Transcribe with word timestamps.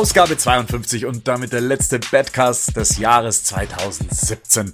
Ausgabe 0.00 0.38
52 0.38 1.04
und 1.04 1.28
damit 1.28 1.52
der 1.52 1.60
letzte 1.60 1.98
Badcast 1.98 2.74
des 2.74 2.96
Jahres 2.96 3.44
2017. 3.44 4.72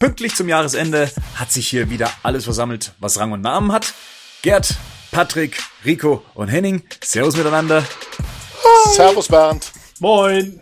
Pünktlich 0.00 0.34
zum 0.34 0.48
Jahresende 0.48 1.08
hat 1.36 1.52
sich 1.52 1.68
hier 1.68 1.90
wieder 1.90 2.10
alles 2.24 2.42
versammelt, 2.42 2.92
was 2.98 3.20
Rang 3.20 3.30
und 3.30 3.40
Namen 3.40 3.70
hat. 3.70 3.94
Gerd, 4.42 4.74
Patrick, 5.12 5.62
Rico 5.84 6.24
und 6.34 6.48
Henning, 6.48 6.82
Servus 7.04 7.36
miteinander. 7.36 7.84
Servus 8.96 9.28
Bernd. 9.28 9.70
Moin. 10.00 10.58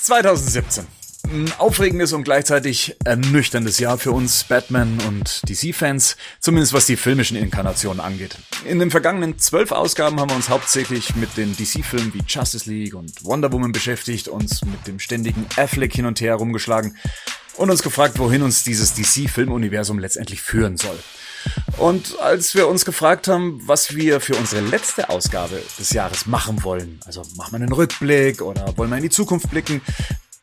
2017. 0.00 0.99
Ein 1.32 1.52
aufregendes 1.58 2.12
und 2.12 2.24
gleichzeitig 2.24 2.96
ernüchterndes 3.04 3.78
Jahr 3.78 3.98
für 3.98 4.10
uns 4.10 4.42
Batman 4.42 4.98
und 5.06 5.48
DC-Fans, 5.48 6.16
zumindest 6.40 6.72
was 6.72 6.86
die 6.86 6.96
filmischen 6.96 7.36
Inkarnationen 7.36 8.00
angeht. 8.00 8.36
In 8.64 8.80
den 8.80 8.90
vergangenen 8.90 9.38
zwölf 9.38 9.70
Ausgaben 9.70 10.18
haben 10.18 10.30
wir 10.30 10.34
uns 10.34 10.48
hauptsächlich 10.48 11.14
mit 11.14 11.36
den 11.36 11.56
DC-Filmen 11.56 12.12
wie 12.14 12.22
Justice 12.26 12.68
League 12.68 12.94
und 12.94 13.24
Wonder 13.24 13.52
Woman 13.52 13.70
beschäftigt, 13.70 14.26
uns 14.26 14.64
mit 14.64 14.88
dem 14.88 14.98
ständigen 14.98 15.46
Affleck 15.56 15.94
hin 15.94 16.06
und 16.06 16.20
her 16.20 16.30
herumgeschlagen 16.30 16.96
und 17.56 17.70
uns 17.70 17.84
gefragt, 17.84 18.18
wohin 18.18 18.42
uns 18.42 18.64
dieses 18.64 18.94
DC-Filmuniversum 18.94 20.00
letztendlich 20.00 20.42
führen 20.42 20.78
soll. 20.78 20.98
Und 21.78 22.18
als 22.18 22.56
wir 22.56 22.66
uns 22.66 22.84
gefragt 22.84 23.28
haben, 23.28 23.62
was 23.66 23.94
wir 23.94 24.18
für 24.18 24.34
unsere 24.34 24.62
letzte 24.62 25.08
Ausgabe 25.10 25.62
des 25.78 25.90
Jahres 25.92 26.26
machen 26.26 26.64
wollen, 26.64 26.98
also 27.06 27.22
machen 27.36 27.52
wir 27.52 27.56
einen 27.56 27.72
Rückblick 27.72 28.42
oder 28.42 28.76
wollen 28.76 28.90
wir 28.90 28.96
in 28.96 29.04
die 29.04 29.10
Zukunft 29.10 29.48
blicken, 29.48 29.80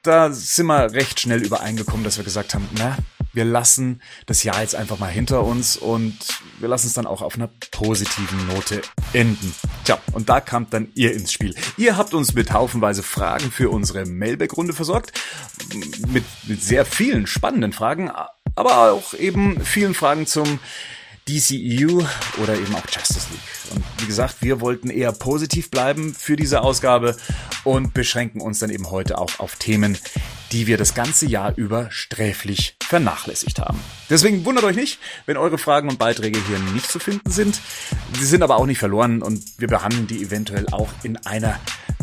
da 0.08 0.32
sind 0.32 0.68
wir 0.68 0.94
recht 0.94 1.20
schnell 1.20 1.46
übereingekommen, 1.46 2.04
dass 2.04 2.18
wir 2.18 2.24
gesagt 2.24 2.54
haben, 2.54 2.68
na, 2.78 2.98
wir 3.34 3.46
lassen 3.46 4.02
das 4.26 4.44
Jahr 4.44 4.62
jetzt 4.62 4.74
einfach 4.74 4.98
mal 4.98 5.12
hinter 5.12 5.44
uns 5.44 5.78
und 5.78 6.18
wir 6.60 6.70
lassen 6.70 6.88
es 6.88 6.94
dann 6.94 7.06
auch 7.06 7.22
auf 7.22 7.36
einer 7.36 7.50
positiven 7.72 8.48
Note 8.48 8.82
enden. 9.14 9.54
Tja, 9.84 10.00
und 10.14 10.30
da 10.30 10.40
kamt 10.40 10.74
dann 10.74 10.88
ihr 10.96 11.14
ins 11.14 11.34
Spiel. 11.34 11.54
Ihr 11.76 11.98
habt 11.98 12.14
uns 12.14 12.34
mit 12.34 12.52
haufenweise 12.52 13.04
Fragen 13.04 13.52
für 13.52 13.70
unsere 13.70 14.06
Mailback-Runde 14.06 14.74
versorgt, 14.74 15.12
mit, 16.08 16.24
mit 16.48 16.64
sehr 16.64 16.86
vielen 16.86 17.28
spannenden 17.28 17.74
Fragen, 17.74 18.10
aber 18.56 18.92
auch 18.92 19.14
eben 19.14 19.62
vielen 19.64 19.94
Fragen 19.94 20.26
zum 20.26 20.60
DCEU 21.28 22.04
oder 22.42 22.56
eben 22.56 22.74
auch 22.76 22.86
Justice 22.90 23.28
League. 23.32 23.76
Und 23.76 23.84
wie 24.02 24.08
gesagt, 24.08 24.38
wir 24.42 24.62
wollten 24.62 24.90
eher 24.90 25.12
positiv 25.12 25.70
bleiben 25.70 26.14
für 26.14 26.36
diese 26.36 26.62
Ausgabe 26.62 27.16
und 27.64 27.94
beschränken 27.94 28.42
uns 28.42 28.60
dann 28.60 28.70
eben 28.70 28.90
heute 28.92 29.18
auch 29.18 29.40
auf 29.40 29.56
Themen, 29.56 29.98
die 30.52 30.68
wir 30.68 30.78
das 30.78 30.94
ganze 30.94 31.26
Jahr 31.26 31.54
über 31.56 31.92
sträflich 31.92 32.78
vernachlässigt 32.82 33.60
haben. 33.60 33.80
Deswegen 34.10 34.46
wundert 34.46 34.64
euch 34.64 34.76
nicht, 34.76 35.00
wenn 35.26 35.38
eure 35.38 35.58
Fragen 35.58 35.90
und 35.90 36.00
Beiträge 36.00 36.40
hier 36.48 36.60
nicht 36.74 36.90
zu 36.90 37.00
finden 37.00 37.30
sind. 37.30 37.60
Sie 38.18 38.26
sind 38.26 38.44
aber 38.44 38.58
auch 38.58 38.66
nicht 38.66 38.80
verloren 38.80 39.22
und 39.22 39.44
wir 39.58 39.68
behandeln 39.68 40.08
die 40.08 40.24
eventuell 40.24 40.68
auch 40.72 40.90
in 41.04 41.18
einer 41.26 41.60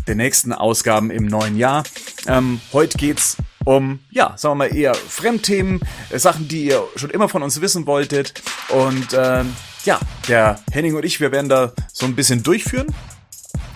der 0.06 0.14
nächsten 0.16 0.52
Ausgaben 0.52 1.10
im 1.10 1.26
neuen 1.26 1.56
Jahr. 1.56 1.84
Ähm, 2.26 2.60
heute 2.72 2.98
geht's 2.98 3.38
um, 3.64 4.00
ja, 4.10 4.34
sagen 4.36 4.52
wir 4.52 4.68
mal 4.68 4.76
eher 4.76 4.94
Fremdthemen, 4.94 5.80
äh, 6.10 6.18
Sachen, 6.18 6.48
die 6.48 6.66
ihr 6.66 6.82
schon 6.96 7.10
immer 7.10 7.28
von 7.28 7.42
uns 7.42 7.60
wissen 7.60 7.86
wolltet. 7.86 8.34
Und 8.68 9.12
äh, 9.12 9.44
ja, 9.84 10.00
der 10.28 10.60
Henning 10.70 10.94
und 10.94 11.04
ich, 11.04 11.20
wir 11.20 11.32
werden 11.32 11.48
da 11.48 11.72
so 11.92 12.06
ein 12.06 12.14
bisschen 12.14 12.42
durchführen. 12.42 12.94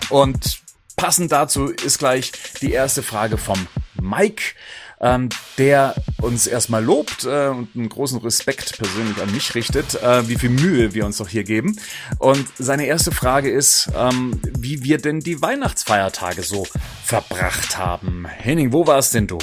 Und 0.09 0.61
passend 0.95 1.31
dazu 1.31 1.67
ist 1.67 1.99
gleich 1.99 2.31
die 2.61 2.71
erste 2.71 3.03
Frage 3.03 3.37
vom 3.37 3.67
Mike, 4.01 4.55
ähm, 5.01 5.29
der 5.57 5.95
uns 6.21 6.45
erstmal 6.45 6.83
lobt 6.83 7.23
äh, 7.23 7.47
und 7.47 7.69
einen 7.75 7.89
großen 7.89 8.19
Respekt 8.19 8.77
persönlich 8.77 9.21
an 9.21 9.31
mich 9.31 9.55
richtet, 9.55 10.01
äh, 10.01 10.27
wie 10.27 10.35
viel 10.35 10.49
Mühe 10.49 10.93
wir 10.93 11.05
uns 11.05 11.17
doch 11.17 11.29
hier 11.29 11.43
geben. 11.43 11.79
Und 12.17 12.45
seine 12.57 12.85
erste 12.85 13.11
Frage 13.11 13.49
ist, 13.49 13.89
ähm, 13.95 14.41
wie 14.43 14.83
wir 14.83 14.97
denn 14.97 15.21
die 15.21 15.41
Weihnachtsfeiertage 15.41 16.43
so 16.43 16.67
verbracht 17.03 17.77
haben. 17.77 18.25
Henning, 18.27 18.73
wo 18.73 18.85
warst 18.87 19.13
denn 19.13 19.27
du? 19.27 19.37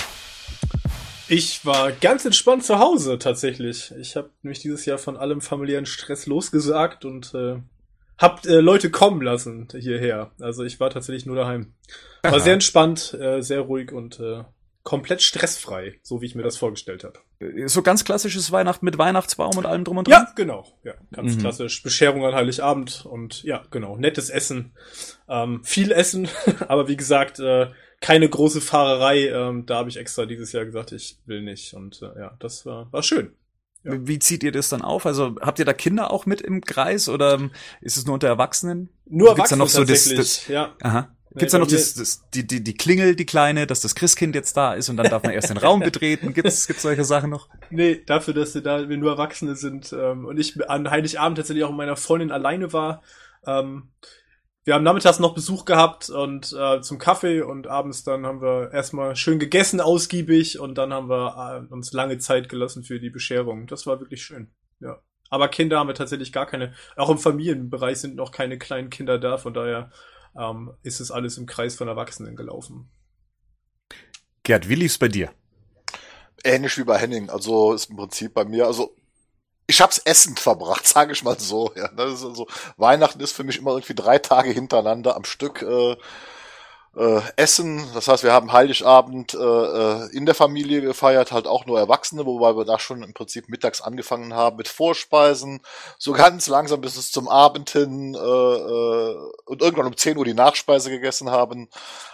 Ich 1.29 1.67
war 1.67 1.93
ganz 1.93 2.25
entspannt 2.25 2.65
zu 2.65 2.79
Hause 2.79 3.19
tatsächlich. 3.19 3.93
Ich 3.99 4.17
habe 4.17 4.31
nämlich 4.43 4.61
dieses 4.61 4.87
Jahr 4.87 4.99
von 4.99 5.17
allem 5.17 5.41
familiären 5.41 5.87
Stress 5.87 6.27
losgesagt 6.27 7.05
und 7.05 7.35
äh, 7.35 7.57
hab 8.19 8.47
äh, 8.47 8.61
Leute 8.61 8.91
kommen 8.91 9.23
lassen 9.23 9.69
hierher. 9.77 10.31
Also 10.41 10.65
ich 10.65 10.79
war 10.79 10.91
tatsächlich 10.91 11.27
nur 11.27 11.37
daheim. 11.37 11.75
War 12.23 12.33
Aha. 12.33 12.41
sehr 12.41 12.55
entspannt, 12.55 13.15
äh, 13.15 13.43
sehr 13.43 13.61
ruhig 13.61 13.93
und 13.93 14.21
äh, 14.21 14.45
komplett 14.87 15.21
stressfrei, 15.21 15.99
so 16.03 16.21
wie 16.23 16.27
ich 16.27 16.37
mir 16.37 16.45
das 16.45 16.57
vorgestellt 16.57 17.03
habe. 17.03 17.19
So 17.69 17.83
ganz 17.83 18.05
klassisches 18.05 18.53
Weihnachten 18.53 18.85
mit 18.85 18.97
Weihnachtsbaum 18.99 19.57
und 19.57 19.67
allem 19.67 19.83
drum 19.83 19.99
und 19.99 20.07
dran? 20.07 20.27
Ja, 20.29 20.33
genau. 20.37 20.65
Ja, 20.85 20.95
ganz 21.13 21.35
mhm. 21.35 21.41
klassisch. 21.41 21.83
Bescherung 21.83 22.25
an 22.25 22.35
Heiligabend 22.35 23.05
und 23.05 23.43
ja, 23.43 23.65
genau. 23.73 23.97
Nettes 23.97 24.31
Essen. 24.31 24.77
Ähm, 25.29 25.65
viel 25.65 25.91
Essen, 25.91 26.29
aber 26.69 26.87
wie 26.87 26.97
gesagt, 26.97 27.41
äh, 27.41 27.67
keine 28.07 28.29
große 28.29 28.61
Fahrerei. 28.61 29.31
Ähm, 29.31 29.67
da 29.67 29.79
habe 29.79 29.89
ich 29.89 29.97
extra 29.97 30.27
dieses 30.27 30.53
Jahr 30.53 30.65
gesagt, 30.65 30.93
ich 30.93 31.19
will 31.27 31.43
nicht. 31.43 31.75
Und 31.75 32.01
äh, 32.03 32.21
ja, 32.21 32.37
das 32.39 32.65
war, 32.65 32.87
war 32.93 33.03
schön. 33.03 33.33
Ja. 33.83 33.95
Wie 34.07 34.21
zieht 34.21 34.45
ihr 34.45 34.53
das 34.53 34.69
dann 34.69 34.81
auf? 34.81 35.07
Also 35.07 35.35
habt 35.41 35.59
ihr 35.59 35.65
da 35.65 35.73
Kinder 35.73 36.13
auch 36.13 36.25
mit 36.25 36.41
im 36.41 36.61
Kreis 36.61 37.09
oder 37.09 37.51
ist 37.81 37.97
es 37.97 38.07
nur 38.07 38.15
unter 38.15 38.29
Erwachsenen? 38.29 38.91
Nur 39.07 39.31
Erwachsene 39.31 39.59
Gibt's 39.65 39.75
da 39.75 39.81
noch 39.81 39.87
so 39.87 39.93
das, 39.93 40.15
das, 40.15 40.47
ja. 40.47 40.77
Aha. 40.83 41.17
Gibt's 41.35 41.53
nee, 41.53 41.59
da 41.59 41.65
noch 41.65 41.71
das, 41.71 41.95
das, 41.95 42.31
die, 42.31 42.47
die, 42.47 42.63
die 42.63 42.75
Klingel, 42.75 43.17
die 43.17 43.27
kleine, 43.27 43.67
dass 43.67 43.81
das 43.81 43.97
Christkind 43.97 44.37
jetzt 44.37 44.57
da 44.57 44.75
ist 44.75 44.89
und 44.89 44.97
dann 44.99 45.11
darf 45.11 45.25
man 45.25 45.33
erst 45.33 45.51
den 45.51 45.57
Raum 45.57 45.81
betreten? 45.91 46.33
Gibt's, 46.33 46.69
gibt's 46.69 46.83
solche 46.83 47.03
Sachen 47.03 47.31
noch? 47.31 47.49
Nee, 47.71 48.05
dafür, 48.07 48.35
dass 48.35 48.55
wir 48.55 48.63
da 48.63 48.89
wir 48.89 48.97
nur 48.99 49.11
Erwachsene 49.11 49.57
sind 49.57 49.93
ähm, 49.93 50.27
und 50.27 50.39
ich 50.39 50.71
an 50.71 50.89
Heiligabend 50.89 51.39
tatsächlich 51.39 51.65
auch 51.65 51.71
mit 51.71 51.79
meiner 51.79 51.97
Freundin 51.97 52.31
alleine 52.31 52.73
war, 52.73 53.03
ähm, 53.49 53.89
wir 54.67 54.75
haben 54.75 54.83
nachmittags 54.83 55.21
noch 55.21 55.33
Besuch 55.33 55.65
gehabt 55.65 56.11
und 56.11 56.53
äh, 56.53 56.81
zum 56.81 56.99
Kaffee 56.99 57.41
und 57.41 57.69
abends 57.69 58.03
dann 58.03 58.27
haben 58.27 58.43
wir 58.43 58.73
erstmal 58.73 59.15
schön 59.15 59.39
gegessen, 59.39 59.81
ausgiebig 59.81 60.59
und 60.59 60.77
dann 60.77 60.93
haben 60.93 61.09
wir 61.09 61.69
äh, 61.71 61.73
uns 61.73 61.93
lange 61.93 62.19
Zeit 62.19 62.49
gelassen 62.49 62.83
für 62.83 62.99
die 62.99 63.09
Bescherung. 63.09 63.69
Das 63.69 63.87
war 63.87 64.01
wirklich 64.01 64.25
schön. 64.25 64.51
Ja. 64.81 65.01
Aber 65.31 65.47
Kinder 65.47 65.79
haben 65.79 65.87
wir 65.87 65.95
tatsächlich 65.95 66.33
gar 66.33 66.47
keine. 66.47 66.75
Auch 66.97 67.11
im 67.11 67.19
Familienbereich 67.19 67.99
sind 67.99 68.17
noch 68.17 68.33
keine 68.33 68.59
kleinen 68.59 68.91
Kinder 68.91 69.21
da, 69.21 69.39
von 69.39 69.55
daher 69.55 69.93
ähm, 70.37 70.73
ist 70.83 70.99
es 70.99 71.13
alles 71.13 71.39
im 71.39 71.47
Kreis 71.47 71.77
von 71.77 71.87
Erwachsenen 71.87 72.35
gelaufen. 72.35 72.91
Gerd, 74.43 74.69
wie 74.69 74.75
lief's 74.75 74.99
bei 74.99 75.09
dir? 75.09 75.31
Ähnlich 76.43 76.77
wie 76.77 76.85
bei 76.85 76.99
Henning. 76.99 77.31
Also 77.31 77.73
ist 77.73 77.89
im 77.91 77.97
Prinzip 77.97 78.35
bei 78.35 78.45
mir, 78.45 78.67
also 78.67 78.97
ich 79.67 79.81
hab's 79.81 79.99
essend 80.05 80.41
verbracht, 80.41 80.87
sage 80.87 81.13
ich 81.13 81.23
mal 81.23 81.39
so. 81.39 81.73
Ja, 81.77 81.89
das 81.89 82.15
ist 82.15 82.25
also 82.25 82.47
Weihnachten 82.77 83.21
ist 83.21 83.33
für 83.33 83.45
mich 83.45 83.59
immer 83.59 83.73
irgendwie 83.73 83.95
drei 83.95 84.19
Tage 84.19 84.51
hintereinander 84.51 85.17
am 85.17 85.25
Stück 85.25 85.63
äh, 85.63 85.97
äh, 86.97 87.21
Essen. 87.37 87.87
Das 87.95 88.09
heißt, 88.09 88.25
wir 88.25 88.33
haben 88.33 88.53
Heiligabend 88.53 89.35
äh, 89.35 89.39
äh, 89.39 90.17
in 90.17 90.25
der 90.27 90.35
Familie 90.35 90.81
gefeiert, 90.81 91.31
halt 91.31 91.47
auch 91.47 91.67
nur 91.67 91.79
Erwachsene, 91.79 92.25
wobei 92.25 92.57
wir 92.57 92.65
da 92.65 92.79
schon 92.79 93.03
im 93.03 93.13
Prinzip 93.13 93.49
mittags 93.49 93.81
angefangen 93.81 94.35
haben 94.35 94.57
mit 94.57 94.69
Vorspeisen, 94.69 95.61
so 95.99 96.13
ganz 96.13 96.47
langsam 96.47 96.81
bis 96.81 96.97
es 96.97 97.13
zum 97.13 97.29
Abend 97.29 97.71
hin 97.71 98.15
äh, 98.15 98.19
äh, 98.19 99.17
und 99.45 99.63
irgendwann 99.63 99.87
um 99.87 99.97
10 99.97 100.17
Uhr 100.17 100.25
die 100.25 100.35
Nachspeise 100.35 100.91
gegessen 100.91 101.31
haben. 101.31 101.69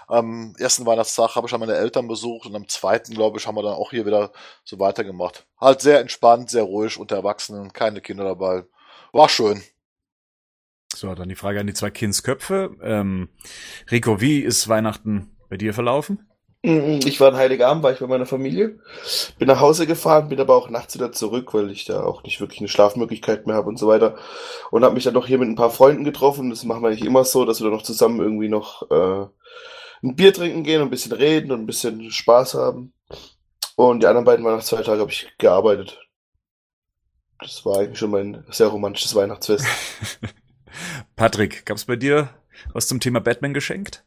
Am 0.09 0.54
ersten 0.59 0.84
Weihnachtstag 0.84 1.37
habe 1.37 1.47
ich 1.47 1.53
dann 1.53 1.60
meine 1.60 1.76
Eltern 1.76 2.09
besucht 2.09 2.47
und 2.47 2.56
am 2.56 2.69
zweiten, 2.69 3.14
glaube 3.14 3.38
ich, 3.38 3.47
haben 3.47 3.56
wir 3.56 3.62
dann 3.62 3.75
auch 3.75 3.91
hier 3.91 4.04
wieder 4.04 4.32
so 4.64 4.78
weitergemacht. 4.78 5.47
Halt 5.60 5.81
sehr 5.81 6.00
entspannt, 6.00 6.50
sehr 6.50 6.64
ruhig 6.64 6.99
unter 6.99 7.16
Erwachsenen, 7.16 7.72
keine 7.72 8.00
Kinder 8.00 8.25
dabei. 8.25 8.64
War 9.12 9.29
schön. 9.29 9.62
So, 10.94 11.15
dann 11.15 11.29
die 11.29 11.35
Frage 11.35 11.61
an 11.61 11.67
die 11.67 11.75
zwei 11.75 11.91
Kindsköpfe. 11.91 12.77
Ähm, 12.83 13.29
Rico, 13.91 14.21
wie 14.21 14.41
ist 14.41 14.69
Weihnachten 14.69 15.37
bei 15.49 15.56
dir 15.56 15.75
verlaufen? 15.75 16.29
Mm, 16.65 17.00
ich 17.05 17.21
war 17.21 17.29
an 17.29 17.37
Heiligabend, 17.37 17.83
war 17.83 17.93
ich 17.93 17.99
bei 17.99 18.06
meiner 18.06 18.27
Familie, 18.27 18.79
bin 19.39 19.49
nach 19.49 19.59
Hause 19.59 19.87
gefahren, 19.87 20.29
bin 20.29 20.41
aber 20.41 20.55
auch 20.55 20.71
nachts 20.71 20.94
wieder 20.94 21.11
zurück, 21.11 21.55
weil 21.55 21.71
ich 21.71 21.87
da 21.87 22.05
auch 22.05 22.23
nicht 22.23 22.41
wirklich 22.41 22.61
eine 22.61 22.69
Schlafmöglichkeit 22.69 23.47
mehr 23.47 23.56
habe 23.56 23.69
und 23.69 23.79
so 23.79 23.89
weiter. 23.89 24.17
Und 24.71 24.85
habe 24.85 24.94
mich 24.94 25.05
dann 25.05 25.15
noch 25.15 25.27
hier 25.27 25.39
mit 25.39 25.49
ein 25.49 25.56
paar 25.56 25.71
Freunden 25.71 26.05
getroffen. 26.05 26.50
Das 26.50 26.65
machen 26.65 26.83
wir 26.83 26.91
nicht 26.91 27.05
immer 27.05 27.25
so, 27.25 27.44
dass 27.44 27.61
wir 27.61 27.65
dann 27.65 27.77
noch 27.77 27.83
zusammen 27.83 28.21
irgendwie 28.21 28.49
noch 28.49 28.89
äh, 28.91 29.27
ein 30.05 30.15
Bier 30.17 30.33
trinken 30.33 30.62
gehen 30.62 30.81
und 30.83 30.89
ein 30.89 30.91
bisschen 30.91 31.12
reden 31.12 31.53
und 31.53 31.61
ein 31.61 31.67
bisschen 31.67 32.11
Spaß 32.11 32.55
haben. 32.55 32.93
Und 33.75 34.03
die 34.03 34.06
anderen 34.06 34.25
beiden 34.25 34.44
waren 34.44 34.56
nach 34.56 34.65
zwei 34.65 34.83
Tagen 34.83 35.00
habe 35.00 35.11
ich 35.11 35.33
gearbeitet. 35.39 35.99
Das 37.41 37.65
war 37.65 37.79
eigentlich 37.79 37.99
schon 37.99 38.11
mein 38.11 38.44
sehr 38.50 38.69
romantisches 38.69 39.15
Weihnachtsfest. 39.17 39.67
Patrick, 41.16 41.66
gab's 41.66 41.84
bei 41.84 41.96
dir 41.96 42.30
was 42.72 42.86
zum 42.86 43.00
Thema 43.00 43.20
Batman 43.20 43.54
geschenkt? 43.54 44.04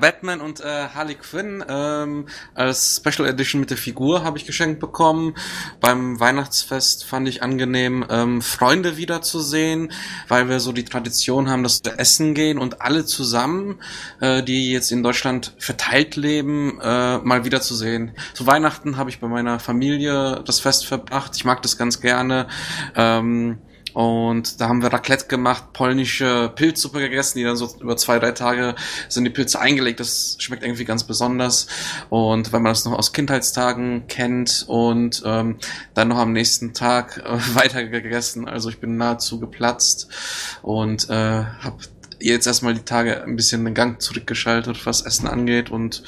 Batman 0.00 0.40
und 0.40 0.60
äh, 0.60 0.88
Harley 0.94 1.16
Quinn 1.16 1.64
ähm, 1.68 2.26
als 2.54 3.02
Special 3.04 3.28
Edition 3.28 3.60
mit 3.60 3.70
der 3.70 3.76
Figur 3.76 4.22
habe 4.22 4.38
ich 4.38 4.46
geschenkt 4.46 4.78
bekommen. 4.78 5.34
Beim 5.80 6.20
Weihnachtsfest 6.20 7.04
fand 7.04 7.28
ich 7.28 7.42
angenehm, 7.42 8.06
ähm, 8.08 8.40
Freunde 8.40 8.96
wiederzusehen, 8.96 9.90
weil 10.28 10.48
wir 10.48 10.60
so 10.60 10.70
die 10.70 10.84
Tradition 10.84 11.50
haben, 11.50 11.64
dass 11.64 11.80
wir 11.84 11.98
essen 11.98 12.34
gehen 12.34 12.58
und 12.58 12.80
alle 12.80 13.06
zusammen, 13.06 13.80
äh, 14.20 14.44
die 14.44 14.70
jetzt 14.70 14.92
in 14.92 15.02
Deutschland 15.02 15.54
verteilt 15.58 16.14
leben, 16.14 16.80
äh, 16.80 17.18
mal 17.18 17.44
wiederzusehen. 17.44 18.12
Zu 18.34 18.46
Weihnachten 18.46 18.98
habe 18.98 19.10
ich 19.10 19.18
bei 19.18 19.26
meiner 19.26 19.58
Familie 19.58 20.44
das 20.46 20.60
Fest 20.60 20.86
verbracht. 20.86 21.32
Ich 21.34 21.44
mag 21.44 21.60
das 21.62 21.76
ganz 21.76 22.00
gerne. 22.00 22.46
Ähm, 22.94 23.58
Und 23.94 24.60
da 24.60 24.68
haben 24.68 24.82
wir 24.82 24.92
Raclette 24.92 25.26
gemacht, 25.26 25.72
polnische 25.72 26.52
Pilzsuppe 26.54 27.00
gegessen, 27.00 27.38
die 27.38 27.44
dann 27.44 27.56
so 27.56 27.68
über 27.80 27.96
zwei, 27.96 28.18
drei 28.18 28.32
Tage 28.32 28.74
sind 29.08 29.24
die 29.24 29.30
Pilze 29.30 29.60
eingelegt. 29.60 30.00
Das 30.00 30.36
schmeckt 30.38 30.62
irgendwie 30.62 30.84
ganz 30.84 31.04
besonders. 31.04 31.66
Und 32.10 32.52
wenn 32.52 32.62
man 32.62 32.72
das 32.72 32.84
noch 32.84 32.92
aus 32.92 33.12
Kindheitstagen 33.12 34.06
kennt 34.08 34.64
und 34.68 35.22
ähm, 35.24 35.56
dann 35.94 36.08
noch 36.08 36.18
am 36.18 36.32
nächsten 36.32 36.74
Tag 36.74 37.18
äh, 37.18 37.54
weiter 37.54 37.84
gegessen. 37.84 38.48
Also 38.48 38.68
ich 38.68 38.80
bin 38.80 38.96
nahezu 38.96 39.40
geplatzt 39.40 40.08
und 40.62 41.08
äh, 41.10 41.12
habe 41.12 41.78
jetzt 42.20 42.46
erstmal 42.46 42.74
die 42.74 42.84
Tage 42.84 43.22
ein 43.22 43.36
bisschen 43.36 43.64
den 43.64 43.74
Gang 43.74 44.00
zurückgeschaltet, 44.00 44.86
was 44.86 45.02
Essen 45.02 45.26
angeht 45.26 45.70
und 45.70 46.02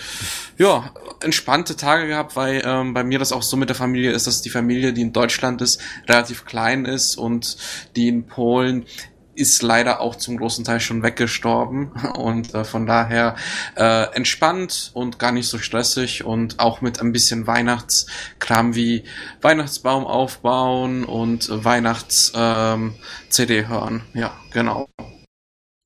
ja, 0.58 0.92
entspannte 1.20 1.76
Tage 1.76 2.06
gehabt, 2.06 2.36
weil 2.36 2.62
ähm, 2.64 2.94
bei 2.94 3.04
mir 3.04 3.18
das 3.18 3.32
auch 3.32 3.42
so 3.42 3.56
mit 3.56 3.68
der 3.68 3.76
Familie 3.76 4.12
ist, 4.12 4.26
dass 4.26 4.42
die 4.42 4.50
Familie, 4.50 4.92
die 4.92 5.02
in 5.02 5.12
Deutschland 5.12 5.62
ist, 5.62 5.80
relativ 6.08 6.44
klein 6.44 6.84
ist 6.84 7.16
und 7.16 7.56
die 7.96 8.08
in 8.08 8.26
Polen 8.26 8.86
ist 9.34 9.62
leider 9.62 10.00
auch 10.00 10.16
zum 10.16 10.36
großen 10.36 10.64
Teil 10.64 10.80
schon 10.80 11.02
weggestorben 11.02 11.92
und 12.14 12.54
äh, 12.54 12.64
von 12.64 12.86
daher 12.86 13.36
äh, 13.76 14.14
entspannt 14.14 14.90
und 14.94 15.18
gar 15.18 15.32
nicht 15.32 15.48
so 15.48 15.58
stressig 15.58 16.24
und 16.24 16.60
auch 16.60 16.80
mit 16.80 17.00
ein 17.00 17.12
bisschen 17.12 17.46
Weihnachtskram 17.46 18.74
wie 18.74 19.04
Weihnachtsbaum 19.40 20.06
aufbauen 20.06 21.04
und 21.04 21.48
Weihnachts-CD 21.50 23.58
ähm, 23.58 23.68
hören. 23.68 24.02
Ja, 24.12 24.32
genau. 24.52 24.88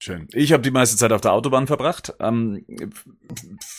Schön. 0.04 0.28
Ich 0.34 0.52
habe 0.52 0.62
die 0.62 0.70
meiste 0.70 0.98
Zeit 0.98 1.12
auf 1.12 1.22
der 1.22 1.32
Autobahn 1.32 1.66
verbracht. 1.66 2.12
Ähm, 2.20 2.66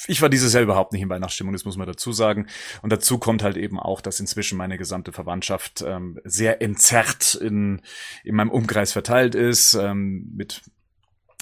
ich 0.07 0.23
war 0.23 0.29
dieses 0.29 0.53
Jahr 0.53 0.63
überhaupt 0.63 0.91
nicht 0.91 1.03
in 1.03 1.09
Weihnachtsstimmung, 1.09 1.53
das 1.53 1.65
muss 1.65 1.77
man 1.77 1.85
dazu 1.85 2.13
sagen. 2.13 2.47
Und 2.81 2.91
dazu 2.91 3.19
kommt 3.19 3.43
halt 3.43 3.57
eben 3.57 3.79
auch, 3.79 4.01
dass 4.01 4.19
inzwischen 4.19 4.57
meine 4.57 4.79
gesamte 4.79 5.11
Verwandtschaft 5.11 5.83
ähm, 5.85 6.19
sehr 6.23 6.63
entzerrt 6.63 7.35
in, 7.35 7.83
in 8.23 8.33
meinem 8.33 8.49
Umkreis 8.49 8.91
verteilt 8.91 9.35
ist, 9.35 9.75
ähm, 9.75 10.31
mit 10.35 10.63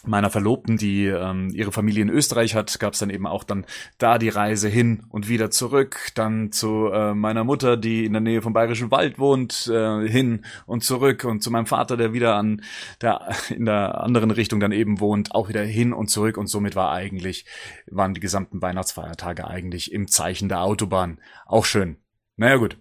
meiner 0.06 0.30
Verlobten, 0.30 0.78
die 0.78 1.06
ähm, 1.06 1.50
ihre 1.54 1.72
Familie 1.72 2.02
in 2.02 2.10
Österreich 2.10 2.56
hat, 2.56 2.80
gab 2.80 2.94
es 2.94 3.00
dann 3.00 3.10
eben 3.10 3.26
auch 3.26 3.44
dann 3.44 3.66
da 3.98 4.18
die 4.18 4.30
Reise 4.30 4.68
hin 4.68 5.04
und 5.10 5.30
wieder 5.30 5.52
zurück, 5.52 6.10
dann 6.16 6.52
zu 6.52 6.90
äh, 6.92 7.14
meiner 7.14 7.44
Mutter, 7.44 7.78
die 7.78 8.06
in 8.06 8.14
der 8.14 8.22
Nähe 8.22 8.42
vom 8.42 8.54
Bayerischen 8.54 8.92
Wald 8.92 9.20
wohnt, 9.20 9.68
äh, 9.68 10.08
hin 10.08 10.46
und 10.66 10.84
zurück 10.84 11.24
und 11.24 11.42
zu 11.42 11.52
meinem 11.52 11.66
Vater, 11.66 11.98
der 11.98 12.14
wieder 12.14 12.36
an 12.36 12.62
der 13.02 13.30
in 13.50 13.66
der 13.66 14.02
anderen 14.02 14.32
Richtung 14.32 14.60
dann 14.60 14.72
eben 14.72 15.00
wohnt, 15.00 15.34
auch 15.34 15.50
wieder 15.50 15.64
hin 15.64 15.94
und 15.94 16.10
zurück. 16.10 16.38
Und 16.38 16.48
somit 16.48 16.76
war 16.76 16.92
eigentlich 16.92 17.46
waren 17.90 18.14
die 18.14 18.22
gesamten 18.22 18.62
Weihnachtsfeiertage 18.62 19.48
eigentlich 19.48 19.92
im 19.92 20.08
Zeichen 20.08 20.50
der 20.50 20.62
Autobahn. 20.62 21.20
Auch 21.46 21.66
schön. 21.66 21.98
Naja 22.36 22.56
gut, 22.56 22.78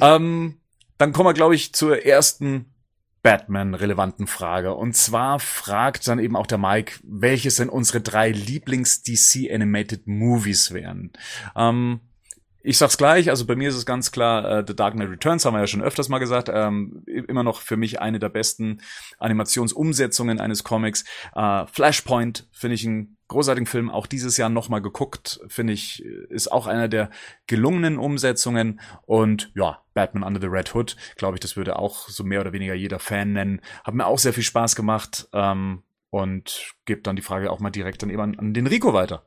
ähm, 0.00 0.60
dann 0.98 1.12
kommen 1.12 1.28
wir 1.28 1.34
glaube 1.34 1.54
ich 1.54 1.72
zur 1.72 2.04
ersten 2.04 2.74
Batman-relevanten 3.22 4.26
Frage. 4.26 4.74
Und 4.74 4.96
zwar 4.96 5.40
fragt 5.40 6.06
dann 6.08 6.18
eben 6.18 6.36
auch 6.36 6.46
der 6.46 6.58
Mike, 6.58 7.00
welches 7.02 7.56
denn 7.56 7.68
unsere 7.68 8.00
drei 8.00 8.30
Lieblings-DC 8.30 9.52
Animated 9.52 10.06
Movies 10.06 10.72
wären. 10.72 11.12
Ähm, 11.56 12.00
ich 12.62 12.78
sag's 12.78 12.98
gleich, 12.98 13.30
also 13.30 13.46
bei 13.46 13.56
mir 13.56 13.68
ist 13.68 13.76
es 13.76 13.86
ganz 13.86 14.12
klar, 14.12 14.58
äh, 14.58 14.64
The 14.66 14.74
Dark 14.74 14.94
Knight 14.94 15.10
Returns 15.10 15.44
haben 15.44 15.54
wir 15.54 15.60
ja 15.60 15.66
schon 15.66 15.82
öfters 15.82 16.08
mal 16.08 16.18
gesagt, 16.18 16.50
ähm, 16.52 17.02
immer 17.06 17.42
noch 17.42 17.60
für 17.60 17.76
mich 17.76 18.00
eine 18.00 18.18
der 18.18 18.28
besten 18.28 18.80
Animationsumsetzungen 19.18 20.40
eines 20.40 20.64
Comics. 20.64 21.04
Äh, 21.34 21.66
Flashpoint 21.66 22.48
finde 22.52 22.74
ich 22.74 22.84
ein 22.84 23.17
großartigen 23.28 23.66
Film, 23.66 23.90
auch 23.90 24.06
dieses 24.06 24.36
Jahr 24.36 24.48
nochmal 24.48 24.82
geguckt, 24.82 25.40
finde 25.48 25.72
ich, 25.74 26.04
ist 26.04 26.50
auch 26.50 26.66
einer 26.66 26.88
der 26.88 27.10
gelungenen 27.46 27.98
Umsetzungen. 27.98 28.80
Und 29.06 29.52
ja, 29.54 29.82
Batman 29.94 30.22
Under 30.22 30.40
the 30.40 30.46
Red 30.46 30.74
Hood, 30.74 30.96
glaube 31.16 31.36
ich, 31.36 31.40
das 31.40 31.56
würde 31.56 31.78
auch 31.78 32.08
so 32.08 32.24
mehr 32.24 32.40
oder 32.40 32.52
weniger 32.52 32.74
jeder 32.74 32.98
Fan 32.98 33.32
nennen. 33.32 33.60
Hat 33.84 33.94
mir 33.94 34.06
auch 34.06 34.18
sehr 34.18 34.32
viel 34.32 34.42
Spaß 34.42 34.74
gemacht 34.76 35.28
ähm, 35.32 35.82
und 36.10 36.72
gebe 36.86 37.02
dann 37.02 37.16
die 37.16 37.22
Frage 37.22 37.50
auch 37.50 37.60
mal 37.60 37.70
direkt 37.70 38.02
dann 38.02 38.10
eben 38.10 38.20
an, 38.20 38.38
an 38.38 38.54
den 38.54 38.66
Rico 38.66 38.92
weiter. 38.92 39.24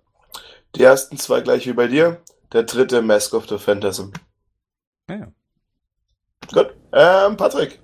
Die 0.76 0.84
ersten 0.84 1.18
zwei 1.18 1.42
gleich 1.42 1.68
wie 1.68 1.74
bei 1.74 1.88
dir. 1.88 2.22
Der 2.54 2.64
dritte 2.64 3.02
Mask 3.02 3.34
of 3.34 3.48
the 3.48 3.58
Phantasm. 3.58 4.12
Ja. 5.10 5.32
Gut. 6.52 6.76
Ähm, 6.94 7.38
Patrick. 7.38 7.80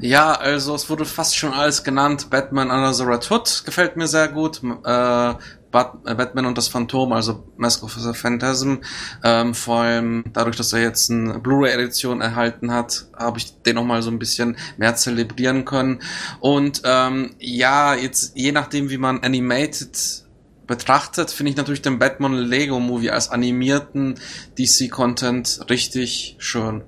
Ja, 0.00 0.32
also 0.32 0.74
es 0.74 0.88
wurde 0.88 1.04
fast 1.04 1.36
schon 1.36 1.52
alles 1.52 1.84
genannt. 1.84 2.30
Batman 2.30 2.70
Under 2.70 2.92
the 2.92 3.04
Red 3.04 3.30
Hood 3.30 3.62
gefällt 3.64 3.96
mir 3.96 4.06
sehr 4.06 4.28
gut. 4.28 4.60
Äh, 4.62 5.34
Batman 5.70 6.46
und 6.46 6.56
das 6.56 6.68
Phantom, 6.68 7.12
also 7.12 7.44
Mask 7.56 7.82
of 7.82 7.92
the 7.94 8.14
Phantasm. 8.14 8.76
Ähm, 9.22 9.54
vor 9.54 9.80
allem 9.80 10.24
dadurch, 10.32 10.56
dass 10.56 10.72
er 10.72 10.80
jetzt 10.80 11.10
eine 11.10 11.38
Blu-ray-Edition 11.38 12.20
erhalten 12.20 12.72
hat, 12.72 13.06
habe 13.16 13.38
ich 13.38 13.62
den 13.62 13.74
noch 13.74 13.84
mal 13.84 14.02
so 14.02 14.10
ein 14.10 14.18
bisschen 14.18 14.56
mehr 14.78 14.96
zelebrieren 14.96 15.64
können. 15.64 16.00
Und 16.40 16.82
ähm, 16.84 17.34
ja, 17.38 17.94
jetzt 17.94 18.32
je 18.36 18.52
nachdem, 18.52 18.90
wie 18.90 18.98
man 18.98 19.20
Animated 19.22 20.24
betrachtet, 20.66 21.30
finde 21.30 21.50
ich 21.50 21.56
natürlich 21.56 21.82
den 21.82 21.98
Batman 21.98 22.34
Lego 22.34 22.80
Movie 22.80 23.10
als 23.10 23.30
animierten 23.30 24.18
DC-Content 24.58 25.60
richtig 25.68 26.36
schön. 26.38 26.82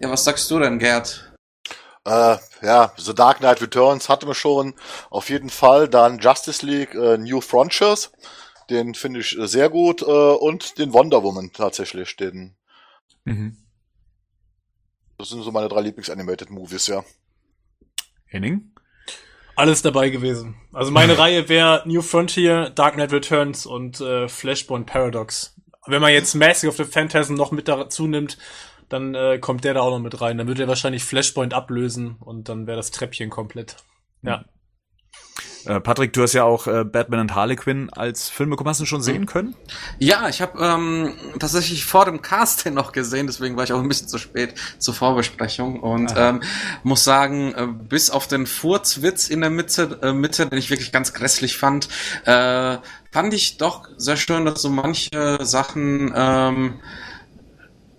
Ja, 0.00 0.10
was 0.10 0.24
sagst 0.24 0.50
du 0.50 0.58
denn, 0.58 0.78
Gerd? 0.78 1.32
Äh, 2.04 2.36
ja, 2.62 2.92
The 2.96 3.14
Dark 3.14 3.38
Knight 3.38 3.60
Returns 3.60 4.08
hatten 4.08 4.26
wir 4.26 4.34
schon. 4.34 4.74
Auf 5.10 5.28
jeden 5.28 5.50
Fall 5.50 5.88
dann 5.88 6.18
Justice 6.18 6.64
League 6.64 6.94
äh, 6.94 7.18
New 7.18 7.40
Frontiers. 7.40 8.12
Den 8.70 8.94
finde 8.94 9.20
ich 9.20 9.36
äh, 9.38 9.46
sehr 9.46 9.68
gut. 9.68 10.02
Äh, 10.02 10.04
und 10.04 10.78
den 10.78 10.92
Wonder 10.92 11.22
Woman 11.22 11.50
tatsächlich. 11.52 12.16
Den. 12.16 12.56
Mhm. 13.24 13.56
Das 15.18 15.30
sind 15.30 15.42
so 15.42 15.50
meine 15.50 15.68
drei 15.68 15.80
Lieblings-Animated 15.80 16.50
Movies, 16.50 16.86
ja. 16.86 17.04
Henning? 18.26 18.72
Alles 19.56 19.82
dabei 19.82 20.10
gewesen. 20.10 20.54
Also 20.72 20.92
meine 20.92 21.18
Reihe 21.18 21.48
wäre 21.48 21.82
New 21.86 22.02
Frontier, 22.02 22.70
Dark 22.70 22.94
Knight 22.94 23.12
Returns 23.12 23.66
und 23.66 24.00
äh, 24.00 24.28
Flashpoint 24.28 24.86
Paradox. 24.86 25.56
Wenn 25.86 26.00
man 26.00 26.12
jetzt 26.12 26.34
Massive 26.34 26.70
of 26.70 26.76
the 26.76 26.84
Phantasm 26.84 27.34
noch 27.34 27.50
mit 27.50 27.66
dazu 27.66 28.06
nimmt, 28.06 28.38
dann 28.88 29.14
äh, 29.14 29.38
kommt 29.38 29.64
der 29.64 29.74
da 29.74 29.80
auch 29.80 29.90
noch 29.90 29.98
mit 29.98 30.20
rein. 30.20 30.38
Dann 30.38 30.46
würde 30.46 30.62
er 30.62 30.68
wahrscheinlich 30.68 31.04
Flashpoint 31.04 31.54
ablösen 31.54 32.16
und 32.20 32.48
dann 32.48 32.66
wäre 32.66 32.76
das 32.76 32.90
Treppchen 32.90 33.30
komplett. 33.30 33.76
Ja. 34.22 34.44
Äh, 35.64 35.80
Patrick, 35.80 36.12
du 36.12 36.22
hast 36.22 36.32
ja 36.32 36.44
auch 36.44 36.66
äh, 36.66 36.84
Batman 36.84 37.20
und 37.20 37.34
Harley 37.34 37.56
Quinn 37.56 37.90
als 37.90 38.28
Film 38.28 38.50
bekommen. 38.50 38.70
Hast 38.70 38.80
du 38.80 38.86
schon 38.86 39.02
sehen 39.02 39.26
können? 39.26 39.54
Ja, 39.98 40.28
ich 40.28 40.40
habe 40.40 40.58
ähm, 40.64 41.12
tatsächlich 41.38 41.84
vor 41.84 42.04
dem 42.04 42.22
Casting 42.22 42.74
noch 42.74 42.92
gesehen, 42.92 43.26
deswegen 43.26 43.56
war 43.56 43.64
ich 43.64 43.72
auch 43.72 43.80
ein 43.80 43.88
bisschen 43.88 44.08
zu 44.08 44.18
spät 44.18 44.54
zur 44.78 44.94
Vorbesprechung 44.94 45.80
und 45.80 46.14
ähm, 46.16 46.42
muss 46.84 47.04
sagen, 47.04 47.52
äh, 47.54 47.66
bis 47.66 48.10
auf 48.10 48.26
den 48.26 48.46
Furzwitz 48.46 49.28
in 49.28 49.40
der 49.40 49.50
Mitte, 49.50 49.98
äh, 50.02 50.12
Mitte, 50.12 50.46
den 50.46 50.58
ich 50.58 50.70
wirklich 50.70 50.92
ganz 50.92 51.12
grässlich 51.12 51.56
fand, 51.56 51.88
äh, 52.24 52.78
fand 53.10 53.34
ich 53.34 53.58
doch 53.58 53.88
sehr 53.96 54.16
schön, 54.16 54.44
dass 54.44 54.62
so 54.62 54.70
manche 54.70 55.38
Sachen 55.44 56.12
ähm, 56.14 56.80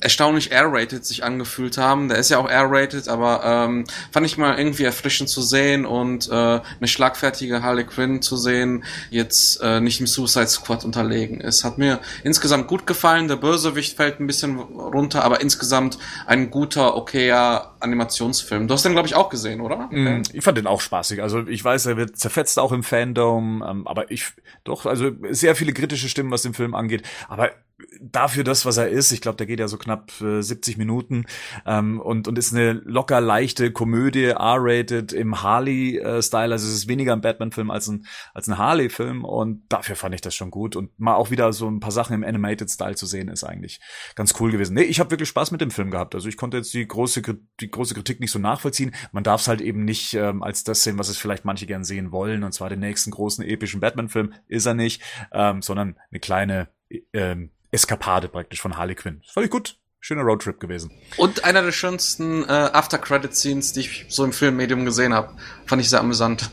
erstaunlich 0.02 0.52
R-rated 0.52 1.06
sich 1.06 1.24
angefühlt 1.24 1.78
haben. 1.78 2.10
Der 2.10 2.18
ist 2.18 2.30
ja 2.30 2.38
auch 2.38 2.50
R-rated, 2.50 3.08
aber 3.08 3.42
ähm, 3.44 3.86
fand 4.12 4.26
ich 4.26 4.38
mal 4.38 4.58
irgendwie 4.58 4.84
erfrischend 4.84 5.30
zu 5.30 5.42
sehen 5.42 5.86
und 5.86 6.30
äh, 6.30 6.34
eine 6.34 6.88
schlagfertige 6.88 7.62
Harley 7.62 7.86
Quinn 7.86 8.22
zu 8.22 8.38
sehen, 8.38 8.84
jetzt 9.10 9.62
äh, 9.62 9.80
nicht 9.80 10.00
im 10.00 10.08
Suicide 10.08 10.48
Squad 10.48 10.86
unterlegen 10.86 11.42
ist. 11.42 11.64
Hat 11.64 11.78
mir 11.78 12.00
insgesamt 12.24 12.68
gut 12.68 12.88
gefallen. 12.88 13.28
Der 13.28 13.36
Bösewicht 13.36 13.98
fällt 13.98 14.20
ein 14.20 14.28
bisschen 14.28 14.58
runter, 14.60 15.24
aber 15.24 15.42
insgesamt 15.42 15.98
ein 16.26 16.50
guter, 16.52 16.96
okayer 16.96 17.76
Animationsfilm. 17.80 18.68
Du 18.68 18.74
hast 18.74 18.84
den, 18.84 18.94
glaube 18.94 19.08
ich, 19.08 19.16
auch 19.16 19.30
gesehen, 19.30 19.62
oder? 19.62 19.88
Mm, 19.92 20.24
ich 20.34 20.44
fand 20.44 20.58
den 20.58 20.68
auch 20.68 20.82
spaßig. 20.82 21.22
Also 21.22 21.48
ich 21.48 21.64
weiß, 21.64 21.86
er 21.88 21.98
wird 21.98 22.18
zerfetzt 22.18 22.60
auch 22.60 22.72
im 22.72 22.84
Fandom, 22.84 23.64
ähm, 23.68 23.88
aber 23.88 24.12
ich 24.12 24.34
doch, 24.64 24.86
also 24.86 25.12
sehr 25.32 25.56
viele 25.56 25.74
kritische 25.74 26.10
Stimmen, 26.10 26.32
was 26.32 26.42
den 26.42 26.54
Film 26.54 26.76
angeht. 26.76 27.04
Aber 27.28 27.52
dafür 28.02 28.44
das, 28.44 28.66
was 28.66 28.78
er 28.78 28.90
ist, 28.90 29.12
ich 29.12 29.22
glaube, 29.22 29.38
der 29.38 29.48
geht 29.48 29.60
ja 29.60 29.68
so 29.68 29.78
knapp 29.78 30.12
äh, 30.22 30.42
70 30.42 30.78
Minuten 30.78 31.26
ähm, 31.66 32.00
und, 32.00 32.28
und 32.28 32.38
ist 32.38 32.54
eine 32.54 32.74
locker 32.74 33.22
leichte 33.22 33.72
Komödie, 33.72 34.26
R-rated 34.26 35.14
im 35.14 35.42
Harley-Style. 35.42 36.52
also 36.52 36.68
es 36.68 36.74
ist 36.74 36.88
weniger 36.88 37.14
ein 37.14 37.22
Batman-Film 37.22 37.72
als 37.72 37.88
ein, 37.88 38.06
als 38.34 38.48
ein 38.48 38.58
Harley-Film 38.58 39.24
und 39.24 39.64
dafür 39.70 39.96
fand 39.96 40.16
ich 40.16 40.22
das 40.22 40.36
schon 40.36 40.52
gut. 40.52 40.76
Und 40.76 40.98
mal 41.00 41.16
auch 41.16 41.32
wieder 41.32 41.52
so 41.54 41.70
ein 41.70 41.80
paar 41.80 41.92
Sachen 41.92 42.14
im 42.14 42.24
Animated-Style 42.24 42.96
zu 42.96 43.06
sehen, 43.06 43.30
ist 43.30 43.44
eigentlich 43.44 43.80
ganz 44.16 44.34
cool 44.40 44.52
gewesen. 44.52 44.74
Nee, 44.74 44.84
ich 44.84 45.00
habe 45.00 45.12
wirklich 45.12 45.30
Spaß 45.30 45.52
mit 45.52 45.62
dem 45.62 45.72
Film 45.72 45.92
gehabt. 45.92 46.16
Also 46.16 46.28
ich 46.28 46.38
konnte 46.38 46.58
jetzt 46.58 46.74
die 46.74 46.88
große, 46.88 47.22
die 47.60 47.72
große 47.72 47.94
Kritik 47.94 48.20
nicht 48.20 48.32
so 48.32 48.40
nachvollziehen. 48.40 48.94
Man 49.12 49.24
darf 49.24 49.42
es 49.42 49.48
halt 49.48 49.62
eben 49.62 49.86
nicht 49.86 50.14
ähm, 50.14 50.44
als 50.44 50.64
das 50.64 50.84
sehen, 50.84 50.98
was 50.98 51.10
es 51.10 51.18
vielleicht 51.18 51.46
manche 51.46 51.66
gern 51.66 51.84
sehen 51.84 52.12
wollen, 52.12 52.44
und 52.44 52.54
zwar 52.54 52.70
den 52.70 52.80
nächsten 52.80 53.12
großen 53.12 53.44
epischen 53.44 53.80
Batman-Film 53.80 54.34
ist 54.48 54.66
er 54.66 54.74
nicht, 54.74 55.02
ähm, 55.32 55.62
sondern 55.62 55.96
eine 56.12 56.20
kleine 56.20 56.70
ähm, 57.14 57.52
Eskapade 57.72 58.28
praktisch 58.28 58.62
von 58.62 58.78
Harley 58.78 58.96
Quinn. 58.96 59.22
Das 59.24 59.34
fand 59.34 59.46
ich 59.46 59.52
gut. 59.52 59.78
Schöner 60.02 60.22
Roadtrip 60.22 60.60
gewesen. 60.60 60.92
Und 61.18 61.44
einer 61.44 61.62
der 61.62 61.74
schönsten 61.74 62.44
äh, 62.46 62.48
After-Credit-Scenes, 62.48 63.74
die 63.74 63.82
ich 63.82 64.06
so 64.08 64.24
im 64.24 64.32
Filmmedium 64.32 64.86
gesehen 64.86 65.14
habe. 65.14 65.36
Fand 65.66 65.82
ich 65.82 65.90
sehr 65.90 66.00
amüsant. 66.00 66.50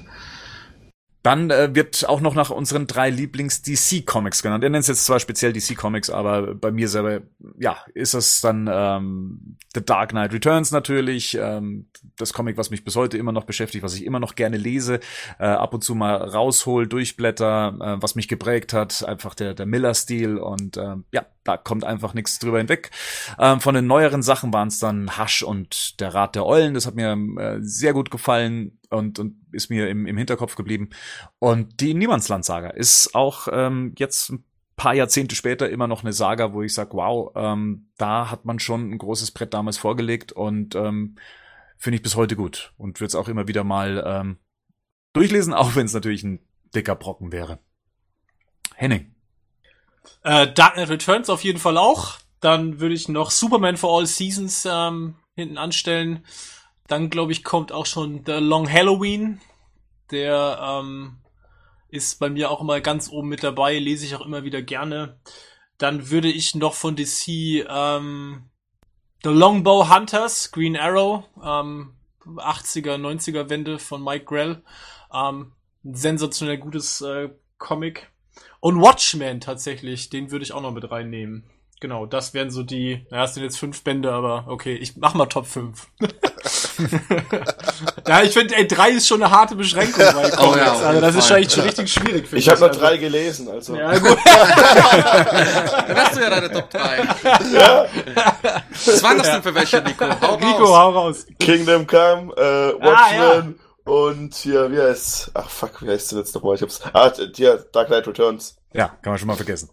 Dann 1.27 1.51
äh, 1.51 1.75
wird 1.75 2.09
auch 2.09 2.21
noch 2.21 2.37
nach 2.37 2.51
unseren 2.51 2.87
drei 2.87 3.11
Lieblings-DC-Comics 3.11 4.45
genannt. 4.45 4.63
Er 4.63 4.71
nennt 4.71 4.83
es 4.83 4.87
jetzt 4.87 5.07
zwar 5.07 5.19
speziell 5.19 5.53
DC-Comics, 5.53 6.09
aber 6.09 6.55
bei 6.55 6.71
mir 6.71 6.89
selber, 6.89 7.23
ja, 7.59 7.79
ist 7.95 8.15
es 8.15 8.41
dann 8.43 8.71
ähm, 8.73 9.57
The 9.75 9.85
Dark 9.85 10.11
Knight 10.11 10.33
Returns 10.33 10.71
natürlich, 10.71 11.37
ähm, 11.37 11.89
das 12.17 12.33
Comic, 12.33 12.57
was 12.59 12.71
mich 12.71 12.85
bis 12.85 12.95
heute 12.95 13.19
immer 13.19 13.33
noch 13.33 13.43
beschäftigt, 13.43 13.83
was 13.83 13.97
ich 13.97 14.05
immer 14.05 14.21
noch 14.21 14.37
gerne 14.37 14.57
lese, 14.57 15.01
äh, 15.41 15.47
ab 15.47 15.75
und 15.75 15.83
zu 15.83 15.97
mal 15.97 16.15
raushol, 16.15 16.87
durchblätter, 16.87 17.77
äh, 17.81 18.01
was 18.01 18.15
mich 18.15 18.29
geprägt 18.29 18.73
hat, 18.73 19.05
einfach 19.05 19.35
der, 19.35 19.55
der 19.55 19.67
Miller-Stil 19.67 20.39
und 20.39 20.77
äh, 20.77 20.95
ja, 21.11 21.27
da 21.43 21.57
kommt 21.57 21.85
einfach 21.85 22.15
nichts 22.15 22.39
drüber 22.39 22.59
hinweg. 22.59 22.91
Ähm, 23.39 23.61
von 23.61 23.75
den 23.75 23.89
neueren 23.89 24.23
Sachen 24.23 24.53
waren 24.53 24.69
es 24.69 24.79
dann 24.79 25.17
Hasch 25.17 25.43
und 25.43 26.01
der 26.01 26.15
Rat 26.15 26.37
der 26.37 26.47
Eulen. 26.47 26.75
Das 26.75 26.87
hat 26.87 26.95
mir 26.95 27.17
äh, 27.39 27.59
sehr 27.61 27.93
gut 27.93 28.11
gefallen 28.11 28.79
und, 28.91 29.19
und 29.19 29.35
ist 29.57 29.71
mir 29.71 29.89
im, 29.89 30.07
im 30.07 30.17
Hinterkopf 30.17 30.55
geblieben. 30.55 30.91
Und 31.39 31.81
die 31.81 31.95
Niemandsland-Saga 31.95 32.71
ist 32.71 33.15
auch 33.15 33.49
ähm, 33.51 33.95
jetzt 33.99 34.31
ein 34.31 34.45
paar 34.77 34.95
Jahrzehnte 34.95 35.35
später 35.35 35.69
immer 35.69 35.89
noch 35.89 36.03
eine 36.03 36.13
Saga, 36.13 36.53
wo 36.53 36.63
ich 36.63 36.75
sage, 36.75 36.93
wow, 36.93 37.33
ähm, 37.35 37.89
da 37.97 38.31
hat 38.31 38.45
man 38.45 38.59
schon 38.59 38.91
ein 38.91 38.99
großes 38.99 39.31
Brett 39.33 39.55
damals 39.55 39.79
vorgelegt 39.79 40.33
und 40.33 40.75
ähm, 40.75 41.17
finde 41.79 41.97
ich 41.97 42.03
bis 42.03 42.17
heute 42.17 42.37
gut 42.37 42.73
und 42.77 43.01
würde 43.01 43.09
es 43.09 43.15
auch 43.15 43.29
immer 43.29 43.49
wieder 43.49 43.65
mal 43.65 44.05
ähm, 44.07 44.39
durchlesen, 45.13 45.55
auch 45.55 45.75
wenn 45.75 45.87
es 45.87 45.95
natürlich 45.95 46.23
ein 46.23 46.41
dicker 46.75 46.95
Brocken 46.95 47.33
wäre. 47.33 47.59
Henning. 48.75 49.15
Äh, 50.23 50.53
Dark 50.53 50.77
Returns 50.77 51.31
auf 51.31 51.43
jeden 51.43 51.59
Fall 51.59 51.79
auch. 51.79 52.19
Dann 52.41 52.81
würde 52.81 52.95
ich 52.95 53.09
noch 53.09 53.31
Superman 53.31 53.79
for 53.79 53.99
All 53.99 54.07
Seasons 54.07 54.69
ähm, 54.71 55.17
hinten 55.35 55.57
anstellen. 55.57 56.25
Dann 56.87 57.11
glaube 57.11 57.33
ich 57.33 57.45
kommt 57.45 57.73
auch 57.73 57.87
schon 57.87 58.23
The 58.25 58.33
Long 58.33 58.71
Halloween. 58.71 59.41
Der 60.11 60.59
ähm, 60.63 61.19
ist 61.89 62.19
bei 62.21 62.31
mir 62.31 62.51
auch 62.51 62.61
immer 62.61 62.81
ganz 62.81 63.11
oben 63.11 63.29
mit 63.29 63.43
dabei, 63.43 63.79
lese 63.79 64.07
ich 64.07 64.15
auch 64.15 64.25
immer 64.25 64.45
wieder 64.45 64.63
gerne. 64.63 65.19
Dann 65.79 66.11
würde 66.11 66.29
ich 66.29 66.55
noch 66.55 66.75
von 66.75 66.97
DC 66.97 67.29
ähm, 67.69 68.49
The 69.25 69.31
Longbow 69.31 69.93
Hunters, 69.93 70.53
Green 70.53 70.77
Arrow, 70.77 71.25
ähm, 71.43 71.95
80er, 72.25 72.97
90er 72.97 73.49
Wende 73.51 73.79
von 73.79 74.03
Mike 74.03 74.25
Grell. 74.25 74.63
Ähm, 75.13 75.53
sensationell 75.83 76.59
gutes 76.59 77.01
äh, 77.01 77.31
Comic. 77.59 78.11
Und 78.61 78.81
Watchmen 78.81 79.41
tatsächlich, 79.41 80.11
den 80.11 80.31
würde 80.31 80.45
ich 80.45 80.53
auch 80.53 80.63
noch 80.63 80.73
mit 80.73 80.91
reinnehmen. 80.91 81.45
Genau, 81.79 82.07
das 82.07 82.33
wären 82.33 82.51
so 82.51 82.63
die, 82.63 83.07
ja, 83.11 83.25
es 83.25 83.35
sind 83.35 83.43
jetzt 83.43 83.59
fünf 83.59 83.85
Bände, 83.85 84.11
aber 84.11 84.45
okay, 84.49 84.75
ich 84.75 84.97
mach 84.97 85.13
mal 85.13 85.27
Top 85.27 85.47
5. 85.47 85.87
ja, 88.09 88.23
ich 88.23 88.33
finde, 88.33 88.57
ey, 88.57 88.67
drei 88.67 88.91
ist 88.91 89.07
schon 89.07 89.23
eine 89.23 89.31
harte 89.31 89.57
Beschränkung 89.57 90.03
bei 90.03 90.31
Comics. 90.31 90.37
Oh 90.41 90.57
ja, 90.57 90.73
also 90.73 91.01
das 91.03 91.17
ist 91.17 91.27
Fall. 91.27 91.29
schon 91.29 91.43
echt 91.43 91.53
schon 91.53 91.65
richtig 91.65 91.93
schwierig, 91.93 92.29
finde 92.29 92.39
Ich 92.39 92.49
habe 92.49 92.61
noch 92.61 92.69
Also, 92.69 92.81
drei 92.81 92.97
gelesen, 92.97 93.49
also. 93.51 93.77
Ja, 93.77 93.99
gut. 93.99 94.17
Dann 94.25 95.97
hast 95.97 96.17
du 96.17 96.21
ja 96.23 96.31
deine 96.31 96.51
Top 96.51 96.71
3. 96.71 96.99
Was 98.87 99.03
waren 99.03 99.19
das 99.19 99.27
denn 99.31 99.43
für 99.43 99.55
welche, 99.55 99.83
Nico? 99.83 100.07
Hau 100.21 100.37
Nico, 100.39 100.65
raus. 100.65 100.79
hau 100.79 100.91
raus. 100.93 101.27
Kingdom 101.39 101.87
Come, 101.87 102.33
äh, 102.37 102.41
Ah, 102.43 103.15
ja. 103.15 103.37
Watchmen 103.37 103.61
und 103.85 104.35
hier, 104.35 104.73
wie 104.73 104.81
heißt, 104.81 105.31
ach 105.35 105.51
fuck, 105.51 105.83
wie 105.83 105.91
heißt 105.91 106.13
denn 106.13 106.19
jetzt 106.21 106.35
nochmal? 106.35 106.55
Ich 106.55 106.63
hab's, 106.63 106.81
ah, 106.95 107.13
hier, 107.35 107.67
Dark 107.73 107.89
Knight 107.89 108.07
Returns. 108.09 108.57
Ja, 108.73 108.89
kann 109.03 109.13
man 109.13 109.19
schon 109.19 109.29
mal 109.29 109.37
vergessen. 109.37 109.69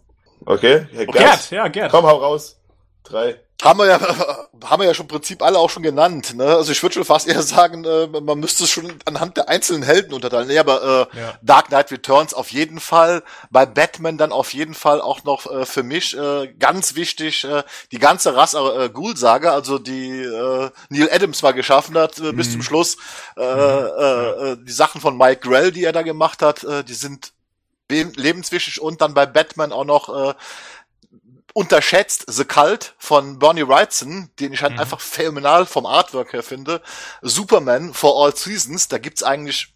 Okay, 0.46 0.86
Herr 0.92 1.06
Gerd, 1.06 1.50
ja, 1.50 1.68
Gerd. 1.68 1.90
Komm, 1.90 2.06
hau 2.06 2.16
raus. 2.18 2.56
Drei. 3.04 3.40
Haben 3.62 3.78
wir 3.78 3.86
ja, 3.86 4.00
haben 4.64 4.82
wir 4.82 4.86
ja 4.86 4.94
schon 4.94 5.04
im 5.04 5.08
Prinzip 5.08 5.42
alle 5.42 5.58
auch 5.58 5.70
schon 5.70 5.82
genannt. 5.82 6.34
Ne? 6.34 6.44
Also 6.44 6.72
ich 6.72 6.82
würde 6.82 6.94
schon 6.94 7.04
fast 7.04 7.26
eher 7.28 7.40
sagen, 7.42 7.84
äh, 7.84 8.08
man 8.08 8.38
müsste 8.38 8.64
es 8.64 8.70
schon 8.70 8.92
anhand 9.06 9.36
der 9.38 9.48
einzelnen 9.48 9.82
Helden 9.82 10.12
unterteilen. 10.12 10.48
Nee, 10.48 10.58
aber 10.58 11.08
äh, 11.12 11.18
Ja. 11.18 11.34
Dark 11.40 11.68
Knight 11.68 11.90
Returns 11.92 12.34
auf 12.34 12.50
jeden 12.50 12.80
Fall. 12.80 13.22
Bei 13.50 13.64
Batman 13.64 14.18
dann 14.18 14.32
auf 14.32 14.52
jeden 14.52 14.74
Fall 14.74 15.00
auch 15.00 15.24
noch 15.24 15.50
äh, 15.50 15.64
für 15.64 15.82
mich 15.82 16.16
äh, 16.18 16.48
ganz 16.58 16.94
wichtig 16.94 17.44
äh, 17.44 17.62
die 17.92 17.98
ganze 17.98 18.36
Rasse 18.36 18.58
äh, 18.58 18.88
Ghoul-Saga, 18.90 19.52
also 19.54 19.78
die 19.78 20.10
äh, 20.10 20.70
Neil 20.90 21.08
Adams 21.10 21.40
mal 21.42 21.52
geschaffen 21.52 21.96
hat 21.96 22.18
äh, 22.18 22.32
bis 22.32 22.52
zum 22.52 22.62
Schluss. 22.62 22.96
Äh, 23.36 23.42
äh, 23.42 24.52
äh, 24.52 24.56
die 24.62 24.72
Sachen 24.72 25.00
von 25.00 25.16
Mike 25.16 25.48
Grell, 25.48 25.72
die 25.72 25.84
er 25.84 25.92
da 25.92 26.02
gemacht 26.02 26.42
hat, 26.42 26.64
äh, 26.64 26.84
die 26.84 26.94
sind 26.94 27.33
lebenswichtig 28.02 28.80
und 28.80 29.00
dann 29.00 29.14
bei 29.14 29.26
Batman 29.26 29.72
auch 29.72 29.84
noch 29.84 30.08
äh, 30.30 30.34
unterschätzt 31.54 32.24
The 32.26 32.44
Cult 32.44 32.94
von 32.98 33.38
Bernie 33.38 33.66
Wrightson, 33.66 34.30
den 34.40 34.52
ich 34.52 34.62
halt 34.62 34.78
einfach 34.78 35.00
phänomenal 35.00 35.66
vom 35.66 35.86
Artwork 35.86 36.32
her 36.32 36.42
finde. 36.42 36.82
Superman 37.22 37.94
for 37.94 38.22
All 38.22 38.36
Seasons, 38.36 38.88
da 38.88 38.98
gibt's 38.98 39.22
eigentlich 39.22 39.72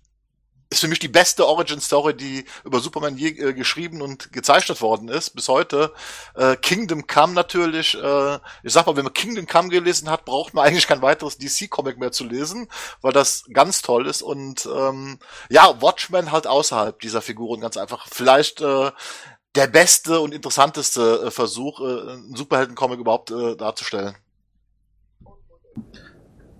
ist 0.71 0.81
für 0.81 0.89
mich 0.89 0.99
die 0.99 1.09
beste 1.09 1.47
Origin 1.47 1.81
Story, 1.81 2.15
die 2.15 2.45
über 2.65 2.81
Superman 2.81 3.17
je 3.17 3.31
äh, 3.31 3.55
geschrieben 3.55 4.03
und 4.03 4.33
gezeichnet 4.33 4.81
worden 4.81 5.09
ist 5.09 5.31
bis 5.31 5.49
heute. 5.49 5.93
Äh, 6.35 6.57
Kingdom 6.57 7.07
Come 7.07 7.33
natürlich. 7.33 7.95
Äh, 7.95 8.39
ich 8.63 8.73
sag 8.73 8.87
mal, 8.87 8.97
wenn 8.97 9.05
man 9.05 9.15
Kingdom 9.15 9.47
Come 9.47 9.69
gelesen 9.69 10.11
hat, 10.11 10.25
braucht 10.25 10.53
man 10.53 10.67
eigentlich 10.67 10.87
kein 10.87 11.01
weiteres 11.03 11.39
DC 11.39 11.71
Comic 11.71 11.99
mehr 11.99 12.13
zu 12.13 12.25
lesen, 12.25 12.69
weil 13.01 13.13
das 13.13 13.45
ganz 13.53 13.81
toll 13.81 14.07
ist 14.07 14.23
und 14.23 14.67
ähm, 14.67 15.19
ja, 15.49 15.81
Watchmen 15.81 16.33
halt 16.33 16.47
außerhalb 16.47 17.01
dieser 17.01 17.23
Figuren 17.23 17.61
ganz 17.61 17.77
einfach. 17.77 18.07
Vielleicht 18.11 18.61
äh, 18.61 18.91
der 19.55 19.67
beste 19.67 20.21
und 20.21 20.35
interessanteste 20.35 21.25
äh, 21.27 21.31
Versuch, 21.31 21.81
äh, 21.81 22.13
einen 22.13 22.37
Superhelden-Comic 22.37 23.01
überhaupt 23.01 23.31
äh, 23.31 23.57
darzustellen. 23.57 24.17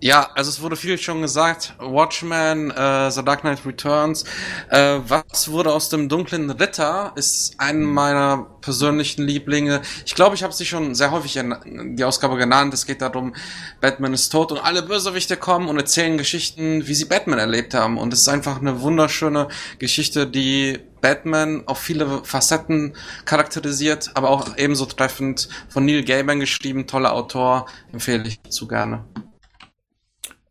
Ja, 0.01 0.29
also 0.33 0.49
es 0.49 0.61
wurde 0.61 0.77
viel 0.77 0.97
schon 0.97 1.21
gesagt. 1.21 1.73
Watchmen, 1.77 2.71
äh, 2.71 3.11
The 3.11 3.21
Dark 3.21 3.41
Knight 3.41 3.65
Returns. 3.65 4.23
Äh, 4.69 4.99
was 5.05 5.51
wurde 5.51 5.73
aus 5.73 5.89
dem 5.89 6.07
dunklen 6.07 6.49
Ritter 6.51 7.11
ist 7.15 7.55
ein 7.57 7.83
meiner 7.83 8.47
persönlichen 8.61 9.23
Lieblinge. 9.23 9.81
Ich 10.05 10.15
glaube, 10.15 10.35
ich 10.35 10.43
habe 10.43 10.53
sie 10.53 10.65
schon 10.65 10.95
sehr 10.95 11.11
häufig 11.11 11.35
in 11.35 11.97
die 11.97 12.05
Ausgabe 12.05 12.37
genannt. 12.37 12.73
Es 12.73 12.85
geht 12.85 13.01
darum, 13.01 13.35
Batman 13.81 14.13
ist 14.13 14.29
tot 14.29 14.53
und 14.53 14.59
alle 14.59 14.83
Bösewichte 14.83 15.35
kommen 15.35 15.67
und 15.67 15.75
erzählen 15.75 16.17
Geschichten, 16.17 16.87
wie 16.87 16.93
sie 16.93 17.05
Batman 17.05 17.39
erlebt 17.39 17.73
haben. 17.73 17.97
Und 17.97 18.13
es 18.13 18.21
ist 18.21 18.29
einfach 18.29 18.61
eine 18.61 18.79
wunderschöne 18.79 19.49
Geschichte, 19.79 20.27
die 20.27 20.79
Batman 21.01 21.63
auf 21.65 21.79
viele 21.79 22.23
Facetten 22.23 22.95
charakterisiert, 23.25 24.11
aber 24.13 24.29
auch 24.29 24.55
ebenso 24.55 24.85
treffend 24.85 25.49
von 25.67 25.83
Neil 25.83 26.05
Gaiman 26.05 26.39
geschrieben, 26.39 26.87
toller 26.87 27.11
Autor, 27.11 27.65
empfehle 27.91 28.29
ich 28.29 28.41
zu 28.49 28.65
gerne. 28.65 29.03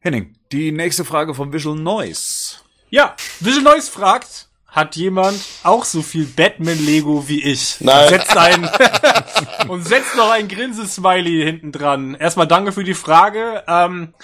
Henning, 0.00 0.36
die 0.52 0.70
nächste 0.70 1.04
Frage 1.04 1.34
von 1.34 1.52
Visual 1.52 1.76
Noise. 1.76 2.58
Ja, 2.88 3.16
Visual 3.40 3.64
Noise 3.64 3.90
fragt, 3.90 4.48
hat 4.68 4.94
jemand 4.94 5.40
auch 5.64 5.84
so 5.84 6.02
viel 6.02 6.24
Batman-Lego 6.24 7.26
wie 7.26 7.42
ich? 7.42 7.80
Nein. 7.80 8.04
Und 8.04 8.10
setzt, 8.10 8.36
ein, 8.36 8.70
und 9.68 9.82
setzt 9.82 10.16
noch 10.16 10.30
ein 10.30 10.46
Grinsesmiley 10.46 11.42
hinten 11.42 11.72
dran. 11.72 12.14
Erstmal 12.14 12.46
danke 12.46 12.70
für 12.70 12.84
die 12.84 12.94
Frage. 12.94 13.64
Ähm, 13.66 14.14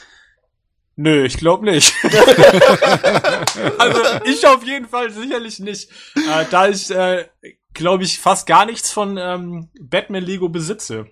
nö, 0.94 1.24
ich 1.24 1.38
glaube 1.38 1.64
nicht. 1.64 1.92
also 3.78 4.00
ich 4.26 4.46
auf 4.46 4.64
jeden 4.64 4.86
Fall 4.86 5.10
sicherlich 5.10 5.58
nicht. 5.58 5.90
Äh, 6.14 6.44
da 6.50 6.68
ich, 6.68 6.88
äh, 6.90 7.26
glaube 7.72 8.04
ich, 8.04 8.20
fast 8.20 8.46
gar 8.46 8.64
nichts 8.64 8.92
von 8.92 9.16
ähm, 9.18 9.70
Batman-Lego 9.80 10.50
besitze. 10.50 11.06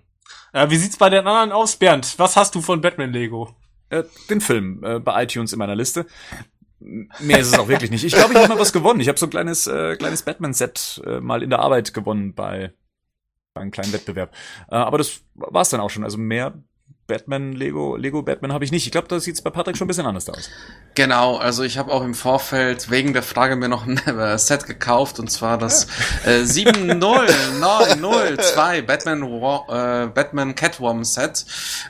Äh, 0.53 0.71
wie 0.71 0.77
sieht's 0.77 0.99
bei 0.99 1.11
den 1.11 1.27
anderen 1.27 1.51
aus, 1.51 1.75
Bernd? 1.77 2.15
Was 2.19 2.37
hast 2.37 2.55
du 2.55 2.61
von 2.61 2.81
Batman-Lego? 2.81 3.57
Äh, 3.93 4.05
den 4.31 4.41
Film 4.41 4.83
äh, 4.83 4.99
bei 5.01 5.23
iTunes 5.23 5.53
in 5.53 5.59
meiner 5.59 5.77
Liste. 5.77 6.07
Mehr 6.81 7.39
ist 7.39 7.49
es 7.49 7.59
auch 7.59 7.69
wirklich 7.69 7.91
nicht. 7.91 8.05
Ich 8.05 8.15
glaube, 8.15 8.33
ich 8.33 8.39
habe 8.39 8.55
mal 8.55 8.59
was 8.59 8.73
gewonnen. 8.73 9.01
Ich 9.01 9.09
habe 9.09 9.19
so 9.19 9.27
ein 9.27 9.31
kleines, 9.31 9.67
äh, 9.67 9.97
kleines 9.97 10.23
Batman-Set 10.23 11.03
äh, 11.07 11.21
mal 11.21 11.43
in 11.43 11.51
der 11.51 11.59
Arbeit 11.59 11.93
gewonnen 11.93 12.35
bei, 12.35 12.73
bei 13.53 13.61
einem 13.61 13.71
kleinen 13.71 13.93
Wettbewerb. 13.93 14.35
Äh, 14.71 14.77
aber 14.77 14.97
das 14.97 15.21
war's 15.35 15.69
dann 15.69 15.81
auch 15.81 15.91
schon. 15.91 16.05
Also 16.05 16.17
mehr 16.17 16.55
Batman, 17.07 17.53
Lego, 17.53 17.97
Lego 17.97 18.23
Batman 18.23 18.53
habe 18.53 18.65
ich 18.65 18.71
nicht. 18.73 18.87
Ich 18.87 18.93
glaube, 18.93 19.09
da 19.09 19.19
sieht's 19.21 19.43
bei 19.43 19.51
Patrick 19.51 19.77
schon 19.77 19.87
ein 19.87 19.89
bisschen 19.89 20.07
anders 20.07 20.29
aus. 20.31 20.49
Genau, 20.95 21.37
also 21.37 21.63
ich 21.65 21.77
habe 21.79 21.91
auch 21.93 22.03
im 22.03 22.15
Vorfeld 22.15 22.91
wegen 22.91 23.13
der 23.13 23.23
Frage 23.23 23.57
mir 23.57 23.69
noch 23.69 23.87
ein 23.87 23.99
äh, 24.07 24.39
Set 24.39 24.67
gekauft 24.67 25.19
und 25.19 25.31
zwar 25.31 25.59
das 25.59 25.87
äh, 26.25 26.45
70902 27.61 28.83
Batman 28.83 29.23
Wa- 29.23 30.05
äh, 30.05 30.07
Batman 30.09 30.55
Catwoman 30.55 31.05
Set. 31.05 31.45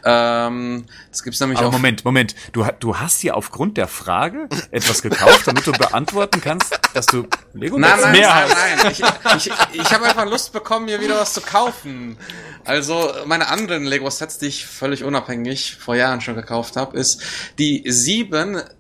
Ähm, 0.05 0.87
das 1.11 1.23
gibt's 1.23 1.41
nämlich 1.41 1.59
Aber 1.59 1.69
auf 1.69 1.73
Moment, 1.75 2.05
Moment. 2.05 2.35
Du, 2.53 2.67
du 2.81 2.97
hast 2.97 3.23
dir 3.23 3.37
aufgrund 3.37 3.77
der 3.77 3.89
Frage 3.89 4.49
etwas 4.71 5.03
gekauft, 5.03 5.47
damit 5.47 5.67
du 5.67 5.73
beantworten 5.73 6.41
kannst, 6.41 6.79
dass 6.95 7.07
du 7.07 7.27
Lego 7.55 7.79
Nein, 7.79 7.99
nein, 8.01 8.13
mehr 8.13 8.29
nein, 8.29 8.79
nein. 8.83 8.93
Ich, 8.93 9.47
ich, 9.47 9.53
ich 9.81 9.93
habe 9.93 10.05
einfach 10.07 10.25
Lust 10.27 10.53
bekommen, 10.53 10.87
mir 10.87 11.01
wieder 11.01 11.17
was 11.19 11.35
zu 11.35 11.41
kaufen. 11.41 12.17
Also 12.65 13.13
meine 13.27 13.49
anderen 13.49 13.85
Lego-Sets, 13.85 14.39
die 14.39 14.47
ich 14.47 14.67
völlig 14.67 15.02
unabhängig 15.05 15.77
vor 15.77 15.97
Jahren 15.97 16.21
schon 16.21 16.37
gekauft 16.37 16.77
habe, 16.77 16.99
ist 16.99 17.23
die 17.59 17.83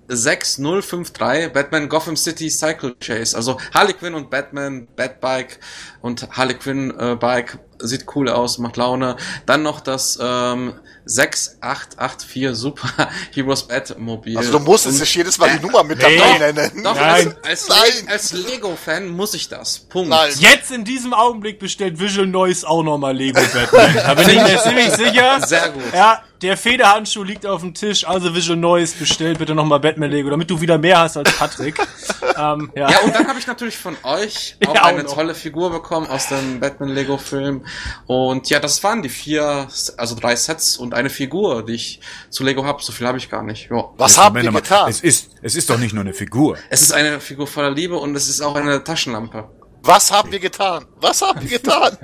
6053 0.08 1.52
Batman 1.52 1.88
Gotham 1.88 2.16
City 2.16 2.50
Cycle 2.50 2.94
Chase. 3.00 3.36
Also 3.36 3.58
Harley 3.74 3.94
Quinn 3.94 4.14
und 4.14 4.30
Batman, 4.30 4.86
Batbike 4.96 5.58
und 6.00 6.28
Harley 6.36 6.54
Quinn 6.54 6.92
äh, 6.98 7.16
Bike 7.16 7.58
sieht 7.78 8.04
cool 8.14 8.28
aus, 8.28 8.58
macht 8.58 8.76
Laune. 8.76 9.16
Dann 9.46 9.62
noch 9.62 9.80
das 9.80 10.18
ähm, 10.22 10.74
6884 11.04 12.50
Super 12.52 13.08
Heroes 13.34 13.66
Batmobil. 13.66 14.36
Also 14.38 14.52
du 14.52 14.58
musst 14.60 14.86
jetzt 14.86 15.00
nicht 15.00 15.14
jedes 15.14 15.38
Mal 15.38 15.50
die 15.56 15.60
Nummer 15.64 15.82
mit 15.82 15.98
Nee. 15.98 16.16
dabei 16.18 16.52
nennen. 16.52 16.82
Doch, 16.84 16.94
Nein. 16.94 17.34
als, 17.42 17.68
als, 17.68 17.68
Nein. 17.68 18.08
als 18.08 18.32
Lego-Fan 18.32 19.08
muss 19.08 19.34
ich 19.34 19.48
das. 19.48 19.78
Punkt. 19.80 20.10
Nein. 20.10 20.32
Jetzt 20.38 20.70
in 20.70 20.84
diesem 20.84 21.12
Augenblick 21.12 21.58
bestellt 21.58 21.98
Visual 21.98 22.26
Noise 22.26 22.68
auch 22.68 22.82
nochmal 22.82 23.16
Lego 23.16 23.40
Batman. 23.52 23.94
Da 23.94 24.14
bin 24.14 24.28
ich 24.28 24.36
mir 24.36 24.58
ziemlich 24.62 24.90
sicher. 24.90 25.40
Sehr 25.46 25.70
gut. 25.70 25.82
Ja, 25.92 26.22
der 26.42 26.56
Federhandschuh 26.56 27.22
liegt 27.22 27.46
auf 27.46 27.60
dem 27.60 27.72
Tisch, 27.72 28.06
also 28.06 28.34
Visual 28.34 28.58
Noise 28.58 28.96
bestellt 28.98 29.38
bitte 29.38 29.54
nochmal 29.54 29.78
Batman 29.80 30.10
Lego, 30.10 30.28
damit 30.30 30.50
du 30.50 30.60
wieder 30.60 30.76
mehr 30.76 30.98
hast 30.98 31.16
als 31.16 31.32
Patrick. 31.36 31.78
ähm, 32.36 32.70
ja. 32.74 32.90
Ja, 32.90 33.00
und 33.00 33.14
dann 33.14 33.28
habe 33.28 33.38
ich 33.38 33.46
natürlich 33.46 33.76
von 33.76 33.96
euch 34.02 34.56
auch 34.66 34.74
Ja, 34.74 34.82
auch 34.82 34.86
eine 34.86 35.04
noch. 35.04 35.14
tolle 35.14 35.34
Figur 35.34 35.70
bekommen 35.70 36.06
aus 36.08 36.28
dem 36.28 36.58
Batman-Lego-Film. 36.60 37.64
Und 38.06 38.50
ja, 38.50 38.58
das 38.58 38.82
waren 38.82 39.02
die 39.02 39.08
vier, 39.08 39.68
also 39.96 40.16
drei 40.16 40.34
Sets 40.36 40.76
und 40.76 40.94
eine 40.94 41.10
Figur, 41.10 41.64
die 41.64 41.74
ich 41.74 42.00
zu 42.30 42.42
Lego 42.44 42.64
habe. 42.64 42.82
So 42.82 42.92
viel 42.92 43.06
habe 43.06 43.18
ich 43.18 43.30
gar 43.30 43.42
nicht. 43.42 43.70
Ja. 43.70 43.84
Was 43.96 44.18
habt 44.18 44.36
ihr 44.42 44.50
getan? 44.50 44.90
Es 44.90 45.00
ist, 45.00 45.30
es 45.42 45.54
ist 45.54 45.70
doch 45.70 45.78
nicht 45.78 45.92
nur 45.94 46.02
eine 46.02 46.14
Figur. 46.14 46.58
Es 46.70 46.82
ist 46.82 46.92
eine 46.92 47.20
Figur 47.20 47.46
voller 47.46 47.70
Liebe 47.70 47.96
und 47.96 48.14
es 48.16 48.28
ist 48.28 48.40
auch 48.40 48.56
eine 48.56 48.82
Taschenlampe. 48.82 49.48
Was 49.84 50.10
haben 50.12 50.30
wir 50.30 50.38
getan? 50.40 50.86
Was 50.96 51.22
haben 51.22 51.40
wir 51.42 51.58
getan? 51.58 51.96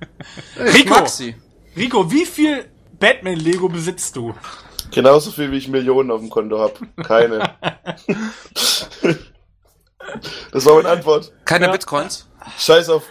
Rico. 0.58 0.96
Rico, 1.76 2.10
wie 2.10 2.24
viel 2.26 2.64
Batman 3.00 3.36
Lego 3.36 3.68
besitzt 3.68 4.14
du? 4.14 4.34
Genauso 4.92 5.30
viel 5.32 5.50
wie 5.50 5.56
ich 5.56 5.68
Millionen 5.68 6.10
auf 6.10 6.20
dem 6.20 6.30
Konto 6.30 6.58
habe. 6.60 6.74
Keine. 7.02 7.54
das 10.52 10.64
war 10.66 10.76
meine 10.76 10.90
Antwort. 10.90 11.32
Keine 11.44 11.66
Ja. 11.66 11.72
Bitcoins. 11.72 12.28
Scheiß 12.58 12.88
auf. 12.90 13.04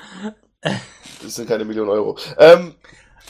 Das 0.62 1.36
sind 1.36 1.48
keine 1.48 1.66
Millionen 1.66 1.90
Euro. 1.90 2.18
Ähm, 2.38 2.76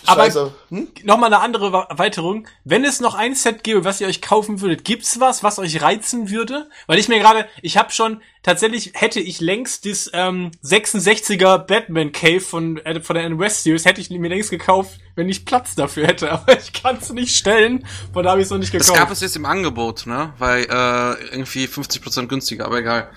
Aber-. 0.06 0.53
Hm? 0.70 0.88
Nochmal 1.03 1.34
eine 1.34 1.41
andere 1.41 1.88
Erweiterung. 1.89 2.48
Wenn 2.63 2.84
es 2.86 3.00
noch 3.00 3.15
ein 3.15 3.36
Set 3.36 3.63
gäbe, 3.63 3.84
was 3.86 4.01
ihr 4.01 4.08
euch 4.08 4.22
kaufen 4.22 4.62
würdet, 4.62 4.84
gibt's 4.86 5.20
was, 5.20 5.44
was 5.44 5.60
euch 5.60 5.82
reizen 5.82 6.29
würde? 6.29 6.70
Weil 6.88 7.00
ich 7.00 7.08
mir 7.08 7.20
gerade, 7.20 7.48
ich 7.62 7.77
habe 7.77 7.91
schon, 7.91 8.22
tatsächlich 8.44 8.91
hätte 8.96 9.20
ich 9.20 9.39
längst 9.41 9.86
das 9.86 10.10
ähm, 10.13 10.51
66er 10.63 11.58
Batman 11.60 12.12
Cave 12.12 12.41
von, 12.41 12.77
äh, 12.86 13.01
von 13.01 13.15
der 13.15 13.25
N 13.25 13.39
West 13.39 13.63
Series, 13.63 13.86
hätte 13.86 14.01
ich 14.01 14.10
mir 14.10 14.27
längst 14.29 14.50
gekauft, 14.50 15.00
wenn 15.15 15.29
ich 15.29 15.46
Platz 15.46 15.75
dafür 15.75 16.08
hätte. 16.08 16.32
Aber 16.32 16.58
ich 16.58 16.74
kann 16.74 16.98
es 16.98 17.12
nicht 17.12 17.36
stellen, 17.36 17.86
von 18.13 18.24
da 18.24 18.32
habe 18.32 18.41
ich 18.41 18.46
es 18.46 18.51
noch 18.51 18.58
nicht 18.58 18.74
Das 18.74 18.88
gekauft. 18.88 19.00
gab 19.00 19.12
es 19.12 19.22
jetzt 19.22 19.36
im 19.36 19.46
Angebot, 19.46 20.06
ne? 20.06 20.34
Weil 20.38 20.63
äh, 20.63 21.24
irgendwie 21.32 21.65
50% 21.65 22.27
günstiger, 22.27 22.65
aber 22.65 22.79
egal. 22.79 23.10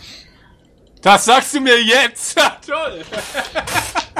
das 1.02 1.24
sagst 1.24 1.54
du 1.54 1.60
mir 1.60 1.80
jetzt! 1.82 2.36
Ja, 2.38 2.56
toll! 2.66 3.02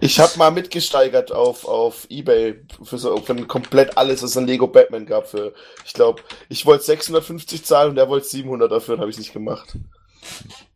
Ich 0.00 0.18
habe 0.18 0.38
mal 0.38 0.50
mitgesteigert 0.50 1.30
auf, 1.30 1.66
auf 1.66 2.06
Ebay 2.08 2.64
für 2.82 2.98
so 2.98 3.18
für 3.18 3.34
komplett 3.46 3.98
alles, 3.98 4.22
was 4.22 4.30
es 4.30 4.36
an 4.36 4.46
Lego 4.46 4.66
Batman 4.66 5.04
gab. 5.04 5.28
Für, 5.28 5.52
ich 5.84 5.92
glaube, 5.92 6.22
ich 6.48 6.64
wollte 6.64 6.84
650 6.84 7.64
zahlen 7.64 7.90
und 7.90 7.98
er 7.98 8.08
wollte 8.08 8.26
700 8.26 8.72
dafür 8.72 8.94
und 8.94 9.00
habe 9.00 9.10
ich 9.10 9.18
nicht 9.18 9.32
gemacht. 9.32 9.76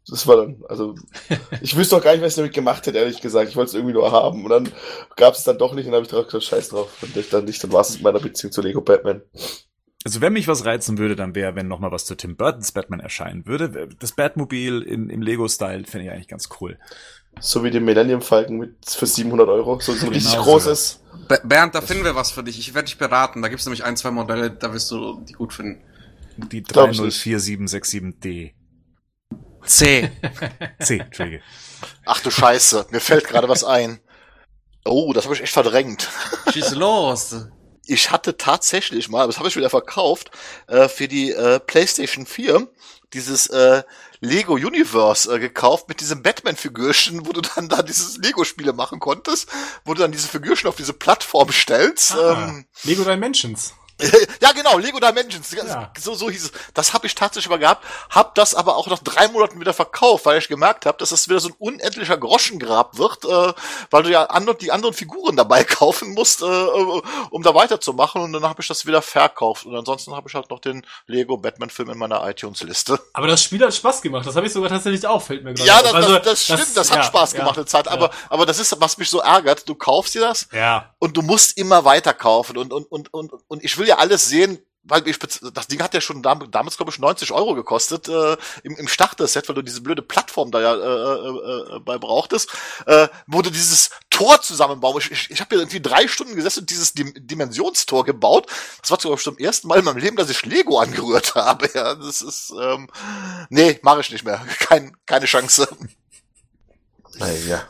Das 0.06 0.26
war 0.26 0.36
dann, 0.36 0.62
also, 0.68 0.94
ich 1.62 1.76
wüsste 1.76 1.96
auch 1.96 2.02
gar 2.02 2.12
nicht, 2.12 2.22
was 2.22 2.32
ich 2.32 2.36
damit 2.36 2.52
gemacht 2.52 2.86
hätte, 2.86 2.98
ehrlich 2.98 3.22
gesagt. 3.22 3.48
Ich 3.48 3.56
wollte 3.56 3.70
es 3.70 3.74
irgendwie 3.74 3.94
nur 3.94 4.12
haben 4.12 4.44
und 4.44 4.50
dann 4.50 4.68
gab 5.16 5.34
es 5.34 5.44
dann 5.44 5.56
doch 5.56 5.72
nicht 5.72 5.86
und 5.86 5.94
habe 5.94 6.04
ich 6.04 6.10
drauf 6.10 6.26
gesagt, 6.26 6.44
scheiß 6.44 6.68
drauf. 6.68 7.02
Und 7.02 7.16
ich 7.16 7.30
dann 7.30 7.46
nicht, 7.46 7.64
dann 7.64 7.72
war 7.72 7.80
es 7.80 7.94
mit 7.94 8.02
meiner 8.02 8.20
Beziehung 8.20 8.52
zu 8.52 8.60
Lego 8.60 8.82
Batman. 8.82 9.22
Also 10.04 10.20
wenn 10.20 10.34
mich 10.34 10.48
was 10.48 10.66
reizen 10.66 10.98
würde, 10.98 11.16
dann 11.16 11.34
wäre, 11.34 11.56
wenn 11.56 11.66
noch 11.66 11.80
mal 11.80 11.90
was 11.90 12.04
zu 12.04 12.14
Tim 12.14 12.36
Burtons 12.36 12.72
Batman 12.72 13.00
erscheinen 13.00 13.46
würde. 13.46 13.88
Das 13.98 14.12
Batmobil 14.12 14.82
in, 14.82 15.08
im 15.08 15.22
Lego-Style 15.22 15.84
finde 15.84 16.06
ich 16.06 16.12
eigentlich 16.12 16.28
ganz 16.28 16.50
cool. 16.60 16.78
So 17.40 17.62
wie 17.64 17.70
den 17.70 17.84
Millennium 17.84 18.22
Falcon 18.22 18.56
mit 18.58 18.76
für 18.86 19.06
700 19.06 19.48
Euro. 19.48 19.78
So, 19.80 19.92
so 19.94 20.06
ein 20.06 20.12
richtig 20.12 20.32
Genau 20.32 20.44
großes. 20.44 21.00
Be- 21.28 21.40
Bernd, 21.44 21.74
da 21.74 21.80
finden 21.80 22.04
wir 22.04 22.14
was 22.14 22.30
für 22.30 22.42
dich. 22.42 22.58
Ich 22.58 22.74
werde 22.74 22.86
dich 22.86 22.98
beraten. 22.98 23.42
Da 23.42 23.48
gibt's 23.48 23.66
nämlich 23.66 23.84
ein, 23.84 23.96
zwei 23.96 24.10
Modelle, 24.10 24.50
da 24.50 24.72
wirst 24.72 24.90
du 24.90 25.20
die 25.28 25.32
gut 25.32 25.52
finden. 25.52 25.82
Die 26.36 26.62
Glaub 26.62 26.90
ich 26.90 27.00
nicht. 27.00 27.18
304767D. 27.20 28.52
C. 29.64 30.10
C, 30.80 30.98
Entschuldige. 30.98 31.42
Ach 32.04 32.20
du 32.20 32.30
Scheiße, 32.30 32.86
mir 32.90 33.00
fällt 33.00 33.26
gerade 33.26 33.48
was 33.48 33.64
ein. 33.64 34.00
Oh, 34.84 35.12
das 35.12 35.24
habe 35.24 35.34
ich 35.34 35.42
echt 35.42 35.52
verdrängt. 35.52 36.08
Schieß 36.52 36.72
los. 36.74 37.46
Ich 37.86 38.10
hatte 38.10 38.36
tatsächlich 38.36 39.08
mal, 39.08 39.22
aber 39.22 39.28
das 39.32 39.38
habe 39.38 39.48
ich 39.48 39.56
wieder 39.56 39.70
verkauft, 39.70 40.30
äh, 40.68 40.88
für 40.88 41.08
die 41.08 41.32
äh, 41.32 41.60
PlayStation 41.60 42.26
4 42.26 42.66
dieses 43.12 43.46
äh, 43.48 43.82
Lego 44.24 44.54
Universe 44.54 45.32
äh, 45.32 45.38
gekauft 45.38 45.88
mit 45.88 46.00
diesem 46.00 46.22
Batman-Figürchen, 46.22 47.26
wo 47.26 47.32
du 47.32 47.40
dann 47.40 47.68
da 47.68 47.82
dieses 47.82 48.16
Lego-Spiele 48.18 48.72
machen 48.72 48.98
konntest, 48.98 49.48
wo 49.84 49.94
du 49.94 50.00
dann 50.00 50.12
diese 50.12 50.28
Figürchen 50.28 50.68
auf 50.68 50.76
diese 50.76 50.92
Plattform 50.92 51.52
stellst. 51.52 52.12
Ah, 52.12 52.48
Ähm, 52.48 52.64
Lego 52.82 53.04
Dimensions. 53.04 53.74
ja, 54.40 54.52
genau, 54.52 54.78
Lego 54.78 54.98
Dimensions. 54.98 55.52
Ja. 55.52 55.92
So, 55.98 56.14
so 56.14 56.28
hieß 56.28 56.44
es. 56.46 56.52
Das 56.74 56.94
habe 56.94 57.06
ich 57.06 57.14
tatsächlich 57.14 57.48
mal 57.48 57.58
gehabt, 57.58 57.84
hab 58.10 58.34
das 58.34 58.54
aber 58.54 58.76
auch 58.76 58.88
nach 58.88 58.98
drei 58.98 59.28
Monaten 59.28 59.60
wieder 59.60 59.72
verkauft, 59.72 60.26
weil 60.26 60.38
ich 60.38 60.48
gemerkt 60.48 60.84
habe, 60.86 60.98
dass 60.98 61.10
das 61.10 61.28
wieder 61.28 61.38
so 61.40 61.48
ein 61.50 61.54
unendlicher 61.58 62.16
Groschengrab 62.16 62.98
wird, 62.98 63.24
äh, 63.24 63.52
weil 63.90 64.02
du 64.02 64.10
ja 64.10 64.24
andre, 64.24 64.54
die 64.54 64.72
anderen 64.72 64.94
Figuren 64.94 65.36
dabei 65.36 65.64
kaufen 65.64 66.12
musst, 66.14 66.42
äh, 66.42 66.44
um 66.44 67.42
da 67.42 67.54
weiterzumachen. 67.54 68.20
Und 68.22 68.32
dann 68.32 68.44
habe 68.44 68.62
ich 68.62 68.68
das 68.68 68.84
wieder 68.86 69.02
verkauft. 69.02 69.66
Und 69.66 69.76
ansonsten 69.76 70.14
habe 70.14 70.28
ich 70.28 70.34
halt 70.34 70.50
noch 70.50 70.60
den 70.60 70.84
Lego 71.06 71.36
Batman-Film 71.36 71.90
in 71.90 71.98
meiner 71.98 72.28
iTunes-Liste. 72.28 72.98
Aber 73.12 73.28
das 73.28 73.42
Spiel 73.44 73.64
hat 73.64 73.74
Spaß 73.74 74.02
gemacht. 74.02 74.26
Das 74.26 74.34
habe 74.34 74.46
ich 74.46 74.52
sogar 74.52 74.70
tatsächlich 74.70 75.06
auch, 75.06 75.22
fällt 75.22 75.44
mir 75.44 75.54
gerade 75.54 75.68
Ja, 75.68 75.82
das, 75.82 75.94
Also, 75.94 76.14
das, 76.14 76.24
das 76.24 76.44
stimmt, 76.44 76.76
das, 76.76 76.90
hat 76.90 76.98
ja, 76.98 77.02
Spaß 77.04 77.32
ja, 77.32 77.38
gemacht 77.40 77.56
eine 77.56 77.66
Zeit, 77.66 77.86
ja. 77.86 77.92
aber, 77.92 78.10
aber 78.28 78.46
das 78.46 78.58
ist, 78.58 78.74
was 78.80 78.98
mich 78.98 79.08
so 79.08 79.20
ärgert. 79.20 79.68
Du 79.68 79.74
kaufst 79.74 80.14
dir 80.14 80.20
das 80.22 80.48
Ja. 80.52 80.94
und 80.98 81.16
du 81.16 81.22
musst 81.22 81.56
immer 81.56 81.84
weiterkaufen 81.84 82.56
und, 82.56 82.72
und, 82.72 82.90
und, 82.90 83.12
und, 83.14 83.32
und 83.46 83.64
ich 83.64 83.78
will 83.78 83.83
ja 83.86 83.98
alles 83.98 84.28
sehen, 84.28 84.58
weil 84.84 85.06
ich, 85.08 85.18
das 85.18 85.66
Ding 85.66 85.82
hat 85.82 85.94
ja 85.94 86.00
schon 86.00 86.22
dam- 86.22 86.50
damals, 86.50 86.76
glaube 86.76 86.92
ich, 86.92 86.98
90 86.98 87.32
Euro 87.32 87.54
gekostet 87.54 88.06
äh, 88.08 88.36
im, 88.62 88.76
im 88.76 88.86
Starter-Set, 88.86 89.48
weil 89.48 89.54
du 89.54 89.62
diese 89.62 89.80
blöde 89.80 90.02
Plattform 90.02 90.50
da 90.50 90.60
ja 90.60 90.74
äh, 90.74 91.28
äh, 91.28 91.76
äh, 91.76 91.80
bei 91.80 91.96
brauchtest, 91.96 92.50
äh, 92.86 93.08
du 93.26 93.50
dieses 93.50 93.90
Tor 94.10 94.42
zusammenbauen. 94.42 94.98
Ich, 95.00 95.10
ich, 95.10 95.30
ich 95.30 95.40
habe 95.40 95.54
ja 95.54 95.60
irgendwie 95.62 95.80
drei 95.80 96.06
Stunden 96.06 96.36
gesessen 96.36 96.60
und 96.60 96.70
dieses 96.70 96.92
Dim 96.92 97.14
Dimensionstor 97.16 98.04
gebaut. 98.04 98.46
Das 98.82 98.90
war 98.90 99.00
sogar 99.00 99.18
zum 99.18 99.38
ersten 99.38 99.68
Mal 99.68 99.78
in 99.78 99.86
meinem 99.86 99.96
Leben, 99.96 100.16
dass 100.16 100.28
ich 100.30 100.44
Lego 100.44 100.78
angerührt 100.78 101.34
habe. 101.34 101.70
Ja, 101.74 101.94
das 101.94 102.20
ist, 102.20 102.52
ähm, 102.60 102.88
nee, 103.48 103.78
mache 103.82 104.02
ich 104.02 104.10
nicht 104.10 104.24
mehr. 104.24 104.44
Kein, 104.60 104.94
keine 105.06 105.26
Chance. 105.26 105.66
Naja. 107.18 107.66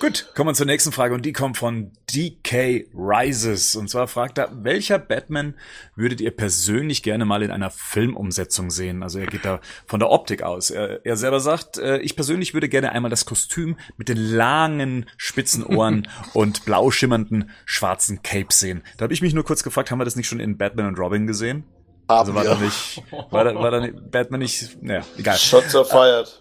Gut, 0.00 0.30
kommen 0.36 0.50
wir 0.50 0.54
zur 0.54 0.66
nächsten 0.66 0.92
Frage 0.92 1.12
und 1.12 1.26
die 1.26 1.32
kommt 1.32 1.56
von 1.56 1.90
DK 2.14 2.86
Rises. 2.94 3.74
Und 3.74 3.90
zwar 3.90 4.06
fragt 4.06 4.38
er, 4.38 4.48
welcher 4.62 4.96
Batman 4.96 5.54
würdet 5.96 6.20
ihr 6.20 6.30
persönlich 6.30 7.02
gerne 7.02 7.24
mal 7.24 7.42
in 7.42 7.50
einer 7.50 7.70
Filmumsetzung 7.70 8.70
sehen? 8.70 9.02
Also 9.02 9.18
er 9.18 9.26
geht 9.26 9.44
da 9.44 9.60
von 9.86 9.98
der 9.98 10.10
Optik 10.10 10.44
aus. 10.44 10.70
Er, 10.70 11.04
er 11.04 11.16
selber 11.16 11.40
sagt, 11.40 11.78
äh, 11.78 11.98
ich 11.98 12.14
persönlich 12.14 12.54
würde 12.54 12.68
gerne 12.68 12.92
einmal 12.92 13.10
das 13.10 13.26
Kostüm 13.26 13.76
mit 13.96 14.08
den 14.08 14.18
langen 14.18 15.06
spitzen 15.16 15.64
Ohren 15.64 16.06
und 16.32 16.64
blau 16.64 16.92
schimmernden 16.92 17.50
schwarzen 17.64 18.22
Capes 18.22 18.60
sehen. 18.60 18.84
Da 18.98 19.02
habe 19.02 19.14
ich 19.14 19.22
mich 19.22 19.34
nur 19.34 19.44
kurz 19.44 19.64
gefragt, 19.64 19.90
haben 19.90 19.98
wir 19.98 20.04
das 20.04 20.14
nicht 20.14 20.28
schon 20.28 20.38
in 20.38 20.56
Batman 20.58 20.86
und 20.86 20.98
Robin 21.00 21.26
gesehen? 21.26 21.64
Also 22.06 22.34
war 22.36 22.44
wir. 22.44 22.50
da 22.50 22.56
nicht, 22.56 23.02
war 23.30 23.42
da, 23.42 23.54
war 23.56 23.70
da 23.72 23.80
nicht, 23.80 24.10
Batman 24.12 24.40
nicht, 24.40 24.80
naja, 24.80 25.02
egal. 25.18 25.36
Shots 25.36 25.74
are 25.74 25.84
fired. 25.84 26.40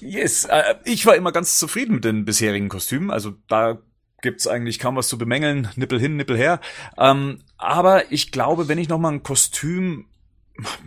Yes, 0.00 0.44
äh, 0.44 0.74
ich 0.84 1.06
war 1.06 1.16
immer 1.16 1.32
ganz 1.32 1.58
zufrieden 1.58 1.96
mit 1.96 2.04
den 2.04 2.24
bisherigen 2.24 2.68
Kostümen. 2.68 3.10
Also 3.10 3.34
da 3.48 3.78
gibt's 4.22 4.46
eigentlich 4.46 4.78
kaum 4.78 4.96
was 4.96 5.08
zu 5.08 5.18
bemängeln. 5.18 5.68
Nippel 5.76 6.00
hin, 6.00 6.16
Nippel 6.16 6.36
her. 6.36 6.60
Ähm, 6.96 7.40
aber 7.56 8.10
ich 8.12 8.32
glaube, 8.32 8.68
wenn 8.68 8.78
ich 8.78 8.88
noch 8.88 8.98
mal 8.98 9.12
ein 9.12 9.22
Kostüm 9.22 10.06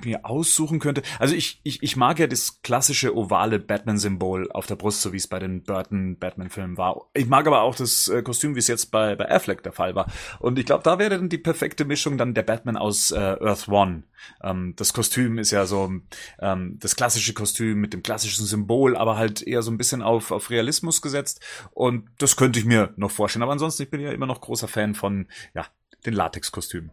mir 0.04 0.26
aussuchen 0.26 0.80
könnte. 0.80 1.02
Also 1.20 1.36
ich, 1.36 1.60
ich, 1.64 1.84
ich 1.84 1.96
mag 1.98 2.20
ja 2.20 2.28
das 2.28 2.62
klassische 2.62 3.16
ovale 3.16 3.60
Batman-Symbol 3.60 4.50
auf 4.52 4.66
der 4.66 4.76
Brust, 4.76 5.02
so 5.02 5.12
wie 5.12 5.18
es 5.18 5.28
bei 5.28 5.40
den 5.40 5.64
Burton-Batman-Filmen 5.64 6.78
war. 6.78 7.10
Ich 7.14 7.28
mag 7.28 7.48
aber 7.48 7.62
auch 7.62 7.76
das 7.76 8.08
äh, 8.08 8.22
Kostüm, 8.22 8.56
wie 8.56 8.60
es 8.60 8.68
jetzt 8.68 8.92
bei, 8.92 9.16
bei 9.16 9.30
Affleck 9.30 9.64
der 9.64 9.74
Fall 9.74 9.96
war. 9.96 10.10
Und 10.40 10.58
ich 10.58 10.66
glaube, 10.66 10.84
da 10.84 11.00
wäre 11.00 11.18
dann 11.18 11.30
die 11.30 11.38
perfekte 11.38 11.86
Mischung 11.86 12.18
dann 12.18 12.34
der 12.34 12.44
Batman 12.44 12.78
aus 12.78 13.12
äh, 13.12 13.18
Earth 13.18 13.68
One. 13.68 14.04
Ähm, 14.42 14.74
das 14.78 14.94
Kostüm 14.94 15.38
ist 15.38 15.52
ja 15.52 15.66
so 15.66 15.92
ähm, 16.40 16.78
das 16.80 16.96
klassische 16.96 17.34
Kostüm 17.34 17.80
mit 17.80 17.94
dem 17.94 18.04
klassischen 18.04 18.46
Symbol, 18.46 18.96
aber 18.96 19.18
halt 19.18 19.42
eher 19.42 19.62
so 19.62 19.72
ein 19.72 19.78
bisschen 19.78 20.02
auf, 20.02 20.32
auf 20.32 20.50
Realismus 20.50 21.02
gesetzt. 21.02 21.42
Und 21.72 22.10
das 22.20 22.38
könnte 22.38 22.60
ich 22.60 22.66
mir 22.66 22.94
noch 22.96 23.12
vorstellen. 23.12 23.44
Aber 23.44 23.52
ansonsten, 23.52 23.84
ich 23.84 23.90
bin 23.90 24.00
ja 24.00 24.12
immer 24.12 24.28
noch 24.28 24.42
großer 24.42 24.68
Fan 24.68 24.96
von 24.96 25.28
ja, 25.54 25.66
den 26.06 26.14
Latex-Kostümen. 26.14 26.92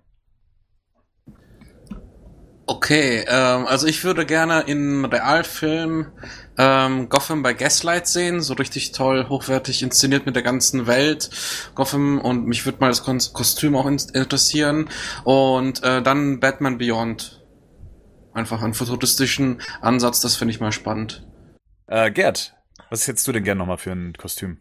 Okay, 2.66 3.24
ähm, 3.28 3.66
also 3.66 3.86
ich 3.86 4.04
würde 4.04 4.24
gerne 4.24 4.62
in 4.62 5.04
Realfilm 5.04 6.12
ähm, 6.56 7.10
Gotham 7.10 7.42
bei 7.42 7.52
Gaslight 7.52 8.06
sehen, 8.06 8.40
so 8.40 8.54
richtig 8.54 8.92
toll, 8.92 9.28
hochwertig 9.28 9.82
inszeniert 9.82 10.24
mit 10.24 10.34
der 10.34 10.42
ganzen 10.42 10.86
Welt 10.86 11.28
Gotham 11.74 12.18
und 12.20 12.46
mich 12.46 12.64
würde 12.64 12.78
mal 12.80 12.88
das 12.88 13.02
Kon 13.02 13.18
Kostüm 13.34 13.76
auch 13.76 13.84
in 13.86 13.98
interessieren 14.14 14.88
und 15.24 15.82
äh, 15.82 16.00
dann 16.00 16.40
Batman 16.40 16.78
Beyond. 16.78 17.44
einfach 18.32 18.62
einen 18.62 18.74
futuristischen 18.74 19.60
Ansatz, 19.82 20.20
das 20.20 20.36
finde 20.36 20.54
ich 20.54 20.60
mal 20.60 20.72
spannend. 20.72 21.26
Äh, 21.86 22.10
Gerd, 22.12 22.54
was 22.88 23.06
hättest 23.06 23.28
du 23.28 23.32
denn 23.32 23.44
gern 23.44 23.58
nochmal 23.58 23.78
für 23.78 23.92
ein 23.92 24.14
Kostüm? 24.14 24.58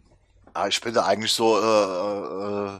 Ah, 0.54 0.68
ich 0.68 0.82
bin 0.82 0.94
da 0.94 1.06
eigentlich 1.06 1.32
so 1.32 1.58
äh, 1.58 2.76
äh, 2.76 2.80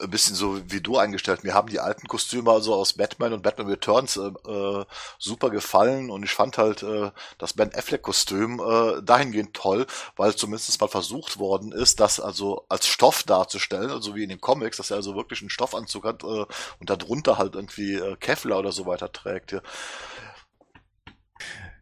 ein 0.00 0.10
bisschen 0.10 0.34
so 0.34 0.60
wie 0.70 0.80
du 0.80 0.98
eingestellt. 0.98 1.44
Mir 1.44 1.54
haben 1.54 1.68
die 1.68 1.80
alten 1.80 2.06
Kostüme 2.08 2.50
also 2.50 2.74
aus 2.74 2.92
Batman 2.92 3.32
und 3.32 3.42
Batman 3.42 3.68
Returns 3.68 4.16
äh, 4.16 4.28
äh, 4.28 4.84
super 5.18 5.50
gefallen 5.50 6.10
und 6.10 6.22
ich 6.22 6.32
fand 6.32 6.58
halt 6.58 6.82
äh, 6.82 7.10
das 7.38 7.54
Ben 7.54 7.74
Affleck 7.74 8.02
Kostüm 8.02 8.60
äh, 8.60 9.02
dahingehend 9.02 9.54
toll, 9.54 9.86
weil 10.16 10.34
zumindest 10.34 10.80
mal 10.80 10.88
versucht 10.88 11.38
worden 11.38 11.72
ist, 11.72 12.00
das 12.00 12.20
also 12.20 12.64
als 12.68 12.86
Stoff 12.86 13.22
darzustellen, 13.22 13.90
also 13.90 14.14
wie 14.14 14.24
in 14.24 14.28
den 14.28 14.40
Comics, 14.40 14.76
dass 14.76 14.90
er 14.90 14.96
also 14.96 15.14
wirklich 15.14 15.40
einen 15.40 15.50
Stoffanzug 15.50 16.04
hat 16.04 16.22
äh, 16.22 16.44
und 16.80 16.90
darunter 16.90 17.38
halt 17.38 17.54
irgendwie 17.54 17.94
äh, 17.94 18.16
Kevlar 18.16 18.58
oder 18.58 18.72
so 18.72 18.86
weiter 18.86 19.10
trägt. 19.10 19.52
Ja. 19.52 19.60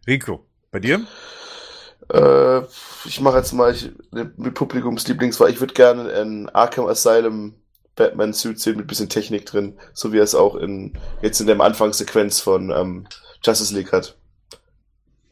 Rico, 0.07 0.47
bei 0.71 0.79
dir? 0.79 1.07
Äh, 2.12 2.62
ich 3.05 3.21
mache 3.21 3.38
jetzt 3.38 3.53
mal 3.53 3.73
ich, 3.73 3.90
mit 4.11 4.55
Publikumslieblingswahl. 4.55 5.51
Ich 5.51 5.61
würde 5.61 5.75
gerne 5.75 6.12
ein 6.12 6.49
Arkham 6.51 6.87
Asylum 6.87 7.55
Batman-Suit 7.97 8.61
sehen 8.61 8.77
mit 8.77 8.87
bisschen 8.87 9.09
Technik 9.09 9.47
drin, 9.47 9.79
so 9.95 10.13
wie 10.13 10.19
er 10.19 10.25
es 10.25 10.35
auch 10.35 10.55
in 10.55 10.93
jetzt 11.23 11.41
in 11.41 11.47
der 11.47 11.59
Anfangssequenz 11.61 12.41
von 12.41 12.71
ähm, 12.71 13.07
Justice 13.43 13.75
League 13.75 13.93
hat. 13.93 14.17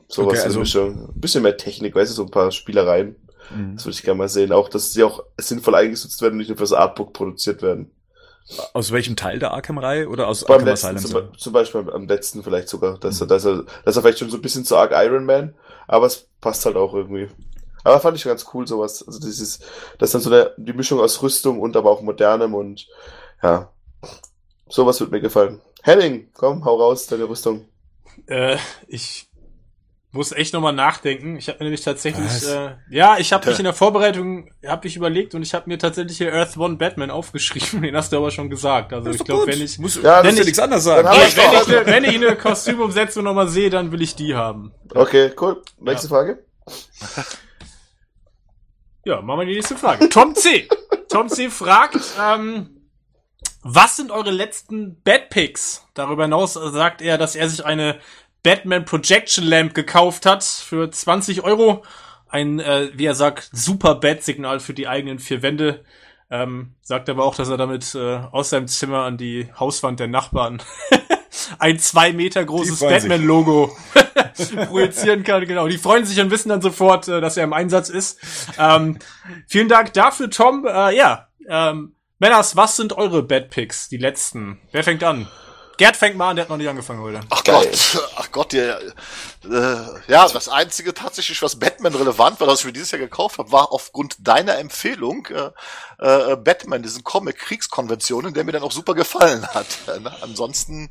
Sowas 0.08 0.38
Okay, 0.38 0.44
also- 0.46 0.60
Mischung. 0.60 1.08
Ein 1.14 1.20
bisschen 1.20 1.42
mehr 1.42 1.56
Technik, 1.56 1.94
weißt 1.94 2.10
du, 2.10 2.14
so 2.16 2.24
ein 2.24 2.30
paar 2.30 2.50
Spielereien. 2.50 3.16
Mhm. 3.54 3.74
Das 3.76 3.84
würde 3.84 3.94
ich 3.96 4.02
gerne 4.02 4.18
mal 4.18 4.28
sehen. 4.28 4.52
Auch, 4.52 4.68
dass 4.68 4.92
sie 4.92 5.02
auch 5.04 5.22
sinnvoll 5.38 5.74
eingesetzt 5.74 6.20
werden 6.22 6.34
und 6.34 6.38
nicht 6.38 6.48
nur 6.48 6.56
fürs 6.56 6.72
Artbook 6.72 7.12
produziert 7.12 7.62
werden. 7.62 7.90
Aus 8.74 8.92
welchem 8.92 9.16
Teil 9.16 9.38
der 9.38 9.52
Arkham-Reihe 9.52 10.08
oder 10.08 10.28
aus 10.28 10.44
Beim 10.44 10.56
Arkham 10.60 10.68
letzten, 10.68 10.96
Asylum? 10.96 11.28
zum, 11.32 11.38
zum 11.38 11.52
Beispiel 11.54 11.90
am 11.90 12.06
letzten 12.06 12.42
vielleicht 12.42 12.68
sogar, 12.68 12.98
dass, 12.98 13.20
er, 13.20 13.26
dass, 13.26 13.44
er, 13.46 13.64
dass 13.84 13.96
er 13.96 14.02
vielleicht 14.02 14.18
schon 14.18 14.28
so 14.30 14.36
ein 14.36 14.42
bisschen 14.42 14.64
zu 14.64 14.76
arg 14.76 14.92
Iron 14.94 15.24
Man, 15.24 15.54
aber 15.86 16.06
es 16.06 16.28
passt 16.42 16.64
halt 16.66 16.76
auch 16.76 16.92
irgendwie. 16.94 17.28
Aber 17.84 18.00
fand 18.00 18.16
ich 18.16 18.24
ganz 18.24 18.46
cool 18.54 18.66
sowas. 18.66 19.06
Also 19.06 19.20
dieses, 19.20 19.60
das 19.98 20.08
ist 20.08 20.14
dann 20.14 20.22
so 20.22 20.30
eine, 20.30 20.52
die 20.56 20.72
Mischung 20.72 21.00
aus 21.00 21.22
Rüstung 21.22 21.60
und 21.60 21.76
aber 21.76 21.90
auch 21.90 22.00
modernem 22.00 22.54
und 22.54 22.86
ja, 23.42 23.70
sowas 24.68 24.98
wird 25.00 25.10
mir 25.10 25.20
gefallen. 25.20 25.60
Henning, 25.82 26.30
komm, 26.32 26.64
hau 26.64 26.76
raus, 26.80 27.06
deine 27.06 27.28
Rüstung. 27.28 27.66
Äh, 28.26 28.56
ich 28.88 29.28
muss 30.12 30.30
echt 30.32 30.54
nochmal 30.54 30.72
nachdenken. 30.72 31.36
Ich 31.36 31.48
habe 31.48 31.58
mir 31.58 31.64
nämlich 31.64 31.82
tatsächlich, 31.82 32.46
äh, 32.48 32.76
ja, 32.88 33.18
ich 33.18 33.32
habe 33.32 33.48
mich 33.50 33.58
in 33.58 33.64
der 33.64 33.74
Vorbereitung, 33.74 34.48
habe 34.64 34.86
ich 34.86 34.94
überlegt 34.96 35.34
und 35.34 35.42
ich 35.42 35.52
habe 35.54 35.68
mir 35.68 35.76
tatsächlich 35.78 36.16
hier 36.18 36.32
Earth 36.32 36.56
One 36.56 36.76
Batman 36.76 37.10
aufgeschrieben. 37.10 37.82
Den 37.82 37.96
hast 37.96 38.12
du 38.12 38.16
aber 38.16 38.30
schon 38.30 38.48
gesagt. 38.48 38.92
Also 38.92 39.10
ich 39.10 39.22
glaube, 39.24 39.46
wenn 39.48 39.60
ich, 39.60 39.78
Muss, 39.78 39.96
Ja, 39.96 40.02
ja, 40.02 40.22
ja 40.22 40.28
ist- 40.30 40.44
nichts 40.44 40.58
anderes 40.60 40.84
sagen. 40.84 41.06
wenn, 41.08 41.14
wir- 41.16 41.26
wenn, 41.36 41.60
ich, 41.60 41.66
ne- 41.68 41.86
wenn 41.86 42.04
ich 42.04 42.14
eine 42.28 42.36
Kostümumsetzung 42.36 43.24
nochmal 43.24 43.48
sehe, 43.48 43.68
dann 43.70 43.90
will 43.92 44.00
ich 44.02 44.14
die 44.14 44.34
haben. 44.36 44.72
Okay, 44.94 45.32
cool. 45.40 45.60
Nächste 45.80 46.08
Frage. 46.08 46.38
Ja, 49.04 49.20
machen 49.20 49.40
wir 49.40 49.46
die 49.46 49.54
nächste 49.56 49.76
Frage. 49.76 50.08
Tom 50.08 50.34
C. 50.34 50.66
Tom 51.10 51.28
C. 51.28 51.50
fragt, 51.50 52.00
ähm, 52.20 52.88
was 53.62 53.96
sind 53.96 54.10
eure 54.10 54.30
letzten 54.30 55.02
Batpicks? 55.02 55.86
Darüber 55.94 56.24
hinaus 56.24 56.54
sagt 56.54 57.02
er, 57.02 57.18
dass 57.18 57.36
er 57.36 57.48
sich 57.48 57.64
eine 57.64 57.98
Batman 58.42 58.84
Projection 58.84 59.44
Lamp 59.44 59.74
gekauft 59.74 60.26
hat 60.26 60.42
für 60.42 60.90
20 60.90 61.44
Euro. 61.44 61.84
Ein, 62.28 62.60
äh, 62.60 62.90
wie 62.94 63.04
er 63.04 63.14
sagt, 63.14 63.50
super 63.52 63.94
Bat-Signal 63.96 64.60
für 64.60 64.74
die 64.74 64.88
eigenen 64.88 65.18
vier 65.18 65.42
Wände. 65.42 65.84
Ähm, 66.30 66.74
sagt 66.80 67.08
aber 67.10 67.24
auch, 67.24 67.34
dass 67.34 67.48
er 67.48 67.58
damit 67.58 67.94
äh, 67.94 68.16
aus 68.32 68.50
seinem 68.50 68.68
Zimmer 68.68 69.04
an 69.04 69.18
die 69.18 69.48
Hauswand 69.58 70.00
der 70.00 70.08
Nachbarn 70.08 70.62
ein 71.58 71.78
zwei 71.78 72.12
Meter 72.12 72.44
großes. 72.44 72.80
Batman-Logo 72.80 73.76
projizieren 74.68 75.24
kann. 75.24 75.46
Genau, 75.46 75.68
die 75.68 75.78
freuen 75.78 76.04
sich 76.04 76.20
und 76.20 76.30
wissen 76.30 76.48
dann 76.48 76.62
sofort, 76.62 77.08
äh, 77.08 77.20
dass 77.20 77.36
er 77.36 77.44
im 77.44 77.52
Einsatz 77.52 77.88
ist. 77.88 78.18
Ähm, 78.58 78.98
vielen 79.46 79.68
Dank 79.68 79.92
dafür, 79.92 80.30
Tom. 80.30 80.66
Äh, 80.66 80.96
ja, 80.96 81.28
ähm, 81.48 81.94
Männers, 82.18 82.56
was 82.56 82.76
sind 82.76 82.92
eure 82.92 83.22
Bad-Picks, 83.22 83.88
die 83.88 83.98
letzten? 83.98 84.60
Wer 84.72 84.84
fängt 84.84 85.02
an? 85.02 85.28
Gerd 85.76 85.96
fängt 85.96 86.16
mal 86.16 86.30
an, 86.30 86.36
der 86.36 86.44
hat 86.44 86.50
noch 86.50 86.56
nicht 86.56 86.68
angefangen 86.68 87.00
heute. 87.00 87.20
Ach 87.30 87.42
Geil. 87.42 87.68
Gott, 87.70 88.10
ach 88.16 88.30
Gott, 88.30 88.52
ja, 88.52 88.78
äh, 88.78 89.86
ja, 90.08 90.28
das 90.28 90.48
einzige 90.48 90.94
tatsächlich, 90.94 91.42
was 91.42 91.58
Batman 91.58 91.94
relevant 91.94 92.40
war, 92.40 92.46
das 92.46 92.60
ich 92.60 92.66
mir 92.66 92.72
dieses 92.72 92.90
Jahr 92.92 93.00
gekauft 93.00 93.38
habe, 93.38 93.50
war 93.52 93.72
aufgrund 93.72 94.16
deiner 94.26 94.58
Empfehlung 94.58 95.26
äh, 95.26 95.50
äh, 96.32 96.36
Batman, 96.36 96.82
diesen 96.82 97.02
Comic 97.04 97.38
Kriegskonventionen, 97.38 98.34
der 98.34 98.44
mir 98.44 98.52
dann 98.52 98.62
auch 98.62 98.72
super 98.72 98.94
gefallen 98.94 99.46
hat. 99.48 99.66
Ne? 100.00 100.12
Ansonsten 100.22 100.90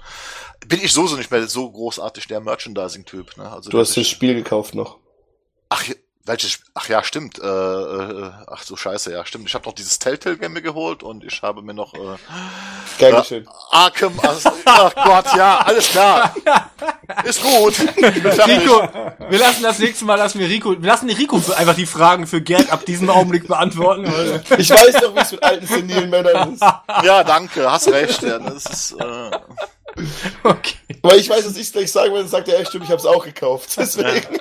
bin 0.65 0.79
ich 0.81 0.93
sowieso 0.93 1.17
nicht 1.17 1.29
mehr 1.29 1.45
so 1.47 1.69
großartig 1.69 2.27
der 2.27 2.39
Merchandising-Typ. 2.39 3.37
Ne? 3.37 3.51
Also 3.51 3.69
Du 3.69 3.79
hast 3.79 3.97
das 3.97 4.07
Spiel 4.07 4.33
gekauft 4.33 4.75
noch. 4.75 4.97
ach, 5.69 5.83
welches? 6.25 6.59
Ach 6.73 6.87
ja, 6.87 7.03
stimmt. 7.03 7.37
Äh, 7.39 7.45
äh, 7.45 8.31
ach 8.47 8.63
so 8.63 8.75
scheiße, 8.77 9.11
ja, 9.11 9.25
stimmt. 9.25 9.47
Ich 9.47 9.53
habe 9.55 9.65
noch 9.65 9.73
dieses 9.73 9.99
Telltale 9.99 10.37
Game 10.37 10.53
mir 10.53 10.61
geholt 10.61 11.03
und 11.03 11.23
ich 11.23 11.41
habe 11.41 11.61
mir 11.61 11.73
noch 11.73 11.93
äh, 11.93 11.97
Gern 12.97 13.13
Ja. 13.13 13.19
geschehen. 13.21 13.47
Arkham. 13.71 14.19
Also, 14.21 14.49
ach 14.65 14.93
Gott, 14.95 15.25
ja, 15.35 15.59
alles 15.59 15.89
klar. 15.89 16.33
Ist 17.25 17.41
gut. 17.41 17.73
Rico, 17.79 18.87
wir 19.29 19.39
lassen 19.39 19.63
das 19.63 19.79
nächste 19.79 20.05
Mal, 20.05 20.15
lassen 20.15 20.39
wir 20.39 20.47
Rico, 20.47 20.71
wir 20.81 20.87
lassen 20.87 21.09
Rico 21.09 21.41
einfach 21.55 21.75
die 21.75 21.85
Fragen 21.85 22.25
für 22.27 22.41
Gerd 22.41 22.71
ab 22.71 22.85
diesem 22.85 23.09
Augenblick 23.09 23.47
beantworten. 23.47 24.05
Weil, 24.11 24.43
Ich 24.57 24.69
weiß 24.69 24.93
doch, 25.01 25.15
wie 25.15 25.19
es 25.19 25.31
mit 25.31 25.43
alten 25.43 25.67
senilen 25.67 26.09
Männern 26.09 26.53
ist. 26.53 26.61
Ja, 27.03 27.23
danke, 27.23 27.69
hast 27.69 27.87
recht. 27.89 28.21
Ja, 28.23 28.39
das 28.39 28.65
ist, 28.65 28.91
äh, 28.93 29.31
okay. 30.43 30.75
Weil 31.01 31.19
ich 31.19 31.29
weiß, 31.29 31.43
dass 31.43 31.55
ich 31.55 31.63
es 31.63 31.71
gleich 31.73 31.91
sagen 31.91 32.13
will, 32.13 32.21
dann 32.21 32.29
sagt 32.29 32.47
er, 32.47 32.59
ja, 32.59 32.65
stimmt, 32.65 32.85
ich 32.85 32.91
hab's 32.91 33.05
auch 33.05 33.25
gekauft. 33.25 33.71
Deswegen. 33.77 34.39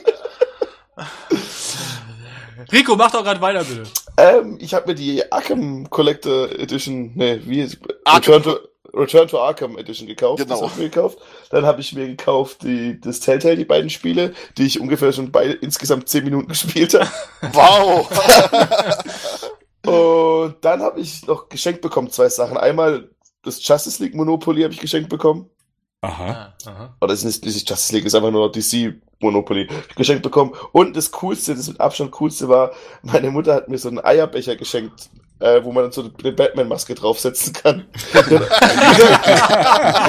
Rico, 2.71 2.97
mach 2.97 3.11
doch 3.11 3.25
gerade 3.25 3.41
weiter, 3.41 3.65
bitte. 3.65 3.85
Ähm, 4.17 4.59
ich 4.61 4.75
habe 4.75 4.89
mir 4.89 4.95
die 4.95 5.31
Arkham 5.33 5.89
Collector 5.91 6.51
Edition, 6.53 7.13
nee, 7.15 7.41
wie 7.45 7.63
Arkham- 8.05 8.35
Return 8.35 8.43
to, 8.43 8.59
Return 8.95 9.29
to 9.29 9.41
Arkham 9.41 9.79
Edition 9.79 10.07
gekauft. 10.07 10.43
Genau. 10.43 10.55
Das 10.61 10.63
hab 10.63 10.71
ich 10.73 10.77
mir 10.77 10.91
gekauft. 10.91 11.19
Dann 11.51 11.65
habe 11.65 11.81
ich 11.81 11.93
mir 11.95 12.07
gekauft 12.07 12.63
die, 12.63 13.01
das 13.01 13.21
Telltale, 13.21 13.57
die 13.57 13.65
beiden 13.65 13.89
Spiele, 13.91 14.35
die 14.59 14.67
ich 14.67 14.79
ungefähr 14.81 15.13
schon 15.13 15.33
beide 15.33 15.55
insgesamt 15.55 16.09
10 16.09 16.25
Minuten 16.25 16.49
gespielt 16.49 16.95
habe. 16.95 17.09
wow. 17.53 18.09
Und 19.87 20.57
dann 20.65 20.81
habe 20.83 21.01
ich 21.01 21.27
noch 21.27 21.49
geschenkt 21.49 21.81
bekommen 21.81 22.11
zwei 22.11 22.29
Sachen. 22.29 22.57
Einmal 22.57 23.09
das 23.43 23.67
Justice 23.67 24.03
League 24.03 24.15
Monopoly 24.15 24.63
habe 24.63 24.73
ich 24.73 24.79
geschenkt 24.81 25.09
bekommen. 25.09 25.49
Aha. 26.03 26.55
aha. 26.67 26.97
Oder 27.01 27.13
es 27.15 27.21
ist 27.25 27.45
nicht, 27.45 27.45
nicht 27.45 27.69
Justice 27.69 27.93
League, 27.93 28.05
es 28.07 28.13
ist 28.13 28.17
einfach 28.17 28.31
nur 28.31 28.51
DC 28.51 28.95
Monopoly 29.23 29.69
geschenkt 29.97 30.23
bekommen. 30.23 30.53
Und 30.73 30.97
das 30.97 31.11
Coolste, 31.11 31.55
das 31.55 31.69
mit 31.69 31.81
Abstand 31.81 32.11
Coolste 32.13 32.49
war, 32.49 32.73
meine 33.03 33.31
Mutter 33.31 33.55
hat 33.55 33.69
mir 33.69 33.79
so 33.79 33.89
einen 33.89 34.05
Eierbecher 34.05 34.57
geschenkt, 34.57 35.11
äh, 35.41 35.63
wo 35.65 35.73
man 35.73 35.85
dann 35.85 35.93
so 35.93 36.11
eine 36.23 36.33
Batman-Maske 36.33 36.95
draufsetzen 36.95 37.53
kann. 37.53 37.87
die, 38.13 38.15
dann, 38.15 38.29
die, 38.31 38.49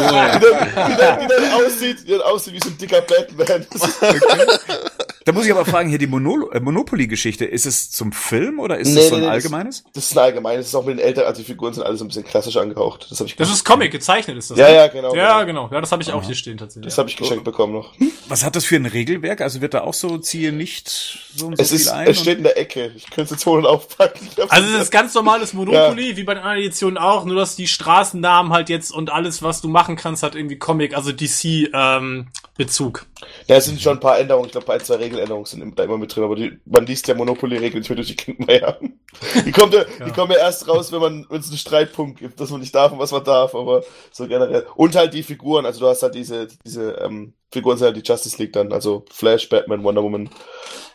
dann, 0.10 0.42
die, 0.42 0.98
dann, 0.98 1.20
die 1.20 1.28
dann 1.28 1.54
aussieht, 1.54 2.08
die 2.08 2.12
dann 2.12 2.22
aussieht 2.22 2.54
wie 2.54 2.60
so 2.60 2.70
ein 2.70 2.78
dicker 2.78 3.02
Batman. 3.02 3.66
Da 5.26 5.32
muss 5.32 5.46
ich 5.46 5.52
aber 5.52 5.66
fragen, 5.66 5.90
hier 5.90 5.98
die 6.00 6.08
Mono 6.08 6.50
äh, 6.52 6.60
Monopoly-Geschichte, 6.60 7.46
ist 7.46 7.66
es 7.66 7.92
zum 7.92 8.12
Film 8.12 8.60
oder 8.60 8.78
ist 8.78 8.90
Nee, 8.90 9.00
es 9.02 9.10
so 9.10 9.16
ein 9.16 9.22
nee, 9.22 9.26
das- 9.28 9.34
allgemeines? 9.36 9.84
Das 9.94 10.06
ist 10.06 10.18
ein 10.18 10.24
allgemein, 10.24 10.58
das 10.58 10.68
ist 10.68 10.76
auch 10.76 10.86
mit 10.86 10.98
den 11.00 11.06
Älteren, 11.06 11.28
also 11.28 11.42
die 11.42 11.46
Figuren 11.48 11.74
sind 11.74 11.84
alle 11.84 11.96
so 11.98 12.04
ein 12.04 12.08
bisschen 12.08 12.24
klassisch 12.26 12.58
angehaucht. 12.58 13.08
Das 13.10 13.20
habe 13.20 13.30
ich 13.30 13.36
Das 13.36 13.50
ist 13.50 13.64
Comic, 13.64 13.92
gezeichnet 13.92 14.38
ist 14.38 14.52
das. 14.52 14.58
Ja, 14.58 14.68
ne? 14.70 14.76
ja, 14.76 14.88
genau. 14.88 15.16
Ja, 15.16 15.44
genau. 15.44 15.64
genau. 15.64 15.74
Ja, 15.76 15.82
das 15.82 15.92
habe 15.92 16.04
ich 16.04 16.12
auch 16.12 16.24
hier 16.24 16.36
stehen 16.36 16.58
tatsächlich. 16.58 16.86
Das 16.86 16.98
habe 16.98 17.10
ich 17.10 17.16
geschenkt 17.18 17.44
bekommen 17.44 17.74
noch. 17.74 17.94
Was 18.28 18.44
hat 18.44 18.56
das 18.56 18.66
für 18.66 18.76
ein 18.76 18.86
Regelwerk? 18.86 19.42
Also 19.42 19.62
wird 19.62 19.74
da 19.74 19.82
auch 19.82 19.94
so, 19.94 20.18
ziehe 20.18 20.52
nicht 20.52 20.90
so 21.36 21.48
und 21.48 21.58
so 21.58 21.62
Es, 21.64 21.70
viel 21.70 21.78
ist, 21.80 21.88
ein? 21.90 22.08
es 22.08 22.20
steht 22.20 22.38
in 22.38 22.44
der 22.44 22.58
Ecke. 22.58 22.92
Ich 22.96 23.06
könnte 23.06 23.24
es 23.24 23.30
jetzt 23.32 23.46
holen 23.46 23.66
und 23.66 23.72
aufpacken. 23.72 24.28
Also 24.50 24.76
es 24.76 24.84
ist 24.84 24.92
ganz 24.92 25.14
normales 25.14 25.54
Monopoly, 25.54 26.16
wie 26.18 26.24
bei 26.24 26.34
den 26.34 26.44
anderen 26.44 26.60
Editionen 26.64 26.98
auch, 26.98 27.26
nur 27.26 27.36
dass 27.38 27.56
die 27.56 27.68
Straßennamen 27.68 28.52
halt 28.54 28.70
jetzt 28.70 28.92
und 28.92 29.10
alles, 29.12 29.42
was 29.42 29.62
du 29.62 29.68
machen 29.68 29.96
kannst, 29.96 30.22
hat 30.24 30.36
irgendwie 30.36 30.58
Comic, 30.58 30.96
also 30.96 31.12
DC 31.12 31.70
ähm, 31.74 32.28
Bezug. 32.58 33.06
Ja, 33.48 33.56
es 33.56 33.66
sind 33.66 33.82
schon 33.82 33.94
ein 33.98 34.00
paar 34.00 34.20
Änderungen. 34.20 34.46
Ich 34.48 34.52
glaube, 34.52 34.72
ein, 34.74 34.82
zwei 34.82 34.98
Regeländerungen 35.14 35.46
sind 35.46 35.80
da 35.80 35.84
immer 35.84 35.98
mit 35.98 36.16
drin. 36.16 36.24
Aber 36.24 36.36
die, 36.36 36.60
man 36.66 36.86
liest 36.86 37.08
ja 37.08 37.16
Monopoly-Regeln 37.16 37.80
nicht 37.80 37.90
mehr 37.90 37.96
durch 37.96 38.16
die 38.16 38.36
mehr. 38.38 38.80
Die 39.46 39.52
kommt 39.52 39.74
ja, 39.76 39.86
die 40.04 40.12
kommen 40.12 40.32
ja 40.32 40.40
erst 40.40 40.68
raus, 40.68 40.92
wenn 40.92 41.00
man, 41.00 41.28
wenn 41.30 41.40
es 41.40 41.48
einen 41.48 41.58
Streitpunkt 41.58 42.20
gibt, 42.20 42.40
dass 42.40 42.50
man 42.50 42.60
nicht 42.60 42.74
darf 42.74 42.92
und 42.92 42.98
was 42.98 43.12
man 43.12 43.24
darf. 43.24 43.54
Aber 43.54 43.84
so 44.12 44.28
generell. 44.28 44.66
Und 44.76 44.96
halt 44.96 45.14
die 45.14 45.22
Figuren. 45.22 45.68
Also 45.68 45.82
du 45.82 45.88
hast 45.88 46.02
halt 46.02 46.16
diese, 46.16 46.48
diese 46.66 46.94
ähm, 46.94 47.34
Figuren 47.52 47.78
sind 47.78 47.86
halt 47.86 47.98
die 47.98 48.02
Justice 48.10 48.38
League 48.40 48.54
dann. 48.54 48.74
Also 48.74 49.06
Flash, 49.12 49.48
Batman, 49.50 49.84
Wonder 49.84 50.02
Woman 50.02 50.30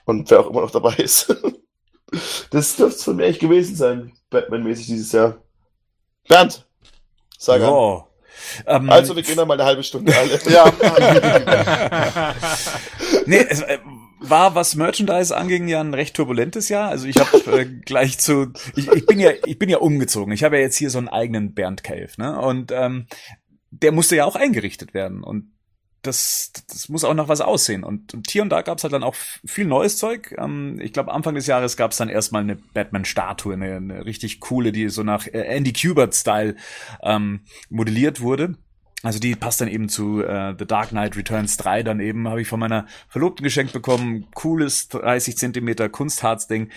und 0.05 0.29
wer 0.31 0.41
auch 0.41 0.51
immer 0.51 0.63
noch 0.63 0.71
dabei 0.71 0.95
ist. 0.95 1.35
Das 2.51 2.75
dürfte 2.77 2.97
es 2.97 3.05
von 3.05 3.17
mir 3.17 3.27
echt 3.27 3.39
gewesen 3.41 3.77
sein, 3.77 4.13
Batman-mäßig 4.31 4.87
dieses 4.87 5.13
Jahr. 5.13 5.37
Bernd, 6.27 6.67
sag 7.37 7.61
an. 7.61 7.69
Ja. 7.69 8.07
Ähm, 8.67 8.89
Also, 8.89 9.15
wir 9.15 9.23
gehen 9.23 9.37
dann 9.37 9.47
mal 9.47 9.55
eine 9.55 9.65
halbe 9.65 9.83
Stunde 9.83 10.17
alle. 10.17 10.41
Ja, 10.49 10.73
nee, 13.27 13.45
es 13.49 13.61
äh, 13.61 13.79
war, 14.21 14.55
was 14.55 14.75
Merchandise 14.75 15.37
anging, 15.37 15.69
ja 15.69 15.81
ein 15.81 15.95
recht 15.95 16.15
turbulentes 16.15 16.69
Jahr. 16.69 16.89
Also 16.89 17.07
ich 17.07 17.17
habe 17.19 17.61
äh, 17.61 17.65
gleich 17.85 18.19
zu, 18.19 18.53
ich, 18.75 18.89
ich 18.89 19.07
bin 19.07 19.21
ja, 19.21 19.31
ich 19.45 19.59
bin 19.59 19.69
ja 19.69 19.79
umgezogen. 19.79 20.33
Ich 20.33 20.45
habe 20.45 20.57
ja 20.57 20.63
jetzt 20.63 20.77
hier 20.77 20.91
so 20.91 20.99
einen 20.99 21.09
eigenen 21.09 21.55
Bernd 21.55 21.83
Cave, 21.83 22.11
ne? 22.17 22.39
Und 22.41 22.73
ähm, 22.73 23.07
der 23.71 23.93
musste 23.93 24.17
ja 24.17 24.25
auch 24.25 24.37
eingerichtet 24.37 24.95
werden. 24.95 25.23
Und 25.23 25.53
das, 26.03 26.53
das 26.69 26.89
muss 26.89 27.05
auch 27.05 27.15
noch 27.15 27.29
was 27.29 27.41
aussehen. 27.41 27.85
Und, 27.85 28.15
und 28.15 28.31
hier 28.31 28.43
und 28.43 28.51
da 28.51 28.63
gab 28.63 28.79
es 28.79 28.85
halt 28.85 28.93
dann 28.93 29.03
auch 29.03 29.15
viel 29.15 29.67
neues 29.67 29.99
Zeug. 29.99 30.35
Ähm, 30.39 30.79
ich 30.81 30.93
glaube, 30.93 31.13
Anfang 31.13 31.35
des 31.35 31.47
Jahres 31.47 31.77
gab 31.77 31.91
es 31.91 31.97
dann 31.97 32.09
erstmal 32.09 32.43
eine 32.43 32.57
Batman-Statue, 32.57 33.55
eine, 33.55 33.77
eine 33.77 34.05
richtig 34.05 34.41
coole, 34.41 34.73
die 34.73 34.89
so 34.89 35.03
nach 35.03 35.27
äh, 35.27 35.41
Andy 35.41 35.73
Kubert-Style 35.73 36.57
ähm, 37.03 37.41
modelliert 37.69 38.21
wurde. 38.21 38.57
Also 39.03 39.21
die 39.21 39.37
passt 39.37 39.61
dann 39.61 39.69
eben 39.69 39.89
zu 39.89 40.23
äh, 40.25 40.55
The 40.59 40.67
Dark 40.67 40.89
Knight 40.89 41.17
Returns 41.17 41.57
3 41.57 41.85
dann 41.85 42.01
eben, 42.01 42.29
habe 42.29 42.43
ich 42.43 42.49
von 42.49 42.59
meiner 42.59 42.87
Verlobten 43.09 43.45
geschenkt 43.45 43.73
bekommen. 43.73 44.27
Cooles 44.35 44.89
30 44.89 45.37
Zentimeter 45.37 45.89
Kunstharzding. 45.89 46.71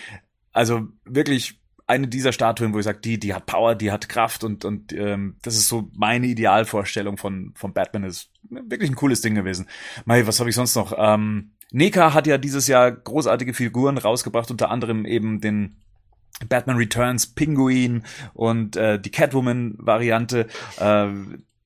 Also 0.52 0.88
wirklich 1.04 1.60
eine 1.86 2.06
dieser 2.06 2.32
Statuen, 2.32 2.72
wo 2.72 2.78
ich 2.78 2.84
sage, 2.84 3.00
die, 3.00 3.18
die 3.18 3.34
hat 3.34 3.46
Power, 3.46 3.74
die 3.74 3.90
hat 3.90 4.08
Kraft 4.08 4.44
und, 4.44 4.64
und 4.64 4.92
ähm, 4.92 5.36
das 5.42 5.56
ist 5.56 5.68
so 5.68 5.90
meine 5.94 6.26
Idealvorstellung 6.26 7.16
von, 7.16 7.52
von 7.56 7.72
Batman. 7.72 8.04
Ist 8.04 8.30
wirklich 8.48 8.90
ein 8.90 8.96
cooles 8.96 9.20
Ding 9.20 9.34
gewesen. 9.34 9.68
Mai, 10.04 10.26
was 10.26 10.38
habe 10.38 10.48
ich 10.48 10.56
sonst 10.56 10.76
noch? 10.76 10.94
Ähm, 10.96 11.50
Neka 11.72 12.14
hat 12.14 12.26
ja 12.26 12.38
dieses 12.38 12.68
Jahr 12.68 12.92
großartige 12.92 13.54
Figuren 13.54 13.98
rausgebracht, 13.98 14.50
unter 14.50 14.70
anderem 14.70 15.06
eben 15.06 15.40
den 15.40 15.76
Batman 16.48 16.76
Returns 16.76 17.26
Pinguin 17.26 18.04
und 18.32 18.76
äh, 18.76 19.00
die 19.00 19.10
Catwoman-Variante. 19.10 20.46
Äh, 20.78 21.08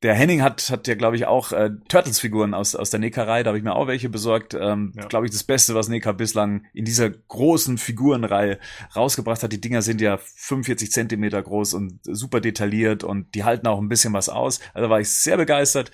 der 0.07 0.15
Henning 0.15 0.41
hat, 0.41 0.71
hat 0.71 0.87
ja, 0.87 0.95
glaube 0.95 1.17
ich, 1.17 1.27
auch 1.27 1.51
äh, 1.51 1.71
Turtles-Figuren 1.89 2.55
aus, 2.55 2.77
aus 2.77 2.91
der 2.91 3.01
Nekarei, 3.01 3.43
da 3.43 3.49
habe 3.49 3.59
ich 3.59 3.65
mir 3.65 3.75
auch 3.75 3.89
welche 3.89 4.09
besorgt. 4.09 4.55
Ähm, 4.55 4.93
ja. 4.95 5.07
Glaube 5.07 5.27
ich, 5.27 5.33
das 5.33 5.43
Beste, 5.43 5.75
was 5.75 5.89
Neka 5.89 6.13
bislang 6.13 6.65
in 6.73 6.85
dieser 6.85 7.11
großen 7.11 7.77
Figurenreihe 7.77 8.61
rausgebracht 8.95 9.43
hat. 9.43 9.53
Die 9.53 9.61
Dinger 9.61 9.83
sind 9.83 10.01
ja 10.01 10.17
45 10.17 10.93
Zentimeter 10.93 11.43
groß 11.43 11.75
und 11.75 11.99
super 12.05 12.41
detailliert 12.41 13.03
und 13.03 13.35
die 13.35 13.43
halten 13.43 13.67
auch 13.67 13.81
ein 13.81 13.89
bisschen 13.89 14.13
was 14.13 14.29
aus. 14.29 14.61
Also 14.75 14.89
war 14.89 15.01
ich 15.01 15.11
sehr 15.11 15.37
begeistert. 15.37 15.91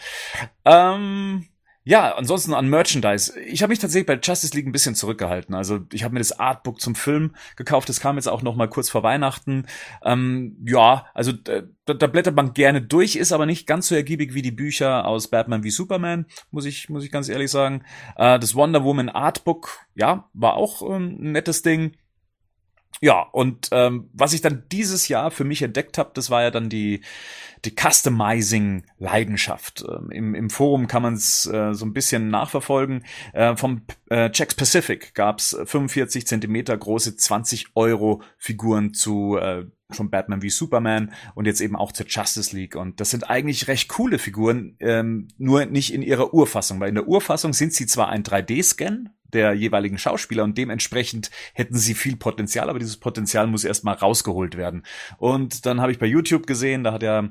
Ähm, 0.66 1.46
ja, 1.84 2.14
ansonsten 2.14 2.54
an 2.54 2.68
Merchandise. 2.68 3.38
Ich 3.40 3.62
habe 3.62 3.70
mich 3.70 3.80
tatsächlich 3.80 4.06
bei 4.06 4.18
Justice 4.22 4.54
League 4.54 4.66
ein 4.66 4.72
bisschen 4.72 4.94
zurückgehalten. 4.94 5.54
Also 5.54 5.80
ich 5.92 6.04
habe 6.04 6.14
mir 6.14 6.20
das 6.20 6.38
Artbook 6.38 6.80
zum 6.80 6.94
Film 6.94 7.34
gekauft. 7.56 7.88
Das 7.88 7.98
kam 7.98 8.16
jetzt 8.16 8.28
auch 8.28 8.42
noch 8.42 8.54
mal 8.54 8.68
kurz 8.68 8.88
vor 8.88 9.02
Weihnachten. 9.02 9.66
Ähm, 10.04 10.56
ja, 10.64 11.06
also 11.12 11.32
da, 11.32 11.62
da 11.84 12.06
blättert 12.06 12.36
man 12.36 12.54
gerne 12.54 12.82
durch, 12.82 13.16
ist 13.16 13.32
aber 13.32 13.46
nicht 13.46 13.66
ganz 13.66 13.88
so 13.88 13.96
ergiebig 13.96 14.34
wie 14.34 14.42
die 14.42 14.52
Bücher 14.52 15.06
aus 15.06 15.28
Batman 15.28 15.64
wie 15.64 15.70
Superman, 15.70 16.26
muss 16.52 16.66
ich 16.66 16.88
muss 16.88 17.04
ich 17.04 17.10
ganz 17.10 17.28
ehrlich 17.28 17.50
sagen. 17.50 17.82
Äh, 18.16 18.38
das 18.38 18.54
Wonder 18.54 18.84
Woman 18.84 19.08
Artbook, 19.08 19.80
ja, 19.94 20.28
war 20.34 20.54
auch 20.54 20.82
ähm, 20.82 21.16
ein 21.20 21.32
nettes 21.32 21.62
Ding. 21.62 21.96
Ja, 23.00 23.22
und 23.22 23.68
ähm, 23.72 24.10
was 24.12 24.32
ich 24.32 24.42
dann 24.42 24.64
dieses 24.70 25.08
Jahr 25.08 25.30
für 25.30 25.44
mich 25.44 25.62
entdeckt 25.62 25.98
habe, 25.98 26.10
das 26.14 26.30
war 26.30 26.42
ja 26.42 26.50
dann 26.50 26.68
die 26.68 27.02
die 27.64 27.74
Customizing-Leidenschaft. 27.76 29.84
Ähm, 29.88 30.10
Im, 30.10 30.34
Im 30.34 30.50
Forum 30.50 30.88
kann 30.88 31.02
man 31.02 31.14
es 31.14 31.46
äh, 31.46 31.74
so 31.74 31.86
ein 31.86 31.92
bisschen 31.92 32.28
nachverfolgen. 32.28 33.04
Äh, 33.32 33.54
vom 33.56 33.82
äh, 34.10 34.30
Czech 34.30 34.56
Pacific 34.56 35.14
gab 35.14 35.38
es 35.38 35.56
45 35.64 36.26
Zentimeter 36.26 36.76
große 36.76 37.16
20 37.16 37.76
Euro 37.76 38.20
Figuren 38.36 38.94
zu 38.94 39.36
äh, 39.36 39.66
schon 39.94 40.10
Batman 40.10 40.42
wie 40.42 40.50
Superman 40.50 41.12
und 41.34 41.46
jetzt 41.46 41.60
eben 41.60 41.76
auch 41.76 41.92
zur 41.92 42.06
Justice 42.06 42.56
League. 42.56 42.76
Und 42.76 43.00
das 43.00 43.10
sind 43.10 43.28
eigentlich 43.28 43.68
recht 43.68 43.88
coole 43.88 44.18
Figuren, 44.18 44.76
ähm, 44.80 45.28
nur 45.38 45.66
nicht 45.66 45.92
in 45.92 46.02
ihrer 46.02 46.34
Urfassung, 46.34 46.80
weil 46.80 46.88
in 46.88 46.94
der 46.94 47.06
Urfassung 47.06 47.52
sind 47.52 47.74
sie 47.74 47.86
zwar 47.86 48.08
ein 48.08 48.22
3D-Scan, 48.22 49.10
der 49.32 49.52
jeweiligen 49.54 49.98
Schauspieler 49.98 50.44
und 50.44 50.58
dementsprechend 50.58 51.30
hätten 51.54 51.76
sie 51.76 51.94
viel 51.94 52.16
Potenzial, 52.16 52.68
aber 52.68 52.78
dieses 52.78 52.98
Potenzial 52.98 53.46
muss 53.46 53.64
erstmal 53.64 53.94
rausgeholt 53.94 54.56
werden. 54.56 54.82
Und 55.18 55.66
dann 55.66 55.80
habe 55.80 55.92
ich 55.92 55.98
bei 55.98 56.06
YouTube 56.06 56.46
gesehen, 56.46 56.84
da 56.84 56.92
hat 56.92 57.02
er 57.02 57.30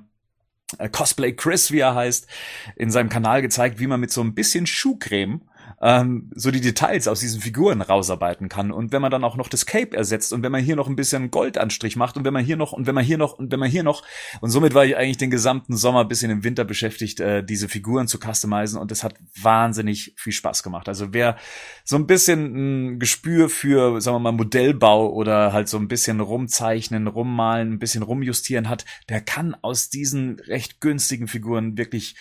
äh, 0.78 0.90
Cosplay 0.90 1.34
Chris, 1.34 1.72
wie 1.72 1.80
er 1.80 1.96
heißt, 1.96 2.28
in 2.76 2.92
seinem 2.92 3.10
Kanal 3.10 3.42
gezeigt, 3.42 3.80
wie 3.80 3.88
man 3.88 4.00
mit 4.00 4.12
so 4.12 4.22
ein 4.22 4.34
bisschen 4.34 4.66
Schuhcreme 4.66 5.42
ähm, 5.82 6.30
so 6.36 6.52
die 6.52 6.62
Details 6.62 7.08
aus 7.08 7.20
diesen 7.20 7.42
Figuren 7.42 7.82
rausarbeiten 7.82 8.50
kann. 8.50 8.72
Und 8.72 8.92
wenn 8.92 9.02
man 9.02 9.12
dann 9.12 9.24
auch 9.24 9.36
noch 9.36 9.50
das 9.50 9.66
Cape 9.66 9.98
ersetzt 9.98 10.32
und 10.32 10.44
wenn 10.44 10.52
man 10.52 10.64
hier 10.64 10.76
noch 10.76 10.88
ein 10.88 10.96
bisschen 10.96 11.32
Goldanstrich 11.32 11.96
macht 11.96 12.18
und 12.18 12.24
wenn 12.24 12.34
man 12.34 12.46
hier 12.46 12.58
noch 12.58 12.72
und 12.72 12.86
wenn 12.86 12.94
man 12.94 13.04
hier 13.04 13.18
noch 13.18 13.34
und 13.34 13.52
wenn 13.52 13.60
man 13.60 13.70
hier 13.70 13.84
noch 13.84 14.04
und 14.42 14.52
somit 14.52 14.74
war 14.76 14.86
ich 14.86 14.96
eigentlich 14.96 15.18
den 15.18 15.32
gesamten 15.32 15.76
Sommer 15.76 16.06
bis 16.06 16.22
in 16.22 16.30
den 16.30 16.44
Winter 16.44 16.66
beschäftigt, 16.66 17.20
äh, 17.20 17.44
diese 17.44 17.68
Figuren 17.68 18.08
zu 18.08 18.20
customizen 18.20 18.80
und 18.80 18.92
das 18.92 19.04
hat 19.04 19.16
wahnsinnig 19.42 20.14
viel 20.18 20.34
Spaß 20.34 20.62
gemacht. 20.62 20.88
Also 20.88 21.14
wer 21.14 21.38
so 21.84 21.96
ein 21.96 22.06
bisschen 22.06 22.92
ein 22.94 23.00
Gespür 23.00 23.50
für, 23.50 24.00
sagen 24.02 24.16
wir 24.16 24.20
mal, 24.20 24.32
Modellbau 24.32 25.12
oder 25.12 25.52
halt 25.52 25.68
so 25.68 25.78
ein 25.78 25.88
bisschen 25.88 26.20
rumzeichnen, 26.20 27.08
rummalen, 27.08 27.74
ein 27.74 27.80
bisschen 27.80 28.04
rumjustieren 28.04 28.70
hat, 28.70 28.86
der 29.10 29.22
kann 29.22 29.56
aus 29.62 29.90
diesen 29.90 30.40
recht 30.42 30.80
günstigen 30.80 31.28
Figuren 31.28 31.78
wirklich 31.78 32.16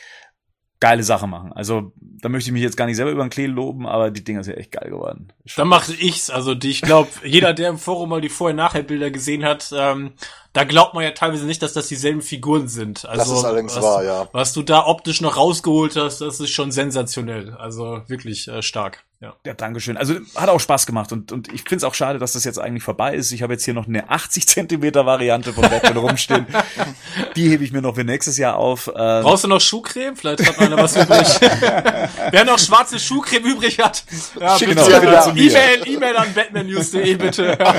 geile 0.80 1.02
Sache 1.02 1.26
machen. 1.26 1.52
Also 1.52 1.92
da 2.00 2.28
möchte 2.28 2.48
ich 2.48 2.52
mich 2.52 2.62
jetzt 2.62 2.76
gar 2.76 2.86
nicht 2.86 2.96
selber 2.96 3.12
über 3.12 3.22
den 3.22 3.30
Klee 3.30 3.46
loben, 3.46 3.86
aber 3.86 4.10
die 4.10 4.24
Dinger 4.24 4.42
sind 4.42 4.56
echt 4.56 4.72
geil 4.72 4.90
geworden. 4.90 5.32
Dann 5.56 5.68
mache 5.68 5.92
ich's. 5.92 6.30
Also 6.30 6.54
die, 6.54 6.70
ich 6.70 6.80
glaube, 6.80 7.10
jeder, 7.24 7.52
der 7.52 7.68
im 7.68 7.78
Forum 7.78 8.08
mal 8.08 8.20
die 8.20 8.30
Vorher-Nachher-Bilder 8.30 9.10
gesehen 9.10 9.44
hat, 9.44 9.72
ähm, 9.76 10.12
da 10.52 10.64
glaubt 10.64 10.94
man 10.94 11.04
ja 11.04 11.10
teilweise 11.12 11.46
nicht, 11.46 11.62
dass 11.62 11.74
das 11.74 11.88
dieselben 11.88 12.22
Figuren 12.22 12.66
sind. 12.66 13.04
Also, 13.04 13.30
das 13.30 13.38
ist 13.38 13.44
allerdings 13.44 13.76
was, 13.76 13.84
wahr, 13.84 14.04
ja. 14.04 14.28
Was 14.32 14.52
du 14.52 14.62
da 14.62 14.86
optisch 14.86 15.20
noch 15.20 15.36
rausgeholt 15.36 15.96
hast, 15.96 16.20
das 16.22 16.40
ist 16.40 16.50
schon 16.50 16.72
sensationell. 16.72 17.54
Also 17.54 18.02
wirklich 18.08 18.48
äh, 18.48 18.62
stark. 18.62 19.04
Ja. 19.22 19.34
ja, 19.44 19.52
Dankeschön. 19.52 19.98
Also 19.98 20.14
hat 20.34 20.48
auch 20.48 20.60
Spaß 20.60 20.86
gemacht 20.86 21.12
und, 21.12 21.30
und 21.30 21.52
ich 21.52 21.60
finde 21.60 21.76
es 21.76 21.84
auch 21.84 21.92
schade, 21.92 22.18
dass 22.18 22.32
das 22.32 22.44
jetzt 22.44 22.58
eigentlich 22.58 22.82
vorbei 22.82 23.14
ist. 23.14 23.32
Ich 23.32 23.42
habe 23.42 23.52
jetzt 23.52 23.66
hier 23.66 23.74
noch 23.74 23.86
eine 23.86 24.08
80 24.08 24.48
Zentimeter 24.48 25.04
Variante 25.04 25.52
von 25.52 25.68
Batman 25.68 25.98
rumstehen. 25.98 26.46
Die 27.36 27.50
hebe 27.50 27.62
ich 27.62 27.70
mir 27.70 27.82
noch 27.82 27.96
für 27.96 28.04
nächstes 28.04 28.38
Jahr 28.38 28.56
auf. 28.56 28.88
Ähm 28.88 29.22
Brauchst 29.22 29.44
du 29.44 29.48
noch 29.48 29.60
Schuhcreme? 29.60 30.16
Vielleicht 30.16 30.46
hat 30.46 30.58
einer 30.58 30.78
was 30.78 30.96
übrig. 30.96 31.28
Wer 32.30 32.46
noch 32.46 32.58
schwarze 32.58 32.98
Schuhcreme 32.98 33.44
übrig 33.44 33.78
hat, 33.78 34.04
ja, 34.40 34.56
bitte. 34.56 34.74
Genau, 34.74 34.88
ja, 34.88 35.28
E-Mail, 35.28 35.82
E-Mail 35.84 36.16
an 36.16 36.32
batmannews.de 36.32 37.14
bitte. 37.16 37.58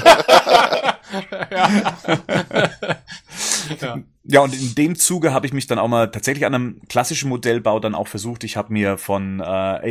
ja. 1.52 1.94
Ja. 4.24 4.42
und 4.42 4.54
in 4.54 4.76
dem 4.76 4.96
Zuge 4.96 5.34
habe 5.34 5.46
ich 5.46 5.54
mich 5.54 5.68
dann 5.68 5.80
auch 5.80 5.88
mal 5.88 6.12
tatsächlich 6.12 6.46
an 6.46 6.56
einem 6.56 6.82
klassischen 6.88 7.30
Modellbau 7.30 7.80
dann 7.80 7.96
auch 7.96 8.08
versucht. 8.08 8.44
Ich 8.44 8.58
habe 8.58 8.74
mir 8.74 8.98
von 8.98 9.40
äh, 9.40 9.44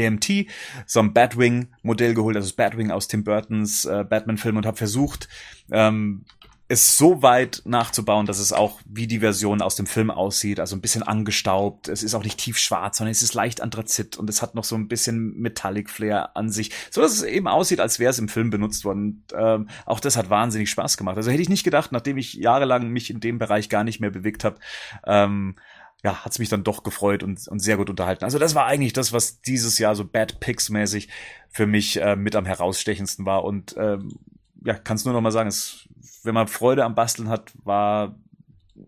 AMT 0.06 0.46
so 0.86 1.00
ein 1.00 1.12
Batwing-Modell 1.12 2.14
geholt, 2.14 2.36
also 2.36 2.48
das 2.48 2.56
Batwing 2.56 2.90
aus 2.90 3.08
Tim 3.08 3.24
Burtons 3.24 3.84
äh, 3.84 4.04
Batman-Film 4.08 4.56
und 4.56 4.66
habe 4.66 4.76
versucht, 4.76 5.28
ähm, 5.70 6.24
es 6.70 6.96
so 6.96 7.20
weit 7.20 7.62
nachzubauen, 7.64 8.26
dass 8.26 8.38
es 8.38 8.52
auch 8.52 8.80
wie 8.84 9.08
die 9.08 9.18
Version 9.18 9.60
aus 9.60 9.74
dem 9.74 9.86
Film 9.86 10.08
aussieht, 10.08 10.60
also 10.60 10.76
ein 10.76 10.80
bisschen 10.80 11.02
angestaubt. 11.02 11.88
Es 11.88 12.04
ist 12.04 12.14
auch 12.14 12.22
nicht 12.22 12.38
tiefschwarz, 12.38 12.98
sondern 12.98 13.10
es 13.10 13.22
ist 13.22 13.34
leicht 13.34 13.60
Anthrazit 13.60 14.16
und 14.16 14.30
es 14.30 14.40
hat 14.40 14.54
noch 14.54 14.62
so 14.62 14.76
ein 14.76 14.86
bisschen 14.86 15.36
Metallic 15.36 15.90
Flair 15.90 16.36
an 16.36 16.48
sich, 16.48 16.70
so 16.92 17.00
dass 17.00 17.10
es 17.10 17.24
eben 17.24 17.48
aussieht, 17.48 17.80
als 17.80 17.98
wäre 17.98 18.10
es 18.10 18.20
im 18.20 18.28
Film 18.28 18.50
benutzt 18.50 18.84
worden. 18.84 19.24
Und, 19.32 19.36
ähm, 19.36 19.68
auch 19.84 19.98
das 19.98 20.16
hat 20.16 20.30
wahnsinnig 20.30 20.70
Spaß 20.70 20.96
gemacht. 20.96 21.16
Also 21.16 21.32
hätte 21.32 21.42
ich 21.42 21.48
nicht 21.48 21.64
gedacht, 21.64 21.90
nachdem 21.90 22.18
ich 22.18 22.34
jahrelang 22.34 22.86
mich 22.86 23.10
in 23.10 23.18
dem 23.18 23.40
Bereich 23.40 23.68
gar 23.68 23.82
nicht 23.82 23.98
mehr 23.98 24.10
bewegt 24.10 24.44
habe. 24.44 24.60
Ähm, 25.04 25.56
ja, 26.04 26.24
hat's 26.24 26.38
mich 26.38 26.50
dann 26.50 26.62
doch 26.62 26.84
gefreut 26.84 27.24
und, 27.24 27.48
und 27.48 27.58
sehr 27.58 27.78
gut 27.78 27.90
unterhalten. 27.90 28.24
Also 28.24 28.38
das 28.38 28.54
war 28.54 28.66
eigentlich 28.66 28.92
das, 28.92 29.12
was 29.12 29.42
dieses 29.42 29.78
Jahr 29.78 29.96
so 29.96 30.04
Bad 30.04 30.38
Picks 30.38 30.70
mäßig 30.70 31.08
für 31.48 31.66
mich 31.66 32.00
äh, 32.00 32.14
mit 32.14 32.36
am 32.36 32.46
herausstechendsten 32.46 33.26
war. 33.26 33.42
Und 33.42 33.74
ähm, 33.76 34.20
ja, 34.64 34.74
kannst 34.74 35.04
nur 35.04 35.14
noch 35.14 35.20
mal 35.20 35.32
sagen, 35.32 35.48
es 35.48 35.88
wenn 36.22 36.34
man 36.34 36.48
Freude 36.48 36.84
am 36.84 36.94
Basteln 36.94 37.28
hat, 37.28 37.52
war 37.64 38.14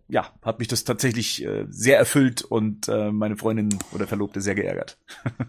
ja, 0.09 0.27
hat 0.43 0.59
mich 0.59 0.69
das 0.69 0.85
tatsächlich 0.85 1.45
äh, 1.45 1.65
sehr 1.69 1.99
erfüllt 1.99 2.43
und 2.43 2.89
äh, 2.89 3.11
meine 3.11 3.37
Freundin 3.37 3.79
oder 3.93 4.07
Verlobte 4.07 4.41
sehr 4.41 4.55
geärgert. 4.55 4.99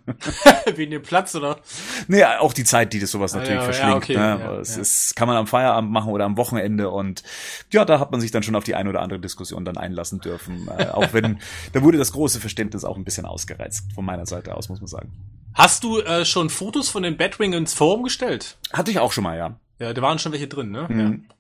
Wegen 0.76 0.92
dem 0.92 1.02
Platz, 1.02 1.36
oder? 1.36 1.60
Nee, 2.08 2.24
auch 2.24 2.54
die 2.54 2.64
Zeit, 2.64 2.94
die 2.94 3.00
das 3.00 3.12
sowas 3.12 3.34
natürlich 3.34 3.60
ah, 3.60 3.62
ja, 3.62 3.64
verschlingt. 3.64 3.92
Ja, 3.92 3.98
okay, 3.98 4.18
ne? 4.18 4.44
ja, 4.44 4.60
es 4.60 4.78
Ist, 4.78 5.16
kann 5.16 5.28
man 5.28 5.38
am 5.38 5.48
Feierabend 5.48 5.92
machen 5.92 6.12
oder 6.12 6.26
am 6.26 6.38
Wochenende 6.38 6.90
und 6.90 7.24
ja, 7.72 7.86
da 7.86 8.00
hat 8.00 8.12
man 8.12 8.22
sich 8.22 8.32
dann 8.32 8.44
schon 8.44 8.56
auf 8.56 8.64
die 8.64 8.76
eine 8.76 8.90
oder 8.90 9.02
andere 9.02 9.20
Diskussion 9.20 9.66
dann 9.66 9.78
einlassen 9.78 10.20
dürfen. 10.20 10.68
äh, 10.78 10.86
auch 10.92 11.14
wenn, 11.14 11.40
da 11.74 11.82
wurde 11.82 11.98
das 11.98 12.12
große 12.12 12.40
Verständnis 12.40 12.84
auch 12.84 12.98
ein 12.98 13.04
bisschen 13.04 13.26
ausgereizt 13.26 13.92
von 13.94 14.06
meiner 14.06 14.26
Seite 14.26 14.56
aus, 14.56 14.70
muss 14.70 14.80
man 14.80 14.88
sagen. 14.88 15.12
Hast 15.54 15.84
du 15.84 16.00
äh, 16.00 16.26
schon 16.26 16.50
Fotos 16.50 16.90
von 16.90 17.04
den 17.04 17.18
Batwing 17.18 17.54
ins 17.54 17.74
Forum 17.74 18.04
gestellt? 18.04 18.58
Hatte 18.72 18.92
ich 18.92 19.00
auch 19.00 19.12
schon 19.12 19.24
mal, 19.24 19.38
ja. 19.38 19.60
Ja, 19.80 19.94
da 19.94 20.02
waren 20.02 20.20
schon 20.20 20.32
welche 20.32 20.48
drin, 20.48 20.72
ne? 20.72 20.88
Mhm. 20.90 21.00
Ja. 21.00 21.36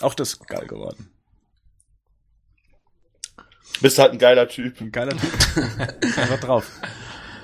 Auch 0.00 0.14
das 0.14 0.34
ist 0.34 0.46
geil 0.46 0.66
geworden. 0.66 1.10
Bist 3.80 3.98
halt 3.98 4.12
ein 4.12 4.18
geiler 4.18 4.48
Typ. 4.48 4.80
Ein 4.80 4.92
geiler 4.92 5.16
Typ. 5.16 5.32
Einfach 6.16 6.40
drauf. 6.40 6.70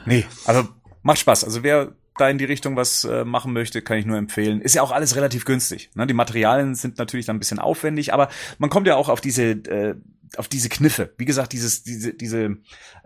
Nee, 0.07 0.25
also 0.47 0.69
macht 1.03 1.19
Spaß. 1.19 1.45
Also 1.45 1.63
wer 1.63 1.95
da 2.17 2.29
in 2.29 2.39
die 2.39 2.45
Richtung 2.45 2.77
was 2.77 3.05
äh, 3.05 3.25
machen 3.25 3.53
möchte, 3.53 3.83
kann 3.83 3.99
ich 3.99 4.07
nur 4.07 4.19
empfehlen. 4.19 4.61
Ist 4.61 4.75
ja 4.75 4.83
auch 4.83 4.93
alles 4.93 5.17
relativ 5.17 5.45
günstig. 5.45 5.91
Ne? 5.95 6.07
Die 6.07 6.15
Materialien 6.15 6.75
sind 6.75 6.99
natürlich 6.99 7.27
dann 7.27 7.37
ein 7.37 7.41
bisschen 7.41 7.59
aufwendig, 7.59 8.13
aber 8.13 8.29
man 8.59 8.71
kommt 8.71 8.87
ja 8.87 8.97
auch 8.97 9.09
auf 9.09 9.21
diese 9.21 9.45
äh, 9.45 9.97
auf 10.37 10.49
diese 10.49 10.69
Kniffe. 10.69 11.13
Wie 11.17 11.25
gesagt, 11.25 11.53
dieses 11.53 11.83
diese 11.83 12.15
diese 12.15 12.57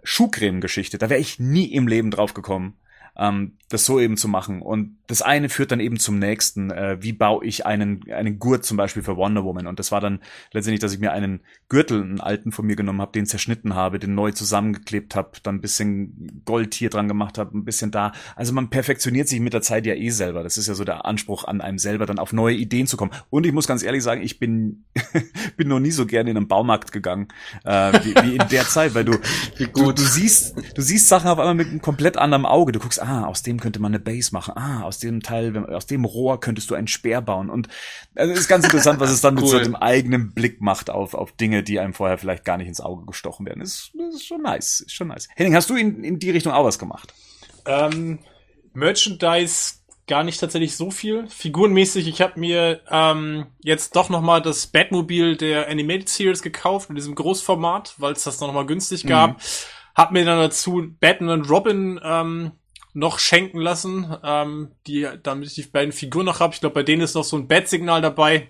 Schuhcreme-Geschichte. 0.03 0.99
Da 0.99 1.11
wäre 1.11 1.21
ich 1.21 1.39
nie 1.39 1.73
im 1.73 1.89
Leben 1.89 2.11
drauf 2.11 2.35
gekommen 2.35 2.79
ähm, 3.19 3.59
das 3.69 3.85
so 3.85 4.01
eben 4.01 4.17
zu 4.17 4.29
machen. 4.29 4.63
Und 4.63 4.97
das 5.09 5.23
eine 5.23 5.49
führt 5.49 5.73
dann 5.73 5.81
eben 5.81 5.99
zum 5.99 6.19
nächsten. 6.19 6.71
Äh, 6.71 6.99
wie 7.01 7.13
baue 7.13 7.45
ich 7.45 7.67
einen, 7.67 8.11
einen 8.11 8.39
Gurt 8.39 8.65
zum 8.65 8.77
Beispiel 8.77 9.03
für 9.03 9.17
Wonder 9.17 9.45
Woman? 9.45 9.67
Und 9.67 9.79
das 9.79 9.93
war 9.93 10.01
dann 10.01 10.21
letztendlich, 10.53 10.81
dass 10.81 10.95
ich 10.95 11.01
mir 11.01 11.13
einen 11.13 11.41
Gürtel, 11.69 12.03
einen 12.03 12.21
alten 12.21 12.53
von 12.53 12.67
mir 12.67 12.77
genommen 12.77 13.01
habe, 13.01 13.13
den 13.13 13.27
zerschnitten 13.27 13.75
habe, 13.75 13.99
den 13.99 14.15
neu 14.15 14.33
zusammengeklebt 14.33 15.15
habe, 15.15 15.33
dann 15.43 15.57
ein 15.57 15.61
bisschen 15.61 16.43
Gold 16.45 16.75
hier 16.75 16.89
dran 16.89 17.09
gemacht 17.09 17.37
habe, 17.37 17.57
ein 17.57 17.65
bisschen 17.65 17.91
da. 17.91 18.13
Also 18.37 18.53
man 18.53 18.71
perfektioniert 18.71 19.29
sich 19.29 19.41
mit 19.41 19.53
der 19.53 19.63
Zeit 19.63 19.85
ja 19.87 19.95
eh 19.95 20.11
selber. 20.11 20.43
Das 20.43 20.57
ist 20.57 20.69
ja 20.69 20.75
so 20.75 20.85
der 20.85 21.05
Anspruch 21.05 21.45
an 21.45 21.61
einem 21.61 21.79
selber, 21.79 22.07
dann 22.07 22.19
auf 22.19 22.33
neue 22.33 22.55
Ideen 22.55 22.87
zu 22.87 22.97
kommen. 22.97 23.13
Und 23.29 23.45
ich 23.45 23.53
muss 23.53 23.67
ganz 23.67 23.83
ehrlich 23.83 24.03
sagen, 24.03 24.23
ich 24.23 24.39
bin, 24.39 24.85
bin 25.57 25.69
noch 25.69 25.81
nie 25.81 25.91
so 25.91 26.07
gerne 26.07 26.31
in 26.31 26.37
einen 26.37 26.49
Baumarkt 26.49 26.93
gegangen, 26.93 27.29
äh, 27.65 27.93
wie, 28.05 28.15
wie 28.23 28.37
in 28.37 28.49
der 28.51 28.67
Zeit, 28.67 28.95
weil 28.95 29.05
du, 29.05 29.19
du, 29.59 29.93
du 29.93 30.03
siehst, 30.03 30.55
du 30.75 30.81
siehst 30.81 31.09
Sachen 31.09 31.29
auf 31.29 31.39
einmal 31.39 31.55
mit 31.55 31.69
einem 31.69 31.83
komplett 31.83 32.17
anderen 32.17 32.47
Auge. 32.47 32.73
Du 32.73 32.79
guckst, 32.79 33.03
ah, 33.09 33.25
aus 33.25 33.43
dem 33.43 33.59
könnte 33.59 33.81
man 33.81 33.93
eine 33.93 34.01
Base 34.01 34.31
machen. 34.33 34.55
Ah, 34.57 34.83
aus 34.83 34.99
dem 34.99 35.23
Teil, 35.23 35.57
aus 35.75 35.87
dem 35.87 36.05
Rohr 36.05 36.41
könntest 36.41 36.71
du 36.71 36.75
einen 36.75 36.89
Speer 36.89 37.21
bauen. 37.23 37.49
Und 37.49 37.69
also, 38.15 38.33
es 38.33 38.41
ist 38.41 38.49
ganz 38.49 38.65
interessant, 38.65 39.01
was 39.01 39.11
es 39.11 39.21
dann 39.21 39.37
cool. 39.37 39.43
mit 39.43 39.51
so 39.51 39.57
einem 39.57 39.77
eigenen 39.77 40.35
Blick 40.35 40.61
macht 40.61 40.91
auf, 40.91 41.15
auf 41.15 41.33
Dinge, 41.33 41.63
die 41.63 41.81
einem 41.81 41.95
vorher 41.95 42.19
vielleicht 42.19 42.45
gar 42.45 42.59
nicht 42.59 42.69
ins 42.69 42.81
Auge 42.81 43.07
gestochen 43.07 43.47
werden. 43.47 43.63
Ist, 43.63 43.93
ist 44.15 44.27
schon 44.27 44.43
nice, 44.43 44.81
ist 44.81 44.93
schon 44.93 45.09
nice. 45.09 45.29
Henning, 45.37 45.55
hast 45.55 45.71
du 45.71 45.77
in, 45.77 46.05
in 46.05 46.19
die 46.19 46.31
Richtung 46.31 46.53
auch 46.53 46.65
was 46.65 46.79
gemacht? 46.79 47.15
Ähm, 47.67 48.19
Merchandise 48.75 49.79
gar 50.07 50.25
nicht 50.25 50.41
tatsächlich 50.41 50.77
so 50.77 50.91
viel. 50.91 51.29
Figurenmäßig, 51.29 52.09
ich 52.09 52.21
habe 52.21 52.41
mir 52.41 52.81
ähm, 52.91 53.47
jetzt 53.63 53.95
doch 53.95 54.09
nochmal 54.09 54.43
das 54.43 54.67
Batmobil 54.67 55.37
der 55.37 55.69
Animated 55.69 56.09
Series 56.09 56.43
gekauft, 56.43 56.89
in 56.89 56.97
diesem 56.97 57.15
Großformat, 57.15 57.95
weil 57.99 58.15
es 58.15 58.25
das 58.25 58.41
noch 58.41 58.53
mal 58.53 58.67
günstig 58.67 59.07
gab. 59.07 59.37
Mhm. 59.37 59.43
Hab 59.95 60.13
mir 60.13 60.25
dann 60.25 60.39
dazu 60.39 60.95
Batman 61.01 61.41
und 61.41 61.51
Robin 61.51 62.01
ähm, 62.03 62.53
noch 62.99 63.19
schenken 63.21 63.61
lassen, 63.61 64.17
ähm, 64.25 64.73
die, 64.87 65.07
damit 65.23 65.49
ich 65.49 65.55
die 65.55 65.63
beiden 65.63 65.93
Figuren 65.93 66.27
noch 66.27 66.41
habe. 66.41 66.55
Ich 66.55 66.61
glaube, 66.61 66.75
bei 66.75 66.83
denen 66.83 67.03
ist 67.03 67.15
noch 67.15 67.25
so 67.25 67.37
ein 67.37 67.47
Bat-Signal 67.47 68.03
dabei. 68.03 68.49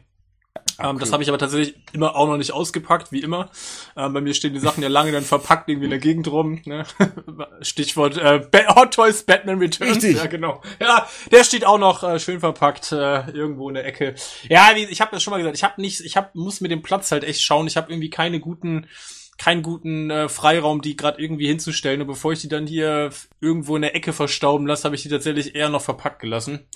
Ah, 0.79 0.91
ähm, 0.91 0.99
Das 0.99 1.13
habe 1.13 1.23
ich 1.23 1.29
aber 1.29 1.39
tatsächlich 1.39 1.77
immer 1.93 2.17
auch 2.17 2.27
noch 2.27 2.39
nicht 2.39 2.53
ausgepackt, 2.53 3.13
wie 3.13 3.21
immer. 3.21 3.51
Ähm, 3.97 4.13
bei 4.13 4.21
mir 4.21 4.33
stehen 4.33 4.55
die 4.55 4.61
Sachen 4.61 4.83
ja 4.83 4.89
lange 4.89 5.13
dann 5.13 5.23
verpackt 5.23 5.69
irgendwie 5.69 5.85
in 5.85 5.91
der 5.91 5.99
Gegend 5.99 6.29
rum. 6.29 6.63
Ne? 6.65 6.85
Stichwort 7.61 8.17
äh, 8.17 8.41
Hot 8.75 8.95
Toys 8.95 9.23
Batman 9.23 9.59
Returns. 9.59 9.97
Richtig. 9.97 10.17
Ja, 10.17 10.27
genau. 10.27 10.63
Ja, 10.81 11.07
der 11.31 11.45
steht 11.45 11.67
auch 11.67 11.79
noch 11.79 12.03
äh, 12.03 12.19
schön 12.19 12.41
verpackt 12.41 12.93
äh, 12.93 13.31
irgendwo 13.31 13.69
in 13.69 13.75
der 13.75 13.87
Ecke. 13.87 14.15
Ja, 14.49 14.71
wie, 14.75 14.85
ich 14.85 15.01
habe 15.01 15.11
das 15.13 15.23
schon 15.23 15.33
mal 15.33 15.39
gesagt. 15.39 15.57
Ich 15.57 15.65
habe 15.65 15.81
nicht, 15.81 16.01
ich 16.01 16.17
hab, 16.17 16.35
muss 16.35 16.61
mit 16.61 16.71
dem 16.71 16.83
Platz 16.83 17.13
halt 17.13 17.25
echt 17.25 17.43
schauen. 17.43 17.67
Ich 17.67 17.77
habe 17.77 17.93
irgendwie 17.93 18.11
keine 18.11 18.41
guten 18.41 18.87
keinen 19.39 19.63
guten 19.63 20.11
äh, 20.11 20.29
Freiraum, 20.29 20.83
die 20.83 20.97
gerade 20.97 21.23
irgendwie 21.23 21.47
hinzustellen. 21.47 22.01
Und 22.01 22.09
bevor 22.09 22.33
ich 22.33 22.41
die 22.41 22.49
dann 22.49 22.67
hier 22.67 23.11
irgendwo 23.41 23.77
in 23.77 23.83
der 23.83 23.95
Ecke 23.95 24.13
verstauben 24.13 24.67
lasse, 24.67 24.85
habe 24.85 24.97
ich 24.97 25.03
die 25.03 25.09
tatsächlich 25.09 25.55
eher 25.55 25.69
noch 25.69 25.83
verpackt 25.83 26.21
gelassen. 26.21 26.69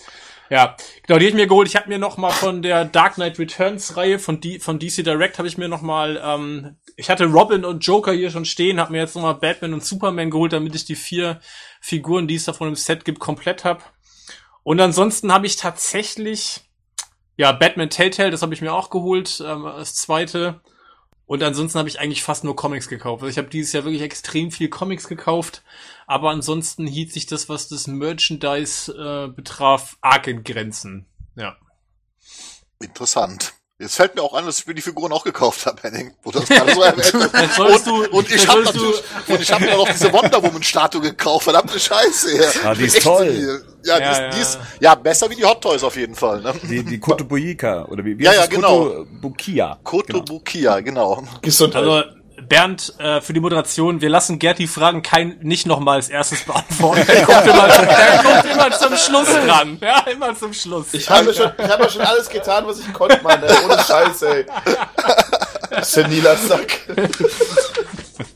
Ja, 0.49 0.77
genau, 1.07 1.19
die 1.19 1.25
habe 1.25 1.31
ich 1.31 1.35
mir 1.35 1.47
geholt. 1.47 1.67
Ich 1.67 1.77
habe 1.77 1.89
mir 1.89 1.99
noch 1.99 2.19
mal 2.19 2.31
von 2.31 2.63
der 2.63 2.85
Dark 2.85 3.15
Knight 3.15 3.39
Returns 3.39 3.97
Reihe 3.97 4.19
von, 4.19 4.41
D 4.41 4.59
von 4.59 4.79
DC 4.79 5.03
Direct 5.03 5.39
habe 5.39 5.49
ich 5.49 5.57
mir 5.57 5.69
noch 5.69 5.83
mal, 5.83 6.21
ähm, 6.23 6.77
ich 6.97 7.11
hatte 7.11 7.25
Robin 7.25 7.65
und 7.65 7.85
Joker 7.85 8.13
hier 8.13 8.31
schon 8.31 8.45
stehen, 8.45 8.79
habe 8.79 8.93
mir 8.93 8.99
jetzt 8.99 9.17
noch 9.17 9.23
mal 9.23 9.33
Batman 9.33 9.73
und 9.73 9.85
Superman 9.85 10.31
geholt, 10.31 10.53
damit 10.53 10.75
ich 10.75 10.85
die 10.85 10.95
vier 10.95 11.41
Figuren, 11.81 12.29
die 12.29 12.35
es 12.35 12.45
da 12.45 12.53
von 12.53 12.69
dem 12.69 12.77
Set 12.77 13.05
gibt, 13.05 13.19
komplett 13.19 13.65
habe. 13.65 13.83
Und 14.63 14.81
ansonsten 14.81 15.33
habe 15.33 15.47
ich 15.47 15.57
tatsächlich, 15.57 16.61
ja, 17.37 17.53
Batman 17.53 17.91
Telltale, 17.91 18.31
das 18.31 18.43
habe 18.43 18.55
ich 18.55 18.61
mir 18.61 18.73
auch 18.73 18.91
geholt, 18.91 19.43
ähm, 19.45 19.65
das 19.65 19.95
zweite. 19.95 20.61
Und 21.33 21.43
ansonsten 21.43 21.79
habe 21.79 21.89
ich 21.89 21.99
eigentlich 21.99 22.23
fast 22.23 22.45
nur 22.45 22.55
Comics 22.55 22.91
gekauft. 22.91 23.23
Also 23.23 23.31
ich 23.31 23.39
habe 23.39 23.49
dieses 23.49 23.73
Jahr 23.73 23.85
wirklich 23.85 24.03
extrem 24.03 24.51
viel 24.51 24.69
Comics 24.69 25.09
gekauft, 25.09 25.63
aber 26.07 26.29
ansonsten 26.29 26.87
hielt 26.87 27.11
sich 27.11 27.25
das, 27.25 27.49
was 27.49 27.69
das 27.69 27.87
Merchandise 27.87 28.93
äh, 28.93 29.33
betraf, 29.33 29.97
arg 30.03 30.27
in 30.27 30.45
Grenzen. 30.45 31.07
Ja. 31.35 31.57
Interessant. 32.83 33.55
Jetzt 33.83 33.97
fällt 33.97 34.15
mir 34.15 34.23
auch 34.23 34.33
an, 34.35 34.47
dass 34.47 34.61
ich 34.61 34.67
mir 34.69 34.75
die 34.75 34.81
Figuren 34.81 35.11
auch 35.11 35.25
gekauft 35.25 35.67
habe, 35.67 35.83
Henning. 35.83 36.13
Wo 36.23 36.31
das 36.31 36.47
gerade 36.47 36.73
so 36.73 36.83
erwähnt 36.83 37.13
und, 37.59 37.87
du, 37.87 38.17
und 38.17 38.31
ich 38.31 38.47
habe 38.47 38.63
natürlich, 38.63 39.03
und 39.27 39.41
ich 39.41 39.53
habe 39.53 39.65
mir 39.65 39.77
noch 39.77 39.89
diese 39.89 40.13
Wonder 40.13 40.41
Woman 40.41 40.63
Statue 40.63 41.01
gekauft. 41.01 41.43
Verdammte 41.43 41.81
Scheiße. 41.81 42.37
Ja, 42.37 42.71
ah, 42.71 42.75
die 42.77 42.85
ist 42.85 43.03
toll. 43.03 43.65
Ja, 43.83 43.99
ja, 43.99 44.15
die, 44.15 44.21
ja. 44.23 44.31
Die 44.31 44.41
ist, 44.41 44.59
ja, 44.79 44.95
besser 44.95 45.29
wie 45.31 45.35
die 45.35 45.45
Hot 45.45 45.61
Toys 45.61 45.83
auf 45.83 45.97
jeden 45.97 46.15
Fall. 46.15 46.43
Ne? 46.43 46.55
Die, 46.63 46.85
die 46.85 47.01
Kotobuika, 47.01 47.87
oder 47.87 48.05
wie, 48.05 48.17
wie 48.17 48.23
ja, 48.23 48.35
ja, 48.35 48.47
genau. 48.47 48.85
Kotobukia. 48.85 49.79
Kotobukia, 49.83 50.79
genau. 50.79 51.17
genau. 51.17 51.29
Gesundheit. 51.43 51.83
Also, 51.83 52.22
Bernd, 52.53 52.93
äh, 52.99 53.23
für 53.23 53.33
die 53.33 53.41
Moderation, 53.41 54.03
wir 54.03 54.11
lassen 54.11 54.39
Gerd 54.39 54.59
die 54.59 54.67
Fragen 54.67 55.01
kein, 55.01 55.39
nicht 55.41 55.67
nochmal 55.67 55.97
als 55.97 56.11
erstes 56.11 56.45
beantworten. 56.45 57.03
Er 57.09 57.25
kommt, 57.25 57.47
immer, 57.47 57.67
er 57.67 58.23
kommt 58.23 58.45
immer 58.45 58.71
zum 58.73 58.95
Schluss 58.95 59.29
dran. 59.47 59.79
Ja, 59.81 60.01
immer 60.01 60.37
zum 60.37 60.53
Schluss. 60.53 60.89
Ich 60.93 61.09
habe 61.09 61.33
schon, 61.33 61.51
ich 61.57 61.71
habe 61.71 61.89
schon 61.89 62.03
alles 62.03 62.29
getan, 62.29 62.67
was 62.67 62.81
ich 62.81 62.93
konnte, 62.93 63.19
Mann. 63.23 63.43
Ey. 63.43 63.55
Ohne 63.65 63.83
Scheiß, 63.83 64.23
ey. 64.25 64.45
Seniler 65.81 66.37
Sack. 66.37 66.81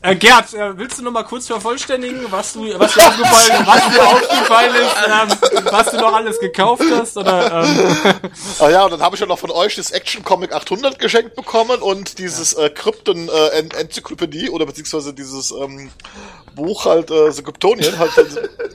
Äh, 0.07 0.15
Gerd, 0.15 0.53
äh, 0.53 0.77
willst 0.77 0.97
du 0.97 1.03
noch 1.03 1.11
mal 1.11 1.23
kurz 1.23 1.47
vervollständigen, 1.47 2.31
was 2.31 2.53
du, 2.53 2.61
was 2.79 2.93
dir 2.93 3.05
aufgefallen, 3.05 3.67
was 3.67 3.89
dir 3.89 4.07
aufgefallen 4.07 4.75
ist, 4.75 4.95
ähm, 5.05 5.63
was 5.69 5.91
du 5.91 5.97
noch 5.97 6.13
alles 6.13 6.39
gekauft 6.39 6.83
hast, 6.89 7.17
oder? 7.17 7.63
Ähm? 7.63 8.21
Ah 8.59 8.69
ja, 8.69 8.85
und 8.85 8.91
dann 8.91 9.01
habe 9.01 9.15
ich 9.15 9.19
ja 9.19 9.27
noch 9.27 9.39
von 9.39 9.51
euch 9.51 9.75
das 9.75 9.91
Action 9.91 10.23
Comic 10.23 10.53
800 10.53 10.97
geschenkt 10.97 11.35
bekommen 11.35 11.81
und 11.81 12.19
dieses 12.19 12.53
äh, 12.53 12.69
Krypton 12.69 13.27
äh, 13.27 13.79
Enzyklopädie 13.79 14.49
oder 14.49 14.65
beziehungsweise 14.65 15.13
dieses 15.13 15.51
ähm, 15.51 15.91
Buch 16.57 16.85
halt, 16.85 17.09
äh, 17.09 17.31
The 17.31 17.41
Kryptonien 17.41 17.97
halt. 17.97 18.11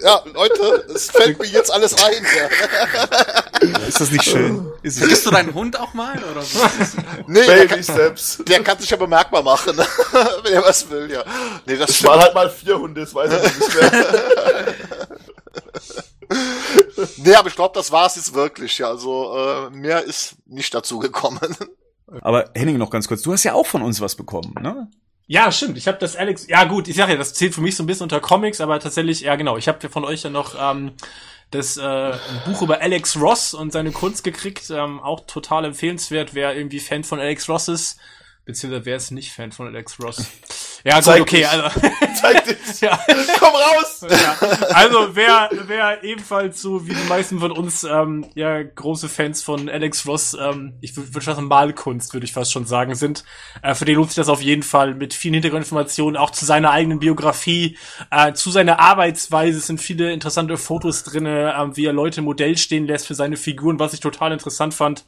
Ja, 0.02 0.22
Leute, 0.32 0.86
es 0.94 1.10
fällt 1.10 1.38
mir 1.38 1.46
jetzt 1.46 1.70
alles 1.70 2.02
ein. 2.02 2.24
Ja. 2.24 3.78
Ist 3.86 4.00
das 4.00 4.10
nicht 4.10 4.24
schön? 4.24 4.72
Ist 4.82 4.98
Vergisst 4.98 5.26
du 5.26 5.30
deinen 5.30 5.52
Hund 5.52 5.78
auch 5.78 5.92
mal 5.94 6.18
oder? 6.18 6.42
nee, 7.26 7.44
der 7.44 7.66
kann, 7.66 7.84
der 8.48 8.62
kann 8.62 8.78
sich 8.78 8.90
ja 8.90 8.96
bemerkbar 8.96 9.42
machen, 9.42 9.76
wenn 10.42 10.52
er 10.52 10.64
was 10.64 10.88
will, 10.90 11.10
ja. 11.10 11.22
Nee, 11.66 11.76
das 11.76 11.90
ich 11.90 12.04
war 12.04 12.18
halt 12.18 12.34
mal 12.34 12.50
vier 12.50 12.78
Hunde, 12.78 13.02
das 13.02 13.14
weiß 13.14 13.32
ich 13.32 13.58
nicht 13.58 13.74
mehr. 13.74 14.74
nee, 17.18 17.34
aber 17.34 17.48
ich 17.48 17.54
glaube, 17.54 17.74
das 17.74 17.92
war 17.92 18.06
es 18.06 18.16
jetzt 18.16 18.34
wirklich. 18.34 18.78
Ja, 18.78 18.88
also 18.88 19.36
äh, 19.36 19.70
mehr 19.70 20.02
ist 20.02 20.36
nicht 20.46 20.74
dazu 20.74 20.98
gekommen. 20.98 21.56
Aber 22.20 22.50
Henning, 22.54 22.78
noch 22.78 22.90
ganz 22.90 23.08
kurz, 23.08 23.22
du 23.22 23.32
hast 23.32 23.44
ja 23.44 23.54
auch 23.54 23.66
von 23.66 23.82
uns 23.82 24.00
was 24.00 24.16
bekommen, 24.16 24.54
ne? 24.60 24.88
Ja, 25.26 25.50
stimmt. 25.52 25.78
Ich 25.78 25.88
habe 25.88 25.98
das 25.98 26.16
Alex. 26.16 26.46
Ja 26.48 26.64
gut, 26.64 26.88
ich 26.88 26.96
sage 26.96 27.12
ja, 27.12 27.18
das 27.18 27.34
zählt 27.34 27.54
für 27.54 27.60
mich 27.60 27.76
so 27.76 27.82
ein 27.82 27.86
bisschen 27.86 28.04
unter 28.04 28.20
Comics, 28.20 28.60
aber 28.60 28.78
tatsächlich, 28.80 29.20
ja 29.20 29.36
genau. 29.36 29.56
Ich 29.56 29.68
habe 29.68 29.88
von 29.88 30.04
euch 30.04 30.22
ja 30.22 30.30
noch 30.30 30.54
ähm, 30.58 30.92
das 31.50 31.76
äh, 31.76 32.12
Buch 32.46 32.62
über 32.62 32.80
Alex 32.80 33.16
Ross 33.20 33.54
und 33.54 33.72
seine 33.72 33.92
Kunst 33.92 34.24
gekriegt. 34.24 34.70
Ähm, 34.70 35.00
auch 35.00 35.20
total 35.26 35.64
empfehlenswert, 35.64 36.34
wer 36.34 36.56
irgendwie 36.56 36.80
Fan 36.80 37.04
von 37.04 37.20
Alex 37.20 37.48
Ross 37.48 37.68
ist. 37.68 37.98
Beziehungsweise 38.44 38.84
wer 38.84 38.96
ist 38.96 39.10
nicht 39.12 39.32
Fan 39.32 39.52
von 39.52 39.66
Alex 39.66 39.98
Ross? 40.02 40.26
Ja, 40.84 40.96
gut, 40.96 41.04
Zeig 41.04 41.22
okay, 41.22 41.36
dich. 41.36 41.48
also. 41.48 41.80
Zeig 42.20 42.44
dich. 42.44 42.80
ja. 42.80 42.98
Komm 43.38 43.54
raus! 43.54 44.04
Ja. 44.08 44.36
Also, 44.74 45.14
wer, 45.14 45.48
wer 45.66 46.02
ebenfalls 46.02 46.60
so 46.60 46.86
wie 46.86 46.94
die 46.94 47.08
meisten 47.08 47.38
von 47.38 47.52
uns, 47.52 47.84
ähm, 47.84 48.26
ja, 48.34 48.62
große 48.62 49.08
Fans 49.08 49.42
von 49.42 49.68
Alex 49.68 50.06
Ross, 50.06 50.34
ähm, 50.34 50.74
ich 50.80 50.96
würde 50.96 51.14
würd 51.14 51.24
sagen, 51.24 51.46
Malkunst, 51.46 52.12
würde 52.14 52.24
ich 52.24 52.32
fast 52.32 52.52
schon 52.52 52.66
sagen, 52.66 52.94
sind, 52.96 53.24
äh, 53.62 53.74
für 53.74 53.84
den 53.84 53.96
lohnt 53.96 54.08
sich 54.08 54.16
das 54.16 54.28
auf 54.28 54.42
jeden 54.42 54.64
Fall 54.64 54.94
mit 54.94 55.14
vielen 55.14 55.34
Hintergrundinformationen, 55.34 56.16
auch 56.16 56.30
zu 56.30 56.44
seiner 56.44 56.70
eigenen 56.72 56.98
Biografie, 56.98 57.78
äh, 58.10 58.32
zu 58.32 58.50
seiner 58.50 58.80
Arbeitsweise 58.80 59.60
sind 59.60 59.80
viele 59.80 60.12
interessante 60.12 60.56
Fotos 60.56 61.04
drinne, 61.04 61.52
äh, 61.52 61.76
wie 61.76 61.86
er 61.86 61.92
Leute 61.92 62.22
Modell 62.22 62.58
stehen 62.58 62.86
lässt 62.88 63.06
für 63.06 63.14
seine 63.14 63.36
Figuren, 63.36 63.78
was 63.78 63.94
ich 63.94 64.00
total 64.00 64.32
interessant 64.32 64.74
fand. 64.74 65.04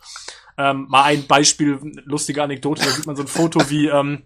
Ähm, 0.57 0.87
mal 0.89 1.05
ein 1.05 1.27
Beispiel, 1.27 1.79
lustige 2.05 2.43
Anekdote, 2.43 2.85
da 2.85 2.91
sieht 2.91 3.07
man 3.07 3.17
so 3.17 3.23
ein 3.23 3.29
Foto 3.29 3.71
wie, 3.71 3.89
ähm, 3.89 4.23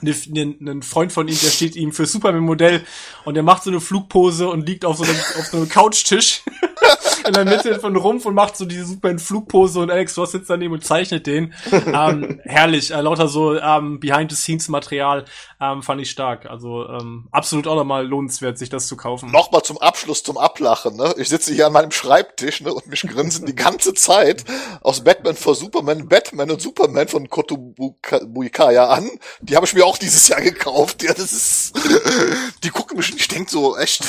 ein 0.00 0.82
Freund 0.82 1.12
von 1.12 1.28
ihm, 1.28 1.38
der 1.42 1.50
steht 1.50 1.76
ihm 1.76 1.92
für 1.92 2.06
Superman-Modell 2.06 2.82
und 3.24 3.34
der 3.34 3.42
macht 3.42 3.64
so 3.64 3.70
eine 3.70 3.80
Flugpose 3.80 4.48
und 4.48 4.66
liegt 4.66 4.84
auf 4.84 4.96
so 4.96 5.04
einem, 5.04 5.16
auf 5.38 5.46
so 5.46 5.56
einem 5.58 5.68
Couchtisch 5.68 6.42
in 7.26 7.32
der 7.34 7.44
Mitte 7.44 7.78
von 7.78 7.96
Rumpf 7.96 8.26
und 8.26 8.34
macht 8.34 8.56
so 8.56 8.64
diese 8.64 8.86
Superman-Flugpose 8.86 9.80
und 9.80 9.90
Alex 9.90 10.16
Ross 10.18 10.32
sitzt 10.32 10.50
daneben 10.50 10.74
und 10.74 10.84
zeichnet 10.84 11.26
den. 11.26 11.54
Ähm, 11.70 12.40
herrlich, 12.44 12.90
äh, 12.92 13.00
lauter 13.00 13.28
so 13.28 13.58
ähm, 13.58 14.00
Behind-the-Scenes-Material 14.00 15.24
ähm, 15.60 15.82
fand 15.82 16.00
ich 16.00 16.10
stark. 16.10 16.46
Also 16.46 16.88
ähm, 16.88 17.28
absolut 17.30 17.66
auch 17.66 17.76
nochmal 17.76 18.06
lohnenswert, 18.06 18.58
sich 18.58 18.68
das 18.68 18.86
zu 18.88 18.96
kaufen. 18.96 19.30
Nochmal 19.30 19.62
zum 19.62 19.78
Abschluss, 19.78 20.22
zum 20.22 20.38
Ablachen. 20.38 20.96
Ne? 20.96 21.14
Ich 21.18 21.28
sitze 21.28 21.52
hier 21.52 21.66
an 21.66 21.72
meinem 21.72 21.90
Schreibtisch 21.90 22.60
ne, 22.60 22.72
und 22.72 22.86
mich 22.88 23.02
grinsen 23.02 23.46
die 23.46 23.54
ganze 23.54 23.94
Zeit 23.94 24.44
aus 24.80 25.04
Batman 25.04 25.36
vor 25.36 25.54
Superman, 25.54 26.08
Batman 26.08 26.50
und 26.50 26.60
Superman 26.60 27.08
von 27.08 27.28
Kotobuikaya 27.28 28.88
an. 28.88 29.10
Die 29.40 29.56
habe 29.56 29.66
ich 29.66 29.74
mir 29.74 29.81
auch 29.82 29.98
dieses 29.98 30.28
Jahr 30.28 30.40
gekauft. 30.40 31.02
Ja, 31.02 31.12
das 31.14 31.32
ist, 31.32 31.72
die 32.62 32.70
gucken 32.70 32.96
mich 32.96 33.12
und 33.12 33.20
ich 33.20 33.28
denke 33.28 33.50
so, 33.50 33.76
echt. 33.76 34.04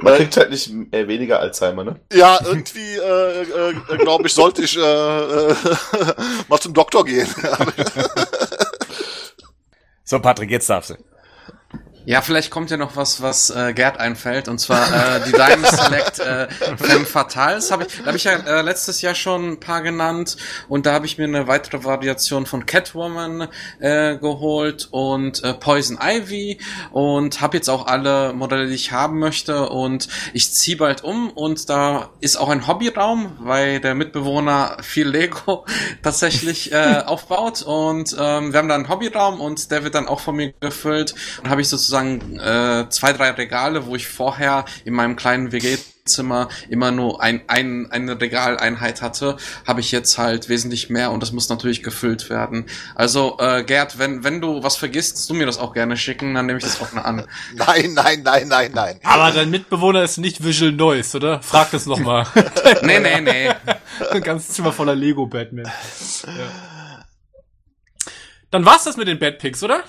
Man 0.00 0.16
kriegt 0.16 0.36
halt 0.36 0.50
nicht 0.50 0.70
äh, 0.92 1.06
weniger 1.06 1.40
Alzheimer, 1.40 1.84
ne? 1.84 2.00
Ja, 2.12 2.38
irgendwie, 2.44 2.96
äh, 2.96 3.42
äh, 3.42 3.96
glaube 3.98 4.26
ich, 4.26 4.34
sollte 4.34 4.62
ich 4.62 4.76
äh, 4.76 4.80
äh, 4.80 5.54
mal 6.48 6.60
zum 6.60 6.74
Doktor 6.74 7.04
gehen. 7.04 7.28
so, 10.04 10.20
Patrick, 10.20 10.50
jetzt 10.50 10.68
darfst 10.68 10.90
du. 10.90 11.13
Ja, 12.06 12.20
vielleicht 12.20 12.50
kommt 12.50 12.70
ja 12.70 12.76
noch 12.76 12.96
was, 12.96 13.22
was 13.22 13.48
äh, 13.48 13.72
Gerd 13.72 13.98
einfällt, 13.98 14.48
und 14.48 14.58
zwar 14.58 14.82
äh, 14.92 15.20
die 15.26 15.32
Diamond 15.32 15.66
Select 15.66 16.18
äh, 16.18 16.48
Femme 16.76 17.06
Fatales. 17.06 17.72
Hab 17.72 17.80
ich, 17.80 17.96
da 17.96 18.06
habe 18.08 18.18
ich 18.18 18.24
ja 18.24 18.32
äh, 18.32 18.60
letztes 18.60 19.00
Jahr 19.00 19.14
schon 19.14 19.52
ein 19.52 19.60
paar 19.60 19.80
genannt. 19.80 20.36
Und 20.68 20.84
da 20.84 20.92
habe 20.92 21.06
ich 21.06 21.16
mir 21.16 21.24
eine 21.24 21.48
weitere 21.48 21.82
Variation 21.82 22.44
von 22.44 22.66
Catwoman 22.66 23.48
äh, 23.80 24.18
geholt 24.18 24.88
und 24.90 25.42
äh, 25.42 25.54
Poison 25.54 25.98
Ivy. 25.98 26.58
Und 26.92 27.40
habe 27.40 27.56
jetzt 27.56 27.70
auch 27.70 27.86
alle 27.86 28.34
Modelle, 28.34 28.66
die 28.66 28.74
ich 28.74 28.92
haben 28.92 29.18
möchte. 29.18 29.70
Und 29.70 30.08
ich 30.34 30.52
ziehe 30.52 30.76
bald 30.76 31.04
um. 31.04 31.30
Und 31.30 31.70
da 31.70 32.10
ist 32.20 32.36
auch 32.36 32.50
ein 32.50 32.66
Hobbyraum, 32.66 33.38
weil 33.40 33.80
der 33.80 33.94
Mitbewohner 33.94 34.76
viel 34.82 35.08
Lego 35.08 35.64
tatsächlich 36.02 36.70
äh, 36.70 37.02
aufbaut. 37.06 37.62
Und 37.62 38.14
ähm, 38.18 38.52
wir 38.52 38.58
haben 38.58 38.68
da 38.68 38.74
einen 38.74 38.90
Hobbyraum 38.90 39.40
und 39.40 39.70
der 39.70 39.84
wird 39.84 39.94
dann 39.94 40.06
auch 40.06 40.20
von 40.20 40.36
mir 40.36 40.52
gefüllt. 40.60 41.14
Und 41.42 41.48
habe 41.48 41.62
ich 41.62 41.70
sozusagen 41.70 41.93
sozusagen 41.94 42.38
äh, 42.38 42.88
zwei, 42.90 43.12
drei 43.12 43.30
Regale, 43.30 43.86
wo 43.86 43.94
ich 43.94 44.08
vorher 44.08 44.64
in 44.84 44.94
meinem 44.94 45.14
kleinen 45.14 45.52
WG-Zimmer 45.52 46.48
immer 46.68 46.90
nur 46.90 47.22
ein, 47.22 47.42
ein, 47.46 47.90
eine 47.90 48.20
Regaleinheit 48.20 49.00
hatte, 49.00 49.36
habe 49.66 49.80
ich 49.80 49.92
jetzt 49.92 50.18
halt 50.18 50.48
wesentlich 50.48 50.90
mehr 50.90 51.12
und 51.12 51.22
das 51.22 51.30
muss 51.30 51.48
natürlich 51.48 51.82
gefüllt 51.82 52.30
werden. 52.30 52.66
Also 52.96 53.36
äh, 53.38 53.62
Gerd, 53.62 53.98
wenn, 53.98 54.24
wenn 54.24 54.40
du 54.40 54.62
was 54.62 54.76
vergisst, 54.76 55.30
du 55.30 55.34
mir 55.34 55.46
das 55.46 55.58
auch 55.58 55.72
gerne 55.72 55.96
schicken, 55.96 56.34
dann 56.34 56.46
nehme 56.46 56.58
ich 56.58 56.64
das 56.64 56.80
auch 56.80 56.92
an. 56.94 57.26
Nein, 57.54 57.94
nein, 57.94 58.22
nein, 58.22 58.48
nein, 58.48 58.72
nein. 58.74 59.00
Aber 59.04 59.30
dein 59.30 59.50
Mitbewohner 59.50 60.02
ist 60.02 60.18
nicht 60.18 60.42
Visual 60.42 60.72
Noise, 60.72 61.16
oder? 61.16 61.42
Frag 61.42 61.70
das 61.70 61.86
nochmal. 61.86 62.26
nee, 62.82 62.98
nee, 62.98 63.20
nee. 63.20 63.50
Ein 64.10 64.22
ganzes 64.22 64.54
Zimmer 64.54 64.72
voller 64.72 64.94
Lego 64.94 65.26
Batman. 65.26 65.70
Ja. 66.26 67.04
Dann 68.50 68.64
war's 68.64 68.84
das 68.84 68.96
mit 68.96 69.08
den 69.08 69.18
Batpicks, 69.18 69.62
oder? 69.62 69.84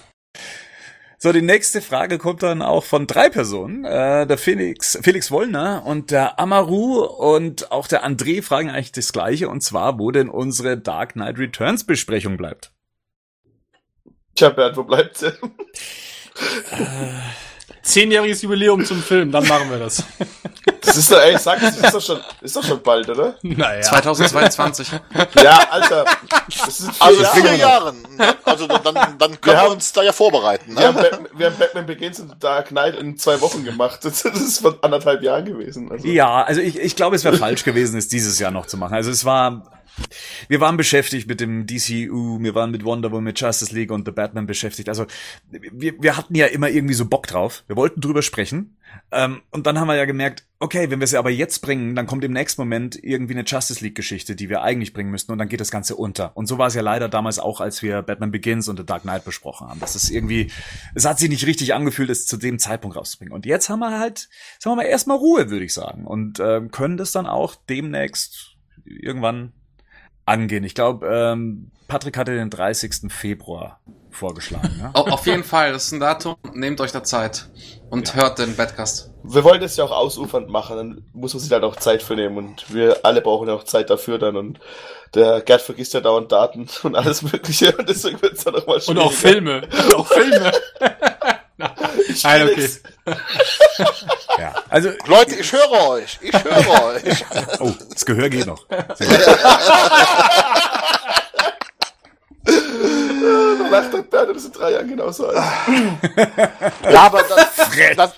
So, 1.26 1.34
die 1.34 1.42
nächste 1.42 1.82
Frage 1.82 2.20
kommt 2.20 2.44
dann 2.44 2.62
auch 2.62 2.84
von 2.84 3.08
drei 3.08 3.30
Personen. 3.32 3.84
Äh, 3.84 4.28
der 4.28 4.38
Felix, 4.38 4.96
Felix 5.02 5.32
Wollner 5.32 5.82
und 5.84 6.12
der 6.12 6.40
Amaru 6.40 7.04
und 7.04 7.72
auch 7.72 7.88
der 7.88 8.06
André 8.06 8.44
fragen 8.44 8.70
eigentlich 8.70 8.92
das 8.92 9.12
Gleiche, 9.12 9.50
und 9.50 9.62
zwar, 9.62 9.98
wo 9.98 10.12
denn 10.12 10.30
unsere 10.30 10.78
Dark 10.78 11.14
Knight 11.14 11.40
Returns 11.40 11.84
Besprechung 11.84 12.38
bleibt. 12.38 12.74
Tja, 14.36 14.52
Bert, 14.52 14.78
wo 14.78 14.84
bleibt 14.84 15.18
sie? 15.18 15.32
Zehnjähriges 17.86 18.42
Jubiläum 18.42 18.84
zum 18.84 19.02
Film, 19.02 19.32
dann 19.32 19.48
machen 19.48 19.70
wir 19.70 19.78
das. 19.80 20.04
Das 20.82 20.98
ist 20.98 21.12
doch, 21.12 21.20
ey, 21.20 21.38
sag, 21.38 21.62
das 21.62 21.78
ist 21.78 21.94
doch 21.94 22.02
schon, 22.02 22.20
ist 22.42 22.56
doch 22.56 22.64
schon 22.64 22.82
bald, 22.82 23.08
oder? 23.10 23.36
Naja. 23.44 23.82
2022. 23.82 24.88
Ja, 25.42 25.68
Alter. 25.70 26.06
Das 26.66 26.78
sind 26.78 26.94
vier 26.96 27.06
Also 27.06 27.22
Jahre 27.22 27.42
vier. 27.42 27.56
Jahren. 27.56 28.02
Ne? 28.18 28.36
Also 28.44 28.68
dann, 28.68 28.84
dann 28.84 28.96
können 29.20 29.40
wir, 29.44 29.58
haben- 29.58 29.72
uns 29.74 29.92
da 29.94 30.02
ja 30.04 30.12
vorbereiten. 30.12 30.76
Wir 30.78 30.88
haben, 30.88 30.96
Ne? 30.96 31.02
Batman, 31.04 31.28
wir 31.38 31.46
haben 31.48 31.58
Batman 31.58 31.86
Begins 31.86 32.20
und 32.20 32.44
Dark 32.44 32.68
Knight 32.70 32.96
in 32.96 33.18
zwei 33.18 33.40
Wochen 33.42 33.64
gemacht. 33.64 34.00
Das, 34.04 34.24
das 34.24 34.40
ist 34.40 34.60
vor 34.62 34.78
anderthalb 34.82 35.22
Jahren 35.24 35.46
gewesen. 35.46 35.92
Also. 35.92 36.08
Ja, 36.08 36.44
also 36.44 36.62
ich, 36.62 36.80
ich 36.80 36.96
glaube, 36.96 37.16
es 37.16 37.24
wäre 37.24 37.38
falsch 37.38 37.64
gewesen, 37.64 37.98
es 37.98 38.08
dieses 38.08 38.40
Jahr 38.40 38.52
noch 38.52 38.66
zu 38.66 38.78
machen. 38.78 38.94
Also 38.96 39.12
es 39.12 39.26
war, 39.26 39.64
wir 40.48 40.60
waren 40.60 40.78
beschäftigt 40.78 41.28
mit 41.28 41.40
dem 41.40 41.66
DCU, 41.66 42.40
wir 42.42 42.56
waren 42.56 42.72
mit 42.72 42.84
Wonder 42.84 43.12
Woman, 43.12 43.26
mit 43.26 43.40
Justice 43.40 43.74
League 43.74 43.92
und 43.92 44.06
The 44.06 44.12
Batman 44.12 44.48
beschäftigt. 44.48 44.90
Also 44.90 45.06
wir, 45.50 46.02
wir 46.02 46.18
hatten 46.18 46.36
ja 46.36 46.48
immer 46.48 46.70
irgendwie 46.70 46.94
so 46.94 47.06
Bock 47.06 47.28
drauf. 47.28 47.64
Wir 47.68 47.76
wollten 47.76 48.02
drüber 48.02 48.22
sprechen. 48.22 48.78
Ähm, 49.12 49.42
und 49.52 49.68
dann 49.68 49.80
haben 49.80 49.88
wir 49.88 49.96
ja 49.96 50.06
gemerkt, 50.06 50.46
okay, 50.60 50.90
wenn 50.90 51.00
wir 51.00 51.08
sie 51.08 51.18
aber 51.18 51.30
jetzt 51.30 51.60
bringen, 51.60 51.96
dann 51.96 52.08
kommt 52.08 52.24
im 52.24 52.32
nächsten 52.32 52.62
Moment 52.62 52.98
irgendwie 53.02 53.34
eine 53.34 53.44
Justice 53.44 53.84
League 53.84 53.96
Geschichte, 53.96 54.36
die 54.36 54.50
wir 54.50 54.62
eigentlich 54.62 54.94
bringen 54.94 55.12
müssten 55.12 55.32
und 55.32 55.38
dann 55.38 55.50
geht 55.50 55.60
das 55.60 55.72
Ganze 55.72 55.96
unter. 55.96 56.36
Und 56.36 56.48
so 56.48 56.58
war 56.58 56.68
es 56.68 56.76
ja 56.76 56.82
leider 56.82 57.10
damals 57.10 57.40
auch, 57.40 57.62
als 57.62 57.82
wir 57.82 58.02
Batman 58.02 58.32
Begins 58.32 58.68
und 58.68 58.78
The 58.78 58.86
Dark 58.86 59.04
Knight 59.04 59.26
besprochen 59.26 59.68
haben. 59.68 59.80
Das 59.80 59.96
ist 59.96 60.10
irgendwie, 60.10 60.52
es 60.94 61.06
hat 61.06 61.20
sich 61.20 61.30
nicht 61.30 61.46
richtig 61.46 61.74
angefühlt, 61.74 62.10
es 62.10 62.26
zu 62.26 62.38
dem 62.38 62.60
Zeitpunkt 62.60 62.96
rauszubringen. 62.96 63.34
Und 63.34 63.46
jetzt 63.46 63.70
haben 63.70 63.80
wir 63.80 64.00
halt, 64.00 64.30
sagen 64.60 64.78
wir 64.78 64.84
mal, 64.84 64.90
erstmal 64.90 65.18
Ruhe, 65.18 65.50
würde 65.50 65.66
ich 65.66 65.74
sagen. 65.74 66.06
Und 66.06 66.40
ähm, 66.40 66.72
können 66.72 66.98
das 66.98 67.12
dann 67.12 67.28
auch 67.28 67.56
demnächst 67.70 68.56
irgendwann 68.86 69.52
angehen. 70.26 70.64
Ich 70.64 70.76
glaube, 70.76 71.08
ähm, 71.08 71.72
Patrick 71.88 72.18
hatte 72.18 72.34
den 72.36 72.50
30. 72.50 73.12
Februar 73.12 73.80
vorgeschlagen. 74.10 74.78
Ne? 74.78 74.90
Au- 74.94 75.08
auf 75.10 75.26
jeden 75.28 75.44
Fall, 75.44 75.74
das 75.74 75.86
ist 75.88 75.92
ein 75.92 76.00
Datum, 76.00 76.36
nehmt 76.54 76.80
euch 76.82 76.92
da 76.92 77.04
Zeit 77.04 77.50
und 77.90 78.16
hört 78.16 78.40
den 78.40 78.56
Badcast. 78.56 79.12
Wir 79.24 79.44
wollen 79.44 79.60
das 79.60 79.76
ja 79.78 79.84
auch 79.84 79.92
ausufernd 79.92 80.50
machen, 80.50 80.78
dann 80.78 81.06
muss 81.14 81.34
man 81.34 81.42
sich 81.42 81.52
halt 81.52 81.64
auch 81.64 81.76
Zeit 81.76 82.02
für 82.02 82.16
nehmen 82.16 82.38
und 82.38 82.74
wir 82.74 83.00
alle 83.04 83.22
brauchen 83.22 83.48
ja 83.50 83.54
auch 83.56 83.64
Zeit 83.66 83.90
dafür 83.90 84.18
dann 84.18 84.38
und 84.38 84.60
der 85.16 85.42
Gerd 85.42 85.62
vergisst 85.62 85.94
ja 85.94 86.02
dauernd 86.02 86.32
Daten 86.32 86.68
und 86.84 86.96
alles 86.96 87.22
mögliche 87.24 87.76
und 87.76 87.90
deswegen 87.90 88.22
wird 88.22 88.34
es 88.38 88.44
dann 88.46 88.56
auch 88.56 88.66
mal 88.68 88.76
Und 88.76 88.84
schwieriger. 88.84 89.04
auch 89.06 89.12
Filme. 89.12 89.62
Und 89.86 89.96
auch 89.96 90.08
Filme. 90.14 90.52
Nein, 91.58 92.50
okay. 92.50 92.70
Ja. 94.38 94.54
Also, 94.70 94.90
Leute, 95.06 95.36
ich 95.36 95.52
höre 95.52 95.72
euch. 95.90 96.20
Ich 96.22 96.34
höre 96.34 96.84
euch. 96.86 97.26
oh, 97.60 97.72
das 97.90 98.06
Gehör 98.06 98.30
geht 98.30 98.46
noch. 98.46 98.66
Lacht 103.72 103.94
der 103.94 104.02
Bert, 104.04 104.36
das 104.36 104.44
sind 104.44 104.58
drei 104.58 104.72
Jahre 104.72 104.86
genauso 104.86 105.28
alt. 105.28 105.38
Ja, 106.92 107.02
aber 107.04 107.24
das, 107.24 107.48
das, 107.96 108.12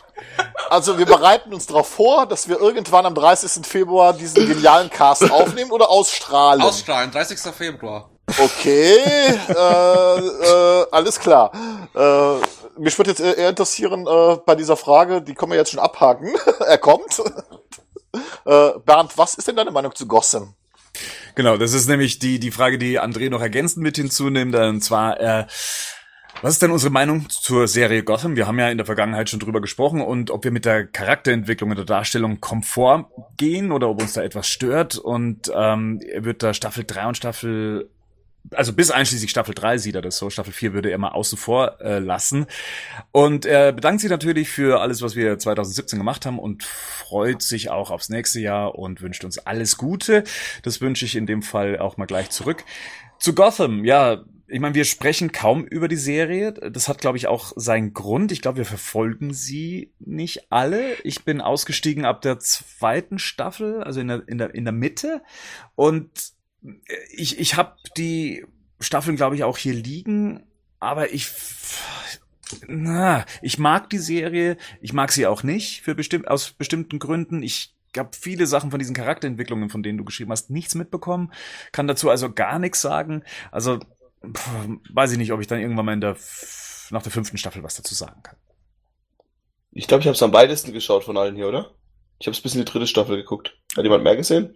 also 0.70 0.98
wir 0.98 1.06
bereiten 1.06 1.54
uns 1.54 1.66
darauf 1.68 1.88
vor, 1.90 2.26
dass 2.26 2.48
wir 2.48 2.60
irgendwann 2.60 3.06
am 3.06 3.16
30. 3.16 3.66
Februar 3.66 4.14
diesen 4.14 4.48
genialen 4.48 4.90
Cast 4.90 5.30
aufnehmen 5.32 5.72
oder 5.72 5.90
ausstrahlen. 5.90 6.62
Ausstrahlen, 6.62 7.12
30. 7.12 7.40
Februar. 7.56 8.10
Okay, 8.30 8.98
äh, 9.50 10.20
äh, 10.20 10.86
alles 10.92 11.20
klar. 11.20 11.52
Äh, 11.96 12.80
mich 12.80 12.98
würde 12.98 13.12
jetzt 13.12 13.22
eher 13.22 13.50
interessieren 13.50 14.06
äh, 14.06 14.38
bei 14.46 14.56
dieser 14.56 14.76
Frage, 14.76 15.22
die 15.22 15.34
können 15.34 15.52
wir 15.52 15.58
jetzt 15.58 15.72
schon 15.72 15.80
abhaken. 15.80 16.36
er 16.60 16.78
kommt. 16.78 17.22
äh, 18.46 18.72
Bernd, 18.86 19.18
was 19.18 19.36
ist 19.36 19.48
denn 19.48 19.56
deine 19.56 19.72
Meinung 19.72 19.96
zu 19.96 20.08
Gotham? 20.08 20.56
Genau, 21.36 21.58
das 21.58 21.74
ist 21.74 21.88
nämlich 21.88 22.20
die, 22.20 22.40
die 22.40 22.52
Frage, 22.52 22.78
die 22.78 23.00
André 23.00 23.30
noch 23.30 23.42
ergänzend 23.42 23.84
mit 23.84 23.96
hinzunimmt. 23.96 24.56
Und 24.56 24.82
zwar, 24.82 25.20
äh, 25.20 25.46
was 26.42 26.54
ist 26.54 26.62
denn 26.62 26.72
unsere 26.72 26.92
Meinung 26.92 27.30
zur 27.30 27.68
Serie 27.68 28.04
Gotham? 28.04 28.36
Wir 28.36 28.46
haben 28.46 28.60
ja 28.60 28.70
in 28.70 28.78
der 28.78 28.86
Vergangenheit 28.86 29.30
schon 29.30 29.40
drüber 29.40 29.62
gesprochen 29.62 30.02
und 30.02 30.32
ob 30.32 30.44
wir 30.44 30.52
mit 30.52 30.66
der 30.66 30.86
Charakterentwicklung 30.86 31.70
und 31.70 31.78
der 31.78 31.86
Darstellung 31.86 32.42
Komfort 32.42 33.06
gehen 33.38 33.72
oder 33.72 33.90
ob 33.90 34.02
uns 34.02 34.14
da 34.14 34.22
etwas 34.22 34.48
stört. 34.48 34.98
Und 34.98 35.52
ähm, 35.56 36.02
wird 36.18 36.44
da 36.44 36.54
Staffel 36.54 36.84
3 36.86 37.08
und 37.08 37.18
Staffel 37.18 37.90
also 38.52 38.74
bis 38.74 38.92
einschließlich 38.92 39.30
Staffel 39.30 39.54
3 39.54 39.78
sieht 39.78 39.96
er 39.96 40.02
das 40.02 40.18
so. 40.18 40.30
Staffel 40.30 40.54
4 40.54 40.74
würde 40.74 40.92
er 40.92 40.98
mal 40.98 41.10
außen 41.10 41.38
vor 41.38 41.80
äh, 41.82 42.00
lassen. 42.00 42.46
Und 43.12 43.46
er 43.46 43.72
bedankt 43.72 44.02
sich 44.02 44.10
natürlich 44.10 44.50
für 44.50 44.82
alles, 44.82 45.02
was 45.02 45.16
wir 45.16 45.38
2017 45.38 46.00
gemacht 46.00 46.26
haben 46.26 46.40
und 46.40 46.64
freut 46.64 47.42
sich 47.42 47.70
auch 47.70 47.92
aufs 47.92 48.10
nächste 48.10 48.40
Jahr 48.40 48.76
und 48.76 49.02
wünscht 49.02 49.24
uns 49.24 49.38
alles 49.40 49.78
Gute. 49.78 50.24
Das 50.64 50.82
wünsche 50.82 51.06
ich 51.06 51.16
in 51.16 51.26
dem 51.26 51.42
Fall 51.42 51.80
auch 51.80 51.98
mal 51.98 52.06
gleich 52.06 52.30
zurück. 52.30 52.64
Zu 53.20 53.34
Gotham, 53.34 53.84
ja, 53.84 54.24
ich 54.50 54.62
meine, 54.62 54.76
wir 54.76 54.86
sprechen 54.86 55.32
kaum 55.32 55.66
über 55.66 55.88
die 55.88 55.98
Serie. 55.98 56.54
Das 56.54 56.88
hat, 56.88 57.00
glaube 57.00 57.18
ich, 57.18 57.28
auch 57.28 57.52
seinen 57.58 57.94
Grund. 57.94 58.32
Ich 58.32 58.42
glaube, 58.42 58.60
wir 58.60 58.66
verfolgen 58.66 59.34
sie 59.34 59.92
nicht 60.00 60.52
alle. 60.52 60.94
Ich 61.04 61.26
bin 61.26 61.42
ausgestiegen 61.42 62.06
ab 62.06 62.22
der 62.22 62.40
zweiten 62.40 63.20
Staffel, 63.20 63.84
also 63.84 64.00
in 64.00 64.08
der, 64.08 64.28
in 64.28 64.38
der, 64.38 64.56
in 64.56 64.64
der 64.64 64.72
Mitte. 64.72 65.22
Und 65.76 66.37
ich, 67.12 67.40
ich 67.40 67.56
habe 67.56 67.78
die 67.98 68.46
Staffeln, 68.80 69.18
glaube 69.18 69.36
ich, 69.36 69.44
auch 69.44 69.58
hier 69.58 69.74
liegen, 69.74 70.44
aber 70.80 71.14
ich, 71.14 71.30
na, 72.68 73.26
ich 73.42 73.58
mag 73.58 73.90
die 73.90 73.98
Serie, 73.98 74.58
ich 74.82 74.94
mag 74.94 75.12
sie 75.12 75.28
auch 75.28 75.44
nicht 75.44 75.82
für 75.82 75.96
bestimmt 75.96 76.28
aus 76.28 76.52
bestimmten 76.52 77.00
Gründen. 77.00 77.42
Ich 77.44 77.74
habe 77.98 78.10
viele 78.20 78.46
Sachen 78.46 78.70
von 78.70 78.80
diesen 78.80 78.96
Charakterentwicklungen, 78.96 79.70
von 79.70 79.82
denen 79.82 79.98
du 79.98 80.04
geschrieben 80.04 80.32
hast, 80.32 80.50
nichts 80.50 80.76
mitbekommen, 80.76 81.34
kann 81.72 81.88
dazu 81.88 82.10
also 82.10 82.32
gar 82.32 82.60
nichts 82.60 82.82
sagen. 82.82 83.24
Also 83.52 83.80
pff, 83.80 84.50
weiß 84.92 85.14
ich 85.14 85.18
nicht, 85.18 85.32
ob 85.32 85.42
ich 85.42 85.48
dann 85.48 85.60
irgendwann 85.60 85.86
mal 85.86 85.94
in 85.94 86.02
der 86.02 86.12
f- 86.12 86.90
nach 86.92 87.02
der 87.02 87.12
fünften 87.12 87.38
Staffel 87.38 87.64
was 87.64 87.76
dazu 87.76 87.96
sagen 87.96 88.22
kann. 88.22 88.38
Ich 89.72 89.88
glaube, 89.88 90.02
ich 90.02 90.08
habe 90.08 90.16
es 90.16 90.24
am 90.24 90.34
weitesten 90.34 90.74
geschaut 90.74 91.04
von 91.04 91.18
allen 91.18 91.36
hier, 91.36 91.48
oder? 91.48 91.72
Ich 92.20 92.28
habe 92.28 92.34
es 92.36 92.42
bis 92.42 92.56
in 92.56 92.62
die 92.62 92.66
dritte 92.66 92.88
Staffel 92.88 93.18
geguckt. 93.18 93.58
Hat 93.76 93.84
jemand 93.84 94.04
mehr 94.04 94.16
gesehen? 94.16 94.56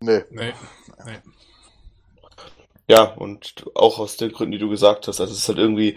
Nee. 0.00 0.22
Nee. 0.30 0.52
nee. 1.04 1.18
Ja, 2.86 3.04
und 3.04 3.64
auch 3.74 3.98
aus 3.98 4.18
den 4.18 4.32
Gründen, 4.32 4.52
die 4.52 4.58
du 4.58 4.68
gesagt 4.68 5.08
hast. 5.08 5.18
Also 5.20 5.32
es 5.32 5.38
ist 5.38 5.48
halt 5.48 5.58
irgendwie, 5.58 5.96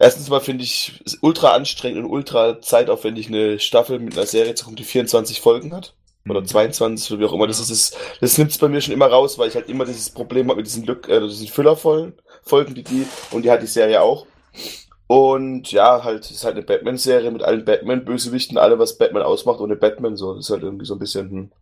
erstens 0.00 0.28
mal 0.28 0.40
finde 0.40 0.64
ich 0.64 1.00
es 1.04 1.18
ultra 1.20 1.54
anstrengend 1.54 2.04
und 2.04 2.10
ultra 2.10 2.60
zeitaufwendig, 2.60 3.28
eine 3.28 3.60
Staffel 3.60 4.00
mit 4.00 4.16
einer 4.16 4.26
Serie 4.26 4.54
zu 4.56 4.64
gucken, 4.64 4.76
die 4.76 4.84
24 4.84 5.40
Folgen 5.40 5.72
hat. 5.72 5.94
Oder 6.28 6.44
22, 6.44 7.12
oder 7.12 7.20
wie 7.20 7.24
auch 7.26 7.32
immer. 7.32 7.46
Das 7.46 7.60
ist, 7.60 7.70
das, 7.70 7.96
das 8.20 8.38
nimmt 8.38 8.50
es 8.50 8.58
bei 8.58 8.66
mir 8.66 8.80
schon 8.80 8.94
immer 8.94 9.06
raus, 9.06 9.38
weil 9.38 9.48
ich 9.48 9.54
halt 9.54 9.68
immer 9.68 9.84
dieses 9.84 10.10
Problem 10.10 10.48
habe 10.48 10.56
mit 10.56 10.66
diesen 10.66 10.84
Lück, 10.84 11.08
äh, 11.08 11.20
diesen 11.20 11.46
Füllervollen 11.46 12.14
Folgen, 12.42 12.74
die 12.74 12.82
die, 12.82 13.06
und 13.30 13.44
die 13.44 13.50
hat 13.50 13.62
die 13.62 13.68
Serie 13.68 14.02
auch. 14.02 14.26
Und 15.06 15.70
ja, 15.70 16.02
halt, 16.02 16.24
es 16.24 16.32
ist 16.32 16.44
halt 16.44 16.56
eine 16.56 16.64
Batman-Serie 16.64 17.30
mit 17.30 17.44
allen 17.44 17.64
Batman-Bösewichten, 17.64 18.58
alle, 18.58 18.80
was 18.80 18.98
Batman 18.98 19.22
ausmacht, 19.22 19.60
ohne 19.60 19.76
Batman, 19.76 20.16
so. 20.16 20.34
Das 20.34 20.46
ist 20.46 20.50
halt 20.50 20.64
irgendwie 20.64 20.86
so 20.86 20.94
ein 20.94 20.98
bisschen, 20.98 21.30
hm, 21.30 21.52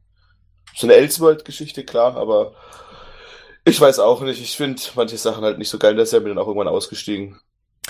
so 0.75 0.87
eine 0.87 0.95
Elseworld-Geschichte, 0.95 1.85
klar, 1.85 2.17
aber 2.17 2.55
ich 3.65 3.81
weiß 3.81 3.99
auch 3.99 4.23
nicht. 4.23 4.41
Ich 4.41 4.57
finde 4.57 4.81
manche 4.95 5.17
Sachen 5.17 5.45
halt 5.45 5.59
nicht 5.59 5.69
so 5.69 5.79
geil, 5.79 5.97
deshalb 5.97 6.25
bin 6.25 6.33
ich 6.33 6.37
dann 6.37 6.45
auch 6.45 6.49
irgendwann 6.49 6.69
ausgestiegen. 6.69 7.41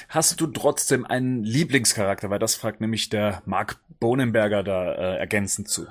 Hast 0.08 0.40
du 0.40 0.46
trotzdem 0.46 1.06
einen 1.06 1.44
Lieblingscharakter? 1.44 2.30
Weil 2.30 2.38
das 2.38 2.54
fragt 2.54 2.80
nämlich 2.80 3.08
der 3.08 3.42
Mark 3.46 3.80
Bonenberger 4.00 4.62
da 4.62 4.92
äh, 4.92 5.16
ergänzend 5.18 5.68
zu. 5.68 5.86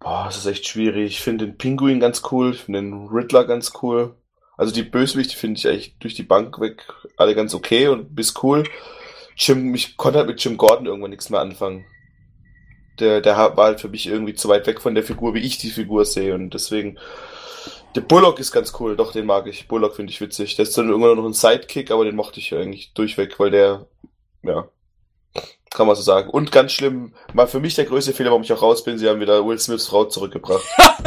Boah, 0.00 0.24
das 0.26 0.38
ist 0.38 0.46
echt 0.46 0.66
schwierig. 0.66 1.12
Ich 1.12 1.20
finde 1.20 1.46
den 1.46 1.56
Pinguin 1.56 2.00
ganz 2.00 2.22
cool, 2.30 2.52
ich 2.52 2.62
finde 2.62 2.80
den 2.80 3.08
Riddler 3.08 3.44
ganz 3.44 3.72
cool. 3.82 4.16
Also 4.56 4.72
die 4.72 4.82
Bösewichte 4.82 5.36
finde 5.36 5.58
ich 5.58 5.68
eigentlich 5.68 5.96
durch 5.98 6.14
die 6.14 6.22
Bank 6.22 6.60
weg 6.60 6.84
alle 7.16 7.34
ganz 7.34 7.54
okay 7.54 7.88
und 7.88 8.14
bis 8.14 8.34
cool. 8.42 8.64
Jim, 9.36 9.74
ich 9.74 9.96
konnte 9.96 10.18
halt 10.18 10.28
mit 10.28 10.42
Jim 10.42 10.56
Gordon 10.56 10.86
irgendwann 10.86 11.10
nichts 11.10 11.30
mehr 11.30 11.40
anfangen. 11.40 11.84
Der, 12.98 13.20
der 13.20 13.36
war 13.36 13.64
halt 13.64 13.80
für 13.80 13.88
mich 13.88 14.06
irgendwie 14.06 14.34
zu 14.34 14.48
weit 14.48 14.66
weg 14.66 14.80
von 14.80 14.94
der 14.94 15.04
Figur, 15.04 15.34
wie 15.34 15.40
ich 15.40 15.58
die 15.58 15.70
Figur 15.70 16.04
sehe 16.04 16.34
und 16.34 16.52
deswegen 16.52 16.98
der 17.94 18.00
Bullock 18.02 18.38
ist 18.38 18.52
ganz 18.52 18.72
cool, 18.80 18.96
doch, 18.96 19.12
den 19.12 19.26
mag 19.26 19.46
ich. 19.46 19.68
Bullock 19.68 19.96
finde 19.96 20.12
ich 20.12 20.20
witzig. 20.20 20.56
Der 20.56 20.62
ist 20.64 20.76
dann 20.76 20.88
irgendwann 20.88 21.16
noch 21.16 21.24
ein 21.24 21.32
Sidekick, 21.32 21.90
aber 21.90 22.04
den 22.04 22.16
mochte 22.16 22.40
ich 22.40 22.54
eigentlich 22.54 22.92
durchweg, 22.94 23.38
weil 23.38 23.50
der, 23.50 23.86
ja, 24.42 24.68
kann 25.70 25.86
man 25.86 25.96
so 25.96 26.02
sagen. 26.02 26.28
Und 26.28 26.52
ganz 26.52 26.72
schlimm, 26.72 27.14
mal 27.32 27.46
für 27.46 27.58
mich 27.60 27.74
der 27.74 27.86
größte 27.86 28.12
Fehler, 28.12 28.30
warum 28.30 28.42
ich 28.42 28.52
auch 28.52 28.60
raus 28.60 28.84
bin, 28.84 28.98
sie 28.98 29.08
haben 29.08 29.20
wieder 29.20 29.46
Will 29.46 29.58
Smiths 29.58 29.86
Frau 29.86 30.04
zurückgebracht. 30.04 30.62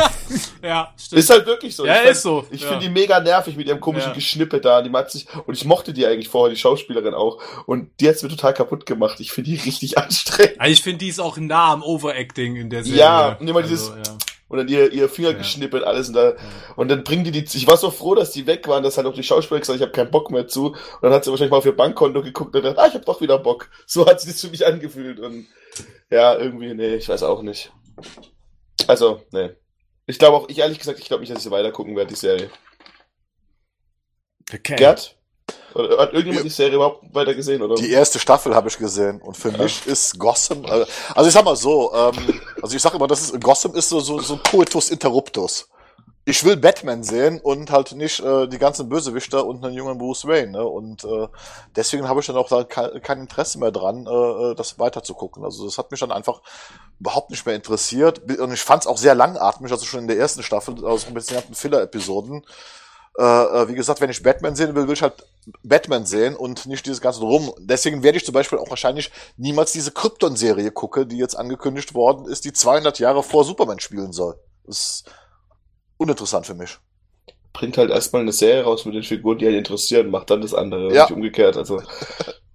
Ja, 0.63 0.91
stimmt. 0.97 1.19
ist 1.19 1.29
halt 1.29 1.45
wirklich 1.45 1.75
so. 1.75 1.85
Ja, 1.85 1.93
ich 1.93 1.99
fand- 1.99 2.11
ist 2.11 2.21
so. 2.23 2.45
Ich 2.49 2.61
Ja. 2.61 2.69
finde 2.69 2.85
die 2.87 2.91
mega 2.91 3.19
nervig 3.19 3.55
mit 3.55 3.67
ihrem 3.67 3.79
komischen 3.79 4.09
Ja. 4.09 4.15
Geschnippe 4.15 4.59
da. 4.59 4.81
Die 4.81 4.89
macht 4.89 5.11
sich, 5.11 5.27
und 5.45 5.53
ich 5.53 5.63
mochte 5.65 5.93
die 5.93 6.07
eigentlich 6.07 6.27
vorher, 6.27 6.49
die 6.51 6.59
Schauspielerin 6.59 7.13
auch. 7.13 7.39
Und 7.67 7.91
die 7.99 8.09
hat's 8.09 8.23
mir 8.23 8.29
total 8.29 8.55
kaputt 8.55 8.87
gemacht. 8.87 9.19
Ich 9.19 9.31
finde 9.31 9.51
die 9.51 9.57
richtig 9.57 9.95
anstrengend. 9.99 10.59
Also 10.59 10.73
ich 10.73 10.81
finde, 10.81 10.97
die 10.97 11.09
ist 11.09 11.19
auch 11.19 11.37
nah 11.37 11.71
am 11.73 11.83
Overacting 11.83 12.55
in 12.55 12.71
der 12.71 12.83
Serie. 12.83 12.99
Ja, 12.99 13.37
und 13.39 13.47
immer 13.47 13.61
dieses- 13.61 13.89
ja. 13.89 14.17
Und 14.47 14.59
dann 14.59 14.67
ihr, 14.67 14.91
ihr 14.93 15.09
Finger 15.09 15.31
Ja. 15.31 15.37
geschnippelt, 15.37 15.83
alles 15.83 16.09
und 16.09 16.13
da, 16.13 16.35
und 16.75 16.89
dann 16.89 17.03
bringen 17.03 17.23
die 17.23 17.31
die, 17.31 17.39
ich 17.43 17.67
war 17.67 17.77
so 17.77 17.89
froh, 17.89 18.13
dass 18.13 18.31
die 18.31 18.45
weg 18.45 18.67
waren, 18.67 18.83
dass 18.83 18.95
halt 18.97 19.07
auch 19.07 19.13
die 19.13 19.23
Schauspieler 19.23 19.59
gesagt, 19.59 19.77
ich 19.77 19.81
habe 19.81 19.91
keinen 19.91 20.11
Bock 20.11 20.29
mehr 20.29 20.47
zu. 20.47 20.67
Und 20.67 20.77
dann 21.01 21.13
hat 21.13 21.23
sie 21.23 21.31
wahrscheinlich 21.31 21.51
mal 21.51 21.57
auf 21.57 21.65
ihr 21.65 21.75
Bankkonto 21.75 22.21
geguckt 22.21 22.55
und 22.55 22.63
dann, 22.63 22.77
ah, 22.77 22.87
ich 22.87 22.93
habe 22.93 23.05
doch 23.05 23.21
wieder 23.21 23.39
Bock. 23.39 23.69
So 23.87 24.05
hat 24.05 24.21
sich 24.21 24.31
das 24.31 24.41
für 24.41 24.49
mich 24.49 24.65
angefühlt 24.65 25.19
und, 25.19 25.47
ja, 26.11 26.37
irgendwie, 26.37 26.73
nee, 26.75 26.95
ich 26.95 27.09
weiß 27.09 27.23
auch 27.23 27.41
nicht. 27.41 27.71
Also, 28.87 29.23
nee. 29.31 29.49
Ich 30.05 30.19
glaube 30.19 30.37
auch, 30.37 30.47
ich 30.49 30.59
ehrlich 30.59 30.77
gesagt, 30.77 30.99
ich 30.99 31.07
glaube 31.07 31.21
nicht, 31.21 31.31
dass 31.31 31.39
ich 31.39 31.43
sie 31.45 31.51
weiter 31.51 31.71
gucken 31.71 31.95
werde, 31.95 32.09
die 32.09 32.15
Serie. 32.15 32.51
Okay. 34.53 34.75
Gerd? 34.75 35.17
Oder 35.75 35.97
hat 35.97 36.13
irgendjemand 36.13 36.45
die 36.45 36.49
Serie 36.49 36.75
überhaupt 36.75 37.13
weiter 37.13 37.33
gesehen, 37.33 37.61
oder? 37.61 37.75
Die 37.75 37.91
erste 37.91 38.17
Staffel 38.17 38.55
habe 38.55 38.69
ich 38.69 38.77
gesehen 38.77 39.21
und 39.21 39.35
für 39.35 39.51
mich 39.51 39.85
ist 39.85 40.17
Gotham, 40.17 40.63
äh, 40.63 40.85
also 41.13 41.27
ich 41.27 41.33
sag 41.33 41.43
mal 41.43 41.57
so, 41.57 41.93
ähm, 41.93 42.41
also 42.61 42.75
ich 42.75 42.81
sag 42.81 42.93
immer, 42.93 43.07
das 43.07 43.23
ist 43.23 43.41
Gotham 43.41 43.75
ist 43.75 43.89
so 43.89 43.99
so, 43.99 44.19
so 44.19 44.35
ein 44.35 44.43
Coitus 44.49 44.89
interruptus. 44.89 45.67
Ich 46.27 46.43
will 46.43 46.55
Batman 46.55 47.03
sehen 47.03 47.39
und 47.39 47.71
halt 47.71 47.91
nicht 47.91 48.19
äh, 48.21 48.47
die 48.47 48.57
ganzen 48.57 48.89
Bösewichter 48.89 49.45
und 49.45 49.63
einen 49.63 49.75
jungen 49.75 49.97
Bruce 49.99 50.25
Wayne. 50.25 50.53
Ne? 50.53 50.65
Und 50.65 51.03
äh, 51.03 51.27
deswegen 51.75 52.07
habe 52.07 52.19
ich 52.21 52.25
dann 52.25 52.37
auch 52.37 52.49
da 52.49 52.63
kein, 52.63 52.99
kein 53.03 53.19
Interesse 53.19 53.59
mehr 53.59 53.71
dran, 53.71 54.07
äh, 54.07 54.55
das 54.55 54.79
weiter 54.79 55.03
zu 55.03 55.13
gucken. 55.13 55.43
Also 55.43 55.65
das 55.65 55.77
hat 55.77 55.91
mich 55.91 55.99
dann 55.99 56.11
einfach 56.11 56.41
überhaupt 56.99 57.29
nicht 57.29 57.45
mehr 57.45 57.53
interessiert. 57.53 58.21
Und 58.39 58.51
ich 58.53 58.61
fand 58.61 58.83
es 58.83 58.87
auch 58.87 58.97
sehr 58.97 59.13
langatmig, 59.13 59.71
also 59.71 59.85
schon 59.85 59.99
in 59.99 60.07
der 60.07 60.17
ersten 60.17 60.41
Staffel, 60.41 60.83
also 60.83 61.11
mit 61.11 61.29
den 61.29 61.35
ganzen 61.35 61.53
Filler-Episoden. 61.53 62.43
Äh, 63.17 63.23
äh, 63.23 63.67
wie 63.69 63.75
gesagt, 63.75 64.01
wenn 64.01 64.09
ich 64.09 64.21
Batman 64.21 64.55
sehen 64.55 64.75
will, 64.75 64.87
will 64.87 64.93
ich 64.93 65.01
halt 65.01 65.13
Batman 65.63 66.05
sehen 66.05 66.35
und 66.35 66.65
nicht 66.65 66.85
dieses 66.85 66.99
ganze 66.99 67.21
Drum. 67.21 67.53
Deswegen 67.59 68.03
werde 68.03 68.17
ich 68.17 68.25
zum 68.25 68.33
Beispiel 68.33 68.59
auch 68.59 68.69
wahrscheinlich 68.69 69.09
niemals 69.37 69.71
diese 69.71 69.91
Krypton-Serie 69.91 70.71
gucke, 70.71 71.05
die 71.05 71.17
jetzt 71.17 71.35
angekündigt 71.35 71.93
worden 71.93 72.25
ist, 72.25 72.43
die 72.45 72.51
200 72.53 72.99
Jahre 72.99 73.23
vor 73.23 73.45
Superman 73.45 73.79
spielen 73.79 74.11
soll. 74.11 74.35
Das 74.65 74.77
ist 74.77 75.11
uninteressant 75.97 76.45
für 76.45 76.55
mich. 76.55 76.77
bringt 77.53 77.77
halt 77.77 77.89
erstmal 77.89 78.21
eine 78.23 78.33
Serie 78.33 78.63
raus 78.65 78.83
mit 78.83 78.95
den 78.95 79.03
Figuren, 79.03 79.37
die 79.37 79.47
einen 79.47 79.59
interessieren, 79.59 80.09
macht 80.11 80.29
dann 80.29 80.41
das 80.41 80.53
andere, 80.53 80.93
Ja. 80.93 81.03
nicht 81.03 81.13
umgekehrt. 81.13 81.55
Also, 81.55 81.81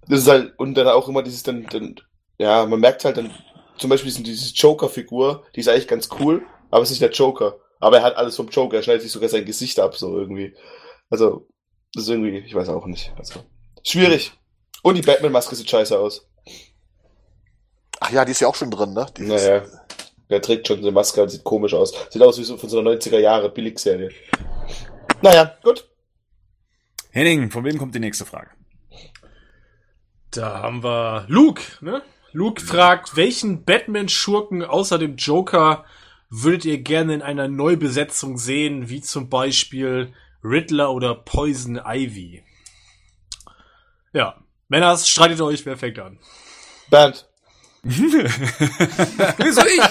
das 0.07 0.19
ist 0.19 0.27
halt, 0.27 0.53
und 0.59 0.75
dann 0.75 0.87
auch 0.87 1.07
immer 1.07 1.23
dieses 1.23 1.41
dann, 1.41 1.65
dann 1.71 1.95
ja, 2.37 2.65
man 2.67 2.79
merkt 2.79 3.03
halt 3.03 3.17
dann, 3.17 3.31
zum 3.79 3.89
Beispiel 3.89 4.11
diese 4.13 4.53
Joker-Figur, 4.53 5.43
die 5.55 5.61
ist 5.61 5.69
eigentlich 5.69 5.87
ganz 5.87 6.07
cool, 6.19 6.43
aber 6.69 6.83
es 6.83 6.89
ist 6.91 6.99
nicht 6.99 7.01
der 7.01 7.11
Joker. 7.17 7.55
Aber 7.81 7.97
er 7.97 8.03
hat 8.03 8.15
alles 8.15 8.35
vom 8.37 8.47
Joker, 8.47 8.77
er 8.77 8.83
schneidet 8.83 9.01
sich 9.01 9.11
sogar 9.11 9.27
sein 9.29 9.43
Gesicht 9.45 9.79
ab, 9.79 9.95
so 9.97 10.17
irgendwie. 10.17 10.55
Also, 11.09 11.47
das 11.93 12.03
ist 12.03 12.09
irgendwie, 12.09 12.37
ich 12.37 12.55
weiß 12.55 12.69
auch 12.69 12.85
nicht. 12.85 13.11
Also, 13.17 13.41
schwierig. 13.85 14.31
Und 14.83 14.95
die 14.95 15.01
Batman-Maske 15.01 15.55
sieht 15.55 15.69
scheiße 15.69 15.97
aus. 15.99 16.27
Ach 17.99 18.11
ja, 18.11 18.23
die 18.25 18.31
ist 18.31 18.39
ja 18.39 18.47
auch 18.47 18.55
schon 18.55 18.71
drin, 18.71 18.93
ne? 18.93 19.05
Die 19.17 19.23
ist- 19.23 19.29
Naja. 19.45 19.63
Der 20.29 20.41
trägt 20.41 20.65
schon 20.67 20.77
eine 20.79 20.91
Maske 20.91 21.21
und 21.21 21.27
sieht 21.29 21.43
komisch 21.43 21.73
aus. 21.73 21.93
Sieht 22.09 22.21
aus 22.21 22.39
wie 22.39 22.45
so 22.45 22.55
von 22.55 22.69
so 22.69 22.79
einer 22.79 22.91
90er 22.91 23.19
Jahre 23.19 23.49
Billigserie. 23.49 24.09
Naja, 25.21 25.57
gut. 25.61 25.89
Henning, 27.11 27.51
von 27.51 27.65
wem 27.65 27.77
kommt 27.77 27.93
die 27.93 27.99
nächste 27.99 28.25
Frage? 28.25 28.49
Da 30.31 30.59
haben 30.61 30.83
wir 30.83 31.25
Luke, 31.27 31.61
ne? 31.81 32.01
Luke 32.31 32.61
fragt, 32.61 33.17
welchen 33.17 33.65
Batman-Schurken 33.65 34.63
außer 34.63 34.97
dem 34.97 35.17
Joker 35.17 35.83
würdet 36.31 36.65
ihr 36.65 36.79
gerne 36.79 37.13
in 37.13 37.21
einer 37.21 37.47
Neubesetzung 37.47 38.37
sehen, 38.39 38.89
wie 38.89 39.01
zum 39.01 39.29
Beispiel 39.29 40.11
Riddler 40.43 40.91
oder 40.91 41.13
Poison 41.13 41.79
Ivy? 41.85 42.41
Ja. 44.13 44.37
Männers, 44.69 45.07
streitet 45.09 45.41
euch, 45.41 45.65
wer 45.65 45.77
fängt 45.77 45.99
an? 45.99 46.17
Bernd. 46.89 47.27
Wieso 47.83 49.61
ich? 49.65 49.81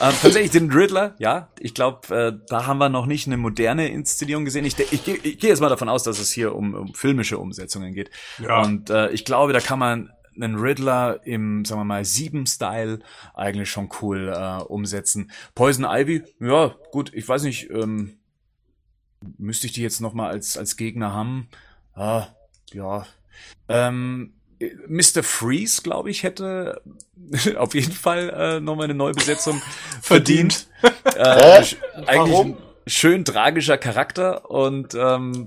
ähm, 0.00 0.14
tatsächlich 0.20 0.50
den 0.50 0.72
Riddler, 0.72 1.14
ja. 1.18 1.50
Ich 1.60 1.74
glaube, 1.74 2.14
äh, 2.14 2.32
da 2.48 2.66
haben 2.66 2.78
wir 2.78 2.88
noch 2.88 3.06
nicht 3.06 3.26
eine 3.26 3.36
moderne 3.36 3.88
Inszenierung 3.88 4.44
gesehen. 4.44 4.64
Ich, 4.64 4.78
ich, 4.78 5.04
geh- 5.04 5.20
ich 5.22 5.38
gehe 5.38 5.50
jetzt 5.50 5.60
mal 5.60 5.68
davon 5.68 5.88
aus, 5.88 6.02
dass 6.02 6.18
es 6.18 6.32
hier 6.32 6.54
um, 6.54 6.74
um 6.74 6.94
filmische 6.94 7.38
Umsetzungen 7.38 7.92
geht. 7.94 8.10
Ja. 8.38 8.62
Und 8.62 8.90
äh, 8.90 9.10
ich 9.10 9.24
glaube, 9.24 9.52
da 9.52 9.60
kann 9.60 9.78
man 9.78 10.10
einen 10.36 10.56
Riddler 10.56 11.20
im, 11.24 11.64
sagen 11.64 11.80
wir 11.80 11.84
mal, 11.84 12.04
Sieben-Style 12.04 13.00
eigentlich 13.34 13.70
schon 13.70 13.88
cool 14.00 14.32
äh, 14.34 14.62
umsetzen. 14.62 15.30
Poison 15.54 15.84
Ivy, 15.88 16.22
ja, 16.40 16.74
gut, 16.92 17.12
ich 17.14 17.28
weiß 17.28 17.42
nicht, 17.42 17.70
ähm, 17.70 18.18
müsste 19.38 19.66
ich 19.66 19.72
die 19.72 19.82
jetzt 19.82 20.00
noch 20.00 20.14
mal 20.14 20.28
als, 20.30 20.56
als 20.56 20.76
Gegner 20.76 21.12
haben? 21.12 21.48
Ah, 21.94 22.28
ja. 22.72 23.06
Ähm, 23.68 24.32
Mr. 24.88 25.22
Freeze, 25.22 25.82
glaube 25.82 26.10
ich, 26.10 26.22
hätte 26.22 26.80
auf 27.56 27.74
jeden 27.74 27.92
Fall 27.92 28.30
äh, 28.30 28.60
nochmal 28.60 28.84
eine 28.84 28.94
Neubesetzung 28.94 29.60
verdient. 30.02 30.66
äh, 31.16 31.60
sch- 31.60 31.76
eigentlich 32.06 32.34
Warum? 32.34 32.52
ein 32.52 32.56
schön 32.86 33.24
tragischer 33.24 33.76
Charakter 33.78 34.50
und 34.50 34.94
ähm, 34.94 35.46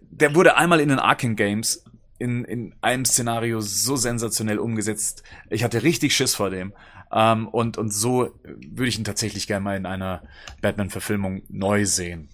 der 0.00 0.34
wurde 0.34 0.56
einmal 0.56 0.80
in 0.80 0.88
den 0.88 0.98
Arkham 0.98 1.36
Games 1.36 1.84
in, 2.22 2.44
in 2.44 2.74
einem 2.80 3.04
Szenario 3.04 3.60
so 3.60 3.96
sensationell 3.96 4.58
umgesetzt. 4.58 5.24
Ich 5.50 5.64
hatte 5.64 5.82
richtig 5.82 6.14
Schiss 6.14 6.36
vor 6.36 6.50
dem. 6.50 6.72
Ähm, 7.12 7.48
und, 7.48 7.78
und 7.78 7.92
so 7.92 8.30
würde 8.44 8.88
ich 8.88 8.96
ihn 8.96 9.04
tatsächlich 9.04 9.46
gerne 9.46 9.64
mal 9.64 9.76
in 9.76 9.86
einer 9.86 10.22
Batman-Verfilmung 10.62 11.42
neu 11.48 11.84
sehen. 11.84 12.28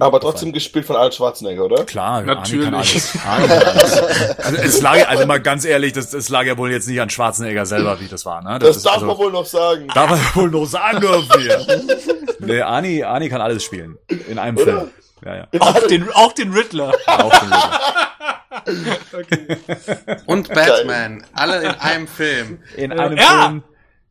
Aber 0.00 0.18
trotzdem 0.18 0.52
gespielt 0.52 0.84
von 0.84 0.96
Arnold 0.96 1.14
Schwarzenegger, 1.14 1.64
oder? 1.64 1.84
Klar, 1.84 2.22
Natürlich. 2.22 2.66
Arnie 2.66 2.70
kann 2.70 2.74
alles. 2.74 3.16
Arnie 3.24 3.46
kann 3.46 3.68
alles. 3.68 4.02
Also, 4.38 4.56
es 4.56 4.80
lag, 4.80 5.08
also 5.08 5.26
mal 5.26 5.40
ganz 5.40 5.64
ehrlich, 5.64 5.92
das, 5.92 6.10
das 6.10 6.28
lag 6.28 6.44
ja 6.44 6.58
wohl 6.58 6.72
jetzt 6.72 6.88
nicht 6.88 7.00
an 7.00 7.08
Schwarzenegger 7.08 7.64
selber, 7.66 8.00
wie 8.00 8.08
das 8.08 8.26
war. 8.26 8.42
Ne? 8.42 8.58
Das, 8.58 8.78
ist 8.78 8.84
darf 8.84 8.94
also, 8.94 9.06
man 9.06 9.16
wohl 9.16 9.30
noch 9.30 9.46
sagen. 9.46 9.86
Darf 9.94 10.10
man 10.10 10.20
wohl 10.34 10.50
noch 10.50 10.66
sagen 10.66 11.00
dürfen 11.00 11.44
wir. 11.44 11.66
nee, 12.40 12.60
Arnie, 12.60 13.04
Arnie 13.04 13.28
kann 13.28 13.40
alles 13.40 13.62
spielen. 13.62 13.96
In 14.28 14.40
einem 14.40 14.56
Oder? 14.56 14.64
Film. 14.64 14.90
Ja, 15.24 15.36
ja. 15.36 15.46
Auch 15.60 15.86
den, 15.86 16.10
auch 16.14 16.32
den 16.32 16.52
Riddler. 16.52 16.92
Auch 17.06 17.38
den 17.38 17.52
Riddler. 17.52 17.80
Und 20.26 20.48
Batman. 20.48 21.24
Alle 21.32 21.62
in 21.62 21.70
einem 21.70 22.08
Film. 22.08 22.58
In 22.76 22.92
einem 22.92 23.16
Ja. 23.16 23.48
Film. 23.48 23.62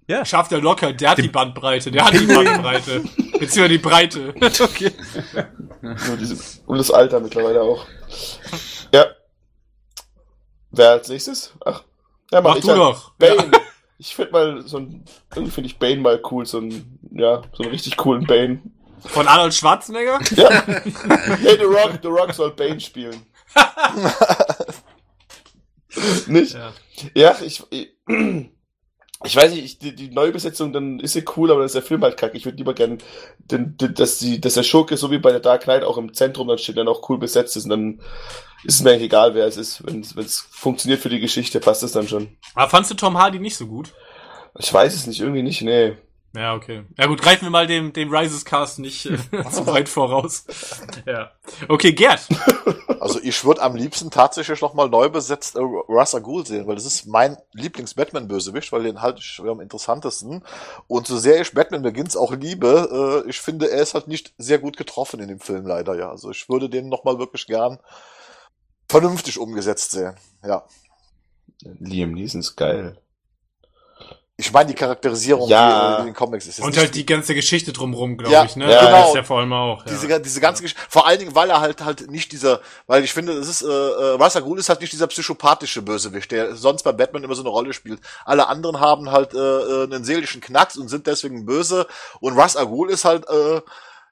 Ja. 0.08 0.26
Schafft 0.26 0.52
er 0.52 0.62
locker, 0.62 0.94
der 0.94 1.12
hat 1.12 1.18
die 1.20 1.28
Bandbreite, 1.28 1.92
der 1.92 2.06
hat 2.06 2.14
die 2.14 2.26
Bandbreite. 2.26 3.02
Beziehungsweise 3.40 3.70
die 3.70 3.78
Breite. 3.78 4.34
okay. 4.60 4.92
Und 6.66 6.78
das 6.78 6.92
Alter 6.92 7.20
mittlerweile 7.20 7.62
auch. 7.62 7.86
Ja. 8.94 9.06
Wer 10.72 10.92
als 10.92 11.10
nächstes? 11.10 11.54
Ach. 11.66 11.84
Ja, 12.32 12.42
Mach 12.42 12.56
ich 12.56 12.66
du 12.66 12.76
doch. 12.76 13.12
Bane. 13.14 13.52
Ich 13.98 14.16
finde 14.16 14.32
mal 14.32 14.62
so 14.62 14.78
ein, 14.78 15.04
irgendwie 15.36 15.52
finde 15.52 15.68
ich 15.68 15.78
Bane 15.78 15.98
mal 15.98 16.22
cool, 16.32 16.46
so 16.46 16.60
ein, 16.60 17.00
ja, 17.12 17.42
so 17.54 17.64
einen 17.64 17.72
richtig 17.72 17.98
coolen 17.98 18.26
Bane. 18.26 18.62
Von 19.06 19.28
Arnold 19.28 19.54
Schwarzenegger? 19.54 20.20
Ja. 20.36 20.50
hey, 20.66 21.58
The 21.58 21.66
Rock, 21.66 22.00
The 22.02 22.08
Rock 22.08 22.34
soll 22.34 22.52
Bane 22.52 22.80
spielen. 22.80 23.26
Nicht? 26.28 26.54
Ja. 26.54 26.74
Ja, 27.14 27.38
ich, 27.43 27.64
ich, 27.70 27.89
ich 29.24 29.36
weiß 29.36 29.52
nicht, 29.52 29.64
ich, 29.64 29.80
die, 29.80 29.95
die 29.95 30.10
Neubesetzung, 30.10 30.72
dann 30.72 31.00
ist 31.00 31.14
sie 31.14 31.26
cool, 31.36 31.52
aber 31.52 31.60
dann 31.60 31.66
ist 31.66 31.76
der 31.76 31.82
Film 31.82 32.02
halt 32.04 32.18
kacke. 32.18 32.38
Ich 32.38 32.45
würde 32.45 32.58
lieber 32.58 32.74
gern, 32.74 33.00
den, 33.39 33.76
den, 33.78 33.93
dass, 33.93 34.20
die, 34.20 34.39
dass 34.39 34.54
der 34.54 34.64
Schurke, 34.64 34.95
so 34.95 35.12
wie 35.12 35.18
bei 35.18 35.32
der 35.32 35.41
Dark 35.41 35.64
Knight, 35.64 35.84
auch 35.84 35.97
im 35.97 36.14
Zentrum 36.14 36.47
dann 36.47 36.58
steht, 36.58 36.78
dann 36.78 36.88
auch 36.88 37.10
cool 37.10 37.18
besetzt 37.18 37.58
ist. 37.58 37.66
Und 37.66 37.72
dann 37.72 38.02
ist 38.64 38.76
es 38.76 38.82
mir 38.82 38.91
eigentlich 38.91 39.04
egal, 39.04 39.36
wer 39.36 39.45
es 39.45 39.58
ist. 39.58 39.86
Wenn 39.86 40.02
es 40.02 40.39
funktioniert 40.52 41.02
für 41.02 41.10
die 41.10 41.20
Geschichte, 41.20 41.60
passt 41.60 41.84
es 41.84 41.91
dann 41.91 42.08
schon. 42.08 42.38
Aber 42.56 42.70
fandst 42.70 42.91
du 42.91 42.95
Tom 42.95 43.18
Hardy 43.18 43.39
nicht 43.39 43.58
so 43.58 43.68
gut? 43.68 43.93
Ich 44.58 44.74
weiß 44.74 44.93
es 44.93 45.06
nicht, 45.06 45.20
irgendwie 45.20 45.43
nicht, 45.43 45.62
nee. 45.62 45.95
Ja, 46.36 46.53
okay. 46.53 46.86
Ja 46.97 47.07
gut, 47.07 47.21
greifen 47.21 47.45
wir 47.45 47.49
mal 47.49 47.65
dem, 47.65 47.91
dem 47.91 48.13
Rises 48.13 48.45
Cast 48.45 48.77
nicht 48.77 49.07
äh, 49.07 49.17
zu 49.51 49.65
weit 49.65 49.89
voraus. 49.89 50.45
Ja. 51.05 51.32
Okay, 51.67 51.93
Gerd. 51.93 52.27
Also 53.01 53.21
ich 53.23 53.45
würde 53.45 53.61
am 53.61 53.77
liebsten 53.77 54.11
tatsächlich 54.11 54.59
noch 54.59 54.73
mal 54.73 54.89
neu 54.89 55.07
besetzt 55.07 55.55
äh, 55.55 55.61
Ra's 55.61 56.13
al 56.13 56.21
Ghul 56.21 56.45
sehen, 56.45 56.67
weil 56.67 56.75
das 56.75 56.86
ist 56.86 57.05
mein 57.05 57.38
Lieblings-Batman-Bösewicht, 57.53 58.73
weil 58.73 58.84
den 58.84 59.01
halte 59.01 59.21
ich 59.21 59.38
für 59.38 59.49
am 59.49 59.61
interessantesten. 59.61 60.43
Und 60.88 61.07
so 61.07 61.17
sehr 61.17 61.39
ich 61.39 61.53
Batman 61.53 61.82
Begins 61.82 62.17
auch 62.17 62.34
liebe, 62.34 63.23
äh, 63.25 63.30
ich 63.30 63.39
finde, 63.39 63.71
er 63.71 63.82
ist 63.82 63.93
halt 63.93 64.09
nicht 64.09 64.34
sehr 64.38 64.59
gut 64.59 64.75
getroffen 64.75 65.21
in 65.21 65.30
dem 65.30 65.39
Film 65.39 65.65
leider, 65.65 65.95
ja. 65.95 66.09
Also 66.09 66.30
ich 66.30 66.49
würde 66.49 66.69
den 66.69 66.89
noch 66.89 67.05
mal 67.05 67.17
wirklich 67.19 67.47
gern 67.47 67.80
vernünftig 68.89 69.39
umgesetzt 69.39 69.91
sehen, 69.91 70.15
ja. 70.43 70.65
Liam 71.80 72.11
Neeson 72.11 72.41
ist 72.41 72.57
geil. 72.57 72.97
Ich 74.40 74.54
meine 74.54 74.68
die 74.70 74.74
Charakterisierung, 74.74 75.50
Ja. 75.50 75.96
die 75.96 76.00
in 76.00 76.06
den 76.08 76.14
Comics 76.16 76.48
ist. 76.48 76.60
jetzt 76.60 76.66
Und 76.66 76.78
halt 76.78 76.96
die 76.96 77.06
ganze 77.06 77.36
Geschichte 77.36 77.74
drumrum, 77.74 78.16
glaube 78.18 78.32
Ja, 78.34 78.46
ich, 78.46 78.56
ne? 78.56 78.72
ja, 78.72 78.72
Das 78.72 78.86
genau. 78.86 79.08
ist 79.10 79.16
ja 79.16 79.24
vor 79.24 79.40
allem 79.40 79.52
auch. 79.52 79.86
Ja. 79.86 79.92
Diese, 79.92 80.22
diese 80.22 80.40
ganze 80.40 80.62
Geschichte, 80.62 80.82
vor 80.88 81.06
allen 81.06 81.20
Dingen, 81.20 81.36
weil 81.36 81.50
er 81.50 81.60
halt 81.60 81.84
halt 81.84 82.10
nicht 82.10 82.32
dieser, 82.32 82.62
weil 82.88 83.04
ich 83.04 83.12
finde, 83.12 83.34
es 83.34 83.50
ist, 83.50 83.64
äh, 83.64 83.68
äh, 83.68 84.42
Ghul 84.42 84.58
ist 84.58 84.70
halt 84.70 84.80
nicht 84.80 84.94
dieser 84.94 85.08
psychopathische 85.08 85.82
Bösewicht, 85.82 86.32
der 86.32 86.56
sonst 86.56 86.84
bei 86.84 86.94
Batman 86.94 87.26
immer 87.26 87.36
so 87.36 87.42
eine 87.42 87.50
Rolle 87.50 87.74
spielt. 87.74 88.00
Alle 88.24 88.48
anderen 88.48 88.80
haben 88.80 89.12
halt 89.12 89.34
äh, 89.34 89.38
äh, 89.38 89.84
einen 89.84 90.06
seelischen 90.06 90.40
Knacks 90.40 90.78
und 90.78 90.88
sind 90.88 91.06
deswegen 91.06 91.46
böse 91.46 91.86
und 92.22 92.40
al 92.40 92.66
Ghul 92.66 92.90
ist 92.92 93.04
halt, 93.04 93.28
äh, 93.28 93.60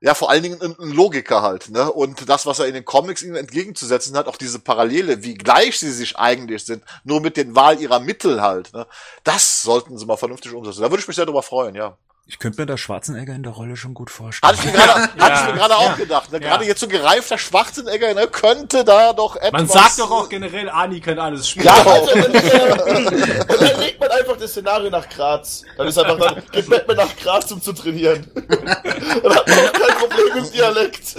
ja, 0.01 0.13
vor 0.13 0.29
allen 0.29 0.43
Dingen 0.43 0.61
ein, 0.61 0.75
Logiker 0.91 1.41
halt, 1.41 1.69
ne? 1.69 1.91
Und 1.91 2.29
das, 2.29 2.45
was 2.45 2.59
er 2.59 2.67
in 2.67 2.73
den 2.73 2.85
Comics 2.85 3.23
ihnen 3.23 3.35
entgegenzusetzen 3.35 4.15
hat, 4.15 4.27
auch 4.27 4.37
diese 4.37 4.59
Parallele, 4.59 5.23
wie 5.23 5.33
gleich 5.35 5.79
sie 5.79 5.91
sich 5.91 6.17
eigentlich 6.17 6.65
sind, 6.65 6.83
nur 7.03 7.21
mit 7.21 7.37
den 7.37 7.55
Wahl 7.55 7.79
ihrer 7.79 7.99
Mittel 7.99 8.41
halt, 8.41 8.73
ne? 8.73 8.85
Das 9.23 9.61
sollten 9.61 9.97
sie 9.97 10.05
mal 10.05 10.17
vernünftig 10.17 10.53
umsetzen. 10.53 10.81
Da 10.81 10.91
würde 10.91 11.01
ich 11.01 11.07
mich 11.07 11.15
sehr 11.15 11.25
drüber 11.25 11.43
freuen, 11.43 11.75
ja. 11.75 11.97
Ich 12.29 12.39
könnte 12.39 12.59
mir 12.59 12.65
da 12.65 12.77
Schwarzenegger 12.77 13.33
in 13.33 13.43
der 13.43 13.53
Rolle 13.53 13.77
schon 13.77 13.93
gut 13.93 14.09
vorstellen. 14.09 14.51
Hatte 14.51 14.67
ich 14.67 14.73
mir 14.73 14.77
gerade, 14.77 15.01
hatte 15.19 15.39
ich 15.47 15.53
mir 15.53 15.59
gerade 15.59 15.77
auch 15.77 15.95
gedacht. 15.95 16.29
Ne? 16.31 16.41
Gerade 16.41 16.63
Ja. 16.65 16.69
jetzt 16.69 16.81
so 16.81 16.87
gereifter 16.89 17.37
Schwarzenegger, 17.37 18.13
ne, 18.13 18.27
könnte 18.27 18.83
da 18.83 19.13
doch 19.13 19.37
etwas. 19.37 19.51
Man 19.53 19.67
sagt 19.67 19.99
doch 19.99 20.11
auch 20.11 20.27
generell, 20.27 20.69
Ani 20.69 20.99
kann 20.99 21.17
alles 21.19 21.47
spielen. 21.49 21.67
Ja, 21.67 21.73
also, 21.85 22.11
und 22.15 23.61
dann 23.61 23.79
legt 23.79 23.99
man 24.01 24.09
einfach 24.11 24.35
das 24.37 24.51
Szenario 24.51 24.89
nach 24.89 25.07
Graz. 25.07 25.63
Dann 25.77 25.87
ist 25.87 25.97
einfach, 25.97 26.17
dann 26.33 26.43
geht 26.51 26.69
Batman 26.69 26.97
nach 26.97 27.15
Graz, 27.15 27.49
um 27.53 27.61
zu 27.61 27.71
trainieren. 27.71 28.29
Dann 28.35 29.35
hat 29.35 29.47
man 29.47 29.57
auch 29.59 29.73
kein 29.73 29.97
Problem 29.97 30.25
mit 30.35 30.45
dem 30.45 30.51
Dialekt. 30.51 31.15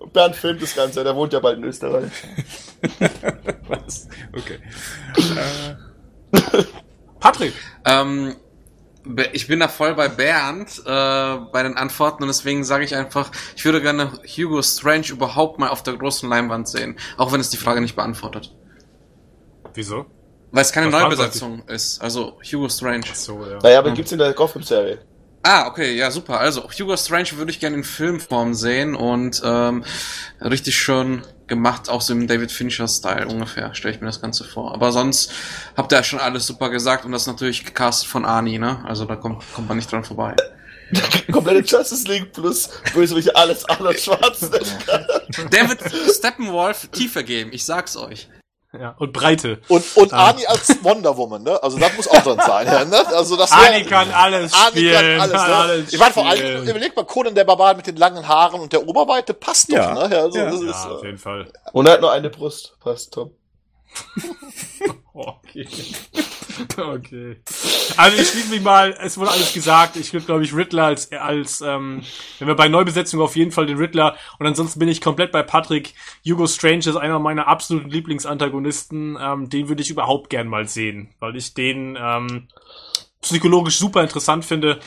Und 0.00 0.12
Bernd 0.12 0.34
filmt 0.34 0.62
das 0.62 0.74
Ganze, 0.74 1.04
der 1.04 1.14
wohnt 1.14 1.32
ja 1.32 1.38
bald 1.40 1.58
in 1.58 1.64
Österreich. 1.64 2.10
Was? 3.68 4.08
Okay. 4.36 4.58
Patrick. 7.20 7.54
Ähm, 7.84 8.36
ich 9.32 9.46
bin 9.48 9.60
da 9.60 9.68
voll 9.68 9.94
bei 9.94 10.08
Bernd 10.08 10.82
äh, 10.84 11.36
bei 11.52 11.62
den 11.62 11.76
Antworten 11.76 12.22
und 12.22 12.28
deswegen 12.28 12.64
sage 12.64 12.84
ich 12.84 12.94
einfach, 12.94 13.30
ich 13.54 13.64
würde 13.64 13.80
gerne 13.80 14.12
Hugo 14.24 14.62
Strange 14.62 15.06
überhaupt 15.10 15.58
mal 15.58 15.68
auf 15.68 15.82
der 15.82 15.94
großen 15.94 16.28
Leinwand 16.28 16.68
sehen, 16.68 16.96
auch 17.16 17.32
wenn 17.32 17.40
es 17.40 17.50
die 17.50 17.56
Frage 17.56 17.80
nicht 17.80 17.96
beantwortet. 17.96 18.52
Wieso? 19.74 20.06
Weil 20.52 20.62
es 20.62 20.72
keine 20.72 20.92
Was 20.92 21.02
Neubesetzung 21.02 21.62
ist. 21.68 22.00
Also 22.00 22.38
Hugo 22.42 22.68
Strange. 22.68 23.04
So, 23.12 23.44
ja. 23.44 23.58
Naja, 23.62 23.78
aber 23.78 23.90
gibt's 23.92 24.12
in 24.12 24.18
der 24.18 24.32
Gotham-Serie. 24.32 25.00
Ah, 25.48 25.68
okay, 25.68 25.94
ja, 25.94 26.10
super. 26.10 26.40
Also, 26.40 26.68
Hugo 26.68 26.96
Strange 26.96 27.30
würde 27.34 27.52
ich 27.52 27.60
gerne 27.60 27.76
in 27.76 27.84
Filmform 27.84 28.52
sehen 28.52 28.96
und 28.96 29.40
ähm, 29.44 29.84
richtig 30.40 30.76
schön 30.76 31.22
gemacht, 31.46 31.88
auch 31.88 32.00
so 32.00 32.14
im 32.14 32.26
David 32.26 32.50
Fincher-Style 32.50 33.28
ungefähr, 33.28 33.72
stelle 33.72 33.94
ich 33.94 34.00
mir 34.00 34.08
das 34.08 34.20
Ganze 34.20 34.42
vor. 34.42 34.74
Aber 34.74 34.90
sonst 34.90 35.30
habt 35.76 35.92
ihr 35.92 35.98
ja 35.98 36.02
schon 36.02 36.18
alles 36.18 36.48
super 36.48 36.68
gesagt 36.68 37.04
und 37.04 37.12
das 37.12 37.22
ist 37.22 37.28
natürlich 37.28 37.64
gecastet 37.64 38.08
von 38.08 38.24
Arnie, 38.24 38.58
ne? 38.58 38.84
Also 38.88 39.04
da 39.04 39.14
kommt, 39.14 39.44
kommt 39.54 39.68
man 39.68 39.76
nicht 39.76 39.92
dran 39.92 40.02
vorbei. 40.02 40.34
Komplette 41.30 41.60
Justice 41.60 42.08
League 42.08 42.32
plus 42.32 42.68
Bösewicht, 42.92 43.36
alles 43.36 43.62
Schwarzenegger. 44.02 45.06
Der 45.52 45.68
wird 45.68 45.80
Steppenwolf 46.12 46.88
tiefer 46.88 47.22
geben, 47.22 47.50
ich 47.52 47.64
sag's 47.64 47.96
euch. 47.96 48.28
Ja. 48.72 48.94
Und 48.98 49.12
Breite. 49.12 49.60
Und, 49.68 49.84
und 49.96 50.12
Arnie 50.12 50.46
als 50.46 50.82
Wonder 50.82 51.16
Woman, 51.16 51.42
ne? 51.42 51.62
Also 51.62 51.78
das 51.78 51.96
muss 51.96 52.08
auch 52.08 52.22
drin 52.22 52.40
sein, 52.44 52.66
ja, 52.66 52.84
ne? 52.86 53.06
Also 53.08 53.36
das 53.36 53.52
Ani 53.52 53.84
kann 53.84 54.10
alles 54.10 54.52
Arnie 54.52 54.78
spielen. 54.78 55.18
kann 55.18 55.20
alles, 55.20 55.32
ne? 55.32 55.56
alles 55.56 55.92
ich 55.92 55.98
meine, 55.98 56.12
vor 56.12 56.26
allem, 56.26 56.62
überleg 56.68 56.96
mal, 56.96 57.04
Conan 57.04 57.34
der 57.34 57.44
Barbar 57.44 57.74
mit 57.74 57.86
den 57.86 57.96
langen 57.96 58.26
Haaren 58.26 58.60
und 58.60 58.72
der 58.72 58.86
Oberweite 58.86 59.34
passt 59.34 59.70
doch, 59.70 59.76
Ja, 59.76 59.94
ne? 59.94 60.14
Ja, 60.14 60.22
also, 60.22 60.38
ja. 60.38 60.44
das 60.46 60.60
ist, 60.60 60.84
Ja, 60.84 60.90
auf 60.90 61.02
äh, 61.02 61.06
jeden 61.06 61.18
Fall. 61.18 61.52
Und 61.72 61.86
er 61.86 61.94
hat 61.94 62.00
nur 62.00 62.12
eine 62.12 62.30
Brust. 62.30 62.76
Passt, 62.80 63.12
Tom. 63.12 63.30
Okay. 65.16 65.66
okay. 66.76 67.36
Also 67.96 68.20
ich 68.20 68.28
schließe 68.28 68.50
mich 68.50 68.62
mal, 68.62 68.96
es 69.00 69.18
wurde 69.18 69.30
alles 69.30 69.52
gesagt. 69.52 69.96
Ich 69.96 70.12
würde, 70.12 70.26
glaube 70.26 70.44
ich, 70.44 70.54
Riddler 70.54 70.84
als, 70.84 71.10
als 71.12 71.60
ähm, 71.60 72.02
wenn 72.38 72.48
wir 72.48 72.54
bei 72.54 72.68
Neubesetzung 72.68 73.20
auf 73.20 73.36
jeden 73.36 73.52
Fall 73.52 73.66
den 73.66 73.78
Riddler 73.78 74.16
und 74.38 74.46
ansonsten 74.46 74.78
bin 74.78 74.88
ich 74.88 75.00
komplett 75.00 75.32
bei 75.32 75.42
Patrick. 75.42 75.94
Hugo 76.26 76.46
Strange 76.46 76.78
ist 76.78 76.96
einer 76.96 77.18
meiner 77.18 77.48
absoluten 77.48 77.90
Lieblingsantagonisten. 77.90 79.18
Ähm, 79.20 79.48
den 79.50 79.68
würde 79.68 79.82
ich 79.82 79.90
überhaupt 79.90 80.30
gern 80.30 80.48
mal 80.48 80.68
sehen, 80.68 81.14
weil 81.20 81.36
ich 81.36 81.54
den 81.54 81.98
ähm, 82.00 82.48
psychologisch 83.20 83.78
super 83.78 84.02
interessant 84.02 84.44
finde 84.44 84.78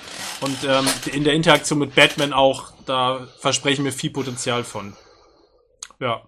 und 0.41 0.57
ähm, 0.63 0.87
in 1.13 1.23
der 1.23 1.33
Interaktion 1.33 1.79
mit 1.79 1.95
Batman 1.95 2.33
auch, 2.33 2.71
da 2.85 3.27
versprechen 3.39 3.83
wir 3.85 3.91
viel 3.91 4.11
Potenzial 4.11 4.63
von. 4.63 4.93
Ja. 5.99 6.23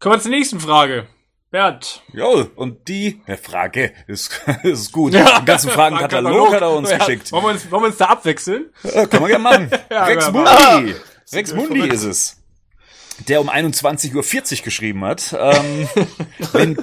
Kommen 0.00 0.16
wir 0.16 0.20
zur 0.20 0.32
nächsten 0.32 0.60
Frage. 0.60 1.06
Bernd. 1.56 2.02
Jo, 2.12 2.50
und 2.54 2.86
die 2.86 3.22
ja, 3.26 3.38
Frage 3.38 3.94
ist, 4.06 4.42
ist 4.62 4.92
gut. 4.92 5.14
Ja. 5.14 5.38
Den 5.38 5.46
ganzen 5.46 5.70
Fragenkatalog 5.70 6.52
hat 6.52 6.60
er 6.60 6.70
uns 6.70 6.90
Ja. 6.90 6.98
geschickt. 6.98 7.32
Wollen 7.32 7.44
wir 7.44 7.50
uns, 7.52 7.70
wollen 7.70 7.84
wir 7.84 7.86
uns 7.86 7.96
da 7.96 8.04
abwechseln? 8.08 8.66
Ja, 8.82 9.06
können 9.06 9.22
wir 9.22 9.28
gerne 9.28 9.42
machen. 9.42 9.70
Ja, 9.90 10.04
Rex 10.04 10.26
ja, 10.26 10.32
Mundi. 10.32 10.94
Rex 11.32 11.54
Mundi 11.54 11.88
ist 11.88 12.02
es. 12.02 12.42
Der 13.26 13.40
um 13.40 13.48
21.40 13.48 14.58
Uhr 14.58 14.64
geschrieben 14.64 15.02
hat. 15.02 15.34
Ähm, 15.38 15.88
wenn, 16.52 16.76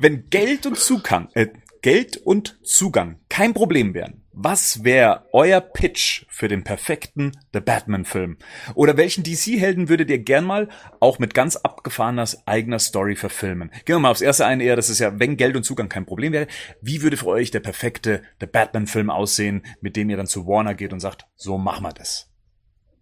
wenn 0.00 0.28
Geld 0.28 0.66
und 0.66 0.76
Zugang, 0.76 1.28
äh, 1.34 1.46
Geld 1.80 2.16
und 2.16 2.58
Zugang 2.64 3.20
kein 3.28 3.54
Problem 3.54 3.94
wären, 3.94 4.24
was 4.38 4.84
wäre 4.84 5.24
euer 5.32 5.62
Pitch 5.62 6.26
für 6.28 6.46
den 6.46 6.62
perfekten 6.62 7.32
The 7.54 7.60
Batman-Film? 7.60 8.36
Oder 8.74 8.98
welchen 8.98 9.24
DC-Helden 9.24 9.88
würdet 9.88 10.10
ihr 10.10 10.18
gern 10.18 10.44
mal 10.44 10.68
auch 11.00 11.18
mit 11.18 11.32
ganz 11.32 11.56
abgefahrener 11.56 12.28
eigener 12.44 12.78
Story 12.78 13.16
verfilmen? 13.16 13.70
Gehen 13.86 13.96
wir 13.96 14.00
mal 14.00 14.10
aufs 14.10 14.20
erste 14.20 14.44
ein, 14.44 14.60
eher, 14.60 14.76
das 14.76 14.90
ist 14.90 14.98
ja, 14.98 15.18
wenn 15.18 15.38
Geld 15.38 15.56
und 15.56 15.62
Zugang 15.62 15.88
kein 15.88 16.04
Problem 16.04 16.34
wäre. 16.34 16.48
Wie 16.82 17.00
würde 17.00 17.16
für 17.16 17.28
euch 17.28 17.50
der 17.50 17.60
perfekte 17.60 18.22
The 18.38 18.46
Batman-Film 18.46 19.08
aussehen, 19.08 19.64
mit 19.80 19.96
dem 19.96 20.10
ihr 20.10 20.18
dann 20.18 20.26
zu 20.26 20.46
Warner 20.46 20.74
geht 20.74 20.92
und 20.92 21.00
sagt, 21.00 21.26
so 21.34 21.56
machen 21.56 21.84
wir 21.84 21.94
das? 21.94 22.30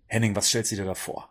Henning, 0.07 0.37
was 0.37 0.49
stellst 0.49 0.71
du 0.71 0.77
dir 0.77 0.85
da 0.85 0.95
vor? 0.95 1.29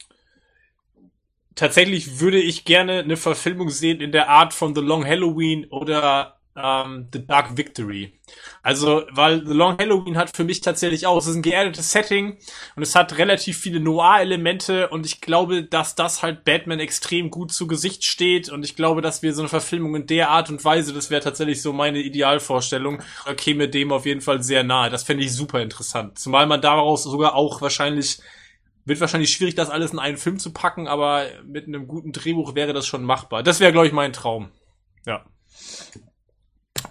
Tatsächlich 1.56 2.20
würde 2.20 2.42
ich 2.42 2.66
gerne 2.66 3.00
eine 3.00 3.16
Verfilmung 3.16 3.70
sehen 3.70 4.02
in 4.02 4.12
der 4.12 4.28
Art 4.28 4.54
von 4.54 4.76
The 4.76 4.82
Long 4.82 5.06
Halloween 5.06 5.66
oder 5.70 6.42
ähm, 6.56 7.08
The 7.12 7.26
Dark 7.26 7.58
Victory. 7.58 8.14
Also, 8.62 9.04
weil 9.12 9.46
The 9.46 9.54
Long 9.54 9.78
Halloween 9.78 10.18
hat 10.18 10.36
für 10.36 10.44
mich 10.44 10.62
tatsächlich 10.62 11.06
auch, 11.06 11.18
es 11.18 11.28
ist 11.28 11.36
ein 11.36 11.42
geerdetes 11.42 11.92
Setting 11.92 12.38
und 12.76 12.84
es 12.84 12.96
hat 12.96 13.18
relativ 13.18 13.58
viele 13.58 13.80
Noir-Elemente 13.80 14.90
und 14.90 15.06
ich 15.06 15.22
glaube, 15.22 15.64
dass 15.64 15.96
das 15.96 16.22
halt 16.22 16.46
Batman 16.46 16.80
extrem 16.80 17.30
gut 17.30 17.52
zu 17.52 17.68
Gesicht 17.68 18.06
steht 18.06 18.50
und 18.50 18.64
ich 18.64 18.76
glaube, 18.76 19.02
dass 19.02 19.24
wir 19.24 19.34
so 19.34 19.42
eine 19.42 19.50
Verfilmung 19.50 19.96
in 19.96 20.08
der 20.08 20.30
Art 20.30 20.50
und 20.50 20.64
Weise, 20.64 20.94
das 20.94 21.10
wäre 21.10 21.22
tatsächlich 21.22 21.62
so 21.62 21.74
meine 21.74 22.00
Idealvorstellung, 22.00 23.02
da 23.26 23.34
käme 23.34 23.68
dem 23.68 23.92
auf 23.92 24.06
jeden 24.06 24.22
Fall 24.22 24.44
sehr 24.44 24.64
nahe. 24.64 24.90
Das 24.90 25.04
fände 25.04 25.24
ich 25.24 25.34
super 25.34 25.62
interessant. 25.62 26.20
Zumal 26.20 26.46
man 26.46 26.62
daraus 26.62 27.04
sogar 27.04 27.36
auch 27.36 27.62
wahrscheinlich 27.62 28.20
wird 28.86 29.00
wahrscheinlich 29.00 29.32
schwierig, 29.32 29.56
das 29.56 29.70
alles 29.70 29.94
in 29.94 30.00
einen 30.00 30.18
Film 30.18 30.40
zu 30.40 30.52
packen, 30.52 30.90
aber 30.90 31.26
mit 31.46 31.68
einem 31.68 31.88
guten 31.88 32.12
Drehbuch 32.12 32.54
wäre 32.54 32.74
das 32.74 32.86
schon 32.86 33.06
machbar. 33.06 33.42
Das 33.42 33.62
wäre, 33.62 33.72
glaube 33.72 33.88
ich, 33.88 33.94
mein 33.94 34.12
Traum. 34.12 34.50
Ja, 35.06 35.24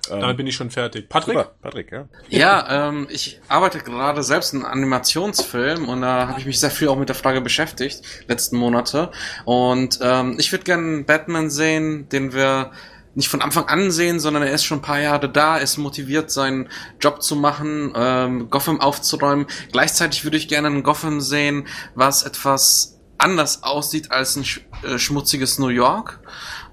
damit 0.09 0.37
bin 0.37 0.47
ich 0.47 0.55
schon 0.55 0.71
fertig. 0.71 1.09
Patrick? 1.09 1.37
Super, 1.39 1.55
Patrick, 1.63 1.93
ja. 1.93 2.09
Ja, 2.29 2.89
ähm, 2.89 3.07
ich 3.11 3.41
arbeite 3.49 3.79
gerade 3.79 4.23
selbst 4.23 4.53
in 4.53 4.63
einem 4.63 4.73
Animationsfilm 4.73 5.89
und 5.89 6.03
da 6.03 6.29
habe 6.29 6.41
ich 6.41 6.47
mich 6.47 6.61
sehr 6.61 6.71
viel 6.71 6.89
auch 6.89 6.97
mit 6.97 7.09
der 7.09 7.17
Frage 7.17 7.41
beschäftigt, 7.41 8.03
letzten 8.29 8.57
Monate. 8.57 9.11
Und 9.45 9.99
ähm, 10.03 10.37
ich 10.39 10.53
würde 10.53 10.65
gerne 10.65 10.83
einen 10.83 11.05
Batman 11.05 11.51
sehen, 11.51 12.09
den 12.09 12.33
wir 12.33 12.73
nicht 13.15 13.29
von 13.29 13.43
Anfang 13.43 13.67
an 13.67 13.91
sehen, 13.91 14.21
sondern 14.21 14.43
er 14.43 14.53
ist 14.53 14.65
schon 14.65 14.79
ein 14.79 14.83
paar 14.83 15.01
Jahre 15.01 15.29
da, 15.29 15.59
ist 15.59 15.77
motiviert, 15.77 16.31
seinen 16.31 16.69
Job 17.01 17.23
zu 17.23 17.37
machen, 17.37 17.93
ähm, 17.95 18.51
Gotham 18.51 18.81
aufzuräumen. 18.81 19.47
Gleichzeitig 19.71 20.25
würde 20.25 20.37
ich 20.37 20.49
gerne 20.49 20.69
einen 20.69 20.83
Gotham 20.83 21.21
sehen, 21.21 21.67
was 21.95 22.23
etwas 22.23 23.01
anders 23.19 23.63
aussieht 23.63 24.11
als 24.11 24.37
ein 24.37 24.45
sch 24.45 24.63
äh, 24.83 24.99
schmutziges 24.99 25.59
New 25.59 25.69
York. 25.69 26.21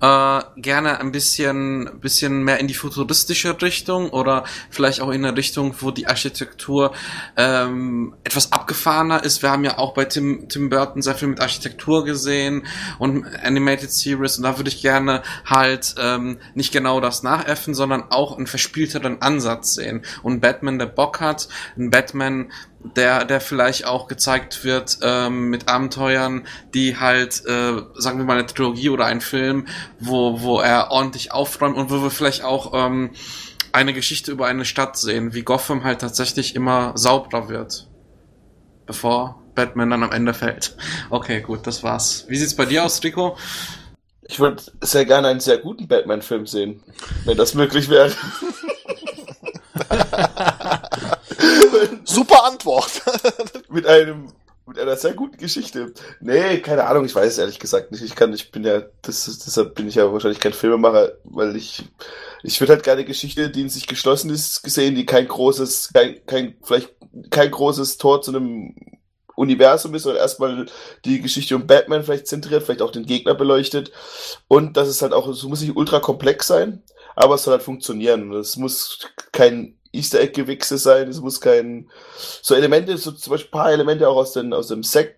Äh, 0.02 0.42
gerne 0.58 1.00
ein 1.00 1.12
bisschen, 1.12 2.00
bisschen 2.00 2.44
mehr 2.44 2.60
in 2.60 2.68
die 2.68 2.74
futuristische 2.74 3.62
Richtung 3.62 4.10
oder 4.10 4.44
vielleicht 4.70 5.02
auch 5.02 5.10
in 5.10 5.26
eine 5.26 5.36
Richtung, 5.36 5.76
wo 5.80 5.92
die 5.92 6.08
Architektur 6.08 6.94
ähm, 7.38 8.16
etwas 8.24 8.52
abgefahrener 8.52 9.24
ist. 9.24 9.42
Wir 9.42 9.52
haben 9.52 9.64
ja 9.64 9.78
auch 9.78 9.94
bei 9.94 10.06
Tim, 10.06 10.48
Tim 10.50 10.70
Burton 10.70 11.02
sehr 11.02 11.16
viel 11.16 11.28
mit 11.28 11.42
Architektur 11.42 12.06
gesehen 12.06 12.66
und 12.98 13.26
Animated 13.44 13.92
Series 13.92 14.38
und 14.38 14.44
da 14.44 14.58
würde 14.58 14.70
ich 14.70 14.82
gerne 14.82 15.22
halt 15.46 15.96
ähm, 16.00 16.40
nicht 16.54 16.72
genau 16.72 17.02
das 17.02 17.24
nachäffen, 17.24 17.74
sondern 17.74 18.04
auch 18.10 18.38
einen 18.38 18.48
verspielteren 18.48 19.22
Ansatz 19.22 19.76
sehen. 19.76 20.04
Und 20.24 20.40
Batman, 20.40 20.80
der 20.80 20.86
Bock 20.86 21.20
hat, 21.20 21.48
ein 21.78 21.90
Batman, 21.90 22.52
der, 22.84 23.26
der 23.26 23.42
vielleicht 23.42 23.86
auch 23.86 24.08
gezeigt 24.08 24.64
wird 24.64 25.00
ähm, 25.02 25.50
mit 25.50 25.68
Abenteuern, 25.68 26.48
die 26.74 26.98
halt, 26.98 27.46
äh, 27.46 27.82
sagen 27.96 28.18
wir 28.18 28.26
mal, 28.26 28.38
eine 28.38 28.46
Trilogie 28.46 28.90
oder 28.90 29.06
ein 29.06 29.22
Film, 29.22 29.68
wo, 30.00 30.42
wo 30.42 30.60
er 30.60 30.92
ordentlich 30.92 31.32
aufräumt 31.32 31.78
und 31.78 31.90
wo 31.90 32.02
wir 32.02 32.10
vielleicht 32.10 32.44
auch 32.44 32.74
ähm, 32.74 33.12
eine 33.72 33.94
Geschichte 33.94 34.32
über 34.32 34.48
eine 34.48 34.66
Stadt 34.66 34.98
sehen, 34.98 35.34
wie 35.34 35.44
Gotham 35.44 35.84
halt 35.84 36.02
tatsächlich 36.02 36.56
immer 36.56 36.94
sauberer 36.96 37.50
wird, 37.50 37.88
bevor 38.86 39.44
Batman 39.56 39.90
dann 39.90 40.04
am 40.04 40.12
Ende 40.12 40.34
fällt. 40.34 40.76
Okay, 41.10 41.42
gut, 41.42 41.68
das 41.68 41.84
war's. 41.84 42.26
Wie 42.30 42.38
sieht's 42.38 42.56
bei 42.56 42.66
dir 42.66 42.86
aus, 42.86 43.04
Rico? 43.04 43.38
Ich 44.22 44.40
würde 44.40 44.62
sehr 44.82 45.06
gerne 45.06 45.28
einen 45.28 45.40
sehr 45.40 45.58
guten 45.58 45.88
Batman-Film 45.88 46.46
sehen, 46.46 46.84
wenn 47.26 47.36
das 47.36 47.56
möglich 47.56 47.90
wäre. 47.90 48.14
Super 52.04 52.46
Antwort. 52.46 53.02
mit 53.70 53.86
einem 53.86 54.32
mit 54.70 54.78
einer 54.78 54.96
sehr 54.96 55.14
guten 55.14 55.38
Geschichte. 55.38 55.94
Nee, 56.22 56.60
keine 56.60 56.86
Ahnung, 56.86 57.04
ich 57.04 57.16
weiß 57.16 57.34
es 57.34 57.38
ehrlich 57.40 57.60
gesagt 57.60 57.92
nicht. 57.92 58.04
Ich 58.04 58.16
kann, 58.16 58.32
ich 58.34 58.52
bin 58.52 58.64
ja, 58.64 58.84
das, 59.02 59.26
deshalb 59.26 59.74
bin 59.74 59.88
ich 59.88 59.96
ja 59.96 60.14
wahrscheinlich 60.14 60.40
kein 60.40 60.54
Filmemacher, 60.54 61.14
weil 61.24 61.56
ich, 61.56 61.84
ich 62.44 62.62
würde 62.62 62.74
halt 62.74 62.84
gerne 62.84 63.04
Geschichte, 63.04 63.50
die 63.50 63.62
in 63.62 63.70
sich 63.70 63.88
geschlossen 63.88 64.30
ist, 64.30 64.62
gesehen, 64.62 64.94
die 64.94 65.08
kein 65.08 65.28
großes, 65.28 65.92
kein, 65.92 66.24
kein, 66.28 66.56
vielleicht 66.62 66.94
kein 67.32 67.50
großes 67.50 67.98
Tor 67.98 68.22
zu 68.22 68.30
einem 68.30 68.76
Universum 69.36 69.96
ist, 69.96 70.04
sondern 70.04 70.22
erstmal 70.22 70.68
die 71.04 71.22
Geschichte 71.22 71.56
um 71.56 71.66
Batman 71.66 72.04
vielleicht 72.04 72.28
zentriert, 72.28 72.64
vielleicht 72.64 72.84
auch 72.84 72.92
den 72.92 73.06
Gegner 73.06 73.34
beleuchtet. 73.34 73.92
Und 74.48 74.78
dass 74.78 74.88
es 74.88 75.02
halt 75.02 75.14
auch, 75.14 75.28
es 75.28 75.42
muss 75.44 75.62
nicht 75.62 75.76
ultra 75.76 76.00
komplex 76.00 76.46
sein, 76.46 76.84
aber 77.16 77.36
es 77.36 77.44
soll 77.44 77.54
halt 77.54 77.64
funktionieren. 77.64 78.32
Es 78.34 78.58
muss 78.58 79.00
kein 79.32 79.79
Easter 79.92 80.20
Egg 80.20 80.34
Gewichse 80.34 80.78
sein, 80.78 81.08
es 81.08 81.20
muss 81.20 81.42
kein, 81.42 81.90
so 82.42 82.56
Elemente, 82.56 82.98
so 82.98 83.12
zum 83.12 83.32
Beispiel 83.32 83.50
ein 83.50 83.60
paar 83.60 83.72
Elemente 83.72 84.08
auch 84.08 84.18
aus, 84.18 84.34
den, 84.34 84.54
aus 84.54 84.68
dem 84.68 84.84
Zack 84.84 85.16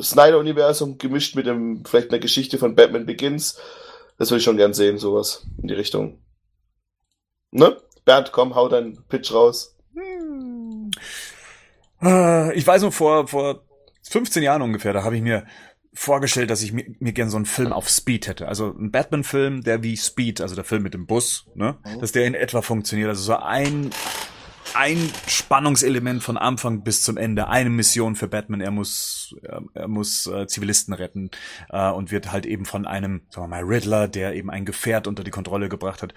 Snyder 0.00 0.38
Universum 0.38 0.98
gemischt 0.98 1.34
mit 1.34 1.46
dem, 1.46 1.84
vielleicht 1.84 2.10
einer 2.10 2.20
Geschichte 2.20 2.58
von 2.58 2.74
Batman 2.76 3.06
Begins. 3.06 3.58
Das 4.18 4.30
würde 4.30 4.38
ich 4.38 4.44
schon 4.44 4.56
gern 4.56 4.74
sehen, 4.74 4.98
sowas 4.98 5.46
in 5.60 5.68
die 5.68 5.74
Richtung. 5.74 6.18
Ne? 7.50 7.76
Bernd, 8.04 8.32
komm, 8.32 8.54
hau 8.54 8.68
deinen 8.68 9.02
Pitch 9.08 9.32
raus. 9.32 9.76
Hm. 9.94 10.90
Äh, 12.00 12.54
ich 12.54 12.66
weiß 12.66 12.82
nur, 12.82 12.92
vor, 12.92 13.26
vor 13.28 13.62
15 14.02 14.42
Jahren 14.42 14.62
ungefähr, 14.62 14.92
da 14.92 15.04
habe 15.04 15.16
ich 15.16 15.22
mir 15.22 15.46
vorgestellt, 15.94 16.50
dass 16.50 16.62
ich 16.62 16.72
mir, 16.72 16.84
mir 17.00 17.12
gern 17.12 17.30
so 17.30 17.36
einen 17.36 17.46
Film 17.46 17.72
auf 17.72 17.88
Speed 17.88 18.26
hätte. 18.26 18.48
Also 18.48 18.74
ein 18.78 18.90
Batman-Film, 18.90 19.62
der 19.62 19.82
wie 19.82 19.96
Speed, 19.96 20.40
also 20.40 20.54
der 20.54 20.64
Film 20.64 20.82
mit 20.82 20.94
dem 20.94 21.06
Bus, 21.06 21.46
ne, 21.54 21.76
mhm. 21.84 22.00
dass 22.00 22.12
der 22.12 22.26
in 22.26 22.34
etwa 22.34 22.62
funktioniert. 22.62 23.08
Also 23.08 23.22
so 23.22 23.36
ein 23.36 23.90
ein 24.74 25.10
Spannungselement 25.26 26.22
von 26.22 26.36
Anfang 26.36 26.82
bis 26.82 27.02
zum 27.02 27.16
Ende, 27.16 27.48
eine 27.48 27.70
Mission 27.70 28.16
für 28.16 28.28
Batman. 28.28 28.60
Er 28.60 28.70
muss, 28.70 29.34
er, 29.74 29.88
muss 29.88 30.26
äh, 30.26 30.46
Zivilisten 30.46 30.94
retten 30.94 31.30
äh, 31.70 31.90
und 31.90 32.10
wird 32.10 32.32
halt 32.32 32.46
eben 32.46 32.64
von 32.64 32.86
einem, 32.86 33.22
sagen 33.30 33.44
wir 33.44 33.56
mal, 33.56 33.62
Riddler, 33.62 34.08
der 34.08 34.34
eben 34.34 34.50
ein 34.50 34.64
Gefährt 34.64 35.06
unter 35.06 35.24
die 35.24 35.30
Kontrolle 35.30 35.68
gebracht 35.68 36.02
hat. 36.02 36.14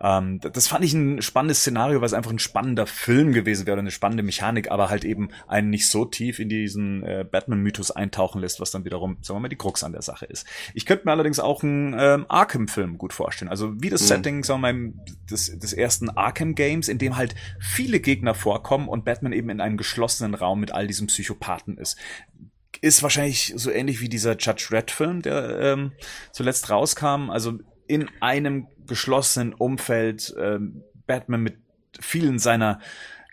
Ähm, 0.00 0.40
das 0.40 0.68
fand 0.68 0.84
ich 0.84 0.94
ein 0.94 1.20
spannendes 1.22 1.60
Szenario, 1.60 2.00
weil 2.00 2.06
es 2.06 2.12
einfach 2.12 2.30
ein 2.30 2.38
spannender 2.38 2.86
Film 2.86 3.32
gewesen 3.32 3.66
wäre, 3.66 3.78
eine 3.78 3.90
spannende 3.90 4.22
Mechanik, 4.22 4.70
aber 4.70 4.88
halt 4.88 5.04
eben 5.04 5.30
einen 5.48 5.70
nicht 5.70 5.88
so 5.88 6.04
tief 6.04 6.38
in 6.38 6.48
diesen 6.48 7.02
äh, 7.02 7.24
Batman-Mythos 7.28 7.90
eintauchen 7.90 8.40
lässt, 8.40 8.60
was 8.60 8.70
dann 8.70 8.84
wiederum, 8.84 9.18
sagen 9.22 9.36
wir 9.36 9.42
mal, 9.42 9.48
die 9.48 9.56
Krux 9.56 9.82
an 9.82 9.92
der 9.92 10.02
Sache 10.02 10.26
ist. 10.26 10.46
Ich 10.74 10.86
könnte 10.86 11.06
mir 11.06 11.12
allerdings 11.12 11.40
auch 11.40 11.62
einen 11.62 11.94
ähm, 11.98 12.26
Arkham-Film 12.28 12.98
gut 12.98 13.12
vorstellen. 13.12 13.50
Also 13.50 13.74
wie 13.82 13.90
das 13.90 14.02
mhm. 14.02 14.06
Setting, 14.06 14.44
sagen 14.44 14.60
wir 14.60 14.72
mal, 14.72 14.92
des, 15.30 15.58
des 15.58 15.72
ersten 15.72 16.10
Arkham-Games, 16.10 16.88
in 16.88 16.98
dem 16.98 17.16
halt 17.16 17.34
viele 17.58 17.95
viele 17.96 18.02
Gegner 18.02 18.34
vorkommen 18.34 18.88
und 18.88 19.04
Batman 19.04 19.32
eben 19.32 19.50
in 19.50 19.60
einem 19.60 19.76
geschlossenen 19.76 20.34
Raum 20.34 20.60
mit 20.60 20.72
all 20.72 20.86
diesen 20.86 21.06
Psychopathen 21.06 21.78
ist. 21.78 21.96
Ist 22.82 23.02
wahrscheinlich 23.02 23.54
so 23.56 23.70
ähnlich 23.70 24.00
wie 24.00 24.08
dieser 24.08 24.36
Judge 24.36 24.68
Red 24.70 24.90
Film, 24.90 25.22
der 25.22 25.60
ähm, 25.60 25.92
zuletzt 26.32 26.68
rauskam. 26.68 27.30
Also 27.30 27.58
in 27.86 28.10
einem 28.20 28.68
geschlossenen 28.86 29.54
Umfeld 29.54 30.34
ähm, 30.38 30.82
Batman 31.06 31.42
mit 31.42 31.56
vielen 31.98 32.38
seiner 32.38 32.80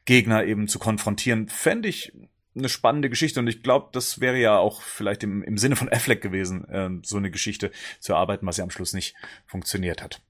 Gegner 0.06 0.46
eben 0.46 0.68
zu 0.68 0.80
konfrontieren, 0.80 1.50
fände 1.50 1.90
ich 1.90 2.14
eine 2.56 2.70
spannende 2.70 3.10
Geschichte 3.10 3.40
und 3.40 3.48
ich 3.48 3.64
glaube, 3.64 3.90
das 3.94 4.22
wäre 4.22 4.38
ja 4.38 4.58
auch 4.58 4.82
vielleicht 4.82 5.24
im, 5.24 5.44
im 5.44 5.58
Sinne 5.58 5.76
von 5.76 5.90
Affleck 5.90 6.22
gewesen, 6.22 6.66
äh, 6.70 6.90
so 7.02 7.18
eine 7.18 7.32
Geschichte 7.32 7.72
zu 8.00 8.14
erarbeiten, 8.14 8.46
was 8.46 8.58
ja 8.58 8.64
am 8.64 8.70
Schluss 8.70 8.94
nicht 8.94 9.16
funktioniert 9.46 10.02
hat. 10.02 10.22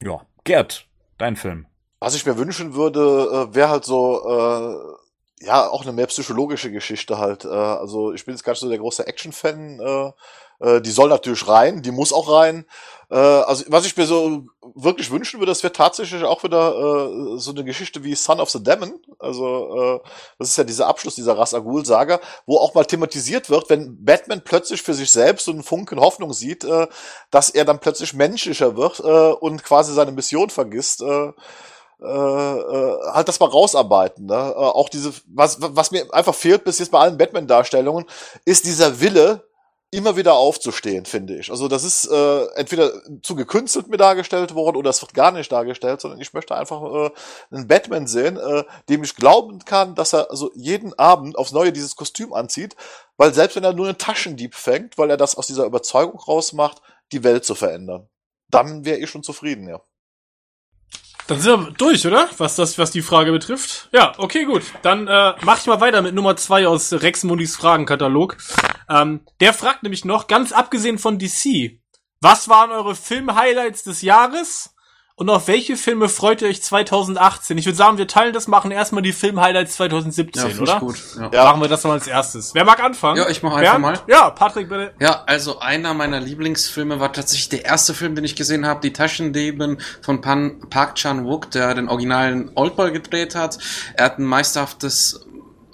Ja, 0.00 0.24
Gerd, 0.44 0.88
dein 1.18 1.36
Film. 1.36 1.66
Was 2.00 2.14
ich 2.14 2.26
mir 2.26 2.38
wünschen 2.38 2.74
würde, 2.74 3.48
äh, 3.50 3.54
wäre 3.54 3.70
halt 3.70 3.84
so, 3.84 4.22
äh, 4.28 5.44
ja, 5.46 5.68
auch 5.68 5.82
eine 5.82 5.92
mehr 5.92 6.06
psychologische 6.06 6.70
Geschichte 6.70 7.18
halt. 7.18 7.44
Äh, 7.44 7.48
also 7.48 8.12
ich 8.12 8.24
bin 8.24 8.34
jetzt 8.34 8.44
gar 8.44 8.52
nicht 8.52 8.60
so 8.60 8.68
der 8.68 8.78
große 8.78 9.06
Action-Fan. 9.06 9.80
Äh, 9.80 10.12
äh, 10.60 10.80
die 10.80 10.90
soll 10.90 11.08
natürlich 11.08 11.46
rein, 11.46 11.82
die 11.82 11.92
muss 11.92 12.12
auch 12.12 12.30
rein. 12.32 12.66
Äh, 13.10 13.16
also 13.16 13.64
was 13.68 13.86
ich 13.86 13.96
mir 13.96 14.06
so 14.06 14.46
wirklich 14.74 15.10
wünschen 15.10 15.38
würde, 15.38 15.50
das 15.50 15.62
wäre 15.62 15.72
tatsächlich 15.72 16.24
auch 16.24 16.42
wieder 16.42 16.74
äh, 16.74 17.38
so 17.38 17.52
eine 17.52 17.64
Geschichte 17.64 18.02
wie 18.02 18.14
Son 18.14 18.40
of 18.40 18.50
the 18.50 18.62
Demon. 18.62 19.00
Also 19.18 20.00
äh, 20.04 20.08
das 20.38 20.50
ist 20.50 20.56
ja 20.56 20.64
dieser 20.64 20.88
Abschluss 20.88 21.14
dieser 21.14 21.38
Ras 21.38 21.54
Agul 21.54 21.86
Saga, 21.86 22.20
wo 22.46 22.58
auch 22.58 22.74
mal 22.74 22.84
thematisiert 22.84 23.50
wird, 23.50 23.70
wenn 23.70 24.04
Batman 24.04 24.42
plötzlich 24.44 24.82
für 24.82 24.94
sich 24.94 25.10
selbst 25.10 25.44
so 25.44 25.52
einen 25.52 25.62
Funken 25.62 26.00
Hoffnung 26.00 26.32
sieht, 26.32 26.64
äh, 26.64 26.88
dass 27.30 27.50
er 27.50 27.64
dann 27.64 27.78
plötzlich 27.78 28.14
menschlicher 28.14 28.76
wird 28.76 29.00
äh, 29.00 29.32
und 29.32 29.62
quasi 29.62 29.94
seine 29.94 30.12
Mission 30.12 30.50
vergisst. 30.50 31.02
Äh, 31.02 31.32
äh, 32.00 32.06
äh, 32.06 33.12
halt 33.12 33.28
das 33.28 33.40
mal 33.40 33.48
rausarbeiten. 33.48 34.26
Ne? 34.26 34.34
Äh, 34.34 34.54
auch 34.54 34.88
diese, 34.88 35.12
was, 35.26 35.58
was 35.60 35.90
mir 35.90 36.12
einfach 36.12 36.34
fehlt 36.34 36.64
bis 36.64 36.78
jetzt 36.78 36.90
bei 36.90 37.00
allen 37.00 37.18
Batman-Darstellungen, 37.18 38.06
ist 38.44 38.66
dieser 38.66 39.00
Wille, 39.00 39.48
immer 39.90 40.16
wieder 40.16 40.34
aufzustehen, 40.34 41.06
finde 41.06 41.38
ich. 41.38 41.50
Also 41.50 41.66
das 41.66 41.82
ist 41.82 42.06
äh, 42.10 42.44
entweder 42.56 42.92
zu 43.22 43.34
gekünstelt 43.34 43.88
mir 43.88 43.96
dargestellt 43.96 44.54
worden 44.54 44.76
oder 44.76 44.90
es 44.90 45.00
wird 45.00 45.14
gar 45.14 45.32
nicht 45.32 45.50
dargestellt, 45.50 46.00
sondern 46.00 46.20
ich 46.20 46.34
möchte 46.34 46.54
einfach 46.54 46.82
äh, 46.82 47.10
einen 47.50 47.68
Batman 47.68 48.06
sehen, 48.06 48.36
äh, 48.36 48.64
dem 48.90 49.02
ich 49.02 49.16
glauben 49.16 49.64
kann, 49.64 49.94
dass 49.94 50.12
er 50.12 50.30
also 50.30 50.50
jeden 50.54 50.92
Abend 50.98 51.38
aufs 51.38 51.52
Neue 51.52 51.72
dieses 51.72 51.96
Kostüm 51.96 52.34
anzieht, 52.34 52.76
weil 53.16 53.32
selbst 53.32 53.56
wenn 53.56 53.64
er 53.64 53.72
nur 53.72 53.86
einen 53.86 53.98
Taschendieb 53.98 54.54
fängt, 54.54 54.98
weil 54.98 55.08
er 55.08 55.16
das 55.16 55.36
aus 55.36 55.46
dieser 55.46 55.64
Überzeugung 55.64 56.20
rausmacht, 56.20 56.82
die 57.12 57.24
Welt 57.24 57.46
zu 57.46 57.54
verändern, 57.54 58.08
dann 58.50 58.84
wäre 58.84 58.98
ich 58.98 59.08
schon 59.08 59.22
zufrieden, 59.22 59.68
ja. 59.68 59.80
Dann 61.28 61.40
sind 61.40 61.60
wir 61.60 61.70
durch, 61.72 62.06
oder? 62.06 62.26
Was 62.38 62.56
das, 62.56 62.78
was 62.78 62.90
die 62.90 63.02
Frage 63.02 63.32
betrifft. 63.32 63.90
Ja, 63.92 64.14
okay, 64.16 64.44
gut. 64.46 64.62
Dann 64.80 65.06
äh, 65.06 65.34
mach 65.42 65.60
ich 65.60 65.66
mal 65.66 65.80
weiter 65.80 66.00
mit 66.00 66.14
Nummer 66.14 66.36
zwei 66.36 66.66
aus 66.66 66.90
Rex 66.90 67.22
Mundis 67.22 67.54
Fragenkatalog. 67.54 68.38
Ähm, 68.88 69.20
der 69.40 69.52
fragt 69.52 69.82
nämlich 69.82 70.06
noch, 70.06 70.26
ganz 70.26 70.52
abgesehen 70.52 70.96
von 70.96 71.18
DC, 71.18 71.78
was 72.22 72.48
waren 72.48 72.70
eure 72.70 72.94
Film-Highlights 72.94 73.84
des 73.84 74.00
Jahres? 74.00 74.74
Und 75.18 75.30
auf 75.30 75.48
welche 75.48 75.76
Filme 75.76 76.08
freut 76.08 76.42
ihr 76.42 76.48
euch 76.48 76.62
2018? 76.62 77.58
Ich 77.58 77.66
würde 77.66 77.76
sagen, 77.76 77.98
wir 77.98 78.06
teilen 78.06 78.32
das, 78.32 78.46
machen 78.46 78.70
erstmal 78.70 79.02
die 79.02 79.12
Film-Highlights 79.12 79.74
2017, 79.74 80.50
ja, 80.50 80.62
oder? 80.62 80.78
Gut, 80.78 80.96
ja. 81.18 81.28
ja. 81.32 81.44
Machen 81.44 81.60
wir 81.60 81.66
das 81.66 81.82
mal 81.82 81.94
als 81.94 82.06
erstes. 82.06 82.54
Wer 82.54 82.64
mag 82.64 82.80
anfangen? 82.80 83.16
Ja, 83.16 83.28
ich 83.28 83.42
mache 83.42 83.56
einfach 83.56 83.78
mal. 83.80 83.98
Ja, 84.06 84.30
Patrick, 84.30 84.68
bitte. 84.68 84.92
Ja, 85.00 85.24
also 85.26 85.58
einer 85.58 85.92
meiner 85.92 86.20
Lieblingsfilme 86.20 87.00
war 87.00 87.12
tatsächlich 87.12 87.48
der 87.48 87.64
erste 87.64 87.94
Film, 87.94 88.14
den 88.14 88.22
ich 88.22 88.36
gesehen 88.36 88.64
habe, 88.64 88.80
Die 88.80 88.92
Taschendieben 88.92 89.78
von 90.02 90.20
Pan 90.20 90.60
Park 90.70 90.94
Chan-wook, 90.94 91.50
der 91.50 91.74
den 91.74 91.88
originalen 91.88 92.52
Oldboy 92.54 92.92
gedreht 92.92 93.34
hat. 93.34 93.58
Er 93.94 94.04
hat 94.04 94.20
ein 94.20 94.24
meisterhaftes 94.24 95.26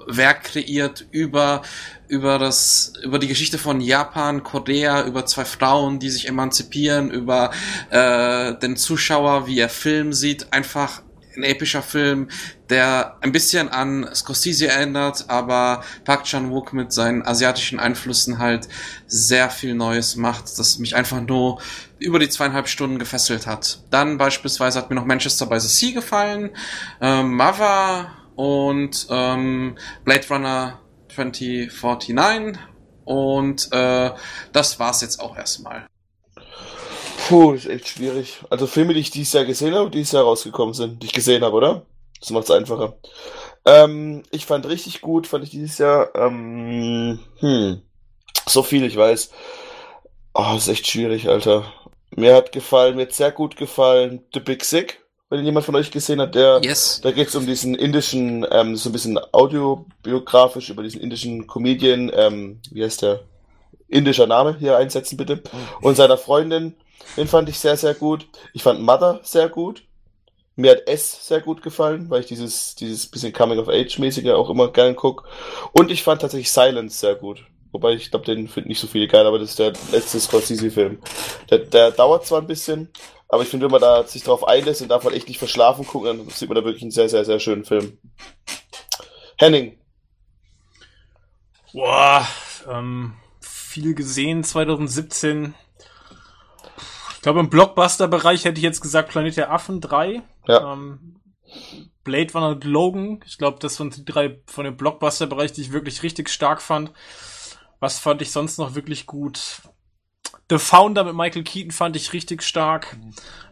Werk 0.07 0.45
kreiert 0.45 1.07
über 1.11 1.63
über 2.07 2.39
das, 2.39 2.93
über 3.03 3.19
die 3.19 3.29
Geschichte 3.29 3.59
von 3.59 3.81
Japan, 3.81 4.43
Korea, 4.43 5.07
über 5.07 5.25
zwei 5.27 5.45
Frauen, 5.45 5.99
die 5.99 6.11
sich 6.11 6.29
emanzipieren, 6.29 7.11
über 7.11 7.51
äh, 7.91 8.55
den 8.59 8.77
Zuschauer, 8.77 9.47
wie 9.47 9.59
er 9.59 9.71
Film 9.71 10.13
sieht, 10.13 10.53
einfach 10.53 11.03
ein 11.37 11.43
epischer 11.43 11.83
Film, 11.83 12.29
der 12.71 13.17
ein 13.21 13.33
bisschen 13.33 13.69
an 13.69 14.09
Scorsese 14.15 14.69
erinnert, 14.69 15.25
aber 15.29 15.83
Park 16.05 16.25
Chan-wook 16.25 16.73
mit 16.73 16.93
seinen 16.93 17.27
asiatischen 17.27 17.81
Einflüssen 17.81 18.39
halt 18.39 18.69
sehr 19.07 19.51
viel 19.51 19.75
Neues 19.75 20.17
macht, 20.17 20.59
das 20.59 20.79
mich 20.79 20.95
einfach 20.95 21.21
nur 21.21 21.61
über 21.99 22.19
die 22.19 22.29
zweieinhalb 22.29 22.69
Stunden 22.69 22.99
gefesselt 22.99 23.47
hat. 23.47 23.81
Dann 23.91 24.19
beispielsweise 24.19 24.79
hat 24.79 24.91
mir 24.91 24.97
noch 24.97 25.07
Manchester 25.07 25.47
by 25.47 25.59
the 25.59 25.69
Sea 25.69 25.93
gefallen, 25.93 26.51
ähm, 27.01 27.35
Mava 27.35 28.13
und 28.37 29.07
ähm, 29.11 29.77
Blade 30.05 30.29
Runner 30.29 30.81
2049 31.15 32.59
und 33.05 33.73
äh, 33.73 34.11
das 34.53 34.79
war's 34.79 35.01
jetzt 35.03 35.21
auch 35.21 35.37
erstmal. 35.37 35.87
Puh, 37.29 37.53
ist 37.53 37.67
echt 37.67 37.89
schwierig. 37.89 38.41
Also 38.51 38.67
Filme, 38.67 38.95
die 38.95 39.01
ich 39.01 39.11
dieses 39.11 39.33
Jahr 39.33 39.45
gesehen 39.45 39.75
habe, 39.75 39.91
die 39.91 39.99
dieses 39.99 40.13
Jahr 40.13 40.25
rausgekommen 40.25 40.75
sind, 40.75 41.03
die 41.03 41.07
ich 41.07 41.13
gesehen 41.13 41.43
habe, 41.43 41.57
oder? 41.57 41.87
Das 42.21 42.31
macht's 42.31 42.51
einfacher. 42.51 42.97
Ähm, 43.65 44.23
ich 44.31 44.47
fand 44.47 44.67
richtig 44.67 45.01
gut, 45.01 45.27
fand 45.27 45.45
ich 45.45 45.51
dieses 45.51 45.79
Jahr. 45.79 46.15
Ähm, 46.15 47.19
hm, 47.39 47.83
so 48.47 48.63
viel, 48.63 48.85
ich 48.85 48.97
weiß. 48.97 49.31
Oh, 50.35 50.55
ist 50.57 50.69
echt 50.69 50.87
schwierig, 50.87 51.29
Alter. 51.29 51.73
Mir 52.17 52.35
hat 52.35 52.53
gefallen, 52.53 52.97
mir 52.97 53.03
hat 53.03 53.13
sehr 53.13 53.33
gut 53.33 53.57
gefallen 53.57 54.23
The 54.35 54.41
Big 54.41 54.65
Sick, 54.65 55.04
wenn 55.31 55.45
jemand 55.45 55.67
von 55.67 55.75
euch 55.75 55.91
gesehen 55.91 56.21
hat, 56.21 56.35
der 56.35 56.61
Yes. 56.63 57.01
da 57.03 57.11
geht's 57.11 57.35
um 57.35 57.47
diesen 57.47 57.75
indischen, 57.75 58.47
ähm, 58.51 58.77
so 58.77 58.89
ein 58.89 58.93
bisschen 58.93 59.19
audiobiografisch 59.33 60.71
über 60.71 60.83
diesen 60.83 61.01
indischen 61.01 61.47
Comedian, 61.47 62.11
ähm, 62.15 62.61
wie 62.71 62.85
heißt 62.85 63.03
der? 63.03 63.21
Indischer 63.89 64.27
Name 64.27 64.57
hier 64.59 64.77
einsetzen 64.77 65.17
bitte. 65.17 65.43
Und 65.81 65.97
seiner 65.97 66.17
Freundin, 66.17 66.75
den 67.17 67.29
fand 67.29 67.49
ich 67.49 67.59
sehr, 67.59 67.77
sehr 67.77 67.95
gut. 67.95 68.27
Ich 68.53 68.63
fand 68.63 68.81
Mother 68.81 69.21
sehr 69.23 69.49
gut. 69.49 69.83
Mir 70.57 70.73
hat 70.73 70.89
S 70.89 71.27
sehr 71.27 71.41
gut 71.41 71.63
gefallen, 71.63 72.09
weil 72.11 72.21
ich 72.21 72.27
dieses, 72.27 72.75
dieses 72.77 73.07
bisschen 73.07 73.33
Coming-of-Age-mäßige 73.33 74.31
auch 74.31 74.51
immer 74.51 74.69
gern 74.73 74.97
guck. 74.97 75.29
Und 75.73 75.91
ich 75.91 76.03
fand 76.03 76.23
tatsächlich 76.23 76.51
Silence 76.51 76.99
sehr 76.99 77.15
gut. 77.15 77.45
Wobei 77.73 77.93
ich 77.93 78.11
glaube, 78.11 78.25
den 78.25 78.49
finden 78.49 78.69
nicht 78.69 78.81
so 78.81 78.87
viele 78.87 79.09
geil, 79.09 79.27
aber 79.27 79.39
das 79.39 79.51
ist 79.51 79.59
der 79.59 79.73
letzte 79.93 80.21
Scorsese-Film. 80.21 80.99
Der, 81.51 81.59
der 81.59 81.91
dauert 81.91 82.25
zwar 82.25 82.41
ein 82.41 82.47
bisschen, 82.47 82.89
aber 83.29 83.43
ich 83.43 83.49
finde, 83.49 83.67
wenn 83.67 83.73
man 83.73 83.81
da 83.81 84.05
sich 84.05 84.23
drauf 84.23 84.47
einlässt 84.47 84.83
und 84.83 84.89
darf 84.89 85.05
man 85.05 85.15
echt 85.15 85.29
nicht 85.29 85.39
verschlafen 85.39 85.87
gucken, 85.87 86.19
dann 86.19 86.29
sieht 86.29 86.49
man 86.49 86.57
da 86.57 86.65
wirklich 86.65 86.83
einen 86.83 86.91
sehr, 86.91 87.09
sehr, 87.09 87.25
sehr 87.25 87.41
schönen 87.41 87.65
Film. 87.65 87.99
Henning. 89.39 89.79
Boah, 91.73 92.27
ähm, 92.69 93.15
viel 93.41 93.95
gesehen 93.95 94.45
2017. 94.45 95.55
Ich 97.15 97.23
glaube, 97.23 97.41
im 97.41 97.51
Blockbuster-Bereich 97.51 98.45
hätte 98.45 98.59
ich 98.59 98.65
jetzt 98.65 98.81
gesagt 98.81 99.09
Planet 99.09 99.37
der 99.37 99.51
Affen 99.51 99.81
3. 99.81 100.23
Ja. 100.47 100.73
Ähm, 100.73 101.21
Blade 102.05 102.33
Runner 102.35 102.49
und 102.51 102.65
Logan. 102.65 103.21
Ich 103.27 103.39
glaube, 103.39 103.59
das 103.61 103.81
waren 103.81 103.91
die 103.91 104.05
drei 104.05 104.39
von 104.47 104.65
dem 104.65 104.77
Blockbuster-Bereich, 104.77 105.53
die 105.53 105.63
ich 105.63 105.73
wirklich 105.73 106.03
richtig 106.03 106.29
stark 106.29 106.63
fand. 106.63 106.93
Was 107.81 107.99
fand 107.99 108.23
ich 108.23 108.31
sonst 108.31 108.59
noch 108.59 108.75
wirklich 108.75 109.07
gut? 109.07 109.63
The 110.55 110.59
Founder 110.59 111.03
mit 111.03 111.17
Michael 111.17 111.43
Keaton 111.43 111.73
fand 111.73 111.97
ich 111.97 112.13
richtig 112.13 112.45
stark. 112.45 112.97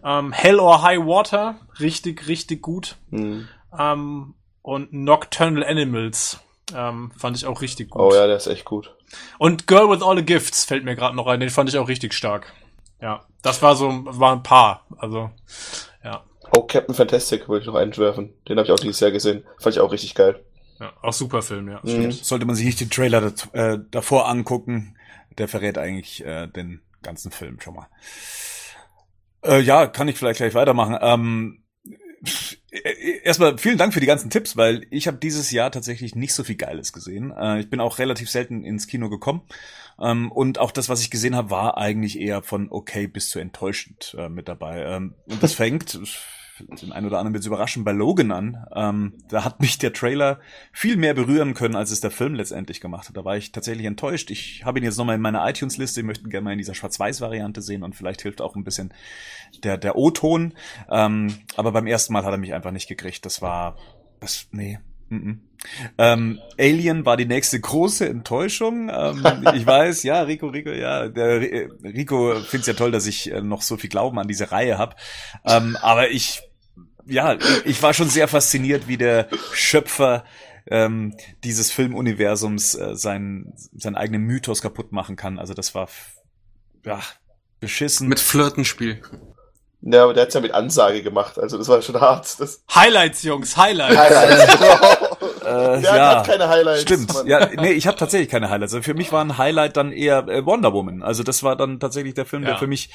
Ähm, 0.05 0.31
Hell 0.33 0.61
or 0.61 0.83
High 0.83 1.01
Water, 1.01 1.57
richtig, 1.81 2.29
richtig 2.29 2.63
gut. 2.63 2.97
Hm. 3.11 3.49
Ähm, 3.77 4.35
und 4.63 4.93
Nocturnal 4.93 5.65
Animals 5.65 6.39
ähm, 6.73 7.11
fand 7.17 7.37
ich 7.37 7.45
auch 7.47 7.61
richtig 7.61 7.91
gut. 7.91 8.01
Oh 8.01 8.15
ja, 8.15 8.29
der 8.29 8.37
ist 8.37 8.47
echt 8.47 8.65
gut. 8.65 8.95
Und 9.39 9.67
Girl 9.67 9.91
with 9.91 10.01
All 10.01 10.17
the 10.17 10.25
Gifts 10.25 10.65
fällt 10.65 10.85
mir 10.85 10.95
gerade 10.95 11.17
noch 11.17 11.27
ein, 11.27 11.41
den 11.41 11.51
fand 11.51 11.69
ich 11.69 11.77
auch 11.77 11.89
richtig 11.89 12.15
stark. 12.15 12.53
Ja, 13.01 13.25
das 13.43 13.63
war 13.63 13.75
so, 13.75 13.89
war 14.05 14.31
ein 14.33 14.45
Paar. 14.45 14.87
Also, 14.97 15.31
ja, 16.05 16.23
Oh, 16.55 16.63
Captain 16.63 16.95
Fantastic 16.95 17.49
wollte 17.49 17.63
ich 17.63 17.67
noch 17.67 17.75
einwerfen. 17.75 18.33
Den 18.49 18.59
habe 18.59 18.67
ich 18.67 18.73
auch 18.73 18.79
dieses 18.79 19.01
Jahr 19.01 19.11
gesehen. 19.11 19.43
Fand 19.59 19.75
ich 19.75 19.81
auch 19.81 19.91
richtig 19.91 20.15
geil. 20.15 20.39
ja 20.79 20.93
auch 21.03 21.13
super 21.13 21.43
Film, 21.43 21.69
ja. 21.69 21.81
Mhm. 21.83 22.13
Sollte 22.13 22.45
man 22.45 22.55
sich 22.55 22.67
nicht 22.67 22.81
den 22.81 22.91
Trailer 22.91 23.33
äh, 23.55 23.79
davor 23.91 24.29
angucken, 24.29 24.95
der 25.39 25.49
verrät 25.49 25.79
eigentlich 25.79 26.25
äh, 26.25 26.47
den 26.47 26.81
ganzen 27.03 27.31
Film 27.31 27.61
schon 27.61 27.75
mal. 27.75 27.89
Äh, 29.45 29.61
ja, 29.61 29.87
kann 29.87 30.09
ich 30.09 30.17
vielleicht 30.17 30.39
gleich 30.39 30.55
weitermachen. 30.55 30.97
Ähm, 31.01 31.63
äh, 32.71 33.19
erstmal 33.25 33.59
vielen 33.59 33.79
Dank 33.79 33.93
für 33.93 34.01
die 34.01 34.07
ganzen 34.07 34.31
Tipps, 34.31 34.57
weil 34.57 34.87
ich 34.91 35.07
habe 35.07 35.19
dieses 35.19 35.51
Jahr 35.51 35.71
tatsächlich 35.71 36.15
nicht 36.15 36.35
so 36.35 36.45
viel 36.45 36.57
Geiles 36.57 36.93
gesehen. 36.93 37.33
Äh, 37.37 37.61
ich 37.61 37.71
bin 37.71 37.81
auch 37.81 37.99
relativ 37.99 38.31
selten 38.31 38.65
ins 38.65 38.87
Kino 38.87 39.09
gekommen. 39.09 39.43
Ähm, 40.01 40.31
und 40.31 40.59
auch 40.59 40.71
das, 40.71 40.89
was 40.89 41.01
ich 41.01 41.11
gesehen 41.11 41.37
habe, 41.37 41.51
war 41.51 41.77
eigentlich 41.77 42.19
eher 42.19 42.43
von 42.43 42.69
okay 42.71 43.07
bis 43.07 43.31
zu 43.31 43.39
enttäuschend 43.39 44.15
äh, 44.19 44.29
mit 44.29 44.49
dabei. 44.49 44.83
Ähm, 44.85 45.15
und 45.27 45.43
das 45.43 45.55
fängt, 45.55 45.99
den 46.67 46.93
einen 46.93 47.07
oder 47.07 47.19
anderen 47.19 47.35
wird 47.35 47.43
es 47.43 47.47
überraschen, 47.47 47.85
bei 47.85 47.93
Logan 47.93 48.33
an. 48.33 48.67
Ähm, 48.75 49.13
da 49.29 49.45
hat 49.45 49.61
mich 49.61 49.79
der 49.79 49.93
Trailer 49.93 50.41
viel 50.73 50.97
mehr 50.97 51.15
berühren 51.15 51.55
können, 51.55 51.77
als 51.77 51.91
es 51.91 52.01
der 52.01 52.11
Film 52.11 52.35
letztendlich 52.35 52.81
gemacht 52.81 53.09
hat. 53.09 53.17
Da 53.17 53.25
war 53.25 53.37
ich 53.37 53.53
tatsächlich 53.53 53.87
enttäuscht. 53.87 54.31
Ich 54.31 54.65
habe 54.65 54.79
ihn 54.79 54.85
jetzt 54.85 54.97
nochmal 54.97 55.17
in 55.17 55.23
meiner 55.23 55.49
iTunes-Liste. 55.49 56.01
Ich 56.01 56.07
möchte 56.07 56.25
ihn 56.25 56.31
gerne 56.31 56.45
mal 56.45 56.53
in 56.53 56.59
dieser 56.59 56.75
Schwarz-Weiß-Variante 56.75 57.63
sehen 57.63 57.83
und 57.83 57.95
vielleicht 57.95 58.23
hilft 58.23 58.41
auch 58.41 58.57
ein 58.57 58.65
bisschen 58.65 58.93
der, 59.65 59.79
der 59.79 59.97
O-Ton. 59.97 60.55
Ähm, 60.91 61.35
aber 61.57 61.73
beim 61.73 61.87
ersten 61.87 62.13
Mal 62.13 62.25
hat 62.25 62.33
er 62.33 62.39
mich 62.39 62.55
einfach 62.55 62.73
nicht 62.73 62.89
gekriegt. 62.89 63.25
Das 63.27 63.43
war, 63.43 63.77
das, 64.21 64.49
nee. 64.53 64.79
Mm 65.09 65.17
-mm. 65.17 65.39
Ähm, 65.99 66.41
Alien 66.59 67.05
war 67.05 67.17
die 67.17 67.27
nächste 67.27 67.61
große 67.61 68.09
Enttäuschung. 68.09 68.91
Ähm, 68.93 69.25
ich 69.55 69.67
weiß, 69.67 70.03
ja, 70.05 70.23
Rico, 70.23 70.49
Rico, 70.49 70.71
ja, 70.71 71.09
der 71.09 71.53
äh, 71.53 71.69
Rico 71.85 72.35
find's 72.41 72.67
ja 72.67 72.73
toll, 72.73 72.91
dass 72.91 73.07
ich 73.07 73.31
äh, 73.31 73.43
noch 73.43 73.63
so 73.63 73.77
viel 73.77 73.91
Glauben 73.91 74.19
an 74.19 74.29
diese 74.29 74.51
Reihe 74.53 74.79
habe. 74.79 74.97
Ähm, 75.45 75.77
aber 75.81 76.11
ich, 76.11 76.43
ja, 77.07 77.37
ich 77.65 77.83
war 77.83 77.95
schon 77.95 78.09
sehr 78.09 78.29
fasziniert, 78.29 78.89
wie 78.89 78.97
der 78.97 79.29
Schöpfer 79.53 80.25
ähm, 80.67 81.15
dieses 81.45 81.71
Filmuniversums 81.73 82.75
äh, 82.75 82.95
seinen, 82.95 83.53
seinen 83.75 83.97
eigenen 83.97 84.23
Mythos 84.23 84.63
kaputt 84.63 84.93
machen 84.93 85.17
kann. 85.17 85.39
Also 85.39 85.55
das 85.55 85.75
war, 85.75 85.89
ja, 86.85 87.01
beschissen. 87.61 88.09
Mit 88.09 88.21
Flirtenspiel. 88.21 89.03
Ja, 89.81 90.05
aber 90.05 90.15
der 90.15 90.25
hat's 90.25 90.35
ja 90.35 90.41
mit 90.41 90.53
Ansage 90.53 91.03
gemacht. 91.03 91.39
Also 91.39 91.59
das 91.59 91.69
war 91.69 91.83
schon 91.83 92.01
hart. 92.01 92.39
Das 92.39 92.63
Highlights, 92.73 93.23
Jungs, 93.25 93.57
Highlights. 93.57 93.99
Highlights, 93.99 94.59
genau. 94.59 95.09
äh, 95.53 95.81
Der 95.83 95.97
ja. 95.97 96.17
hat 96.17 96.27
keine 96.27 96.49
Highlights. 96.49 96.83
Stimmt. 96.83 97.13
Mann. 97.15 97.27
Ja, 97.27 97.49
nee, 97.61 97.73
ich 97.73 97.87
habe 97.87 97.97
tatsächlich 97.97 98.29
keine 98.29 98.51
Highlights. 98.51 98.73
Also 98.75 98.83
für 98.83 98.95
mich 98.95 99.13
war 99.13 99.25
ein 99.25 99.39
Highlight 99.39 99.77
dann 99.77 99.93
eher 99.93 100.27
äh, 100.29 100.45
Wonder 100.47 100.73
Woman. 100.73 101.03
Also 101.03 101.23
das 101.23 101.43
war 101.43 101.57
dann 101.57 101.81
tatsächlich 101.81 102.15
der 102.15 102.27
Film, 102.27 102.43
der 102.43 102.53
Ja. 102.53 102.59
für 102.59 102.67
mich 102.67 102.91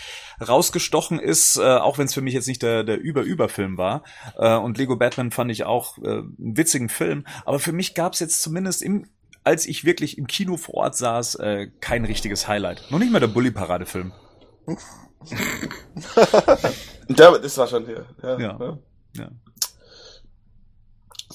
rausgestochen 0.46 1.20
ist, 1.20 1.58
äh, 1.58 1.64
auch 1.64 1.98
wenn 1.98 2.06
es 2.06 2.14
für 2.14 2.22
mich 2.22 2.34
jetzt 2.34 2.48
nicht 2.48 2.62
der 2.62 2.84
der 2.84 3.00
über 3.00 3.22
über 3.22 3.50
Film 3.50 3.78
war. 3.78 4.04
Äh, 4.38 4.56
und 4.56 4.78
Lego 4.78 4.96
Batman 4.96 5.32
fand 5.32 5.52
ich 5.52 5.64
auch 5.66 5.98
äh, 6.00 6.08
einen 6.08 6.36
witzigen 6.58 6.90
Film, 6.90 7.26
aber 7.46 7.60
für 7.60 7.72
mich 7.72 7.94
gab 7.96 8.14
es 8.14 8.20
jetzt 8.20 8.42
zumindest 8.42 8.82
im 8.82 9.08
als 9.44 9.66
ich 9.66 9.86
wirklich 9.86 10.18
im 10.18 10.28
Kino 10.28 10.58
vor 10.58 10.74
Ort 10.76 10.98
saß, 10.98 11.36
äh, 11.36 11.68
kein 11.80 12.04
richtiges 12.04 12.50
Highlight. 12.50 12.84
Noch 12.90 13.00
nicht 13.00 13.14
mal 13.14 13.20
der 13.20 13.28
Bully 13.28 13.52
Parade 13.52 13.86
Film. 13.86 14.12
Der, 17.10 17.40
das 17.40 17.58
war 17.58 17.68
schon 17.68 17.86
hier. 17.86 18.06
Ja. 18.22 18.38
Ja. 18.40 18.58
ja. 18.60 18.78
Ja. 19.16 19.30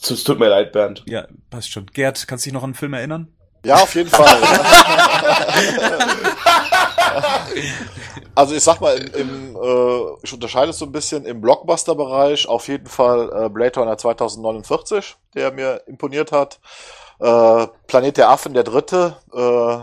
Es 0.02 0.10
es 0.10 0.24
tut 0.24 0.40
mir 0.40 0.48
leid, 0.48 0.72
Bernd. 0.72 1.04
Ja, 1.06 1.26
passt 1.50 1.70
schon. 1.70 1.86
Gerd, 1.86 2.26
kannst 2.26 2.44
du 2.44 2.48
dich 2.48 2.54
noch 2.54 2.62
an 2.62 2.70
einen 2.70 2.74
Film 2.74 2.94
erinnern? 2.94 3.28
Ja, 3.64 3.76
auf 3.76 3.94
jeden 3.94 4.10
Fall. 4.10 4.42
also 8.34 8.54
ich 8.54 8.64
sag 8.64 8.80
mal, 8.80 8.96
im, 8.98 9.14
im 9.14 9.56
äh, 9.56 10.16
ich 10.24 10.32
unterscheide 10.32 10.70
es 10.70 10.78
so 10.78 10.86
ein 10.86 10.92
bisschen 10.92 11.24
im 11.24 11.40
Blockbuster-Bereich 11.40 12.48
auf 12.48 12.66
jeden 12.66 12.88
Fall 12.88 13.30
äh, 13.32 13.48
Blade 13.48 13.78
Runner 13.78 13.96
2049, 13.96 15.14
der 15.34 15.52
mir 15.52 15.82
imponiert 15.86 16.32
hat. 16.32 16.58
Äh, 17.20 17.68
Planet 17.86 18.16
der 18.16 18.30
Affen, 18.30 18.54
der 18.54 18.64
dritte, 18.64 19.16
äh, 19.32 19.78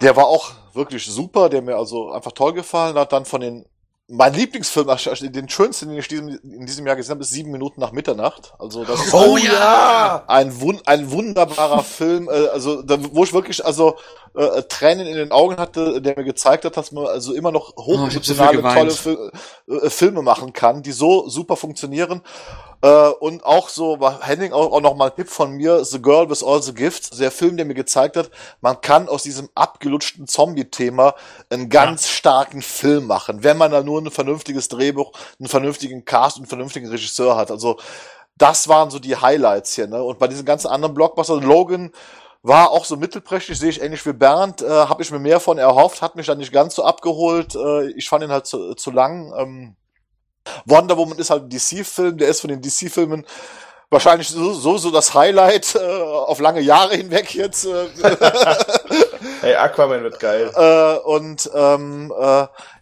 der 0.00 0.16
war 0.16 0.26
auch 0.26 0.52
wirklich 0.72 1.04
super, 1.04 1.50
der 1.50 1.60
mir 1.60 1.76
also 1.76 2.10
einfach 2.12 2.32
toll 2.32 2.54
gefallen 2.54 2.96
hat. 2.96 3.12
Dann 3.12 3.26
von 3.26 3.42
den 3.42 3.66
mein 4.14 4.34
Lieblingsfilm, 4.34 4.88
den 5.32 5.48
schönsten, 5.48 5.88
den 5.88 5.98
ich 5.98 6.06
diesem, 6.06 6.28
in 6.28 6.66
diesem 6.66 6.86
Jahr 6.86 6.96
gesehen 6.96 7.12
habe, 7.12 7.22
ist 7.22 7.30
Sieben 7.30 7.50
Minuten 7.50 7.80
nach 7.80 7.92
Mitternacht. 7.92 8.52
Also 8.58 8.84
das 8.84 9.06
ist 9.06 9.14
Oh 9.14 9.38
ja! 9.38 10.22
ein, 10.26 10.60
wun 10.60 10.78
ein 10.84 11.10
wunderbarer 11.10 11.82
Film, 11.82 12.28
äh, 12.28 12.48
also 12.48 12.82
da, 12.82 12.98
wo 13.12 13.24
ich 13.24 13.32
wirklich 13.32 13.64
also 13.64 13.96
äh, 14.34 14.62
Tränen 14.64 15.06
in 15.06 15.16
den 15.16 15.32
Augen 15.32 15.56
hatte, 15.56 16.02
der 16.02 16.14
mir 16.14 16.24
gezeigt 16.24 16.66
hat, 16.66 16.76
dass 16.76 16.92
man 16.92 17.06
also 17.06 17.32
immer 17.32 17.52
noch 17.52 17.72
Oh, 17.76 18.06
ich 18.06 18.14
hab 18.14 18.24
so 18.24 18.34
hochemotionale, 18.34 18.74
tolle 18.74 18.90
Fil 18.90 19.30
äh, 19.68 19.88
Filme 19.88 20.20
machen 20.20 20.52
kann, 20.52 20.82
die 20.82 20.92
so 20.92 21.26
super 21.30 21.56
funktionieren. 21.56 22.20
Äh, 22.82 23.08
und 23.20 23.44
auch 23.44 23.68
so 23.68 24.00
war 24.00 24.20
Henning 24.22 24.52
auch, 24.52 24.72
auch 24.72 24.80
noch 24.80 24.96
mal 24.96 25.10
ein 25.10 25.16
Tipp 25.16 25.28
von 25.28 25.52
mir, 25.52 25.84
The 25.84 26.02
Girl 26.02 26.28
with 26.28 26.42
All 26.42 26.60
the 26.60 26.74
Gifts, 26.74 27.10
der 27.10 27.30
Film, 27.30 27.56
der 27.56 27.64
mir 27.64 27.74
gezeigt 27.74 28.16
hat, 28.16 28.30
man 28.60 28.80
kann 28.80 29.08
aus 29.08 29.22
diesem 29.22 29.48
abgelutschten 29.54 30.26
Zombie-Thema 30.26 31.14
einen 31.48 31.68
ganz 31.68 32.08
starken 32.08 32.60
Film 32.60 33.06
machen, 33.06 33.44
wenn 33.44 33.56
man 33.56 33.70
da 33.70 33.82
nur 33.82 34.00
ein 34.00 34.10
vernünftiges 34.10 34.68
Drehbuch, 34.68 35.12
einen 35.38 35.48
vernünftigen 35.48 36.04
Cast 36.04 36.36
und 36.36 36.42
einen 36.42 36.48
vernünftigen 36.48 36.88
Regisseur 36.88 37.36
hat. 37.36 37.50
Also 37.52 37.78
das 38.36 38.66
waren 38.66 38.90
so 38.90 38.98
die 38.98 39.16
Highlights 39.16 39.74
hier, 39.74 39.86
ne? 39.86 40.02
Und 40.02 40.18
bei 40.18 40.26
diesen 40.26 40.44
ganzen 40.44 40.66
anderen 40.68 40.94
Blockbuster, 40.94 41.40
Logan 41.40 41.92
war 42.42 42.72
auch 42.72 42.84
so 42.84 42.96
mittelprächtig, 42.96 43.56
sehe 43.56 43.70
ich 43.70 43.80
ähnlich 43.80 44.04
wie 44.04 44.12
Bernd, 44.12 44.62
äh, 44.62 44.68
habe 44.68 45.02
ich 45.02 45.12
mir 45.12 45.20
mehr 45.20 45.38
von 45.38 45.58
erhofft, 45.58 46.02
hat 46.02 46.16
mich 46.16 46.26
dann 46.26 46.38
nicht 46.38 46.52
ganz 46.52 46.74
so 46.74 46.82
abgeholt. 46.82 47.54
Äh, 47.54 47.90
ich 47.92 48.08
fand 48.08 48.24
ihn 48.24 48.32
halt 48.32 48.46
zu, 48.46 48.74
zu 48.74 48.90
lang. 48.90 49.32
Ähm, 49.38 49.76
Wonder 50.66 50.96
Woman 50.96 51.18
ist 51.18 51.30
halt 51.30 51.44
ein 51.44 51.50
DC-Film, 51.50 52.18
der 52.18 52.28
ist 52.28 52.40
von 52.40 52.48
den 52.48 52.60
DC-Filmen 52.60 53.24
wahrscheinlich 53.90 54.28
so, 54.30 54.54
so, 54.54 54.78
so 54.78 54.90
das 54.90 55.12
Highlight 55.12 55.74
äh, 55.74 55.78
auf 55.78 56.40
lange 56.40 56.60
Jahre 56.60 56.94
hinweg 56.96 57.34
jetzt. 57.34 57.66
Äh, 57.66 57.86
Hey, 59.40 59.54
Aquaman 59.56 60.02
wird 60.04 60.20
geil. 60.20 60.52
äh, 60.54 60.98
und 61.04 61.50
ähm, 61.52 62.12
äh, 62.16 62.24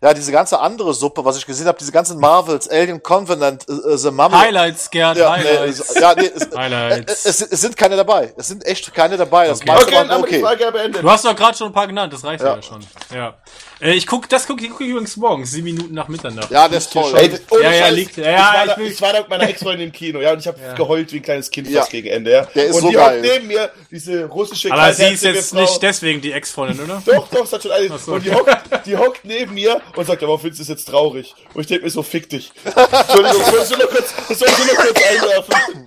ja, 0.03 0.15
diese 0.15 0.31
ganze 0.31 0.59
andere 0.61 0.93
Suppe, 0.93 1.25
was 1.25 1.39
ich 1.39 1.47
gesehen 1.47 1.67
habe, 1.67 1.79
diese 1.79 1.91
ganzen 1.93 2.19
Marvels, 2.21 2.69
Alien 2.69 3.03
Covenant, 3.03 3.67
äh, 3.69 3.73
äh, 3.73 3.97
The 3.97 4.11
Mummy. 4.11 4.35
Highlights, 4.37 4.91
Gerd, 4.91 5.17
Ja, 5.17 5.37
nee, 5.39 5.45
Highlights. 5.45 5.81
es, 5.81 5.95
ja, 5.95 6.15
nee, 6.15 6.31
es, 6.37 6.49
Highlights. 6.55 7.25
es, 7.25 7.41
es 7.43 7.61
sind 7.63 7.77
keine 7.79 7.97
dabei. 7.97 8.35
Es 8.37 8.49
sind 8.49 8.65
echt 8.67 8.93
keine 8.95 9.17
dabei. 9.17 9.49
Das 9.49 9.61
Okay. 9.63 9.71
meiste 9.73 9.97
Okay, 9.97 10.15
okay. 10.19 10.41
Frage 10.43 10.65
ja 10.65 10.71
beendet. 10.71 11.03
Du 11.03 11.11
hast 11.11 11.25
doch 11.25 11.35
gerade 11.37 11.57
schon 11.57 11.69
ein 11.69 11.73
paar 11.73 11.87
genannt, 11.87 12.13
das 12.13 12.25
reicht 12.25 12.43
ja, 12.45 12.57
Ja. 12.57 12.63
schon. 12.63 12.81
Ja. 13.15 13.35
Äh, 13.83 13.93
ich 13.95 14.07
guck, 14.07 14.29
das 14.29 14.47
gucke 14.47 14.69
guck 14.69 14.81
ich 14.83 14.89
übrigens 14.89 15.17
morgens, 15.17 15.53
sieben 15.53 15.65
Minuten 15.65 15.95
nach 15.95 16.09
Mitternacht. 16.09 16.51
Ja, 16.51 16.69
der 16.69 16.79
ist 16.79 16.93
toll. 16.93 17.13
Ey, 17.17 17.31
ohne 17.51 17.63
Ja, 17.63 17.73
ja, 17.73 17.89
liegt- 17.89 18.17
ja, 18.17 18.23
ich, 18.25 18.29
ja, 18.29 18.39
war 18.39 18.67
ich 18.67 18.73
da, 18.75 18.81
ich 18.83 19.01
war 19.03 19.13
da 19.15 19.19
mit 19.21 19.29
meiner 19.31 19.49
Ex-Freundin 19.49 19.87
im 19.87 19.93
Kino, 19.93 20.21
ja, 20.21 20.33
und 20.33 20.39
ich 20.41 20.47
habe 20.47 20.59
Ja. 20.61 20.75
geheult 20.75 21.13
wie 21.13 21.17
ein 21.17 21.23
kleines 21.23 21.51
Kind 21.51 21.69
Ja. 21.71 21.81
fast 21.81 21.91
gegen 21.93 22.09
Ende, 22.09 22.31
ja. 22.31 22.43
Der 22.55 22.67
ist 22.67 22.75
und 22.77 22.83
so 22.83 22.89
die 22.89 22.95
geil. 22.95 23.19
hockt 23.23 23.33
neben 23.33 23.47
mir, 23.47 23.71
diese 23.91 24.25
russische 24.27 24.71
Aber 24.71 24.93
sie 24.93 25.05
ist 25.07 25.25
jetzt 25.25 25.51
Frau. 25.51 25.61
nicht 25.63 25.83
deswegen 25.83 26.21
die 26.21 26.33
Ex-Freundin, 26.33 26.81
oder? 26.85 27.03
Doch, 27.07 27.29
doch, 27.29 27.45
es 27.45 27.53
hat 27.53 27.63
schon 27.63 27.73
alles. 27.73 28.05
So. 28.05 28.13
Und 28.15 28.25
die 28.25 28.33
hockt, 28.33 28.57
die 28.87 28.97
hockt 28.97 29.25
neben 29.25 29.55
mir 29.55 29.81
und 29.97 30.07
sagt, 30.07 30.21
ja, 30.21 30.29
warum 30.29 30.41
findest 30.41 30.61
du 30.61 30.65
das 30.65 30.69
jetzt 30.79 30.89
traurig? 30.89 31.35
Und 31.55 31.63
ich 31.63 31.67
denke 31.67 31.85
mir 31.85 31.91
so, 31.91 32.03
fick 32.03 32.29
dich. 32.29 32.53
Entschuldigung, 32.65 33.43
das 33.57 33.69
soll 33.69 33.77
ich 33.79 33.79
nur 33.79 33.89
kurz, 33.89 34.15
das 34.29 34.39
soll 34.39 34.49
ich 34.49 34.59
nur 34.67 34.77
kurz 34.77 35.01
einwerfen. 35.03 35.87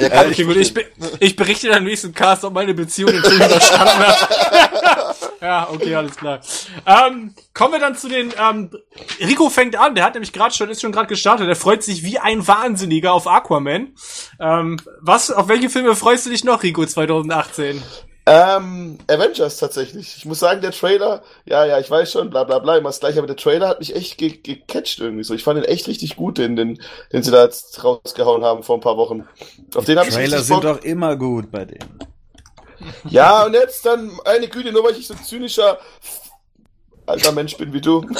Ja, 0.00 0.26
Okay, 0.26 0.44
gut, 0.44 0.56
ich, 0.56 0.74
ich 1.20 1.36
berichte 1.36 1.68
dann 1.68 1.78
im 1.78 1.84
nächsten 1.84 2.14
Cast, 2.14 2.44
ob 2.44 2.54
meine 2.54 2.74
Beziehung 2.74 3.12
den 3.12 3.22
Film 3.22 3.40
überstanden 3.40 3.98
hat. 3.98 5.16
ja, 5.40 5.68
okay, 5.70 5.94
alles 5.94 6.16
klar. 6.16 6.40
Ähm, 6.86 7.34
kommen 7.54 7.72
wir 7.72 7.80
dann 7.80 7.96
zu 7.96 8.08
den, 8.08 8.32
ähm, 8.38 8.70
Rico 9.20 9.50
fängt 9.50 9.76
an, 9.76 9.94
der 9.94 10.04
hat 10.04 10.14
nämlich 10.14 10.32
gerade 10.32 10.54
schon, 10.54 10.68
ist 10.68 10.80
schon 10.80 10.92
gerade 10.92 11.08
gestartet, 11.08 11.48
er 11.48 11.56
freut 11.56 11.82
sich 11.82 12.02
wie 12.02 12.18
ein 12.18 12.46
Wahnsinniger 12.46 13.12
auf 13.12 13.26
Aquaman. 13.26 13.94
Ähm, 14.40 14.78
was, 15.00 15.30
auf 15.30 15.48
welche 15.48 15.70
Filme 15.70 15.96
freust 15.96 16.26
du 16.26 16.30
dich 16.30 16.44
noch, 16.44 16.62
Rico, 16.62 16.84
2018? 16.84 17.82
Ähm, 18.30 18.98
Avengers 19.06 19.56
tatsächlich. 19.56 20.16
Ich 20.18 20.26
muss 20.26 20.38
sagen, 20.38 20.60
der 20.60 20.72
Trailer, 20.72 21.22
ja, 21.46 21.64
ja, 21.64 21.78
ich 21.78 21.90
weiß 21.90 22.12
schon, 22.12 22.28
bla 22.28 22.44
bla 22.44 22.58
bla, 22.58 22.76
immer 22.76 22.90
das 22.90 23.00
gleiche, 23.00 23.18
aber 23.18 23.26
der 23.26 23.36
Trailer 23.36 23.68
hat 23.68 23.78
mich 23.78 23.96
echt 23.96 24.18
ge 24.18 24.36
gecatcht 24.42 25.00
irgendwie 25.00 25.24
so. 25.24 25.32
Ich 25.32 25.44
fand 25.44 25.56
den 25.56 25.64
echt 25.64 25.88
richtig 25.88 26.16
gut, 26.16 26.36
den, 26.36 26.54
den, 26.54 26.78
den 27.10 27.22
sie 27.22 27.30
da 27.30 27.44
jetzt 27.44 27.82
rausgehauen 27.82 28.44
haben 28.44 28.62
vor 28.62 28.76
ein 28.76 28.82
paar 28.82 28.98
Wochen. 28.98 29.26
Auf 29.74 29.86
den 29.86 29.98
habe 29.98 30.08
ich 30.08 30.14
Trailer 30.14 30.40
sind 30.40 30.62
doch 30.62 30.82
immer 30.82 31.16
gut 31.16 31.50
bei 31.50 31.64
denen. 31.64 31.98
Ja, 33.08 33.46
und 33.46 33.54
jetzt 33.54 33.86
dann 33.86 34.12
eine 34.24 34.48
Güte, 34.48 34.72
nur 34.72 34.84
weil 34.84 34.96
ich 34.96 35.06
so 35.06 35.14
ein 35.14 35.24
zynischer 35.24 35.78
alter 37.06 37.32
Mensch 37.32 37.56
bin 37.56 37.72
wie 37.72 37.80
du. 37.80 38.04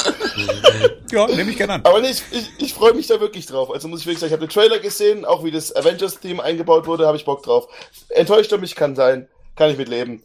Ja, 1.11 1.27
nehme 1.27 1.51
ich 1.51 1.57
gerne 1.57 1.73
an. 1.73 1.81
Aber 1.85 2.03
nicht, 2.03 2.23
ich, 2.33 2.51
ich 2.59 2.75
freue 2.75 2.93
mich 2.93 3.07
da 3.07 3.19
wirklich 3.19 3.47
drauf. 3.47 3.71
Also 3.73 3.89
muss 3.89 4.01
ich 4.01 4.07
wirklich 4.07 4.19
sagen, 4.19 4.29
ich 4.29 4.35
habe 4.35 4.47
den 4.47 4.53
Trailer 4.53 4.79
gesehen, 4.79 5.25
auch 5.25 5.43
wie 5.43 5.51
das 5.51 5.75
Avengers-Theme 5.75 6.43
eingebaut 6.43 6.87
wurde, 6.87 7.07
habe 7.07 7.17
ich 7.17 7.25
Bock 7.25 7.43
drauf. 7.43 7.67
Enttäuscht 8.11 8.53
er 8.53 8.59
mich 8.59 8.75
kann 8.75 8.95
sein, 8.95 9.27
kann 9.59 9.71
ich 9.71 9.77
mit 9.77 9.89
leben. 9.89 10.23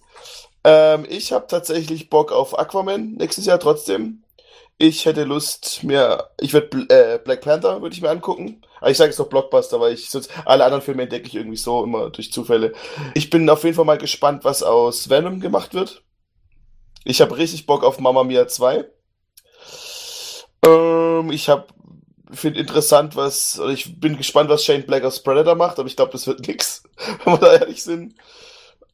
Ähm, 0.63 1.05
ich 1.09 1.33
habe 1.33 1.47
tatsächlich 1.47 2.09
Bock 2.09 2.31
auf 2.31 2.57
Aquaman 2.57 3.13
nächstes 3.13 3.45
Jahr 3.45 3.59
trotzdem. 3.59 4.23
Ich 4.77 5.05
hätte 5.05 5.23
Lust, 5.23 5.83
mir, 5.83 6.29
ich 6.39 6.53
würde 6.53 6.87
äh, 6.89 7.19
Black 7.23 7.41
Panther 7.41 7.81
würde 7.81 7.95
ich 7.95 8.01
mir 8.01 8.09
angucken. 8.09 8.61
Aber 8.79 8.91
ich 8.91 8.97
sage 8.97 9.09
jetzt 9.09 9.19
doch 9.19 9.29
Blockbuster, 9.29 9.79
weil 9.79 9.93
ich 9.93 10.09
sonst 10.09 10.29
alle 10.45 10.63
anderen 10.65 10.83
Filme 10.83 11.03
entdecke 11.03 11.27
ich 11.27 11.35
irgendwie 11.35 11.57
so 11.57 11.83
immer 11.83 12.09
durch 12.09 12.31
Zufälle. 12.31 12.73
Ich 13.13 13.29
bin 13.29 13.49
auf 13.49 13.63
jeden 13.63 13.75
Fall 13.75 13.85
mal 13.85 13.97
gespannt, 13.97 14.43
was 14.43 14.61
aus 14.63 15.09
Venom 15.09 15.39
gemacht 15.39 15.73
wird. 15.73 16.03
Ich 17.05 17.21
habe 17.21 17.37
richtig 17.37 17.65
Bock 17.65 17.83
auf 17.83 17.99
Mamma 17.99 18.23
Mia 18.23 18.47
2. 18.47 18.85
Ähm, 20.65 21.31
ich 21.31 21.49
habe 21.49 21.67
finde 22.31 22.59
interessant, 22.59 23.15
was, 23.15 23.59
oder 23.59 23.71
ich 23.71 23.99
bin 23.99 24.17
gespannt, 24.17 24.49
was 24.49 24.63
Shane 24.63 24.83
Black 24.83 25.03
aus 25.03 25.21
Predator 25.21 25.55
macht, 25.55 25.79
aber 25.79 25.87
ich 25.87 25.95
glaube, 25.95 26.11
das 26.11 26.27
wird 26.27 26.47
nix, 26.47 26.83
wenn 27.25 27.33
wir 27.33 27.37
da 27.37 27.53
ehrlich 27.53 27.83
sind. 27.83 28.15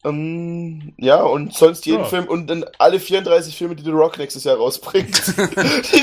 Ähm, 0.05 0.93
ja, 0.97 1.21
und 1.23 1.53
sonst 1.53 1.85
jeden 1.85 1.99
Ja. 2.03 2.05
Film 2.05 2.25
und 2.25 2.47
dann 2.47 2.63
alle 2.77 3.01
34 3.01 3.57
Filme, 3.57 3.75
die 3.75 3.83
The 3.83 3.89
Rock 3.91 4.17
nächstes 4.17 4.45
Jahr 4.45 4.55
rausbringt. 4.55 5.21
die. 5.37 6.01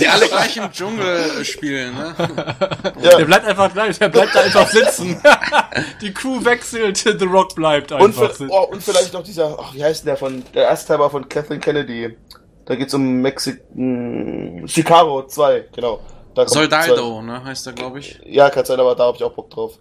Die 0.00 0.06
alle 0.08 0.28
gleich 0.28 0.56
im 0.58 0.70
Dschungel 0.70 1.44
spielen, 1.46 1.94
ne? 1.94 2.14
ja. 3.02 3.16
Der 3.16 3.24
bleibt 3.24 3.46
einfach 3.46 3.72
gleich, 3.72 3.98
der 3.98 4.10
bleibt 4.10 4.34
da 4.34 4.40
einfach 4.40 4.68
sitzen. 4.68 5.20
Die 6.02 6.12
Crew 6.12 6.44
wechselt, 6.44 6.98
The 6.98 7.24
Rock 7.24 7.54
bleibt 7.54 7.90
Und, 7.92 8.02
einfach 8.02 8.24
vi- 8.24 8.28
sitzen. 8.28 8.48
oh, 8.50 8.66
und 8.70 8.82
vielleicht 8.82 9.12
noch 9.14 9.22
dieser, 9.22 9.58
ach, 9.58 9.72
wie 9.74 9.82
heißt 9.82 10.02
denn 10.02 10.08
der 10.08 10.16
von, 10.18 10.42
der 10.52 10.68
Erstteiler 10.68 11.08
von 11.08 11.26
Kathleen 11.28 11.60
Kennedy. 11.60 12.16
Da 12.66 12.74
geht's 12.74 12.92
um 12.92 13.22
Mexik, 13.22 13.62
mh, 13.74 14.66
Chicago 14.68 15.26
2, 15.26 15.68
genau. 15.74 16.00
Soldado, 16.46 17.22
ne, 17.22 17.42
heißt 17.42 17.66
er, 17.66 17.72
glaube 17.72 17.98
ich. 18.00 18.20
Ja, 18.26 18.50
kann 18.50 18.64
sein, 18.64 18.78
aber 18.78 18.94
da 18.94 19.04
habe 19.04 19.16
ich 19.16 19.24
auch 19.24 19.32
Bock 19.32 19.48
drauf. 19.50 19.78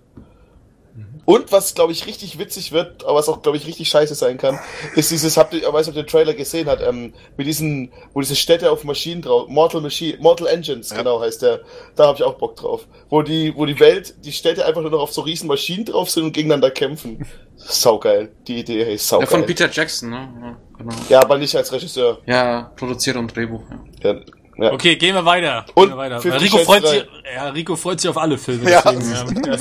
Und 1.29 1.51
was, 1.51 1.75
glaube 1.75 1.91
ich, 1.91 2.05
richtig 2.07 2.39
witzig 2.39 2.71
wird, 2.71 3.03
aber 3.03 3.15
was 3.15 3.27
auch, 3.27 3.41
glaube 3.41 3.57
ich, 3.57 3.67
richtig 3.67 3.89
scheiße 3.89 4.15
sein 4.15 4.37
kann, 4.37 4.57
ist 4.95 5.11
dieses, 5.11 5.35
habt 5.35 5.53
ihr, 5.53 5.59
ich 5.59 5.65
weiß 5.73 5.85
nicht, 5.87 5.93
ob 5.93 5.97
ihr 5.97 6.03
den 6.03 6.09
Trailer 6.09 6.33
gesehen 6.33 6.67
hat, 6.69 6.79
ähm, 6.81 7.13
mit 7.35 7.45
diesen, 7.45 7.91
wo 8.13 8.21
diese 8.21 8.37
Städte 8.37 8.71
auf 8.71 8.85
Maschinen 8.85 9.21
drauf, 9.21 9.49
Mortal 9.49 9.81
Machine, 9.81 10.17
Mortal 10.21 10.47
Engines, 10.47 10.89
genau 10.89 11.19
heißt 11.19 11.41
der, 11.41 11.59
da 11.97 12.07
habe 12.07 12.17
ich 12.17 12.23
auch 12.23 12.35
Bock 12.35 12.55
drauf. 12.55 12.87
Wo 13.09 13.23
die, 13.23 13.53
wo 13.57 13.65
die 13.65 13.77
Welt, 13.81 14.15
die 14.23 14.31
Städte 14.31 14.65
einfach 14.65 14.79
nur 14.81 14.89
noch 14.89 15.01
auf 15.01 15.11
so 15.11 15.19
riesen 15.19 15.47
Maschinen 15.47 15.83
drauf 15.83 16.09
sind 16.09 16.23
und 16.23 16.31
gegeneinander 16.31 16.71
kämpfen. 16.71 17.25
Saugeil. 17.57 18.31
Die 18.47 18.59
Idee, 18.59 18.85
hey, 18.85 18.93
Ja, 18.93 18.97
saugeil. 18.97 19.27
von 19.27 19.45
Peter 19.45 19.69
Jackson, 19.69 20.09
ne? 20.11 20.29
Ja, 20.41 20.57
genau. 20.77 20.95
Ja, 21.09 21.21
aber 21.23 21.37
nicht 21.37 21.53
als 21.57 21.73
Regisseur. 21.73 22.19
Ja, 22.25 22.71
produziert 22.77 23.17
und 23.17 23.35
Drehbuch. 23.35 23.63
Ja. 24.01 24.13
Ja, 24.13 24.21
ja. 24.57 24.71
Okay, 24.73 24.95
gehen 24.95 25.15
wir 25.15 25.25
weiter. 25.25 25.65
Und 25.73 25.87
gehen 25.89 25.97
wir 25.97 25.97
weiter. 25.97 26.23
Rico 26.41 26.57
freut 26.59 26.87
sich, 26.87 27.05
ja, 27.35 27.49
Rico 27.49 27.75
freut 27.75 27.99
sich 28.01 28.09
auf 28.09 28.17
alle 28.17 28.37
Filme. 28.37 28.69
Ja. 28.69 28.81
Deswegen, 28.81 29.43
ja. 29.45 29.51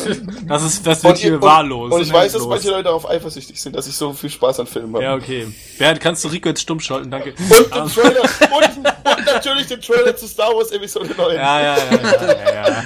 Das, 0.48 0.62
ist- 0.62 0.86
das 0.86 1.02
wird 1.04 1.14
Und, 1.14 1.18
hier 1.18 1.34
und, 1.34 1.42
wahllos. 1.42 1.92
und 1.92 2.02
ich 2.02 2.12
weiß, 2.12 2.32
dass 2.32 2.46
manche 2.46 2.70
Leute 2.70 2.84
darauf 2.84 3.08
eifersüchtig 3.08 3.60
sind, 3.60 3.74
dass 3.76 3.86
ich 3.86 3.96
so 3.96 4.12
viel 4.12 4.30
Spaß 4.30 4.60
an 4.60 4.66
Filmen 4.66 4.94
habe. 4.94 5.04
Ja, 5.04 5.14
okay. 5.14 5.46
Bernd, 5.78 6.00
kannst 6.00 6.24
du 6.24 6.28
Rico 6.28 6.48
jetzt 6.48 6.60
stumm 6.62 6.80
schalten? 6.80 7.10
Danke. 7.10 7.34
Und 7.38 7.50
den 7.50 7.88
Trailer, 7.88 8.22
und, 8.22 8.78
und 8.78 9.26
natürlich 9.26 9.66
den 9.66 9.80
Trailer 9.80 10.16
zu 10.16 10.26
Star 10.28 10.48
Wars 10.54 10.70
Episode 10.72 11.10
9. 11.16 11.36
Ja, 11.36 11.60
ja, 11.60 11.76
ja, 11.76 11.82
ja, 11.90 12.32
ja, 12.32 12.54
ja. 12.68 12.82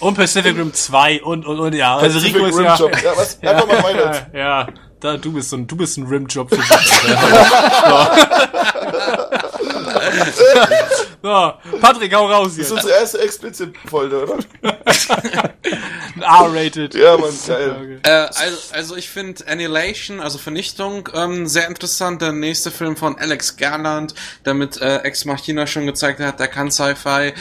Und 0.00 0.14
Pacific 0.16 0.56
Rim 0.56 0.72
2 0.74 1.22
und, 1.22 1.46
und, 1.46 1.60
und, 1.60 1.74
ja. 1.74 1.96
Also 1.96 2.18
Pacific 2.18 2.34
Rico 2.36 2.46
ist 2.46 2.58
Rim 2.58 2.64
ja, 2.64 2.76
Job. 2.76 2.92
Ja, 3.04 3.12
was? 3.16 3.38
Einfach 3.42 3.66
mal 3.68 3.82
weiter. 3.84 4.26
ja, 4.32 4.38
ja, 4.38 4.66
da, 5.00 5.16
du 5.16 5.32
bist 5.32 5.50
so 5.50 5.56
ein, 5.56 5.66
du 5.66 5.76
bist 5.76 5.96
ein 5.98 6.06
Rimjob 6.06 6.48
für 6.50 6.56
dich. 6.56 6.66
So. 11.22 11.52
Patrick, 11.80 12.12
hau 12.14 12.26
raus 12.26 12.56
Das 12.56 12.66
ist 12.66 12.72
unsere 12.72 12.94
erste 12.94 13.20
Explicit-Folge, 13.20 14.24
oder? 14.24 14.38
Ein 14.62 16.22
R-rated. 16.22 16.94
Ja, 16.96 17.16
Mann, 17.16 17.30
geil. 17.46 18.00
Äh, 18.02 18.10
also, 18.10 18.56
also 18.72 18.96
ich 18.96 19.08
finde 19.08 19.46
Annihilation, 19.46 20.18
also 20.18 20.38
Vernichtung, 20.38 21.08
ähm, 21.14 21.46
sehr 21.46 21.68
interessant. 21.68 22.22
Der 22.22 22.32
nächste 22.32 22.72
Film 22.72 22.96
von 22.96 23.16
Alex 23.18 23.56
Garland, 23.56 24.14
der 24.44 24.54
mit 24.54 24.80
äh, 24.80 24.98
Ex 24.98 25.24
Machina 25.24 25.68
schon 25.68 25.86
gezeigt 25.86 26.18
hat, 26.18 26.40
der 26.40 26.48
kann 26.48 26.72
Sci-Fi. 26.72 27.34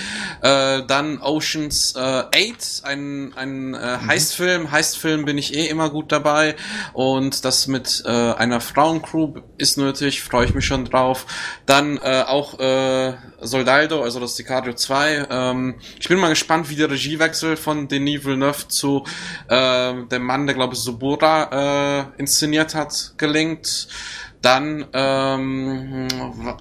Äh, 0.43 0.83
dann 0.85 1.19
Oceans 1.19 1.95
äh, 1.95 1.99
8, 1.99 2.83
ein, 2.83 3.33
ein 3.35 3.73
äh, 3.73 3.97
Heistfilm. 4.05 4.71
Heistfilm 4.71 5.25
bin 5.25 5.39
ich 5.39 5.55
eh 5.55 5.65
immer 5.65 5.89
gut 5.89 6.11
dabei. 6.11 6.55
Und 6.93 7.45
das 7.45 7.65
mit 7.65 8.03
äh, 8.05 8.09
einer 8.09 8.61
Frauencrew 8.61 9.41
ist 9.57 9.79
nötig, 9.79 10.21
freue 10.21 10.45
ich 10.45 10.53
mich 10.53 10.65
schon 10.65 10.85
drauf. 10.85 11.25
Dann 11.65 11.97
äh, 11.97 12.25
auch 12.27 12.59
äh, 12.61 13.13
Soldado, 13.41 14.03
also 14.03 14.19
das 14.19 14.35
DiCaprio 14.35 14.73
2. 14.73 15.27
Ähm, 15.29 15.75
ich 15.99 16.07
bin 16.07 16.19
mal 16.19 16.29
gespannt, 16.29 16.69
wie 16.69 16.75
der 16.75 16.91
Regiewechsel 16.91 17.57
von 17.57 17.87
Denis 17.87 18.23
Villeneuve 18.23 18.67
zu 18.67 19.03
äh, 19.47 19.93
dem 20.05 20.23
Mann, 20.23 20.45
der 20.45 20.55
glaube 20.55 20.75
ich 20.75 20.79
Subura 20.79 22.11
äh, 22.17 22.19
inszeniert 22.19 22.75
hat, 22.75 23.13
gelingt. 23.17 23.87
Dann, 24.41 24.87
ähm, 24.93 26.07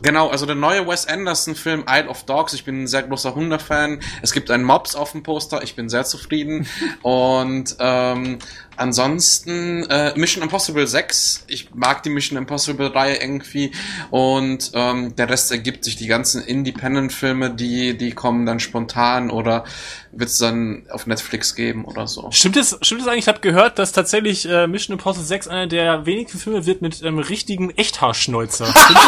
genau, 0.03 0.29
also 0.29 0.45
der 0.45 0.55
neue 0.55 0.87
Wes 0.87 1.07
Anderson-Film 1.07 1.85
Isle 1.89 2.09
of 2.09 2.25
Dogs. 2.25 2.53
Ich 2.53 2.65
bin 2.65 2.83
ein 2.83 2.87
sehr 2.87 3.05
großer 3.05 3.35
Hunde-Fan. 3.35 4.01
Es 4.21 4.33
gibt 4.33 4.51
einen 4.51 4.65
Mops 4.65 4.95
auf 4.95 5.13
dem 5.13 5.23
Poster. 5.23 5.63
Ich 5.63 5.77
bin 5.77 5.89
sehr 5.89 6.05
zufrieden. 6.05 6.67
Und 7.03 7.77
ähm, 7.79 8.39
ansonsten 8.81 9.85
äh, 9.91 10.13
Mission 10.17 10.43
Impossible 10.43 10.87
6. 10.87 11.45
Ich 11.49 11.75
mag 11.75 12.03
die 12.03 12.11
Mission 12.11 12.39
Impossible-Reihe 12.39 13.17
irgendwie. 13.17 13.73
Und 14.11 14.73
ähm, 14.75 15.15
der 15.17 15.29
Rest 15.29 15.53
ergibt 15.53 15.85
sich. 15.85 15.97
Die 15.97 16.07
ganzen 16.07 16.43
Independent-Filme, 16.43 17.51
die, 17.51 17.97
die 17.97 18.13
kommen 18.13 18.47
dann 18.47 18.59
spontan 18.59 19.31
oder 19.31 19.65
wird 20.13 20.31
es 20.31 20.39
dann 20.39 20.87
auf 20.91 21.07
Netflix 21.07 21.55
geben 21.55 21.85
oder 21.85 22.07
so. 22.07 22.31
Stimmt 22.33 22.57
es, 22.57 22.77
stimmt 22.83 23.03
es 23.03 23.07
eigentlich? 23.07 23.21
Ich 23.21 23.29
habe 23.29 23.41
gehört, 23.41 23.79
dass 23.79 23.93
tatsächlich 23.93 24.49
äh, 24.49 24.67
Mission 24.67 24.97
Impossible 24.99 25.27
6 25.27 25.49
einer 25.49 25.67
der 25.67 26.07
wenigen 26.07 26.37
Filme 26.37 26.67
wird 26.67 26.83
mit 26.83 27.03
ähm, 27.03 27.19
richtigen 27.19 27.71
Echthaarschnäuzer. 27.71 28.67
Stimmt 28.77 28.99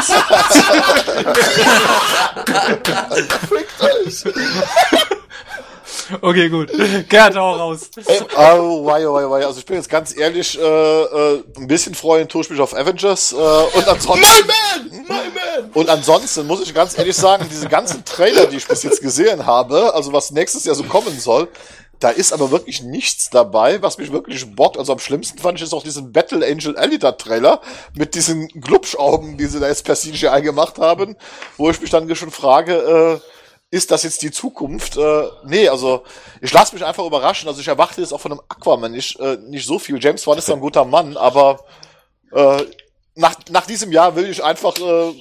das? 3.97 4.25
Okay, 6.21 6.49
gut. 6.49 6.71
Gerd, 7.09 7.37
hau 7.37 7.55
raus. 7.55 7.91
Oh, 8.37 8.85
wei, 8.85 9.05
wei, 9.07 9.31
wei. 9.31 9.47
Also 9.47 9.59
ich 9.59 9.67
bin 9.67 9.77
jetzt 9.77 9.89
ganz 9.89 10.17
ehrlich, 10.17 10.59
äh, 10.59 10.63
äh, 10.63 11.43
ein 11.57 11.67
bisschen 11.67 11.95
freuen 11.95 12.29
tue 12.29 12.43
ich 12.43 12.51
mich 12.51 12.61
auf 12.61 12.75
Avengers 12.75 13.33
äh, 13.33 13.37
und 13.37 13.89
ansonsten. 13.89 14.47
My 14.47 14.91
man! 14.91 15.03
My 15.03 15.09
man! 15.09 15.71
Und 15.73 15.89
ansonsten 15.89 16.47
muss 16.47 16.63
ich 16.63 16.75
ganz 16.75 16.99
ehrlich 16.99 17.17
sagen, 17.17 17.47
diese 17.51 17.69
ganzen 17.69 18.05
Trailer, 18.05 18.47
die 18.47 18.57
ich 18.57 18.67
bis 18.67 18.83
jetzt 18.83 19.01
gesehen 19.01 19.47
habe, 19.47 19.95
also 19.95 20.13
was 20.13 20.31
nächstes 20.31 20.65
Jahr 20.65 20.75
so 20.75 20.85
kommen 20.85 21.19
soll, 21.19 21.49
da 22.03 22.11
ist 22.11 22.33
aber 22.33 22.51
wirklich 22.51 22.83
nichts 22.83 23.31
dabei, 23.31 23.81
was 23.81 23.97
mich 23.97 24.11
wirklich 24.11 24.57
bockt. 24.57 24.77
Also 24.77 24.93
am 24.93 24.99
schlimmsten 24.99 25.39
fand 25.39 25.59
ich 25.59 25.63
jetzt 25.63 25.73
auch 25.73 25.85
diesen 25.85 26.11
Battle 26.11 26.45
Angel 26.45 26.77
Alita 26.77 27.13
Trailer 27.13 27.61
mit 27.95 28.17
diesen 28.17 28.49
Glubschaugen, 28.49 29.39
die 29.39 29.47
sie 29.47 29.61
da 29.61 29.69
jetzt 29.69 29.85
per 29.85 29.95
CGI 29.95 30.43
gemacht 30.43 30.79
haben, 30.79 31.17
wo 31.57 31.71
ich 31.71 31.81
mich 31.81 31.91
dann 31.91 32.13
schon 32.17 32.33
frage, 32.33 33.21
äh, 33.23 33.32
ist 33.73 33.91
das 33.91 34.05
jetzt 34.05 34.23
die 34.23 34.31
Zukunft? 34.31 34.97
Äh, 34.97 35.25
nee, 35.45 35.69
also 35.69 36.05
ich 36.41 36.53
lasse 36.53 36.75
mich 36.75 36.85
einfach 36.85 37.05
überraschen. 37.05 37.49
Also 37.49 37.61
ich 37.61 37.67
erwarte 37.67 38.01
jetzt 38.01 38.13
auch 38.13 38.21
von 38.21 38.33
einem 38.33 38.43
Aquaman 38.49 38.93
nicht, 38.93 39.19
äh, 39.19 39.39
nicht 39.49 39.67
so 39.67 39.81
viel. 39.81 39.99
James 40.01 40.25
Wan 40.29 40.39
ist 40.39 40.49
ein 40.49 40.61
guter 40.61 40.85
Mann, 40.85 41.17
aber 41.17 41.59
äh, 42.33 42.63
nach, 43.17 43.35
nach 43.51 43.67
diesem 43.67 43.91
Jahr 43.91 44.15
will 44.15 44.31
ich 44.31 44.45
einfach 44.45 44.77
äh, 44.79 45.13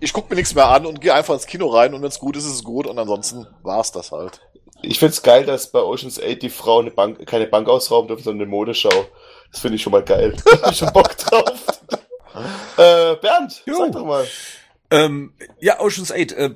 ich 0.00 0.12
guck 0.12 0.28
mir 0.28 0.36
nichts 0.36 0.54
mehr 0.54 0.68
an 0.68 0.86
und 0.86 1.00
gehe 1.00 1.14
einfach 1.14 1.34
ins 1.34 1.46
Kino 1.46 1.68
rein 1.68 1.94
und 1.94 2.02
wenn 2.02 2.08
es 2.08 2.18
gut 2.18 2.36
ist, 2.36 2.44
ist 2.44 2.54
es 2.54 2.64
gut 2.64 2.86
und 2.86 2.98
ansonsten 2.98 3.46
war's 3.62 3.92
das 3.92 4.12
halt. 4.12 4.40
Ich 4.82 4.98
find's 4.98 5.22
geil, 5.22 5.46
dass 5.46 5.70
bei 5.70 5.80
Ocean's 5.80 6.20
8 6.20 6.42
die 6.42 6.50
Frau 6.50 6.80
eine 6.80 6.90
Bank, 6.90 7.26
keine 7.26 7.46
Bank 7.46 7.68
ausrauben 7.68 8.08
dürfen, 8.08 8.24
sondern 8.24 8.42
eine 8.42 8.50
Modeschau. 8.50 9.06
Das 9.50 9.60
finde 9.60 9.76
ich 9.76 9.82
schon 9.82 9.92
mal 9.92 10.02
geil. 10.02 10.36
da 10.44 10.62
hab 10.62 10.72
ich 10.72 10.78
schon 10.78 10.92
Bock 10.92 11.16
drauf. 11.16 11.60
äh, 12.76 13.16
Bernd, 13.16 13.62
Jo. 13.66 13.76
sag 13.78 13.92
doch 13.92 14.04
mal. 14.04 14.26
Ähm, 14.90 15.32
ja, 15.60 15.80
Ocean's 15.80 16.12
8. 16.12 16.32
Äh, 16.32 16.50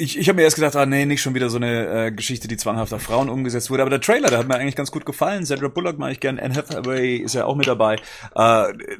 ich 0.00 0.18
ich 0.18 0.28
habe 0.28 0.36
mir 0.36 0.42
erst 0.42 0.56
gedacht, 0.56 0.74
ah 0.76 0.86
nee, 0.86 1.04
nicht 1.04 1.20
schon 1.20 1.34
wieder 1.34 1.50
so 1.50 1.56
eine 1.56 2.06
äh, 2.06 2.12
Geschichte, 2.12 2.48
die 2.48 2.56
zwanghaft 2.56 2.92
auf 2.92 3.02
Frauen 3.02 3.28
umgesetzt 3.28 3.70
wurde. 3.70 3.82
Aber 3.82 3.90
der 3.90 4.00
Trailer, 4.00 4.28
der 4.28 4.38
hat 4.38 4.48
mir 4.48 4.56
eigentlich 4.56 4.76
ganz 4.76 4.90
gut 4.90 5.04
gefallen. 5.04 5.44
Sandra 5.44 5.68
Bullock 5.68 5.98
mag 5.98 6.12
ich 6.12 6.20
gern. 6.20 6.38
Anne 6.38 6.54
Hathaway 6.54 7.16
ist 7.16 7.34
ja 7.34 7.44
auch 7.44 7.56
mit 7.56 7.66
dabei. 7.66 7.96
Äh, 8.34 8.40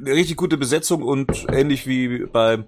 richtig 0.05 0.37
gute 0.37 0.57
Besetzung 0.57 1.03
und 1.03 1.47
ähnlich 1.51 1.87
wie 1.87 2.27
bei 2.27 2.59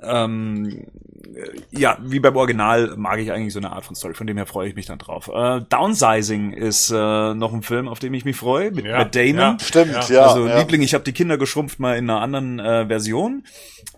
ähm, 0.00 0.86
äh, 1.34 1.60
ja, 1.70 1.98
wie 2.02 2.20
beim 2.20 2.36
Original 2.36 2.94
mag 2.96 3.18
ich 3.18 3.32
eigentlich 3.32 3.52
so 3.52 3.58
eine 3.58 3.72
Art 3.72 3.84
von 3.84 3.96
Story, 3.96 4.14
von 4.14 4.26
dem 4.26 4.36
her 4.36 4.46
freue 4.46 4.68
ich 4.68 4.74
mich 4.74 4.86
dann 4.86 4.98
drauf. 4.98 5.28
Äh, 5.32 5.60
Downsizing 5.68 6.52
ist 6.52 6.90
äh, 6.90 7.34
noch 7.34 7.52
ein 7.52 7.62
Film, 7.62 7.88
auf 7.88 7.98
den 7.98 8.14
ich 8.14 8.24
mich 8.24 8.36
freue, 8.36 8.70
mit 8.70 8.84
Ja, 8.84 8.98
Matt 8.98 9.14
Damon. 9.14 9.34
ja. 9.36 9.56
Stimmt, 9.60 9.92
Ja. 9.92 10.14
ja. 10.14 10.26
also 10.26 10.46
ja. 10.46 10.58
Liebling, 10.58 10.82
ich 10.82 10.94
habe 10.94 11.04
die 11.04 11.12
Kinder 11.12 11.38
geschrumpft 11.38 11.80
mal 11.80 11.96
in 11.96 12.08
einer 12.08 12.20
anderen 12.20 12.58
äh, 12.58 12.86
Version. 12.86 13.44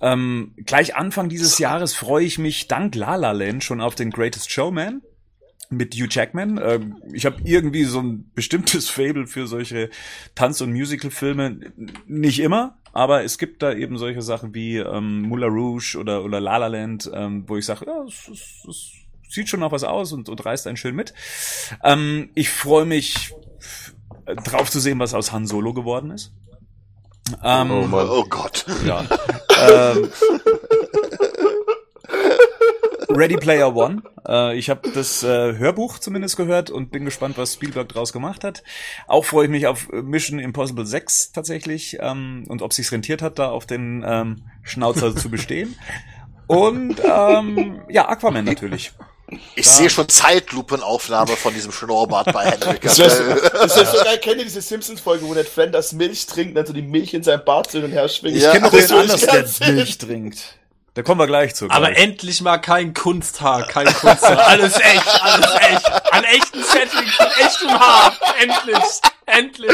Ähm, 0.00 0.54
gleich 0.64 0.96
Anfang 0.96 1.28
dieses 1.28 1.58
Jahres 1.58 1.94
freue 1.94 2.24
ich 2.24 2.38
mich 2.38 2.68
dank 2.68 2.94
La 2.94 3.16
La 3.16 3.32
Land 3.32 3.62
schon 3.64 3.80
auf 3.80 3.94
den 3.94 4.10
Greatest 4.10 4.50
Showman 4.50 5.02
mit 5.70 5.94
Hugh 5.94 6.08
Jackman. 6.10 6.60
Ähm, 6.62 6.96
ich 7.12 7.24
habe 7.26 7.36
irgendwie 7.44 7.84
so 7.84 8.00
ein 8.00 8.30
bestimmtes 8.34 8.88
Fable 8.90 9.26
für 9.26 9.46
solche 9.46 9.88
Tanz- 10.34 10.60
und 10.60 10.72
Musical-Filme. 10.72 11.60
Nicht 12.06 12.40
immer, 12.40 12.76
aber 12.92 13.24
es 13.24 13.38
gibt 13.38 13.62
da 13.62 13.72
eben 13.72 13.96
solche 13.96 14.20
Sachen 14.22 14.54
wie 14.54 14.76
ähm, 14.78 15.22
Moulin 15.22 15.48
Rouge 15.50 15.96
oder, 15.98 16.24
oder 16.24 16.40
La 16.40 16.56
La 16.58 16.66
Land, 16.66 17.10
ähm, 17.14 17.44
wo 17.46 17.56
ich 17.56 17.64
sage, 17.64 17.86
ja, 17.86 18.02
es, 18.06 18.28
es, 18.28 18.66
es 18.68 18.92
sieht 19.28 19.48
schon 19.48 19.60
noch 19.60 19.72
was 19.72 19.84
aus 19.84 20.12
und, 20.12 20.28
und 20.28 20.44
reißt 20.44 20.66
einen 20.66 20.76
schön 20.76 20.96
mit. 20.96 21.14
Ähm, 21.84 22.30
ich 22.34 22.50
freue 22.50 22.84
mich 22.84 23.32
äh, 24.26 24.34
drauf 24.34 24.70
zu 24.70 24.80
sehen, 24.80 24.98
was 24.98 25.14
aus 25.14 25.30
Han 25.32 25.46
Solo 25.46 25.72
geworden 25.72 26.10
ist. 26.10 26.32
Ähm, 27.44 27.70
Oh. 27.70 27.88
Oh 27.92 28.24
Gott. 28.28 28.66
ja. 28.84 29.04
ähm, 29.94 30.08
Ready 33.16 33.36
Player 33.36 33.74
One. 33.74 34.02
Äh, 34.26 34.56
ich 34.58 34.70
habe 34.70 34.90
das 34.92 35.22
äh, 35.22 35.56
Hörbuch 35.56 35.98
zumindest 35.98 36.36
gehört 36.36 36.70
und 36.70 36.90
bin 36.90 37.04
gespannt, 37.04 37.38
was 37.38 37.54
Spielberg 37.54 37.88
draus 37.88 38.12
gemacht 38.12 38.44
hat. 38.44 38.62
Auch 39.06 39.24
freue 39.24 39.44
ich 39.44 39.50
mich 39.50 39.66
auf 39.66 39.88
Mission 39.90 40.38
Impossible 40.38 40.86
6 40.86 41.32
tatsächlich 41.32 41.98
ähm, 42.00 42.44
und 42.48 42.62
ob 42.62 42.72
sich's 42.72 42.92
rentiert 42.92 43.22
hat, 43.22 43.38
da 43.38 43.50
auf 43.50 43.66
den 43.66 44.04
ähm, 44.06 44.44
Schnauzer 44.62 45.14
zu 45.14 45.30
bestehen. 45.30 45.76
Und 46.46 46.96
ähm, 47.04 47.82
ja, 47.88 48.08
Aquaman 48.08 48.44
natürlich. 48.44 48.92
Ich 49.54 49.68
sehe 49.68 49.88
schon 49.88 50.08
Zeitlupenaufnahme 50.08 51.36
von 51.36 51.54
diesem 51.54 51.70
Schnurrbart 51.70 52.32
bei 52.32 52.50
Henrik. 52.50 52.80
Das 52.80 52.98
wäre 52.98 53.40
das 53.52 53.76
wär 53.76 53.86
so 53.86 53.98
geil. 53.98 54.18
Kennt 54.18 54.38
ihr 54.38 54.44
diese 54.44 54.60
Simpsons-Folge, 54.60 55.24
wo 55.26 55.34
Ned 55.34 55.48
Flanders 55.48 55.92
Milch 55.92 56.26
trinkt 56.26 56.50
und 56.50 56.54
dann 56.56 56.66
so 56.66 56.72
die 56.72 56.82
Milch 56.82 57.14
in 57.14 57.22
seinem 57.22 57.44
Bart 57.44 57.70
hin 57.70 57.84
und 57.84 57.92
her 57.92 58.08
schwingt? 58.08 58.38
Ja. 58.38 58.48
Ich 58.48 58.52
kenne 58.52 58.66
noch 58.66 58.72
Das 58.72 58.88
den 58.88 58.96
ich 58.96 59.30
anders, 59.30 59.58
der. 59.58 59.72
Milch 59.72 59.98
trinkt. 59.98 60.59
Da 60.94 61.02
kommen 61.02 61.20
wir 61.20 61.26
gleich 61.28 61.54
zu. 61.54 61.70
Aber 61.70 61.86
gleich. 61.90 62.02
endlich 62.02 62.40
mal 62.42 62.58
kein 62.58 62.94
Kunsthaar, 62.94 63.66
kein 63.66 63.86
Kunsthaar. 63.86 64.38
Alles 64.48 64.74
echt, 64.80 65.22
alles 65.22 65.50
echt. 65.54 66.12
An 66.12 66.24
echten 66.24 66.62
Settings, 66.64 67.18
mit 67.18 67.36
echtem 67.38 67.70
Haar. 67.78 68.12
Endlich, 68.40 68.84
endlich. 69.26 69.70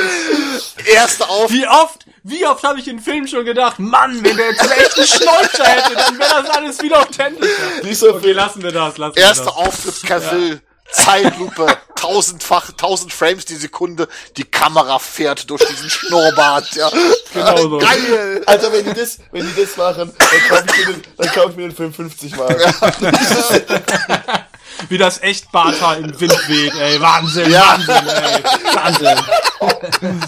Erste 0.93 1.27
auf, 1.29 1.51
Wie 1.51 1.67
oft, 1.67 2.05
wie 2.23 2.45
oft 2.47 2.62
habe 2.64 2.79
ich 2.81 2.89
in 2.89 3.01
Filmen 3.01 3.27
schon 3.27 3.47
gedacht, 3.47 3.79
Mann, 3.79 4.23
wenn 4.23 4.37
der 4.37 4.51
jetzt 4.51 4.61
einen 4.61 4.73
echten 4.73 5.07
Schnäuzer 5.07 5.64
hätte, 5.64 5.95
dann 5.97 6.19
wäre 6.19 6.43
das 6.43 6.51
alles 6.51 6.79
viel 6.81 6.93
authentischer. 6.93 7.62
Nicht 7.83 7.99
so 7.99 8.11
Okay, 8.11 8.21
viel. 8.21 8.33
lassen 8.35 8.62
wir 8.62 8.73
das, 8.73 8.99
lassen 8.99 9.17
wir 9.17 9.23
erster 9.23 9.45
das. 9.47 9.55
Auftritt 9.55 10.03
Cavill, 10.03 10.61
Zeitlupe, 10.93 11.66
tausendfach, 11.97 12.72
tausend 12.76 13.12
Frames 13.12 13.45
die 13.45 13.57
Sekunde, 13.57 14.09
die 14.37 14.45
Kamera 14.45 14.99
fährt 14.99 15.51
durch 15.51 15.64
diesen 15.66 15.91
Schnurrbart, 15.91 16.74
ja. 16.74 16.91
Genau 17.32 17.57
so. 17.57 17.78
Geil! 17.78 18.43
Also 18.47 18.72
wenn 18.72 18.84
die 18.84 18.95
das, 18.95 19.18
wenn 19.32 19.47
die 19.47 19.61
das 19.61 19.76
machen, 19.76 20.12
dann 20.18 20.41
kaufe 20.49 20.64
ich 20.66 20.87
mir 20.87 20.93
den, 20.95 21.03
dann 21.16 21.28
kauf 21.32 21.51
ich 21.51 21.57
mir 21.57 21.68
den 21.68 21.76
Film 21.76 21.93
50 21.93 22.37
Mal. 22.37 22.57
Wie 24.89 24.99
das 24.99 25.22
echt 25.22 25.51
Barthaar 25.53 25.97
im 25.97 26.18
Wind 26.20 26.49
weht, 26.49 26.74
ey. 26.74 27.01
Wahnsinn, 27.01 27.51
Ja. 27.51 27.78
Wahnsinn, 27.78 28.09
ey. 28.09 28.45
Wahnsinn. 28.74 30.20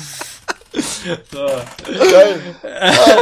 so. 1.32 1.46
Geil. 2.10 2.40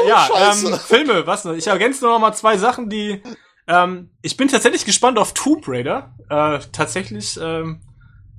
ja, 0.08 0.26
Scheiße. 0.28 0.66
ähm, 0.68 0.80
Filme, 0.80 1.26
was 1.26 1.44
noch? 1.44 1.52
Ich 1.54 1.66
ergänze 1.66 2.04
noch 2.04 2.18
mal 2.18 2.32
zwei 2.32 2.56
Sachen, 2.58 2.88
die 2.88 3.22
ähm, 3.66 4.10
ich 4.22 4.36
bin 4.36 4.48
tatsächlich 4.48 4.84
gespannt 4.84 5.18
auf 5.18 5.34
Tomb 5.34 5.66
Raider. 5.66 6.14
Äh, 6.28 6.60
tatsächlich 6.72 7.38
ähm, 7.40 7.80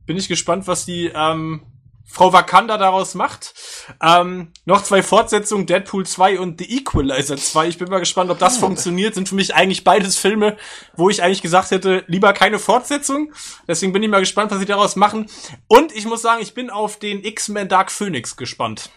bin 0.05 0.17
ich 0.17 0.27
gespannt, 0.27 0.67
was 0.67 0.85
die 0.85 1.11
ähm, 1.13 1.61
Frau 2.09 2.31
Wakanda 2.31 2.77
daraus 2.77 3.15
macht. 3.15 3.53
Ähm, 4.01 4.53
noch 4.65 4.81
zwei 4.81 5.03
Fortsetzungen, 5.03 5.65
Deadpool 5.65 6.05
2 6.05 6.39
und 6.39 6.59
The 6.59 6.77
Equalizer 6.77 7.35
2. 7.35 7.67
Ich 7.67 7.77
bin 7.77 7.89
mal 7.89 7.99
gespannt, 7.99 8.31
ob 8.31 8.39
das 8.39 8.57
funktioniert. 8.57 9.13
Sind 9.13 9.27
für 9.27 9.35
mich 9.35 9.53
eigentlich 9.53 9.83
beides 9.83 10.17
Filme, 10.17 10.55
wo 10.95 11.09
ich 11.09 11.21
eigentlich 11.21 11.41
gesagt 11.41 11.71
hätte, 11.71 12.05
lieber 12.07 12.31
keine 12.31 12.59
Fortsetzung. 12.59 13.33
Deswegen 13.67 13.91
bin 13.91 14.01
ich 14.01 14.09
mal 14.09 14.21
gespannt, 14.21 14.51
was 14.51 14.59
sie 14.59 14.65
daraus 14.65 14.95
machen. 14.95 15.29
Und 15.67 15.93
ich 15.93 16.05
muss 16.05 16.21
sagen, 16.21 16.41
ich 16.41 16.53
bin 16.53 16.69
auf 16.69 16.97
den 16.97 17.23
X-Men 17.23 17.67
Dark 17.67 17.91
Phoenix 17.91 18.37
gespannt. 18.37 18.89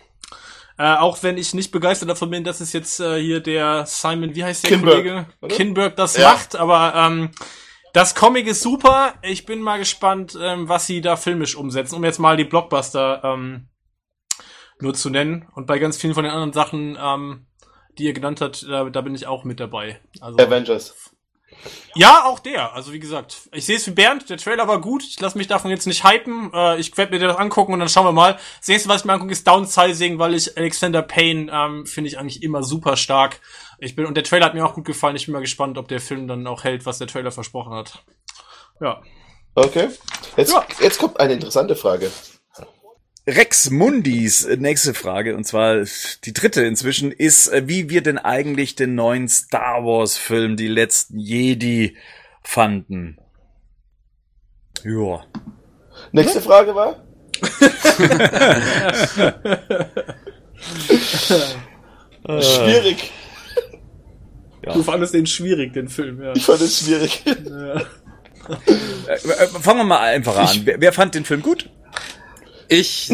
Äh, 0.80 0.96
auch 0.96 1.22
wenn 1.22 1.36
ich 1.36 1.52
nicht 1.52 1.72
begeistert 1.72 2.08
davon 2.08 2.30
bin, 2.30 2.42
dass 2.42 2.62
es 2.62 2.72
jetzt 2.72 3.00
äh, 3.00 3.20
hier 3.20 3.40
der 3.40 3.84
Simon, 3.84 4.34
wie 4.34 4.42
heißt 4.44 4.64
der 4.64 4.70
Kinberg, 4.70 4.94
Kollege? 4.94 5.26
oder? 5.42 5.54
Kinberg 5.54 5.96
das 5.96 6.16
Ja. 6.16 6.30
macht, 6.32 6.56
aber 6.56 6.94
ähm, 6.96 7.32
das 7.92 8.14
Comic 8.14 8.46
ist 8.46 8.62
super. 8.62 9.12
Ich 9.20 9.44
bin 9.44 9.60
mal 9.60 9.78
gespannt, 9.78 10.38
ähm, 10.40 10.70
was 10.70 10.86
sie 10.86 11.02
da 11.02 11.16
filmisch 11.16 11.54
umsetzen, 11.54 11.96
um 11.96 12.04
jetzt 12.04 12.18
mal 12.18 12.38
die 12.38 12.44
Blockbuster 12.44 13.20
ähm, 13.22 13.68
nur 14.80 14.94
zu 14.94 15.10
nennen. 15.10 15.46
Und 15.54 15.66
bei 15.66 15.78
ganz 15.78 15.98
vielen 15.98 16.14
von 16.14 16.24
den 16.24 16.32
anderen 16.32 16.54
Sachen, 16.54 16.96
ähm, 16.98 17.46
die 17.98 18.04
ihr 18.04 18.14
genannt 18.14 18.40
habt, 18.40 18.66
da, 18.66 18.84
da 18.88 19.00
bin 19.02 19.14
ich 19.14 19.26
auch 19.26 19.44
mit 19.44 19.60
dabei. 19.60 20.00
Also, 20.22 20.38
Avengers. 20.38 20.94
Ja, 21.94 22.24
auch 22.24 22.38
der. 22.38 22.74
Also 22.74 22.92
wie 22.92 23.00
gesagt, 23.00 23.48
ich 23.52 23.66
sehe 23.66 23.76
es 23.76 23.86
wie 23.86 23.90
Bernd, 23.92 24.28
der 24.30 24.36
Trailer 24.36 24.68
war 24.68 24.80
gut. 24.80 25.02
Ich 25.02 25.18
lasse 25.20 25.36
mich 25.36 25.46
davon 25.46 25.70
jetzt 25.70 25.86
nicht 25.86 26.04
hypen. 26.04 26.52
Äh, 26.54 26.78
ich 26.78 26.96
werde 26.96 27.12
mir 27.12 27.26
das 27.26 27.36
angucken 27.36 27.72
und 27.72 27.80
dann 27.80 27.88
schauen 27.88 28.06
wir 28.06 28.12
mal. 28.12 28.38
Das 28.58 28.68
nächste, 28.68 28.88
was 28.88 29.00
ich 29.02 29.04
mir 29.04 29.12
angucke, 29.12 29.32
ist 29.32 29.46
Downsizing, 29.46 30.18
weil 30.18 30.34
ich 30.34 30.56
Alexander 30.56 31.02
Payne 31.02 31.50
ähm, 31.52 31.86
finde 31.86 32.08
ich 32.08 32.18
eigentlich 32.18 32.42
immer 32.42 32.62
super 32.62 32.96
stark. 32.96 33.40
Ich 33.78 33.96
bin 33.96 34.06
und 34.06 34.14
der 34.14 34.24
Trailer 34.24 34.46
hat 34.46 34.54
mir 34.54 34.64
auch 34.64 34.74
gut 34.74 34.84
gefallen. 34.84 35.16
Ich 35.16 35.26
bin 35.26 35.32
mal 35.32 35.40
gespannt, 35.40 35.78
ob 35.78 35.88
der 35.88 36.00
Film 36.00 36.28
dann 36.28 36.46
auch 36.46 36.64
hält, 36.64 36.86
was 36.86 36.98
der 36.98 37.06
Trailer 37.06 37.32
versprochen 37.32 37.72
hat. 37.72 38.04
Ja. 38.80 39.00
Okay. 39.54 39.88
Jetzt, 40.36 40.52
Ja. 40.52 40.64
jetzt 40.80 40.98
kommt 40.98 41.18
eine 41.18 41.32
interessante 41.34 41.76
Frage. 41.76 42.10
Rex 43.30 43.70
Mundis 43.70 44.44
äh, 44.44 44.56
nächste 44.56 44.94
Frage, 44.94 45.36
und 45.36 45.44
zwar 45.44 45.84
die 46.24 46.32
dritte 46.32 46.64
inzwischen, 46.64 47.12
ist, 47.12 47.48
äh, 47.48 47.62
wie 47.66 47.88
wir 47.88 48.02
denn 48.02 48.18
eigentlich 48.18 48.74
den 48.74 48.94
neuen 48.94 49.28
Star 49.28 49.84
Wars 49.84 50.16
Film, 50.16 50.56
die 50.56 50.68
letzten 50.68 51.18
Jedi, 51.18 51.96
fanden. 52.42 53.18
Ja. 54.84 55.24
Nächste 56.12 56.40
Frage 56.40 56.74
war? 56.74 57.04
Schwierig. 62.40 63.12
Du 64.62 64.82
fandest 64.82 65.14
den 65.14 65.26
schwierig, 65.26 65.72
den 65.72 65.88
Film, 65.88 66.22
ja. 66.22 66.32
Ich 66.34 66.44
fand 66.44 66.60
es 66.60 66.80
schwierig. 66.80 67.24
Äh, 67.26 69.12
äh, 69.12 69.46
fangen 69.60 69.80
wir 69.80 69.84
mal 69.84 70.00
einfacher 70.00 70.40
an. 70.40 70.60
Wer, 70.64 70.80
wer 70.80 70.92
fand 70.92 71.14
den 71.14 71.24
Film 71.24 71.42
gut? 71.42 71.70
Ich, 72.72 73.08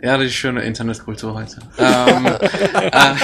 ja, 0.00 0.16
die 0.16 0.30
schöne 0.30 0.62
Internetkultur 0.62 1.34
heute. 1.34 1.58
Ähm, 1.76 2.24
äh, 2.24 3.14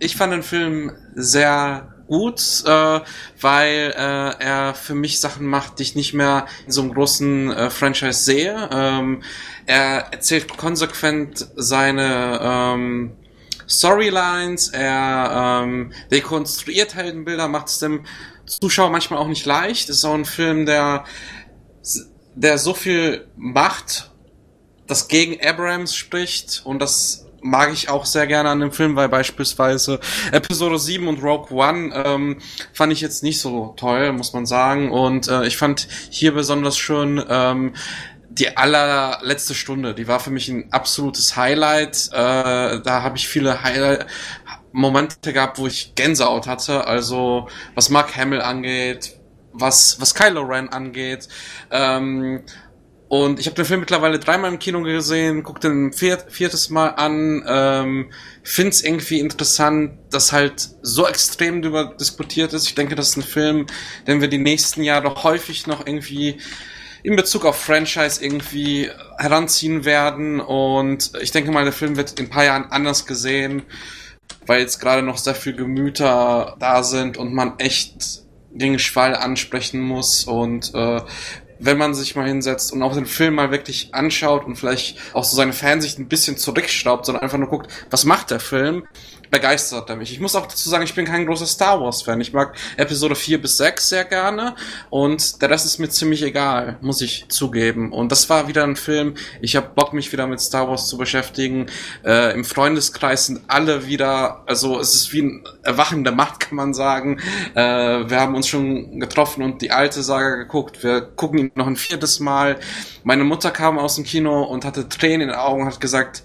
ich 0.00 0.16
fand 0.16 0.32
den 0.32 0.42
Film 0.42 0.90
sehr 1.14 1.94
gut, 2.08 2.40
äh, 2.66 3.00
weil 3.40 3.94
äh, 3.96 4.42
er 4.42 4.74
für 4.74 4.96
mich 4.96 5.20
Sachen 5.20 5.46
macht, 5.46 5.78
die 5.78 5.84
ich 5.84 5.94
nicht 5.94 6.14
mehr 6.14 6.46
in 6.66 6.72
so 6.72 6.80
einem 6.82 6.94
großen 6.94 7.52
äh, 7.52 7.70
Franchise 7.70 8.24
sehe. 8.24 8.68
Ähm, 8.72 9.22
er 9.66 10.08
erzählt 10.10 10.48
konsequent 10.56 11.46
seine 11.54 12.40
ähm, 12.42 13.12
Storylines, 13.68 14.70
er 14.70 15.62
ähm, 15.62 15.92
dekonstruiert 16.10 16.96
Heldenbilder, 16.96 17.46
macht 17.46 17.68
es 17.68 17.78
dem 17.78 18.04
Zuschauer 18.48 18.90
manchmal 18.90 19.18
auch 19.18 19.28
nicht 19.28 19.46
leicht. 19.46 19.88
Es 19.88 19.98
ist 19.98 20.04
auch 20.04 20.14
ein 20.14 20.24
Film, 20.24 20.66
der, 20.66 21.04
der 22.34 22.58
so 22.58 22.74
viel 22.74 23.26
macht, 23.36 24.10
das 24.86 25.08
gegen 25.08 25.38
Abrams 25.44 25.94
spricht 25.94 26.62
und 26.64 26.80
das 26.80 27.26
mag 27.40 27.72
ich 27.72 27.88
auch 27.88 28.04
sehr 28.04 28.26
gerne 28.26 28.48
an 28.48 28.60
dem 28.60 28.72
Film, 28.72 28.96
weil 28.96 29.08
beispielsweise 29.08 30.00
Episode 30.32 30.78
7 30.78 31.06
und 31.08 31.22
Rogue 31.22 31.56
One 31.56 31.92
ähm, 31.94 32.38
fand 32.72 32.92
ich 32.92 33.00
jetzt 33.00 33.22
nicht 33.22 33.40
so 33.40 33.74
toll, 33.76 34.12
muss 34.12 34.32
man 34.32 34.46
sagen. 34.46 34.90
Und 34.90 35.28
äh, 35.28 35.46
ich 35.46 35.56
fand 35.56 35.86
hier 36.10 36.34
besonders 36.34 36.76
schön 36.76 37.22
ähm, 37.28 37.74
die 38.38 38.56
allerletzte 38.56 39.54
Stunde, 39.54 39.94
die 39.94 40.06
war 40.06 40.20
für 40.20 40.30
mich 40.30 40.48
ein 40.48 40.72
absolutes 40.72 41.36
Highlight. 41.36 42.10
Äh, 42.12 42.80
da 42.80 43.02
habe 43.02 43.16
ich 43.16 43.26
viele 43.26 43.62
Highlight 43.62 44.06
Momente 44.78 45.32
gehabt, 45.32 45.58
wo 45.58 45.66
ich 45.66 45.94
Gänsehaut 45.94 46.46
hatte. 46.46 46.86
Also 46.86 47.48
was 47.74 47.90
Mark 47.90 48.16
Hamill 48.16 48.40
angeht, 48.40 49.18
was 49.52 50.00
was 50.00 50.14
Kylo 50.14 50.42
Ren 50.42 50.68
angeht. 50.68 51.28
Ähm, 51.70 52.42
und 53.08 53.40
ich 53.40 53.46
habe 53.46 53.56
den 53.56 53.64
Film 53.64 53.80
mittlerweile 53.80 54.18
dreimal 54.18 54.52
im 54.52 54.58
Kino 54.58 54.82
gesehen, 54.82 55.42
guck 55.42 55.62
den 55.62 55.94
viert, 55.94 56.30
viertes 56.30 56.68
Mal 56.68 56.88
an, 56.88 57.42
ähm, 57.48 58.12
find's 58.42 58.82
irgendwie 58.82 59.18
interessant, 59.18 59.98
dass 60.10 60.32
halt 60.32 60.68
so 60.82 61.06
extrem 61.06 61.62
darüber 61.62 61.96
diskutiert 61.98 62.52
ist. 62.52 62.66
Ich 62.66 62.74
denke, 62.74 62.96
das 62.96 63.10
ist 63.10 63.16
ein 63.16 63.22
Film, 63.22 63.66
den 64.06 64.20
wir 64.20 64.28
die 64.28 64.38
nächsten 64.38 64.82
Jahre 64.82 65.22
häufig 65.22 65.66
noch 65.66 65.86
irgendwie 65.86 66.38
in 67.02 67.16
Bezug 67.16 67.46
auf 67.46 67.58
Franchise 67.58 68.22
irgendwie 68.22 68.90
heranziehen 69.16 69.86
werden. 69.86 70.40
Und 70.40 71.12
ich 71.22 71.30
denke 71.30 71.50
mal, 71.50 71.64
der 71.64 71.72
Film 71.72 71.96
wird 71.96 72.20
in 72.20 72.26
ein 72.26 72.30
paar 72.30 72.44
Jahren 72.44 72.70
anders 72.70 73.06
gesehen, 73.06 73.62
weil 74.48 74.60
jetzt 74.60 74.80
gerade 74.80 75.02
noch 75.02 75.18
sehr 75.18 75.34
viel 75.34 75.54
Gemüter 75.54 76.56
da 76.58 76.82
sind 76.82 77.16
und 77.16 77.32
man 77.32 77.58
echt 77.58 78.22
den 78.50 78.78
Schwall 78.78 79.14
ansprechen 79.14 79.80
muss 79.80 80.24
und 80.24 80.74
äh, 80.74 81.00
wenn 81.60 81.76
man 81.76 81.94
sich 81.94 82.14
mal 82.16 82.26
hinsetzt 82.26 82.72
und 82.72 82.82
auch 82.82 82.94
den 82.94 83.06
Film 83.06 83.34
mal 83.34 83.50
wirklich 83.50 83.94
anschaut 83.94 84.46
und 84.46 84.56
vielleicht 84.56 84.98
auch 85.12 85.24
so 85.24 85.36
seine 85.36 85.52
Fansicht 85.52 85.98
ein 85.98 86.08
bisschen 86.08 86.36
zurückstaubt, 86.36 87.04
sondern 87.04 87.22
einfach 87.22 87.38
nur 87.38 87.48
guckt, 87.48 87.70
was 87.90 88.04
macht 88.04 88.30
der 88.30 88.40
Film, 88.40 88.84
begeistert 89.30 89.88
er 89.90 89.96
mich. 89.96 90.12
Ich 90.12 90.20
muss 90.20 90.34
auch 90.34 90.46
dazu 90.46 90.68
sagen, 90.68 90.84
ich 90.84 90.94
bin 90.94 91.04
kein 91.04 91.26
großer 91.26 91.46
Star 91.46 91.80
Wars 91.80 92.02
Fan. 92.02 92.20
Ich 92.20 92.32
mag 92.32 92.54
Episode 92.76 93.14
4 93.14 93.40
bis 93.40 93.56
6 93.58 93.88
sehr 93.88 94.04
gerne 94.04 94.54
und 94.90 95.40
der 95.42 95.50
Rest 95.50 95.66
ist 95.66 95.78
mir 95.78 95.88
ziemlich 95.88 96.22
egal, 96.22 96.78
muss 96.80 97.00
ich 97.00 97.26
zugeben. 97.28 97.92
Und 97.92 98.12
das 98.12 98.28
war 98.30 98.48
wieder 98.48 98.64
ein 98.64 98.76
Film, 98.76 99.14
ich 99.40 99.56
habe 99.56 99.70
Bock 99.74 99.92
mich 99.92 100.12
wieder 100.12 100.26
mit 100.26 100.40
Star 100.40 100.68
Wars 100.68 100.88
zu 100.88 100.96
beschäftigen. 100.96 101.66
Äh, 102.04 102.34
Im 102.34 102.44
Freundeskreis 102.44 103.26
sind 103.26 103.42
alle 103.48 103.86
wieder, 103.86 104.42
also 104.46 104.80
es 104.80 104.94
ist 104.94 105.12
wie 105.12 105.22
ein 105.22 105.44
erwachende 105.62 106.12
Macht, 106.12 106.40
kann 106.40 106.56
man 106.56 106.74
sagen. 106.74 107.20
Äh, 107.54 107.60
wir 107.62 108.20
haben 108.20 108.34
uns 108.34 108.48
schon 108.48 109.00
getroffen 109.00 109.42
und 109.42 109.62
die 109.62 109.70
alte 109.70 110.02
Saga 110.02 110.36
geguckt. 110.36 110.82
Wir 110.82 111.00
gucken 111.00 111.38
ihn 111.38 111.50
noch 111.54 111.66
ein 111.66 111.76
viertes 111.76 112.20
Mal. 112.20 112.58
Meine 113.04 113.24
Mutter 113.24 113.50
kam 113.50 113.78
aus 113.78 113.96
dem 113.96 114.04
Kino 114.04 114.42
und 114.42 114.64
hatte 114.64 114.88
Tränen 114.88 115.22
in 115.22 115.28
den 115.28 115.36
Augen 115.36 115.62
und 115.62 115.68
hat 115.68 115.80
gesagt, 115.80 116.22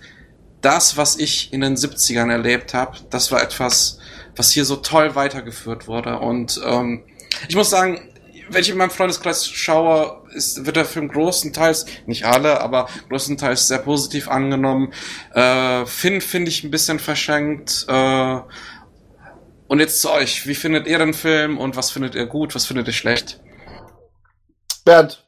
das, 0.63 0.97
was 0.97 1.17
ich 1.17 1.53
in 1.53 1.61
den 1.61 1.75
70ern 1.75 2.31
erlebt 2.31 2.73
habe, 2.73 2.97
das 3.09 3.31
war 3.31 3.41
etwas, 3.41 3.99
was 4.35 4.51
hier 4.51 4.65
so 4.65 4.77
toll 4.77 5.15
weitergeführt 5.15 5.87
wurde. 5.87 6.19
Und 6.19 6.59
ähm, 6.65 7.03
ich 7.47 7.55
muss 7.55 7.69
sagen, 7.69 8.09
wenn 8.49 8.61
ich 8.61 8.69
in 8.69 8.77
meinem 8.77 8.89
Freundeskreis 8.89 9.47
schaue, 9.47 10.23
ist, 10.33 10.65
wird 10.65 10.75
der 10.75 10.85
Film 10.85 11.09
großenteils, 11.09 11.85
nicht 12.05 12.25
alle, 12.25 12.61
aber 12.61 12.89
größtenteils 13.09 13.67
sehr 13.67 13.79
positiv 13.79 14.27
angenommen. 14.27 14.93
Äh, 15.33 15.85
Finn 15.85 16.21
finde 16.21 16.49
ich 16.49 16.63
ein 16.63 16.71
bisschen 16.71 16.99
verschenkt. 16.99 17.85
Äh, 17.87 18.39
und 19.67 19.79
jetzt 19.79 20.01
zu 20.01 20.11
euch. 20.11 20.47
Wie 20.47 20.55
findet 20.55 20.87
ihr 20.87 20.99
den 20.99 21.13
Film 21.13 21.57
und 21.57 21.75
was 21.75 21.91
findet 21.91 22.15
ihr 22.15 22.25
gut, 22.25 22.53
was 22.55 22.65
findet 22.65 22.87
ihr 22.87 22.93
schlecht? 22.93 23.39
Bernd. 24.85 25.27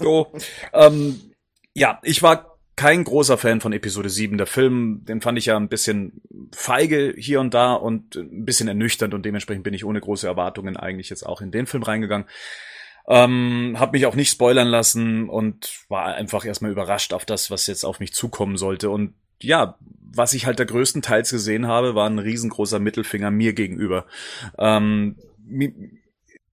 Jo, 0.00 0.32
ähm, 0.72 1.32
ja, 1.72 2.00
ich 2.02 2.22
war 2.22 2.55
kein 2.76 3.04
großer 3.04 3.38
Fan 3.38 3.62
von 3.62 3.72
Episode 3.72 4.10
7. 4.10 4.36
Der 4.36 4.46
Film, 4.46 5.02
den 5.06 5.22
fand 5.22 5.38
ich 5.38 5.46
ja 5.46 5.56
ein 5.56 5.68
bisschen 5.68 6.20
feige 6.54 7.14
hier 7.16 7.40
und 7.40 7.54
da 7.54 7.72
und 7.72 8.16
ein 8.16 8.44
bisschen 8.44 8.68
ernüchternd 8.68 9.14
und 9.14 9.24
dementsprechend 9.24 9.64
bin 9.64 9.74
ich 9.74 9.84
ohne 9.84 10.00
große 10.00 10.26
Erwartungen 10.26 10.76
eigentlich 10.76 11.08
jetzt 11.08 11.24
auch 11.24 11.40
in 11.40 11.50
den 11.50 11.66
Film 11.66 11.82
reingegangen. 11.82 12.26
Ähm, 13.08 13.76
hab 13.78 13.92
mich 13.92 14.04
auch 14.04 14.14
nicht 14.14 14.30
spoilern 14.30 14.68
lassen 14.68 15.28
und 15.28 15.84
war 15.88 16.14
einfach 16.14 16.44
erstmal 16.44 16.70
überrascht 16.70 17.14
auf 17.14 17.24
das, 17.24 17.50
was 17.50 17.66
jetzt 17.66 17.84
auf 17.84 17.98
mich 17.98 18.12
zukommen 18.12 18.58
sollte. 18.58 18.90
Und 18.90 19.14
ja, 19.40 19.78
was 19.80 20.34
ich 20.34 20.44
halt 20.44 20.60
da 20.60 20.64
größtenteils 20.64 21.30
gesehen 21.30 21.66
habe, 21.66 21.94
war 21.94 22.08
ein 22.08 22.18
riesengroßer 22.18 22.78
Mittelfinger 22.78 23.30
mir 23.30 23.54
gegenüber. 23.54 24.06
Ähm, 24.58 25.16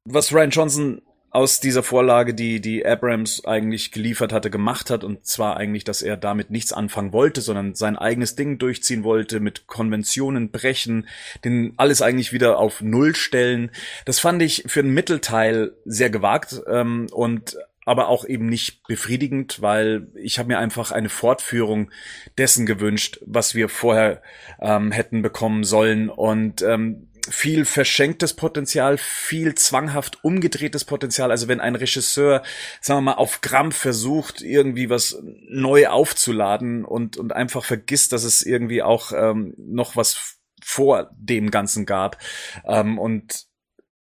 was 0.05 0.31
Ryan 0.31 0.51
Johnson 0.51 1.01
aus 1.33 1.59
dieser 1.59 1.81
Vorlage, 1.81 2.35
die 2.35 2.61
die 2.61 2.85
Abrams 2.85 3.43
eigentlich 3.43 3.91
geliefert 3.91 4.31
hatte, 4.31 4.51
gemacht 4.51 4.91
hat. 4.91 5.03
Und 5.03 5.25
zwar 5.25 5.57
eigentlich, 5.57 5.83
dass 5.83 6.03
er 6.03 6.15
damit 6.15 6.51
nichts 6.51 6.71
anfangen 6.71 7.11
wollte, 7.11 7.41
sondern 7.41 7.73
sein 7.73 7.97
eigenes 7.97 8.35
Ding 8.35 8.59
durchziehen 8.59 9.03
wollte, 9.03 9.39
mit 9.39 9.65
Konventionen 9.65 10.51
brechen, 10.51 11.07
den 11.43 11.73
alles 11.77 12.03
eigentlich 12.03 12.33
wieder 12.33 12.59
auf 12.59 12.81
Null 12.81 13.15
stellen. 13.15 13.71
Das 14.05 14.19
fand 14.19 14.43
ich 14.43 14.65
für 14.67 14.81
einen 14.81 14.93
Mittelteil 14.93 15.73
sehr 15.85 16.11
gewagt 16.11 16.61
ähm, 16.67 17.07
und 17.11 17.57
aber 17.83 18.09
auch 18.09 18.25
eben 18.25 18.45
nicht 18.45 18.83
befriedigend, 18.87 19.59
weil 19.61 20.07
ich 20.15 20.37
habe 20.37 20.49
mir 20.49 20.59
einfach 20.59 20.91
eine 20.91 21.09
Fortführung 21.09 21.89
dessen 22.37 22.67
gewünscht, 22.67 23.19
was 23.25 23.55
wir 23.55 23.69
vorher 23.69 24.21
ähm, 24.61 24.91
hätten 24.91 25.23
bekommen 25.23 25.63
sollen. 25.63 26.09
Und 26.09 26.61
ähm, 26.61 27.07
viel 27.29 27.65
verschenktes 27.65 28.33
Potenzial, 28.33 28.97
viel 28.97 29.55
zwanghaft 29.55 30.23
umgedrehtes 30.23 30.83
Potenzial. 30.83 31.31
Also 31.31 31.47
wenn 31.47 31.61
ein 31.61 31.75
Regisseur, 31.75 32.43
sagen 32.81 32.99
wir 32.99 33.13
mal, 33.13 33.13
auf 33.13 33.41
Krampf 33.41 33.77
versucht, 33.77 34.41
irgendwie 34.41 34.89
was 34.89 35.17
neu 35.47 35.87
aufzuladen 35.87 36.83
und, 36.83 37.17
und 37.17 37.33
einfach 37.33 37.63
vergisst, 37.63 38.11
dass 38.11 38.23
es 38.23 38.41
irgendwie 38.41 38.83
auch 38.83 39.11
ähm, 39.13 39.53
noch 39.57 39.95
was 39.95 40.37
vor 40.61 41.11
dem 41.17 41.51
Ganzen 41.51 41.85
gab. 41.85 42.17
Ähm, 42.65 42.97
und 42.97 43.45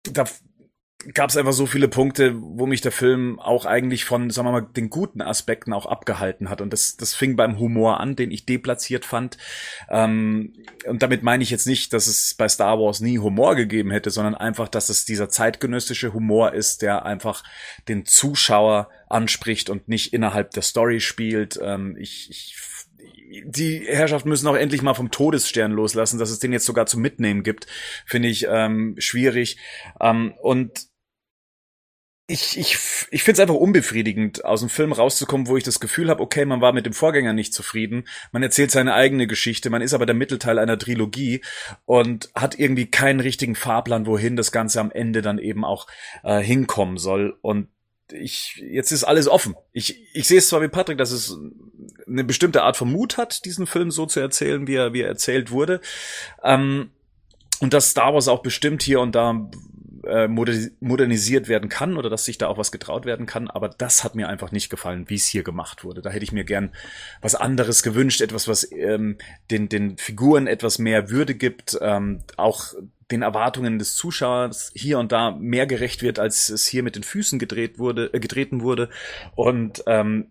da 0.05 0.25
gab 1.15 1.31
es 1.31 1.37
einfach 1.37 1.53
so 1.53 1.67
viele 1.67 1.89
Punkte, 1.89 2.35
wo 2.37 2.67
mich 2.67 2.81
der 2.81 2.93
Film 2.93 3.41
auch 3.41 3.67
eigentlich 3.67 4.05
von, 4.05 4.31
sagen 4.31 4.49
wir 4.49 4.53
mal, 4.53 4.69
den 4.77 4.91
guten 4.91 5.21
Aspekten 5.21 5.73
auch 5.73 5.87
abgehalten 5.87 6.49
hat. 6.49 6.61
Und 6.61 6.73
das, 6.73 6.97
das 6.97 7.15
fing 7.15 7.37
beim 7.37 7.59
Humor 7.59 8.01
an, 8.01 8.17
den 8.17 8.31
ich 8.31 8.47
deplatziert 8.47 9.05
fand. 9.05 9.39
Ähm, 9.91 10.53
und 10.87 11.03
damit 11.03 11.23
meine 11.23 11.43
ich 11.43 11.51
jetzt 11.51 11.67
nicht, 11.67 11.93
dass 11.93 12.07
es 12.07 12.35
bei 12.35 12.49
Star 12.49 12.79
Wars 12.79 13.01
nie 13.01 13.19
Humor 13.19 13.57
gegeben 13.57 13.91
hätte, 13.91 14.11
sondern 14.11 14.35
einfach, 14.35 14.69
dass 14.69 14.89
es 14.89 15.05
dieser 15.05 15.29
zeitgenössische 15.29 16.13
Humor 16.13 16.53
ist, 16.53 16.83
der 16.83 17.05
einfach 17.05 17.43
den 17.89 18.07
Zuschauer 18.07 18.89
anspricht 19.09 19.71
und 19.71 19.89
nicht 19.89 20.13
innerhalb 20.13 20.53
der 20.53 20.63
Story 20.63 21.01
spielt. 21.01 21.59
Ähm, 21.63 21.97
ich, 21.99 22.29
ich 22.31 22.57
die 23.45 23.87
Herrschaft 23.87 24.27
müssen 24.27 24.47
auch 24.47 24.57
endlich 24.57 24.83
mal 24.83 24.95
vom 24.95 25.11
Todesstern 25.11 25.73
loslassen, 25.73 26.19
dass 26.19 26.31
es 26.31 26.39
den 26.39 26.53
jetzt 26.53 26.67
sogar 26.67 26.85
zum 26.85 27.01
Mitnehmen 27.01 27.43
gibt, 27.43 27.67
finde 28.05 28.29
ich 28.29 28.47
ähm, 28.49 28.95
schwierig. 28.99 29.57
Ähm, 30.01 30.35
und 30.43 30.92
ich, 32.29 32.57
ich, 32.57 32.79
ich 33.11 33.23
finde 33.23 33.33
es 33.33 33.41
einfach 33.41 33.55
unbefriedigend, 33.55 34.45
aus 34.45 34.61
dem 34.61 34.69
Film 34.69 34.93
rauszukommen, 34.93 35.49
wo 35.49 35.57
ich 35.57 35.65
das 35.65 35.81
Gefühl 35.81 36.09
habe, 36.09 36.23
okay, 36.23 36.45
man 36.45 36.61
war 36.61 36.73
mit 36.73 36.87
dem 36.87 36.93
Vorgänger 36.93 37.33
nicht 37.33 37.53
zufrieden, 37.53 38.07
man 38.31 38.43
erzählt 38.43 38.71
seine 38.71 38.95
eigene 38.95 39.27
Geschichte, 39.27 39.71
man 39.71 39.83
ist 39.83 39.93
aber 39.93 40.07
der 40.07 40.15
Mittelteil 40.15 40.59
einer 40.59 40.79
Trilogie 40.79 41.43
und 41.85 42.31
hat 42.35 42.59
irgendwie 42.59 42.87
keinen 42.87 43.21
richtigen 43.21 43.55
Fahrplan, 43.55 44.07
wohin 44.07 44.37
das 44.37 44.53
Ganze 44.53 44.81
am 44.81 44.91
Ende 44.91 45.21
dann 45.21 45.39
eben 45.39 45.65
auch 45.65 45.87
äh, 46.23 46.41
hinkommen 46.41 46.97
soll. 46.97 47.37
Und 47.43 47.69
ich, 48.13 48.63
jetzt 48.71 48.93
ist 48.93 49.05
alles 49.05 49.27
offen. 49.27 49.57
Ich, 49.73 50.01
ich 50.15 50.29
sehe 50.29 50.39
es 50.39 50.49
zwar 50.49 50.63
wie 50.63 50.69
Patrick, 50.69 50.99
dass 50.99 51.11
es 51.11 51.37
eine 52.07 52.25
bestimmte 52.25 52.63
Art 52.63 52.77
von 52.77 52.91
Mut 52.91 53.17
hat, 53.17 53.45
diesen 53.45 53.67
Film 53.67 53.91
so 53.91 54.07
zu 54.07 54.21
erzählen, 54.21 54.67
wie 54.67 54.75
er, 54.75 54.93
wie 54.93 55.01
er 55.01 55.09
erzählt 55.09 55.51
wurde. 55.51 55.81
Ähm, 56.43 56.91
und 57.61 57.75
dass 57.75 57.91
Star 57.91 58.13
Wars 58.15 58.29
auch 58.29 58.43
bestimmt 58.43 58.83
hier 58.83 59.01
und 59.01 59.15
da 59.15 59.49
äh, 60.05 60.29
modernisiert 60.29 61.49
werden 61.49 61.69
kann 61.69 61.97
oder 61.97 62.11
dass 62.11 62.25
sich 62.25 62.39
da 62.39 62.49
auch 62.49 62.59
was 62.59 62.73
getraut 62.73 63.05
werden 63.05 63.27
kann. 63.27 63.49
Aber 63.49 63.69
das 63.69 64.05
hat 64.05 64.15
mir 64.15 64.29
einfach 64.29 64.53
nicht 64.53 64.71
gefallen, 64.71 65.09
wie 65.09 65.15
es 65.15 65.27
hier 65.27 65.43
gemacht 65.43 65.85
wurde. 65.85 66.03
Da 66.03 66.11
hätte 66.11 66.25
ich 66.25 66.33
mir 66.33 66.45
gern 66.45 66.71
was 67.21 67.35
anderes 67.35 67.83
gewünscht, 67.83 68.21
etwas, 68.21 68.49
was 68.49 68.71
ähm, 68.73 69.19
den, 69.51 69.69
den 69.69 69.97
Figuren 69.99 70.47
etwas 70.47 70.79
mehr 70.79 71.11
Würde 71.11 71.35
gibt, 71.35 71.79
ähm, 71.81 72.23
auch 72.37 72.75
den 73.11 73.23
Erwartungen 73.23 73.79
des 73.79 73.95
Zuschauers 73.95 74.73
hier 74.75 74.99
und 74.99 75.13
da 75.13 75.33
mehr 75.33 75.67
gerecht 75.67 76.03
wird, 76.03 76.19
als 76.19 76.49
es 76.49 76.67
hier 76.67 76.83
mit 76.83 76.97
den 76.97 77.03
Füßen 77.03 77.39
gedreht 77.39 77.79
wurde, 77.79 78.11
äh, 78.13 78.21
getreten 78.21 78.63
wurde. 78.63 78.89
Und 79.35 79.85
ähm, 79.87 80.29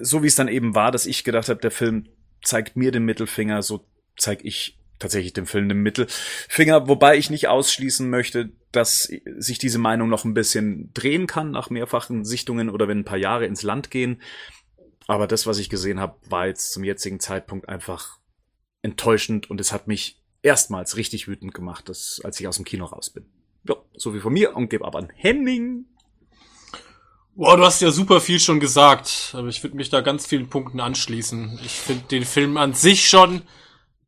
so 0.00 0.22
wie 0.22 0.26
es 0.28 0.36
dann 0.36 0.48
eben 0.48 0.74
war, 0.74 0.90
dass 0.90 1.06
ich 1.06 1.24
gedacht 1.24 1.48
habe, 1.48 1.60
der 1.60 1.70
Film 1.70 2.08
zeigt 2.42 2.76
mir 2.76 2.92
den 2.92 3.04
Mittelfinger, 3.04 3.62
so 3.62 3.84
zeige 4.16 4.44
ich 4.44 4.78
tatsächlich 4.98 5.32
dem 5.32 5.46
Film 5.46 5.68
den 5.68 5.82
Mittelfinger, 5.82 6.88
wobei 6.88 7.16
ich 7.16 7.30
nicht 7.30 7.48
ausschließen 7.48 8.08
möchte, 8.08 8.52
dass 8.72 9.10
sich 9.36 9.58
diese 9.58 9.78
Meinung 9.78 10.08
noch 10.08 10.24
ein 10.24 10.34
bisschen 10.34 10.92
drehen 10.94 11.26
kann 11.26 11.50
nach 11.50 11.70
mehrfachen 11.70 12.24
Sichtungen 12.24 12.70
oder 12.70 12.88
wenn 12.88 13.00
ein 13.00 13.04
paar 13.04 13.18
Jahre 13.18 13.46
ins 13.46 13.62
Land 13.62 13.90
gehen. 13.90 14.20
Aber 15.06 15.26
das, 15.26 15.46
was 15.46 15.58
ich 15.58 15.68
gesehen 15.68 16.00
habe, 16.00 16.16
war 16.28 16.46
jetzt 16.46 16.72
zum 16.72 16.84
jetzigen 16.84 17.20
Zeitpunkt 17.20 17.68
einfach 17.68 18.18
enttäuschend 18.82 19.50
und 19.50 19.60
es 19.60 19.72
hat 19.72 19.86
mich 19.86 20.20
erstmals 20.42 20.96
richtig 20.96 21.28
wütend 21.28 21.54
gemacht, 21.54 21.88
dass, 21.88 22.20
als 22.24 22.38
ich 22.40 22.48
aus 22.48 22.56
dem 22.56 22.64
Kino 22.64 22.84
raus 22.84 23.10
bin. 23.10 23.26
Ja, 23.66 23.76
so 23.96 24.14
wie 24.14 24.20
von 24.20 24.32
mir 24.32 24.54
und 24.56 24.68
gebe 24.68 24.84
ab 24.84 24.94
an 24.94 25.10
Henning. 25.14 25.86
Wow, 27.34 27.56
du 27.56 27.64
hast 27.64 27.80
ja 27.80 27.90
super 27.90 28.20
viel 28.20 28.38
schon 28.38 28.60
gesagt, 28.60 29.32
aber 29.32 29.48
ich 29.48 29.62
würde 29.62 29.76
mich 29.76 29.90
da 29.90 30.02
ganz 30.02 30.26
vielen 30.26 30.48
Punkten 30.48 30.80
anschließen. 30.80 31.58
Ich 31.64 31.72
finde 31.72 32.04
den 32.04 32.24
Film 32.24 32.56
an 32.56 32.74
sich 32.74 33.08
schon 33.08 33.42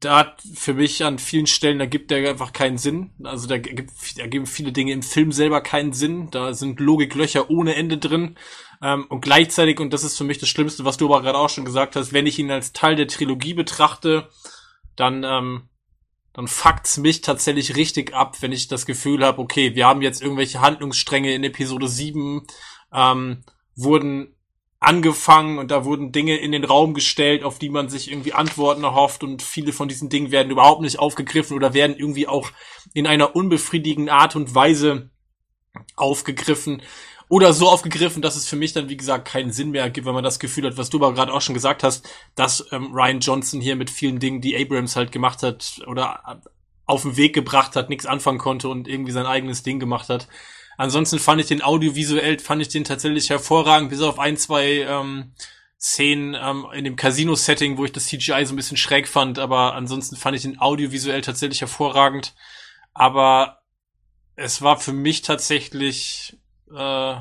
da 0.00 0.18
hat 0.18 0.42
für 0.54 0.74
mich 0.74 1.04
an 1.04 1.18
vielen 1.18 1.46
Stellen, 1.46 1.78
da 1.78 1.86
gibt 1.86 2.10
der 2.10 2.28
einfach 2.28 2.52
keinen 2.52 2.76
Sinn. 2.76 3.12
Also 3.22 3.48
da 3.48 3.58
gibt, 3.58 3.90
da 4.18 4.26
geben 4.26 4.46
viele 4.46 4.72
Dinge 4.72 4.92
im 4.92 5.02
Film 5.02 5.32
selber 5.32 5.60
keinen 5.60 5.92
Sinn. 5.92 6.28
Da 6.30 6.52
sind 6.52 6.80
Logiklöcher 6.80 7.50
ohne 7.50 7.74
Ende 7.74 7.96
drin. 7.96 8.36
Ähm, 8.82 9.06
und 9.08 9.22
gleichzeitig, 9.22 9.80
und 9.80 9.92
das 9.92 10.04
ist 10.04 10.18
für 10.18 10.24
mich 10.24 10.38
das 10.38 10.50
Schlimmste, 10.50 10.84
was 10.84 10.98
du 10.98 11.06
aber 11.06 11.22
gerade 11.22 11.38
auch 11.38 11.48
schon 11.48 11.64
gesagt 11.64 11.96
hast, 11.96 12.12
wenn 12.12 12.26
ich 12.26 12.38
ihn 12.38 12.50
als 12.50 12.72
Teil 12.72 12.96
der 12.96 13.08
Trilogie 13.08 13.54
betrachte, 13.54 14.28
dann, 14.96 15.24
ähm, 15.24 15.68
dann 16.34 16.46
fuckt's 16.46 16.98
mich 16.98 17.22
tatsächlich 17.22 17.76
richtig 17.76 18.14
ab, 18.14 18.36
wenn 18.42 18.52
ich 18.52 18.68
das 18.68 18.84
Gefühl 18.84 19.24
habe, 19.24 19.40
okay, 19.40 19.74
wir 19.74 19.86
haben 19.86 20.02
jetzt 20.02 20.20
irgendwelche 20.20 20.60
Handlungsstränge 20.60 21.32
in 21.34 21.44
Episode 21.44 21.88
7, 21.88 22.46
ähm, 22.92 23.44
wurden 23.74 24.35
angefangen 24.78 25.58
und 25.58 25.70
da 25.70 25.84
wurden 25.84 26.12
Dinge 26.12 26.36
in 26.36 26.52
den 26.52 26.64
Raum 26.64 26.94
gestellt, 26.94 27.44
auf 27.44 27.58
die 27.58 27.70
man 27.70 27.88
sich 27.88 28.10
irgendwie 28.10 28.34
Antworten 28.34 28.84
erhofft 28.84 29.24
und 29.24 29.42
viele 29.42 29.72
von 29.72 29.88
diesen 29.88 30.08
Dingen 30.08 30.30
werden 30.30 30.50
überhaupt 30.50 30.82
nicht 30.82 30.98
aufgegriffen 30.98 31.56
oder 31.56 31.74
werden 31.74 31.96
irgendwie 31.96 32.28
auch 32.28 32.50
in 32.92 33.06
einer 33.06 33.34
unbefriedigenden 33.34 34.14
Art 34.14 34.36
und 34.36 34.54
Weise 34.54 35.10
aufgegriffen 35.96 36.82
oder 37.28 37.52
so 37.52 37.68
aufgegriffen, 37.68 38.22
dass 38.22 38.36
es 38.36 38.46
für 38.46 38.56
mich 38.56 38.72
dann, 38.72 38.88
wie 38.88 38.96
gesagt, 38.96 39.26
keinen 39.26 39.50
Sinn 39.50 39.70
mehr 39.70 39.90
gibt, 39.90 40.06
wenn 40.06 40.14
man 40.14 40.22
das 40.22 40.38
Gefühl 40.38 40.66
hat, 40.66 40.76
was 40.76 40.90
du 40.90 40.98
aber 40.98 41.12
gerade 41.12 41.32
auch 41.32 41.40
schon 41.40 41.54
gesagt 41.54 41.82
hast, 41.82 42.08
dass 42.34 42.66
ähm, 42.70 42.92
Ryan 42.92 43.20
Johnson 43.20 43.60
hier 43.60 43.76
mit 43.76 43.90
vielen 43.90 44.20
Dingen, 44.20 44.40
die 44.40 44.56
Abrams 44.56 44.94
halt 44.94 45.10
gemacht 45.10 45.42
hat 45.42 45.80
oder 45.86 46.40
auf 46.84 47.02
den 47.02 47.16
Weg 47.16 47.34
gebracht 47.34 47.74
hat, 47.74 47.88
nichts 47.88 48.06
anfangen 48.06 48.38
konnte 48.38 48.68
und 48.68 48.86
irgendwie 48.86 49.10
sein 49.10 49.26
eigenes 49.26 49.64
Ding 49.64 49.80
gemacht 49.80 50.08
hat. 50.08 50.28
Ansonsten 50.76 51.18
fand 51.18 51.40
ich 51.40 51.46
den 51.46 51.62
audiovisuell, 51.62 52.38
fand 52.38 52.62
ich 52.62 52.68
den 52.68 52.84
tatsächlich 52.84 53.30
hervorragend, 53.30 53.90
bis 53.90 54.00
auf 54.02 54.18
ein, 54.18 54.36
zwei 54.36 54.80
ähm, 54.80 55.32
Szenen 55.78 56.34
ähm, 56.34 56.66
in 56.72 56.84
dem 56.84 56.96
Casino-Setting, 56.96 57.76
wo 57.78 57.84
ich 57.84 57.92
das 57.92 58.06
CGI 58.06 58.44
so 58.44 58.52
ein 58.52 58.56
bisschen 58.56 58.76
schräg 58.76 59.08
fand, 59.08 59.38
aber 59.38 59.74
ansonsten 59.74 60.16
fand 60.16 60.36
ich 60.36 60.42
den 60.42 60.58
audiovisuell 60.58 61.20
tatsächlich 61.20 61.60
hervorragend. 61.60 62.34
Aber 62.94 63.60
es 64.36 64.62
war 64.62 64.78
für 64.78 64.92
mich 64.92 65.22
tatsächlich 65.22 66.38
äh, 66.74 67.16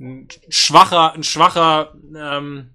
ein 0.00 0.28
schwacher, 0.48 1.12
ein 1.12 1.24
schwacher, 1.24 1.94
ähm, 2.16 2.74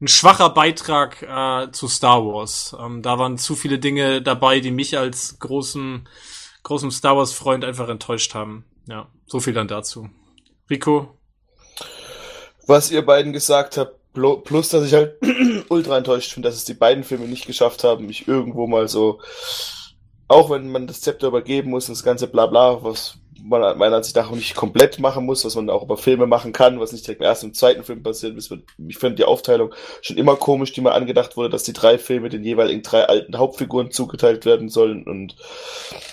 ein 0.00 0.08
schwacher 0.08 0.50
Beitrag 0.50 1.22
äh, 1.22 1.72
zu 1.72 1.88
Star 1.88 2.24
Wars. 2.24 2.76
Ähm, 2.78 3.02
da 3.02 3.18
waren 3.18 3.38
zu 3.38 3.56
viele 3.56 3.78
Dinge 3.78 4.22
dabei, 4.22 4.60
die 4.60 4.70
mich 4.70 4.96
als 4.96 5.38
großen, 5.38 6.08
großen 6.62 6.90
Star 6.90 7.16
Wars 7.16 7.32
Freund 7.32 7.64
einfach 7.64 7.88
enttäuscht 7.88 8.34
haben. 8.34 8.64
Ja, 8.88 9.06
so 9.26 9.38
viel 9.38 9.52
dann 9.52 9.68
dazu. 9.68 10.08
Rico? 10.70 11.18
Was 12.66 12.90
ihr 12.90 13.04
beiden 13.04 13.32
gesagt 13.32 13.76
habt, 13.76 13.98
plus 14.12 14.70
dass 14.70 14.86
ich 14.86 14.94
halt 14.94 15.16
ultra 15.68 15.98
enttäuscht 15.98 16.34
bin, 16.34 16.42
dass 16.42 16.54
es 16.54 16.64
die 16.64 16.74
beiden 16.74 17.04
Filme 17.04 17.26
nicht 17.26 17.46
geschafft 17.46 17.84
haben, 17.84 18.06
mich 18.06 18.26
irgendwo 18.26 18.66
mal 18.66 18.88
so, 18.88 19.20
auch 20.26 20.50
wenn 20.50 20.72
man 20.72 20.86
das 20.86 21.02
Zepter 21.02 21.28
übergeben 21.28 21.70
muss, 21.70 21.86
das 21.86 22.02
ganze 22.02 22.28
Blabla, 22.28 22.82
was 22.82 23.18
man 23.42 23.78
meiner 23.78 23.96
Ansicht 23.96 24.16
nach 24.16 24.30
auch 24.30 24.34
nicht 24.34 24.54
komplett 24.54 24.98
machen 24.98 25.24
muss, 25.24 25.44
was 25.44 25.54
man 25.54 25.70
auch 25.70 25.82
über 25.82 25.96
Filme 25.96 26.26
machen 26.26 26.52
kann, 26.52 26.80
was 26.80 26.92
nicht 26.92 27.06
direkt 27.06 27.20
im 27.20 27.26
ersten 27.26 27.46
und 27.46 27.56
zweiten 27.56 27.84
Film 27.84 28.02
passiert 28.02 28.36
ist. 28.36 28.52
Ich 28.88 28.98
finde 28.98 29.16
die 29.16 29.24
Aufteilung 29.24 29.74
schon 30.02 30.16
immer 30.16 30.36
komisch, 30.36 30.72
die 30.72 30.80
mal 30.80 30.92
angedacht 30.92 31.36
wurde, 31.36 31.50
dass 31.50 31.62
die 31.62 31.72
drei 31.72 31.98
Filme 31.98 32.28
den 32.28 32.44
jeweiligen 32.44 32.82
drei 32.82 33.04
alten 33.04 33.38
Hauptfiguren 33.38 33.90
zugeteilt 33.90 34.44
werden 34.44 34.68
sollen 34.68 35.04
und 35.04 35.36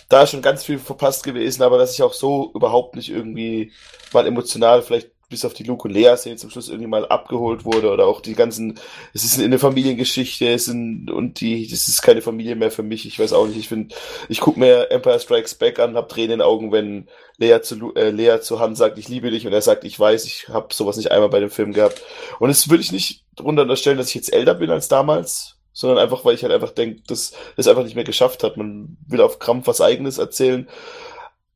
da 0.09 0.23
ist 0.23 0.31
schon 0.31 0.41
ganz 0.41 0.63
viel 0.63 0.77
verpasst 0.77 1.23
gewesen, 1.23 1.63
aber 1.63 1.77
dass 1.77 1.93
ich 1.93 2.03
auch 2.03 2.13
so 2.13 2.51
überhaupt 2.53 2.95
nicht 2.95 3.09
irgendwie 3.09 3.71
mal 4.13 4.27
emotional 4.27 4.81
vielleicht 4.81 5.09
bis 5.29 5.45
auf 5.45 5.53
die 5.53 5.63
Luke 5.63 5.87
und 5.87 5.93
Lea-Szene 5.93 6.35
zum 6.35 6.49
Schluss 6.49 6.69
irgendwie 6.69 6.87
mal 6.87 7.07
abgeholt 7.07 7.65
wurde 7.65 7.91
oder 7.91 8.05
auch 8.05 8.21
die 8.21 8.35
ganzen, 8.35 8.79
es 9.13 9.23
ist 9.23 9.39
eine 9.39 9.59
Familiengeschichte, 9.59 10.47
es 10.47 10.65
sind, 10.65 11.09
und 11.09 11.41
die, 11.41 11.67
das 11.67 11.87
ist 11.87 12.01
keine 12.01 12.21
Familie 12.21 12.55
mehr 12.55 12.71
für 12.71 12.83
mich, 12.83 13.05
ich 13.05 13.19
weiß 13.19 13.33
auch 13.33 13.47
nicht, 13.47 13.57
ich 13.57 13.67
finde, 13.67 13.95
ich 14.29 14.39
gucke 14.39 14.59
mir 14.59 14.91
Empire 14.91 15.19
Strikes 15.19 15.55
Back 15.55 15.79
an, 15.79 15.95
hab 15.95 16.09
Tränen 16.09 16.25
in 16.25 16.39
den 16.39 16.41
Augen, 16.41 16.71
wenn 16.71 17.07
Lea 17.37 17.61
zu, 17.61 17.93
äh, 17.95 18.09
Lea 18.09 18.39
zu 18.41 18.59
Han 18.59 18.75
sagt, 18.75 18.97
ich 18.97 19.09
liebe 19.09 19.31
dich 19.31 19.45
und 19.47 19.53
er 19.53 19.61
sagt, 19.61 19.83
ich 19.83 19.99
weiß, 19.99 20.25
ich 20.25 20.49
habe 20.49 20.73
sowas 20.73 20.97
nicht 20.97 21.11
einmal 21.11 21.29
bei 21.29 21.39
dem 21.39 21.49
Film 21.49 21.73
gehabt 21.73 22.01
und 22.39 22.49
es 22.49 22.69
würde 22.69 22.83
ich 22.83 22.91
nicht 22.91 23.23
drunter 23.35 23.63
unterstellen, 23.63 23.97
dass 23.97 24.09
ich 24.09 24.15
jetzt 24.15 24.33
älter 24.33 24.53
bin 24.53 24.69
als 24.69 24.87
damals, 24.87 25.57
sondern 25.73 25.99
einfach, 25.99 26.23
weil 26.23 26.35
ich 26.35 26.43
halt 26.43 26.53
einfach 26.53 26.71
denke, 26.71 27.01
dass 27.07 27.33
es 27.57 27.67
einfach 27.67 27.83
nicht 27.83 27.95
mehr 27.95 28.05
geschafft 28.05 28.43
hat. 28.43 28.55
Man 28.55 28.95
will 29.07 29.19
auf 29.19 29.39
Krampf 29.39 29.67
was 29.67 29.81
Eigenes 29.81 30.17
erzählen 30.17 30.69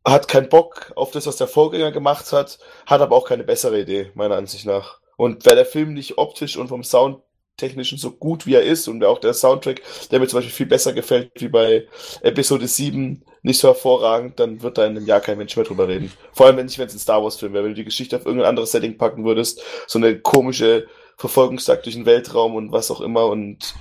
hat 0.10 0.28
keinen 0.28 0.50
Bock 0.50 0.92
auf 0.96 1.12
das, 1.12 1.28
was 1.28 1.38
der 1.38 1.48
Vorgänger 1.48 1.92
gemacht 1.92 2.32
hat, 2.32 2.60
hat 2.86 3.02
aber 3.02 3.16
auch 3.16 3.28
keine 3.28 3.44
bessere 3.44 3.82
Idee, 3.82 4.12
meiner 4.16 4.36
Ansicht 4.36 4.66
nach. 4.66 5.00
Und 5.18 5.46
wäre 5.46 5.58
der 5.58 5.66
Film 5.66 5.94
nicht 5.94 6.18
optisch 6.18 6.56
und 6.56 6.70
vom 6.70 6.84
Soundtechnischen 6.84 7.98
so 7.98 8.12
gut 8.12 8.46
wie 8.46 8.56
er 8.56 8.64
ist 8.64 8.88
und 8.88 9.04
auch 9.04 9.20
der 9.20 9.34
Soundtrack, 9.34 9.82
der 10.12 10.20
mir 10.20 10.28
zum 10.28 10.38
Beispiel 10.38 10.54
viel 10.54 10.66
besser 10.66 10.94
gefällt 10.94 11.32
wie 11.36 11.50
bei 11.50 11.88
Episode 12.22 12.68
7, 12.68 13.26
nicht 13.42 13.60
so 13.60 13.68
hervorragend, 13.68 14.40
dann 14.40 14.62
wird 14.62 14.78
da 14.78 14.86
in 14.86 14.96
einem 14.96 15.06
Jahr 15.06 15.20
kein 15.20 15.38
Mensch 15.38 15.56
mehr 15.56 15.66
drüber 15.66 15.88
reden. 15.88 16.12
Vor 16.34 16.46
allem, 16.46 16.58
wenn 16.58 16.66
nicht, 16.66 16.80
wenn 16.80 16.88
es 16.88 16.94
ein 16.94 17.00
Star 17.00 17.24
Wars 17.24 17.36
Film 17.36 17.54
wäre, 17.54 17.64
wenn 17.66 17.72
du 17.72 17.76
die 17.76 17.86
Geschichte 17.86 18.16
auf 18.16 18.26
irgendein 18.26 18.50
anderes 18.50 18.72
Setting 18.72 18.98
packen 18.98 19.26
würdest, 19.26 19.62
so 19.88 20.00
eine 20.00 20.20
komische 20.20 20.88
Verfolgungsjagd 21.18 21.86
durch 21.86 21.96
den 21.96 22.06
Weltraum 22.06 22.56
und 22.56 22.72
was 22.72 22.92
auch 22.92 23.02
immer 23.02 23.26
und 23.26 23.76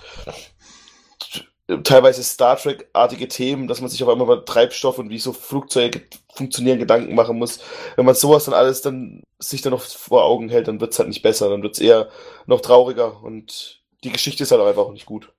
teilweise 1.85 2.23
Star 2.23 2.57
Trek-artige 2.57 3.28
Themen, 3.28 3.69
dass 3.69 3.81
man 3.81 3.90
sich 3.90 4.03
auf 4.03 4.09
einmal 4.09 4.27
über 4.27 4.45
Treibstoff 4.45 4.99
und 4.99 5.11
wie 5.11 5.19
so 5.19 5.32
Flugzeuge 5.32 6.03
funktionieren 6.35 6.78
Gedanken 6.78 7.15
machen 7.15 7.39
muss. 7.39 7.61
Wenn 7.97 8.07
man 8.07 8.15
sowas 8.15 8.47
dann 8.47 8.55
alles 8.55 8.81
dann 8.81 9.23
sich 9.39 9.61
dann 9.61 9.73
noch 9.73 9.82
vor 9.82 10.24
Augen 10.24 10.49
hält, 10.49 10.69
dann 10.69 10.81
wird's 10.81 10.99
halt 10.99 11.09
nicht 11.09 11.23
besser, 11.23 11.51
dann 11.51 11.62
wird's 11.62 11.78
eher 11.78 12.09
noch 12.47 12.61
trauriger 12.61 13.23
und 13.23 13.82
die 14.03 14.12
Geschichte 14.12 14.45
ist 14.45 14.51
halt 14.51 14.61
auch 14.61 14.66
einfach 14.66 14.90
nicht 14.90 15.07
gut. 15.07 15.32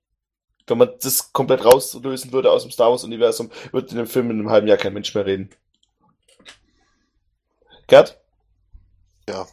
Wenn 0.68 0.78
man 0.78 0.92
das 1.02 1.34
komplett 1.34 1.66
rauslösen 1.66 2.32
würde 2.32 2.52
aus 2.52 2.62
dem 2.62 2.72
Star 2.72 2.92
Wars-Universum, 2.92 3.50
würde 3.72 3.90
in 3.90 3.98
dem 3.98 4.08
Film 4.08 4.30
in 4.30 4.40
einem 4.40 4.52
halben 4.52 4.68
Jahr 4.68 4.78
kein 4.78 4.94
Mensch 4.94 5.16
mehr 5.16 5.26
reden. 5.26 5.50
Gerd? 7.88 8.20
Ja. 9.28 9.48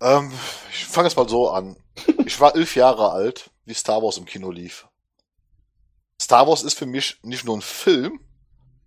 Ähm, 0.00 0.32
ich 0.70 0.86
fange 0.86 1.08
es 1.08 1.16
mal 1.16 1.28
so 1.28 1.50
an. 1.50 1.76
Ich 2.24 2.40
war 2.40 2.54
elf 2.54 2.74
Jahre 2.74 3.10
alt, 3.10 3.50
wie 3.66 3.74
Star 3.74 4.02
Wars 4.02 4.16
im 4.16 4.24
Kino 4.24 4.50
lief. 4.50 4.88
Star 6.20 6.46
Wars 6.46 6.62
ist 6.62 6.78
für 6.78 6.86
mich 6.86 7.18
nicht 7.22 7.44
nur 7.44 7.56
ein 7.56 7.62
Film, 7.62 8.20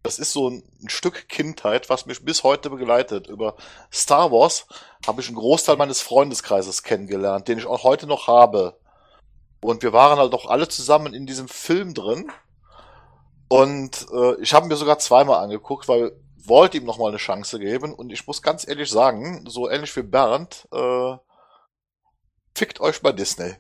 das 0.04 0.20
ist 0.20 0.34
so 0.34 0.50
ein, 0.50 0.64
Stück 0.88 1.30
Kindheit, 1.30 1.90
was 1.90 2.06
mich 2.06 2.26
bis 2.26 2.44
heute 2.44 2.70
begleitet. 2.70 3.28
Über 3.28 3.56
Star 3.92 4.32
Wars 4.32 4.68
habe 5.08 5.22
ich 5.22 5.28
einen 5.28 5.38
Großteil 5.38 5.78
meines 5.78 6.02
Freundeskreises 6.02 6.84
kennengelernt, 6.84 7.48
den 7.48 7.58
ich 7.58 7.66
auch 7.66 7.84
heute 7.84 8.06
noch 8.06 8.28
habe. 8.28 8.78
Und 9.62 9.82
wir 9.82 9.94
waren 9.94 10.20
halt 10.20 10.34
auch 10.34 10.48
alle 10.48 10.68
zusammen 10.68 11.14
in 11.14 11.26
diesem 11.26 11.48
Film 11.48 11.94
drin. 11.94 12.30
Und 13.48 14.06
äh, 14.12 14.36
ich 14.42 14.54
habe 14.54 14.68
mir 14.68 14.76
sogar 14.76 15.00
zweimal 15.00 15.42
angeguckt, 15.42 15.88
weil 15.88 16.12
wollte 16.46 16.78
ihm 16.78 16.84
nochmal 16.84 17.08
eine 17.08 17.18
Chance 17.18 17.58
geben. 17.60 17.94
Und 17.94 18.12
ich 18.12 18.28
muss 18.28 18.42
ganz 18.42 18.68
ehrlich 18.68 18.90
sagen, 18.90 19.46
so 19.48 19.70
ähnlich 19.70 19.96
wie 19.96 20.04
Bernd, 20.04 20.68
äh, 20.74 21.16
fickt 22.54 22.82
euch 22.82 23.02
bei 23.02 23.14
Disney. 23.14 23.56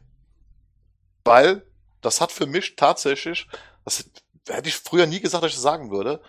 Weil 1.23 1.65
das 2.03 2.21
hat 2.21 2.31
für 2.31 2.45
mich 2.45 2.75
tatsächlich, 2.75 3.47
das 3.85 4.05
hätte 4.47 4.69
ich 4.69 4.75
früher 4.75 5.07
nie 5.07 5.19
gesagt, 5.19 5.43
dass 5.43 5.51
ich 5.51 5.55
das 5.55 5.63
sagen 5.63 5.91
würde, 5.91 6.21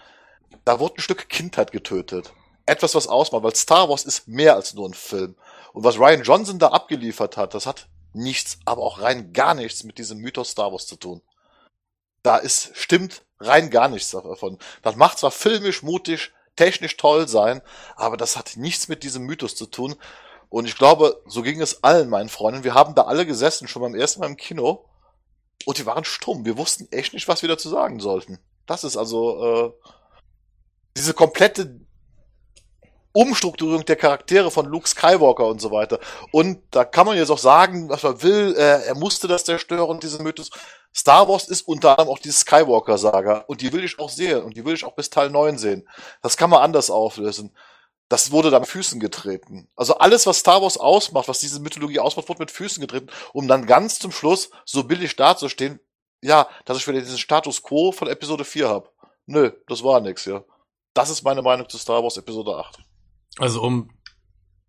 da 0.65 0.81
wurde 0.81 0.97
ein 0.97 1.03
Stück 1.03 1.29
Kindheit 1.29 1.73
getötet. 1.73 2.33
Etwas, 2.67 2.95
was 2.95 3.09
ausmacht, 3.09 3.43
weil 3.43 3.55
Star 3.55 3.89
Wars 3.89 4.05
ist 4.05 4.27
mehr 4.27 4.55
als 4.55 4.73
nur 4.75 4.89
ein 4.89 4.95
Film. 4.95 5.37
Und 5.73 5.85
was 5.85 5.99
Ryan 5.99 6.23
Johnson 6.23 6.59
da 6.59 6.69
abgeliefert 6.69 7.37
hat, 7.37 7.55
das 7.55 7.67
hat 7.67 7.89
nichts, 8.13 8.59
aber 8.65 8.83
auch 8.83 9.01
rein 9.01 9.33
gar 9.33 9.55
nichts 9.55 9.85
mit 9.85 9.99
diesem 9.99 10.19
Mythos 10.19 10.51
Star 10.51 10.73
Wars 10.73 10.87
zu 10.87 10.97
tun. 10.97 11.21
Da 12.23 12.37
ist, 12.39 12.71
stimmt 12.75 13.23
rein 13.41 13.71
gar 13.71 13.89
nichts 13.89 14.11
davon. 14.11 14.59
Das 14.83 14.97
macht 14.97 15.19
zwar 15.19 15.31
filmisch, 15.31 15.83
mutig, 15.83 16.33
technisch 16.57 16.97
toll 16.97 17.29
sein, 17.29 17.61
aber 17.97 18.17
das 18.17 18.37
hat 18.37 18.57
nichts 18.57 18.89
mit 18.89 19.03
diesem 19.03 19.25
Mythos 19.25 19.57
zu 19.57 19.67
tun. 19.67 19.97
Und 20.49 20.67
ich 20.67 20.77
glaube, 20.77 21.21
so 21.27 21.43
ging 21.43 21.61
es 21.61 21.83
allen 21.83 22.09
meinen 22.09 22.29
Freunden. 22.29 22.65
Wir 22.65 22.75
haben 22.75 22.95
da 22.95 23.03
alle 23.03 23.27
gesessen, 23.27 23.67
schon 23.67 23.83
beim 23.83 23.95
ersten 23.97 24.21
Mal 24.21 24.29
im 24.29 24.37
Kino 24.37 24.85
und 25.65 25.79
die 25.79 25.87
waren 25.87 26.05
stumm. 26.05 26.45
Wir 26.45 26.57
wussten 26.59 26.89
echt 26.91 27.15
nicht, 27.15 27.29
was 27.29 27.43
wir 27.43 27.49
dazu 27.49 27.69
sagen 27.69 28.01
sollten. 28.01 28.39
Das 28.67 28.85
ist 28.85 28.97
also 28.97 29.45
äh, 29.45 29.89
diese 30.97 31.15
komplette 31.15 31.81
Umstrukturierung 33.13 33.85
der 33.85 33.97
Charaktere 33.97 34.51
von 34.51 34.67
Luke 34.67 34.89
Skywalker 34.89 35.47
und 35.47 35.61
so 35.61 35.71
weiter. 35.71 36.01
Und 36.33 36.63
da 36.71 36.85
kann 36.85 37.07
man 37.07 37.17
jetzt 37.17 37.31
auch 37.31 37.39
sagen, 37.39 37.89
was 37.89 38.03
man 38.03 38.23
will, 38.23 38.55
äh, 38.57 38.87
er 38.87 38.95
musste 38.97 39.29
das 39.29 39.45
zerstören, 39.45 40.01
diese 40.01 40.23
Mythos. 40.23 40.51
Star 40.93 41.29
Wars 41.29 41.49
ist 41.49 41.63
unter 41.63 41.91
anderem 41.91 42.09
auch 42.09 42.19
diese 42.19 42.39
Skywalker-Saga. 42.39 43.45
Und 43.47 43.61
die 43.61 43.73
will 43.73 43.85
ich 43.85 43.99
auch 43.99 44.11
sehen. 44.11 44.43
Und 44.43 44.57
die 44.57 44.65
will 44.65 44.75
ich 44.75 44.85
auch 44.85 44.95
bis 44.95 45.11
Teil 45.11 45.31
9 45.31 45.59
sehen. 45.59 45.89
Das 46.23 46.37
kann 46.37 46.51
man 46.51 46.63
anders 46.63 46.91
auflösen 46.91 47.55
das 48.09 48.31
wurde 48.31 48.51
da 48.51 48.61
mit 48.61 48.69
Füßen 48.69 49.01
getreten. 49.01 49.69
Also 49.77 49.97
alles, 49.97 50.27
was 50.27 50.39
Star 50.39 50.63
Wars 50.63 50.77
ausmacht, 50.77 51.29
was 51.29 51.41
diese 51.41 51.61
Mythologie 51.61 52.01
ausmacht, 52.01 52.29
wurde 52.29 52.41
mit 52.41 52.51
Füßen 52.51 52.81
getreten, 52.81 53.09
um 53.33 53.49
dann 53.49 53.67
ganz 53.67 53.99
zum 53.99 54.13
Schluss 54.13 54.51
so 54.65 54.85
billig 54.85 55.17
dazustehen, 55.17 55.81
ja, 56.23 56.49
dass 56.65 56.79
ich 56.79 56.87
wieder 56.87 57.01
diesen 57.01 57.19
Status 57.19 57.63
Quo 57.63 57.93
von 57.93 58.09
Episode 58.09 58.45
4 58.45 58.69
habe. 58.69 58.91
Nö, 59.27 59.53
das 59.69 59.83
war 59.83 60.01
nix, 60.01 60.27
ja. 60.27 60.45
Das 60.93 61.11
ist 61.11 61.23
meine 61.23 61.43
Meinung 61.43 61.69
zu 61.69 61.79
Star 61.79 62.03
Wars 62.03 62.17
Episode 62.17 62.57
8. 62.57 62.79
Also 63.39 63.63
um 63.63 63.91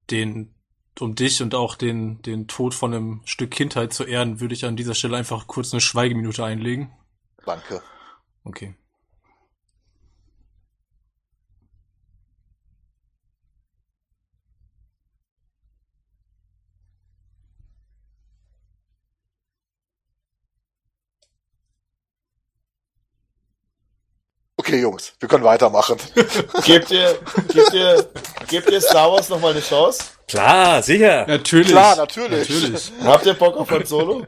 den 0.10 0.56
um 1.02 1.14
dich 1.14 1.42
und 1.42 1.54
auch 1.56 1.76
den, 1.76 2.22
den 2.22 2.48
Tod 2.48 2.74
von 2.74 2.94
einem 2.94 3.22
Stück 3.26 3.52
Kindheit 3.52 3.94
zu 3.94 4.06
ehren, 4.06 4.40
würde 4.40 4.54
ich 4.54 4.64
an 4.64 4.78
dieser 4.78 4.96
Stelle 4.96 5.18
einfach 5.18 5.46
kurz 5.48 5.74
eine 5.74 5.82
Schweigeminute 5.82 6.44
einlegen. 6.44 6.94
Danke. 7.46 7.82
Okay. 8.46 8.76
Okay, 24.76 24.82
Jungs, 24.82 25.14
wir 25.22 25.30
können 25.30 25.46
weitermachen. 25.46 25.96
Gebt 26.66 26.92
ihr, 26.92 27.18
gebt 27.54 27.74
ihr, 27.74 28.06
gebt 28.50 28.70
ihr 28.70 28.82
Star 28.82 29.10
Wars 29.10 29.30
nochmal 29.30 29.52
eine 29.52 29.62
Chance? 29.62 30.04
Klar, 30.28 30.84
sicher. 30.84 31.26
Natürlich. 31.28 31.70
Klar, 31.70 31.96
natürlich. 31.96 32.50
Natürlich. 32.50 32.92
Habt 33.06 33.26
ihr 33.26 33.36
Bock 33.36 33.56
auf 33.56 33.72
Han 33.72 33.86
Solo? 33.86 34.28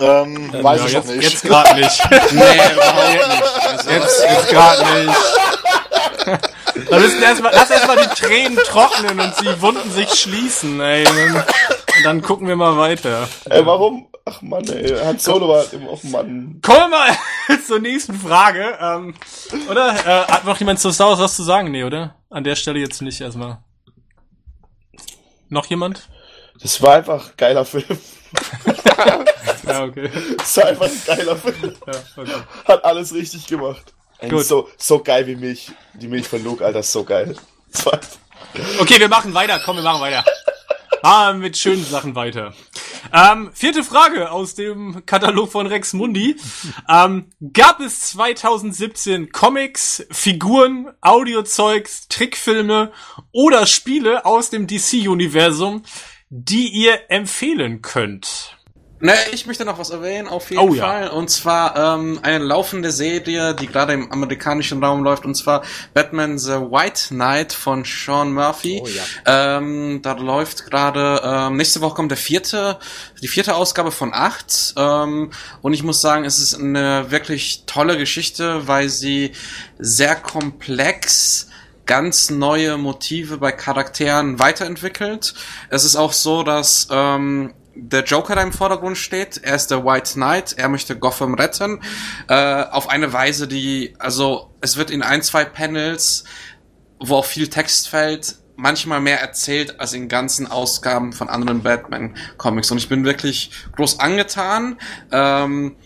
Ähm, 0.00 0.52
weiß 0.52 0.80
Ja, 0.80 0.86
ich 0.86 0.92
jetzt, 0.94 1.06
noch 1.06 1.14
nicht. 1.14 1.30
jetzt 1.30 1.42
gerade 1.44 1.74
nicht. 1.80 2.02
Nee, 2.32 2.72
überhaupt 2.72 3.08
nicht. 3.12 3.68
Also, 3.68 3.90
Jetzt, 3.90 4.22
jetzt 4.28 4.48
gerade 4.48 5.04
nicht. 5.04 5.16
Da 6.90 6.98
müssen 6.98 7.22
erstmal, 7.22 7.52
lass 7.54 7.70
erstmal 7.70 7.96
die 7.96 8.08
Tränen 8.20 8.58
trocknen 8.58 9.18
und 9.18 9.32
die 9.40 9.62
Wunden 9.62 9.90
sich 9.92 10.10
schließen, 10.12 10.78
ey. 10.80 11.06
Und 11.96 12.04
dann, 12.04 12.22
gucken 12.22 12.48
wir 12.48 12.56
mal 12.56 12.76
weiter. 12.76 13.28
Ey, 13.48 13.64
warum? 13.64 14.08
Ach 14.24 14.42
Mann, 14.42 14.66
ey, 14.68 14.88
Han 15.04 15.18
Solo 15.18 15.48
war 15.48 15.72
immer 15.72 15.90
auf 15.90 16.02
Mann. 16.04 16.60
Kommen 16.62 16.78
wir 16.78 16.88
mal 16.88 17.16
zur 17.66 17.78
nächsten 17.78 18.14
Frage. 18.14 18.76
Ähm, 18.80 19.14
oder? 19.70 19.94
Äh, 19.94 20.32
hat 20.32 20.44
noch 20.44 20.58
jemand 20.58 20.80
zu 20.80 20.90
Star 20.90 21.08
Wars 21.10 21.20
was 21.20 21.36
zu 21.36 21.42
sagen? 21.42 21.70
Nee, 21.70 21.84
oder? 21.84 22.16
An 22.28 22.42
der 22.42 22.56
Stelle 22.56 22.80
jetzt 22.80 23.00
nicht 23.02 23.20
erstmal. 23.20 23.58
Noch 25.48 25.66
jemand? 25.66 26.08
Das 26.60 26.82
war 26.82 26.96
einfach 26.96 27.26
ein 27.26 27.34
geiler 27.36 27.64
Film. 27.64 27.84
Ja, 29.66 29.84
okay. 29.84 30.10
Das 30.38 30.56
war 30.56 30.66
einfach 30.66 30.86
ein 30.86 31.02
geiler 31.06 31.36
Film. 31.36 31.74
Ja, 31.86 31.92
okay. 32.16 32.42
Hat 32.66 32.84
alles 32.84 33.12
richtig 33.12 33.46
gemacht. 33.46 33.94
Gut. 34.28 34.44
So, 34.44 34.68
so 34.76 35.02
geil 35.02 35.26
wie 35.26 35.36
Milch. 35.36 35.70
Die 35.94 36.08
Milch 36.08 36.28
von 36.28 36.42
Luke, 36.42 36.64
Alter, 36.64 36.80
ist 36.80 36.92
so 36.92 37.04
geil. 37.04 37.36
Okay, 38.78 38.98
wir 38.98 39.08
machen 39.08 39.34
weiter. 39.34 39.60
Komm, 39.64 39.76
wir 39.76 39.82
machen 39.82 40.00
weiter. 40.00 40.24
Ah, 41.08 41.34
mit 41.34 41.56
schönen 41.56 41.84
Sachen 41.84 42.16
weiter. 42.16 42.52
Ähm, 43.12 43.50
vierte 43.54 43.84
Frage 43.84 44.32
aus 44.32 44.56
dem 44.56 45.06
Katalog 45.06 45.52
von 45.52 45.68
Rex 45.68 45.92
Mundi. 45.92 46.34
Ähm, 46.88 47.26
gab 47.52 47.78
es 47.78 48.00
2017 48.08 49.30
Comics, 49.30 50.04
Figuren, 50.10 50.90
Audiozeugs, 51.02 52.08
Trickfilme 52.08 52.90
oder 53.30 53.66
Spiele 53.66 54.24
aus 54.24 54.50
dem 54.50 54.66
DC-Universum, 54.66 55.84
die 56.28 56.70
ihr 56.70 57.08
empfehlen 57.08 57.82
könnt? 57.82 58.55
Ne, 59.06 59.14
ich 59.32 59.46
möchte 59.46 59.64
noch 59.64 59.78
was 59.78 59.90
erwähnen, 59.90 60.26
auf 60.28 60.50
jeden 60.50 60.62
Oh, 60.62 60.74
ja. 60.74 60.84
Fall. 60.84 61.08
Und 61.08 61.30
zwar 61.30 61.76
ähm, 61.76 62.18
eine 62.22 62.44
laufende 62.44 62.90
Serie, 62.90 63.54
die 63.54 63.66
gerade 63.66 63.92
im 63.92 64.10
amerikanischen 64.10 64.82
Raum 64.82 65.04
läuft, 65.04 65.24
und 65.24 65.34
zwar 65.36 65.62
Batman 65.94 66.38
The 66.38 66.52
White 66.54 67.08
Knight 67.08 67.52
von 67.52 67.84
Sean 67.84 68.32
Murphy. 68.32 68.80
Oh, 68.82 68.88
ja. 68.88 69.58
ähm, 69.58 70.00
da 70.02 70.12
läuft 70.12 70.66
gerade, 70.66 71.20
ähm, 71.24 71.56
nächste 71.56 71.80
Woche 71.80 71.94
kommt 71.94 72.10
der 72.10 72.18
vierte, 72.18 72.78
die 73.22 73.28
vierte 73.28 73.54
Ausgabe 73.54 73.92
von 73.92 74.12
acht. 74.12 74.74
Ähm, 74.76 75.30
und 75.62 75.72
ich 75.72 75.82
muss 75.82 76.00
sagen, 76.00 76.24
es 76.24 76.38
ist 76.38 76.54
eine 76.54 77.10
wirklich 77.10 77.62
tolle 77.66 77.96
Geschichte, 77.96 78.66
weil 78.66 78.88
sie 78.88 79.32
sehr 79.78 80.16
komplex 80.16 81.48
ganz 81.86 82.30
neue 82.30 82.76
Motive 82.76 83.38
bei 83.38 83.52
Charakteren 83.52 84.40
weiterentwickelt. 84.40 85.34
Es 85.70 85.84
ist 85.84 85.94
auch 85.94 86.12
so, 86.12 86.42
dass 86.42 86.88
ähm, 86.90 87.54
der 87.76 88.04
Joker 88.04 88.34
da 88.34 88.42
im 88.42 88.52
Vordergrund 88.52 88.96
steht. 88.98 89.40
Er 89.42 89.54
ist 89.54 89.70
der 89.70 89.84
White 89.84 90.14
Knight. 90.14 90.54
Er 90.56 90.68
möchte 90.68 90.98
Gotham 90.98 91.34
retten. 91.34 91.80
Äh, 92.28 92.64
auf 92.64 92.88
eine 92.88 93.12
Weise, 93.12 93.46
die, 93.46 93.94
also, 93.98 94.50
es 94.60 94.76
wird 94.76 94.90
in 94.90 95.02
ein, 95.02 95.22
zwei 95.22 95.44
Panels, 95.44 96.24
wo 96.98 97.16
auch 97.16 97.26
viel 97.26 97.48
Text 97.48 97.88
fällt, 97.88 98.36
manchmal 98.56 99.00
mehr 99.00 99.20
erzählt 99.20 99.78
als 99.78 99.92
in 99.92 100.08
ganzen 100.08 100.50
Ausgaben 100.50 101.12
von 101.12 101.28
anderen 101.28 101.62
Batman-Comics. 101.62 102.70
Und 102.70 102.78
ich 102.78 102.88
bin 102.88 103.04
wirklich 103.04 103.50
groß 103.76 104.00
angetan. 104.00 104.78
Ähm, 105.12 105.76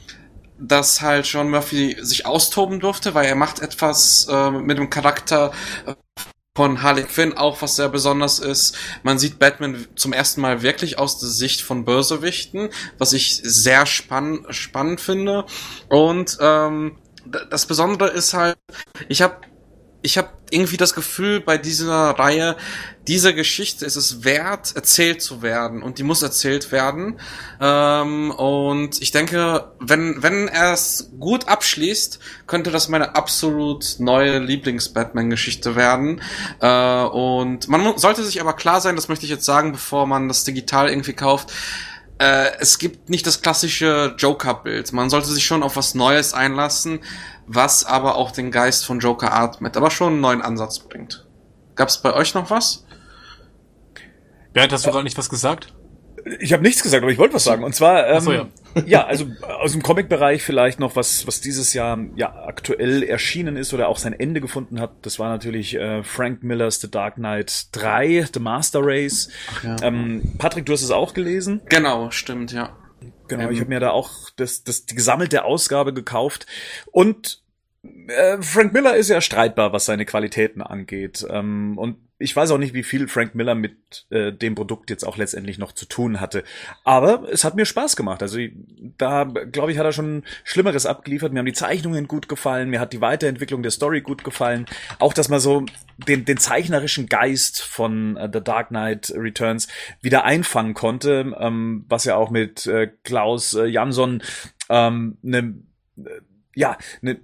dass 0.63 1.01
halt 1.01 1.27
John 1.27 1.49
Murphy 1.49 1.97
sich 2.03 2.27
austoben 2.27 2.81
durfte, 2.81 3.15
weil 3.15 3.25
er 3.27 3.35
macht 3.35 3.61
etwas 3.61 4.29
äh, 4.31 4.51
mit 4.51 4.77
dem 4.77 4.91
Charakter 4.91 5.53
von 6.61 6.83
Harley 6.83 7.05
Quinn 7.05 7.39
auch, 7.39 7.63
was 7.63 7.77
sehr 7.77 7.89
besonders 7.89 8.39
ist. 8.39 8.77
Man 9.03 9.19
sieht 9.19 9.39
Batman 9.39 9.87
zum 9.95 10.13
ersten 10.13 10.43
Mal 10.43 10.61
wirklich 10.61 10.99
aus 10.99 11.19
der 11.19 11.31
Sicht 11.31 11.63
von 11.63 11.87
Bösewichten, 11.87 12.69
was 12.99 13.15
ich 13.15 13.41
sehr 13.43 13.87
spann 13.87 14.45
spannend 14.51 15.01
finde. 15.01 15.47
Und 15.89 16.37
ähm, 16.39 16.99
das 17.25 17.65
Besondere 17.65 18.09
ist 18.11 18.35
halt, 18.35 18.59
ich 19.09 19.23
habe 19.23 19.37
ich 20.03 20.19
habe 20.19 20.31
irgendwie 20.51 20.77
das 20.77 20.95
Gefühl, 20.95 21.41
bei 21.41 21.59
dieser 21.59 22.11
Reihe, 22.11 22.57
diese 23.07 23.35
Geschichte 23.35 23.87
ist 23.87 23.97
es 23.97 24.25
wert, 24.25 24.75
erzählt 24.75 25.23
zu 25.23 25.43
werden. 25.43 25.83
Und 25.83 25.99
die 25.99 26.03
muss 26.03 26.23
erzählt 26.23 26.73
werden. 26.73 27.21
Ähm, 27.61 28.31
und 28.31 29.01
ich 29.01 29.11
denke, 29.11 29.73
wenn, 29.79 30.23
wenn 30.23 30.49
er 30.49 30.73
es 30.73 31.11
gut 31.19 31.49
abschließt, 31.49 32.19
könnte 32.47 32.71
das 32.71 32.89
meine 32.89 33.15
absolut 33.15 33.97
neue 33.99 34.39
Lieblings-Batman-Geschichte 34.39 35.77
werden. 35.77 36.21
Äh, 36.61 37.05
und 37.05 37.69
man 37.69 37.97
sollte 37.99 38.25
sich 38.25 38.41
aber 38.41 38.55
klar 38.55 38.81
sein, 38.81 38.97
das 38.97 39.09
möchte 39.09 39.25
ich 39.25 39.31
jetzt 39.31 39.45
sagen, 39.45 39.73
bevor 39.73 40.07
man 40.07 40.29
das 40.29 40.45
digital 40.45 40.89
irgendwie 40.89 41.15
kauft, 41.15 41.53
äh, 42.21 42.53
es 42.61 42.79
gibt 42.79 43.09
nicht 43.09 43.27
das 43.27 43.41
klassische 43.41 44.15
Joker-Bild. 44.19 44.93
Man 44.93 45.09
sollte 45.09 45.29
sich 45.29 45.45
schon 45.45 45.63
auf 45.63 45.77
was 45.77 45.95
Neues 45.95 46.35
einlassen, 46.35 47.01
was 47.47 47.85
aber 47.85 48.17
auch 48.17 48.31
den 48.31 48.51
Geist 48.51 48.85
von 48.85 49.01
Joker 49.01 49.33
atmet, 49.33 49.77
aber 49.77 49.91
schon 49.91 50.13
einen 50.13 50.21
neuen 50.21 50.43
Ansatz 50.43 50.81
bringt. 50.81 51.27
Gab's 51.77 52.03
bei 52.03 52.13
euch 52.13 52.35
noch 52.35 52.51
was? 52.51 52.85
Bernd, 54.53 54.71
hast 54.73 54.85
du 54.85 54.91
gerade 54.91 55.05
nicht 55.05 55.17
was 55.17 55.31
gesagt? 55.31 55.73
Ich 56.39 56.53
habe 56.53 56.63
nichts 56.63 56.83
gesagt, 56.83 57.03
aber 57.03 57.13
ich 57.13 57.19
wollte 57.19 57.35
was 57.35 57.45
sagen. 57.45 57.65
Und 57.65 57.75
zwar, 57.75 58.07
ähm, 58.09 58.21
so, 58.21 58.33
ja. 58.33 58.49
ja. 58.87 59.07
also 59.07 59.27
aus 59.61 59.73
dem 59.73 59.83
Comic-Bereich 59.83 60.43
vielleicht 60.43 60.79
noch 60.79 60.97
was, 60.97 61.27
was 61.27 61.41
dieses 61.41 61.73
Jahr 61.73 61.99
ja 62.15 62.45
aktuell 62.47 63.03
erschienen 63.03 63.57
ist 63.57 63.75
oder 63.75 63.89
auch 63.89 63.99
sein 63.99 64.13
Ende 64.13 64.41
gefunden 64.41 64.81
hat. 64.81 64.93
Das 65.03 65.19
war 65.19 65.29
natürlich 65.31 65.77
äh, 65.77 66.03
Frank 66.03 66.43
Millers 66.43 66.81
The 66.81 66.91
Dark 66.91 67.17
Knight 67.17 67.69
3, 67.73 68.29
The 68.33 68.41
Master 68.41 68.81
Race. 68.83 69.29
Ähm, 69.83 70.35
Patrick, 70.39 70.67
du 70.67 70.73
hast 70.73 70.83
es 70.83 70.91
auch 70.91 71.15
gelesen. 71.15 71.61
Genau, 71.69 72.11
stimmt, 72.11 72.53
ja. 72.53 72.77
Genau, 73.29 73.45
Ähm, 73.45 73.53
ich 73.53 73.61
habe 73.61 73.71
mir 73.71 73.81
da 73.81 73.91
auch 73.91 74.31
das, 74.37 74.65
das, 74.65 74.87
die 74.87 74.95
gesammelte 74.95 75.45
Ausgabe 75.45 75.95
gekauft. 75.95 76.47
Und 76.93 77.41
äh, 78.09 78.43
Frank 78.43 78.73
Miller 78.73 78.97
ist 78.97 79.09
ja 79.09 79.21
streitbar, 79.21 79.73
was 79.73 79.85
seine 79.85 80.05
Qualitäten 80.05 80.63
angeht. 80.63 81.27
Ähm, 81.29 81.79
und 81.79 81.97
ich 82.21 82.37
weiß 82.37 82.51
auch 82.51 82.59
nicht, 82.59 82.75
wie 82.75 82.83
viel 82.83 83.09
Frank 83.09 83.35
Miller 83.35 83.55
mit 83.55 84.07
äh, 84.11 84.31
dem 84.31 84.55
Produkt 84.55 84.91
jetzt 84.91 85.05
auch 85.05 85.17
letztendlich 85.17 85.57
noch 85.59 85.73
zu 85.73 85.87
tun 85.87 86.21
hatte. 86.21 86.45
Aber 86.85 87.27
es 87.33 87.45
hat 87.45 87.57
mir 87.57 87.65
Spaß 87.65 87.97
gemacht. 87.97 88.23
Also 88.23 88.39
da, 88.99 89.25
glaube 89.25 89.73
ich, 89.73 89.79
hat 89.79 89.87
er 89.87 89.93
schon 89.93 90.25
Schlimmeres 90.45 90.85
abgeliefert. 90.85 91.33
Mir 91.33 91.39
haben 91.39 91.47
die 91.47 91.55
Zeichnungen 91.55 92.09
gut 92.09 92.29
gefallen. 92.29 92.69
Mir 92.69 92.79
hat 92.79 92.93
die 92.93 93.01
Weiterentwicklung 93.01 93.63
der 93.63 93.73
Story 93.73 94.03
gut 94.03 94.23
gefallen. 94.23 94.67
Auch, 94.99 95.15
dass 95.15 95.31
man 95.31 95.41
so 95.41 95.65
den, 95.97 96.27
den 96.27 96.37
zeichnerischen 96.37 97.07
Geist 97.07 97.63
von 97.63 98.19
äh, 98.19 98.29
The 98.31 98.43
Dark 98.45 98.69
Knight 98.69 99.13
Returns 99.17 99.69
wieder 100.03 100.25
einfangen 100.25 100.75
konnte, 100.75 101.35
ähm, 101.39 101.87
was 101.89 102.05
ja 102.05 102.17
auch 102.17 102.31
mit 102.31 102.67
äh, 102.67 102.89
Klaus 103.03 103.55
äh, 103.55 103.65
Jansson 103.65 104.23
ähm, 104.69 105.17
ne, 105.23 105.55
äh, 105.97 106.21
ja, 106.55 106.77
ne, 107.01 107.19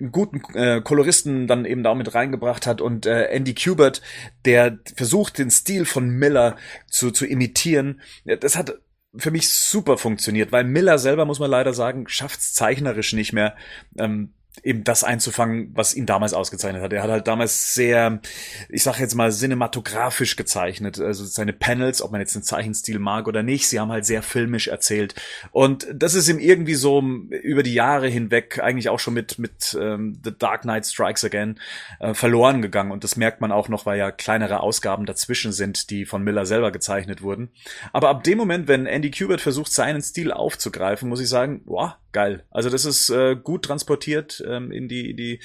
einen 0.00 0.12
guten 0.12 0.42
äh, 0.54 0.80
Koloristen 0.80 1.46
dann 1.46 1.64
eben 1.64 1.82
da 1.82 1.94
mit 1.94 2.14
reingebracht 2.14 2.66
hat 2.66 2.80
und 2.80 3.06
äh, 3.06 3.24
Andy 3.26 3.54
Kubert, 3.54 4.02
der 4.44 4.78
versucht, 4.96 5.38
den 5.38 5.50
Stil 5.50 5.84
von 5.84 6.08
Miller 6.10 6.56
zu, 6.88 7.10
zu 7.10 7.26
imitieren. 7.26 8.00
Das 8.24 8.56
hat 8.56 8.78
für 9.16 9.30
mich 9.30 9.50
super 9.50 9.98
funktioniert, 9.98 10.52
weil 10.52 10.64
Miller 10.64 10.98
selber, 10.98 11.24
muss 11.24 11.40
man 11.40 11.50
leider 11.50 11.74
sagen, 11.74 12.06
schafft's 12.08 12.52
zeichnerisch 12.52 13.12
nicht 13.12 13.32
mehr, 13.32 13.56
ähm, 13.98 14.34
eben 14.62 14.84
das 14.84 15.04
einzufangen, 15.04 15.70
was 15.74 15.94
ihn 15.94 16.06
damals 16.06 16.34
ausgezeichnet 16.34 16.82
hat. 16.82 16.92
Er 16.92 17.02
hat 17.02 17.10
halt 17.10 17.26
damals 17.26 17.74
sehr, 17.74 18.20
ich 18.68 18.82
sag 18.82 18.98
jetzt 18.98 19.14
mal, 19.14 19.32
cinematografisch 19.32 20.36
gezeichnet. 20.36 21.00
Also 21.00 21.24
seine 21.24 21.52
Panels, 21.52 22.02
ob 22.02 22.12
man 22.12 22.20
jetzt 22.20 22.34
den 22.34 22.42
Zeichenstil 22.42 22.98
mag 22.98 23.28
oder 23.28 23.42
nicht, 23.42 23.68
sie 23.68 23.80
haben 23.80 23.90
halt 23.90 24.04
sehr 24.04 24.22
filmisch 24.22 24.68
erzählt. 24.68 25.14
Und 25.50 25.86
das 25.92 26.14
ist 26.14 26.28
ihm 26.28 26.38
irgendwie 26.38 26.74
so 26.74 27.02
über 27.02 27.62
die 27.62 27.74
Jahre 27.74 28.08
hinweg, 28.08 28.60
eigentlich 28.62 28.88
auch 28.88 28.98
schon 28.98 29.14
mit, 29.14 29.38
mit 29.38 29.76
ähm, 29.80 30.18
The 30.22 30.36
Dark 30.36 30.62
Knight 30.62 30.86
Strikes 30.86 31.24
Again, 31.24 31.58
äh, 32.00 32.14
verloren 32.14 32.62
gegangen. 32.62 32.90
Und 32.90 33.04
das 33.04 33.16
merkt 33.16 33.40
man 33.40 33.52
auch 33.52 33.68
noch, 33.68 33.86
weil 33.86 33.98
ja 33.98 34.10
kleinere 34.10 34.60
Ausgaben 34.60 35.06
dazwischen 35.06 35.52
sind, 35.52 35.90
die 35.90 36.04
von 36.04 36.22
Miller 36.22 36.46
selber 36.46 36.70
gezeichnet 36.72 37.22
wurden. 37.22 37.50
Aber 37.92 38.08
ab 38.08 38.24
dem 38.24 38.38
Moment, 38.38 38.68
wenn 38.68 38.86
Andy 38.86 39.10
Kubert 39.10 39.40
versucht, 39.40 39.72
seinen 39.72 40.02
Stil 40.02 40.32
aufzugreifen, 40.32 41.08
muss 41.08 41.20
ich 41.20 41.28
sagen, 41.28 41.62
wow, 41.64 41.92
geil. 42.12 42.44
Also 42.50 42.70
das 42.70 42.84
ist 42.84 43.10
äh, 43.10 43.36
gut 43.36 43.64
transportiert 43.64 44.42
ähm, 44.46 44.72
in 44.72 44.88
die, 44.88 45.14
die 45.14 45.40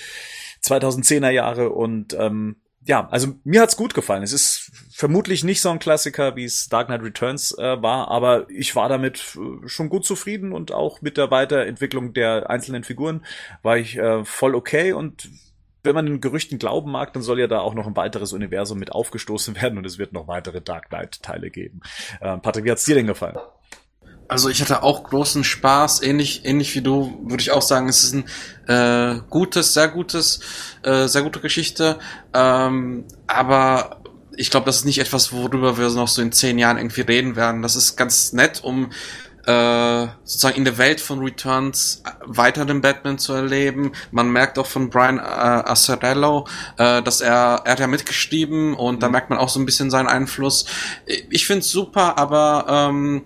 2010er 0.63 1.29
Jahre 1.29 1.69
und 1.69 2.13
ähm, 2.19 2.57
ja, 2.87 3.07
also 3.09 3.33
mir 3.43 3.61
hat's 3.61 3.77
gut 3.77 3.95
gefallen. 3.95 4.21
Es 4.21 4.31
ist 4.31 4.71
vermutlich 4.91 5.43
nicht 5.43 5.59
so 5.59 5.69
ein 5.69 5.79
Klassiker, 5.79 6.35
wie 6.35 6.43
es 6.43 6.69
Dark 6.69 6.87
Knight 6.87 7.01
Returns 7.01 7.57
äh, 7.57 7.81
war, 7.81 8.09
aber 8.09 8.47
ich 8.49 8.75
war 8.75 8.89
damit 8.89 9.35
äh, 9.35 9.67
schon 9.67 9.89
gut 9.89 10.05
zufrieden 10.05 10.53
und 10.53 10.71
auch 10.71 11.01
mit 11.01 11.17
der 11.17 11.31
Weiterentwicklung 11.31 12.13
der 12.13 12.49
einzelnen 12.49 12.83
Figuren 12.83 13.25
war 13.63 13.77
ich 13.77 13.97
äh, 13.97 14.23
voll 14.23 14.53
okay 14.53 14.93
und 14.93 15.29
wenn 15.81 15.95
man 15.95 16.05
den 16.05 16.21
Gerüchten 16.21 16.59
glauben 16.59 16.91
mag, 16.91 17.13
dann 17.13 17.23
soll 17.23 17.39
ja 17.39 17.47
da 17.47 17.59
auch 17.59 17.75
noch 17.75 17.87
ein 17.87 17.95
weiteres 17.95 18.33
Universum 18.33 18.77
mit 18.77 18.91
aufgestoßen 18.91 19.55
werden 19.61 19.77
und 19.77 19.85
es 19.85 19.97
wird 19.97 20.13
noch 20.13 20.27
weitere 20.27 20.61
Dark 20.61 20.89
Knight 20.89 21.23
Teile 21.23 21.49
geben. 21.49 21.81
Äh, 22.21 22.37
Patrick, 22.37 22.65
wie 22.65 22.71
hat's 22.71 22.85
dir 22.85 22.95
denn 22.95 23.07
gefallen? 23.07 23.37
Also 24.27 24.49
ich 24.49 24.61
hatte 24.61 24.81
auch 24.81 25.03
großen 25.03 25.43
Spaß, 25.43 26.02
ähnlich 26.02 26.45
ähnlich 26.45 26.73
wie 26.76 26.81
du, 26.81 27.19
würde 27.23 27.41
ich 27.41 27.52
auch 27.52 27.61
sagen, 27.61 27.88
es 27.88 28.03
ist 28.03 28.14
ein 28.14 28.26
äh, 28.68 29.22
gutes, 29.30 29.73
sehr 29.73 29.88
gutes, 29.88 30.39
äh, 30.84 31.07
sehr 31.07 31.22
gute 31.22 31.39
Geschichte. 31.39 31.99
Ähm, 32.34 33.06
aber 33.27 34.02
ich 34.35 34.49
glaube, 34.49 34.65
das 34.65 34.77
ist 34.77 34.85
nicht 34.85 34.99
etwas, 34.99 35.31
worüber 35.31 35.77
wir 35.77 35.89
noch 35.89 36.07
so 36.07 36.22
in 36.22 36.31
zehn 36.31 36.57
Jahren 36.57 36.77
irgendwie 36.77 37.02
reden 37.02 37.35
werden. 37.35 37.61
Das 37.61 37.76
ist 37.76 37.95
ganz 37.95 38.34
nett, 38.34 38.64
um 38.64 38.89
äh, 39.45 40.07
sozusagen 40.23 40.57
in 40.57 40.65
der 40.65 40.77
Welt 40.77 40.99
von 40.99 41.19
Returns 41.19 42.02
weiter 42.26 42.65
den 42.65 42.81
Batman 42.81 43.19
zu 43.19 43.34
erleben. 43.34 43.91
Man 44.11 44.31
merkt 44.31 44.57
auch 44.57 44.65
von 44.65 44.89
Brian 44.89 45.19
äh, 45.19 45.22
Azzarello, 45.22 46.47
äh, 46.77 47.03
dass 47.03 47.22
er, 47.22 47.61
er 47.64 47.72
hat 47.72 47.80
ja 47.80 47.88
mitgeschrieben 47.88 48.73
und 48.73 49.03
da 49.03 49.10
merkt 49.10 49.30
man 49.30 49.38
auch 49.38 49.49
so 49.49 49.60
ein 49.60 49.65
bisschen 49.65 49.91
seinen 49.91 50.07
Einfluss. 50.07 50.65
Ich 51.30 51.45
find's 51.45 51.69
super, 51.69 52.18
aber 52.18 52.65
ähm, 52.89 53.26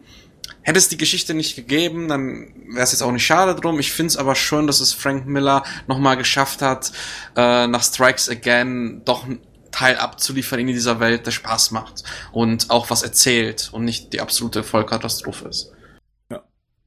Hätte 0.61 0.77
es 0.77 0.90
die 0.90 0.98
Geschichte 0.98 1.34
nicht 1.34 1.56
gegeben, 1.56 2.07
dann 2.07 2.53
wäre 2.68 2.84
es 2.84 2.91
jetzt 2.91 3.02
auch 3.02 3.11
nicht 3.11 3.26
schade 3.26 3.60
drum. 3.60 3.80
Ich 3.80 3.91
finde 3.91 4.07
es 4.07 4.18
aber 4.18 4.36
schön, 4.36 4.68
dass 4.68 4.81
es 4.81 4.94
Frank 4.94 5.26
Miller 5.26 5.64
nochmal 5.88 6.18
geschafft 6.18 6.61
hat, 6.61 6.91
äh, 7.36 7.65
nach 7.68 7.84
Strikes 7.84 8.30
Again 8.30 9.02
doch 9.06 9.26
ein 9.26 9.40
Teil 9.72 9.98
abzuliefern 9.98 10.60
in 10.60 10.68
dieser 10.68 10.99
Welt, 10.99 11.26
der 11.26 11.31
Spaß 11.31 11.72
macht 11.72 12.03
und 12.31 12.69
auch 12.69 12.90
was 12.90 13.03
erzählt 13.03 13.69
und 13.72 13.86
nicht 13.86 14.14
die 14.14 14.22
absolute 14.22 14.64
Vollkatastrophe 14.64 15.48
ist. 15.48 15.72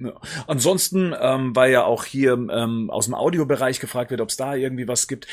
Ja. 0.05 0.21
Ansonsten, 0.47 1.15
ähm, 1.19 1.55
weil 1.55 1.73
ja 1.73 1.85
auch 1.85 2.05
hier 2.05 2.33
ähm, 2.33 2.91
aus 2.91 3.07
dem 3.07 3.15
Audiobereich 3.15 3.81
gefragt 3.81 4.11
wird, 4.11 4.21
ob 4.21 4.29
es 4.29 4.37
da 4.37 4.55
irgendwie 4.55 4.89
was 4.89 5.09
gibt. 5.09 5.27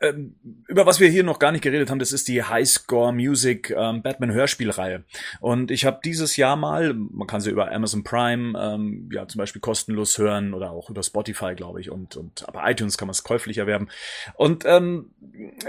Äh, 0.00 0.08
ähm, 0.08 0.36
über 0.68 0.86
was 0.86 1.00
wir 1.00 1.08
hier 1.08 1.24
noch 1.24 1.38
gar 1.38 1.52
nicht 1.52 1.62
geredet 1.62 1.90
haben, 1.90 1.98
das 1.98 2.12
ist 2.12 2.28
die 2.28 2.42
Highscore 2.42 3.12
Music 3.12 3.70
ähm, 3.70 4.02
Batman 4.02 4.32
Hörspielreihe. 4.32 5.04
Und 5.40 5.70
ich 5.70 5.84
habe 5.84 6.00
dieses 6.04 6.36
Jahr 6.36 6.56
mal, 6.56 6.94
man 6.94 7.26
kann 7.26 7.40
sie 7.40 7.50
über 7.50 7.70
Amazon 7.72 8.04
Prime 8.04 8.58
ähm, 8.58 9.08
ja 9.12 9.26
zum 9.28 9.38
Beispiel 9.38 9.60
kostenlos 9.60 10.18
hören 10.18 10.54
oder 10.54 10.70
auch 10.70 10.90
über 10.90 11.02
Spotify, 11.02 11.54
glaube 11.54 11.80
ich, 11.80 11.90
und 11.90 12.16
und 12.16 12.48
aber 12.48 12.68
iTunes 12.68 12.98
kann 12.98 13.06
man 13.06 13.12
es 13.12 13.22
käuflich 13.22 13.58
erwerben. 13.58 13.88
Und 14.34 14.64
ähm, 14.66 15.10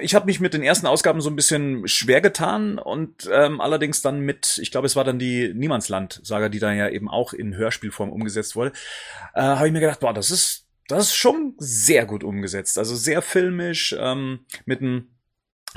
ich 0.01 0.15
habe 0.15 0.25
mich 0.25 0.39
mit 0.39 0.53
den 0.53 0.63
ersten 0.63 0.87
Ausgaben 0.87 1.21
so 1.21 1.29
ein 1.29 1.35
bisschen 1.35 1.87
schwer 1.87 2.21
getan 2.21 2.79
und 2.79 3.29
ähm, 3.31 3.61
allerdings 3.61 4.01
dann 4.01 4.21
mit, 4.21 4.59
ich 4.61 4.71
glaube, 4.71 4.87
es 4.87 4.95
war 4.95 5.03
dann 5.03 5.19
die 5.19 5.53
Niemandsland-Saga, 5.53 6.49
die 6.49 6.59
da 6.59 6.71
ja 6.73 6.89
eben 6.89 7.09
auch 7.09 7.33
in 7.33 7.55
Hörspielform 7.55 8.11
umgesetzt 8.11 8.46
umgesetzt 8.47 8.55
wurde, 8.55 8.71
äh, 9.33 9.41
habe 9.41 9.67
ich 9.67 9.73
mir 9.73 9.79
gedacht, 9.79 9.99
boah, 9.99 10.13
das 10.13 10.31
ist 10.31 10.63
das 10.89 11.07
ist 11.07 11.15
schon 11.15 11.55
sehr 11.57 12.05
gut 12.05 12.23
umgesetzt. 12.23 12.77
Also 12.77 12.95
sehr 12.95 13.21
filmisch, 13.21 13.93
ähm, 13.99 14.45
mit 14.65 14.79
einem 14.79 15.09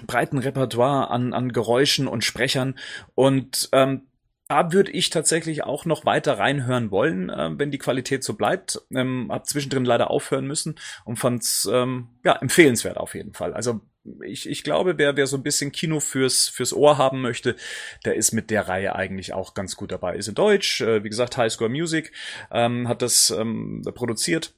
breiten 0.07 0.39
Repertoire 0.39 1.11
an, 1.11 1.35
an 1.35 1.53
Geräuschen 1.53 2.07
und 2.07 2.23
Sprechern. 2.23 2.79
Und 3.17 3.71
ähm, 3.73 4.03
da 4.47 4.73
würde 4.73 4.93
ich 4.93 5.11
tatsächlich 5.11 5.65
auch 5.65 5.85
noch 5.85 6.05
weiter 6.05 6.39
reinhören 6.39 6.93
wollen, 6.93 7.29
äh, 7.29 7.51
wenn 7.59 7.73
die 7.73 7.79
Qualität 7.79 8.23
so 8.23 8.35
bleibt. 8.35 8.81
Ähm, 8.95 9.31
hab 9.33 9.49
zwischendrin 9.49 9.85
leider 9.85 10.13
aufhören 10.13 10.47
müssen 10.47 10.77
und 11.05 11.17
fand's 11.17 11.69
ähm, 11.71 12.11
ja 12.25 12.37
empfehlenswert 12.37 12.97
auf 12.97 13.17
jeden 13.17 13.35
Fall. 13.35 13.53
Also 13.53 13.81
ich, 14.25 14.49
ich 14.49 14.65
glaube, 14.65 14.99
wer, 14.99 15.17
wer 15.17 15.27
so 15.27 15.37
ein 15.37 15.43
bisschen 15.43 15.73
Kino 15.73 16.01
fürs, 16.01 16.49
fürs 16.49 16.73
Ohr 16.73 16.99
haben 16.99 17.21
möchte, 17.21 17.57
der 18.05 18.15
ist 18.15 18.33
mit 18.33 18.51
der 18.51 18.69
Reihe 18.69 18.95
eigentlich 18.95 19.33
auch 19.33 19.55
ganz 19.55 19.77
gut 19.77 19.93
dabei. 19.93 20.17
Ist 20.17 20.29
in 20.29 20.35
Deutsch, 20.35 20.81
äh, 20.81 21.05
wie 21.05 21.09
gesagt, 21.09 21.37
High 21.37 21.53
Score 21.53 21.71
Music 21.71 22.13
ähm, 22.51 22.89
hat 22.89 23.03
das 23.03 23.31
ähm, 23.31 23.83
produziert 23.95 24.55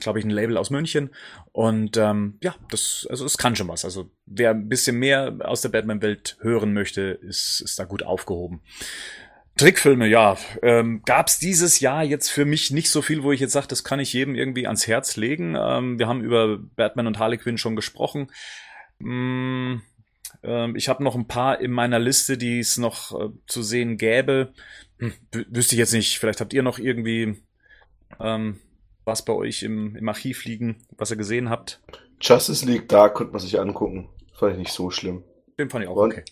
glaube 0.00 0.18
ich, 0.18 0.24
ein 0.24 0.30
Label 0.30 0.56
aus 0.56 0.70
München. 0.70 1.10
Und 1.52 1.96
ähm, 1.96 2.38
ja, 2.42 2.54
das, 2.70 3.06
also 3.10 3.24
es 3.24 3.38
kann 3.38 3.54
schon 3.54 3.68
was. 3.68 3.84
Also 3.84 4.10
wer 4.26 4.50
ein 4.50 4.68
bisschen 4.68 4.98
mehr 4.98 5.36
aus 5.40 5.60
der 5.60 5.68
Batman-Welt 5.68 6.36
hören 6.40 6.72
möchte, 6.72 7.02
ist, 7.02 7.60
ist 7.60 7.78
da 7.78 7.84
gut 7.84 8.02
aufgehoben. 8.02 8.62
Trickfilme, 9.56 10.08
ja, 10.08 10.36
ähm, 10.62 11.02
gab 11.04 11.28
es 11.28 11.38
dieses 11.38 11.78
Jahr 11.78 12.02
jetzt 12.02 12.28
für 12.28 12.44
mich 12.44 12.72
nicht 12.72 12.90
so 12.90 13.02
viel, 13.02 13.22
wo 13.22 13.30
ich 13.30 13.38
jetzt 13.38 13.52
sage, 13.52 13.68
das 13.68 13.84
kann 13.84 14.00
ich 14.00 14.12
jedem 14.12 14.34
irgendwie 14.34 14.66
ans 14.66 14.88
Herz 14.88 15.14
legen. 15.14 15.56
Ähm, 15.56 15.98
wir 15.98 16.08
haben 16.08 16.22
über 16.22 16.58
Batman 16.58 17.06
und 17.06 17.20
Harley 17.20 17.38
Quinn 17.38 17.56
schon 17.56 17.76
gesprochen. 17.76 18.32
Mm, 18.98 19.76
äh, 20.42 20.76
ich 20.76 20.88
habe 20.88 21.02
noch 21.04 21.14
ein 21.14 21.28
paar 21.28 21.60
in 21.60 21.70
meiner 21.70 21.98
Liste, 21.98 22.38
die 22.38 22.60
es 22.60 22.76
noch 22.76 23.18
äh, 23.18 23.30
zu 23.46 23.62
sehen 23.62 23.96
gäbe. 23.98 24.52
Hm, 24.98 25.12
wüsste 25.50 25.74
ich 25.74 25.78
jetzt 25.78 25.92
nicht. 25.92 26.18
Vielleicht 26.18 26.40
habt 26.40 26.52
ihr 26.52 26.62
noch 26.62 26.78
irgendwie 26.78 27.42
ähm, 28.20 28.60
was 29.04 29.24
bei 29.24 29.32
euch 29.32 29.62
im, 29.62 29.96
im 29.96 30.08
Archiv 30.08 30.44
liegen, 30.44 30.76
was 30.96 31.10
ihr 31.10 31.16
gesehen 31.16 31.50
habt. 31.50 31.80
Justice 32.20 32.64
League, 32.64 32.88
da 32.88 33.08
konnte 33.08 33.32
man 33.32 33.40
sich 33.40 33.58
angucken. 33.60 34.08
Fand 34.32 34.52
ich 34.52 34.58
nicht 34.58 34.72
so 34.72 34.90
schlimm. 34.90 35.22
Den 35.58 35.70
fand 35.70 35.84
ich 35.84 35.90
auch 35.90 35.96
okay. 35.96 36.24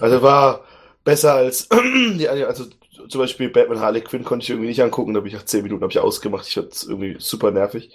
Also 0.00 0.22
war 0.22 0.64
besser 1.04 1.34
als 1.34 1.68
die, 2.18 2.28
also 2.28 2.66
zum 3.08 3.20
Beispiel 3.20 3.48
Batman 3.48 3.80
Harley 3.80 4.00
Quinn 4.00 4.24
konnte 4.24 4.44
ich 4.44 4.50
irgendwie 4.50 4.68
nicht 4.68 4.82
angucken, 4.82 5.14
da 5.14 5.18
habe 5.18 5.28
ich 5.28 5.34
nach 5.34 5.44
10 5.44 5.62
Minuten 5.62 5.82
hab 5.82 5.90
ich 5.90 5.98
ausgemacht, 5.98 6.46
ich 6.46 6.54
fand 6.54 6.72
es 6.72 6.84
irgendwie 6.84 7.16
super 7.18 7.50
nervig. 7.50 7.90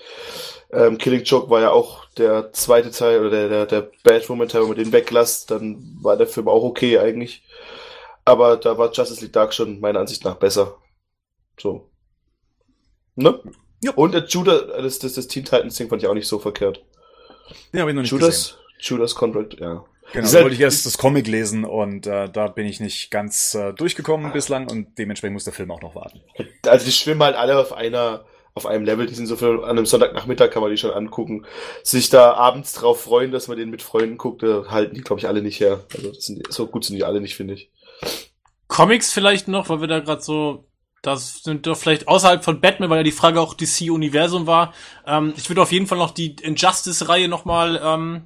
Ähm, 0.72 0.98
Killing 0.98 1.24
Joke 1.24 1.50
war 1.50 1.62
ja 1.62 1.72
auch 1.72 2.06
der 2.18 2.52
zweite 2.54 2.92
Teil 2.92 3.20
oder 3.20 3.30
der, 3.30 3.48
der, 3.50 3.66
der 3.66 3.92
Batwoman-Teil, 4.04 4.62
wenn 4.62 4.70
man 4.70 4.78
den 4.78 4.92
weglasst, 4.92 5.52
dann 5.52 5.98
war 6.02 6.18
der 6.18 6.28
Film 6.28 6.48
auch 6.48 6.64
okay 6.64 7.00
eigentlich. 7.00 7.44
Aber 8.26 8.58
da 8.58 8.78
war 8.78 8.92
Justice 8.92 9.22
League 9.22 9.34
Dark 9.34 9.54
schon 9.54 9.80
meiner 9.80 10.00
Ansicht 10.00 10.26
nach 10.26 10.36
besser. 10.36 10.78
So. 11.58 11.90
Ne? 13.16 13.40
Ja. 13.82 13.94
Und 13.94 14.14
der 14.14 14.26
Judas, 14.26 14.64
das, 14.68 15.00
das, 15.00 15.14
das 15.14 15.28
Teen 15.28 15.46
Titans 15.46 15.76
Ding 15.76 15.88
fand 15.88 16.04
ich 16.04 16.10
auch 16.10 16.14
nicht 16.14 16.28
so 16.28 16.40
verkehrt. 16.40 16.84
Ja, 17.72 17.82
habe 17.82 17.92
ich 17.92 17.96
noch 17.96 18.02
nicht 18.02 18.12
Judas, 18.12 18.58
gesehen. 18.58 18.98
Judas 18.98 19.16
Contract, 19.16 19.60
ja. 19.60 19.86
Genau, 20.14 20.32
da 20.32 20.42
wollte 20.42 20.56
ich 20.56 20.62
erst 20.62 20.86
das 20.86 20.98
Comic 20.98 21.28
lesen 21.28 21.66
und 21.66 22.08
äh, 22.08 22.30
da 22.30 22.48
bin 22.48 22.66
ich 22.66 22.80
nicht 22.80 23.12
ganz 23.12 23.54
äh, 23.56 23.74
durchgekommen 23.74 24.32
bislang 24.32 24.70
und 24.70 24.98
dementsprechend 24.98 25.34
muss 25.34 25.44
der 25.44 25.54
Film 25.54 25.70
auch 25.72 25.82
noch 25.82 25.96
warten. 25.96 26.22
Also 26.66 26.86
die 26.86 26.92
schwimmen 26.92 27.22
halt 27.24 27.36
alle 27.36 27.60
auf 27.60 27.74
einer 27.74 28.26
auf 28.54 28.66
einem 28.66 28.86
Level, 28.86 29.06
die 29.06 29.14
sind 29.14 29.28
so 29.28 29.36
für 29.36 29.64
an 29.64 29.78
einem 29.78 29.86
Sonntagnachmittag 29.86 30.50
kann 30.50 30.64
man 30.64 30.72
die 30.72 30.78
schon 30.78 30.90
angucken. 30.90 31.46
Sich 31.84 32.10
da 32.10 32.34
abends 32.34 32.74
drauf 32.74 33.02
freuen, 33.02 33.32
dass 33.32 33.48
man 33.48 33.58
den 33.58 33.70
mit 33.70 33.84
Freunden 33.84 34.18
guckt, 34.18 34.42
da 34.42 34.66
halten 34.70 34.96
die, 34.96 35.02
glaube 35.02 35.20
ich, 35.20 35.28
alle 35.28 35.44
nicht 35.44 35.60
her. 35.60 35.84
Also 35.96 36.10
das 36.10 36.26
sind, 36.26 36.52
so 36.52 36.66
gut 36.66 36.84
sind 36.84 36.96
die 36.96 37.04
alle 37.04 37.22
nicht, 37.22 37.36
finde 37.36 37.54
ich. 37.54 37.72
Comics 38.68 39.14
vielleicht 39.14 39.48
noch, 39.48 39.70
weil 39.70 39.82
wir 39.82 39.88
da 39.88 40.00
gerade 40.00 40.22
so 40.22 40.68
das 41.04 41.44
sind 41.44 41.68
doch 41.68 41.78
vielleicht 41.78 42.08
außerhalb 42.08 42.44
von 42.44 42.60
Batman, 42.60 42.90
weil 42.90 42.98
ja 42.98 43.04
die 43.04 43.12
Frage 43.12 43.40
auch 43.40 43.54
DC-Universum 43.54 44.48
war. 44.48 44.74
Ähm, 45.06 45.34
ich 45.38 45.50
würde 45.50 45.62
auf 45.62 45.72
jeden 45.72 45.88
Fall 45.88 45.98
noch 45.98 46.12
die 46.12 46.36
Injustice-Reihe 46.42 47.28
nochmal 47.28 47.80
ähm, 47.84 48.26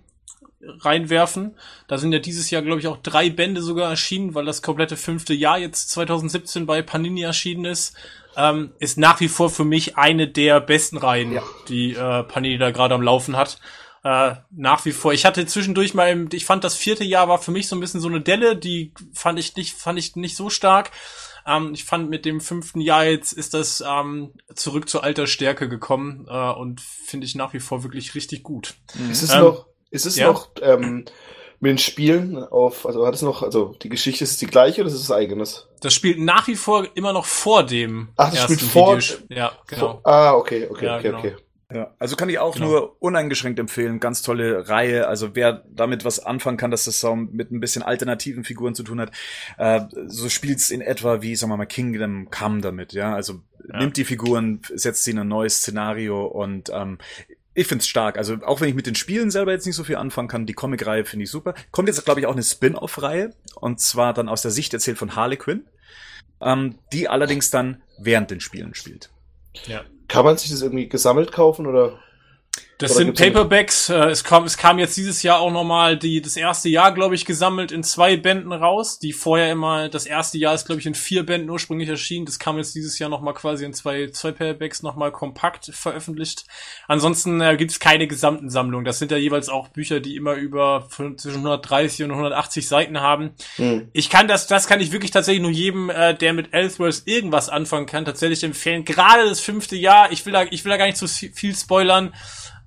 reinwerfen. 0.79 1.55
Da 1.87 1.97
sind 1.97 2.11
ja 2.11 2.19
dieses 2.19 2.49
Jahr, 2.49 2.61
glaube 2.61 2.79
ich, 2.79 2.87
auch 2.87 2.97
drei 2.97 3.29
Bände 3.29 3.61
sogar 3.61 3.89
erschienen, 3.89 4.35
weil 4.35 4.45
das 4.45 4.61
komplette 4.61 4.97
fünfte 4.97 5.33
Jahr 5.33 5.57
jetzt 5.57 5.89
2017 5.91 6.65
bei 6.65 6.81
Panini 6.81 7.21
erschienen 7.21 7.65
ist. 7.65 7.95
Ähm, 8.37 8.71
ist 8.79 8.97
nach 8.97 9.19
wie 9.19 9.27
vor 9.27 9.49
für 9.49 9.65
mich 9.65 9.97
eine 9.97 10.27
der 10.27 10.61
besten 10.61 10.97
Reihen, 10.97 11.33
ja. 11.33 11.43
die 11.67 11.93
äh, 11.93 12.23
Panini 12.23 12.57
da 12.57 12.71
gerade 12.71 12.95
am 12.95 13.01
Laufen 13.01 13.35
hat. 13.35 13.59
Äh, 14.03 14.35
nach 14.49 14.85
wie 14.85 14.93
vor. 14.93 15.13
Ich 15.13 15.25
hatte 15.25 15.45
zwischendurch 15.45 15.93
mal, 15.93 16.09
im, 16.09 16.29
ich 16.31 16.45
fand 16.45 16.63
das 16.63 16.75
vierte 16.75 17.03
Jahr 17.03 17.27
war 17.27 17.39
für 17.39 17.51
mich 17.51 17.67
so 17.67 17.75
ein 17.75 17.79
bisschen 17.79 18.01
so 18.01 18.07
eine 18.07 18.21
Delle, 18.21 18.55
die 18.55 18.93
fand 19.13 19.37
ich 19.37 19.55
nicht, 19.55 19.75
fand 19.75 19.99
ich 19.99 20.15
nicht 20.15 20.35
so 20.35 20.49
stark. 20.49 20.91
Ähm, 21.45 21.73
ich 21.73 21.83
fand 21.83 22.09
mit 22.09 22.25
dem 22.25 22.39
fünften 22.41 22.81
Jahr 22.81 23.05
jetzt 23.05 23.33
ist 23.33 23.53
das 23.53 23.83
ähm, 23.85 24.33
zurück 24.55 24.89
zur 24.89 25.03
alter 25.03 25.27
Stärke 25.27 25.69
gekommen 25.69 26.25
äh, 26.29 26.51
und 26.51 26.81
finde 26.81 27.25
ich 27.25 27.35
nach 27.35 27.53
wie 27.53 27.59
vor 27.59 27.83
wirklich 27.83 28.15
richtig 28.15 28.43
gut. 28.43 28.75
Ist 29.09 29.23
es 29.23 29.33
ähm, 29.33 29.41
noch 29.41 29.65
ist 29.91 30.05
es 30.05 30.15
ja. 30.15 30.27
noch 30.27 30.49
ähm, 30.61 31.05
mit 31.59 31.69
den 31.69 31.77
Spielen 31.77 32.37
auf, 32.37 32.87
also 32.87 33.05
hat 33.05 33.13
es 33.13 33.21
noch, 33.21 33.43
also 33.43 33.75
die 33.81 33.89
Geschichte 33.89 34.23
ist 34.23 34.41
die 34.41 34.47
gleiche 34.47 34.81
oder 34.81 34.89
ist 34.89 34.95
es 34.95 35.07
das 35.07 35.11
eigenes? 35.15 35.67
Das 35.81 35.93
spielt 35.93 36.19
nach 36.19 36.47
wie 36.47 36.55
vor 36.55 36.87
immer 36.95 37.13
noch 37.13 37.25
vor 37.25 37.63
dem. 37.63 38.09
Ach, 38.17 38.31
das 38.31 38.43
spielt 38.43 38.61
vor. 38.61 38.97
Video 38.97 39.17
ja, 39.29 39.51
genau. 39.67 39.79
Vor, 39.79 40.01
ah, 40.03 40.33
okay, 40.33 40.67
okay, 40.69 40.85
ja, 40.85 40.97
okay, 40.97 41.03
genau. 41.03 41.19
okay. 41.19 41.35
Ja, 41.73 41.93
also 41.99 42.15
kann 42.15 42.29
ich 42.29 42.39
auch 42.39 42.55
genau. 42.55 42.67
nur 42.67 43.01
uneingeschränkt 43.01 43.59
empfehlen. 43.59 43.99
Ganz 43.99 44.21
tolle 44.21 44.67
Reihe. 44.67 45.07
Also 45.07 45.35
wer 45.35 45.63
damit 45.69 46.03
was 46.03 46.19
anfangen 46.19 46.57
kann, 46.57 46.71
dass 46.71 46.85
das 46.85 46.99
so 46.99 47.15
mit 47.15 47.51
ein 47.51 47.59
bisschen 47.59 47.81
alternativen 47.81 48.43
Figuren 48.43 48.75
zu 48.75 48.83
tun 48.83 48.99
hat, 48.99 49.11
äh, 49.57 49.81
so 50.07 50.27
spielt's 50.29 50.69
in 50.69 50.81
etwa 50.81 51.21
wie, 51.21 51.35
sagen 51.35 51.51
wir 51.51 51.57
mal, 51.57 51.65
Kingdom 51.65 52.29
Come 52.29 52.61
damit. 52.61 52.93
Ja, 52.93 53.15
also 53.15 53.41
ja. 53.69 53.79
nimmt 53.79 53.97
die 53.97 54.05
Figuren, 54.05 54.61
setzt 54.73 55.03
sie 55.03 55.11
in 55.11 55.19
ein 55.19 55.27
neues 55.27 55.57
Szenario 55.57 56.25
und 56.25 56.69
ähm, 56.73 56.97
ich 57.53 57.67
find's 57.67 57.87
stark. 57.87 58.17
Also 58.17 58.37
auch 58.45 58.61
wenn 58.61 58.69
ich 58.69 58.75
mit 58.75 58.87
den 58.87 58.95
Spielen 58.95 59.31
selber 59.31 59.51
jetzt 59.51 59.65
nicht 59.65 59.75
so 59.75 59.83
viel 59.83 59.97
anfangen 59.97 60.27
kann, 60.27 60.45
die 60.45 60.53
Comic-Reihe 60.53 61.05
finde 61.05 61.23
ich 61.23 61.31
super. 61.31 61.53
Kommt 61.71 61.87
jetzt, 61.87 62.03
glaube 62.05 62.19
ich, 62.19 62.25
auch 62.25 62.33
eine 62.33 62.43
Spin-off-Reihe 62.43 63.31
und 63.55 63.79
zwar 63.79 64.13
dann 64.13 64.29
aus 64.29 64.41
der 64.41 64.51
Sicht 64.51 64.73
erzählt 64.73 64.97
von 64.97 65.15
Harley 65.15 65.37
Quinn, 65.37 65.65
ähm, 66.41 66.75
die 66.93 67.09
allerdings 67.09 67.49
dann 67.49 67.81
während 67.99 68.31
den 68.31 68.39
Spielen 68.39 68.73
spielt. 68.73 69.09
Ja. 69.67 69.83
Kann 70.07 70.25
man 70.25 70.37
sich 70.37 70.49
das 70.49 70.61
irgendwie 70.61 70.89
gesammelt 70.89 71.31
kaufen 71.31 71.67
oder? 71.67 71.99
Das 72.81 72.95
sind 72.95 73.15
Paperbacks. 73.15 73.89
Äh, 73.89 74.09
es, 74.09 74.23
kam, 74.23 74.45
es 74.45 74.57
kam 74.57 74.79
jetzt 74.79 74.97
dieses 74.97 75.21
Jahr 75.21 75.39
auch 75.39 75.51
nochmal 75.51 75.97
die, 75.97 76.19
das 76.19 76.35
erste 76.35 76.67
Jahr, 76.67 76.93
glaube 76.93 77.13
ich, 77.13 77.25
gesammelt 77.25 77.71
in 77.71 77.83
zwei 77.83 78.17
Bänden 78.17 78.51
raus. 78.51 78.97
Die 78.97 79.13
vorher 79.13 79.51
immer, 79.51 79.87
das 79.87 80.07
erste 80.07 80.39
Jahr 80.39 80.55
ist, 80.55 80.65
glaube 80.65 80.81
ich, 80.81 80.87
in 80.87 80.95
vier 80.95 81.23
Bänden 81.23 81.49
ursprünglich 81.49 81.89
erschienen. 81.89 82.25
Das 82.25 82.39
kam 82.39 82.57
jetzt 82.57 82.73
dieses 82.73 82.97
Jahr 82.97 83.09
nochmal 83.09 83.35
quasi 83.35 83.65
in 83.65 83.73
zwei, 83.73 84.07
zwei 84.07 84.31
Paperbacks 84.31 84.81
nochmal 84.81 85.11
kompakt 85.11 85.71
veröffentlicht. 85.73 86.45
Ansonsten 86.87 87.39
äh, 87.39 87.55
gibt 87.55 87.71
es 87.71 87.79
keine 87.79 88.07
gesamten 88.07 88.49
Sammlungen. 88.49 88.83
Das 88.83 88.97
sind 88.97 89.11
ja 89.11 89.17
jeweils 89.17 89.47
auch 89.47 89.67
Bücher, 89.67 89.99
die 89.99 90.15
immer 90.15 90.33
über 90.33 90.87
zwischen 90.89 91.37
130 91.37 92.05
und 92.05 92.11
180 92.11 92.67
Seiten 92.67 92.99
haben. 92.99 93.31
Hm. 93.57 93.89
Ich 93.93 94.09
kann 94.09 94.27
das, 94.27 94.47
das 94.47 94.67
kann 94.67 94.81
ich 94.81 94.91
wirklich 94.91 95.11
tatsächlich 95.11 95.43
nur 95.43 95.51
jedem, 95.51 95.91
äh, 95.91 96.15
der 96.15 96.33
mit 96.33 96.51
Ellsworth 96.51 97.03
irgendwas 97.05 97.47
anfangen 97.47 97.85
kann, 97.85 98.05
tatsächlich 98.05 98.43
empfehlen. 98.43 98.85
Gerade 98.85 99.29
das 99.29 99.39
fünfte 99.39 99.75
Jahr. 99.75 100.11
Ich 100.11 100.25
will 100.25 100.33
da, 100.33 100.45
ich 100.49 100.65
will 100.65 100.71
da 100.71 100.77
gar 100.77 100.87
nicht 100.87 100.97
zu 100.97 101.07
viel 101.07 101.55
spoilern 101.55 102.13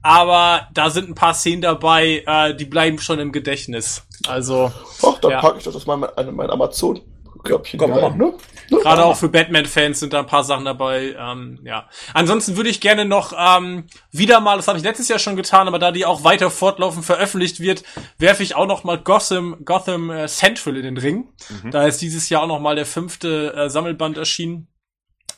aber 0.05 0.69
da 0.75 0.91
sind 0.91 1.09
ein 1.09 1.15
paar 1.15 1.33
Szenen 1.33 1.63
dabei, 1.63 2.23
äh, 2.27 2.55
die 2.55 2.67
bleiben 2.67 2.99
schon 2.99 3.19
im 3.19 3.33
Gedächtnis. 3.33 4.07
Also. 4.29 4.71
Ach, 5.03 5.19
dann 5.19 5.31
ja. 5.31 5.41
packe 5.41 5.59
ich 5.59 5.65
das 5.65 5.75
aus 5.75 5.87
meinem 5.87 6.07
mein 6.33 6.51
Amazon. 6.51 7.01
Körbchen 7.43 7.79
Komm, 7.79 7.93
rein, 7.93 8.17
ne? 8.17 8.35
ne? 8.71 8.79
Gerade 8.83 9.05
auch 9.05 9.17
für 9.17 9.29
Batman-Fans 9.29 10.01
sind 10.01 10.13
da 10.13 10.21
ein 10.21 10.27
paar 10.27 10.45
Sachen 10.45 10.65
dabei. 10.65 11.15
Ähm, 11.19 11.59
ja. 11.63 11.89
Ansonsten 12.13 12.57
würde 12.57 12.71
ich 12.71 12.81
gerne 12.81 13.05
noch 13.05 13.33
ähm, 13.39 13.85
wieder 14.11 14.41
mal, 14.41 14.57
das 14.57 14.69
habe 14.69 14.79
ich 14.79 14.85
letztes 14.85 15.09
Jahr 15.09 15.19
schon 15.19 15.37
getan, 15.37 15.69
aber 15.69 15.79
da 15.79 15.91
die 15.91 16.07
auch 16.07 16.25
weiter 16.25 16.51
fortlaufend 16.51 17.05
veröffentlicht 17.05 17.61
wird, 17.61 17.83
werfe 18.19 18.43
ich 18.43 18.57
auch 18.57 18.67
noch 18.67 18.85
mal 18.85 18.99
Gotham, 18.99 19.57
Gotham 19.65 20.11
äh, 20.11 20.27
Central 20.27 20.77
in 20.77 20.85
den 20.85 20.97
Ring. 20.99 21.29
Mhm. 21.63 21.71
Da 21.71 21.87
ist 21.87 22.01
dieses 22.03 22.29
Jahr 22.29 22.43
auch 22.43 22.49
noch 22.49 22.61
mal 22.61 22.77
der 22.77 22.87
fünfte 22.87 23.55
äh, 23.55 23.71
Sammelband 23.71 24.17
erschienen. 24.19 24.69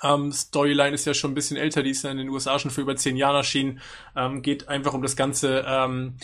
Ähm, 0.03 0.33
Storyline 0.33 0.95
ist 0.95 1.07
ja 1.07 1.15
schon 1.15 1.33
ein 1.33 1.35
bisschen 1.35 1.57
älter, 1.57 1.83
die 1.83 1.91
ist 1.91 2.05
ja 2.05 2.11
in 2.11 2.19
den 2.19 2.29
USA 2.29 2.59
schon 2.59 2.71
für 2.71 2.83
über 2.83 2.97
zehn 2.97 3.17
Jahre 3.17 3.39
erschienen. 3.39 3.81
Ähm, 4.15 4.43
geht 4.43 4.69
einfach 4.69 4.95
um 4.95 5.03
das 5.03 5.17
ganze 5.17 5.65
ähm, 5.67 6.17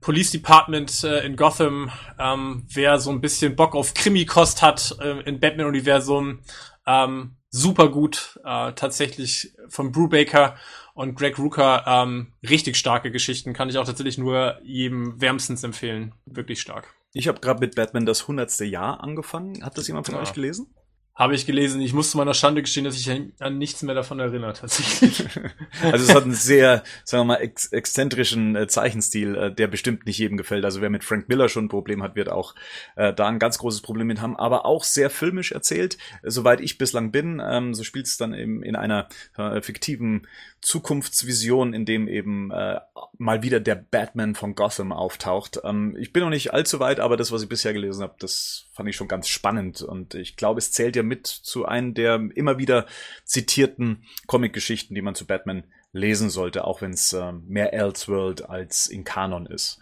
Police 0.00 0.30
Department 0.30 1.04
äh, 1.04 1.24
in 1.26 1.36
Gotham. 1.36 1.90
Ähm, 2.18 2.66
wer 2.72 2.98
so 2.98 3.10
ein 3.10 3.20
bisschen 3.20 3.56
Bock 3.56 3.74
auf 3.74 3.94
Krimi-Kost 3.94 4.62
hat 4.62 4.96
äh, 5.00 5.20
im 5.20 5.40
Batman-Universum, 5.40 6.40
ähm, 6.86 7.36
super 7.50 7.88
gut. 7.88 8.38
Äh, 8.44 8.72
tatsächlich 8.74 9.52
von 9.68 9.92
Brubaker 9.92 10.56
und 10.94 11.14
Greg 11.14 11.38
Rucker 11.38 11.84
ähm, 11.86 12.32
richtig 12.48 12.76
starke 12.76 13.10
Geschichten. 13.10 13.52
Kann 13.52 13.68
ich 13.68 13.78
auch 13.78 13.84
tatsächlich 13.84 14.18
nur 14.18 14.58
jedem 14.62 15.20
wärmstens 15.20 15.62
empfehlen. 15.64 16.14
Wirklich 16.24 16.60
stark. 16.60 16.94
Ich 17.12 17.28
habe 17.28 17.40
gerade 17.40 17.60
mit 17.60 17.74
Batman 17.74 18.06
das 18.06 18.28
hundertste 18.28 18.64
Jahr 18.64 19.02
angefangen. 19.02 19.64
Hat 19.64 19.76
das 19.76 19.88
jemand 19.88 20.06
von 20.06 20.14
ja. 20.14 20.22
euch 20.22 20.32
gelesen? 20.32 20.74
Habe 21.16 21.34
ich 21.34 21.46
gelesen. 21.46 21.80
Ich 21.80 21.94
muss 21.94 22.10
zu 22.10 22.18
meiner 22.18 22.34
Schande 22.34 22.60
gestehen, 22.60 22.84
dass 22.84 22.94
ich 22.94 23.10
an 23.38 23.56
nichts 23.56 23.82
mehr 23.82 23.94
davon 23.94 24.20
erinnere, 24.20 24.52
tatsächlich. 24.52 25.26
also 25.82 26.04
es 26.04 26.14
hat 26.14 26.24
einen 26.24 26.34
sehr, 26.34 26.84
sagen 27.04 27.22
wir 27.22 27.34
mal, 27.34 27.36
ex 27.36 27.72
exzentrischen 27.72 28.54
äh, 28.54 28.68
Zeichenstil, 28.68 29.34
äh, 29.34 29.54
der 29.54 29.66
bestimmt 29.66 30.04
nicht 30.04 30.18
jedem 30.18 30.36
gefällt. 30.36 30.66
Also 30.66 30.82
wer 30.82 30.90
mit 30.90 31.04
Frank 31.04 31.26
Miller 31.30 31.48
schon 31.48 31.64
ein 31.64 31.68
Problem 31.70 32.02
hat, 32.02 32.16
wird 32.16 32.28
auch 32.28 32.54
äh, 32.96 33.14
da 33.14 33.28
ein 33.28 33.38
ganz 33.38 33.56
großes 33.56 33.80
Problem 33.80 34.08
mit 34.08 34.20
haben. 34.20 34.36
Aber 34.36 34.66
auch 34.66 34.84
sehr 34.84 35.08
filmisch 35.08 35.52
erzählt. 35.52 35.96
Soweit 36.22 36.60
ich 36.60 36.76
bislang 36.76 37.12
bin, 37.12 37.42
ähm, 37.42 37.72
so 37.72 37.82
spielt 37.82 38.08
es 38.08 38.18
dann 38.18 38.34
eben 38.34 38.62
in 38.62 38.76
einer 38.76 39.08
äh, 39.38 39.62
fiktiven 39.62 40.26
Zukunftsvision, 40.66 41.74
in 41.74 41.84
dem 41.84 42.08
eben 42.08 42.50
äh, 42.50 42.80
mal 43.18 43.44
wieder 43.44 43.60
der 43.60 43.76
Batman 43.76 44.34
von 44.34 44.56
Gotham 44.56 44.90
auftaucht. 44.90 45.60
Ähm, 45.62 45.96
ich 45.96 46.12
bin 46.12 46.24
noch 46.24 46.30
nicht 46.30 46.52
allzu 46.52 46.80
weit, 46.80 46.98
aber 46.98 47.16
das, 47.16 47.30
was 47.30 47.42
ich 47.44 47.48
bisher 47.48 47.72
gelesen 47.72 48.02
habe, 48.02 48.16
das 48.18 48.66
fand 48.72 48.88
ich 48.88 48.96
schon 48.96 49.06
ganz 49.06 49.28
spannend. 49.28 49.80
Und 49.80 50.16
ich 50.16 50.34
glaube, 50.34 50.58
es 50.58 50.72
zählt 50.72 50.96
ja 50.96 51.04
mit 51.04 51.28
zu 51.28 51.66
einem 51.66 51.94
der 51.94 52.16
immer 52.34 52.58
wieder 52.58 52.86
zitierten 53.24 54.02
Comic-Geschichten, 54.26 54.96
die 54.96 55.02
man 55.02 55.14
zu 55.14 55.24
Batman 55.24 55.62
lesen 55.92 56.30
sollte, 56.30 56.64
auch 56.64 56.80
wenn 56.80 56.90
es 56.90 57.12
äh, 57.12 57.30
mehr 57.30 57.72
Elseworld 57.72 58.50
als 58.50 58.88
in 58.88 59.04
Kanon 59.04 59.46
ist. 59.46 59.78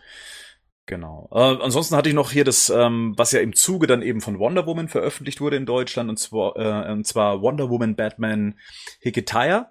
Genau. 0.85 1.31
Äh, 1.33 1.63
ansonsten 1.63 1.97
hatte 1.97 2.11
ich 2.11 2.15
noch 2.15 2.31
hier 2.31 2.45
das, 2.45 2.69
ähm, 2.69 3.15
was 3.17 3.33
ja 3.33 3.41
im 3.41 3.55
Zuge 3.55 3.87
dann 3.87 4.03
eben 4.03 4.21
von 4.21 4.39
Wonder 4.39 4.67
Woman 4.67 4.89
veröffentlicht 4.89 5.41
wurde 5.41 5.57
in 5.57 5.65
Deutschland, 5.65 6.11
und 6.11 6.19
zwar, 6.19 6.57
äh, 6.57 6.93
und 6.93 7.07
zwar 7.07 7.41
Wonder 7.41 7.71
Woman 7.71 7.97
Batman 7.97 8.59
Hiketaya. 9.01 9.71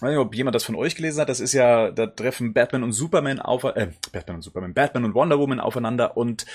Ich 0.00 0.02
weiß 0.02 0.12
nicht, 0.12 0.18
ob 0.18 0.34
jemand 0.34 0.54
das 0.54 0.64
von 0.64 0.76
euch 0.76 0.94
gelesen 0.94 1.20
hat. 1.20 1.28
Das 1.28 1.40
ist 1.40 1.52
ja, 1.52 1.90
da 1.90 2.06
treffen 2.06 2.54
Batman 2.54 2.84
und 2.84 2.92
Superman 2.92 3.38
auf, 3.38 3.64
äh, 3.64 3.88
Batman 4.12 4.36
und 4.36 4.42
Superman, 4.42 4.72
Batman 4.72 5.04
und 5.04 5.14
Wonder 5.14 5.38
Woman 5.38 5.60
aufeinander 5.60 6.16
und 6.16 6.46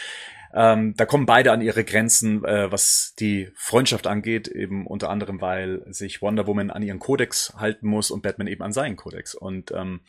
ähm, 0.52 0.96
da 0.98 1.06
kommen 1.06 1.28
beide 1.28 1.52
an 1.52 1.62
ihre 1.62 1.84
Grenzen, 1.84 2.44
äh, 2.44 2.72
was 2.72 3.14
die 3.20 3.52
Freundschaft 3.56 4.08
angeht, 4.08 4.48
eben 4.48 4.88
unter 4.88 5.12
anderem, 5.12 5.42
weil 5.42 5.84
sich 5.94 6.24
Wonder 6.24 6.48
Woman 6.48 6.72
an 6.72 6.82
ihren 6.82 6.98
Kodex 6.98 7.54
halten 7.56 7.88
muss 7.88 8.10
und 8.10 8.24
Batman 8.24 8.48
eben 8.48 8.64
an 8.64 8.74
seinen 8.74 8.96
Kodex. 8.96 9.36
Und 9.36 9.70
ähm, 9.70 10.02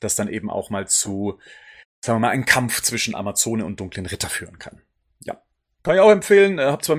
das 0.00 0.14
dann 0.14 0.28
eben 0.28 0.50
auch 0.50 0.68
mal 0.68 0.86
zu, 0.86 1.38
sagen 2.00 2.16
wir 2.16 2.26
mal, 2.26 2.32
einen 2.32 2.44
Kampf 2.44 2.82
zwischen 2.82 3.14
Amazone 3.14 3.64
und 3.64 3.80
dunklen 3.80 4.04
Ritter 4.04 4.28
führen 4.28 4.58
kann. 4.58 4.82
Ja. 5.20 5.40
Kann 5.82 5.94
ich 5.94 6.02
auch 6.02 6.10
empfehlen. 6.10 6.58
Äh, 6.58 6.66
hab 6.66 6.84
zwar 6.84 6.98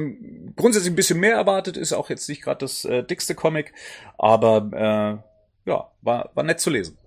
grundsätzlich 0.56 0.92
ein 0.92 0.96
bisschen 0.96 1.20
mehr 1.20 1.36
erwartet, 1.36 1.78
ist 1.78 1.94
auch 1.94 2.10
jetzt 2.10 2.28
nicht 2.30 2.42
gerade 2.42 2.60
das 2.60 2.84
äh, 2.84 3.04
dickste 3.04 3.36
Comic, 3.36 3.74
aber 4.18 5.22
äh, 5.22 5.33
ja, 5.66 5.90
war, 6.02 6.32
war 6.34 6.44
nett 6.44 6.60
zu 6.60 6.70
lesen. 6.70 6.98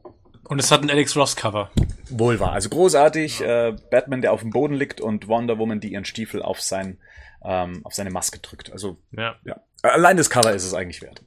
Und 0.44 0.60
es 0.60 0.70
hat 0.70 0.82
ein 0.82 0.90
Alex 0.90 1.16
Ross 1.16 1.34
Cover. 1.34 1.70
Wohl 2.08 2.38
war. 2.38 2.52
Also 2.52 2.68
großartig. 2.68 3.40
Ja. 3.40 3.68
Äh, 3.68 3.76
Batman, 3.90 4.22
der 4.22 4.32
auf 4.32 4.40
dem 4.40 4.50
Boden 4.50 4.74
liegt 4.74 5.00
und 5.00 5.26
Wonder 5.26 5.58
Woman, 5.58 5.80
die 5.80 5.92
ihren 5.92 6.04
Stiefel 6.04 6.40
auf 6.40 6.60
sein, 6.60 6.98
ähm, 7.44 7.80
auf 7.84 7.94
seine 7.94 8.10
Maske 8.10 8.38
drückt. 8.38 8.70
Also, 8.70 8.96
ja. 9.10 9.34
ja. 9.44 9.60
Allein 9.82 10.16
das 10.16 10.30
Cover 10.30 10.52
ist 10.52 10.64
es 10.64 10.72
eigentlich 10.72 11.02
wert. 11.02 11.22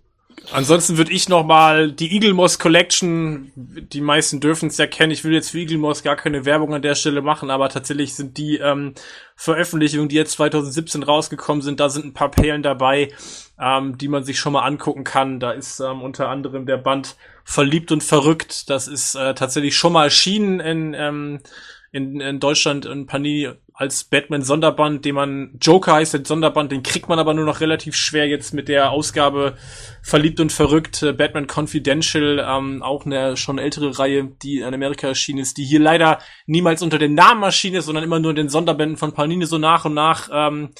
Ansonsten 0.51 0.97
würde 0.97 1.11
ich 1.11 1.29
noch 1.29 1.45
mal 1.45 1.91
die 1.91 2.13
Eagle 2.13 2.33
Moss 2.33 2.59
Collection, 2.59 3.51
die 3.55 4.01
meisten 4.01 4.39
dürfen 4.39 4.69
es 4.69 4.77
ja 4.77 4.87
kennen. 4.87 5.11
Ich 5.11 5.23
will 5.23 5.33
jetzt 5.33 5.51
für 5.51 5.59
Eagle 5.59 5.77
Moss 5.77 6.03
gar 6.03 6.15
keine 6.15 6.45
Werbung 6.45 6.73
an 6.73 6.81
der 6.81 6.95
Stelle 6.95 7.21
machen, 7.21 7.49
aber 7.49 7.69
tatsächlich 7.69 8.15
sind 8.15 8.37
die 8.37 8.57
ähm, 8.57 8.93
Veröffentlichungen, 9.35 10.09
die 10.09 10.15
jetzt 10.15 10.33
2017 10.33 11.03
rausgekommen 11.03 11.61
sind, 11.61 11.79
da 11.79 11.89
sind 11.89 12.05
ein 12.05 12.13
paar 12.13 12.31
Perlen 12.31 12.63
dabei, 12.63 13.11
ähm, 13.59 13.97
die 13.97 14.07
man 14.07 14.23
sich 14.23 14.39
schon 14.39 14.53
mal 14.53 14.65
angucken 14.65 15.03
kann. 15.03 15.39
Da 15.39 15.51
ist 15.51 15.79
ähm, 15.79 16.01
unter 16.01 16.29
anderem 16.29 16.65
der 16.65 16.77
Band 16.77 17.15
Verliebt 17.43 17.91
und 17.91 18.03
Verrückt. 18.03 18.69
Das 18.69 18.87
ist 18.87 19.15
äh, 19.15 19.33
tatsächlich 19.33 19.75
schon 19.75 19.93
mal 19.93 20.05
erschienen 20.05 20.59
in, 20.59 20.93
ähm, 20.93 21.39
in, 21.91 22.19
in 22.19 22.39
Deutschland 22.39 22.85
in 22.85 23.05
Panini 23.05 23.49
als 23.79 24.03
Batman-Sonderband, 24.03 25.05
den 25.05 25.15
man 25.15 25.51
Joker 25.61 25.93
heißt, 25.93 26.13
der 26.13 26.25
Sonderband, 26.25 26.69
den 26.69 26.83
kriegt 26.83 27.07
man 27.07 27.17
aber 27.17 27.33
nur 27.33 27.45
noch 27.45 27.61
relativ 27.61 27.95
schwer 27.95 28.27
jetzt 28.27 28.53
mit 28.53 28.67
der 28.67 28.91
Ausgabe 28.91 29.55
Verliebt 30.01 30.41
und 30.41 30.51
Verrückt, 30.51 31.01
äh, 31.01 31.13
Batman 31.13 31.47
Confidential, 31.47 32.45
ähm, 32.45 32.83
auch 32.83 33.05
eine 33.05 33.37
schon 33.37 33.57
ältere 33.57 33.97
Reihe, 33.97 34.25
die 34.43 34.59
in 34.59 34.73
Amerika 34.73 35.07
erschienen 35.07 35.39
ist, 35.39 35.57
die 35.57 35.63
hier 35.63 35.79
leider 35.79 36.19
niemals 36.45 36.81
unter 36.81 36.97
dem 36.97 37.13
Namen 37.13 37.41
erschienen 37.41 37.77
ist, 37.77 37.85
sondern 37.85 38.03
immer 38.03 38.19
nur 38.19 38.31
in 38.31 38.35
den 38.35 38.49
Sonderbänden 38.49 38.97
von 38.97 39.13
Panini 39.13 39.45
so 39.45 39.57
nach 39.57 39.85
und 39.85 39.93
nach 39.93 40.27
ähm, 40.29 40.71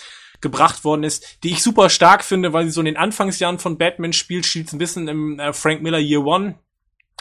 gebracht 0.42 0.84
worden 0.84 1.04
ist, 1.04 1.42
die 1.46 1.52
ich 1.52 1.64
super 1.64 1.90
stark 1.90 2.26
finde, 2.26 2.52
weil 2.52 2.66
sie 2.66 2.72
so 2.72 2.82
in 2.82 2.86
den 2.86 2.98
Anfangsjahren 2.98 3.60
von 3.60 3.78
Batman 3.78 4.12
spielt, 4.12 4.46
spielt 4.46 4.74
ein 4.74 4.78
bisschen 4.78 5.08
im 5.08 5.40
äh, 5.40 5.54
Frank 5.54 5.82
Miller 5.82 6.00
Year 6.00 6.26
One 6.26 6.56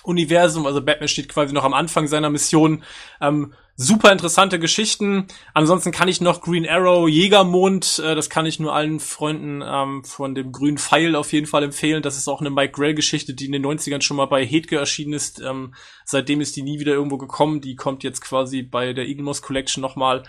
Universum, 0.03 0.67
also 0.67 0.83
Batman 0.83 1.09
steht 1.09 1.29
quasi 1.29 1.53
noch 1.53 1.65
am 1.65 1.75
Anfang 1.75 2.07
seiner 2.07 2.31
Mission. 2.31 2.83
Ähm, 3.21 3.53
super 3.77 4.11
interessante 4.11 4.59
Geschichten. 4.59 5.29
Ansonsten 5.55 5.93
kann 5.93 6.09
ich 6.09 6.21
noch 6.21 6.41
Green 6.41 6.69
Arrow, 6.69 7.09
Jägermond, 7.09 8.01
äh, 8.05 8.15
das 8.15 8.29
kann 8.29 8.45
ich 8.45 8.59
nur 8.59 8.75
allen 8.75 9.01
Freunden 9.01 9.63
ähm, 9.65 10.05
von 10.05 10.35
dem 10.35 10.53
grünen 10.53 10.79
Pfeil 10.79 11.15
auf 11.15 11.33
jeden 11.33 11.47
Fall 11.47 11.63
empfehlen. 11.63 12.03
Das 12.03 12.17
ist 12.17 12.29
auch 12.29 12.41
eine 12.41 12.51
Mike 12.51 12.73
Grell-Geschichte, 12.73 13.35
die 13.35 13.47
in 13.47 13.53
den 13.53 13.65
90ern 13.65 14.03
schon 14.03 14.17
mal 14.17 14.27
bei 14.27 14.45
Hedge 14.45 14.77
erschienen 14.77 15.13
ist. 15.13 15.41
Ähm, 15.41 15.75
seitdem 16.05 16.41
ist 16.41 16.57
die 16.57 16.63
nie 16.63 16.81
wieder 16.81 16.93
irgendwo 16.93 17.19
gekommen. 17.19 17.61
Die 17.61 17.77
kommt 17.77 18.03
jetzt 18.03 18.21
quasi 18.21 18.63
bei 18.63 18.93
der 18.93 19.07
Moss 19.23 19.43
Collection 19.43 19.81
nochmal. 19.81 20.25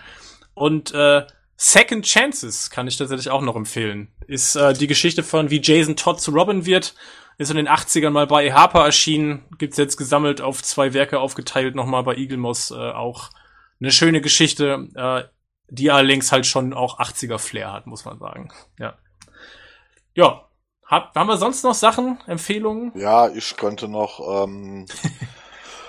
Und 0.54 0.94
äh, 0.94 1.26
Second 1.56 2.06
Chances 2.06 2.70
kann 2.70 2.86
ich 2.86 2.96
tatsächlich 2.96 3.30
auch 3.30 3.42
noch 3.42 3.56
empfehlen. 3.56 4.08
Ist 4.26 4.56
äh, 4.56 4.72
die 4.72 4.86
Geschichte 4.86 5.22
von 5.22 5.50
wie 5.50 5.60
Jason 5.62 5.96
Todd 5.96 6.20
zu 6.20 6.30
Robin 6.30 6.64
wird. 6.64 6.94
Ist 7.40 7.50
in 7.50 7.56
den 7.56 7.70
80ern 7.70 8.10
mal 8.10 8.26
bei 8.26 8.52
Harper 8.52 8.84
erschienen. 8.84 9.46
Gibt's 9.56 9.78
jetzt 9.78 9.96
gesammelt 9.96 10.42
auf 10.42 10.62
zwei 10.62 10.92
Werke 10.92 11.20
aufgeteilt, 11.20 11.74
nochmal 11.74 12.02
bei 12.02 12.16
Eagle 12.16 12.36
Moss 12.36 12.70
äh, 12.70 12.74
auch. 12.74 13.30
Eine 13.80 13.92
schöne 13.92 14.20
Geschichte, 14.20 14.88
äh, 14.94 15.22
die 15.70 15.90
allerdings 15.90 16.32
halt 16.32 16.44
schon 16.44 16.74
auch 16.74 17.00
80er 17.00 17.38
Flair 17.38 17.72
hat, 17.72 17.86
muss 17.86 18.04
man 18.04 18.18
sagen. 18.18 18.50
Ja. 18.78 18.92
Ja. 20.12 20.50
Hab, 20.84 21.14
haben 21.14 21.28
wir 21.28 21.38
sonst 21.38 21.64
noch 21.64 21.72
Sachen, 21.72 22.18
Empfehlungen? 22.26 22.92
Ja, 22.94 23.30
ich 23.30 23.56
könnte 23.56 23.88
noch 23.88 24.44
ähm, 24.44 24.84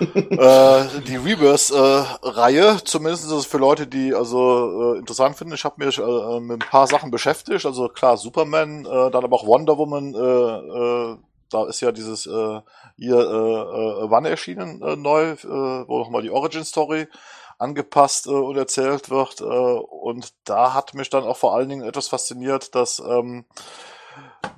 äh, 0.00 0.84
die 1.06 1.16
Rebirth-Reihe, 1.16 2.76
äh, 2.76 2.82
zumindest 2.82 3.26
ist 3.26 3.30
es 3.30 3.44
für 3.44 3.58
Leute, 3.58 3.86
die 3.86 4.14
also 4.14 4.94
äh, 4.94 4.98
interessant 5.00 5.36
finden. 5.36 5.52
Ich 5.52 5.66
habe 5.66 5.84
mich 5.84 5.98
äh, 5.98 6.40
mit 6.40 6.62
ein 6.62 6.70
paar 6.70 6.86
Sachen 6.86 7.10
beschäftigt. 7.10 7.66
Also 7.66 7.90
klar, 7.90 8.16
Superman, 8.16 8.86
äh, 8.86 9.10
dann 9.10 9.22
aber 9.22 9.36
auch 9.36 9.46
Wonder 9.46 9.76
Woman. 9.76 10.14
Äh, 10.14 11.12
äh, 11.12 11.18
da 11.52 11.66
ist 11.66 11.80
ja 11.80 11.92
dieses 11.92 12.26
äh, 12.26 12.60
hier 12.96 13.16
äh, 13.16 14.04
äh, 14.04 14.10
wann 14.10 14.24
erschienen 14.24 14.82
äh, 14.82 14.96
neu, 14.96 15.32
äh, 15.32 15.36
wo 15.44 15.98
nochmal 15.98 16.22
die 16.22 16.30
Origin 16.30 16.64
Story 16.64 17.08
angepasst 17.58 18.26
äh, 18.26 18.30
und 18.30 18.56
erzählt 18.56 19.10
wird. 19.10 19.40
Äh, 19.40 19.44
und 19.44 20.32
da 20.44 20.74
hat 20.74 20.94
mich 20.94 21.10
dann 21.10 21.24
auch 21.24 21.36
vor 21.36 21.54
allen 21.54 21.68
Dingen 21.68 21.86
etwas 21.86 22.08
fasziniert, 22.08 22.74
dass 22.74 22.98
ähm, 23.00 23.44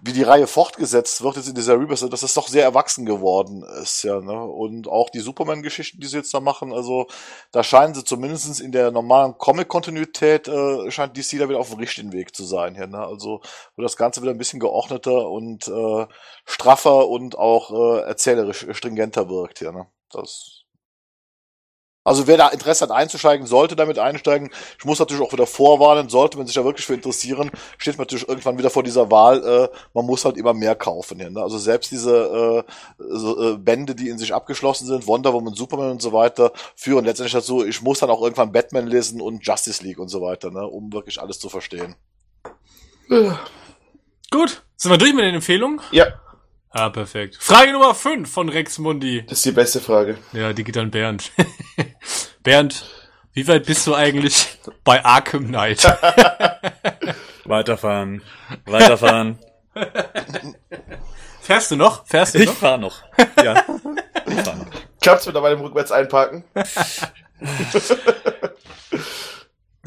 wie 0.03 0.13
die 0.13 0.23
Reihe 0.23 0.47
fortgesetzt 0.47 1.23
wird 1.23 1.37
jetzt 1.37 1.49
in 1.49 1.55
dieser 1.55 1.79
Rebirth, 1.79 2.13
dass 2.13 2.23
es 2.23 2.35
doch 2.35 2.49
sehr 2.49 2.65
erwachsen 2.65 3.07
geworden 3.07 3.65
ist, 3.83 4.03
ja, 4.03 4.21
ne? 4.21 4.45
Und 4.45 4.89
auch 4.89 5.09
die 5.09 5.21
Superman-Geschichten, 5.21 6.01
die 6.01 6.07
sie 6.07 6.19
jetzt 6.19 6.35
da 6.35 6.41
machen, 6.41 6.73
also 6.73 7.07
da 7.53 7.63
scheinen 7.63 7.95
sie 7.95 8.05
zumindest 8.05 8.61
in 8.61 8.73
der 8.73 8.91
normalen 8.91 9.39
Comic-Kontinuität, 9.39 10.49
äh, 10.49 10.91
scheint 10.91 11.17
DC 11.17 11.39
da 11.39 11.49
wieder 11.49 11.59
auf 11.59 11.71
dem 11.71 11.79
richtigen 11.79 12.13
Weg 12.13 12.37
zu 12.37 12.45
sein, 12.45 12.75
ja, 12.75 12.87
ne? 12.87 12.99
Also, 12.99 13.41
wo 13.77 13.83
das 13.83 13.97
Ganze 13.97 14.21
wieder 14.23 14.33
ein 14.33 14.39
bisschen 14.39 14.61
geordneter 14.61 15.29
und 15.31 15.69
äh, 15.69 16.07
straffer 16.45 17.09
und 17.09 17.39
auch 17.39 17.71
äh, 17.71 18.03
erzählerisch 18.03 18.67
stringenter 18.73 19.29
wirkt, 19.31 19.61
ja, 19.61 19.73
ne? 19.73 19.87
Das 20.11 20.64
also 22.05 22.27
wer 22.27 22.37
da 22.37 22.49
Interesse 22.49 22.85
hat 22.85 22.91
einzusteigen, 22.91 23.47
sollte 23.47 23.77
damit 23.77 23.99
einsteigen. 23.99 24.51
Ich 24.79 24.85
muss 24.85 24.99
natürlich 24.99 25.23
auch 25.23 25.33
wieder 25.33 25.47
vorwarnen, 25.47 26.11
sollte 26.11 26.37
man 26.37 26.47
sich 26.47 26.55
da 26.55 26.65
wirklich 26.65 26.87
für 26.87 26.95
interessieren, 26.95 27.51
steht 27.79 27.97
man 27.97 28.05
natürlich 28.05 28.29
irgendwann 28.29 28.59
wieder 28.59 28.69
vor 28.69 28.83
dieser 28.83 29.11
Wahl, 29.11 29.43
äh, 29.45 29.77
man 29.95 30.05
muss 30.05 30.25
halt 30.27 30.37
immer 30.37 30.53
mehr 30.53 30.75
kaufen. 30.75 31.19
Ja, 31.19 31.31
ne? 31.31 31.41
Also 31.41 31.59
selbst 31.59 31.91
diese 31.91 32.65
äh, 32.69 32.73
so, 32.99 33.55
äh, 33.55 33.57
Bände, 33.57 33.95
die 33.95 34.11
in 34.11 34.19
sich 34.19 34.35
abgeschlossen 34.35 34.87
sind, 34.87 35.07
Wonder 35.07 35.33
Woman, 35.33 35.55
Superman 35.55 35.93
und 35.93 36.03
so 36.03 36.13
weiter, 36.13 36.53
führen 36.77 37.07
letztendlich 37.07 37.33
dazu, 37.33 37.65
ich 37.65 37.81
muss 37.81 38.01
dann 38.01 38.11
auch 38.11 38.21
irgendwann 38.21 38.53
Batman 38.53 38.87
lesen 38.87 39.23
und 39.23 39.47
Justice 39.47 39.83
League 39.83 39.99
und 39.99 40.09
so 40.09 40.21
weiter, 40.21 40.51
ne? 40.51 40.67
um 40.67 40.93
wirklich 40.93 41.21
alles 41.21 41.39
zu 41.39 41.49
verstehen. 41.49 41.97
Gut, 44.31 44.63
sind 44.77 44.91
wir 44.91 44.99
durch 44.99 45.15
mit 45.15 45.25
den 45.25 45.35
Empfehlungen? 45.35 45.81
Ja, 45.91 46.07
Ah, 46.77 46.91
perfekt. 46.91 47.37
Frage 47.39 47.71
Nummer 47.73 47.95
5 47.95 48.29
von 48.29 48.49
Rex 48.49 48.79
Mundi. 48.79 49.23
das 49.29 49.39
ist 49.39 49.45
die 49.45 49.53
beste 49.53 49.81
Frage. 49.81 50.19
Ja, 50.33 50.53
die 50.53 50.65
geht 50.65 50.77
an 50.77 50.91
Bernd. 50.91 51.31
Bernd, 52.43 52.85
wie 53.33 53.47
weit 53.47 53.65
bist 53.67 53.87
du 53.87 53.95
eigentlich 53.95 54.59
bei 54.85 55.05
Arkham 55.05 55.47
Knight? 55.47 55.85
Weiterfahren. 57.45 58.23
Weiterfahren. 58.67 59.39
Fährst 61.43 61.71
du 61.71 61.77
noch? 61.77 62.05
Fährst 62.07 62.35
du 62.35 62.41
ich 62.41 62.47
noch? 62.47 62.55
fahr 62.57 62.79
noch. 62.79 63.03
Ja. 63.41 63.65
Ich 64.27 64.35
fahr 64.41 64.57
noch. 64.57 64.67
Klappt's 65.01 65.27
mit 65.27 65.37
dabei 65.37 65.51
dem 65.51 65.61
Rückwärts 65.61 65.93
einparken? 65.93 66.43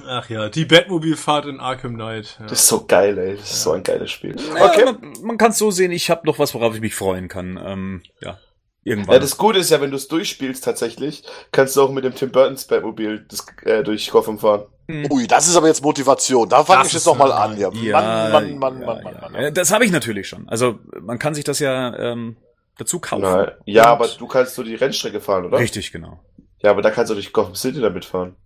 Ach 0.07 0.29
ja, 0.29 0.49
die 0.49 0.65
Batmobilfahrt 0.65 1.45
in 1.45 1.59
Arkham 1.59 1.95
Knight. 1.95 2.37
Ja. 2.39 2.47
Das 2.47 2.59
ist 2.59 2.67
so 2.67 2.85
geil, 2.85 3.17
ey. 3.17 3.35
Das 3.37 3.51
ist 3.51 3.63
so 3.63 3.71
ein 3.73 3.83
geiles 3.83 4.09
Spiel. 4.11 4.35
Okay. 4.35 4.63
Okay. 4.63 4.85
man 4.85 5.13
man 5.23 5.37
kann 5.37 5.51
es 5.51 5.57
so 5.57 5.71
sehen, 5.71 5.91
ich 5.91 6.09
habe 6.09 6.25
noch 6.25 6.39
was, 6.39 6.53
worauf 6.53 6.73
ich 6.75 6.81
mich 6.81 6.95
freuen 6.95 7.27
kann. 7.27 7.59
Ähm, 7.63 8.03
ja. 8.21 8.37
Irgendwann. 8.83 9.15
Ja, 9.15 9.19
das 9.19 9.37
Gute 9.37 9.59
ist 9.59 9.69
ja, 9.69 9.81
wenn 9.81 9.89
du 9.91 9.97
es 9.97 10.07
durchspielst 10.07 10.63
tatsächlich, 10.63 11.23
kannst 11.51 11.75
du 11.75 11.81
auch 11.81 11.91
mit 11.91 12.05
dem 12.05 12.15
Tim 12.15 12.31
Burton's 12.31 12.65
Batmobil 12.65 13.25
das, 13.29 13.45
äh, 13.65 13.83
durch 13.83 14.09
Gotham 14.09 14.39
fahren. 14.39 14.63
Ui, 15.09 15.27
das 15.27 15.49
ist 15.49 15.57
aber 15.57 15.67
jetzt 15.67 15.83
Motivation. 15.83 16.47
Da 16.47 16.63
fange 16.63 16.85
ich 16.85 16.93
jetzt 16.93 17.01
ist 17.01 17.05
noch 17.05 17.17
mal 17.17 17.27
ja- 17.27 17.35
an. 17.35 17.57
Ja. 17.57 17.69
ja, 17.73 18.29
Mann, 18.31 18.31
Mann, 18.31 18.59
Mann, 18.59 18.79
ja, 18.79 18.85
Mann, 18.87 18.97
ja. 19.03 19.21
Mann, 19.21 19.31
Mann. 19.33 19.41
Ja, 19.43 19.51
Das 19.51 19.71
habe 19.73 19.83
ich 19.83 19.91
natürlich 19.91 20.29
schon. 20.29 20.47
Also 20.47 20.79
man 21.01 21.19
kann 21.19 21.35
sich 21.35 21.43
das 21.43 21.59
ja 21.59 21.93
ähm, 21.97 22.37
dazu 22.77 22.99
kaufen. 23.01 23.23
Na, 23.23 23.51
ja, 23.65 23.83
Und- 23.83 23.89
aber 23.89 24.07
du 24.07 24.27
kannst 24.27 24.55
so 24.55 24.63
die 24.63 24.75
Rennstrecke 24.75 25.19
fahren, 25.19 25.45
oder? 25.45 25.59
Richtig, 25.59 25.91
genau. 25.91 26.21
Ja, 26.63 26.71
aber 26.71 26.81
da 26.81 26.89
kannst 26.89 27.09
du 27.09 27.15
durch 27.15 27.33
Gotham 27.33 27.55
City 27.55 27.81
damit 27.81 28.05
fahren. 28.05 28.37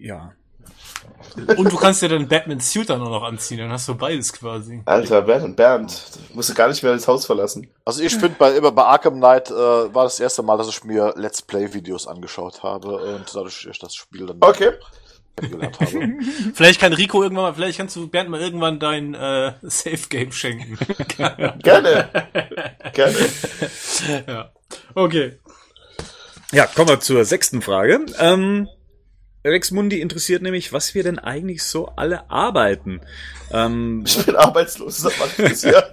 Ja. 0.00 0.32
Und 1.56 1.70
du 1.70 1.76
kannst 1.76 2.00
dir 2.02 2.08
dann 2.08 2.28
Batman's 2.28 2.72
Suit 2.72 2.88
dann 2.88 3.02
auch 3.02 3.10
noch 3.10 3.22
anziehen, 3.22 3.58
dann 3.58 3.70
hast 3.70 3.88
du 3.88 3.94
beides 3.94 4.32
quasi. 4.32 4.80
Alter, 4.86 5.20
Bernd, 5.22 5.56
Bernd, 5.56 6.02
du 6.30 6.36
musst 6.36 6.48
du 6.48 6.54
gar 6.54 6.68
nicht 6.68 6.82
mehr 6.82 6.92
das 6.92 7.06
Haus 7.06 7.26
verlassen. 7.26 7.68
Also 7.84 8.02
ich 8.02 8.14
finde 8.14 8.36
bei 8.38 8.56
immer 8.56 8.72
bei 8.72 8.84
Arkham 8.84 9.16
Knight 9.16 9.50
äh, 9.50 9.54
war 9.54 10.04
das 10.04 10.18
erste 10.18 10.42
Mal, 10.42 10.56
dass 10.56 10.68
ich 10.68 10.82
mir 10.84 11.12
Let's 11.16 11.42
Play 11.42 11.74
Videos 11.74 12.06
angeschaut 12.06 12.62
habe 12.62 12.96
und 12.96 13.24
dadurch 13.34 13.66
ich 13.70 13.78
das 13.78 13.94
Spiel 13.94 14.26
dann 14.26 14.38
Okay. 14.40 14.72
kennengelernt 15.36 15.78
habe. 15.80 16.16
Vielleicht 16.54 16.80
kann 16.80 16.94
Rico 16.94 17.22
irgendwann 17.22 17.44
mal, 17.44 17.54
vielleicht 17.54 17.76
kannst 17.76 17.94
du 17.96 18.08
Bernd 18.08 18.30
mal 18.30 18.40
irgendwann 18.40 18.78
dein 18.78 19.14
äh, 19.14 19.52
Safe 19.62 20.08
Game 20.08 20.32
schenken. 20.32 20.78
Gerne. 21.62 22.08
Gerne. 22.94 23.28
ja. 24.26 24.50
Okay. 24.94 25.38
Ja, 26.52 26.66
kommen 26.66 26.88
wir 26.88 27.00
zur 27.00 27.24
sechsten 27.24 27.60
Frage. 27.60 28.06
Ähm, 28.18 28.68
Rex 29.50 29.70
Mundi 29.70 30.00
interessiert 30.00 30.42
nämlich, 30.42 30.72
was 30.72 30.94
wir 30.94 31.02
denn 31.02 31.18
eigentlich 31.18 31.62
so 31.62 31.88
alle 31.96 32.30
arbeiten. 32.30 33.00
Ähm, 33.52 34.04
Ich 34.06 34.24
bin 34.24 34.36
arbeitslos 34.36 34.98
seit 34.98 35.12
manches 35.18 35.62
Jahr. 35.62 35.84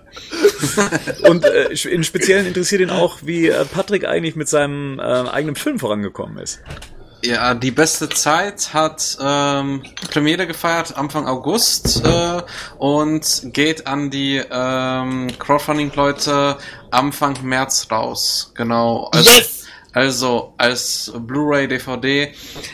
und 1.30 1.46
äh, 1.46 1.70
in 1.90 2.04
Speziellen 2.04 2.46
interessiert 2.46 2.82
ihn 2.82 2.90
auch, 2.90 3.20
wie 3.24 3.48
äh, 3.48 3.66
Patrick 3.66 4.06
eigentlich 4.06 4.36
mit 4.36 4.50
seinem 4.50 5.00
äh, 5.00 5.04
eigenen 5.04 5.56
Film 5.56 5.80
vorangekommen 5.80 6.38
ist. 6.38 6.62
Ja, 7.26 7.54
die 7.54 7.72
beste 7.72 8.10
Zeit 8.10 8.74
hat 8.74 9.18
ähm, 9.22 9.82
Premiere 10.10 10.46
gefeiert 10.46 10.98
Anfang 10.98 11.26
August 11.26 12.06
äh, 12.06 12.42
und 12.78 13.54
geht 13.54 13.88
an 13.88 14.10
die 14.10 14.42
ähm, 14.52 15.32
Crowdfunding-Leute 15.40 16.58
Anfang 16.92 17.38
März 17.44 17.88
raus. 17.90 18.52
Genau. 18.56 19.10
Also, 19.14 19.63
Also 19.94 20.56
als 20.58 21.14
Blu-ray, 21.16 21.68
DVD. 21.68 22.34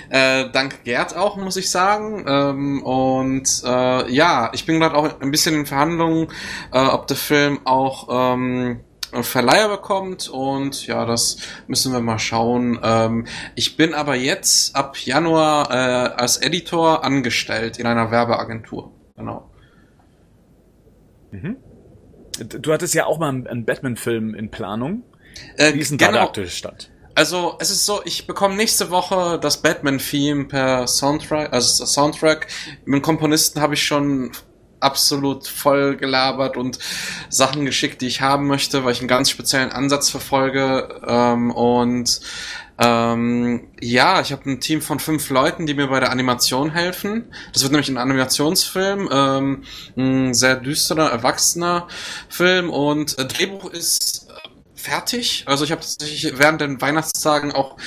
Äh, 0.09 0.49
dank 0.51 0.83
Gerd 0.85 1.15
auch, 1.15 1.35
muss 1.35 1.57
ich 1.57 1.69
sagen. 1.69 2.25
Ähm, 2.27 2.83
und 2.83 3.61
äh, 3.65 4.11
ja, 4.11 4.49
ich 4.53 4.65
bin 4.65 4.79
gerade 4.79 4.95
auch 4.95 5.19
ein 5.19 5.31
bisschen 5.31 5.53
in 5.55 5.65
Verhandlungen, 5.65 6.29
äh, 6.71 6.79
ob 6.79 7.07
der 7.07 7.17
Film 7.17 7.59
auch 7.65 8.07
ähm, 8.09 8.79
Verleiher 9.11 9.69
bekommt 9.69 10.29
und 10.29 10.85
ja, 10.85 11.03
das 11.05 11.37
müssen 11.67 11.91
wir 11.93 11.99
mal 11.99 12.19
schauen. 12.19 12.79
Ähm, 12.83 13.25
ich 13.55 13.75
bin 13.75 13.93
aber 13.93 14.15
jetzt 14.15 14.75
ab 14.75 14.97
Januar 14.97 15.71
äh, 15.71 16.13
als 16.13 16.37
Editor 16.37 17.03
angestellt 17.03 17.79
in 17.79 17.87
einer 17.87 18.11
Werbeagentur. 18.11 18.91
Genau. 19.15 19.49
Du 22.37 22.71
hattest 22.71 22.93
ja 22.93 23.05
auch 23.05 23.17
mal 23.17 23.29
einen, 23.29 23.47
einen 23.47 23.65
Batman-Film 23.65 24.35
in 24.35 24.51
Planung. 24.51 25.03
Äh, 25.57 25.73
Wie 25.73 25.79
ist 25.79 25.91
denn 25.91 25.97
da 25.97 26.11
der 26.11 26.21
aktuelle 26.21 26.49
Stand? 26.49 26.91
Also 27.19 27.57
es 27.59 27.69
ist 27.69 27.85
so, 27.85 27.99
ich 28.05 28.27
bekomme 28.27 28.55
nächste 28.55 28.91
Woche 28.91 29.39
das 29.41 29.61
Batman-Theme 29.61 30.45
per 30.45 30.87
Soundtrack, 30.87 31.51
also 31.51 31.85
Soundtrack. 31.85 32.47
Mit 32.85 32.95
dem 32.95 33.01
Komponisten 33.01 33.59
habe 33.59 33.73
ich 33.73 33.83
schon 33.83 34.31
absolut 34.79 35.45
voll 35.45 35.97
gelabert 35.97 36.55
und 36.55 36.79
Sachen 37.27 37.65
geschickt, 37.65 37.99
die 37.99 38.07
ich 38.07 38.21
haben 38.21 38.47
möchte, 38.47 38.85
weil 38.85 38.93
ich 38.93 38.99
einen 38.99 39.09
ganz 39.09 39.29
speziellen 39.29 39.73
Ansatz 39.73 40.09
verfolge. 40.09 41.01
Ähm, 41.05 41.51
und 41.51 42.21
ähm, 42.77 43.67
ja, 43.81 44.21
ich 44.21 44.31
habe 44.31 44.49
ein 44.49 44.61
Team 44.61 44.81
von 44.81 45.01
fünf 45.01 45.29
Leuten, 45.29 45.65
die 45.65 45.73
mir 45.73 45.87
bei 45.87 45.99
der 45.99 46.11
Animation 46.11 46.71
helfen. 46.71 47.25
Das 47.51 47.63
wird 47.63 47.73
nämlich 47.73 47.89
ein 47.89 47.97
Animationsfilm, 47.97 49.09
ähm, 49.11 49.63
ein 49.97 50.33
sehr 50.33 50.55
düsterer, 50.55 51.11
erwachsener 51.11 51.89
Film 52.29 52.69
und 52.69 53.19
äh, 53.19 53.25
Drehbuch 53.25 53.69
ist 53.71 54.18
fertig. 54.79 55.43
Also 55.45 55.63
ich 55.63 55.71
habe 55.71 55.81
tatsächlich 55.81 56.37
während 56.37 56.61
den 56.61 56.81
Weihnachtstagen 56.81 57.51
auch 57.51 57.77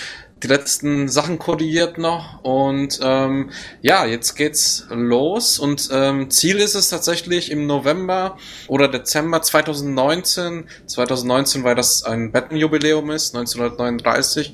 die 0.42 0.48
letzten 0.48 1.08
Sachen 1.08 1.38
kodiert 1.38 1.98
noch 1.98 2.42
und 2.42 2.98
ähm, 3.02 3.50
ja, 3.80 4.04
jetzt 4.04 4.34
geht's 4.34 4.86
los 4.90 5.58
und 5.58 5.88
ähm, 5.92 6.30
Ziel 6.30 6.56
ist 6.58 6.74
es 6.74 6.88
tatsächlich 6.88 7.50
im 7.50 7.66
November 7.66 8.36
oder 8.66 8.88
Dezember 8.88 9.40
2019, 9.40 10.68
2019, 10.86 11.62
weil 11.62 11.76
das 11.76 12.02
ein 12.02 12.32
Batman-Jubiläum 12.32 13.10
ist, 13.12 13.36
1939, 13.36 14.52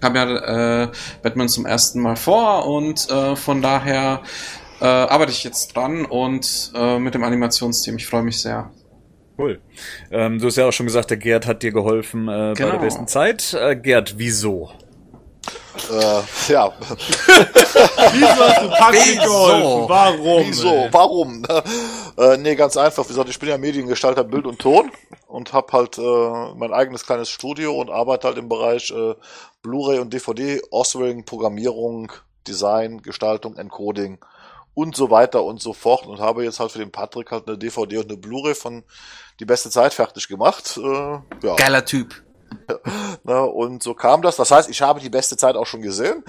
kam 0.00 0.16
ja 0.16 0.84
äh, 0.84 0.88
Batman 1.22 1.48
zum 1.48 1.66
ersten 1.66 2.00
Mal 2.00 2.16
vor 2.16 2.66
und 2.66 3.08
äh, 3.08 3.36
von 3.36 3.62
daher 3.62 4.22
äh, 4.80 4.84
arbeite 4.84 5.30
ich 5.30 5.44
jetzt 5.44 5.76
dran 5.76 6.04
und 6.04 6.72
äh, 6.74 6.98
mit 6.98 7.14
dem 7.14 7.22
Animationsteam, 7.22 7.96
ich 7.96 8.06
freue 8.06 8.22
mich 8.22 8.40
sehr. 8.40 8.70
Cool. 9.38 9.60
Ähm, 10.10 10.38
du 10.40 10.46
hast 10.46 10.56
ja 10.56 10.66
auch 10.66 10.72
schon 10.72 10.86
gesagt, 10.86 11.10
der 11.10 11.16
Gerd 11.16 11.46
hat 11.46 11.62
dir 11.62 11.70
geholfen 11.72 12.28
äh, 12.28 12.30
bei 12.32 12.54
Genau. 12.54 12.72
der 12.72 12.78
besten 12.78 13.06
Zeit. 13.06 13.54
Äh, 13.54 13.76
Gerd, 13.76 14.18
wieso? 14.18 14.70
äh, 15.90 16.52
ja, 16.52 16.72
Wieso 16.80 18.26
hast 18.26 18.62
du 18.62 18.68
Patrick 18.68 19.00
Wieso? 19.04 19.22
geholfen? 19.22 19.88
Warum? 19.88 20.46
wieso? 20.46 20.68
ey? 20.68 20.88
Warum? 20.92 21.42
äh, 22.18 22.36
nee, 22.36 22.54
ganz 22.56 22.76
einfach. 22.76 23.04
Wie 23.04 23.08
gesagt, 23.08 23.28
ich 23.30 23.38
bin 23.38 23.48
ja 23.48 23.58
Mediengestalter 23.58 24.24
Bild 24.24 24.46
und 24.46 24.58
Ton 24.58 24.90
und 25.28 25.52
habe 25.52 25.72
halt 25.72 25.96
äh, 25.98 26.54
mein 26.56 26.72
eigenes 26.72 27.06
kleines 27.06 27.28
Studio 27.28 27.74
und 27.80 27.90
arbeite 27.90 28.26
halt 28.26 28.38
im 28.38 28.48
Bereich 28.48 28.90
äh, 28.90 29.14
Blu-ray 29.62 30.00
und 30.00 30.12
DVD, 30.12 30.60
Authoring, 30.72 31.24
Programmierung, 31.24 32.10
Design, 32.46 33.00
Gestaltung, 33.02 33.56
Encoding 33.56 34.18
und 34.74 34.96
so 34.96 35.10
weiter 35.10 35.44
und 35.44 35.60
so 35.60 35.72
fort 35.72 36.06
und 36.06 36.18
habe 36.20 36.44
jetzt 36.44 36.60
halt 36.60 36.72
für 36.72 36.78
den 36.78 36.92
Patrick 36.92 37.30
halt 37.30 37.46
eine 37.48 37.56
DVD 37.58 37.98
und 37.98 38.08
eine 38.10 38.16
Blu-ray 38.16 38.54
von 38.54 38.84
die 39.40 39.44
beste 39.44 39.70
Zeit 39.70 39.94
fertig 39.94 40.28
gemacht. 40.28 40.78
Äh, 40.82 41.46
ja. 41.46 41.56
Geiler 41.56 41.84
Typ. 41.84 42.14
Ne, 43.24 43.42
und 43.42 43.82
so 43.82 43.92
kam 43.92 44.22
das. 44.22 44.36
Das 44.36 44.50
heißt, 44.50 44.70
ich 44.70 44.80
habe 44.80 45.00
die 45.00 45.10
beste 45.10 45.36
Zeit 45.36 45.54
auch 45.54 45.66
schon 45.66 45.82
gesehen. 45.82 46.24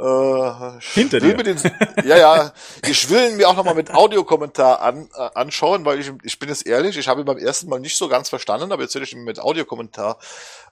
Äh, 0.00 0.80
Hinter 0.94 1.20
dir. 1.20 1.36
Den, 1.36 1.58
ja, 2.04 2.16
ja. 2.16 2.52
Ich 2.88 3.10
will 3.10 3.30
ihn 3.30 3.36
mir 3.36 3.48
auch 3.48 3.56
nochmal 3.56 3.74
mit 3.74 3.92
Audiokommentar 3.92 4.80
an, 4.80 5.08
äh, 5.14 5.28
anschauen, 5.34 5.84
weil 5.84 6.00
ich, 6.00 6.10
ich 6.22 6.38
bin 6.38 6.48
jetzt 6.48 6.66
ehrlich, 6.66 6.96
ich 6.96 7.06
habe 7.06 7.20
ihn 7.20 7.26
beim 7.26 7.36
ersten 7.36 7.68
Mal 7.68 7.80
nicht 7.80 7.98
so 7.98 8.08
ganz 8.08 8.30
verstanden, 8.30 8.72
aber 8.72 8.82
jetzt 8.82 8.94
will 8.94 9.02
ich 9.02 9.12
ihn 9.12 9.24
mit 9.24 9.38
Audiokommentar 9.38 10.18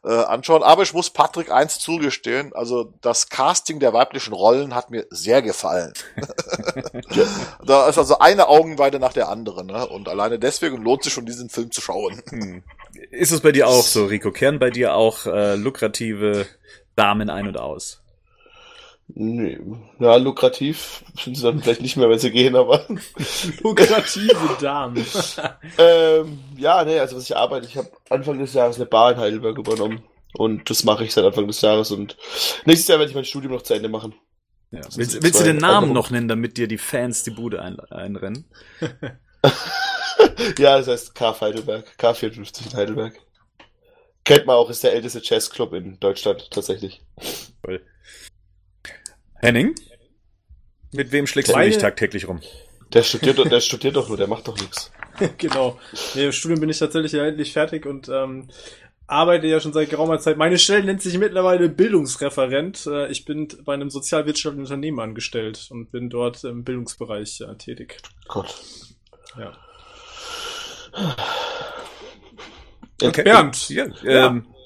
äh, 0.02 0.08
anschauen. 0.08 0.62
Aber 0.62 0.82
ich 0.82 0.94
muss 0.94 1.10
Patrick 1.10 1.50
eins 1.50 1.78
zugestehen, 1.78 2.54
also 2.54 2.94
das 3.02 3.28
Casting 3.28 3.80
der 3.80 3.92
weiblichen 3.92 4.32
Rollen 4.32 4.74
hat 4.74 4.90
mir 4.90 5.06
sehr 5.10 5.42
gefallen. 5.42 5.92
da 7.66 7.88
ist 7.88 7.98
also 7.98 8.18
eine 8.18 8.48
Augenweide 8.48 8.98
nach 8.98 9.12
der 9.12 9.28
anderen, 9.28 9.66
ne? 9.66 9.86
Und 9.86 10.08
alleine 10.08 10.38
deswegen 10.38 10.78
lohnt 10.78 11.04
sich 11.04 11.12
schon, 11.12 11.26
diesen 11.26 11.50
Film 11.50 11.70
zu 11.70 11.82
schauen. 11.82 12.22
Hm. 12.30 12.62
Ist 13.10 13.32
es 13.32 13.40
bei 13.40 13.52
dir 13.52 13.68
auch 13.68 13.84
so, 13.84 14.06
Rico? 14.06 14.32
Kehren 14.32 14.58
bei 14.58 14.70
dir 14.70 14.94
auch 14.94 15.26
äh, 15.26 15.54
lukrative 15.56 16.46
Damen 16.96 17.28
ein 17.28 17.46
und 17.46 17.58
aus? 17.58 18.00
Nee. 19.14 19.58
Ja, 19.98 20.16
lukrativ 20.16 21.02
sind 21.18 21.36
sie 21.36 21.42
dann 21.42 21.60
vielleicht 21.62 21.80
nicht 21.80 21.96
mehr, 21.96 22.10
wenn 22.10 22.18
sie 22.18 22.30
gehen, 22.30 22.54
aber 22.54 22.86
Lukrative 23.62 24.56
Damen. 24.60 25.04
ähm, 25.78 26.38
ja, 26.56 26.84
nee, 26.84 26.98
also 26.98 27.16
was 27.16 27.24
ich 27.24 27.36
arbeite, 27.36 27.66
ich 27.66 27.76
habe 27.76 27.90
Anfang 28.10 28.38
des 28.38 28.52
Jahres 28.52 28.76
eine 28.76 28.86
Bar 28.86 29.12
in 29.12 29.18
Heidelberg 29.18 29.56
übernommen 29.56 30.02
und 30.34 30.68
das 30.68 30.84
mache 30.84 31.04
ich 31.04 31.14
seit 31.14 31.24
Anfang 31.24 31.46
des 31.46 31.60
Jahres 31.62 31.90
und 31.90 32.16
nächstes 32.66 32.88
Jahr 32.88 32.98
werde 32.98 33.10
ich 33.10 33.16
mein 33.16 33.24
Studium 33.24 33.54
noch 33.54 33.62
zu 33.62 33.74
Ende 33.74 33.88
machen. 33.88 34.14
Ja. 34.70 34.80
Willst, 34.94 35.22
willst 35.22 35.40
du 35.40 35.44
den 35.44 35.56
Namen 35.56 35.90
andere- 35.90 35.94
noch 35.94 36.10
nennen, 36.10 36.28
damit 36.28 36.58
dir 36.58 36.68
die 36.68 36.78
Fans 36.78 37.22
die 37.24 37.30
Bude 37.30 37.62
ein, 37.62 37.80
einrennen? 37.80 38.44
Ja, 40.58 40.78
das 40.78 40.88
heißt 40.88 41.14
KF 41.14 41.40
Heidelberg, 41.40 41.86
K54 41.98 42.70
in 42.70 42.76
Heidelberg. 42.76 43.14
Kennt 44.24 44.46
man 44.46 44.56
auch, 44.56 44.68
ist 44.68 44.82
der 44.84 44.92
älteste 44.92 45.20
Jazzclub 45.22 45.72
in 45.72 45.98
Deutschland 46.00 46.50
tatsächlich. 46.50 47.00
Henning? 49.40 49.74
Mit 50.92 51.12
wem 51.12 51.26
schlägst 51.26 51.50
du 51.50 51.56
Meine- 51.56 51.68
dich 51.70 51.78
tagtäglich 51.78 52.28
rum? 52.28 52.40
Der 52.92 53.02
studiert, 53.02 53.38
doch- 53.38 53.48
der 53.48 53.60
studiert 53.60 53.96
doch 53.96 54.08
nur, 54.08 54.16
der 54.16 54.26
macht 54.28 54.48
doch 54.48 54.56
nichts. 54.58 54.90
genau. 55.38 55.78
Nee, 56.14 56.26
im 56.26 56.32
Studium 56.32 56.60
bin 56.60 56.70
ich 56.70 56.78
tatsächlich 56.78 57.12
ja 57.12 57.26
endlich 57.26 57.52
fertig 57.52 57.84
und 57.84 58.08
ähm, 58.08 58.48
arbeite 59.06 59.46
ja 59.46 59.60
schon 59.60 59.72
seit 59.74 59.90
geraumer 59.90 60.18
Zeit. 60.20 60.38
Meine 60.38 60.58
Stelle 60.58 60.84
nennt 60.84 61.02
sich 61.02 61.18
mittlerweile 61.18 61.68
Bildungsreferent. 61.68 62.86
Äh, 62.86 63.10
ich 63.10 63.24
bin 63.26 63.48
bei 63.64 63.74
einem 63.74 63.90
sozialwirtschaftlichen 63.90 64.62
Unternehmen 64.64 65.00
angestellt 65.00 65.68
und 65.70 65.90
bin 65.90 66.08
dort 66.08 66.44
im 66.44 66.64
Bildungsbereich 66.64 67.40
äh, 67.42 67.54
tätig. 67.56 67.98
Gott. 68.26 68.54
Ja. 69.38 69.52
Okay. 73.02 73.22
Bernd. 73.22 73.68
Ja, 73.68 73.86
Ja. 74.02 74.26
Ähm, 74.28 74.46
äh, 74.48 74.57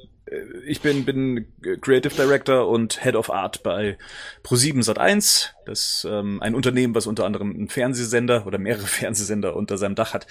ich 0.67 0.81
bin, 0.81 1.05
bin 1.05 1.47
Creative 1.81 2.15
Director 2.15 2.69
und 2.69 3.03
Head 3.03 3.17
of 3.17 3.31
Art 3.31 3.63
bei 3.63 3.99
Pro7 4.45 4.85
Sat1. 4.85 5.51
Das 5.67 5.81
ist 5.81 6.07
ähm, 6.09 6.41
ein 6.43 6.55
Unternehmen, 6.55 6.95
was 6.95 7.07
unter 7.07 7.25
anderem 7.25 7.51
einen 7.51 7.69
Fernsehsender 7.69 8.47
oder 8.47 8.59
mehrere 8.59 8.87
Fernsehsender 8.87 9.57
unter 9.57 9.79
seinem 9.79 9.95
Dach 9.95 10.15
hat. 10.15 10.27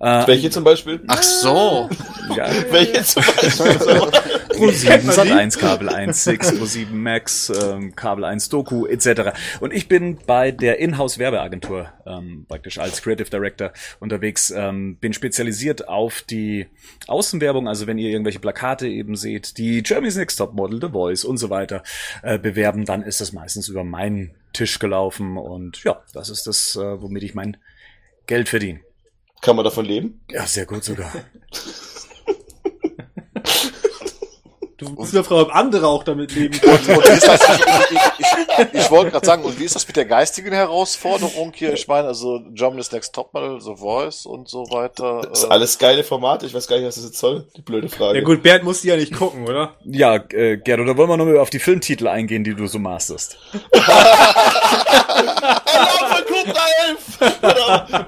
Äh, 0.00 0.26
Welche 0.26 0.50
zum 0.50 0.64
Beispiel? 0.64 1.00
Ach 1.08 1.22
so. 1.22 1.90
ja, 2.36 2.48
Welche 2.70 3.04
zum 3.04 3.22
Beispiel? 3.22 3.76
Pro7 4.60 5.10
Sat1 5.10 5.58
Kabel 5.58 5.88
1 5.90 6.24
6 6.24 6.52
Pro7 6.54 6.90
Max 6.90 7.50
ähm, 7.50 7.94
Kabel 7.94 8.24
1 8.24 8.48
Doku 8.48 8.86
etc. 8.86 9.32
Und 9.60 9.74
ich 9.74 9.88
bin 9.88 10.18
bei 10.26 10.52
der 10.52 10.78
Inhouse 10.78 11.18
Werbeagentur 11.18 11.92
ähm, 12.06 12.46
praktisch 12.48 12.78
als 12.78 13.02
Creative 13.02 13.28
Director 13.28 13.72
unterwegs. 14.00 14.50
Ähm, 14.50 14.96
bin 14.96 15.12
spezialisiert 15.12 15.88
auf 15.88 16.22
die 16.22 16.66
Außenwerbung, 17.06 17.68
also 17.68 17.86
wenn 17.86 17.98
ihr 17.98 18.10
irgendwelche 18.10 18.38
Plakate 18.38 18.88
eben 18.88 19.16
seht, 19.16 19.58
die 19.58 19.82
Germany's 19.82 20.16
Next 20.16 20.36
Top 20.36 20.54
Model, 20.54 20.80
The 20.80 20.88
Voice 20.88 21.24
und 21.24 21.36
so 21.36 21.50
weiter 21.50 21.82
äh, 22.22 22.38
bewerben, 22.38 22.86
dann 22.86 23.02
ist 23.02 23.20
das 23.20 23.32
meistens 23.32 23.68
über 23.68 23.84
meinen 23.84 24.34
Tisch 24.54 24.78
gelaufen 24.78 25.36
und 25.36 25.84
ja, 25.84 26.02
das 26.14 26.30
ist 26.30 26.46
das, 26.46 26.76
äh, 26.76 27.00
womit 27.02 27.22
ich 27.22 27.34
mein 27.34 27.58
Geld 28.26 28.48
verdiene. 28.48 28.80
Kann 29.40 29.56
man 29.56 29.64
davon 29.64 29.84
leben? 29.84 30.20
Ja, 30.30 30.46
sehr 30.46 30.66
gut 30.66 30.84
sogar. 30.84 31.12
Du 34.80 34.88
musst 34.90 35.12
ja 35.12 35.22
fragen, 35.22 35.42
ob 35.42 35.54
andere 35.54 35.86
auch 35.86 36.02
damit 36.04 36.34
leben 36.34 36.54
Und, 36.54 36.62
können. 36.86 36.96
und 36.98 37.06
wie 37.06 37.12
ist 37.12 37.28
das, 37.28 37.40
ich, 37.42 37.60
ich, 37.90 38.26
ich, 38.58 38.74
ich 38.80 38.90
wollte 38.90 39.10
gerade 39.10 39.26
sagen, 39.26 39.44
und 39.44 39.58
wie 39.60 39.64
ist 39.64 39.74
das 39.76 39.86
mit 39.86 39.96
der 39.96 40.06
geistigen 40.06 40.52
Herausforderung 40.52 41.52
hier? 41.54 41.74
Ich 41.74 41.86
meine, 41.86 42.08
also 42.08 42.40
Germany's 42.52 42.90
Next 42.90 43.14
Topmodel, 43.14 43.60
The 43.60 43.76
Voice 43.76 44.24
und 44.24 44.48
so 44.48 44.64
weiter. 44.70 45.20
Das 45.28 45.40
ist 45.40 45.44
äh, 45.44 45.50
alles 45.50 45.78
geile 45.78 46.02
Formate, 46.02 46.46
ich 46.46 46.54
weiß 46.54 46.66
gar 46.66 46.76
nicht, 46.76 46.86
was 46.86 46.94
das 46.94 47.04
jetzt 47.04 47.18
soll. 47.18 47.46
Die 47.56 47.62
blöde 47.62 47.88
Frage. 47.90 48.18
Ja 48.18 48.24
gut, 48.24 48.42
Bernd 48.42 48.64
muss 48.64 48.80
die 48.80 48.88
ja 48.88 48.96
nicht 48.96 49.14
gucken, 49.14 49.46
oder? 49.46 49.74
Ja, 49.84 50.16
äh, 50.16 50.56
Gerd, 50.56 50.80
oder 50.80 50.96
wollen 50.96 51.10
wir 51.10 51.16
nochmal 51.18 51.38
auf 51.38 51.50
die 51.50 51.58
Filmtitel 51.58 52.08
eingehen, 52.08 52.42
die 52.42 52.54
du 52.54 52.66
so 52.66 52.78
masterst? 52.78 53.36
Alarm 53.72 55.56
von 56.10 56.24
Cobra 56.26 56.64
11! 56.88 58.06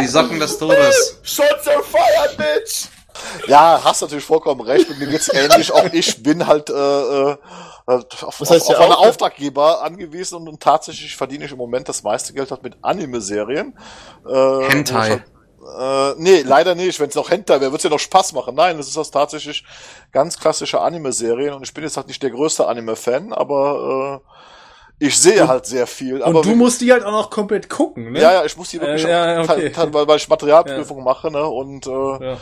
Die 0.00 0.06
Socken 0.06 0.38
des 0.38 0.58
Todes. 0.58 1.18
Shots 1.22 1.66
are 1.68 1.82
fired, 1.82 2.36
bitch! 2.36 2.86
Ja, 3.46 3.80
hast 3.82 4.02
natürlich 4.02 4.24
vollkommen 4.24 4.60
recht. 4.60 4.88
Mit 4.88 4.98
mir 4.98 5.06
geht's 5.06 5.28
ähnlich. 5.32 5.72
Auch 5.72 5.84
ich 5.92 6.22
bin 6.22 6.46
halt 6.46 6.70
äh, 6.70 6.72
äh, 6.72 7.36
auf, 7.86 8.40
Was 8.40 8.50
heißt 8.50 8.62
auf, 8.62 8.68
ja 8.70 8.74
auf 8.76 8.80
meine 8.80 8.98
auch- 8.98 9.06
Auftraggeber 9.08 9.82
angewiesen 9.82 10.36
und, 10.36 10.48
und 10.48 10.60
tatsächlich 10.62 11.14
verdiene 11.16 11.44
ich 11.44 11.52
im 11.52 11.58
Moment 11.58 11.88
das 11.88 12.02
meiste 12.02 12.32
Geld 12.32 12.50
halt 12.50 12.62
mit 12.62 12.76
Anime-Serien. 12.82 13.78
Äh, 14.28 14.68
Hentai. 14.68 15.08
Halt, 15.10 16.14
äh, 16.16 16.20
nee, 16.20 16.42
leider 16.42 16.74
nicht. 16.74 16.98
Wenn 17.00 17.08
es 17.08 17.14
noch 17.14 17.30
Hentai 17.30 17.54
wäre, 17.60 17.70
würde 17.72 17.76
es 17.78 17.82
ja 17.82 17.90
noch 17.90 17.98
Spaß 17.98 18.32
machen. 18.32 18.54
Nein, 18.54 18.78
es 18.78 18.88
ist 18.88 18.96
das 18.96 19.10
tatsächlich 19.10 19.64
ganz 20.12 20.38
klassische 20.38 20.80
Anime-Serien 20.80 21.54
und 21.54 21.62
ich 21.64 21.74
bin 21.74 21.84
jetzt 21.84 21.96
halt 21.96 22.06
nicht 22.08 22.22
der 22.22 22.30
größte 22.30 22.66
Anime-Fan, 22.66 23.32
aber 23.32 24.22
äh, 24.24 24.30
ich 24.98 25.18
sehe 25.18 25.46
halt 25.46 25.66
sehr 25.66 25.86
viel. 25.86 26.22
aber 26.22 26.38
Und 26.38 26.46
du 26.46 26.50
wie- 26.50 26.54
musst 26.54 26.80
die 26.80 26.90
halt 26.92 27.04
auch 27.04 27.12
noch 27.12 27.30
komplett 27.30 27.68
gucken, 27.68 28.12
ne? 28.12 28.20
ja, 28.20 28.32
ja, 28.32 28.44
ich 28.44 28.56
muss 28.56 28.70
die 28.70 28.80
wirklich, 28.80 29.04
Äh, 29.04 29.10
ja, 29.10 29.40
auch- 29.42 29.48
okay. 29.48 29.70
ta- 29.70 29.86
ta- 29.86 30.06
weil, 30.08 30.16
ich 30.16 30.28
Materialprüfung 30.28 31.02
mache, 31.04 31.30
ne? 31.30 31.44
Und 31.46 31.86
äh, 31.86 31.90
Ja. 31.90 32.36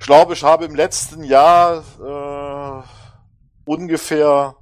ich 0.00 0.06
glaube, 0.06 0.34
ich 0.34 0.42
habe 0.42 0.64
im 0.66 0.74
letzten 0.74 1.24
Jahr 1.24 1.82
äh, 2.04 3.70
ungefähr 3.70 4.54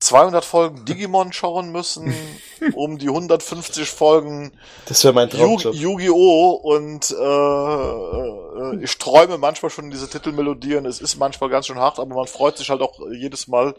200 0.00 0.44
Folgen 0.44 0.84
Digimon 0.84 1.32
schauen 1.32 1.72
müssen, 1.72 2.14
um 2.74 2.98
die 2.98 3.08
150 3.08 3.90
Folgen 3.90 4.52
Das 4.86 5.02
wäre 5.04 5.12
mein 5.14 5.28
Yu-. 5.30 5.58
Yu-Gi-Oh! 5.72 6.50
und 6.62 7.10
äh, 7.10 8.78
äh, 8.78 8.84
ich 8.84 8.96
träume 8.98 9.38
manchmal 9.38 9.70
schon 9.70 9.90
diese 9.90 10.08
Titelmelodien. 10.08 10.86
Es 10.86 11.00
ist 11.00 11.16
manchmal 11.16 11.50
ganz 11.50 11.66
schön 11.66 11.78
hart, 11.78 11.98
aber 11.98 12.14
man 12.14 12.26
freut 12.26 12.56
sich 12.58 12.70
halt 12.70 12.80
auch 12.80 12.98
jedes 13.12 13.48
Mal. 13.48 13.74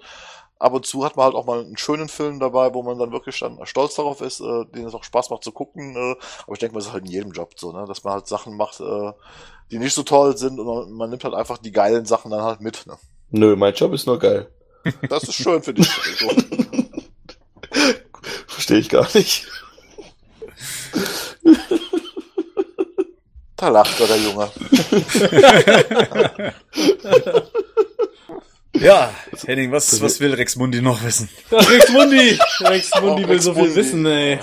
Ab 0.60 0.74
und 0.74 0.86
zu 0.86 1.06
hat 1.06 1.16
man 1.16 1.24
halt 1.26 1.36
auch 1.36 1.46
mal 1.46 1.62
einen 1.62 1.78
schönen 1.78 2.10
Film 2.10 2.42
dabei, 2.42 2.74
wo 2.74 2.84
man 2.84 3.00
dann 3.00 3.14
wirklich 3.14 3.40
dann 3.40 3.58
stolz 3.66 3.96
darauf 3.96 4.20
ist, 4.20 4.42
äh, 4.42 4.66
den 4.66 4.86
es 4.86 4.94
auch 4.94 5.06
Spaß 5.06 5.30
macht 5.30 5.46
zu 5.46 5.54
gucken. 5.54 5.96
Äh, 5.96 6.16
aber 6.44 6.54
ich 6.54 6.60
denke 6.60 6.76
mal, 6.76 6.80
es 6.82 6.88
ist 6.88 6.94
halt 6.94 7.06
in 7.06 7.12
jedem 7.12 7.32
Job 7.32 7.54
so, 7.56 7.72
ne? 7.72 7.86
dass 7.88 8.04
man 8.04 8.14
halt 8.14 8.28
Sachen 8.28 8.58
macht, 8.58 8.82
äh, 8.82 9.14
die 9.72 9.80
nicht 9.80 9.94
so 9.94 10.04
toll 10.04 10.36
sind 10.38 10.60
und 10.60 10.68
man, 10.68 10.92
man 10.92 11.10
nimmt 11.10 11.24
halt 11.24 11.34
einfach 11.34 11.60
die 11.60 11.72
geilen 11.72 12.06
Sachen 12.06 12.30
dann 12.30 12.44
halt 12.44 12.60
mit. 12.60 12.86
Ne? 12.88 12.98
Nö, 13.30 13.56
mein 13.56 13.74
Job 13.74 13.94
ist 13.94 14.06
nur 14.06 14.20
geil. 14.20 14.52
Das 15.08 15.24
ist 15.24 15.36
schön 15.36 15.64
für 15.64 15.74
dich. 15.74 15.90
Also, 17.72 17.96
Verstehe 18.48 18.80
ich 18.80 18.90
gar 18.90 19.08
nicht. 19.14 19.48
da 23.56 23.70
lacht 23.70 24.00
er, 24.00 24.08
der 24.08 24.18
Junge. 24.18 24.52
Ja, 28.76 29.14
Henning, 29.46 29.72
was, 29.72 30.00
was 30.02 30.20
will 30.20 30.34
Rex 30.34 30.56
Mundi 30.56 30.82
noch 30.82 31.04
wissen? 31.04 31.28
Das 31.50 31.70
Rex 31.70 31.90
Mundi. 31.92 32.40
Rex 32.62 32.92
Mundi 33.02 33.24
Oh, 33.24 33.28
will 33.28 33.34
Rex 33.34 33.44
so 33.44 33.54
viel 33.54 33.64
Mundi. 33.64 33.76
wissen, 33.76 34.06
ey. 34.06 34.40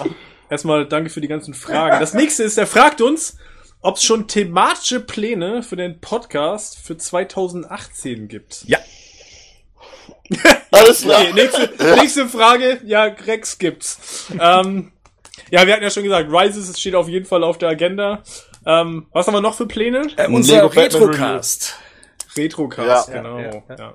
Erstmal 0.50 0.86
danke 0.86 1.10
für 1.10 1.20
die 1.20 1.28
ganzen 1.28 1.54
Fragen. 1.54 2.00
Das 2.00 2.12
nächste 2.14 2.42
ist, 2.42 2.58
er 2.58 2.66
fragt 2.66 3.00
uns, 3.00 3.36
ob 3.82 3.96
es 3.96 4.02
schon 4.02 4.26
thematische 4.26 5.00
Pläne 5.00 5.62
für 5.62 5.76
den 5.76 6.00
Podcast 6.00 6.78
für 6.78 6.96
2018 6.96 8.28
gibt. 8.28 8.64
Ja. 8.66 8.78
Alles 10.72 11.02
klar. 11.02 11.20
Okay, 11.22 11.32
nächste, 11.32 11.70
nächste 11.96 12.28
Frage. 12.28 12.80
Ja, 12.84 13.04
Rex 13.04 13.58
gibt's. 13.58 14.26
Ähm, 14.40 14.92
ja, 15.50 15.66
wir 15.66 15.72
hatten 15.72 15.84
ja 15.84 15.90
schon 15.90 16.02
gesagt, 16.02 16.28
Rises 16.32 16.78
steht 16.78 16.94
auf 16.96 17.08
jeden 17.08 17.26
Fall 17.26 17.44
auf 17.44 17.58
der 17.58 17.68
Agenda. 17.68 18.22
Ähm, 18.66 19.06
was 19.12 19.26
haben 19.28 19.34
wir 19.34 19.40
noch 19.40 19.54
für 19.56 19.66
Pläne? 19.66 20.08
Äh, 20.16 20.26
unser 20.26 20.74
Retrocast. 20.74 21.76
Retrocast, 22.36 23.08
Ja. 23.08 23.14
genau. 23.22 23.38
Ja, 23.38 23.50
Ja, 23.68 23.76
ja, 23.78 23.94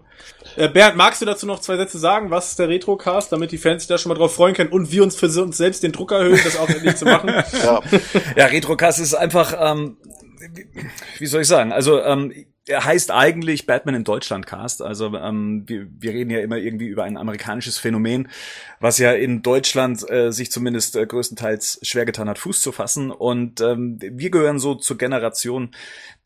Äh, 0.56 0.68
Bernd, 0.70 0.96
magst 0.98 1.22
du 1.22 1.26
dazu 1.26 1.46
noch 1.46 1.60
zwei 1.60 1.78
Sätze 1.78 1.98
sagen? 2.00 2.30
Was 2.32 2.50
ist 2.50 2.60
der 2.60 2.68
Retrocast, 2.70 3.32
damit 3.32 3.52
die 3.52 3.58
Fans 3.58 3.84
sich 3.84 3.88
da 3.88 3.98
schon 3.98 4.10
mal 4.10 4.16
drauf 4.16 4.36
freuen 4.36 4.54
können 4.54 4.72
und 4.72 4.92
wir 4.92 5.04
uns 5.04 5.16
für 5.16 5.28
uns 5.42 5.58
selbst 5.58 5.84
den 5.84 5.92
Druck 5.92 6.12
erhöhen, 6.12 6.40
das 6.44 6.58
auch 6.58 6.70
endlich 6.70 6.96
zu 6.96 7.06
machen? 7.06 7.30
Ja. 7.64 7.82
Ja, 8.36 8.46
Retrocast 8.48 9.00
ist 9.00 9.14
einfach, 9.14 9.54
ähm, 9.60 9.98
wie, 10.54 10.68
wie 11.20 11.26
soll 11.28 11.42
ich 11.42 11.48
sagen? 11.48 11.72
Also 11.72 12.02
ähm, 12.02 12.34
er 12.68 12.86
heißt 12.86 13.10
eigentlich 13.10 13.66
Batman 13.66 13.96
in 13.96 14.04
Deutschland 14.04 14.46
Cast. 14.46 14.84
Also 14.84 15.16
ähm, 15.16 15.64
wir, 15.66 15.88
wir 15.98 16.12
reden 16.12 16.30
ja 16.30 16.40
immer 16.40 16.58
irgendwie 16.58 16.88
über 16.88 17.04
ein 17.06 17.18
amerikanisches 17.18 17.80
Phänomen, 17.80 18.30
was 18.80 19.00
ja 19.00 19.14
in 19.14 19.42
Deutschland 19.42 20.08
äh, 20.10 20.32
sich 20.32 20.52
zumindest 20.52 20.96
äh, 20.96 21.06
größtenteils 21.06 21.80
schwer 21.82 22.06
getan 22.06 22.30
hat, 22.30 22.38
Fuß 22.38 22.62
zu 22.62 22.72
fassen. 22.72 23.10
Und 23.10 23.62
ähm, 23.62 23.98
wir 24.00 24.30
gehören 24.30 24.60
so 24.60 24.76
zur 24.76 25.00
Generation, 25.00 25.72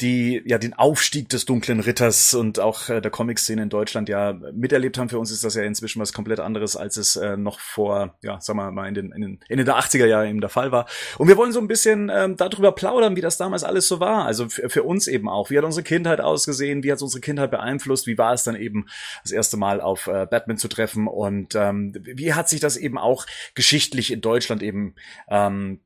die 0.02 0.44
ja 0.46 0.58
den 0.58 0.74
Aufstieg 0.74 1.30
des 1.30 1.46
dunklen 1.46 1.80
Ritters 1.80 2.34
und 2.34 2.60
auch 2.60 2.90
äh, 2.90 3.00
der 3.00 3.12
Comic-Szene 3.12 3.64
in 3.64 3.70
Deutschland 3.70 4.10
ja 4.10 4.34
miterlebt 4.54 4.98
haben. 4.98 5.08
Für 5.08 5.20
uns 5.20 5.32
ist 5.32 5.46
das 5.46 5.56
ja 5.56 5.64
inzwischen 5.64 6.02
was 6.02 6.12
komplett 6.12 6.42
anderes, 6.42 6.76
als 6.76 6.98
es 6.98 7.16
äh, 7.16 7.38
noch 7.38 7.62
vor, 7.62 8.18
ja, 8.22 8.42
sagen 8.42 8.60
wir 8.60 8.72
mal, 8.72 8.90
in 8.90 8.94
den, 8.94 9.12
in 9.14 9.22
den 9.22 9.40
Ende 9.48 9.64
der 9.64 9.78
80er 9.78 10.06
Jahre 10.06 10.28
eben 10.28 10.42
der 10.42 10.50
Fall 10.50 10.74
war. 10.74 10.86
Und 11.18 11.30
wir 11.30 11.38
wollen 11.38 11.54
so 11.54 11.62
ein 11.62 11.70
bisschen 11.70 12.12
ähm, 12.14 12.36
darüber 12.36 12.74
plaudern, 12.74 13.16
wie 13.16 13.22
das 13.22 13.38
damals 13.38 13.64
alles 13.64 13.88
so 13.88 14.02
war. 14.02 14.26
Also 14.26 14.50
für 14.50 14.84
uns 14.84 15.08
eben 15.08 15.30
auch. 15.30 15.50
Wie 15.50 15.58
hat 15.58 15.64
unsere 15.64 15.84
Kindheit 15.84 16.20
ausgesehen? 16.26 16.84
Wie 16.84 16.92
hat 16.92 17.02
unsere 17.02 17.22
Kindheit 17.22 17.52
beeinflusst? 17.52 18.08
Wie 18.08 18.18
war 18.18 18.34
es 18.34 18.44
dann 18.44 18.56
eben 18.56 18.88
das 19.24 19.32
erste 19.32 19.58
Mal 19.58 19.82
auf 19.82 20.08
äh, 20.08 20.28
Batman 20.30 20.58
zu 20.58 20.68
treffen? 20.68 21.08
Und 21.08 21.56
ähm, 21.56 21.94
wie 22.02 22.34
hat 22.34 22.50
sich 22.50 22.60
das 22.60 22.78
eben 22.78 22.98
auch 22.98 23.26
geschichtlich 23.54 24.12
in 24.12 24.22
Deutschland 24.22 24.62
eben 24.64 24.96
ähm, 25.30 25.80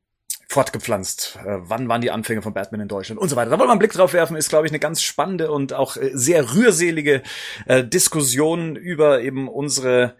fortgepflanzt. 0.49 1.37
Äh, 1.45 1.57
wann 1.59 1.87
waren 1.87 2.01
die 2.01 2.11
Anfänge 2.11 2.41
von 2.41 2.53
Batman 2.53 2.81
in 2.81 2.87
Deutschland 2.87 3.21
und 3.21 3.29
so 3.29 3.35
weiter. 3.35 3.51
Da 3.51 3.59
wollen 3.59 3.67
wir 3.67 3.71
einen 3.71 3.79
Blick 3.79 3.93
drauf 3.93 4.13
werfen, 4.13 4.35
ist, 4.35 4.49
glaube 4.49 4.65
ich, 4.65 4.71
eine 4.71 4.79
ganz 4.79 5.01
spannende 5.01 5.51
und 5.51 5.73
auch 5.73 5.95
äh, 5.95 6.09
sehr 6.13 6.55
rührselige 6.55 7.21
äh, 7.67 7.83
Diskussion 7.83 8.75
über 8.75 9.21
eben 9.21 9.47
unsere 9.47 10.15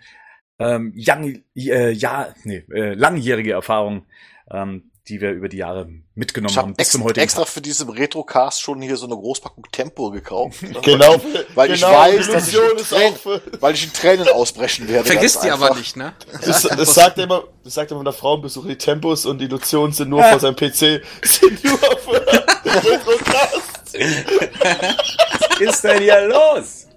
ähm, 0.60 0.94
young, 0.96 1.44
äh, 1.56 1.92
ja, 1.92 2.34
nee, 2.44 2.64
äh, 2.72 2.94
langjährige 2.94 3.54
Erfahrung 3.54 4.06
ähm, 4.52 4.89
die 5.10 5.20
wir 5.20 5.32
über 5.32 5.50
die 5.50 5.58
Jahre 5.58 5.90
mitgenommen 6.14 6.52
ich 6.52 6.58
hab 6.58 6.66
haben 6.66 6.76
bis 6.76 6.92
zum 6.92 7.04
heutigen 7.04 7.24
extra 7.24 7.42
Tag. 7.42 7.50
für 7.50 7.62
diesen 7.62 7.90
Retrocast 7.90 8.62
schon 8.62 8.82
hier 8.82 8.96
so 8.96 9.08
eine 9.08 9.16
Großpackung 9.16 9.66
Tempo 9.72 10.12
gekauft. 10.12 10.60
genau. 10.84 11.20
Weil 11.56 11.72
ich 11.72 11.82
genau, 11.82 11.94
weiß, 11.94 12.28
dass 12.28 12.48
ich, 12.48 12.56
Tränen, 12.56 13.18
weil 13.60 13.74
ich 13.74 13.84
in 13.86 13.94
Tränen 13.94 14.28
ausbrechen 14.30 14.88
werde. 14.88 15.06
Vergiss 15.06 15.40
die 15.40 15.50
aber 15.50 15.74
nicht, 15.76 15.98
ne? 15.98 16.14
Das, 16.46 16.62
das 16.62 16.94
sagt 16.94 17.18
er 17.18 17.24
immer, 17.26 17.44
das 17.64 17.74
sagt 17.74 17.92
er 17.92 17.98
von 17.98 18.06
der 18.06 18.14
Frauenbesuch, 18.14 18.66
die 18.68 18.78
Tempos 18.78 19.26
und 19.26 19.40
die 19.40 19.46
Illusionen 19.46 19.94
sind 19.94 20.10
nur 20.10 20.24
vor 20.24 20.40
seinem 20.40 20.56
PC, 20.56 21.02
sind 21.24 21.64
nur 21.64 21.78
für 21.78 22.26
Retrocast. 22.66 23.80
Was 23.90 25.60
ist 25.60 25.84
denn 25.84 26.02
hier 26.04 26.28
los? 26.28 26.88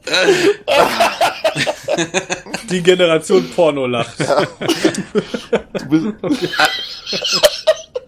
Die 2.71 2.83
Generation 2.83 3.51
Porno 3.51 3.87
lacht. 3.87 4.21
Ja. 4.21 4.47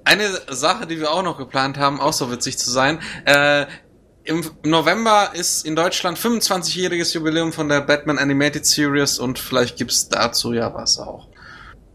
Eine 0.05 0.29
Sache, 0.49 0.87
die 0.87 1.01
wir 1.01 1.13
auch 1.13 1.23
noch 1.23 1.39
geplant 1.39 1.79
haben, 1.79 2.01
auch 2.01 2.13
so 2.13 2.31
witzig 2.31 2.59
zu 2.59 2.71
sein. 2.71 3.01
Äh, 3.25 3.67
im 4.25 4.43
November 4.65 5.31
ist 5.35 5.67
in 5.67 5.77
Deutschland 5.77 6.19
25-jähriges 6.19 7.15
Jubiläum 7.15 7.53
von 7.53 7.69
der 7.69 7.83
Batman 7.83 8.19
Animated 8.19 8.65
Series 8.65 9.19
und 9.19 9.39
vielleicht 9.39 9.77
gibt's 9.77 10.09
dazu 10.09 10.53
ja 10.53 10.73
was 10.75 10.99
auch. 10.99 11.29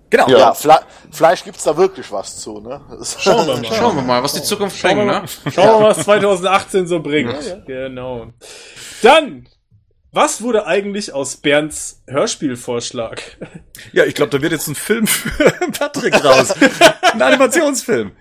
Genau. 0.10 0.27
Ja, 0.27 0.38
ja 0.38 0.53
Fle 0.53 0.80
vielleicht 1.11 1.45
gibt's 1.45 1.64
da 1.64 1.76
wirklich 1.77 2.11
was 2.11 2.40
zu, 2.40 2.60
ne? 2.60 2.81
Schauen 3.19 3.48
wir 3.48 3.57
mal. 3.61 3.65
Schauen 3.65 3.95
wir 3.95 4.02
mal, 4.02 4.23
was 4.23 4.34
die 4.34 4.44
Zukunft 4.44 4.77
Schauen 4.77 5.07
bringt, 5.07 5.45
ne? 5.45 5.52
Schauen 5.52 5.68
wir 5.68 5.80
mal, 5.80 5.90
was 5.90 6.03
2018 6.03 6.88
so 6.88 6.99
bringt. 6.99 7.34
Ja, 7.34 7.40
ja. 7.40 7.56
Genau. 7.65 8.27
Dann 9.03 9.48
was 10.11 10.41
wurde 10.41 10.65
eigentlich 10.65 11.14
aus 11.14 11.38
Bernds 11.38 12.02
Hörspielvorschlag? 12.07 13.38
Ja, 13.94 14.06
ich 14.06 14.15
glaube, 14.15 14.31
da 14.31 14.41
wird 14.41 14.52
jetzt 14.52 14.68
ein 14.68 14.76
Film 14.76 15.07
für 15.07 15.52
Patrick 15.80 16.23
raus. 16.23 16.53
ein 17.14 17.22
Animationsfilm. 17.22 18.11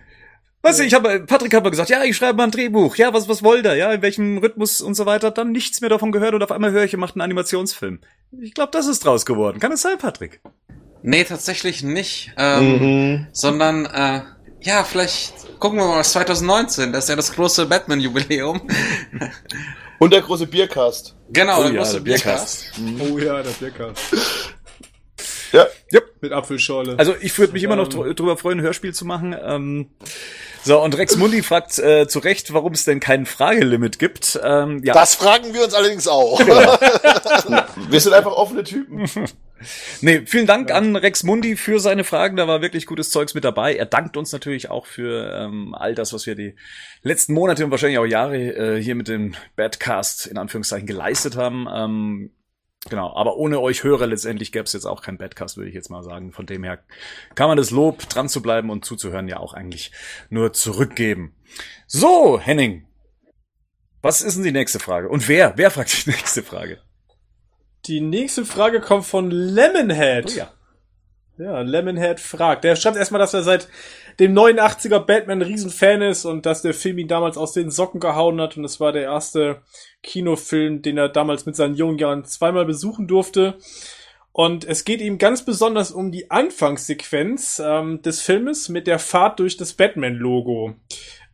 Weißt 0.62 0.80
du, 0.80 0.84
ich 0.84 0.92
habe, 0.92 1.20
Patrick 1.20 1.54
hat 1.54 1.62
mal 1.62 1.70
gesagt, 1.70 1.88
ja, 1.88 2.02
ich 2.02 2.16
schreibe 2.16 2.36
mal 2.36 2.44
ein 2.44 2.50
Drehbuch. 2.50 2.96
Ja, 2.96 3.14
was, 3.14 3.28
was 3.28 3.42
wollt 3.42 3.64
er? 3.64 3.76
Ja, 3.76 3.92
in 3.92 4.02
welchem 4.02 4.38
Rhythmus 4.38 4.80
und 4.80 4.94
so 4.94 5.06
weiter. 5.06 5.30
Dann 5.30 5.52
nichts 5.52 5.80
mehr 5.80 5.88
davon 5.88 6.10
gehört 6.12 6.34
und 6.34 6.42
auf 6.42 6.50
einmal 6.50 6.72
höre 6.72 6.84
ich, 6.84 6.92
er 6.92 6.98
macht 6.98 7.14
einen 7.14 7.22
Animationsfilm. 7.22 8.00
Ich 8.40 8.54
glaube, 8.54 8.70
das 8.72 8.86
ist 8.86 9.04
draus 9.04 9.24
geworden. 9.24 9.60
Kann 9.60 9.72
es 9.72 9.82
sein, 9.82 9.98
Patrick? 9.98 10.40
Nee, 11.02 11.24
tatsächlich 11.24 11.82
nicht. 11.82 12.32
Ähm, 12.36 12.78
mhm. 12.78 13.26
Sondern, 13.32 13.86
äh, 13.86 14.22
ja, 14.60 14.82
vielleicht 14.82 15.58
gucken 15.60 15.78
wir 15.78 15.86
mal 15.86 16.00
was 16.00 16.12
2019. 16.12 16.92
Das 16.92 17.04
ist 17.04 17.10
ja 17.10 17.16
das 17.16 17.32
große 17.32 17.66
Batman-Jubiläum. 17.66 18.60
Und 19.98 20.12
der 20.12 20.22
große 20.22 20.46
Biercast. 20.46 21.16
Genau, 21.30 21.60
oh, 21.60 21.62
der 21.64 21.72
ja, 21.72 21.78
große 21.78 21.94
der 21.94 22.00
Biercast. 22.00 22.72
Biercast. 22.76 23.12
Oh 23.12 23.18
ja, 23.18 23.42
der 23.42 23.50
Biercast. 23.50 24.54
ja. 25.52 25.66
Yep. 25.92 26.04
Mit 26.20 26.32
Apfelschorle. 26.32 26.98
Also 26.98 27.14
ich 27.20 27.36
würde 27.38 27.52
mich 27.52 27.62
immer 27.62 27.76
noch 27.76 27.88
dr 27.88 28.12
drüber 28.14 28.36
freuen, 28.36 28.58
ein 28.58 28.64
Hörspiel 28.64 28.92
zu 28.92 29.04
machen. 29.04 29.34
Ähm, 29.40 29.90
so, 30.64 30.82
und 30.82 30.96
Rex 30.96 31.16
Mundi 31.16 31.42
fragt 31.42 31.78
äh, 31.78 32.06
zu 32.08 32.18
Recht, 32.18 32.52
warum 32.52 32.72
es 32.72 32.84
denn 32.84 33.00
kein 33.00 33.26
Fragelimit 33.26 33.98
gibt. 33.98 34.38
Ähm, 34.42 34.82
ja. 34.84 34.94
Das 34.94 35.14
fragen 35.14 35.54
wir 35.54 35.64
uns 35.64 35.74
allerdings 35.74 36.08
auch. 36.08 36.38
Genau. 36.38 36.78
wir 37.88 38.00
sind 38.00 38.12
einfach 38.12 38.32
offene 38.32 38.64
Typen. 38.64 39.08
nee, 40.00 40.22
vielen 40.26 40.46
Dank 40.46 40.70
ja. 40.70 40.76
an 40.76 40.96
Rex 40.96 41.22
Mundi 41.22 41.56
für 41.56 41.80
seine 41.80 42.04
Fragen. 42.04 42.36
Da 42.36 42.48
war 42.48 42.60
wirklich 42.62 42.86
gutes 42.86 43.10
Zeugs 43.10 43.34
mit 43.34 43.44
dabei. 43.44 43.74
Er 43.74 43.86
dankt 43.86 44.16
uns 44.16 44.32
natürlich 44.32 44.70
auch 44.70 44.86
für 44.86 45.32
ähm, 45.34 45.74
all 45.74 45.94
das, 45.94 46.12
was 46.12 46.26
wir 46.26 46.34
die 46.34 46.54
letzten 47.02 47.34
Monate 47.34 47.64
und 47.64 47.70
wahrscheinlich 47.70 47.98
auch 47.98 48.06
Jahre 48.06 48.36
äh, 48.38 48.82
hier 48.82 48.94
mit 48.94 49.08
dem 49.08 49.34
Badcast 49.56 50.26
in 50.26 50.38
Anführungszeichen 50.38 50.86
geleistet 50.86 51.36
haben. 51.36 51.66
Ähm, 51.72 52.30
Genau, 52.88 53.14
aber 53.14 53.36
ohne 53.36 53.60
euch 53.60 53.82
Hörer 53.82 54.06
letztendlich 54.06 54.52
gäbe 54.52 54.64
es 54.64 54.72
jetzt 54.72 54.86
auch 54.86 55.02
kein 55.02 55.18
Badcast, 55.18 55.56
würde 55.56 55.68
ich 55.68 55.74
jetzt 55.74 55.90
mal 55.90 56.02
sagen. 56.02 56.32
Von 56.32 56.46
dem 56.46 56.62
her 56.62 56.78
kann 57.34 57.48
man 57.48 57.56
das 57.56 57.70
Lob, 57.70 58.08
dran 58.08 58.28
zu 58.28 58.40
bleiben 58.40 58.70
und 58.70 58.84
zuzuhören, 58.84 59.28
ja 59.28 59.38
auch 59.38 59.52
eigentlich 59.52 59.90
nur 60.30 60.52
zurückgeben. 60.52 61.34
So, 61.86 62.38
Henning, 62.38 62.86
was 64.00 64.22
ist 64.22 64.36
denn 64.36 64.44
die 64.44 64.52
nächste 64.52 64.78
Frage? 64.78 65.08
Und 65.08 65.28
wer? 65.28 65.54
Wer 65.56 65.70
fragt 65.70 66.06
die 66.06 66.10
nächste 66.10 66.42
Frage? 66.42 66.80
Die 67.86 68.00
nächste 68.00 68.44
Frage 68.44 68.80
kommt 68.80 69.06
von 69.06 69.30
Lemonhead. 69.30 70.26
Oh 70.26 70.38
ja. 70.38 70.52
Ja, 71.38 71.60
Lemonhead 71.60 72.20
fragt. 72.20 72.64
Der 72.64 72.74
schreibt 72.76 72.96
erstmal, 72.96 73.20
dass 73.20 73.34
er 73.34 73.42
seit 73.42 73.68
dem 74.18 74.34
89er 74.34 74.98
Batman 75.00 75.42
Riesenfan 75.42 76.02
ist 76.02 76.24
und 76.24 76.44
dass 76.44 76.62
der 76.62 76.74
Film 76.74 76.98
ihn 76.98 77.08
damals 77.08 77.38
aus 77.38 77.52
den 77.52 77.70
Socken 77.70 78.00
gehauen 78.00 78.40
hat 78.40 78.56
und 78.56 78.64
es 78.64 78.80
war 78.80 78.92
der 78.92 79.04
erste 79.04 79.62
Kinofilm, 80.02 80.82
den 80.82 80.98
er 80.98 81.08
damals 81.08 81.46
mit 81.46 81.54
seinen 81.54 81.76
jungen 81.76 81.98
Jahren 81.98 82.24
zweimal 82.24 82.64
besuchen 82.64 83.06
durfte. 83.06 83.58
Und 84.32 84.64
es 84.64 84.84
geht 84.84 85.00
ihm 85.00 85.18
ganz 85.18 85.44
besonders 85.44 85.90
um 85.90 86.12
die 86.12 86.30
Anfangssequenz 86.30 87.60
ähm, 87.64 88.02
des 88.02 88.20
Filmes 88.20 88.68
mit 88.68 88.86
der 88.86 88.98
Fahrt 88.98 89.40
durch 89.40 89.56
das 89.56 89.72
Batman-Logo. 89.72 90.74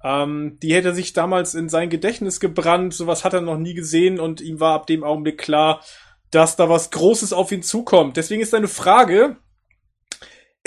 Ähm, 0.03 0.59
die 0.63 0.75
hätte 0.75 0.95
sich 0.95 1.13
damals 1.13 1.55
in 1.55 1.69
sein 1.69 1.91
Gedächtnis 1.91 2.41
gebrannt, 2.41 2.95
sowas 2.95 3.25
hat 3.25 3.33
er 3.33 3.41
noch 3.41 3.59
nie 3.59 3.75
gesehen 3.75 4.21
und 4.21 4.41
ihm 4.41 4.61
war 4.61 4.75
ab 4.75 4.87
dem 4.87 5.05
Augenblick 5.05 5.39
klar, 5.39 5.83
dass 6.31 6.57
da 6.57 6.69
was 6.69 6.91
Großes 6.91 7.33
auf 7.33 7.53
ihn 7.53 7.63
zukommt. 7.63 8.17
Deswegen 8.17 8.43
ist 8.43 8.55
eine 8.55 8.69
Frage, 8.69 9.37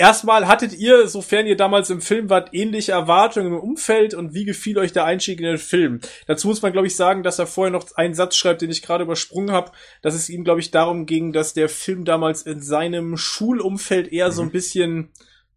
Erstmal 0.00 0.46
hattet 0.46 0.74
ihr, 0.74 1.08
sofern 1.08 1.48
ihr 1.48 1.56
damals 1.56 1.90
im 1.90 2.00
Film 2.00 2.30
wart, 2.30 2.50
ähnliche 2.52 2.92
Erwartungen 2.92 3.48
im 3.48 3.58
Umfeld 3.58 4.14
und 4.14 4.32
wie 4.32 4.44
gefiel 4.44 4.78
euch 4.78 4.92
der 4.92 5.04
Einstieg 5.04 5.40
in 5.40 5.46
den 5.46 5.58
Film? 5.58 6.00
Dazu 6.28 6.46
muss 6.46 6.62
man, 6.62 6.70
glaube 6.70 6.86
ich, 6.86 6.94
sagen, 6.94 7.24
dass 7.24 7.40
er 7.40 7.48
vorher 7.48 7.72
noch 7.72 7.84
einen 7.96 8.14
Satz 8.14 8.36
schreibt, 8.36 8.62
den 8.62 8.70
ich 8.70 8.82
gerade 8.82 9.02
übersprungen 9.02 9.50
habe, 9.50 9.72
dass 10.00 10.14
es 10.14 10.28
ihm, 10.28 10.44
glaube 10.44 10.60
ich, 10.60 10.70
darum 10.70 11.04
ging, 11.04 11.32
dass 11.32 11.52
der 11.52 11.68
Film 11.68 12.04
damals 12.04 12.42
in 12.42 12.62
seinem 12.62 13.16
Schulumfeld 13.16 14.12
eher 14.12 14.28
mhm. 14.28 14.32
so 14.32 14.42
ein 14.42 14.52
bisschen 14.52 15.10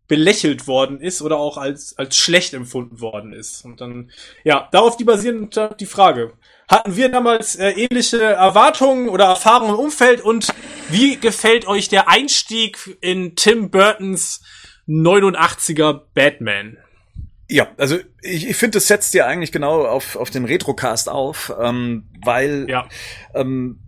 belächelt 0.08 0.68
worden 0.68 1.00
ist 1.00 1.22
oder 1.22 1.38
auch 1.38 1.58
als, 1.58 1.98
als 2.00 2.18
schlecht 2.18 2.56
empfunden 2.56 3.00
worden 3.00 3.34
ist. 3.34 3.64
Und 3.64 3.80
dann, 3.80 4.10
ja, 4.44 4.68
darauf 4.72 4.98
die 4.98 5.04
basierend 5.04 5.58
die 5.80 5.86
Frage. 5.86 6.34
Hatten 6.72 6.96
wir 6.96 7.10
damals 7.10 7.58
äh, 7.58 7.72
ähnliche 7.72 8.24
Erwartungen 8.24 9.10
oder 9.10 9.26
Erfahrungen 9.26 9.74
im 9.74 9.80
Umfeld 9.80 10.22
und 10.22 10.54
wie 10.90 11.18
gefällt 11.18 11.68
euch 11.68 11.90
der 11.90 12.08
Einstieg 12.08 12.98
in 13.02 13.36
Tim 13.36 13.70
Burtons 13.70 14.42
89er 14.88 16.00
Batman? 16.14 16.78
Ja, 17.50 17.68
also 17.76 17.98
ich, 18.22 18.48
ich 18.48 18.56
finde, 18.56 18.78
das 18.78 18.88
setzt 18.88 19.14
ja 19.14 19.26
eigentlich 19.26 19.52
genau 19.52 19.86
auf, 19.86 20.16
auf 20.16 20.30
den 20.30 20.46
Retrocast 20.46 21.10
auf, 21.10 21.54
ähm, 21.60 22.08
weil 22.24 22.68
ja. 22.70 22.88
ähm, 23.34 23.82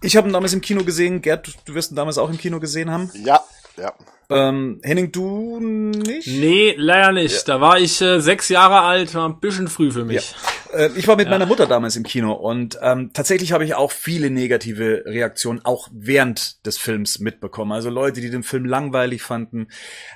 ich 0.00 0.16
habe 0.16 0.30
ihn 0.30 0.32
damals 0.32 0.54
im 0.54 0.62
Kino 0.62 0.84
gesehen. 0.84 1.20
Gerd, 1.20 1.54
du 1.66 1.74
wirst 1.74 1.92
ihn 1.92 1.96
damals 1.96 2.16
auch 2.16 2.30
im 2.30 2.38
Kino 2.38 2.60
gesehen 2.60 2.90
haben. 2.90 3.10
Ja, 3.12 3.44
ja. 3.76 3.94
Ähm, 4.28 4.80
Henning, 4.82 5.12
du 5.12 5.60
nicht? 5.60 6.26
Nee, 6.26 6.74
leider 6.76 7.12
nicht. 7.12 7.46
Ja. 7.46 7.54
Da 7.54 7.60
war 7.60 7.78
ich 7.78 8.00
äh, 8.00 8.20
sechs 8.20 8.48
Jahre 8.48 8.80
alt, 8.80 9.14
war 9.14 9.28
ein 9.28 9.38
bisschen 9.38 9.68
früh 9.68 9.92
für 9.92 10.04
mich. 10.04 10.34
Ja. 10.72 10.78
Äh, 10.78 10.90
ich 10.96 11.06
war 11.06 11.16
mit 11.16 11.26
ja. 11.26 11.30
meiner 11.30 11.46
Mutter 11.46 11.66
damals 11.66 11.94
im 11.94 12.02
Kino 12.02 12.32
und 12.32 12.76
ähm, 12.82 13.10
tatsächlich 13.12 13.52
habe 13.52 13.64
ich 13.64 13.74
auch 13.74 13.92
viele 13.92 14.30
negative 14.30 15.04
Reaktionen 15.06 15.64
auch 15.64 15.88
während 15.92 16.66
des 16.66 16.76
Films 16.76 17.20
mitbekommen. 17.20 17.72
Also 17.72 17.88
Leute, 17.88 18.20
die 18.20 18.30
den 18.30 18.42
Film 18.42 18.64
langweilig 18.64 19.22
fanden, 19.22 19.68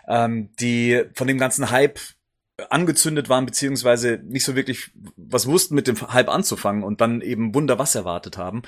ähm, 0.08 0.50
die 0.58 1.04
von 1.14 1.28
dem 1.28 1.38
ganzen 1.38 1.70
Hype 1.70 2.00
angezündet 2.68 3.28
waren, 3.28 3.46
beziehungsweise 3.46 4.20
nicht 4.24 4.44
so 4.44 4.56
wirklich 4.56 4.90
was 5.16 5.46
wussten, 5.46 5.74
mit 5.74 5.86
dem 5.86 6.00
Hype 6.12 6.28
anzufangen 6.28 6.82
und 6.82 7.00
dann 7.00 7.20
eben 7.20 7.54
Wunder 7.54 7.78
was 7.78 7.94
erwartet 7.94 8.36
haben. 8.36 8.62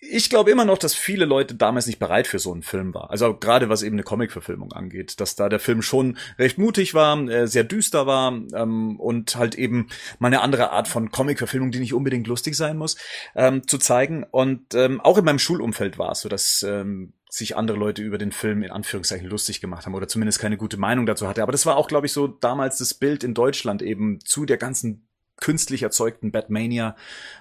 Ich 0.00 0.30
glaube 0.30 0.50
immer 0.50 0.64
noch, 0.64 0.78
dass 0.78 0.94
viele 0.94 1.24
Leute 1.24 1.54
damals 1.54 1.86
nicht 1.86 1.98
bereit 1.98 2.26
für 2.26 2.38
so 2.38 2.52
einen 2.52 2.62
Film 2.62 2.94
war. 2.94 3.10
Also 3.10 3.34
gerade 3.34 3.68
was 3.68 3.82
eben 3.82 3.96
eine 3.96 4.04
Comic-Verfilmung 4.04 4.72
angeht, 4.72 5.20
dass 5.20 5.34
da 5.34 5.48
der 5.48 5.58
Film 5.58 5.82
schon 5.82 6.18
recht 6.38 6.56
mutig 6.56 6.94
war, 6.94 7.18
äh, 7.28 7.46
sehr 7.48 7.64
düster 7.64 8.06
war 8.06 8.32
ähm, 8.54 8.98
und 9.00 9.36
halt 9.36 9.56
eben 9.56 9.88
mal 10.18 10.28
eine 10.28 10.40
andere 10.40 10.70
Art 10.70 10.88
von 10.88 11.10
Comic-Verfilmung, 11.10 11.72
die 11.72 11.80
nicht 11.80 11.94
unbedingt 11.94 12.26
lustig 12.28 12.56
sein 12.56 12.76
muss, 12.76 12.96
ähm, 13.34 13.66
zu 13.66 13.78
zeigen. 13.78 14.24
Und 14.24 14.74
ähm, 14.74 15.00
auch 15.00 15.18
in 15.18 15.24
meinem 15.24 15.38
Schulumfeld 15.38 15.98
war 15.98 16.12
es 16.12 16.20
so, 16.20 16.28
dass 16.28 16.64
ähm, 16.66 17.12
sich 17.30 17.56
andere 17.56 17.76
Leute 17.76 18.02
über 18.02 18.18
den 18.18 18.32
Film 18.32 18.62
in 18.62 18.70
Anführungszeichen 18.70 19.28
lustig 19.28 19.60
gemacht 19.60 19.86
haben 19.86 19.94
oder 19.94 20.08
zumindest 20.08 20.38
keine 20.38 20.56
gute 20.56 20.76
Meinung 20.76 21.06
dazu 21.06 21.28
hatte. 21.28 21.42
Aber 21.42 21.52
das 21.52 21.66
war 21.66 21.76
auch, 21.76 21.88
glaube 21.88 22.06
ich, 22.06 22.12
so 22.12 22.26
damals 22.26 22.78
das 22.78 22.94
Bild 22.94 23.24
in 23.24 23.34
Deutschland 23.34 23.82
eben 23.82 24.20
zu 24.24 24.46
der 24.46 24.56
ganzen 24.56 25.08
künstlich 25.40 25.82
erzeugten 25.82 26.32
Batmania 26.32 26.96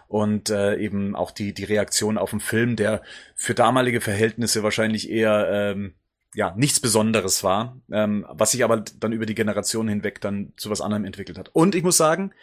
und 0.07 0.49
äh, 0.49 0.77
eben 0.77 1.15
auch 1.15 1.31
die 1.31 1.53
die 1.53 1.63
Reaktion 1.63 2.17
auf 2.17 2.29
den 2.29 2.39
Film, 2.39 2.75
der 2.75 3.01
für 3.35 3.55
damalige 3.55 4.01
Verhältnisse 4.01 4.63
wahrscheinlich 4.63 5.09
eher 5.09 5.49
ähm, 5.51 5.95
ja 6.35 6.53
nichts 6.55 6.79
Besonderes 6.79 7.43
war, 7.43 7.81
ähm, 7.91 8.25
was 8.29 8.51
sich 8.51 8.63
aber 8.63 8.77
dann 8.81 9.13
über 9.13 9.25
die 9.25 9.35
Generationen 9.35 9.89
hinweg 9.89 10.21
dann 10.21 10.53
zu 10.57 10.69
was 10.69 10.81
anderem 10.81 11.05
entwickelt 11.05 11.37
hat. 11.37 11.49
Und 11.53 11.75
ich 11.75 11.83
muss 11.83 11.97
sagen, 11.97 12.33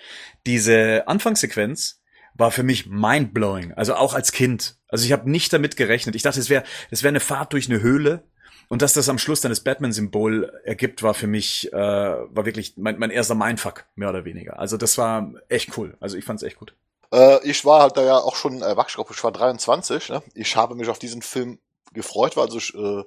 diese 0.47 1.07
Anfangssequenz 1.07 2.03
war 2.35 2.51
für 2.51 2.65
mich 2.65 2.87
mindblowing, 2.87 3.73
also 3.75 3.95
auch 3.95 4.15
als 4.15 4.33
Kind. 4.33 4.77
Also 4.95 5.07
ich 5.07 5.13
habe 5.13 5.29
nicht 5.29 5.53
damit 5.53 5.77
gerechnet. 5.77 6.15
Ich 6.15 6.23
dachte, 6.23 6.39
es 6.39 6.49
wäre 6.49 6.63
es 6.93 7.03
wäre 7.03 7.09
eine 7.09 7.19
Fahrt 7.19 7.53
durch 7.53 7.69
eine 7.69 7.81
Höhle 7.81 8.23
und 8.69 8.81
dass 8.81 8.93
das 8.93 9.09
am 9.09 9.19
Schluss 9.19 9.41
dann 9.41 9.51
das 9.51 9.59
Batman-Symbol 9.59 10.53
ergibt, 10.63 11.03
war 11.03 11.15
für 11.15 11.27
mich 11.27 11.73
äh, 11.73 11.77
war 11.77 12.47
wirklich 12.47 12.75
mein, 12.77 13.01
mein 13.01 13.11
erster 13.11 13.35
Mindfuck 13.35 13.87
mehr 13.97 14.09
oder 14.09 14.25
weniger. 14.25 14.61
Also 14.61 14.77
das 14.77 14.97
war 14.97 15.33
echt 15.49 15.77
cool. 15.77 15.97
Also 15.99 16.17
ich 16.17 16.25
fand's 16.25 16.45
echt 16.45 16.59
gut. 16.59 16.77
Äh, 17.13 17.45
ich 17.45 17.65
war 17.65 17.83
halt 17.83 17.97
da 17.97 18.05
ja 18.05 18.19
auch 18.19 18.37
schon 18.37 18.63
erwachsen, 18.63 19.03
ich 19.11 19.25
war 19.25 19.33
23. 19.33 20.11
Ne? 20.11 20.23
Ich 20.33 20.55
habe 20.55 20.77
mich 20.77 20.89
auf 20.89 21.01
diesen 21.01 21.23
Film 21.23 21.59
gefreut, 21.93 22.37
weil 22.37 22.45
also 22.45 22.59
ich, 22.59 22.73
äh, 22.77 23.03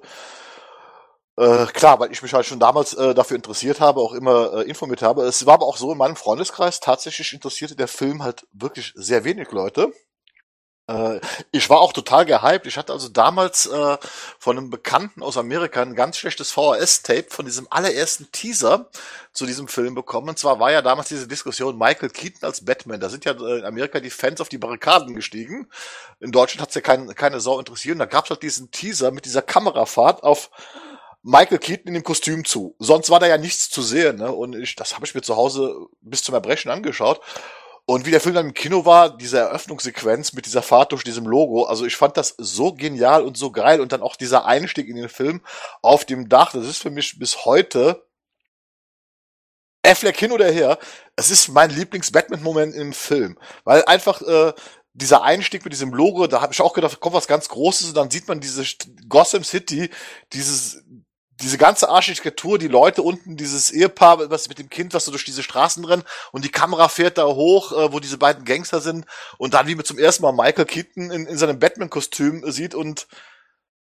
äh, 1.42 1.66
klar, 1.68 1.98
weil 2.00 2.12
ich 2.12 2.22
mich 2.22 2.34
halt 2.34 2.44
schon 2.44 2.60
damals 2.60 2.92
äh, 2.92 3.14
dafür 3.14 3.36
interessiert 3.36 3.80
habe, 3.80 4.00
auch 4.00 4.12
immer 4.12 4.58
äh, 4.58 4.68
informiert 4.68 5.00
habe. 5.00 5.22
Es 5.22 5.46
war 5.46 5.54
aber 5.54 5.64
auch 5.64 5.78
so 5.78 5.90
in 5.90 5.96
meinem 5.96 6.16
Freundeskreis, 6.16 6.80
tatsächlich 6.80 7.32
interessierte 7.32 7.76
der 7.76 7.88
Film 7.88 8.22
halt 8.22 8.46
wirklich 8.52 8.92
sehr 8.94 9.24
wenig 9.24 9.50
Leute. 9.52 9.90
Äh, 10.88 11.20
ich 11.52 11.70
war 11.70 11.80
auch 11.80 11.92
total 11.92 12.24
gehypt. 12.24 12.66
Ich 12.66 12.76
hatte 12.76 12.92
also 12.92 13.08
damals 13.08 13.66
äh, 13.66 13.96
von 14.38 14.56
einem 14.56 14.70
Bekannten 14.70 15.22
aus 15.22 15.36
Amerika 15.36 15.82
ein 15.82 15.94
ganz 15.94 16.16
schlechtes 16.16 16.50
VHS-Tape 16.50 17.26
von 17.28 17.44
diesem 17.44 17.66
allerersten 17.70 18.32
Teaser 18.32 18.88
zu 19.32 19.46
diesem 19.46 19.68
Film 19.68 19.94
bekommen. 19.94 20.30
Und 20.30 20.38
zwar 20.38 20.58
war 20.58 20.72
ja 20.72 20.82
damals 20.82 21.08
diese 21.08 21.28
Diskussion 21.28 21.78
Michael 21.78 22.10
Keaton 22.10 22.44
als 22.44 22.64
Batman. 22.64 23.00
Da 23.00 23.08
sind 23.08 23.24
ja 23.24 23.32
äh, 23.32 23.58
in 23.58 23.64
Amerika 23.64 24.00
die 24.00 24.10
Fans 24.10 24.40
auf 24.40 24.48
die 24.48 24.58
Barrikaden 24.58 25.14
gestiegen. 25.14 25.68
In 26.20 26.32
Deutschland 26.32 26.62
hat's 26.62 26.74
ja 26.74 26.80
kein, 26.80 27.14
keine 27.14 27.40
Sau 27.40 27.58
interessiert. 27.58 27.94
Und 27.94 28.00
da 28.00 28.06
gab's 28.06 28.30
halt 28.30 28.42
diesen 28.42 28.70
Teaser 28.70 29.10
mit 29.10 29.26
dieser 29.26 29.42
Kamerafahrt 29.42 30.22
auf 30.22 30.50
Michael 31.22 31.58
Keaton 31.58 31.88
in 31.88 31.94
dem 31.94 32.04
Kostüm 32.04 32.44
zu. 32.44 32.74
Sonst 32.78 33.10
war 33.10 33.20
da 33.20 33.26
ja 33.26 33.36
nichts 33.36 33.68
zu 33.68 33.82
sehen. 33.82 34.16
Ne? 34.16 34.32
Und 34.32 34.54
ich, 34.54 34.76
das 34.76 34.94
habe 34.94 35.04
ich 35.04 35.14
mir 35.14 35.20
zu 35.20 35.36
Hause 35.36 35.86
bis 36.00 36.22
zum 36.22 36.34
Erbrechen 36.34 36.70
angeschaut. 36.70 37.20
Und 37.90 38.04
wie 38.04 38.10
der 38.10 38.20
Film 38.20 38.34
dann 38.34 38.48
im 38.48 38.52
Kino 38.52 38.84
war, 38.84 39.16
diese 39.16 39.38
Eröffnungssequenz 39.38 40.34
mit 40.34 40.44
dieser 40.44 40.60
Fahrt 40.60 40.92
durch 40.92 41.04
diesem 41.04 41.24
Logo, 41.26 41.64
also 41.64 41.86
ich 41.86 41.96
fand 41.96 42.18
das 42.18 42.34
so 42.36 42.74
genial 42.74 43.22
und 43.22 43.38
so 43.38 43.50
geil 43.50 43.80
und 43.80 43.92
dann 43.92 44.02
auch 44.02 44.16
dieser 44.16 44.44
Einstieg 44.44 44.88
in 44.88 44.96
den 44.96 45.08
Film 45.08 45.40
auf 45.80 46.04
dem 46.04 46.28
Dach, 46.28 46.52
das 46.52 46.66
ist 46.66 46.82
für 46.82 46.90
mich 46.90 47.18
bis 47.18 47.46
heute 47.46 48.06
Affleck 49.82 50.18
hin 50.18 50.32
oder 50.32 50.52
her, 50.52 50.78
es 51.16 51.30
ist 51.30 51.48
mein 51.48 51.70
Lieblings-Batman-Moment 51.70 52.74
im 52.74 52.92
Film, 52.92 53.38
weil 53.64 53.82
einfach 53.86 54.20
äh, 54.20 54.52
dieser 54.92 55.22
Einstieg 55.22 55.64
mit 55.64 55.72
diesem 55.72 55.94
Logo, 55.94 56.26
da 56.26 56.42
habe 56.42 56.52
ich 56.52 56.60
auch 56.60 56.74
gedacht, 56.74 57.00
kommt 57.00 57.14
was 57.14 57.26
ganz 57.26 57.48
Großes 57.48 57.88
und 57.88 57.96
dann 57.96 58.10
sieht 58.10 58.28
man 58.28 58.40
diese 58.40 58.66
Gotham 59.08 59.44
City, 59.44 59.88
dieses 60.34 60.82
diese 61.40 61.58
ganze 61.58 61.88
Architektur, 61.88 62.58
die 62.58 62.68
Leute 62.68 63.02
unten, 63.02 63.36
dieses 63.36 63.70
Ehepaar, 63.70 64.30
was 64.30 64.48
mit 64.48 64.58
dem 64.58 64.68
Kind, 64.68 64.94
was 64.94 65.04
so 65.04 65.10
durch 65.10 65.24
diese 65.24 65.42
Straßen 65.42 65.84
rennt 65.84 66.04
und 66.32 66.44
die 66.44 66.50
Kamera 66.50 66.88
fährt 66.88 67.18
da 67.18 67.26
hoch, 67.26 67.72
äh, 67.72 67.92
wo 67.92 68.00
diese 68.00 68.18
beiden 68.18 68.44
Gangster 68.44 68.80
sind 68.80 69.06
und 69.38 69.54
dann 69.54 69.66
wie 69.66 69.74
man 69.74 69.84
zum 69.84 69.98
ersten 69.98 70.22
Mal 70.22 70.32
Michael 70.32 70.64
Keaton 70.64 71.10
in, 71.10 71.26
in 71.26 71.38
seinem 71.38 71.58
Batman-Kostüm 71.58 72.50
sieht 72.50 72.74
und 72.74 73.06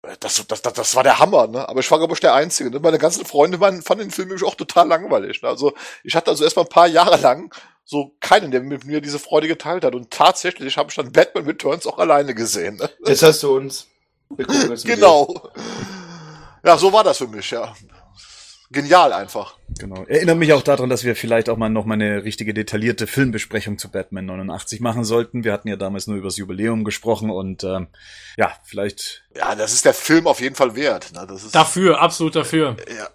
äh, 0.02 0.16
das, 0.20 0.44
das, 0.48 0.62
das, 0.62 0.72
das 0.72 0.94
war 0.96 1.02
der 1.02 1.18
Hammer, 1.18 1.46
ne? 1.46 1.68
Aber 1.68 1.80
ich 1.80 1.90
war, 1.90 1.98
glaube 1.98 2.14
ich, 2.14 2.20
der 2.20 2.34
Einzige. 2.34 2.70
Ne? 2.70 2.80
Meine 2.80 2.98
ganzen 2.98 3.24
Freunde 3.24 3.60
waren, 3.60 3.82
fanden 3.82 4.06
den 4.06 4.10
Film 4.10 4.28
nämlich 4.28 4.46
auch 4.46 4.54
total 4.54 4.88
langweilig. 4.88 5.42
Ne? 5.42 5.48
Also 5.48 5.74
ich 6.02 6.16
hatte 6.16 6.30
also 6.30 6.44
erstmal 6.44 6.64
ein 6.64 6.70
paar 6.70 6.88
Jahre 6.88 7.20
lang 7.20 7.54
so 7.84 8.14
keinen, 8.20 8.50
der 8.50 8.60
mit 8.60 8.84
mir 8.84 9.00
diese 9.00 9.18
Freude 9.18 9.48
geteilt 9.48 9.84
hat. 9.84 9.94
Und 9.94 10.10
tatsächlich 10.10 10.76
habe 10.76 10.90
ich 10.90 10.96
dann 10.96 11.10
Batman 11.10 11.46
Returns 11.46 11.86
auch 11.86 11.98
alleine 11.98 12.34
gesehen. 12.34 12.76
Ne? 12.76 12.90
Jetzt 13.06 13.22
hast 13.22 13.42
du 13.42 13.56
uns. 13.56 13.86
Wir 14.28 14.44
gucken 14.44 14.68
das 14.68 14.84
genau. 14.84 15.50
Ja, 16.64 16.76
so 16.78 16.92
war 16.92 17.04
das 17.04 17.18
für 17.18 17.28
mich, 17.28 17.50
ja. 17.50 17.72
Genial 18.70 19.14
einfach. 19.14 19.56
Genau. 19.78 20.04
Erinnere 20.04 20.36
mich 20.36 20.52
auch 20.52 20.60
daran, 20.60 20.90
dass 20.90 21.02
wir 21.02 21.16
vielleicht 21.16 21.48
auch 21.48 21.56
mal 21.56 21.70
noch 21.70 21.86
mal 21.86 21.94
eine 21.94 22.22
richtige 22.24 22.52
detaillierte 22.52 23.06
Filmbesprechung 23.06 23.78
zu 23.78 23.90
Batman 23.90 24.26
89 24.26 24.80
machen 24.80 25.04
sollten. 25.04 25.42
Wir 25.42 25.54
hatten 25.54 25.68
ja 25.68 25.76
damals 25.76 26.06
nur 26.06 26.18
übers 26.18 26.36
Jubiläum 26.36 26.84
gesprochen 26.84 27.30
und 27.30 27.64
ähm, 27.64 27.86
ja, 28.36 28.52
vielleicht. 28.64 29.24
Ja, 29.34 29.54
das 29.54 29.72
ist 29.72 29.86
der 29.86 29.94
Film 29.94 30.26
auf 30.26 30.42
jeden 30.42 30.54
Fall 30.54 30.76
wert. 30.76 31.12
Ne? 31.14 31.24
Das 31.26 31.44
ist, 31.44 31.54
Dafür, 31.54 32.00
absolut 32.02 32.36
dafür. 32.36 32.76
ja. 32.94 33.08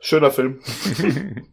Schöner 0.00 0.30
Film. 0.30 0.60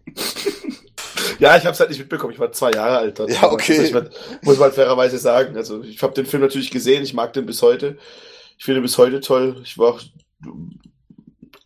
ja, 1.39 1.57
ich 1.57 1.63
habe 1.63 1.71
es 1.71 1.79
halt 1.79 1.89
nicht 1.89 1.99
mitbekommen. 1.99 2.33
Ich 2.33 2.39
war 2.39 2.51
zwei 2.51 2.71
Jahre 2.71 2.97
alt. 2.99 3.19
dort. 3.19 3.31
Ja, 3.31 3.51
okay. 3.51 3.77
Das 3.77 3.91
muss 3.91 3.93
man- 3.93 4.09
muss 4.43 4.57
man 4.59 4.71
fairerweise 4.71 5.17
sagen. 5.17 5.57
Also 5.57 5.81
ich 5.83 6.01
habe 6.03 6.13
den 6.13 6.25
Film 6.25 6.41
natürlich 6.43 6.71
gesehen. 6.71 7.03
Ich 7.03 7.13
mag 7.13 7.33
den 7.33 7.45
bis 7.45 7.61
heute. 7.61 7.97
Ich 8.57 8.65
finde 8.65 8.79
ihn 8.79 8.83
bis 8.83 8.97
heute 8.97 9.19
toll. 9.21 9.59
Ich 9.63 9.77
war 9.77 9.89
auch 9.95 10.01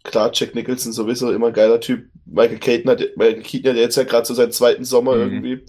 klar 0.04 0.32
Jack 0.34 0.56
Nicholson 0.56 0.94
sowieso 0.94 1.32
immer 1.32 1.48
ein 1.48 1.54
geiler 1.54 1.80
Typ. 1.80 2.10
Michael 2.26 2.60
Keaton 2.60 2.90
hat, 2.92 3.00
Michael 3.16 3.42
Keaton 3.42 3.72
hat 3.72 3.78
jetzt 3.78 3.96
ja 3.96 4.04
gerade 4.04 4.26
so 4.26 4.34
seinen 4.34 4.52
zweiten 4.52 4.84
Sommer 4.86 5.16
Mhm. 5.16 5.22
irgendwie. 5.22 5.66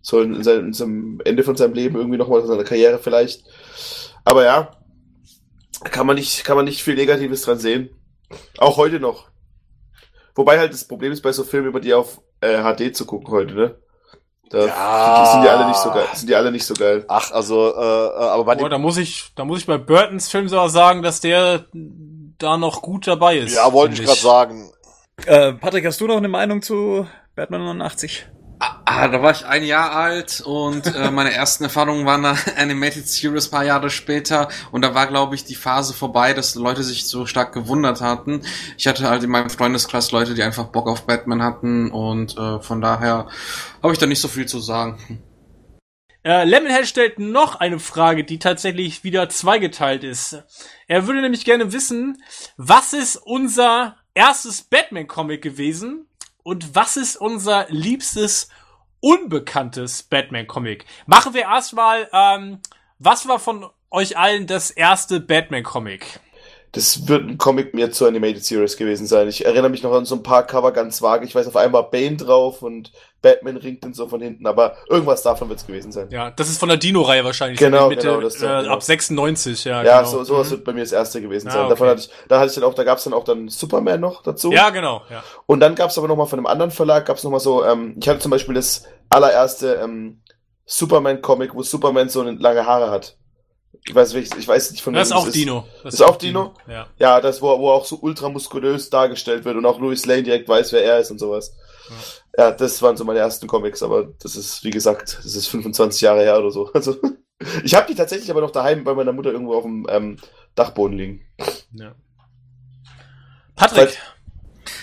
So 0.00 0.20
in, 0.20 0.42
seinem, 0.42 0.66
in 0.66 0.72
seinem 0.72 1.20
Ende 1.24 1.42
von 1.42 1.56
seinem 1.56 1.74
Leben 1.74 1.96
irgendwie 1.96 2.18
nochmal 2.18 2.44
seiner 2.46 2.64
Karriere 2.64 2.98
vielleicht. 2.98 3.44
Aber 4.24 4.44
ja, 4.44 4.70
kann 5.84 6.06
man 6.06 6.16
nicht, 6.16 6.44
kann 6.44 6.56
man 6.56 6.64
nicht 6.64 6.82
viel 6.82 6.94
Negatives 6.94 7.42
dran 7.42 7.58
sehen. 7.58 7.90
Auch 8.58 8.76
heute 8.76 9.00
noch. 9.00 9.28
Wobei 10.34 10.58
halt 10.58 10.72
das 10.72 10.86
Problem 10.86 11.12
ist 11.12 11.22
bei 11.22 11.32
so 11.32 11.44
Filmen, 11.44 11.68
über 11.68 11.80
die 11.80 11.94
auf 11.94 12.20
äh, 12.40 12.58
HD 12.62 12.94
zu 12.94 13.04
gucken 13.06 13.28
heute, 13.30 13.54
ne? 13.54 13.78
Da 14.50 14.66
Ja. 14.66 15.24
die 15.24 15.30
sind 15.32 15.42
die 15.42 15.48
alle 15.48 15.66
nicht 15.66 15.78
so 15.80 15.90
geil. 15.90 16.06
Sind 16.14 16.30
die 16.30 16.34
alle 16.36 16.52
nicht 16.52 16.64
so 16.64 16.74
geil. 16.74 17.04
Ach, 17.08 17.32
also, 17.32 17.74
äh, 17.74 17.80
äh, 17.80 18.28
aber 18.28 18.44
bei 18.44 18.54
Boah, 18.54 18.68
da 18.70 18.78
muss 18.78 18.96
ich, 18.96 19.32
da 19.34 19.44
muss 19.44 19.58
ich 19.60 19.66
bei 19.66 19.78
Burtons 19.78 20.30
Film 20.30 20.48
sogar 20.48 20.70
sagen, 20.70 21.02
dass 21.02 21.20
der 21.20 21.66
da 22.38 22.56
noch 22.56 22.82
gut 22.82 23.06
dabei 23.06 23.38
ist. 23.38 23.54
ja, 23.54 23.72
wollte 23.72 23.94
ich 23.94 24.04
gerade 24.04 24.20
sagen. 24.20 24.72
Äh, 25.26 25.52
Patrick, 25.54 25.84
hast 25.84 26.00
du 26.00 26.06
noch 26.06 26.16
eine 26.16 26.28
Meinung 26.28 26.62
zu 26.62 27.06
Batman 27.34 27.64
89? 27.64 28.26
Ah, 28.60 29.06
da 29.06 29.22
war 29.22 29.30
ich 29.30 29.46
ein 29.46 29.64
Jahr 29.64 29.92
alt 29.92 30.40
und 30.40 30.92
äh, 30.92 31.10
meine 31.12 31.32
ersten 31.32 31.64
Erfahrungen 31.64 32.06
waren 32.06 32.24
dann 32.24 32.38
Animated 32.56 33.06
Series 33.06 33.48
paar 33.48 33.64
Jahre 33.64 33.90
später 33.90 34.48
und 34.72 34.82
da 34.82 34.94
war, 34.94 35.06
glaube 35.06 35.36
ich, 35.36 35.44
die 35.44 35.54
Phase 35.54 35.94
vorbei, 35.94 36.34
dass 36.34 36.56
Leute 36.56 36.82
sich 36.82 37.06
so 37.06 37.26
stark 37.26 37.52
gewundert 37.52 38.00
hatten. 38.00 38.42
Ich 38.76 38.88
hatte 38.88 39.08
halt 39.08 39.22
in 39.22 39.30
meinem 39.30 39.50
Freundeskreis 39.50 40.10
Leute, 40.10 40.34
die 40.34 40.42
einfach 40.42 40.66
Bock 40.66 40.88
auf 40.88 41.02
Batman 41.02 41.42
hatten 41.42 41.90
und 41.92 42.36
äh, 42.36 42.60
von 42.60 42.80
daher 42.80 43.28
habe 43.82 43.92
ich 43.92 43.98
da 43.98 44.06
nicht 44.06 44.20
so 44.20 44.26
viel 44.26 44.46
zu 44.46 44.58
sagen. 44.58 45.22
Äh, 46.28 46.44
Lemonhead 46.44 46.86
stellt 46.86 47.18
noch 47.18 47.54
eine 47.54 47.78
Frage, 47.78 48.22
die 48.22 48.38
tatsächlich 48.38 49.02
wieder 49.02 49.30
zweigeteilt 49.30 50.04
ist. 50.04 50.44
Er 50.86 51.06
würde 51.06 51.22
nämlich 51.22 51.46
gerne 51.46 51.72
wissen, 51.72 52.22
was 52.58 52.92
ist 52.92 53.16
unser 53.16 53.96
erstes 54.12 54.60
Batman-Comic 54.60 55.40
gewesen 55.40 56.06
und 56.42 56.74
was 56.74 56.98
ist 56.98 57.16
unser 57.16 57.64
liebstes 57.70 58.50
unbekanntes 59.00 60.02
Batman-Comic? 60.02 60.84
Machen 61.06 61.32
wir 61.32 61.44
erstmal, 61.44 62.10
ähm, 62.12 62.60
was 62.98 63.26
war 63.26 63.38
von 63.38 63.64
euch 63.90 64.18
allen 64.18 64.46
das 64.46 64.70
erste 64.70 65.20
Batman-Comic? 65.20 66.20
Das 66.72 67.08
wird 67.08 67.26
ein 67.26 67.38
Comic 67.38 67.72
mir 67.72 67.90
zur 67.92 68.08
Animated 68.08 68.44
Series 68.44 68.76
gewesen 68.76 69.06
sein. 69.06 69.26
Ich 69.28 69.46
erinnere 69.46 69.70
mich 69.70 69.82
noch 69.82 69.92
an 69.92 70.04
so 70.04 70.14
ein 70.16 70.22
paar 70.22 70.46
Cover 70.46 70.70
ganz 70.72 71.00
vage. 71.00 71.24
Ich 71.24 71.34
weiß 71.34 71.46
auf 71.48 71.56
einmal 71.56 71.84
Bane 71.84 72.16
drauf 72.16 72.60
und 72.62 72.92
Batman 73.22 73.56
ringt 73.56 73.84
und 73.86 73.96
so 73.96 74.06
von 74.06 74.20
hinten, 74.20 74.46
aber 74.46 74.76
irgendwas 74.88 75.22
davon 75.22 75.48
wird 75.48 75.58
es 75.60 75.66
gewesen 75.66 75.92
sein. 75.92 76.08
Ja, 76.10 76.30
das 76.30 76.48
ist 76.50 76.58
von 76.60 76.68
der 76.68 76.76
Dino-Reihe 76.78 77.24
wahrscheinlich. 77.24 77.58
Genau, 77.58 77.88
der 77.88 77.96
genau, 77.98 78.20
das 78.20 78.36
äh, 78.36 78.46
genau. 78.46 78.70
ab 78.74 78.82
96, 78.82 79.64
ja. 79.64 79.82
Ja, 79.82 79.98
genau. 80.02 80.10
so, 80.10 80.24
sowas 80.24 80.48
Mhm. 80.48 80.50
wird 80.52 80.64
bei 80.64 80.72
mir 80.74 80.80
das 80.82 80.92
erste 80.92 81.20
gewesen 81.22 81.48
Ah, 81.48 81.52
sein. 81.52 81.60
okay. 81.62 81.70
Davon 81.70 81.88
hatte 81.88 82.00
ich, 82.02 82.10
da 82.28 82.38
hatte 82.38 82.48
ich 82.50 82.54
dann 82.54 82.64
auch, 82.64 82.74
da 82.74 82.84
gab 82.84 82.98
es 82.98 83.04
dann 83.04 83.14
auch 83.14 83.24
dann 83.24 83.48
Superman 83.48 84.00
noch 84.00 84.22
dazu. 84.22 84.52
Ja, 84.52 84.70
genau, 84.70 85.02
ja. 85.10 85.24
Und 85.46 85.60
dann 85.60 85.74
gab 85.74 85.90
es 85.90 85.98
aber 85.98 86.06
noch 86.06 86.16
mal 86.16 86.26
von 86.26 86.38
einem 86.38 86.46
anderen 86.46 86.70
Verlag, 86.70 87.06
gab 87.06 87.16
es 87.16 87.24
noch 87.24 87.30
mal 87.30 87.40
so, 87.40 87.64
ähm, 87.64 87.96
ich 87.98 88.08
hatte 88.08 88.20
zum 88.20 88.30
Beispiel 88.30 88.54
das 88.54 88.84
allererste 89.08 89.80
ähm, 89.82 90.20
Superman-Comic, 90.66 91.54
wo 91.54 91.62
Superman 91.62 92.08
so 92.10 92.22
lange 92.22 92.66
Haare 92.66 92.90
hat. 92.90 93.16
Ich 93.88 93.94
weiß, 93.94 94.12
nicht, 94.14 94.36
ich 94.36 94.46
weiß 94.46 94.70
nicht 94.72 94.82
von 94.82 94.92
Das 94.94 95.08
ist 95.08 95.14
wem 95.14 95.18
auch 95.18 95.28
Dino. 95.30 95.68
Das 95.82 95.94
Ist 95.94 96.02
auch 96.02 96.16
Dino? 96.16 96.54
Ja. 96.68 96.86
Ja, 96.98 97.20
das, 97.20 97.40
wo, 97.40 97.58
wo 97.58 97.70
auch 97.70 97.84
so 97.86 97.96
ultramuskulös 97.96 98.90
dargestellt 98.90 99.44
wird 99.44 99.56
und 99.56 99.64
auch 99.66 99.78
Louis 99.80 100.04
Lane 100.04 100.22
direkt 100.22 100.48
weiß, 100.48 100.72
wer 100.72 100.84
er 100.84 100.98
ist 101.00 101.10
und 101.10 101.18
sowas. 101.18 101.54
Ja, 102.36 102.50
das 102.50 102.82
waren 102.82 102.96
so 102.98 103.04
meine 103.04 103.18
ersten 103.20 103.46
Comics, 103.46 103.82
aber 103.82 104.08
das 104.22 104.36
ist, 104.36 104.62
wie 104.62 104.70
gesagt, 104.70 105.18
das 105.24 105.34
ist 105.34 105.48
25 105.48 106.02
Jahre 106.02 106.20
her 106.20 106.38
oder 106.38 106.50
so. 106.50 106.70
Also, 106.74 106.96
ich 107.64 107.74
habe 107.74 107.86
die 107.86 107.94
tatsächlich 107.94 108.30
aber 108.30 108.40
noch 108.40 108.50
daheim 108.50 108.82
bei 108.84 108.94
meiner 108.94 109.12
Mutter 109.12 109.30
irgendwo 109.30 109.54
auf 109.54 109.62
dem 109.62 109.86
ähm, 109.88 110.18
Dachboden 110.56 110.98
liegen. 110.98 111.20
Ja. 111.72 111.94
Patrick. 113.56 113.90
Falls- 113.90 113.98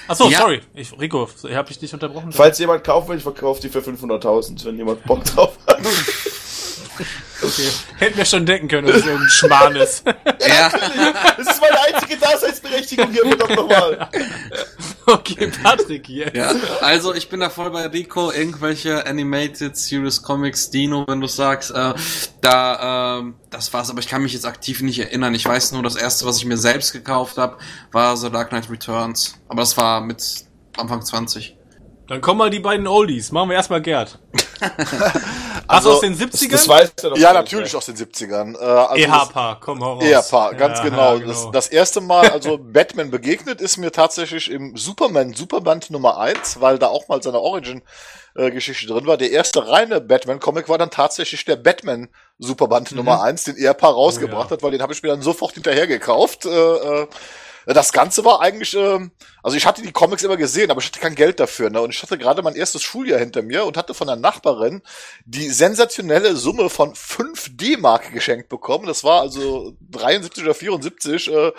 Achso, 0.07 0.29
Ja. 0.29 0.39
sorry. 0.39 0.61
Ich, 0.73 0.97
Rico, 0.99 1.27
ich 1.47 1.53
habe 1.55 1.67
dich 1.67 1.81
nicht 1.81 1.93
unterbrochen. 1.93 2.31
Falls 2.31 2.57
jemand 2.59 2.83
kaufen 2.83 3.09
will, 3.09 3.17
ich 3.17 3.23
verkaufe 3.23 3.61
die 3.61 3.69
für 3.69 3.79
500.000, 3.79 4.65
wenn 4.65 4.77
jemand 4.77 5.03
Bock 5.03 5.23
drauf 5.25 5.57
hat. 5.67 5.77
Okay. 7.45 7.69
Hätten 7.97 8.17
wir 8.17 8.25
schon 8.25 8.45
denken 8.45 8.67
können, 8.67 8.87
dass 8.87 8.97
es 8.97 9.05
irgendein 9.05 9.29
Schmarrn 9.29 9.75
ist. 9.75 10.03
Ja. 10.47 10.69
Das 11.37 11.47
ist 11.47 11.61
meine 11.61 11.81
einzige 11.81 12.17
Daseinsberechtigung 12.17 13.11
hier, 13.11 13.25
verdammt 13.25 13.55
nochmal. 13.55 14.09
okay, 15.07 15.51
Patrick 15.63 16.05
hier. 16.05 16.31
Ja, 16.35 16.51
also 16.81 17.15
ich 17.15 17.29
bin 17.29 17.39
da 17.39 17.49
voll 17.49 17.71
bei 17.71 17.87
Rico, 17.87 18.31
irgendwelche 18.31 19.05
Animated 19.07 19.75
Series 19.75 20.21
Comics, 20.21 20.69
Dino, 20.69 21.05
wenn 21.07 21.21
du 21.21 21.27
sagst, 21.27 21.71
äh, 21.71 21.93
da, 22.41 23.17
ähm, 23.19 23.35
das 23.49 23.73
war's, 23.73 23.89
aber 23.89 23.99
ich 23.99 24.07
kann 24.07 24.21
mich 24.21 24.33
jetzt 24.33 24.45
aktiv 24.45 24.81
nicht 24.81 24.99
erinnern. 24.99 25.33
Ich 25.33 25.45
weiß 25.45 25.71
nur, 25.71 25.81
das 25.83 25.95
erste, 25.95 26.25
was 26.25 26.37
ich 26.37 26.45
mir 26.45 26.57
selbst 26.57 26.91
gekauft 26.93 27.37
habe, 27.37 27.57
war 27.91 28.15
The 28.15 28.29
Dark 28.29 28.49
Knight 28.49 28.69
Returns. 28.69 29.35
Aber 29.47 29.61
das 29.61 29.77
war 29.77 30.01
mit 30.01 30.45
Anfang 30.77 31.03
20. 31.03 31.55
Dann 32.07 32.21
kommen 32.21 32.37
mal 32.37 32.49
die 32.51 32.59
beiden 32.59 32.85
Oldies. 32.87 33.31
Machen 33.31 33.49
wir 33.49 33.55
erstmal 33.55 33.81
Gerd. 33.81 34.19
Also, 35.67 35.89
du 35.89 35.95
aus 35.95 36.01
den 36.01 36.15
Das, 36.19 36.39
70ern? 36.41 36.51
das 36.51 36.67
weiß 36.67 36.91
er 37.01 37.09
doch. 37.09 37.17
Ja, 37.17 37.33
natürlich 37.33 37.71
ey. 37.71 37.77
aus 37.77 37.87
den 37.87 37.95
70ern. 37.95 38.53
Äh, 38.55 38.63
also 38.63 38.95
Ehepaar, 38.97 39.59
komm 39.59 39.83
hau 39.83 39.93
raus. 39.93 40.03
Ehepaar, 40.03 40.53
ganz 40.53 40.77
Ja, 40.77 40.83
genau. 40.83 41.15
ja, 41.15 41.25
Das, 41.25 41.49
das 41.51 41.67
erste 41.69 42.01
Mal, 42.01 42.29
also 42.29 42.57
Batman 42.61 43.09
begegnet, 43.09 43.61
ist 43.61 43.77
mir 43.77 43.91
tatsächlich 43.91 44.51
im 44.51 44.77
Superman 44.77 45.33
Superband 45.33 45.89
Nummer 45.89 46.19
1, 46.19 46.61
weil 46.61 46.77
da 46.77 46.87
auch 46.89 47.07
mal 47.07 47.23
seine 47.23 47.39
Origin-Geschichte 47.39 48.85
drin 48.85 49.07
war. 49.07 49.17
Der 49.17 49.31
erste 49.31 49.67
reine 49.67 50.01
Batman-Comic 50.01 50.69
war 50.69 50.77
dann 50.77 50.91
tatsächlich 50.91 51.43
der 51.45 51.55
Batman 51.55 52.09
Superband 52.37 52.91
Nummer 52.91 53.23
1, 53.23 53.45
den 53.45 53.55
Ehepaar 53.57 53.93
rausgebracht 53.93 54.45
Oh, 54.45 54.49
ja. 54.49 54.57
hat, 54.57 54.61
weil 54.63 54.71
den 54.71 54.83
habe 54.83 54.93
ich 54.93 55.01
mir 55.01 55.09
dann 55.09 55.23
sofort 55.23 55.53
hinterher 55.53 55.87
gekauft. 55.87 56.45
Äh, 56.45 56.49
äh, 56.49 57.07
das 57.73 57.91
Ganze 57.91 58.23
war 58.23 58.41
eigentlich, 58.41 58.75
ähm, 58.75 59.11
also 59.41 59.57
ich 59.57 59.65
hatte 59.65 59.81
die 59.81 59.91
Comics 59.91 60.23
immer 60.23 60.37
gesehen, 60.37 60.69
aber 60.71 60.81
ich 60.81 60.87
hatte 60.87 60.99
kein 60.99 61.15
Geld 61.15 61.39
dafür. 61.39 61.69
Ne? 61.69 61.81
Und 61.81 61.89
ich 61.89 62.01
hatte 62.01 62.17
gerade 62.17 62.41
mein 62.41 62.55
erstes 62.55 62.83
Schuljahr 62.83 63.19
hinter 63.19 63.41
mir 63.41 63.65
und 63.65 63.77
hatte 63.77 63.93
von 63.93 64.07
der 64.07 64.15
Nachbarin 64.15 64.81
die 65.25 65.49
sensationelle 65.49 66.35
Summe 66.35 66.69
von 66.69 66.95
5 66.95 67.57
D-Mark 67.57 68.11
geschenkt 68.13 68.49
bekommen. 68.49 68.85
Das 68.85 69.03
war 69.03 69.21
also 69.21 69.73
73 69.91 70.43
oder 70.43 70.53
74. 70.53 71.31
Äh, 71.31 71.51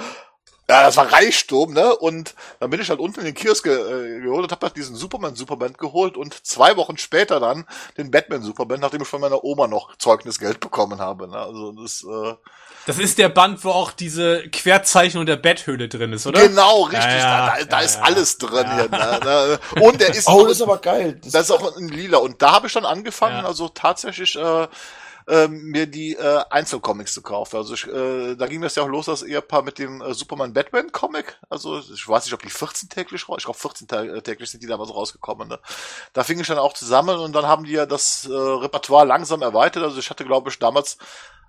ja, 0.68 0.82
das 0.82 0.96
war 0.96 1.12
Reichtum, 1.12 1.72
ne? 1.74 1.94
Und 1.94 2.34
dann 2.58 2.70
bin 2.70 2.80
ich 2.80 2.90
halt 2.90 2.98
unten 2.98 3.20
in 3.20 3.26
den 3.26 3.34
Kiosk 3.34 3.64
ge 3.64 3.72
äh, 3.72 4.20
geholt 4.20 4.44
und 4.44 4.50
habe 4.50 4.66
halt 4.66 4.76
diesen 4.76 4.96
Superman 4.96 5.36
Superband 5.36 5.78
geholt 5.78 6.16
und 6.16 6.44
zwei 6.44 6.76
Wochen 6.76 6.96
später 6.96 7.38
dann 7.38 7.66
den 7.96 8.10
Batman 8.10 8.42
Superband, 8.42 8.80
nachdem 8.80 9.02
ich 9.02 9.08
von 9.08 9.20
meiner 9.20 9.44
Oma 9.44 9.68
noch 9.68 9.96
Zeugnisgeld 9.96 10.58
bekommen 10.58 10.98
habe. 10.98 11.28
Ne? 11.28 11.38
Also 11.38 11.70
das 11.70 12.02
äh, 12.02 12.34
Das 12.86 12.98
ist 12.98 13.18
der 13.18 13.28
Band, 13.28 13.64
wo 13.64 13.70
auch 13.70 13.90
diese 13.90 14.48
Querzeichnung 14.50 15.26
der 15.26 15.36
Betthöhle 15.36 15.88
drin 15.88 16.12
ist, 16.12 16.26
oder? 16.26 16.40
genau 16.46 16.82
richtig, 16.84 17.02
Ja, 17.04 17.16
ja, 17.16 17.46
da, 17.46 17.56
da, 17.58 17.64
da 17.64 17.78
ja, 17.80 17.84
ist 17.84 17.96
ja. 17.96 18.02
alles 18.02 18.38
drin 18.38 18.72
hier. 18.74 18.88
Ne? 18.88 19.20
Ne? 19.24 19.82
Und 19.82 20.00
der 20.00 20.10
ist 20.14 20.28
Oh, 20.28 20.30
auch- 20.30 20.42
das 20.44 20.52
ist 20.52 20.62
aber 20.62 20.78
geil. 20.78 21.18
Das, 21.22 21.32
Das 21.32 21.42
ist 21.42 21.50
auch 21.50 21.76
in 21.76 21.88
lila. 21.88 22.18
Und 22.18 22.40
da 22.40 22.52
habe 22.52 22.68
ich 22.68 22.72
dann 22.72 22.84
angefangen, 22.86 23.38
Ja. 23.38 23.44
also 23.46 23.68
tatsächlich 23.68 24.36
äh, 24.36 24.68
äh, 25.28 25.48
mir 25.48 25.88
die 25.88 26.14
äh, 26.14 26.44
Einzelcomics 26.50 27.12
zu 27.12 27.20
kaufen. 27.22 27.56
Also 27.56 27.74
ich, 27.74 27.88
äh, 27.88 28.36
da 28.36 28.46
ging 28.46 28.60
das 28.60 28.76
ja 28.76 28.84
auch 28.84 28.88
los, 28.88 29.06
das 29.06 29.24
Ehepaar 29.24 29.62
mit 29.62 29.80
dem 29.80 30.00
äh, 30.00 30.14
Superman 30.14 30.52
Batman 30.52 30.92
Comic. 30.92 31.36
Also 31.50 31.80
ich 31.80 32.06
weiß 32.08 32.24
nicht, 32.26 32.34
ob 32.34 32.42
die 32.42 32.50
14 32.50 32.88
täglich 32.88 33.28
raus. 33.28 33.38
Ich 33.38 33.44
glaube 33.44 33.58
14 33.58 33.88
tä- 33.88 34.14
äh, 34.18 34.22
täglich 34.22 34.48
sind 34.48 34.62
die 34.62 34.68
damals 34.68 34.90
rausgekommen. 34.94 35.48
Ne? 35.48 35.58
Da 36.12 36.22
fing 36.22 36.38
ich 36.38 36.46
dann 36.46 36.58
auch 36.58 36.74
zusammen 36.74 37.18
und 37.18 37.32
dann 37.32 37.46
haben 37.48 37.64
die 37.64 37.72
ja 37.72 37.86
das 37.86 38.26
äh, 38.30 38.32
Repertoire 38.32 39.04
langsam 39.04 39.42
erweitert. 39.42 39.82
Also 39.82 39.98
ich 39.98 40.08
hatte, 40.10 40.24
glaube 40.24 40.50
ich, 40.50 40.60
damals, 40.60 40.96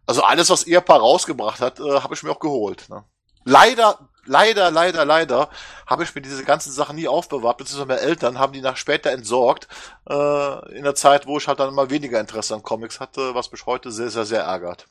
also 0.07 0.23
alles, 0.23 0.49
was 0.49 0.63
Ehepaar 0.63 0.99
rausgebracht 0.99 1.61
hat, 1.61 1.79
äh, 1.79 1.99
habe 1.99 2.15
ich 2.15 2.23
mir 2.23 2.31
auch 2.31 2.39
geholt. 2.39 2.89
Ne? 2.89 3.03
Leider, 3.43 3.99
leider, 4.25 4.71
leider, 4.71 5.05
leider 5.05 5.49
habe 5.85 6.03
ich 6.03 6.15
mir 6.15 6.21
diese 6.21 6.43
ganzen 6.43 6.71
Sachen 6.71 6.95
nie 6.95 7.07
aufbewahrt, 7.07 7.57
beziehungsweise 7.57 7.87
meine 7.87 8.01
Eltern 8.01 8.39
haben 8.39 8.53
die 8.53 8.61
nach 8.61 8.77
später 8.77 9.11
entsorgt, 9.11 9.67
äh, 10.09 10.75
in 10.75 10.83
der 10.83 10.95
Zeit, 10.95 11.27
wo 11.27 11.37
ich 11.37 11.47
halt 11.47 11.59
dann 11.59 11.73
mal 11.73 11.89
weniger 11.89 12.19
Interesse 12.19 12.55
an 12.55 12.63
Comics 12.63 12.99
hatte, 12.99 13.35
was 13.35 13.51
mich 13.51 13.65
heute 13.65 13.91
sehr, 13.91 14.09
sehr, 14.09 14.25
sehr 14.25 14.43
ärgert. 14.43 14.87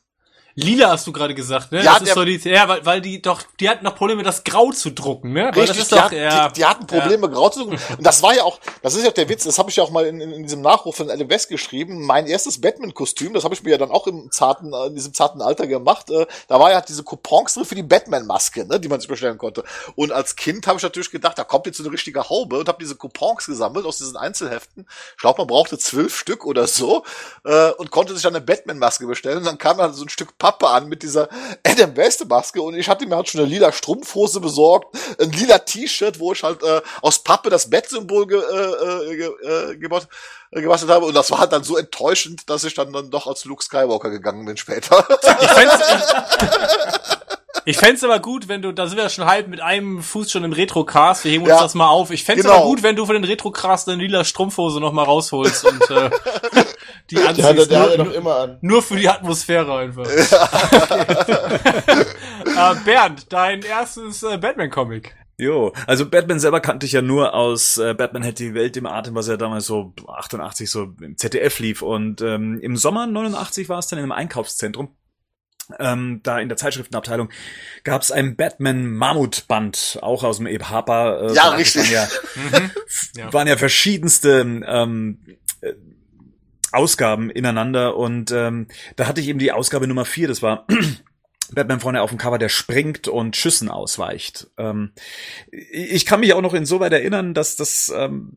Lila 0.59 0.89
hast 0.89 1.07
du 1.07 1.13
gerade 1.13 1.35
gesagt, 1.35 1.71
ne? 1.71 1.85
Ja, 1.85 1.99
das 1.99 2.09
ist 2.09 2.15
so 2.15 2.25
die, 2.25 2.39
ja, 2.49 2.67
weil, 2.67 2.87
weil 2.87 3.01
die 3.03 3.21
doch, 3.21 3.43
die 3.61 3.69
hatten 3.69 3.85
noch 3.85 3.95
Probleme, 3.95 4.23
das 4.23 4.43
Grau 4.43 4.73
zu 4.73 4.91
drucken, 4.91 5.35
ne? 5.35 5.51
Weil 5.55 5.67
das 5.67 5.77
ist 5.77 5.91
die, 5.91 5.95
doch, 5.95 6.05
hatten, 6.05 6.17
ja, 6.17 6.49
die, 6.49 6.55
die 6.55 6.65
hatten 6.65 6.87
Probleme, 6.87 7.29
grau 7.29 7.51
zu 7.51 7.61
drucken. 7.61 7.79
Und 7.99 8.07
das 8.07 8.23
war 8.23 8.35
ja 8.35 8.43
auch, 8.43 8.59
das 8.81 8.95
ist 8.95 9.05
ja 9.05 9.11
der 9.11 9.29
Witz, 9.29 9.45
das 9.45 9.59
habe 9.59 9.69
ich 9.69 9.77
ja 9.77 9.85
auch 9.85 9.91
mal 9.91 10.07
in, 10.07 10.19
in, 10.19 10.33
in 10.33 10.45
diesem 10.45 10.63
Nachruf 10.63 10.97
von 10.97 11.11
Adam 11.11 11.29
West 11.29 11.51
geschrieben. 11.51 12.07
Mein 12.07 12.27
erstes 12.27 12.59
Batman-Kostüm, 12.59 13.35
das 13.35 13.45
habe 13.45 13.53
ich 13.53 13.63
mir 13.65 13.73
ja 13.73 13.77
dann 13.77 13.91
auch 13.91 14.07
im 14.07 14.33
zarten, 14.33 14.73
in 14.73 14.95
diesem 14.95 15.13
zarten 15.13 15.43
Alter 15.43 15.67
gemacht. 15.67 16.09
Äh, 16.09 16.27
da 16.49 16.59
war 16.59 16.71
ja 16.71 16.81
diese 16.81 17.05
Coupons 17.05 17.53
drin 17.53 17.67
für 17.67 17.75
die 17.75 17.83
Batman-Maske, 17.83 18.65
ne, 18.65 18.81
die 18.81 18.89
man 18.89 18.99
sich 18.99 19.11
bestellen 19.11 19.37
konnte. 19.37 19.63
Und 19.95 20.11
als 20.11 20.37
Kind 20.37 20.67
habe 20.67 20.79
ich 20.79 20.83
natürlich 20.83 21.11
gedacht, 21.11 21.37
da 21.37 21.45
kommt 21.45 21.67
jetzt 21.67 21.77
so 21.77 21.85
eine 21.85 21.93
richtige 21.93 22.31
Haube 22.31 22.59
und 22.59 22.67
habe 22.67 22.79
diese 22.81 22.97
Coupons 22.97 23.45
gesammelt 23.45 23.85
aus 23.85 23.99
diesen 23.99 24.17
Einzelheften. 24.17 24.87
Ich 25.17 25.21
glaube, 25.21 25.43
man 25.43 25.49
brauchte 25.49 25.77
zwölf 25.77 26.17
Stück 26.17 26.47
oder 26.47 26.67
so 26.67 27.05
äh, 27.45 27.73
und 27.73 27.91
konnte 27.91 28.15
sich 28.15 28.23
dann 28.23 28.35
eine 28.35 28.43
Batman-Maske 28.43 29.07
bestellen. 29.07 29.37
Und 29.37 29.45
dann 29.45 29.59
kam 29.59 29.77
dann 29.77 29.93
so 29.93 30.03
ein 30.03 30.09
Stück 30.09 30.39
Pappe 30.47 30.69
an 30.69 30.89
mit 30.89 31.03
dieser 31.03 31.29
Adam 31.67 31.97
West-Maske 31.97 32.63
und 32.63 32.77
ich 32.77 32.89
hatte 32.89 33.05
mir 33.05 33.17
halt 33.17 33.29
schon 33.29 33.41
eine 33.41 33.51
lila 33.51 33.73
Strumpfhose 33.73 34.39
besorgt, 34.39 34.97
ein 35.21 35.33
lila 35.33 35.59
T-Shirt, 35.59 36.21
wo 36.21 36.35
ich 36.35 36.45
halt 36.45 36.63
äh, 36.63 36.83
aus 37.03 37.19
Pappe 37.19 37.51
das 37.51 37.69
Bat-Symbol 37.69 38.29
ge, 38.29 38.39
äh, 38.39 38.53
äh, 38.53 39.17
ge, 39.17 39.31
äh, 39.43 39.77
gebaut, 39.77 40.07
äh, 40.53 40.61
gebastelt 40.63 40.93
habe. 40.93 41.07
Und 41.07 41.15
das 41.15 41.33
war 41.33 41.41
halt 41.41 41.51
dann 41.51 41.65
so 41.65 41.77
enttäuschend, 41.77 42.49
dass 42.49 42.63
ich 42.63 42.75
dann, 42.75 42.93
dann 42.93 43.11
doch 43.11 43.27
als 43.27 43.45
Luke 43.45 43.65
Skywalker 43.65 44.09
gegangen 44.09 44.47
bin 44.47 44.57
später. 44.57 45.05
Ich 45.41 45.49
fänd's, 45.49 45.75
ich, 45.81 47.19
ich 47.65 47.77
fänd's 47.77 48.05
aber 48.05 48.21
gut, 48.21 48.47
wenn 48.47 48.63
du, 48.63 48.71
da 48.71 48.87
sind 48.87 48.99
wir 48.99 49.09
schon 49.09 49.27
halb 49.27 49.49
mit 49.49 49.61
einem 49.61 50.01
Fuß 50.01 50.31
schon 50.31 50.45
im 50.45 50.53
Retrocast, 50.53 51.25
wir 51.25 51.33
heben 51.33 51.43
uns 51.43 51.51
Ja, 51.51 51.61
das 51.61 51.75
mal 51.75 51.89
auf. 51.89 52.13
Ich 52.13 52.23
fänd's 52.23 52.45
genau. 52.45 52.59
aber 52.59 52.67
gut, 52.67 52.85
wenn 52.85 52.95
du 52.95 53.05
von 53.05 53.17
den 53.17 53.25
Retrocast 53.25 53.89
eine 53.89 54.01
lila 54.01 54.23
Strumpfhose 54.23 54.79
noch 54.79 54.93
mal 54.93 55.03
rausholst 55.03 55.65
und 55.65 55.91
äh, 55.91 56.11
die 57.11 57.17
der 57.17 57.29
anziehst. 57.29 57.47
der 57.71 57.81
hat 57.81 57.91
er 57.91 57.97
nur, 57.99 58.07
doch 58.07 58.13
immer 58.15 58.37
an. 58.37 58.59
nur 58.61 58.83
für 58.83 58.97
die 58.97 59.09
Atmosphäre 59.09 59.77
einfach. 59.79 60.07
äh, 62.47 62.75
Bernd, 62.85 63.33
dein 63.33 63.63
erstes 63.63 64.23
äh, 64.23 64.39
Batman-Comic. 64.39 65.15
Jo, 65.39 65.75
also 65.87 66.09
Batman 66.09 66.41
selber 66.41 66.61
kannte 66.61 66.87
ich 66.87 66.93
ja 66.93 67.03
nur 67.03 67.35
aus 67.35 67.77
äh, 67.77 67.93
Batman 67.93 68.23
hält 68.23 68.39
die 68.39 68.55
Welt 68.55 68.75
im 68.79 68.87
Atem, 68.87 69.15
was 69.15 69.29
ja 69.29 69.37
damals 69.37 69.67
so 69.67 69.93
88 70.09 70.71
so 70.71 70.95
im 71.03 71.19
ZDF 71.19 71.59
lief. 71.59 71.83
Und 71.83 72.23
ähm, 72.23 72.59
im 72.61 72.77
Sommer 72.79 73.07
89 73.07 73.69
war 73.69 73.79
es 73.79 73.87
dann 73.89 73.99
in 73.99 74.05
einem 74.05 74.13
Einkaufszentrum. 74.13 74.97
Ähm, 75.79 76.21
da 76.23 76.39
in 76.39 76.49
der 76.49 76.57
Zeitschriftenabteilung 76.57 77.29
gab 77.85 78.01
es 78.01 78.13
ein 78.13 78.37
Batman 78.37 78.87
Mammutband, 78.87 79.99
auch 80.01 80.23
aus 80.25 80.39
dem 80.39 80.47
Abe 80.47 80.71
Harper. 80.71 81.31
Äh, 81.31 81.35
Ja, 81.35 81.49
richtig. 81.51 81.93
Waren 81.93 82.71
ja, 83.15 83.25
Ja. 83.25 83.33
waren 83.33 83.49
ja 83.49 83.57
verschiedenste 83.59 84.41
ähm, 84.41 85.19
äh, 85.61 85.73
Ausgaben 86.77 87.31
ineinander 87.31 87.97
und 87.97 88.31
ähm, 88.31 88.69
da 88.97 89.07
hatte 89.07 89.21
ich 89.21 89.29
eben 89.29 89.39
die 89.39 89.53
Ausgabe 89.53 89.87
Nummer 89.87 90.05
vier. 90.05 90.29
das 90.29 90.43
war 90.43 90.67
Batman 91.53 91.81
vorne 91.81 92.03
auf 92.03 92.11
dem 92.11 92.19
Cover, 92.19 92.39
der 92.39 92.49
springt 92.49 93.09
und 93.09 93.37
Schüssen 93.37 93.71
ausweicht. 93.71 94.49
Ähm, 94.59 94.93
ich 95.51 96.07
kann 96.07 96.21
mich 96.21 96.35
auch 96.35 96.43
noch 96.43 96.55
insoweit 96.55 96.93
erinnern, 96.93 97.35
dass 97.35 97.57
das 97.57 97.93
ähm, 97.95 98.33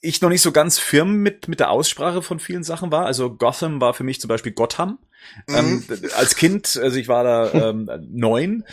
ich 0.00 0.20
noch 0.20 0.28
nicht 0.28 0.42
so 0.42 0.52
ganz 0.52 0.78
firm 0.78 1.16
mit 1.16 1.48
mit 1.48 1.60
der 1.60 1.70
Aussprache 1.70 2.22
von 2.22 2.38
vielen 2.38 2.64
Sachen 2.64 2.92
war. 2.92 3.06
Also 3.06 3.34
Gotham 3.34 3.80
war 3.80 3.94
für 3.94 4.04
mich 4.04 4.20
zum 4.20 4.28
Beispiel 4.28 4.52
Gotham. 4.52 4.98
Ähm, 5.48 5.84
als 6.16 6.36
Kind, 6.36 6.78
also 6.82 6.96
ich 6.96 7.08
war 7.08 7.22
da 7.24 7.70
ähm, 7.70 7.90
neun, 8.10 8.64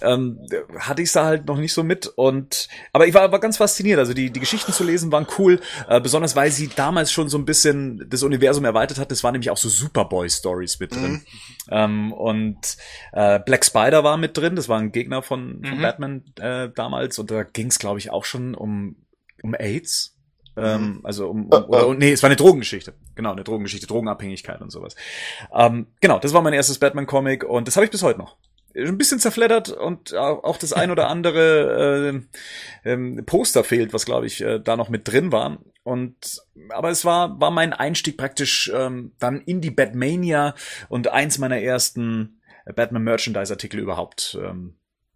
ähm, 0.00 0.38
hatte 0.78 1.02
ich 1.02 1.12
da 1.12 1.24
halt 1.24 1.46
noch 1.46 1.58
nicht 1.58 1.72
so 1.72 1.82
mit 1.82 2.06
und 2.06 2.68
aber 2.92 3.06
ich 3.06 3.14
war 3.14 3.22
aber 3.22 3.40
ganz 3.40 3.56
fasziniert. 3.56 3.98
Also 3.98 4.14
die 4.14 4.30
die 4.30 4.40
Geschichten 4.40 4.72
zu 4.72 4.84
lesen 4.84 5.12
waren 5.12 5.26
cool, 5.38 5.60
äh, 5.88 6.00
besonders 6.00 6.34
weil 6.36 6.50
sie 6.50 6.68
damals 6.68 7.12
schon 7.12 7.28
so 7.28 7.36
ein 7.38 7.44
bisschen 7.44 8.06
das 8.08 8.22
Universum 8.22 8.64
erweitert 8.64 8.98
hat. 8.98 9.12
Es 9.12 9.22
waren 9.24 9.32
nämlich 9.32 9.50
auch 9.50 9.56
so 9.56 9.68
Superboy 9.68 10.28
Stories 10.30 10.80
mit 10.80 10.94
drin. 10.94 11.22
Ähm, 11.70 12.12
und 12.12 12.58
äh, 13.12 13.40
Black 13.40 13.64
Spider 13.64 14.04
war 14.04 14.16
mit 14.16 14.36
drin. 14.36 14.56
Das 14.56 14.68
war 14.68 14.78
ein 14.78 14.92
Gegner 14.92 15.22
von, 15.22 15.62
von 15.64 15.78
Mhm. 15.78 15.82
Batman 15.82 16.22
äh, 16.38 16.68
damals 16.74 17.18
und 17.18 17.30
da 17.30 17.42
ging 17.42 17.66
es 17.68 17.78
glaube 17.78 17.98
ich 17.98 18.10
auch 18.10 18.24
schon 18.24 18.54
um 18.54 18.96
um 19.42 19.54
AIDS. 19.54 20.13
Ähm, 20.56 21.00
also 21.02 21.28
um, 21.28 21.46
um 21.46 21.64
oder, 21.64 21.94
nee, 21.94 22.12
es 22.12 22.22
war 22.22 22.28
eine 22.28 22.36
Drogengeschichte. 22.36 22.94
Genau, 23.14 23.32
eine 23.32 23.44
Drogengeschichte, 23.44 23.86
Drogenabhängigkeit 23.86 24.60
und 24.60 24.70
sowas. 24.70 24.94
Ähm, 25.52 25.86
genau, 26.00 26.18
das 26.18 26.32
war 26.32 26.42
mein 26.42 26.52
erstes 26.52 26.78
Batman-Comic 26.78 27.44
und 27.44 27.68
das 27.68 27.76
habe 27.76 27.84
ich 27.84 27.90
bis 27.90 28.02
heute 28.02 28.18
noch. 28.18 28.36
Ein 28.76 28.98
bisschen 28.98 29.20
zerfleddert 29.20 29.68
und 29.68 30.14
auch 30.14 30.42
auch 30.42 30.56
das 30.56 30.72
ein 30.72 30.90
oder 30.90 31.08
andere 31.08 32.22
äh, 32.84 32.90
ähm, 32.90 33.22
Poster 33.24 33.62
fehlt, 33.62 33.92
was 33.92 34.04
glaube 34.04 34.26
ich 34.26 34.40
äh, 34.40 34.58
da 34.58 34.76
noch 34.76 34.88
mit 34.88 35.06
drin 35.06 35.30
war. 35.30 35.58
Und 35.84 36.42
aber 36.70 36.90
es 36.90 37.04
war 37.04 37.40
war 37.40 37.52
mein 37.52 37.72
Einstieg 37.72 38.16
praktisch 38.16 38.72
ähm, 38.74 39.12
dann 39.20 39.40
in 39.42 39.60
die 39.60 39.70
Batmania 39.70 40.56
und 40.88 41.06
eins 41.06 41.38
meiner 41.38 41.60
ersten 41.60 42.40
Batman 42.74 43.04
Merchandise 43.04 43.52
Artikel 43.52 43.78
überhaupt. 43.78 44.36
Ähm, 44.42 44.74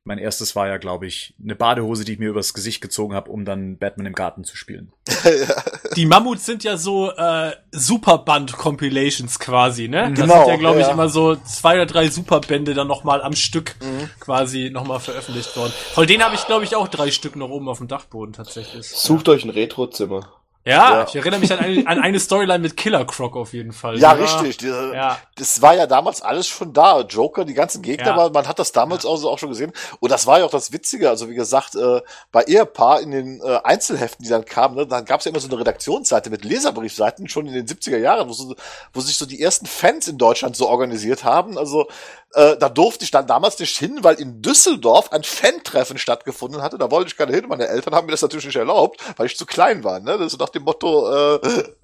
mein 0.08 0.18
erstes 0.18 0.56
war 0.56 0.66
ja, 0.68 0.78
glaube 0.78 1.06
ich, 1.06 1.34
eine 1.42 1.54
Badehose, 1.54 2.04
die 2.04 2.14
ich 2.14 2.18
mir 2.18 2.30
übers 2.30 2.54
Gesicht 2.54 2.80
gezogen 2.80 3.14
habe, 3.14 3.30
um 3.30 3.44
dann 3.44 3.76
Batman 3.76 4.06
im 4.06 4.14
Garten 4.14 4.42
zu 4.42 4.56
spielen. 4.56 4.90
die 5.96 6.06
Mammuts 6.06 6.46
sind 6.46 6.64
ja 6.64 6.78
so 6.78 7.10
äh, 7.12 7.52
Superband-Compilations 7.72 9.38
quasi, 9.38 9.86
ne? 9.88 10.10
Das 10.10 10.20
Genau, 10.20 10.44
sind 10.44 10.48
ja, 10.48 10.56
glaube 10.56 10.80
ich, 10.80 10.86
ja. 10.86 10.92
immer 10.92 11.08
so 11.10 11.36
zwei 11.36 11.74
oder 11.74 11.86
drei 11.86 12.08
Superbände 12.08 12.72
dann 12.74 12.88
nochmal 12.88 13.22
am 13.22 13.34
Stück 13.36 13.76
Mhm. 13.82 14.08
quasi 14.18 14.70
nochmal 14.70 14.98
veröffentlicht 14.98 15.54
worden. 15.56 15.72
Von 15.92 16.06
denen 16.06 16.24
habe 16.24 16.34
ich, 16.34 16.46
glaube 16.46 16.64
ich, 16.64 16.74
auch 16.74 16.88
drei 16.88 17.10
Stück 17.10 17.36
noch 17.36 17.50
oben 17.50 17.68
auf 17.68 17.78
dem 17.78 17.86
Dachboden 17.88 18.32
tatsächlich. 18.32 18.88
Sucht 18.88 19.28
euch 19.28 19.44
ein 19.44 19.50
Retro-Zimmer. 19.50 20.26
Ja, 20.68 20.90
Ja. 21.00 21.04
ich 21.08 21.16
erinnere 21.16 21.40
mich 21.40 21.52
an 21.52 21.58
eine, 21.58 21.86
an 21.86 21.98
eine 22.00 22.20
Storyline 22.20 22.58
mit 22.60 22.76
Killer 22.76 23.04
Croc 23.04 23.36
auf 23.36 23.52
jeden 23.52 23.72
Fall. 23.72 23.98
Ja, 23.98 24.10
war- 24.10 24.18
richtig. 24.20 24.58
Die, 24.58 24.66
Ja. 24.68 25.18
Das 25.36 25.62
war 25.62 25.74
ja 25.74 25.86
damals 25.86 26.20
alles 26.22 26.46
schon 26.48 26.72
da. 26.72 27.00
Joker, 27.00 27.44
die 27.44 27.54
ganzen 27.54 27.80
Gegner, 27.82 28.16
Ja. 28.16 28.28
man 28.28 28.46
hat 28.48 28.58
das 28.58 28.72
damals 28.72 29.06
auch, 29.06 29.16
so 29.16 29.30
auch 29.30 29.38
schon 29.38 29.48
gesehen. 29.50 29.72
Und 30.00 30.10
das 30.12 30.26
war 30.26 30.40
ja 30.40 30.44
auch 30.44 30.50
das 30.50 30.72
Witzige. 30.72 31.08
Also 31.08 31.28
wie 31.28 31.34
gesagt, 31.34 31.74
äh, 31.76 32.00
bei 32.32 32.42
Ehepaar 32.44 33.00
in 33.00 33.10
den 33.12 33.40
äh, 33.40 33.60
Einzelheften, 33.64 34.24
die 34.24 34.30
dann 34.30 34.44
kamen, 34.44 34.74
ne, 34.76 34.86
dann 34.86 35.04
gab 35.04 35.20
es 35.20 35.26
ja 35.26 35.30
immer 35.30 35.40
so 35.40 35.48
eine 35.48 35.58
Redaktionsseite 35.58 36.28
mit 36.30 36.44
Leserbriefseiten 36.44 37.28
schon 37.28 37.46
in 37.46 37.54
den 37.54 37.66
70er 37.66 37.98
Jahren, 37.98 38.28
wo, 38.28 38.32
so, 38.32 38.54
wo 38.92 39.00
sich 39.00 39.16
so 39.16 39.26
die 39.26 39.40
ersten 39.42 39.66
Fans 39.66 40.08
in 40.08 40.18
Deutschland 40.18 40.56
so 40.56 40.68
organisiert 40.68 41.24
haben. 41.24 41.56
Also 41.56 41.86
äh, 42.34 42.56
da 42.58 42.68
durfte 42.68 43.04
ich 43.04 43.10
dann 43.10 43.26
damals 43.26 43.58
nicht 43.58 43.78
hin, 43.78 43.98
weil 44.02 44.16
in 44.16 44.42
Düsseldorf 44.42 45.12
ein 45.12 45.22
Fan-Treffen 45.22 45.96
stattgefunden 45.98 46.60
hatte. 46.60 46.76
Da 46.76 46.90
wollte 46.90 47.08
ich 47.08 47.16
gerne 47.16 47.32
hin. 47.32 47.46
Meine 47.48 47.68
Eltern 47.68 47.94
haben 47.94 48.04
mir 48.06 48.12
das 48.12 48.20
natürlich 48.22 48.44
nicht 48.44 48.56
erlaubt, 48.56 49.00
weil 49.16 49.26
ich 49.26 49.36
zu 49.38 49.46
klein 49.46 49.82
war. 49.82 50.00
Ne? 50.00 50.18
Das 50.18 50.32
ist 50.34 50.38
nach 50.40 50.50
dem 50.58 50.64
Motto, 50.64 51.10
äh, 51.10 51.36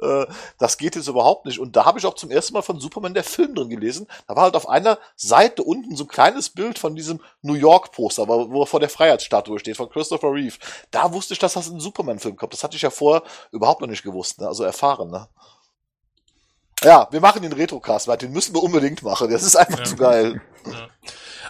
äh, 0.02 0.26
das 0.58 0.78
geht 0.78 0.96
jetzt 0.96 1.08
überhaupt 1.08 1.46
nicht. 1.46 1.58
Und 1.58 1.76
da 1.76 1.84
habe 1.84 1.98
ich 1.98 2.06
auch 2.06 2.14
zum 2.14 2.30
ersten 2.30 2.54
Mal 2.54 2.62
von 2.62 2.80
Superman 2.80 3.14
der 3.14 3.24
Film 3.24 3.54
drin 3.54 3.68
gelesen. 3.68 4.06
Da 4.26 4.36
war 4.36 4.44
halt 4.44 4.56
auf 4.56 4.68
einer 4.68 4.98
Seite 5.16 5.62
unten 5.62 5.96
so 5.96 6.04
ein 6.04 6.08
kleines 6.08 6.50
Bild 6.50 6.78
von 6.78 6.94
diesem 6.94 7.20
New 7.42 7.54
York-Poster, 7.54 8.28
wo 8.28 8.50
wo 8.50 8.62
er 8.62 8.66
vor 8.66 8.80
der 8.80 8.88
Freiheitsstatue 8.88 9.58
steht, 9.58 9.76
von 9.76 9.88
Christopher 9.90 10.32
Reeve. 10.32 10.56
Da 10.90 11.12
wusste 11.12 11.34
ich, 11.34 11.38
dass 11.40 11.54
das 11.54 11.68
ein 11.70 11.80
Superman-Film 11.80 12.36
kommt. 12.36 12.52
Das 12.52 12.62
hatte 12.64 12.76
ich 12.76 12.82
ja 12.82 12.90
vorher 12.90 13.22
überhaupt 13.50 13.80
noch 13.80 13.88
nicht 13.88 14.02
gewusst, 14.02 14.40
ne? 14.40 14.46
also 14.48 14.64
erfahren. 14.64 15.10
Ne? 15.10 15.28
Ja, 16.82 17.08
wir 17.10 17.20
machen 17.20 17.42
den 17.42 17.52
Retrocast, 17.52 18.08
weil 18.08 18.18
den 18.18 18.32
müssen 18.32 18.54
wir 18.54 18.62
unbedingt 18.62 19.02
machen. 19.02 19.30
Das 19.30 19.42
ist 19.42 19.56
einfach 19.56 19.78
Ja. 19.78 19.84
zu 19.84 19.96
geil. 19.96 20.42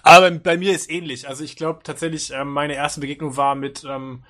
Aber 0.03 0.31
bei, 0.31 0.39
bei 0.39 0.57
mir 0.57 0.73
ist 0.73 0.91
ähnlich. 0.91 1.29
Also 1.29 1.43
ich 1.45 1.57
glaube 1.57 1.81
tatsächlich, 1.83 2.31
ähm, 2.31 2.51
meine 2.53 2.75
erste 2.75 3.01
Begegnung 3.01 3.37
war 3.37 3.55
mit 3.55 3.85
ähm, 3.85 4.25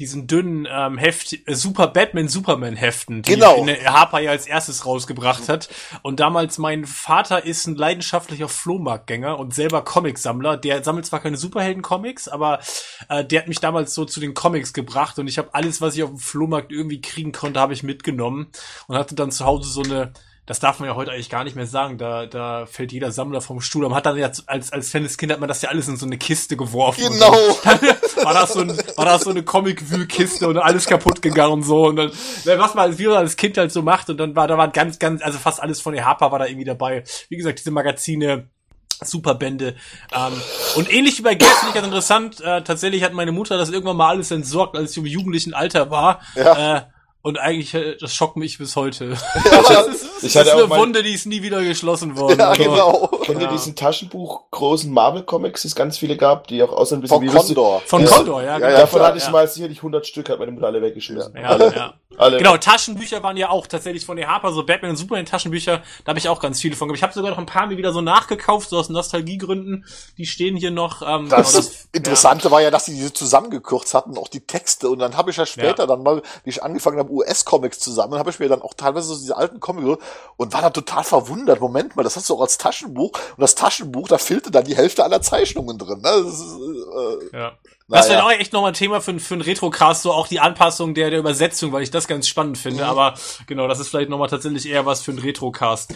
diesen 0.00 0.26
dünnen 0.26 0.66
ähm, 0.70 0.98
Heft, 0.98 1.32
äh, 1.32 1.54
Super 1.54 1.86
Batman 1.88 2.28
Superman 2.28 2.74
Heften, 2.74 3.22
die 3.22 3.32
Genau. 3.34 3.66
Harper 3.84 4.20
ja 4.20 4.30
als 4.30 4.46
erstes 4.46 4.86
rausgebracht 4.86 5.48
hat. 5.48 5.68
Und 6.02 6.20
damals 6.20 6.58
mein 6.58 6.86
Vater 6.86 7.44
ist 7.44 7.66
ein 7.66 7.76
leidenschaftlicher 7.76 8.48
Flohmarktgänger 8.48 9.38
und 9.38 9.54
selber 9.54 9.82
Comicsammler. 9.82 10.56
Der 10.56 10.82
sammelt 10.82 11.06
zwar 11.06 11.20
keine 11.20 11.36
Superhelden-Comics, 11.36 12.28
aber 12.28 12.60
äh, 13.08 13.24
der 13.24 13.40
hat 13.42 13.48
mich 13.48 13.60
damals 13.60 13.94
so 13.94 14.04
zu 14.06 14.20
den 14.20 14.34
Comics 14.34 14.72
gebracht 14.72 15.18
und 15.18 15.28
ich 15.28 15.38
habe 15.38 15.50
alles, 15.52 15.80
was 15.80 15.94
ich 15.94 16.02
auf 16.02 16.10
dem 16.10 16.18
Flohmarkt 16.18 16.72
irgendwie 16.72 17.00
kriegen 17.00 17.32
konnte, 17.32 17.60
habe 17.60 17.74
ich 17.74 17.82
mitgenommen 17.82 18.48
und 18.86 18.96
hatte 18.96 19.14
dann 19.14 19.30
zu 19.30 19.44
Hause 19.44 19.68
so 19.70 19.82
eine 19.82 20.12
das 20.50 20.58
darf 20.58 20.80
man 20.80 20.88
ja 20.88 20.96
heute 20.96 21.12
eigentlich 21.12 21.30
gar 21.30 21.44
nicht 21.44 21.54
mehr 21.54 21.68
sagen. 21.68 21.96
Da, 21.96 22.26
da 22.26 22.66
fällt 22.66 22.90
jeder 22.90 23.12
Sammler 23.12 23.40
vom 23.40 23.60
Stuhl. 23.60 23.82
Man 23.84 23.94
hat 23.94 24.06
dann 24.06 24.16
ja 24.16 24.32
als, 24.46 24.72
als 24.72 24.90
Fan 24.90 25.04
des 25.04 25.16
Kind 25.16 25.30
hat 25.30 25.38
man 25.38 25.48
das 25.48 25.62
ja 25.62 25.68
alles 25.68 25.86
in 25.86 25.96
so 25.96 26.06
eine 26.06 26.18
Kiste 26.18 26.56
geworfen. 26.56 27.04
Genau. 27.04 27.32
Dann, 27.64 27.78
dann 27.80 27.96
war 28.24 28.34
das 28.34 28.52
so, 28.52 28.60
ein, 28.60 28.76
war 28.96 29.04
das 29.04 29.22
so 29.22 29.30
eine 29.30 29.42
Comic-Wühlkiste 29.42 30.48
und 30.48 30.58
alles 30.58 30.86
kaputt 30.86 31.22
gegangen 31.22 31.52
und 31.54 31.62
so. 31.62 31.86
Und 31.86 31.96
dann, 31.96 32.10
was 32.58 32.74
man 32.74 32.90
als, 32.90 32.98
wie 32.98 33.06
man 33.06 33.16
als 33.16 33.36
Kind 33.36 33.58
halt 33.58 33.72
so 33.72 33.82
macht. 33.82 34.10
Und 34.10 34.18
dann 34.18 34.36
war, 34.36 34.48
da 34.48 34.58
waren 34.58 34.72
ganz, 34.72 34.98
ganz, 34.98 35.22
also 35.22 35.38
fast 35.38 35.62
alles 35.62 35.80
von 35.80 35.94
der 35.94 36.04
Harper 36.04 36.32
war 36.32 36.38
da 36.38 36.46
irgendwie 36.46 36.64
dabei. 36.64 37.04
Wie 37.28 37.36
gesagt, 37.36 37.58
diese 37.58 37.70
Magazine, 37.70 38.48
Superbände. 39.02 39.76
Ähm, 40.12 40.32
und 40.76 40.92
ähnlich 40.92 41.18
wie 41.18 41.22
bei 41.22 41.34
Geld 41.34 41.50
finde 41.50 41.68
ich 41.68 41.74
ganz 41.74 41.86
interessant. 41.86 42.40
Äh, 42.40 42.62
tatsächlich 42.62 43.02
hat 43.02 43.12
meine 43.12 43.32
Mutter 43.32 43.56
das 43.56 43.70
irgendwann 43.70 43.96
mal 43.96 44.10
alles 44.10 44.30
entsorgt, 44.30 44.76
als 44.76 44.92
ich 44.92 44.98
im 44.98 45.06
jugendlichen 45.06 45.54
Alter 45.54 45.90
war. 45.90 46.20
Ja. 46.34 46.76
Äh, 46.76 46.82
und 47.22 47.38
eigentlich, 47.38 47.74
äh, 47.74 47.96
das 47.96 48.14
schockt 48.14 48.36
mich 48.36 48.58
bis 48.58 48.76
heute. 48.76 49.16
Ja, 49.44 49.62
das 49.84 49.86
ist, 49.88 50.24
Ich 50.24 50.32
das 50.32 50.36
hatte 50.36 50.48
ist 50.48 50.54
auch 50.54 50.58
eine 50.58 50.66
mein- 50.68 50.80
Wunde, 50.80 51.02
die 51.02 51.12
ist 51.14 51.26
nie 51.26 51.42
wieder 51.42 51.62
geschlossen 51.62 52.16
worden. 52.18 52.38
ja 52.38 52.48
Aber- 52.48 52.56
genau. 52.56 53.06
Kennt 53.22 53.40
ihr 53.40 53.46
Ja. 53.46 53.52
diesen 53.52 53.76
Taschenbuch 53.76 54.50
großen 54.50 54.92
Marvel-Comics, 54.92 55.62
die 55.62 55.68
es 55.68 55.74
ganz 55.74 55.98
viele 55.98 56.16
gab, 56.16 56.46
die 56.48 56.62
auch 56.62 56.72
aussehen 56.72 56.98
ein 56.98 57.00
bisschen 57.02 57.18
Von 57.18 57.26
wie 57.26 57.30
Condor. 57.36 57.80
Von 57.86 58.02
Ja. 58.02 58.08
Condor, 58.08 58.42
ja. 58.42 58.48
Ja, 58.50 58.58
genau. 58.58 58.70
ja, 58.70 58.78
Davon 58.80 59.02
hatte 59.02 59.18
ich 59.18 59.28
mal 59.30 59.46
sicherlich 59.48 59.78
100 59.78 60.06
Stück, 60.06 60.28
hat 60.28 60.38
meine 60.38 60.52
Mutter 60.52 60.66
alle 60.66 60.82
weggeschmissen. 60.82 61.34
Ja, 61.36 61.42
alle. 61.48 61.74
ja. 61.74 61.94
Alle. 62.18 62.36
Genau, 62.38 62.56
Taschenbücher 62.58 63.22
waren 63.22 63.36
ja 63.38 63.48
auch 63.48 63.66
tatsächlich 63.68 64.04
von 64.04 64.16
der 64.16 64.28
Harper, 64.28 64.52
so 64.52 64.66
Batman 64.66 64.90
und 64.90 64.96
Superman 64.96 65.24
Taschenbücher, 65.24 65.80
da 66.04 66.08
habe 66.10 66.18
ich 66.18 66.28
auch 66.28 66.40
ganz 66.40 66.60
viele 66.60 66.74
von 66.76 66.88
gehabt. 66.88 66.98
Ich 66.98 67.02
habe 67.04 67.12
sogar 67.14 67.30
noch 67.30 67.38
ein 67.38 67.46
paar 67.46 67.68
mir 67.68 67.78
wieder 67.78 67.92
so 67.94 68.00
nachgekauft, 68.02 68.68
so 68.68 68.76
aus 68.78 68.90
Nostalgiegründen. 68.90 69.86
Die 70.18 70.26
stehen 70.26 70.56
hier 70.56 70.70
noch. 70.72 71.00
Ähm, 71.00 71.28
Das, 71.30 71.52
genau, 71.54 71.66
Interessante 71.92 72.50
war 72.50 72.60
ja, 72.60 72.70
dass 72.70 72.86
sie 72.86 72.94
diese 72.94 73.12
zusammengekürzt 73.12 73.94
hatten, 73.94 74.18
auch 74.18 74.28
die 74.28 74.40
Texte. 74.40 74.90
Und 74.90 74.98
dann 74.98 75.16
habe 75.16 75.30
ich 75.30 75.36
ja 75.38 75.46
später 75.46 75.84
Ja. 75.84 75.86
dann 75.86 76.02
mal, 76.02 76.20
wie 76.44 76.50
ich 76.50 76.62
angefangen 76.62 76.98
habe, 76.98 77.09
US-Comics 77.10 77.78
zusammen, 77.78 78.18
habe 78.18 78.30
ich 78.30 78.38
mir 78.38 78.48
dann 78.48 78.62
auch 78.62 78.74
teilweise 78.74 79.08
so 79.08 79.18
diese 79.18 79.36
alten 79.36 79.60
Comics 79.60 80.02
und 80.36 80.52
war 80.52 80.62
dann 80.62 80.72
total 80.72 81.04
verwundert. 81.04 81.60
Moment 81.60 81.96
mal, 81.96 82.02
das 82.02 82.16
hast 82.16 82.28
du 82.28 82.34
auch 82.34 82.42
als 82.42 82.58
Taschenbuch. 82.58 83.12
Und 83.12 83.40
das 83.40 83.54
Taschenbuch, 83.54 84.08
da 84.08 84.18
fehlte 84.18 84.50
dann 84.50 84.64
die 84.64 84.76
Hälfte 84.76 85.04
aller 85.04 85.22
Zeichnungen 85.22 85.78
drin. 85.78 86.00
Ne? 86.00 86.22
Das 86.24 86.40
ist, 86.40 86.56
äh, 87.32 87.36
Ja. 87.38 87.52
Das 87.90 88.06
naja. 88.06 88.18
wäre 88.18 88.26
auch 88.26 88.30
echt 88.30 88.52
nochmal 88.52 88.70
ein 88.70 88.74
Thema 88.74 89.00
für, 89.00 89.18
für 89.18 89.34
einen 89.34 89.42
Retrocast, 89.42 90.02
so 90.02 90.12
auch 90.12 90.28
die 90.28 90.38
Anpassung 90.38 90.94
der, 90.94 91.10
der 91.10 91.18
Übersetzung, 91.18 91.72
weil 91.72 91.82
ich 91.82 91.90
das 91.90 92.06
ganz 92.06 92.28
spannend 92.28 92.56
finde. 92.56 92.86
Aber 92.86 93.14
genau, 93.48 93.66
das 93.66 93.80
ist 93.80 93.88
vielleicht 93.88 94.10
nochmal 94.10 94.28
tatsächlich 94.28 94.68
eher 94.68 94.86
was 94.86 95.02
für 95.02 95.10
einen 95.10 95.18
Retrocast. 95.18 95.92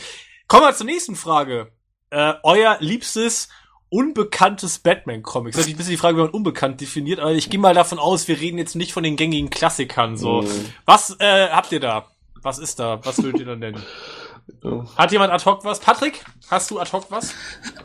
Kommen 0.48 0.64
wir 0.64 0.74
zur 0.74 0.86
nächsten 0.86 1.14
Frage. 1.14 1.70
Äh, 2.10 2.34
euer 2.42 2.78
liebstes 2.80 3.48
unbekanntes 3.94 4.78
Batman-Comic. 4.80 5.54
Das 5.54 5.62
ist 5.66 5.70
ein 5.72 5.76
bisschen 5.76 5.92
die 5.92 5.96
Frage, 5.96 6.16
wie 6.18 6.22
man 6.22 6.30
unbekannt 6.30 6.80
definiert, 6.80 7.20
aber 7.20 7.32
ich 7.32 7.48
gehe 7.50 7.60
mal 7.60 7.74
davon 7.74 7.98
aus, 7.98 8.26
wir 8.28 8.40
reden 8.40 8.58
jetzt 8.58 8.74
nicht 8.74 8.92
von 8.92 9.02
den 9.04 9.16
gängigen 9.16 9.50
Klassikern. 9.50 10.16
So, 10.16 10.42
Mhm. 10.42 10.48
was 10.84 11.16
äh, 11.20 11.48
habt 11.48 11.70
ihr 11.72 11.80
da? 11.80 12.06
Was 12.42 12.58
ist 12.58 12.78
da? 12.80 13.00
Was 13.04 13.22
würdet 13.22 13.40
ihr 13.40 13.46
da 13.46 13.56
nennen? 13.56 13.82
Hat 14.96 15.10
jemand 15.12 15.32
ad 15.32 15.44
hoc 15.46 15.64
was? 15.64 15.80
Patrick, 15.80 16.22
hast 16.50 16.70
du 16.70 16.78
ad 16.78 16.90
hoc 16.92 17.06
was? 17.10 17.32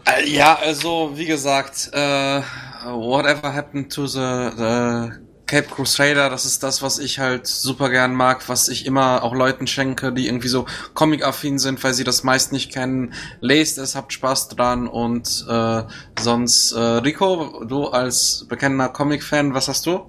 Äh, 0.05 0.27
Ja, 0.29 0.55
also 0.61 1.11
wie 1.15 1.25
gesagt, 1.25 1.89
äh, 1.93 2.41
whatever 2.85 3.53
happened 3.53 3.93
to 3.93 4.07
the, 4.07 4.49
the 4.57 5.11
Cape 5.49 5.67
Crusader, 5.67 6.29
das 6.29 6.45
ist 6.45 6.61
das, 6.61 6.83
was 6.83 6.99
ich 6.99 7.17
halt 7.17 7.47
super 7.47 7.89
gern 7.89 8.13
mag, 8.13 8.47
was 8.49 8.69
ich 8.69 8.85
immer 8.85 9.23
auch 9.23 9.33
Leuten 9.33 9.65
schenke, 9.65 10.13
die 10.13 10.27
irgendwie 10.27 10.47
so 10.47 10.67
comic-affin 10.93 11.57
sind, 11.57 11.83
weil 11.83 11.95
sie 11.95 12.03
das 12.03 12.23
meist 12.23 12.51
nicht 12.51 12.71
kennen. 12.71 13.15
Lest 13.39 13.79
es, 13.79 13.95
habt 13.95 14.13
Spaß 14.13 14.49
dran 14.49 14.87
und 14.87 15.47
äh, 15.49 15.83
sonst, 16.19 16.73
äh, 16.73 16.79
Rico, 16.79 17.63
du 17.65 17.87
als 17.87 18.45
bekennender 18.47 18.89
Comic-Fan, 18.89 19.55
was 19.55 19.67
hast 19.67 19.87
du? 19.87 20.07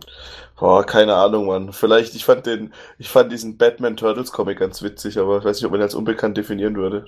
Boah, 0.58 0.84
keine 0.84 1.14
Ahnung, 1.14 1.46
Mann. 1.46 1.72
Vielleicht, 1.72 2.14
ich 2.14 2.26
fand 2.26 2.44
den, 2.44 2.74
ich 2.98 3.08
fand 3.08 3.32
diesen 3.32 3.56
Batman 3.56 3.96
Turtles 3.96 4.32
Comic 4.32 4.58
ganz 4.58 4.82
witzig, 4.82 5.16
aber 5.16 5.38
ich 5.38 5.44
weiß 5.44 5.56
nicht, 5.56 5.64
ob 5.64 5.70
man 5.70 5.80
ihn 5.80 5.84
als 5.84 5.94
unbekannt 5.94 6.36
definieren 6.36 6.76
würde. 6.76 7.06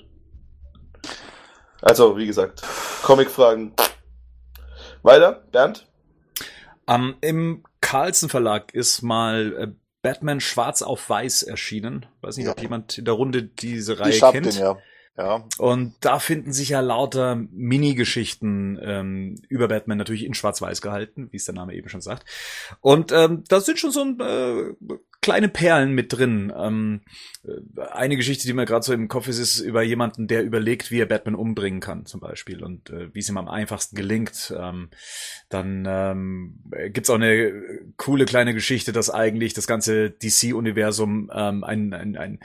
Also, 1.83 2.17
wie 2.17 2.25
gesagt, 2.25 2.63
Comic-Fragen. 3.03 3.73
Weiter, 5.03 5.43
Bernd? 5.51 5.85
Ähm, 6.87 7.15
Im 7.21 7.63
Carlsen 7.83 8.29
Verlag 8.29 8.73
ist 8.73 9.01
mal 9.01 9.55
äh, 9.57 9.67
Batman 10.01 10.39
Schwarz 10.39 10.81
auf 10.81 11.09
Weiß 11.09 11.43
erschienen. 11.43 12.05
Weiß 12.21 12.37
nicht, 12.37 12.47
ob 12.47 12.57
Ja. 12.57 12.63
jemand 12.63 12.97
in 12.97 13.05
der 13.05 13.13
Runde 13.13 13.43
diese 13.43 13.99
Reihe 13.99 14.09
ich 14.09 14.23
hab 14.23 14.33
kennt. 14.33 14.47
den, 14.47 14.57
ja. 14.59 14.77
Ja. 15.15 15.45
Und 15.59 15.93
da 16.01 16.17
finden 16.17 16.53
sich 16.53 16.69
ja 16.69 16.79
lauter 16.79 17.35
Mini-Geschichten 17.35 18.79
ähm, 18.81 19.35
über 19.47 19.67
Batman 19.67 19.99
natürlich 19.99 20.25
in 20.25 20.33
Schwarz-Weiß 20.33 20.81
gehalten, 20.81 21.27
wie 21.31 21.37
es 21.37 21.45
der 21.45 21.53
Name 21.53 21.75
eben 21.75 21.87
schon 21.87 22.01
sagt. 22.01 22.25
Und 22.81 23.11
ähm, 23.11 23.43
da 23.47 23.61
sind 23.61 23.77
schon 23.77 23.91
so 23.91 24.01
ein, 24.01 24.19
äh, 24.19 24.73
kleine 25.23 25.49
Perlen 25.49 25.93
mit 25.93 26.13
drin. 26.13 26.53
Ähm, 26.55 27.01
äh, 27.43 27.81
eine 27.81 28.15
Geschichte, 28.15 28.45
die 28.45 28.53
mir 28.53 28.65
gerade 28.65 28.85
so 28.85 28.93
im 28.93 29.07
Kopf 29.07 29.27
ist, 29.27 29.39
ist 29.39 29.59
über 29.59 29.81
jemanden, 29.81 30.27
der 30.27 30.43
überlegt, 30.43 30.91
wie 30.91 30.99
er 30.99 31.07
Batman 31.07 31.33
umbringen 31.33 31.79
kann, 31.79 32.05
zum 32.05 32.19
Beispiel, 32.19 32.63
und 32.63 32.91
äh, 32.91 33.13
wie 33.15 33.19
es 33.19 33.29
ihm 33.29 33.37
am 33.37 33.47
einfachsten 33.47 33.95
gelingt. 33.95 34.53
Ähm, 34.55 34.89
dann 35.49 35.85
ähm, 35.87 36.59
gibt's 36.89 37.09
auch 37.09 37.15
eine 37.15 37.51
coole 37.97 38.25
kleine 38.25 38.53
Geschichte, 38.53 38.91
dass 38.91 39.09
eigentlich 39.09 39.53
das 39.53 39.65
ganze 39.65 40.11
DC-Universum 40.11 41.31
ähm, 41.33 41.63
ein, 41.63 41.93
ein, 41.93 42.17
ein 42.17 42.39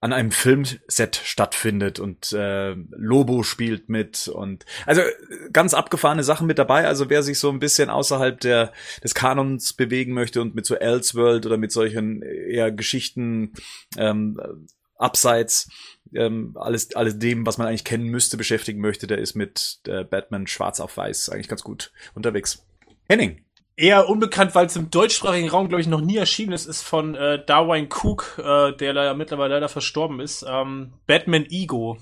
an 0.00 0.14
einem 0.14 0.30
Filmset 0.30 1.20
stattfindet 1.24 2.00
und 2.00 2.32
äh, 2.32 2.74
Lobo 2.90 3.42
spielt 3.42 3.90
mit 3.90 4.28
und 4.28 4.64
also 4.86 5.02
ganz 5.52 5.74
abgefahrene 5.74 6.22
Sachen 6.22 6.46
mit 6.46 6.58
dabei. 6.58 6.86
Also 6.86 7.10
wer 7.10 7.22
sich 7.22 7.38
so 7.38 7.50
ein 7.50 7.58
bisschen 7.58 7.90
außerhalb 7.90 8.40
der 8.40 8.72
des 9.04 9.14
Kanons 9.14 9.74
bewegen 9.74 10.14
möchte 10.14 10.40
und 10.40 10.54
mit 10.54 10.64
so 10.64 10.74
Elseworld 10.74 11.44
oder 11.44 11.58
mit 11.58 11.70
solchen 11.70 12.22
eher 12.22 12.72
Geschichten 12.72 13.52
ähm, 13.98 14.40
abseits 14.96 15.68
ähm, 16.14 16.56
alles 16.58 16.94
alles 16.94 17.18
dem, 17.18 17.46
was 17.46 17.58
man 17.58 17.66
eigentlich 17.66 17.84
kennen 17.84 18.06
müsste, 18.06 18.38
beschäftigen 18.38 18.80
möchte, 18.80 19.06
der 19.06 19.18
ist 19.18 19.34
mit 19.34 19.80
äh, 19.86 20.04
Batman 20.04 20.46
Schwarz 20.46 20.80
auf 20.80 20.96
Weiß 20.96 21.28
eigentlich 21.28 21.48
ganz 21.48 21.62
gut 21.62 21.92
unterwegs. 22.14 22.66
Henning. 23.08 23.44
Eher 23.80 24.08
unbekannt, 24.08 24.54
weil 24.54 24.66
es 24.66 24.76
im 24.76 24.90
deutschsprachigen 24.90 25.48
Raum, 25.48 25.68
glaube 25.68 25.80
ich, 25.80 25.86
noch 25.86 26.02
nie 26.02 26.16
erschienen 26.16 26.52
ist, 26.52 26.66
ist 26.66 26.82
von 26.82 27.14
äh, 27.14 27.44
Darwin 27.44 27.88
Cook, 27.90 28.38
äh, 28.38 28.72
der 28.76 28.92
leider 28.92 29.14
mittlerweile 29.14 29.54
leider 29.54 29.68
verstorben 29.68 30.20
ist. 30.20 30.44
Ähm, 30.46 30.92
Batman 31.06 31.46
Ego. 31.46 31.98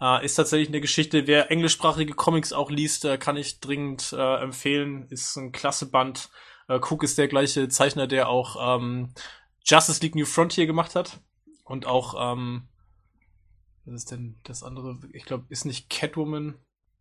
Äh, 0.00 0.24
ist 0.24 0.36
tatsächlich 0.36 0.68
eine 0.68 0.80
Geschichte, 0.80 1.26
wer 1.26 1.50
englischsprachige 1.50 2.14
Comics 2.14 2.52
auch 2.52 2.70
liest, 2.70 3.04
äh, 3.04 3.18
kann 3.18 3.36
ich 3.36 3.60
dringend 3.60 4.14
äh, 4.16 4.42
empfehlen. 4.42 5.06
Ist 5.10 5.36
ein 5.36 5.52
klasse 5.52 5.90
Band. 5.90 6.30
Äh, 6.68 6.78
Cook 6.80 7.02
ist 7.02 7.18
der 7.18 7.28
gleiche 7.28 7.68
Zeichner, 7.68 8.06
der 8.06 8.28
auch 8.28 8.78
ähm, 8.78 9.12
Justice 9.64 10.00
League 10.02 10.14
New 10.14 10.26
Frontier 10.26 10.66
gemacht 10.66 10.94
hat. 10.94 11.18
Und 11.64 11.86
auch, 11.86 12.32
ähm, 12.32 12.68
was 13.84 13.94
ist 13.94 14.10
denn 14.12 14.38
das 14.44 14.62
andere? 14.62 14.98
Ich 15.12 15.24
glaube, 15.24 15.44
ist 15.48 15.64
nicht 15.64 15.90
Catwoman. 15.90 16.54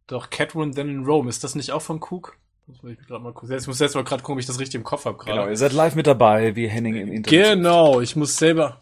Doch, 0.07 0.30
Catwoman 0.31 0.73
Then 0.73 0.90
in 0.90 1.06
Rome. 1.06 1.30
Ist 1.30 1.44
das 1.44 1.56
nicht 1.56 1.72
auch 1.72 1.81
von 1.81 2.02
Cook? 2.02 2.38
Muss 2.69 2.91
ich 2.91 3.07
gerade 3.07 3.23
mal 3.23 3.33
gucken. 3.33 3.57
Ich 3.57 3.67
muss 3.67 3.79
jetzt 3.79 3.95
mal 3.95 4.03
gerade 4.03 4.21
gucken, 4.21 4.33
ob 4.33 4.39
ich 4.39 4.45
das 4.45 4.59
richtig 4.59 4.75
im 4.75 4.83
Kopf 4.83 5.05
habe 5.05 5.17
gerade. 5.17 5.31
Genau, 5.31 5.49
ihr 5.49 5.57
seid 5.57 5.73
live 5.73 5.95
mit 5.95 6.05
dabei, 6.05 6.55
wie 6.55 6.67
Henning 6.67 6.95
im 6.95 7.11
Internet. 7.11 7.51
Genau, 7.51 7.99
ich 7.99 8.15
muss 8.15 8.37
selber. 8.37 8.79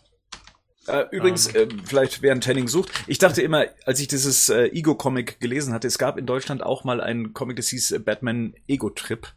Äh, 0.88 1.06
übrigens, 1.12 1.48
äh, 1.54 1.68
vielleicht 1.86 2.22
während 2.22 2.48
Henning 2.48 2.68
sucht, 2.68 2.92
ich 3.08 3.18
dachte 3.18 3.42
immer, 3.42 3.66
als 3.86 4.00
ich 4.00 4.08
dieses 4.08 4.50
äh, 4.50 4.68
Ego-Comic 4.68 5.40
gelesen 5.40 5.74
hatte, 5.74 5.88
es 5.88 5.98
gab 5.98 6.18
in 6.18 6.26
Deutschland 6.26 6.64
auch 6.64 6.84
mal 6.84 7.02
einen 7.02 7.34
Comic, 7.34 7.58
das 7.58 7.68
hieß 7.70 7.92
äh, 7.92 8.00
Batman 8.00 8.54
Ego-Trip. 8.68 9.28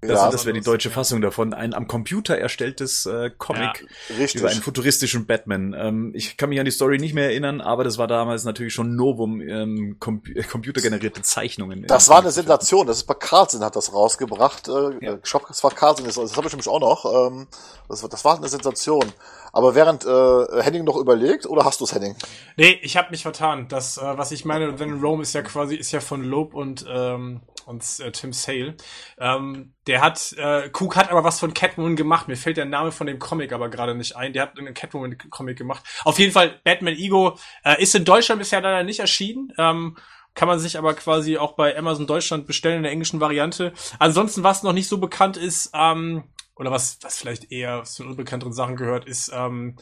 Das, 0.00 0.10
Ja, 0.10 0.30
das 0.30 0.44
wäre 0.46 0.54
die 0.54 0.64
deutsche 0.64 0.90
Fassung 0.90 1.20
davon. 1.20 1.52
Ein 1.54 1.74
am 1.74 1.86
Computer 1.88 2.38
erstelltes 2.38 3.06
äh, 3.06 3.30
Comic 3.36 3.86
Richtig. 4.18 4.40
über 4.40 4.50
einen 4.50 4.60
futuristischen 4.62 5.26
Batman. 5.26 5.74
Ähm, 5.76 6.12
ich 6.14 6.36
kann 6.36 6.48
mich 6.50 6.58
an 6.58 6.64
die 6.64 6.70
Story 6.70 6.98
nicht 6.98 7.14
mehr 7.14 7.24
erinnern, 7.30 7.60
aber 7.60 7.84
das 7.84 7.98
war 7.98 8.06
damals 8.06 8.44
natürlich 8.44 8.74
schon 8.74 8.94
Novum, 8.96 9.40
ähm, 9.40 9.96
com 9.98 10.22
äh, 10.34 10.42
computergenerierte 10.42 11.22
Zeichnungen. 11.22 11.84
Das 11.86 12.08
war 12.08 12.18
eine. 12.18 12.30
Sensation. 12.30 12.86
Das 12.86 12.98
ist 12.98 13.04
bei 13.04 13.14
Carlsen 13.14 13.64
hat 13.64 13.76
das 13.76 13.92
rausgebracht. 13.92 14.68
Äh, 14.68 14.72
Ja. 15.04 15.14
Ich 15.16 15.22
glaube, 15.30 15.46
das 15.48 15.62
war 15.64 15.70
Carlsen. 15.70 16.04
Das, 16.04 16.14
das 16.16 16.36
habe 16.36 16.46
ich 16.46 16.52
nämlich 16.52 16.68
auch 16.68 16.80
noch. 16.80 17.30
Ähm, 17.30 17.46
das, 17.88 18.02
war- 18.02 18.08
das 18.08 18.24
war 18.24 18.36
eine 18.36 18.48
Sensation. 18.48 19.04
Aber 19.52 19.74
während 19.74 20.04
äh, 20.04 20.62
Henning 20.62 20.84
noch 20.84 20.96
überlegt, 20.96 21.46
oder 21.46 21.64
hast 21.64 21.80
du 21.80 21.84
es, 21.84 21.94
Henning? 21.94 22.14
Nee, 22.56 22.78
ich 22.82 22.96
habe 22.96 23.10
mich 23.10 23.22
vertan. 23.22 23.68
Das, 23.68 23.96
äh, 23.96 24.02
was 24.18 24.30
ich 24.32 24.44
meine, 24.44 24.76
Then 24.76 25.00
Rome 25.00 25.22
ist 25.22 25.32
ja 25.34 25.42
quasi, 25.42 25.76
ist 25.76 25.92
ja 25.92 26.00
von 26.00 26.22
Loeb 26.22 26.52
und, 26.54 26.84
ähm, 26.88 27.40
und 27.66 27.84
äh, 28.00 28.12
Tim 28.12 28.32
Sale. 28.32 28.76
Ähm, 29.18 29.74
der 29.86 30.00
hat, 30.00 30.32
äh, 30.38 30.70
Cook 30.72 30.96
hat 30.96 31.10
aber 31.10 31.24
was 31.24 31.40
von 31.40 31.52
Catwoman 31.52 31.96
gemacht. 31.96 32.28
Mir 32.28 32.36
fällt 32.36 32.56
der 32.56 32.64
Name 32.64 32.92
von 32.92 33.06
dem 33.06 33.18
Comic 33.18 33.52
aber 33.52 33.68
gerade 33.68 33.94
nicht 33.94 34.16
ein. 34.16 34.32
Der 34.32 34.42
hat 34.42 34.58
einen 34.58 34.72
Catwoman-Comic 34.72 35.58
gemacht. 35.58 35.84
Auf 36.04 36.18
jeden 36.18 36.32
Fall, 36.32 36.60
Batman 36.64 36.94
Ego 36.94 37.36
äh, 37.64 37.82
ist 37.82 37.94
in 37.94 38.04
Deutschland 38.04 38.38
bisher 38.38 38.60
leider 38.60 38.84
nicht 38.84 39.00
erschienen. 39.00 39.52
Ähm, 39.58 39.96
kann 40.34 40.48
man 40.48 40.60
sich 40.60 40.78
aber 40.78 40.94
quasi 40.94 41.38
auch 41.38 41.52
bei 41.52 41.76
Amazon 41.76 42.06
Deutschland 42.06 42.46
bestellen 42.46 42.78
in 42.78 42.82
der 42.84 42.92
englischen 42.92 43.20
Variante. 43.20 43.72
Ansonsten, 43.98 44.44
was 44.44 44.62
noch 44.62 44.72
nicht 44.72 44.88
so 44.88 44.98
bekannt 44.98 45.36
ist, 45.36 45.70
ähm, 45.74 46.24
oder 46.54 46.70
was, 46.70 46.98
was 47.02 47.18
vielleicht 47.18 47.50
eher 47.50 47.82
zu 47.82 48.04
unbekannteren 48.04 48.52
Sachen 48.52 48.76
gehört, 48.76 49.06
ist, 49.06 49.30
ähm, 49.34 49.76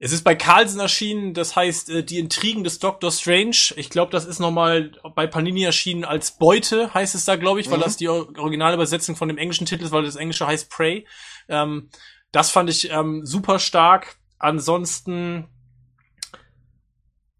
es 0.00 0.12
ist 0.12 0.22
bei 0.22 0.34
Carlsen 0.36 0.80
erschienen, 0.80 1.34
das 1.34 1.56
heißt 1.56 1.90
äh, 1.90 2.04
die 2.04 2.18
Intrigen 2.18 2.62
des 2.64 2.78
Doctor 2.78 3.10
Strange. 3.10 3.74
Ich 3.76 3.90
glaube, 3.90 4.12
das 4.12 4.24
ist 4.26 4.38
nochmal 4.38 4.92
bei 5.16 5.26
Panini 5.26 5.64
erschienen 5.64 6.04
als 6.04 6.38
Beute, 6.38 6.94
heißt 6.94 7.14
es 7.14 7.24
da, 7.24 7.36
glaube 7.36 7.60
ich, 7.60 7.68
weil 7.70 7.78
Mhm. 7.78 7.82
das 7.82 7.96
die 7.96 8.08
Or- 8.08 8.28
Originalübersetzung 8.38 9.16
von 9.16 9.28
dem 9.28 9.38
englischen 9.38 9.66
Titel 9.66 9.84
ist, 9.84 9.90
weil 9.90 10.04
das 10.04 10.16
englische 10.16 10.46
heißt 10.46 10.70
Prey. 10.70 11.06
Ähm, 11.48 11.90
das 12.30 12.50
fand 12.50 12.70
ich 12.70 12.90
ähm, 12.90 13.24
super 13.26 13.58
stark. 13.58 14.16
Ansonsten 14.38 15.48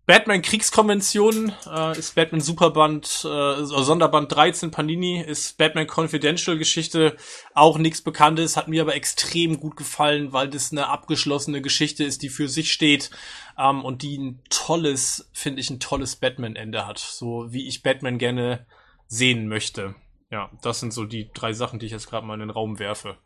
Batman 0.09 0.41
Kriegskonvention 0.41 1.53
äh, 1.71 1.99
ist 1.99 2.15
Batman 2.15 2.41
Superband, 2.41 3.05
äh, 3.27 3.63
Sonderband 3.63 4.35
13 4.35 4.71
Panini 4.71 5.21
ist 5.21 5.59
Batman 5.59 5.87
Confidential 5.87 6.57
Geschichte 6.57 7.15
auch 7.53 7.77
nichts 7.77 8.01
Bekanntes, 8.01 8.57
hat 8.57 8.69
mir 8.69 8.81
aber 8.81 8.95
extrem 8.95 9.61
gut 9.61 9.77
gefallen, 9.77 10.33
weil 10.33 10.49
das 10.49 10.73
eine 10.73 10.89
abgeschlossene 10.89 11.61
Geschichte 11.61 12.05
ist, 12.05 12.23
die 12.23 12.31
für 12.31 12.49
sich 12.49 12.73
steht 12.73 13.11
ähm, 13.59 13.85
und 13.85 14.01
die 14.01 14.17
ein 14.17 14.41
tolles, 14.49 15.29
finde 15.35 15.61
ich, 15.61 15.69
ein 15.69 15.79
tolles 15.79 16.17
Batman-Ende 16.17 16.87
hat, 16.87 16.97
so 16.97 17.53
wie 17.53 17.69
ich 17.69 17.83
Batman 17.83 18.17
gerne 18.17 18.65
sehen 19.09 19.47
möchte. 19.47 19.95
Ja, 20.31 20.49
das 20.63 20.81
sind 20.81 20.95
so 20.95 21.05
die 21.05 21.31
drei 21.35 21.53
Sachen, 21.53 21.81
die 21.81 21.85
ich 21.85 21.93
jetzt 21.93 22.09
gerade 22.09 22.25
mal 22.25 22.33
in 22.33 22.41
den 22.41 22.51
Raum 22.51 22.79
werfe. 22.79 23.19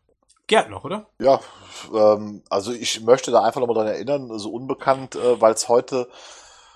Gerd 0.48 0.68
noch, 0.68 0.82
oder? 0.82 1.06
Ja, 1.20 1.40
ähm, 1.94 2.42
also 2.50 2.72
ich 2.72 3.02
möchte 3.02 3.30
da 3.30 3.44
einfach 3.44 3.60
nochmal 3.60 3.76
dran 3.76 3.86
erinnern, 3.86 4.36
so 4.36 4.50
unbekannt, 4.50 5.14
äh, 5.14 5.40
weil 5.40 5.54
es 5.54 5.68
heute 5.68 6.08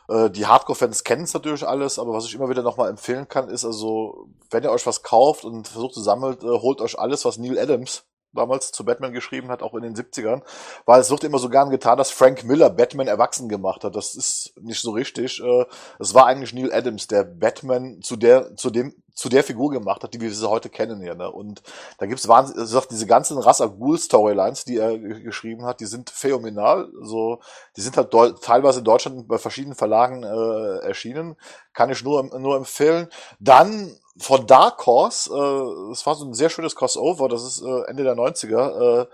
äh, 0.09 0.31
die 0.31 0.47
Hardcore-Fans 0.47 1.05
kennen 1.05 1.25
es 1.25 1.35
natürlich 1.35 1.67
alles, 1.67 1.99
aber 1.99 2.13
was 2.13 2.27
ich 2.27 2.35
immer 2.35 2.49
wieder 2.49 2.63
nochmal 2.63 2.91
empfehlen 2.91 3.29
kann, 3.29 3.49
ist 3.49 3.65
also, 3.65 4.29
wenn 4.51 4.63
ihr 4.63 4.71
euch 4.71 4.87
was 4.87 5.03
kauft 5.03 5.45
und 5.45 5.69
versucht 5.69 5.95
zu 5.95 6.03
sammeln, 6.03 6.37
äh, 6.43 6.47
holt 6.47 6.81
euch 6.81 6.99
alles, 6.99 7.25
was 7.25 7.39
Neil 7.39 7.59
Adams 7.59 8.05
damals 8.33 8.71
zu 8.71 8.85
Batman 8.85 9.13
geschrieben 9.13 9.49
hat, 9.49 9.63
auch 9.63 9.75
in 9.75 9.83
den 9.83 9.95
70ern, 9.95 10.43
weil 10.85 11.01
es 11.01 11.11
wird 11.11 11.25
immer 11.25 11.39
so 11.39 11.49
gern 11.49 11.71
getan, 11.71 11.99
dass 11.99 12.11
Frank 12.11 12.45
Miller 12.45 12.71
Batman 12.71 13.09
erwachsen 13.09 13.49
gemacht 13.49 13.83
hat. 13.83 13.97
Das 13.97 14.15
ist 14.15 14.53
nicht 14.61 14.81
so 14.81 14.91
richtig. 14.93 15.41
Äh, 15.43 15.65
Es 15.99 16.15
war 16.15 16.27
eigentlich 16.27 16.53
Neil 16.53 16.73
Adams, 16.73 17.07
der 17.07 17.25
Batman 17.25 18.03
zu 18.03 18.17
der, 18.17 18.55
zu 18.57 18.71
dem, 18.71 18.95
zu 19.17 19.29
der 19.31 19.43
Figur 19.43 19.71
gemacht 19.71 20.03
hat, 20.05 20.13
die 20.15 20.21
wir 20.21 20.33
sie 20.33 20.49
heute 20.49 20.69
kennen 20.69 21.01
hier. 21.01 21.15
Ne? 21.15 21.31
Und 21.31 21.63
da 21.99 22.07
gibt's 22.07 22.29
wahnsinnig, 22.29 22.61
also 22.61 22.83
diese 22.91 23.07
ganzen 23.07 23.39
Ras 23.39 23.61
Al 23.63 23.71
Ghul 23.71 23.99
Storylines, 23.99 24.65
die 24.67 24.77
er 24.77 24.99
ge- 24.99 25.23
geschrieben 25.23 25.65
hat, 25.65 25.81
die 25.81 25.87
sind 25.87 26.11
phänomenal. 26.11 26.89
So, 27.01 27.41
die 27.77 27.81
sind 27.81 27.97
halt 27.97 28.13
teilweise 28.43 28.81
in 28.81 28.85
Deutschland 28.85 29.27
bei 29.27 29.39
verschiedenen 29.39 29.75
Verlagen 29.75 30.23
äh, 30.23 30.87
erschienen. 30.87 31.37
Kann 31.73 31.91
ich 31.91 32.05
nur 32.05 32.23
nur 32.39 32.57
empfehlen. 32.57 33.09
Dann 33.41 33.97
von 34.19 34.47
Dark 34.47 34.87
Horse, 34.87 35.31
äh, 35.35 35.93
es 35.93 36.05
war 36.07 36.15
so 36.15 36.27
ein 36.27 36.35
sehr 36.35 36.51
schönes 36.51 36.77
Crossover. 36.77 37.29
Das 37.29 37.43
ist 37.43 37.63
äh, 37.63 37.83
Ende 37.89 38.05
der 38.05 38.15
90er. 38.17 39.03
Äh, 39.03 39.07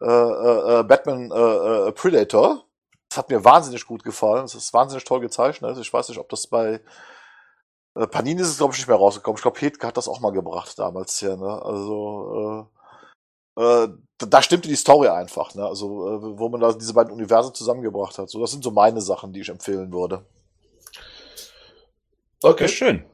äh, 0.00 0.80
äh, 0.80 0.82
Batman 0.84 1.30
äh, 1.30 1.88
äh, 1.88 1.92
Predator. 1.92 2.64
Das 3.08 3.18
hat 3.18 3.30
mir 3.30 3.42
wahnsinnig 3.44 3.86
gut 3.86 4.04
gefallen. 4.04 4.44
Es 4.44 4.54
ist 4.54 4.72
wahnsinnig 4.74 5.04
toll 5.04 5.20
gezeichnet. 5.20 5.78
Ich 5.78 5.92
weiß 5.92 6.08
nicht, 6.10 6.18
ob 6.18 6.28
das 6.28 6.46
bei 6.46 6.80
äh, 7.98 8.06
Panini 8.06 8.40
ist 8.40 8.48
es, 8.48 8.58
glaube 8.58 8.72
ich, 8.72 8.78
nicht 8.78 8.88
mehr 8.88 8.96
rausgekommen. 8.96 9.36
Ich 9.36 9.42
glaube, 9.42 9.60
Hetke 9.60 9.86
hat 9.86 9.96
das 9.96 10.08
auch 10.08 10.20
mal 10.20 10.30
gebracht 10.30 10.78
damals 10.78 11.18
hier. 11.18 11.36
Ne? 11.36 11.62
Also 11.62 12.68
äh, 13.56 13.62
äh, 13.62 13.88
da, 14.18 14.42
stimmte 14.42 14.68
die 14.68 14.76
Story 14.76 15.08
einfach. 15.08 15.54
Ne? 15.54 15.64
Also 15.64 15.86
äh, 16.08 16.38
wo 16.38 16.48
man 16.48 16.60
da 16.60 16.72
diese 16.72 16.94
beiden 16.94 17.12
Universen 17.12 17.54
zusammengebracht 17.54 18.18
hat. 18.18 18.30
So, 18.30 18.40
das 18.40 18.52
sind 18.52 18.62
so 18.62 18.70
meine 18.70 19.00
Sachen, 19.00 19.32
die 19.32 19.40
ich 19.40 19.48
empfehlen 19.48 19.92
würde. 19.92 20.24
Ja, 22.42 22.50
Okay. 22.50 22.68
schön. 22.68 23.04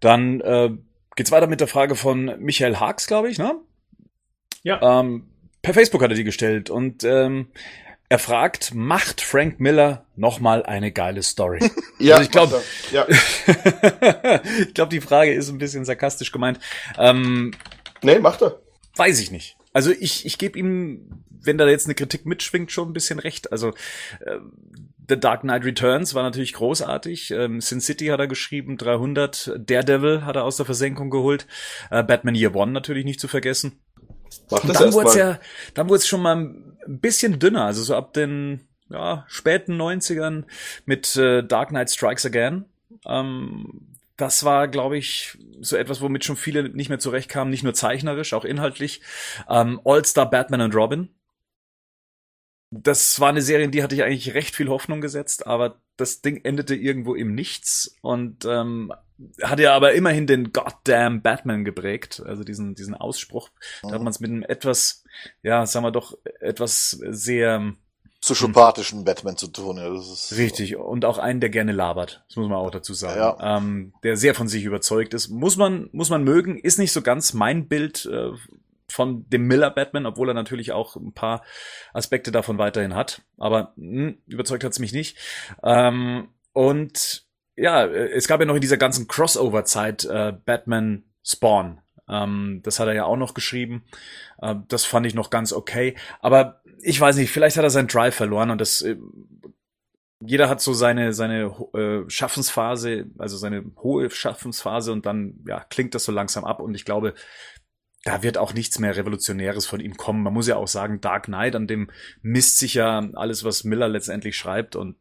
Dann 0.00 0.40
äh, 0.40 0.70
geht's 1.16 1.30
weiter 1.30 1.46
mit 1.46 1.60
der 1.60 1.68
Frage 1.68 1.94
von 1.94 2.36
Michael 2.38 2.76
Haags, 2.76 3.06
glaube 3.06 3.30
ich, 3.30 3.38
ne? 3.38 3.58
Ja. 4.62 5.00
Ähm, 5.00 5.30
per 5.62 5.74
Facebook 5.74 6.02
hat 6.02 6.10
er 6.10 6.16
die 6.16 6.24
gestellt 6.24 6.68
und 6.70 7.04
ähm, 7.04 7.48
er 8.12 8.18
fragt, 8.18 8.74
macht 8.74 9.22
Frank 9.22 9.58
Miller 9.58 10.04
nochmal 10.16 10.64
eine 10.64 10.92
geile 10.92 11.22
Story? 11.22 11.60
Ja, 11.98 12.16
Also 12.16 12.24
ich 12.26 12.30
glaub- 12.30 12.50
macht 12.52 12.62
er. 12.92 13.06
ja. 13.08 14.40
ich 14.68 14.74
glaube, 14.74 14.90
die 14.90 15.00
Frage 15.00 15.32
ist 15.32 15.48
ein 15.48 15.56
bisschen 15.58 15.84
sarkastisch 15.86 16.30
gemeint. 16.30 16.60
Ähm, 16.98 17.52
Nee, 18.02 18.18
macht 18.18 18.42
er. 18.42 18.60
weiß 18.96 19.18
ich 19.20 19.30
nicht. 19.30 19.56
Also 19.72 19.92
ich, 19.92 20.26
ich 20.26 20.36
gebe 20.36 20.58
ihm, 20.58 21.24
wenn 21.30 21.56
da 21.56 21.66
jetzt 21.66 21.86
eine 21.86 21.94
Kritik 21.94 22.26
mitschwingt, 22.26 22.70
schon 22.70 22.90
ein 22.90 22.92
bisschen 22.92 23.18
recht. 23.18 23.50
Also 23.52 23.68
äh, 24.20 24.38
The 25.08 25.18
Dark 25.18 25.40
Knight 25.40 25.64
Returns 25.64 26.14
war 26.14 26.22
natürlich 26.22 26.52
großartig. 26.52 27.30
Ähm, 27.30 27.60
Sin 27.62 27.80
City 27.80 28.06
hat 28.08 28.20
er 28.20 28.26
geschrieben, 28.26 28.76
300. 28.76 29.52
Daredevil 29.58 30.24
hat 30.26 30.36
er 30.36 30.44
aus 30.44 30.56
der 30.58 30.66
Versenkung 30.66 31.08
geholt. 31.08 31.46
Äh, 31.90 32.02
Batman 32.02 32.34
Year 32.34 32.54
One 32.54 32.72
natürlich 32.72 33.04
nicht 33.06 33.20
zu 33.20 33.28
vergessen. 33.28 33.80
Macht 34.50 34.64
Und 34.64 34.68
das 34.70 34.78
dann 34.78 34.92
wurde 34.92 35.08
es 35.08 35.14
ja, 35.14 35.40
dann 35.74 35.88
wurde 35.88 35.98
es 35.98 36.06
schon 36.06 36.22
mal 36.22 36.36
ein 36.36 36.76
bisschen 36.86 37.38
dünner, 37.38 37.64
also 37.64 37.82
so 37.82 37.94
ab 37.94 38.12
den 38.12 38.66
ja, 38.90 39.24
späten 39.28 39.80
90ern 39.80 40.44
mit 40.84 41.16
äh, 41.16 41.42
Dark 41.42 41.70
Knight 41.70 41.90
Strikes 41.90 42.26
Again. 42.26 42.66
Ähm, 43.06 43.88
das 44.16 44.44
war, 44.44 44.68
glaube 44.68 44.98
ich, 44.98 45.38
so 45.60 45.76
etwas, 45.76 46.00
womit 46.00 46.24
schon 46.24 46.36
viele 46.36 46.68
nicht 46.68 46.88
mehr 46.88 46.98
zurechtkamen, 46.98 47.50
nicht 47.50 47.64
nur 47.64 47.74
zeichnerisch, 47.74 48.34
auch 48.34 48.44
inhaltlich. 48.44 49.00
Ähm, 49.48 49.80
All-Star 49.84 50.28
Batman 50.28 50.60
und 50.60 50.74
Robin. 50.74 51.08
Das 52.74 53.20
war 53.20 53.28
eine 53.28 53.42
Serie, 53.42 53.66
in 53.66 53.70
die 53.70 53.82
hatte 53.82 53.94
ich 53.94 54.02
eigentlich 54.02 54.32
recht 54.32 54.56
viel 54.56 54.68
Hoffnung 54.68 55.02
gesetzt, 55.02 55.46
aber 55.46 55.76
das 55.98 56.22
Ding 56.22 56.42
endete 56.42 56.74
irgendwo 56.74 57.14
im 57.14 57.34
Nichts 57.34 57.96
und 58.00 58.46
ähm, 58.46 58.92
hat 59.42 59.60
ja 59.60 59.74
aber 59.74 59.92
immerhin 59.92 60.26
den 60.26 60.52
Goddamn 60.52 61.20
Batman 61.20 61.66
geprägt, 61.66 62.22
also 62.24 62.44
diesen, 62.44 62.74
diesen 62.74 62.94
Ausspruch. 62.94 63.50
Da 63.82 63.90
hat 63.90 64.02
man 64.02 64.10
es 64.10 64.20
mit 64.20 64.30
einem 64.30 64.42
etwas, 64.42 65.04
ja, 65.42 65.66
sagen 65.66 65.84
wir 65.84 65.90
doch, 65.90 66.16
etwas 66.40 66.90
sehr 67.10 67.74
Psychopathischen 68.22 69.04
Batman 69.04 69.36
zu 69.36 69.48
tun. 69.48 69.76
Ja, 69.76 69.90
das 69.92 70.06
ist 70.06 70.38
richtig 70.38 70.76
und 70.76 71.04
auch 71.04 71.18
einen, 71.18 71.40
der 71.40 71.50
gerne 71.50 71.72
labert. 71.72 72.24
Das 72.28 72.36
muss 72.36 72.48
man 72.48 72.56
auch 72.56 72.70
dazu 72.70 72.94
sagen. 72.94 73.18
Ja. 73.18 73.58
Ähm, 73.58 73.92
der 74.04 74.16
sehr 74.16 74.34
von 74.34 74.46
sich 74.46 74.64
überzeugt 74.64 75.12
ist. 75.12 75.28
Muss 75.28 75.56
man, 75.56 75.90
muss 75.92 76.08
man 76.08 76.22
mögen, 76.22 76.56
ist 76.56 76.78
nicht 76.78 76.92
so 76.92 77.02
ganz 77.02 77.34
mein 77.34 77.66
Bild 77.66 78.06
äh, 78.06 78.30
von 78.92 79.28
dem 79.28 79.46
Miller 79.46 79.70
Batman, 79.70 80.06
obwohl 80.06 80.28
er 80.28 80.34
natürlich 80.34 80.72
auch 80.72 80.96
ein 80.96 81.12
paar 81.12 81.42
Aspekte 81.92 82.32
davon 82.32 82.58
weiterhin 82.58 82.94
hat. 82.94 83.22
Aber 83.38 83.72
mh, 83.76 84.14
überzeugt 84.26 84.64
hat's 84.64 84.78
mich 84.78 84.92
nicht. 84.92 85.18
Ähm, 85.62 86.28
und 86.52 87.24
ja, 87.56 87.86
es 87.86 88.28
gab 88.28 88.40
ja 88.40 88.46
noch 88.46 88.54
in 88.54 88.60
dieser 88.60 88.76
ganzen 88.76 89.08
Crossover-Zeit 89.08 90.04
äh, 90.04 90.32
Batman 90.44 91.04
Spawn. 91.24 91.80
Ähm, 92.08 92.60
das 92.62 92.78
hat 92.78 92.88
er 92.88 92.94
ja 92.94 93.04
auch 93.04 93.16
noch 93.16 93.34
geschrieben. 93.34 93.84
Äh, 94.40 94.56
das 94.68 94.84
fand 94.84 95.06
ich 95.06 95.14
noch 95.14 95.30
ganz 95.30 95.52
okay. 95.52 95.96
Aber 96.20 96.62
ich 96.82 97.00
weiß 97.00 97.16
nicht, 97.16 97.30
vielleicht 97.30 97.56
hat 97.56 97.64
er 97.64 97.70
seinen 97.70 97.88
Drive 97.88 98.14
verloren 98.14 98.50
und 98.50 98.60
das 98.60 98.82
äh, 98.82 98.96
jeder 100.24 100.48
hat 100.48 100.60
so 100.60 100.72
seine 100.72 101.12
seine 101.12 101.54
äh, 101.74 102.08
Schaffensphase, 102.08 103.06
also 103.18 103.36
seine 103.36 103.64
hohe 103.82 104.08
Schaffensphase 104.10 104.92
und 104.92 105.04
dann 105.04 105.34
ja 105.46 105.64
klingt 105.68 105.94
das 105.94 106.04
so 106.04 106.12
langsam 106.12 106.44
ab 106.44 106.60
und 106.60 106.74
ich 106.74 106.84
glaube 106.84 107.14
da 108.04 108.22
wird 108.22 108.38
auch 108.38 108.52
nichts 108.52 108.78
mehr 108.78 108.96
Revolutionäres 108.96 109.66
von 109.66 109.80
ihm 109.80 109.96
kommen. 109.96 110.22
Man 110.22 110.32
muss 110.32 110.48
ja 110.48 110.56
auch 110.56 110.68
sagen, 110.68 111.00
Dark 111.00 111.24
Knight, 111.24 111.54
an 111.54 111.66
dem 111.66 111.90
misst 112.20 112.58
sich 112.58 112.74
ja 112.74 113.08
alles, 113.14 113.44
was 113.44 113.64
Miller 113.64 113.88
letztendlich 113.88 114.36
schreibt 114.36 114.76
und 114.76 114.96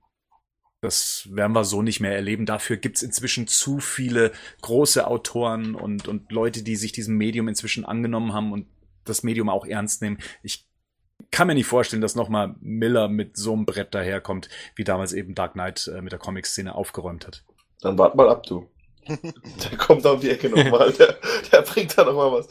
das 0.81 1.29
werden 1.31 1.53
wir 1.53 1.63
so 1.63 1.83
nicht 1.83 1.99
mehr 1.99 2.15
erleben. 2.15 2.47
Dafür 2.47 2.77
gibt's 2.77 3.03
inzwischen 3.03 3.47
zu 3.47 3.79
viele 3.79 4.31
große 4.61 5.05
Autoren 5.05 5.75
und, 5.75 6.07
und 6.07 6.31
Leute, 6.31 6.63
die 6.63 6.75
sich 6.75 6.91
diesem 6.91 7.17
Medium 7.17 7.47
inzwischen 7.47 7.85
angenommen 7.85 8.33
haben 8.33 8.51
und 8.51 8.67
das 9.05 9.21
Medium 9.21 9.49
auch 9.49 9.65
ernst 9.65 10.01
nehmen. 10.01 10.17
Ich 10.41 10.67
kann 11.29 11.47
mir 11.47 11.53
nicht 11.53 11.67
vorstellen, 11.67 12.01
dass 12.01 12.15
nochmal 12.15 12.55
Miller 12.61 13.07
mit 13.07 13.37
so 13.37 13.53
einem 13.53 13.65
Brett 13.65 13.93
daherkommt, 13.93 14.49
wie 14.75 14.83
damals 14.83 15.13
eben 15.13 15.35
Dark 15.35 15.53
Knight 15.53 15.87
äh, 15.87 16.01
mit 16.01 16.11
der 16.11 16.19
Comic-Szene 16.19 16.73
aufgeräumt 16.73 17.27
hat. 17.27 17.43
Dann 17.81 17.97
wart 17.99 18.15
mal 18.15 18.29
ab, 18.29 18.43
du. 18.43 18.67
der 19.07 19.77
kommt 19.77 20.03
da 20.03 20.11
um 20.11 20.19
die 20.19 20.29
Ecke 20.29 20.49
nochmal. 20.49 20.91
Der, 20.93 21.17
der 21.51 21.61
bringt 21.61 21.97
da 21.97 22.05
nochmal 22.05 22.31
was. 22.31 22.47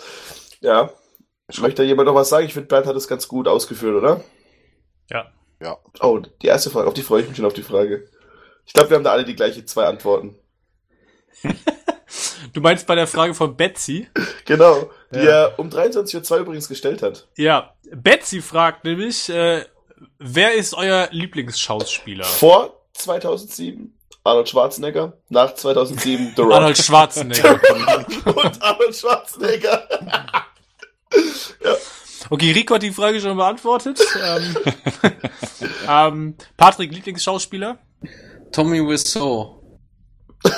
Ja. 0.61 0.91
Möchte 1.59 1.83
da 1.83 1.89
jemand 1.89 2.07
noch 2.07 2.15
was 2.15 2.29
sagen? 2.29 2.47
Ich 2.47 2.53
finde, 2.55 2.69
Bernd 2.69 2.87
hat 2.87 2.97
es 2.97 3.09
ganz 3.09 3.27
gut 3.27 3.49
ausgeführt, 3.49 3.97
oder? 3.97 4.23
Ja. 5.11 5.31
Ja. 5.61 5.79
Oh, 6.01 6.19
die 6.43 6.47
erste 6.47 6.71
Frage. 6.71 6.87
Auf 6.89 6.95
die 6.95 7.03
freue 7.03 7.23
ich 7.23 7.29
mich 7.29 7.37
schon 7.37 7.45
auf 7.47 7.53
die 7.53 7.63
Frage. 7.63 8.09
Ich 8.67 8.73
glaube, 8.73 8.91
wir 8.91 8.97
haben 8.97 9.05
da 9.05 9.11
alle 9.13 9.25
die 9.25 9.35
gleiche 9.37 9.65
zwei 9.65 9.85
Antworten. 9.87 10.39
Du 12.53 12.61
meinst 12.61 12.87
bei 12.89 12.97
der 12.97 13.07
Frage 13.07 13.35
von 13.35 13.57
Betsy? 13.57 14.09
Genau, 14.45 14.91
die 15.13 15.19
Ja. 15.21 15.25
er 15.51 15.59
um 15.59 15.69
23.02 15.69 16.33
Uhr 16.33 16.39
übrigens 16.41 16.69
gestellt 16.69 17.03
hat. 17.03 17.29
Ja, 17.37 17.75
Betsy 17.93 18.41
fragt 18.41 18.83
nämlich, 18.85 19.29
äh, 19.29 19.65
wer 20.19 20.55
ist 20.55 20.75
euer 20.75 21.07
Lieblingsschauspieler? 21.13 22.25
Vor 22.25 22.81
2007 22.95 23.97
Arnold 24.25 24.49
Schwarzenegger, 24.49 25.19
nach 25.29 25.55
2007 25.55 26.33
The 26.35 26.43
Rock. 26.43 26.53
Arnold 26.53 26.79
Schwarzenegger. 26.79 27.53
und 28.25 28.63
Arnold 28.63 28.97
Schwarzenegger. 28.97 29.89
Okay, 32.29 32.53
Rico 32.53 32.75
hat 32.75 32.83
die 32.83 32.93
Frage 32.93 33.21
schon 33.21 33.37
beantwortet. 33.37 34.01
ähm, 34.23 34.57
ähm, 35.89 36.35
Patrick, 36.57 36.93
Lieblingsschauspieler? 36.93 37.79
Tommy 38.53 38.81
Wiseau. 38.81 39.57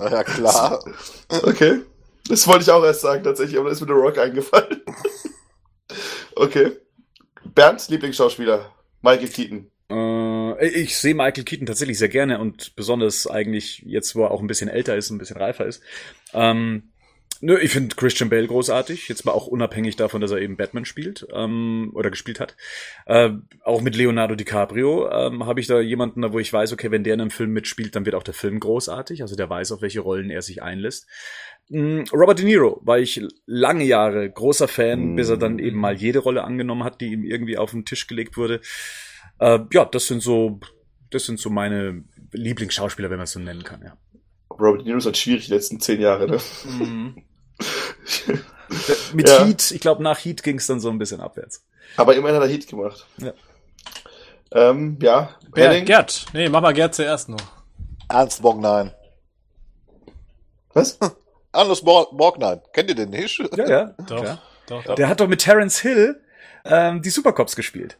Ja, 0.00 0.22
klar. 0.22 0.84
Okay. 1.28 1.80
Das 2.28 2.46
wollte 2.46 2.62
ich 2.62 2.70
auch 2.70 2.84
erst 2.84 3.02
sagen, 3.02 3.22
tatsächlich, 3.24 3.58
aber 3.58 3.68
da 3.68 3.72
ist 3.72 3.80
mir 3.80 3.86
The 3.86 3.92
Rock 3.92 4.18
eingefallen. 4.18 4.82
okay. 6.36 6.72
Bernd, 7.54 7.88
Lieblingsschauspieler. 7.88 8.72
Michael 9.02 9.28
Keaton. 9.28 9.70
Äh, 9.90 10.68
ich 10.68 10.98
sehe 10.98 11.14
Michael 11.14 11.44
Keaton 11.44 11.66
tatsächlich 11.66 11.98
sehr 11.98 12.08
gerne 12.08 12.38
und 12.38 12.76
besonders 12.76 13.26
eigentlich 13.26 13.82
jetzt, 13.86 14.14
wo 14.14 14.24
er 14.24 14.30
auch 14.30 14.40
ein 14.40 14.46
bisschen 14.46 14.68
älter 14.68 14.96
ist, 14.96 15.10
ein 15.10 15.18
bisschen 15.18 15.36
reifer 15.36 15.66
ist. 15.66 15.82
Ähm, 16.32 16.92
nö, 17.44 17.58
ich 17.58 17.70
finde 17.70 17.94
Christian 17.94 18.30
Bale 18.30 18.46
großartig, 18.46 19.08
jetzt 19.08 19.24
mal 19.24 19.32
auch 19.32 19.46
unabhängig 19.46 19.96
davon, 19.96 20.20
dass 20.20 20.30
er 20.30 20.38
eben 20.38 20.56
Batman 20.56 20.84
spielt 20.84 21.26
ähm, 21.32 21.90
oder 21.94 22.10
gespielt 22.10 22.40
hat. 22.40 22.56
Äh, 23.06 23.30
auch 23.62 23.82
mit 23.82 23.94
Leonardo 23.94 24.34
DiCaprio 24.34 25.10
ähm, 25.10 25.44
habe 25.46 25.60
ich 25.60 25.66
da 25.66 25.80
jemanden, 25.80 26.22
da 26.22 26.32
wo 26.32 26.38
ich 26.38 26.52
weiß, 26.52 26.72
okay, 26.72 26.90
wenn 26.90 27.04
der 27.04 27.14
in 27.14 27.20
einem 27.20 27.30
Film 27.30 27.52
mitspielt, 27.52 27.94
dann 27.94 28.06
wird 28.06 28.14
auch 28.14 28.22
der 28.22 28.34
Film 28.34 28.58
großartig. 28.60 29.22
Also 29.22 29.36
der 29.36 29.50
weiß, 29.50 29.72
auf 29.72 29.82
welche 29.82 30.00
Rollen 30.00 30.30
er 30.30 30.42
sich 30.42 30.62
einlässt. 30.62 31.06
Mm, 31.68 32.04
Robert 32.12 32.38
De 32.38 32.46
Niro 32.46 32.80
war 32.82 32.98
ich 32.98 33.22
lange 33.46 33.84
Jahre 33.84 34.28
großer 34.30 34.68
Fan, 34.68 35.12
Mm. 35.12 35.16
bis 35.16 35.28
er 35.28 35.36
dann 35.36 35.58
eben 35.58 35.78
mal 35.78 35.94
jede 35.94 36.20
Rolle 36.20 36.44
angenommen 36.44 36.84
hat, 36.84 37.00
die 37.00 37.12
ihm 37.12 37.24
irgendwie 37.24 37.58
auf 37.58 37.72
den 37.72 37.84
Tisch 37.84 38.06
gelegt 38.06 38.36
wurde. 38.38 38.60
Äh, 39.38 39.60
ja, 39.72 39.84
das 39.84 40.06
sind 40.06 40.22
so, 40.22 40.60
das 41.10 41.26
sind 41.26 41.38
so 41.38 41.50
meine 41.50 42.04
Lieblingsschauspieler, 42.32 43.10
wenn 43.10 43.18
man 43.18 43.24
es 43.24 43.32
so 43.32 43.40
nennen 43.40 43.64
kann, 43.64 43.82
ja. 43.82 43.96
Robert 44.50 44.80
De 44.80 44.86
Niro 44.86 44.98
ist 44.98 45.06
halt 45.06 45.16
schwierig 45.16 45.46
die 45.46 45.52
letzten 45.52 45.80
zehn 45.80 46.00
Jahre, 46.00 46.28
ne? 46.28 46.38
Mit 49.12 49.28
Ja. 49.28 49.44
Heat, 49.44 49.70
ich 49.70 49.80
glaube, 49.80 50.02
nach 50.02 50.18
Heat 50.24 50.42
ging 50.42 50.56
es 50.58 50.66
dann 50.66 50.80
so 50.80 50.90
ein 50.90 50.98
bisschen 50.98 51.20
abwärts. 51.20 51.62
Aber 51.96 52.14
immerhin 52.16 52.36
hat 52.36 52.42
er 52.42 52.48
Hit 52.48 52.66
gemacht. 52.68 53.06
Ja. 53.18 53.32
Ähm, 54.52 54.98
ja. 55.00 55.30
Wer? 55.52 55.80
Gerd. 55.82 56.26
Nee, 56.32 56.48
mach 56.48 56.60
mal 56.60 56.72
Gerd 56.72 56.94
zuerst 56.94 57.28
noch. 57.28 57.40
Ernst 58.08 58.42
Borgnine. 58.42 58.94
Was? 60.72 60.98
Ernst 61.52 61.84
Bor- 61.84 62.16
Borgnine. 62.16 62.62
Kennt 62.72 62.88
ihr 62.88 62.94
den 62.96 63.10
nicht? 63.10 63.38
Ja, 63.56 63.68
ja. 63.68 63.84
Doch, 64.06 64.38
doch, 64.66 64.84
doch. 64.84 64.94
Der 64.96 65.08
hat 65.08 65.20
doch 65.20 65.28
mit 65.28 65.40
Terence 65.40 65.78
Hill 65.80 66.20
ähm, 66.64 67.02
die 67.02 67.10
Supercops 67.10 67.54
gespielt. 67.56 67.98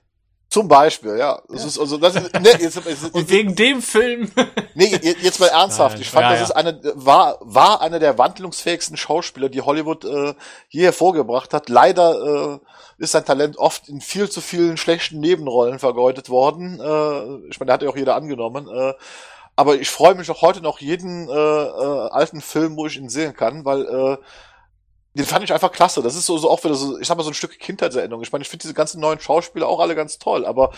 Zum 0.55 0.68
Beispiel, 0.68 1.16
ja. 1.18 1.43
Das 1.48 1.64
ist 1.64 1.81
also, 1.81 1.97
das 1.97 2.14
ist, 2.14 2.32
ne, 2.32 2.48
jetzt, 2.60 2.76
jetzt, 2.76 3.12
Und 3.12 3.28
wegen 3.28 3.56
dem 3.56 3.82
Film. 3.82 4.31
Nee, 4.76 4.86
je- 5.02 5.16
jetzt 5.20 5.40
mal 5.40 5.48
ernsthaft. 5.48 5.94
Nein, 5.94 6.02
Ich 6.02 6.10
fand, 6.10 6.22
ja, 6.22 6.31
das 6.31 6.39
ja. 6.39 6.44
ist 6.44 6.51
eine, 6.52 6.81
war, 6.94 7.39
war 7.40 7.81
einer 7.81 7.98
der 7.98 8.18
wandlungsfähigsten 8.18 8.97
Schauspieler, 8.97 9.48
die 9.48 9.62
Hollywood 9.62 10.05
äh, 10.05 10.35
je 10.68 10.85
hervorgebracht 10.85 11.52
hat. 11.52 11.68
Leider 11.68 12.60
äh, 12.98 13.02
ist 13.02 13.10
sein 13.12 13.24
Talent 13.24 13.56
oft 13.59 13.89
in 13.89 14.01
viel 14.01 14.31
zu 14.31 14.40
vielen 14.40 14.76
schlechten 14.76 15.18
Nebenrollen 15.18 15.81
vergeudet 15.81 16.31
worden. 16.31 16.78
Äh, 16.81 17.48
ich 17.51 17.59
meine, 17.59 17.66
der 17.66 17.74
hat 17.74 17.82
ja 17.82 17.89
auch 17.89 17.97
jeder 17.97 18.14
angenommen. 18.14 18.68
Äh, 18.68 18.94
aber 19.56 19.74
ich 19.74 19.90
freue 19.90 20.14
mich 20.14 20.31
auch 20.31 20.43
heute 20.43 20.60
noch 20.60 20.78
jeden 20.78 21.28
äh, 21.28 21.32
äh, 21.32 22.09
alten 22.10 22.40
Film, 22.40 22.76
wo 22.76 22.86
ich 22.86 22.97
ihn 22.97 23.09
sehen 23.09 23.35
kann, 23.35 23.64
weil 23.64 23.82
äh, 23.86 24.16
den 25.15 25.24
fand 25.24 25.45
ich 25.45 25.53
einfach 25.53 25.70
klasse. 25.73 26.03
Das 26.03 26.15
ist 26.16 26.27
so, 26.27 26.36
so 26.39 26.51
auch 26.51 26.62
wieder 26.65 26.74
so, 26.74 26.99
ich 26.99 27.07
sag 27.07 27.16
mal, 27.16 27.23
so 27.23 27.31
ein 27.31 27.35
Stück 27.35 27.59
Kindheitserinnerung. 27.59 28.23
Ich 28.23 28.32
meine, 28.32 28.43
ich 28.43 28.49
finde 28.49 28.62
diese 28.62 28.74
ganzen 28.74 29.01
neuen 29.01 29.20
Schauspieler 29.20 29.69
auch 29.69 29.78
alle 29.81 29.95
ganz 29.95 30.19
toll, 30.19 30.45
aber 30.45 30.73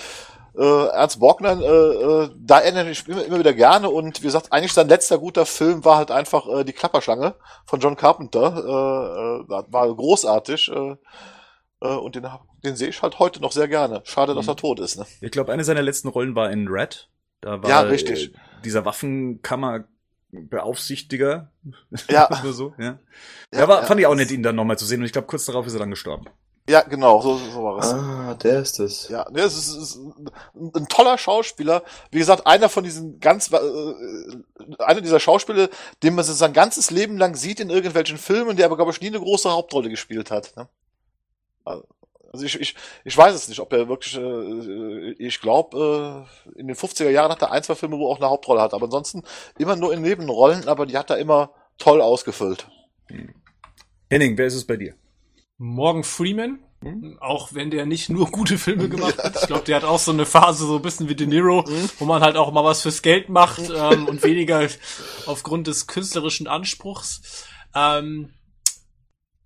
äh, 0.59 0.87
Ernst 0.89 1.19
Borgnine, 1.21 1.63
äh, 1.65 2.25
äh, 2.25 2.31
da 2.39 2.61
erinnere 2.61 2.91
ich 2.91 3.07
mich 3.07 3.17
immer, 3.17 3.25
immer 3.27 3.39
wieder 3.39 3.53
gerne 3.55 3.89
und 3.91 4.21
wie 4.23 4.27
gesagt, 4.27 4.53
eigentlich 4.53 4.73
sein 4.73 4.89
letzter 4.89 5.19
guter 5.19 5.45
Film 5.47 5.85
war 5.85 5.97
halt 5.97 6.11
einfach 6.11 6.47
äh, 6.49 6.65
die 6.65 6.73
Klapperschlange 6.73 7.35
von 7.67 7.81
John 7.81 7.97
Carpenter. 7.97 8.57
Äh, 8.57 9.53
äh, 9.55 9.73
war 9.73 9.95
großartig 9.95 10.71
äh, 10.71 10.97
äh, 11.83 11.89
und 11.95 12.15
den, 12.15 12.27
den 12.65 12.77
sehe 12.77 12.89
ich 12.89 13.03
halt 13.03 13.19
heute 13.19 13.41
noch 13.41 13.53
sehr 13.53 13.69
gerne. 13.69 14.01
Schade, 14.05 14.35
dass 14.35 14.47
Mhm. 14.47 14.53
er 14.53 14.57
tot 14.57 14.81
ist. 14.81 14.99
Ne? 14.99 15.07
Ich 15.21 15.31
glaube, 15.31 15.53
eine 15.53 15.65
seiner 15.65 15.83
letzten 15.83 16.09
Rollen 16.09 16.35
war 16.35 16.51
in 16.51 16.69
Red. 16.69 17.09
Da 17.43 17.63
war 17.63 17.69
Ja, 17.69 17.81
richtig. 17.81 18.35
Äh, 18.35 18.39
dieser 18.65 18.85
Waffenkammerbeaufsichtiger. 20.37 21.51
Ja. 22.09 22.29
Oder 22.43 22.53
so, 22.53 22.75
ja. 22.79 22.99
Ja, 23.53 23.61
Ja, 23.61 23.69
war, 23.69 23.81
ja. 23.81 23.87
fand 23.87 24.01
ich 24.01 24.07
auch 24.07 24.15
nett, 24.15 24.31
ihn 24.31 24.43
dann 24.43 24.57
nochmal 24.57 24.79
zu 24.79 24.87
sehen. 24.87 25.01
Und 25.01 25.07
ich 25.07 25.13
glaube, 25.13 25.27
kurz 25.27 25.45
darauf 25.47 25.67
ist 25.67 25.75
er 25.75 25.81
dann 25.81 25.91
gestorben. 25.91 26.27
Ja, 26.69 26.83
genau, 26.83 27.23
so, 27.23 27.37
so 27.37 27.63
war 27.63 27.79
es. 27.79 27.93
Ah, 27.93 28.35
der 28.35 28.59
ist 28.61 28.81
es. 28.81 29.09
Ja, 29.09 29.31
ne, 29.31 29.43
es 29.43 29.57
ist, 29.57 29.69
es 29.69 29.77
ist 29.77 29.97
ein, 29.97 30.73
ein 30.75 30.89
toller 30.89 31.17
Schauspieler. 31.17 31.85
Wie 32.11 32.19
gesagt, 32.19 32.45
einer 32.45 32.69
von 32.69 32.83
diesen 32.83 33.21
ganz, 33.21 33.53
äh, 33.53 33.59
einer 34.81 35.01
dieser 35.01 35.21
Schauspieler, 35.21 35.69
den 36.03 36.17
man 36.17 36.25
so 36.25 36.33
sein 36.33 36.53
ganzes 36.53 36.91
Leben 36.91 37.19
lang 37.19 37.37
sieht 37.37 37.61
in 37.61 37.71
irgendwelchen 37.71 38.19
Filmen, 38.19 38.57
der 38.57 38.67
aber, 38.67 38.75
glaube 38.77 38.91
ich, 38.91 39.01
nie 39.01 39.07
eine 39.09 39.21
große 39.21 39.49
Hauptrolle 39.51 39.91
gespielt 39.91 40.33
hat. 40.33 40.57
Ne? 40.57 40.69
Also 41.65 41.87
ich, 42.45 42.61
ich, 42.61 42.75
ich 43.05 43.17
weiß 43.17 43.35
es 43.35 43.49
nicht, 43.49 43.61
ob 43.61 43.73
er 43.73 43.89
wirklich, 43.89 44.17
äh, 44.17 45.13
ich 45.13 45.41
glaube, 45.41 46.27
äh, 46.55 46.59
in 46.59 46.67
den 46.67 46.77
50er 46.77 47.11
Jahren 47.11 47.31
hat 47.31 47.43
er 47.43 47.53
ein, 47.53 47.63
zwei 47.63 47.75
Filme, 47.75 47.99
wo 47.99 48.07
er 48.07 48.11
auch 48.11 48.21
eine 48.21 48.31
Hauptrolle 48.31 48.61
hat. 48.61 48.75
Aber 48.75 48.85
ansonsten 48.85 49.23
immer 49.59 49.77
nur 49.77 49.93
in 49.93 50.03
Nebenrollen, 50.03 50.69
aber 50.69 50.87
die 50.87 50.97
hat 50.97 51.11
er 51.11 51.19
immer 51.19 51.51
toll 51.79 52.01
ausgefüllt. 52.01 52.69
Henning, 54.11 54.37
wer 54.39 54.47
ist 54.47 54.55
es 54.55 54.67
bei 54.67 54.77
dir? 54.77 54.95
Morgan 55.59 56.05
Freeman. 56.05 56.61
Hm? 56.83 57.17
Auch 57.21 57.55
wenn 57.55 57.71
der 57.71 57.87
nicht 57.87 58.11
nur 58.11 58.31
gute 58.31 58.59
Filme 58.59 58.89
gemacht 58.91 59.19
hat. 59.19 59.37
Ich 59.41 59.47
glaube, 59.47 59.65
der 59.65 59.77
hat 59.77 59.85
auch 59.85 59.99
so 59.99 60.13
eine 60.13 60.27
Phase, 60.27 60.67
so 60.67 60.77
ein 60.77 60.83
bisschen 60.83 61.09
wie 61.09 61.15
De 61.15 61.27
Niro, 61.27 61.65
wo 61.99 62.05
man 62.05 62.23
halt 62.23 62.37
auch 62.37 62.53
mal 62.53 62.65
was 62.65 62.83
fürs 62.83 63.03
Geld 63.03 63.29
macht 63.29 63.71
ähm, 63.75 64.07
und 64.07 64.23
weniger 64.23 64.69
aufgrund 65.27 65.67
des 65.67 65.87
künstlerischen 65.87 66.47
Anspruchs. 66.47 67.47
Ähm, 67.75 68.35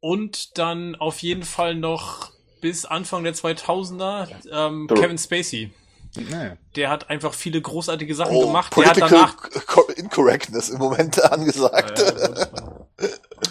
und 0.01 0.59
dann 0.59 0.97
auf 0.97 1.21
jeden 1.21 1.43
Fall 1.43 1.75
noch 1.75 2.33
bis 2.61 2.85
Anfang 2.85 3.25
der 3.25 3.35
2000er 3.35 4.29
ähm, 4.53 4.87
Kevin 4.89 5.19
Spacey. 5.19 5.73
Naja. 6.17 6.57
Der 6.75 6.91
hat 6.91 7.09
einfach 7.09 7.33
viele 7.35 7.61
großartige 7.61 8.15
Sachen 8.17 8.35
Oh, 8.35 8.47
gemacht. 8.47 8.75
Der 8.77 8.87
hat 8.91 9.01
danach 9.01 9.37
Co- 9.67 9.87
Incorrectness 9.95 10.69
im 10.71 10.79
Moment 10.79 11.23
angesagt. 11.33 12.03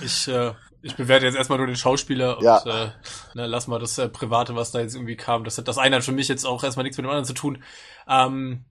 Ich, 0.04 0.28
äh, 0.28 0.52
ich 0.82 0.96
bewerte 0.96 1.26
jetzt 1.26 1.36
erstmal 1.36 1.58
nur 1.58 1.68
den 1.68 1.76
Schauspieler 1.76 2.38
und 2.38 2.44
Ja. 2.44 2.58
äh, 2.66 2.90
ne, 3.34 3.48
lass 3.48 3.68
mal 3.68 3.80
das 3.80 3.98
äh, 3.98 4.10
Private, 4.10 4.56
was 4.56 4.72
da 4.72 4.80
jetzt 4.80 4.96
irgendwie 4.96 5.16
kam. 5.16 5.44
Das 5.44 5.58
hat 5.58 5.68
das 5.68 5.78
eine 5.78 5.96
hat 5.98 6.04
für 6.04 6.12
mich 6.12 6.28
jetzt 6.28 6.46
auch 6.46 6.64
erstmal 6.64 6.84
nichts 6.84 6.98
mit 6.98 7.06
dem 7.06 7.10
anderen 7.10 7.26
zu 7.26 7.34
tun. 7.34 7.64
Ähm, 8.08 8.66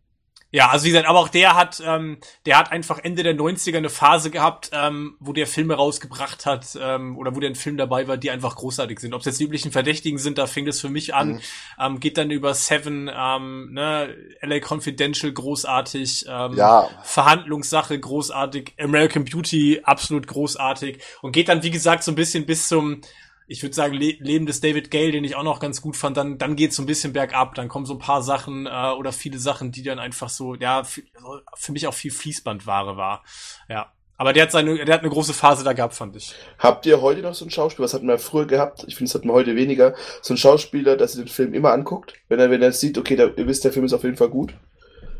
ja, 0.50 0.68
also 0.70 0.84
wie 0.86 0.88
gesagt, 0.88 1.06
aber 1.06 1.18
auch 1.18 1.28
der 1.28 1.54
hat, 1.56 1.82
ähm, 1.84 2.18
der 2.46 2.56
hat 2.58 2.72
einfach 2.72 2.98
Ende 2.98 3.22
der 3.22 3.34
90er 3.34 3.76
eine 3.76 3.90
Phase 3.90 4.30
gehabt, 4.30 4.70
ähm, 4.72 5.16
wo 5.20 5.32
der 5.34 5.46
Filme 5.46 5.74
rausgebracht 5.74 6.46
hat, 6.46 6.66
ähm, 6.80 7.18
oder 7.18 7.34
wo 7.36 7.40
der 7.40 7.50
ein 7.50 7.54
Film 7.54 7.76
dabei 7.76 8.08
war, 8.08 8.16
die 8.16 8.30
einfach 8.30 8.56
großartig 8.56 8.98
sind. 9.00 9.12
Ob 9.12 9.20
es 9.20 9.26
jetzt 9.26 9.40
die 9.40 9.44
üblichen 9.44 9.72
Verdächtigen 9.72 10.18
sind, 10.18 10.38
da 10.38 10.46
fing 10.46 10.66
es 10.66 10.80
für 10.80 10.88
mich 10.88 11.14
an, 11.14 11.32
Mhm. 11.32 11.40
ähm, 11.78 12.00
geht 12.00 12.16
dann 12.16 12.30
über 12.30 12.54
Seven, 12.54 13.10
ähm, 13.14 13.72
ne, 13.74 14.14
LA 14.40 14.60
Confidential 14.60 15.32
großartig, 15.32 16.24
ähm, 16.28 16.54
Ja. 16.56 16.88
Verhandlungssache 17.02 17.98
großartig, 17.98 18.72
American 18.80 19.24
Beauty 19.24 19.82
absolut 19.84 20.26
großartig 20.26 20.98
und 21.20 21.32
geht 21.32 21.48
dann 21.50 21.62
wie 21.62 21.70
gesagt 21.70 22.02
so 22.04 22.12
ein 22.12 22.14
bisschen 22.14 22.46
bis 22.46 22.68
zum 22.68 23.02
ich 23.48 23.62
würde 23.62 23.74
sagen 23.74 23.94
Le 23.94 24.14
Leben 24.20 24.46
des 24.46 24.60
David 24.60 24.90
Gale, 24.90 25.10
den 25.10 25.24
ich 25.24 25.34
auch 25.34 25.42
noch 25.42 25.58
ganz 25.58 25.80
gut 25.80 25.96
fand, 25.96 26.18
dann 26.18 26.36
dann 26.36 26.54
geht 26.54 26.74
so 26.74 26.82
ein 26.82 26.86
bisschen 26.86 27.14
bergab, 27.14 27.54
dann 27.54 27.68
kommen 27.68 27.86
so 27.86 27.94
ein 27.94 27.98
paar 27.98 28.22
Sachen 28.22 28.66
äh, 28.66 28.92
oder 28.96 29.10
viele 29.10 29.38
Sachen, 29.38 29.72
die 29.72 29.82
dann 29.82 29.98
einfach 29.98 30.28
so 30.28 30.54
ja 30.54 30.84
für, 30.84 31.72
mich 31.72 31.86
auch 31.86 31.94
viel 31.94 32.10
Fließbandware 32.10 32.98
war. 32.98 33.24
Ja, 33.68 33.90
Aber 34.18 34.34
der 34.34 34.44
hat 34.44 34.52
seine, 34.52 34.84
der 34.84 34.94
hat 34.94 35.00
eine 35.00 35.10
große 35.10 35.32
Phase 35.32 35.64
da 35.64 35.72
gehabt, 35.72 35.94
fand 35.94 36.14
ich. 36.14 36.34
Habt 36.58 36.84
ihr 36.84 37.00
heute 37.00 37.22
noch 37.22 37.34
so 37.34 37.44
einen 37.44 37.50
Schauspieler, 37.50 37.84
was 37.84 37.94
hatten 37.94 38.06
wir 38.06 38.18
früher 38.18 38.46
gehabt? 38.46 38.84
Ich 38.86 38.96
finde, 38.96 39.08
das 39.10 39.14
hat 39.14 39.24
man 39.24 39.34
heute 39.34 39.56
weniger. 39.56 39.94
So 40.20 40.34
einen 40.34 40.38
Schauspieler, 40.38 40.96
dass 40.96 41.16
ihr 41.16 41.24
den 41.24 41.28
Film 41.28 41.54
immer 41.54 41.72
anguckt, 41.72 42.12
wenn 42.28 42.38
er, 42.38 42.50
wenn 42.50 42.62
er 42.62 42.72
sieht, 42.72 42.98
okay, 42.98 43.16
da, 43.16 43.28
ihr 43.34 43.46
wisst, 43.46 43.64
der 43.64 43.72
Film 43.72 43.86
ist 43.86 43.94
auf 43.94 44.04
jeden 44.04 44.16
Fall 44.16 44.28
gut. 44.28 44.54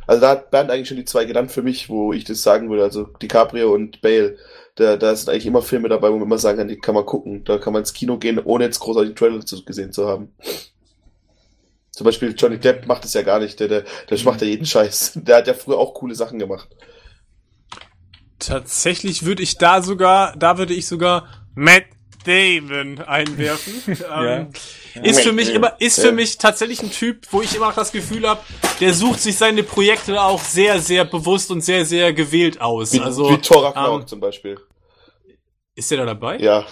Also 0.07 0.23
da 0.23 0.31
hat 0.31 0.51
Bernd 0.51 0.71
eigentlich 0.71 0.89
schon 0.89 0.97
die 0.97 1.05
zwei 1.05 1.27
genannt 1.27 1.53
für 1.53 1.63
mich, 1.63 1.89
wo 1.89 2.15
ich 2.15 2.25
das 2.25 2.43
sagen 2.43 2.71
würde, 2.71 2.83
also 2.83 3.05
DiCaprio 3.05 3.73
und 3.73 4.01
Bale. 4.01 4.37
Da, 4.79 4.97
da 4.97 5.17
sind 5.17 5.29
eigentlich 5.29 5.47
immer 5.47 5.61
Filme 5.61 5.89
dabei, 5.89 6.09
wo 6.09 6.15
man 6.15 6.29
immer 6.29 6.39
sagen 6.39 6.59
kann, 6.59 6.69
die 6.69 6.79
kann 6.79 6.95
man 6.95 7.05
gucken. 7.05 7.43
Da 7.43 7.59
kann 7.59 7.73
man 7.73 7.83
ins 7.83 7.93
Kino 7.93 8.17
gehen, 8.17 8.39
ohne 8.39 8.63
jetzt 8.63 8.79
großartig 8.79 9.17
Trailer 9.17 9.45
zu, 9.45 9.65
gesehen 9.65 9.93
zu 9.93 10.07
haben. 10.07 10.33
Zum 11.91 12.05
Beispiel 12.05 12.33
Johnny 12.39 12.59
Depp 12.59 12.87
macht 12.87 13.05
es 13.05 13.13
ja 13.13 13.23
gar 13.23 13.41
nicht, 13.41 13.59
der, 13.59 13.67
der, 13.67 13.85
der 14.09 14.23
macht 14.23 14.41
ja 14.41 14.47
jeden 14.47 14.67
Scheiß. 14.67 15.15
Der 15.17 15.39
hat 15.39 15.49
ja 15.49 15.55
früher 15.55 15.79
auch 15.79 15.95
coole 15.95 16.15
Sachen 16.15 16.39
gemacht. 16.39 16.69
Tatsächlich 18.39 19.25
würde 19.25 19.43
ich 19.43 19.59
da 19.59 19.83
sogar, 19.83 20.37
da 20.37 20.59
würde 20.59 20.75
ich 20.75 20.87
sogar 20.87 21.27
Matt 21.57 21.83
Damon 22.25 23.01
einwerfen. 23.01 23.75
ähm, 24.17 24.49
ist 25.03 25.21
für 25.21 25.33
mich 25.33 25.53
immer, 25.53 25.81
ist 25.81 26.01
für 26.01 26.13
mich 26.13 26.39
tatsächlich 26.39 26.83
ein 26.83 26.91
Typ, 26.91 27.27
wo 27.31 27.43
ich 27.43 27.55
immer 27.55 27.69
auch 27.69 27.75
das 27.75 27.93
Gefühl 27.93 28.29
habe, 28.29 28.41
der 28.81 28.95
sucht 28.95 29.21
sich 29.21 29.37
seine 29.37 29.63
Projekte 29.63 30.21
auch 30.21 30.43
sehr, 30.43 30.81
sehr 30.81 31.05
bewusst 31.05 31.51
und 31.51 31.61
sehr, 31.61 31.85
sehr 31.85 32.13
gewählt 32.13 32.61
aus. 32.61 32.93
Wie, 32.93 33.01
also 33.01 33.31
wie 33.31 33.39
Thor 33.39 33.65
Ragnarok 33.65 34.03
ähm, 34.03 34.07
zum 34.07 34.21
Beispiel. 34.21 34.59
ist 35.75 35.91
der 35.91 35.99
da 35.99 36.07
dabei? 36.07 36.39
Ja. 36.39 36.67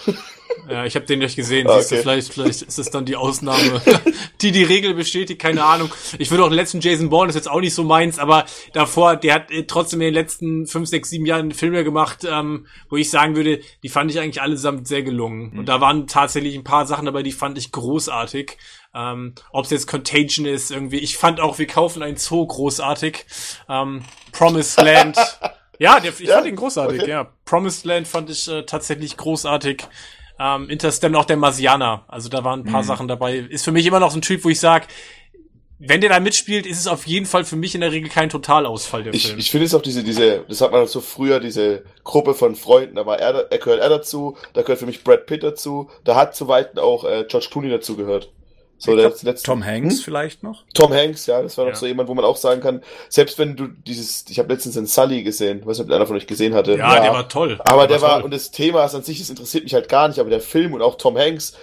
Ja, 0.69 0.85
ich 0.85 0.95
habe 0.95 1.05
den 1.05 1.19
nicht 1.19 1.35
gesehen. 1.35 1.67
Ah, 1.67 1.77
Siehst 1.77 1.91
du, 1.91 1.95
okay. 1.95 2.01
vielleicht, 2.03 2.33
vielleicht 2.33 2.61
ist 2.63 2.77
es 2.77 2.89
dann 2.89 3.05
die 3.05 3.15
Ausnahme, 3.15 3.81
die 4.41 4.51
die 4.51 4.63
Regel 4.63 4.93
bestätigt. 4.93 5.41
Keine 5.41 5.63
Ahnung. 5.63 5.89
Ich 6.19 6.29
würde 6.29 6.43
auch 6.43 6.49
den 6.49 6.55
letzten 6.55 6.81
Jason 6.81 7.09
Bourne 7.09 7.29
ist 7.29 7.35
jetzt 7.35 7.49
auch 7.49 7.61
nicht 7.61 7.73
so 7.73 7.83
meins, 7.83 8.19
aber 8.19 8.45
davor, 8.73 9.15
der 9.15 9.33
hat 9.35 9.51
äh, 9.51 9.63
trotzdem 9.65 10.01
in 10.01 10.07
den 10.07 10.13
letzten 10.13 10.67
fünf, 10.67 10.89
sechs, 10.89 11.09
sieben 11.09 11.25
Jahren 11.25 11.51
Filme 11.53 11.83
gemacht, 11.85 12.25
ähm, 12.29 12.67
wo 12.89 12.97
ich 12.97 13.09
sagen 13.09 13.35
würde, 13.37 13.61
die 13.83 13.89
fand 13.89 14.11
ich 14.11 14.19
eigentlich 14.19 14.41
allesamt 14.41 14.87
sehr 14.87 15.03
gelungen. 15.03 15.57
Und 15.57 15.67
da 15.69 15.79
waren 15.79 16.07
tatsächlich 16.07 16.55
ein 16.55 16.65
paar 16.65 16.85
Sachen 16.85 17.05
dabei, 17.05 17.23
die 17.23 17.31
fand 17.31 17.57
ich 17.57 17.71
großartig. 17.71 18.57
Ähm, 18.93 19.35
Ob 19.51 19.65
es 19.65 19.71
jetzt 19.71 19.87
Contagion 19.87 20.45
ist, 20.45 20.71
irgendwie. 20.71 20.97
Ich 20.97 21.17
fand 21.17 21.39
auch, 21.39 21.59
wir 21.59 21.67
kaufen 21.67 22.03
ein 22.03 22.17
Zoo 22.17 22.45
großartig. 22.45 23.25
Ähm, 23.69 24.01
Promised 24.31 24.81
Land. 24.81 25.17
Ja, 25.79 25.99
der, 25.99 26.11
ich 26.11 26.21
Ja? 26.27 26.37
fand 26.37 26.47
ihn 26.47 26.55
großartig, 26.55 27.01
Okay. 27.03 27.11
ja. 27.11 27.31
Promised 27.45 27.85
Land 27.85 28.07
fand 28.07 28.31
ich 28.31 28.47
äh, 28.47 28.63
tatsächlich 28.63 29.15
großartig. 29.15 29.83
Ähm, 30.39 30.69
Interstellar, 30.69 31.19
auch 31.21 31.25
der 31.25 31.37
Marsianer. 31.37 32.03
Also 32.07 32.29
da 32.29 32.43
waren 32.43 32.61
ein 32.61 32.71
paar 32.71 32.83
Sachen 32.83 33.07
dabei. 33.07 33.37
Ist 33.37 33.65
für 33.65 33.71
mich 33.71 33.85
immer 33.85 33.99
noch 33.99 34.11
so 34.11 34.17
ein 34.19 34.21
Typ, 34.21 34.43
wo 34.45 34.49
ich 34.49 34.59
sag, 34.59 34.87
wenn 35.79 36.01
der 36.01 36.09
da 36.09 36.19
mitspielt, 36.19 36.65
ist 36.65 36.79
es 36.79 36.87
auf 36.87 37.05
jeden 37.05 37.25
Fall 37.27 37.45
für 37.45 37.55
mich 37.55 37.75
in 37.75 37.81
der 37.81 37.91
Regel 37.91 38.09
kein 38.09 38.29
Totalausfall, 38.29 39.03
der 39.03 39.13
Ich, 39.13 39.27
Film. 39.27 39.37
ich 39.39 39.51
finde 39.51 39.65
es 39.67 39.75
auch 39.75 39.81
diese, 39.81 40.03
diese, 40.03 40.43
das 40.47 40.61
hat 40.61 40.71
man 40.71 40.87
so 40.87 41.01
früher, 41.01 41.39
diese 41.39 41.83
Gruppe 42.03 42.33
von 42.33 42.55
Freunden, 42.55 42.95
da 42.95 43.05
war 43.05 43.19
er, 43.19 43.33
da- 43.33 43.41
er 43.49 43.57
gehört 43.59 43.79
er 43.81 43.89
dazu, 43.89 44.37
da 44.53 44.63
gehört 44.63 44.79
für 44.79 44.87
mich 44.87 45.03
Brad 45.03 45.27
Pitt 45.27 45.43
dazu, 45.43 45.89
da 46.03 46.15
hat 46.15 46.35
zu 46.35 46.47
Weitem 46.47 46.79
auch 46.79 47.03
äh, 47.03 47.25
George 47.27 47.47
Clooney 47.51 47.69
dazu 47.69 47.95
gehört. 47.95 48.31
So, 48.79 48.91
Ich 48.91 48.97
der 48.99 49.09
glaub, 49.09 49.23
letzte, 49.23 49.45
Tom 49.47 49.65
Hanks 49.65 49.95
Hm? 49.97 50.03
vielleicht 50.03 50.43
noch? 50.43 50.63
Tom 50.73 50.93
Hanks, 50.93 51.25
ja, 51.25 51.41
das 51.41 51.57
war 51.57 51.65
noch 51.65 51.71
Ja. 51.73 51.77
so 51.77 51.87
jemand, 51.87 52.09
wo 52.09 52.13
man 52.13 52.23
auch 52.25 52.37
sagen 52.37 52.61
kann, 52.61 52.83
selbst 53.09 53.39
wenn 53.39 53.55
du 53.55 53.67
dieses, 53.67 54.25
ich 54.29 54.37
habe 54.37 54.53
letztens 54.53 54.75
den 54.75 54.85
Sully 54.85 55.23
gesehen, 55.23 55.65
weiß 55.65 55.79
nicht, 55.79 55.87
ob 55.87 55.93
einer 55.95 56.05
von 56.05 56.15
euch 56.15 56.27
gesehen 56.27 56.53
hatte. 56.53 56.75
ja, 56.77 56.99
der 57.01 57.11
war 57.11 57.27
toll. 57.27 57.59
Aber 57.65 57.87
der 57.87 58.01
war, 58.01 58.15
toll. 58.17 58.23
und 58.25 58.33
das 58.33 58.51
Thema 58.51 58.85
ist 58.85 58.93
an 58.93 59.01
sich, 59.03 59.17
das 59.19 59.29
interessiert 59.31 59.63
mich 59.63 59.73
halt 59.73 59.89
gar 59.89 60.07
nicht, 60.07 60.19
aber 60.19 60.29
der 60.29 60.41
Film 60.41 60.73
und 60.73 60.81
auch 60.83 60.95
Tom 60.95 61.17
Hanks, 61.17 61.53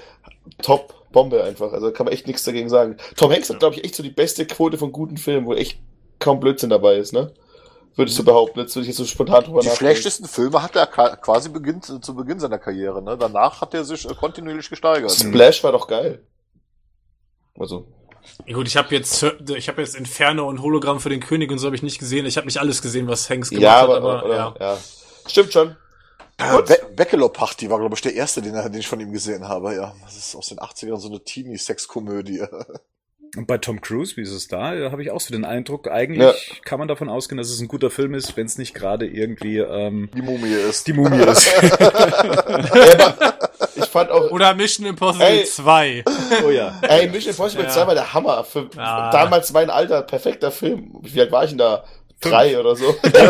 top, 0.62 0.94
Bombe 1.12 1.44
einfach. 1.44 1.72
Also 1.72 1.92
kann 1.92 2.06
man 2.06 2.12
echt 2.12 2.26
nichts 2.26 2.42
dagegen 2.42 2.68
sagen. 2.68 2.96
Tom 3.16 3.30
Hanks 3.30 3.48
hat, 3.48 3.60
glaube 3.60 3.76
ich, 3.76 3.84
echt 3.84 3.94
so 3.94 4.02
die 4.02 4.10
beste 4.10 4.44
Quote 4.46 4.76
von 4.78 4.90
guten 4.90 5.16
Filmen, 5.16 5.46
wo 5.46 5.54
echt 5.54 5.78
kaum 6.18 6.40
Blödsinn 6.40 6.70
dabei 6.70 6.96
ist, 6.96 7.12
ne? 7.12 7.32
Würde 7.94 8.10
ich 8.10 8.16
so 8.16 8.24
behaupten. 8.24 8.58
Jetzt 8.58 8.74
würde 8.74 8.82
ich 8.82 8.88
jetzt 8.88 8.96
so 8.96 9.04
spontan 9.04 9.44
drüber 9.44 9.60
Die 9.60 9.68
nachdenken. 9.68 9.76
schlechtesten 9.94 10.26
Filme 10.26 10.60
hat 10.60 10.74
er 10.74 10.86
quasi 10.88 11.48
beginn, 11.50 11.80
zu 11.80 12.16
Beginn 12.16 12.40
seiner 12.40 12.58
Karriere. 12.58 13.00
Ne? 13.00 13.16
Danach 13.16 13.60
hat 13.60 13.72
er 13.74 13.84
sich 13.84 14.04
kontinuierlich 14.18 14.68
gesteigert. 14.68 15.12
Splash 15.12 15.62
war 15.62 15.70
doch 15.70 15.86
geil. 15.86 16.20
Also, 17.58 17.86
Ja, 18.46 18.54
Gut, 18.54 18.66
ich 18.66 18.76
habe 18.76 18.94
jetzt, 18.94 19.22
ich 19.56 19.68
habe 19.68 19.82
jetzt 19.82 19.96
Inferno 19.96 20.48
und 20.48 20.62
Hologramm 20.62 21.00
für 21.00 21.10
den 21.10 21.20
König 21.20 21.50
und 21.50 21.58
so 21.58 21.66
habe 21.66 21.76
ich 21.76 21.82
nicht 21.82 21.98
gesehen. 21.98 22.26
Ich 22.26 22.36
habe 22.36 22.46
nicht 22.46 22.58
alles 22.58 22.82
gesehen, 22.82 23.06
was 23.08 23.28
Hanks 23.30 23.50
gemacht 23.50 23.62
ja, 23.62 23.82
hat, 23.82 23.90
aber, 23.90 23.96
aber 23.96 24.24
oder, 24.24 24.36
ja. 24.36 24.54
ja. 24.60 24.78
Stimmt 25.26 25.52
schon. 25.52 25.76
Ja, 26.40 26.60
Be 26.60 27.28
Party 27.28 27.70
war, 27.70 27.78
glaube 27.78 27.94
ich, 27.94 28.00
der 28.00 28.14
erste, 28.14 28.42
den, 28.42 28.54
den 28.54 28.74
ich 28.74 28.88
von 28.88 28.98
ihm 28.98 29.12
gesehen 29.12 29.46
habe. 29.46 29.74
Ja, 29.74 29.94
das 30.04 30.16
ist 30.16 30.34
aus 30.34 30.48
den 30.48 30.58
80ern 30.58 30.98
so 30.98 31.08
eine 31.08 31.22
Teenie-Sex-Komödie. 31.22 32.42
Und 33.36 33.46
bei 33.46 33.58
Tom 33.58 33.80
Cruise, 33.80 34.16
wie 34.16 34.22
ist 34.22 34.32
es 34.32 34.48
da? 34.48 34.74
Da 34.74 34.92
habe 34.92 35.02
ich 35.02 35.10
auch 35.10 35.20
so 35.20 35.32
den 35.32 35.44
Eindruck, 35.44 35.88
eigentlich 35.88 36.60
kann 36.64 36.78
man 36.78 36.88
davon 36.88 37.08
ausgehen, 37.08 37.36
dass 37.36 37.50
es 37.50 37.60
ein 37.60 37.68
guter 37.68 37.90
Film 37.90 38.14
ist, 38.14 38.36
wenn 38.36 38.46
es 38.46 38.58
nicht 38.58 38.74
gerade 38.74 39.06
irgendwie 39.06 39.58
ähm, 39.58 40.10
Die 40.14 40.22
Mumie 40.22 40.52
ist. 40.52 40.86
die 40.86 40.92
Mumie 40.92 41.22
ist. 41.22 41.48
Ich 43.94 44.00
fand 44.00 44.10
auch, 44.10 44.28
Oder 44.32 44.54
Mission 44.54 44.86
Impossible 44.86 45.24
Ey. 45.24 45.44
2. 45.44 46.04
oh 46.44 46.50
ja. 46.50 46.76
ey, 46.82 47.06
Mission 47.08 47.30
Impossible 47.30 47.62
Ja. 47.64 47.70
2 47.70 47.86
war 47.86 47.94
der 47.94 48.12
Hammer. 48.12 48.42
Für 48.42 48.68
Ah. 48.76 49.12
damals 49.12 49.52
mein 49.52 49.70
Alter, 49.70 50.02
perfekter 50.02 50.50
Film. 50.50 50.90
Wie 51.02 51.20
alt 51.20 51.30
war 51.30 51.44
ich 51.44 51.50
denn 51.50 51.58
da? 51.58 51.84
Drei 52.20 52.58
oder 52.58 52.74
so. 52.74 52.92
Ey, 53.02 53.28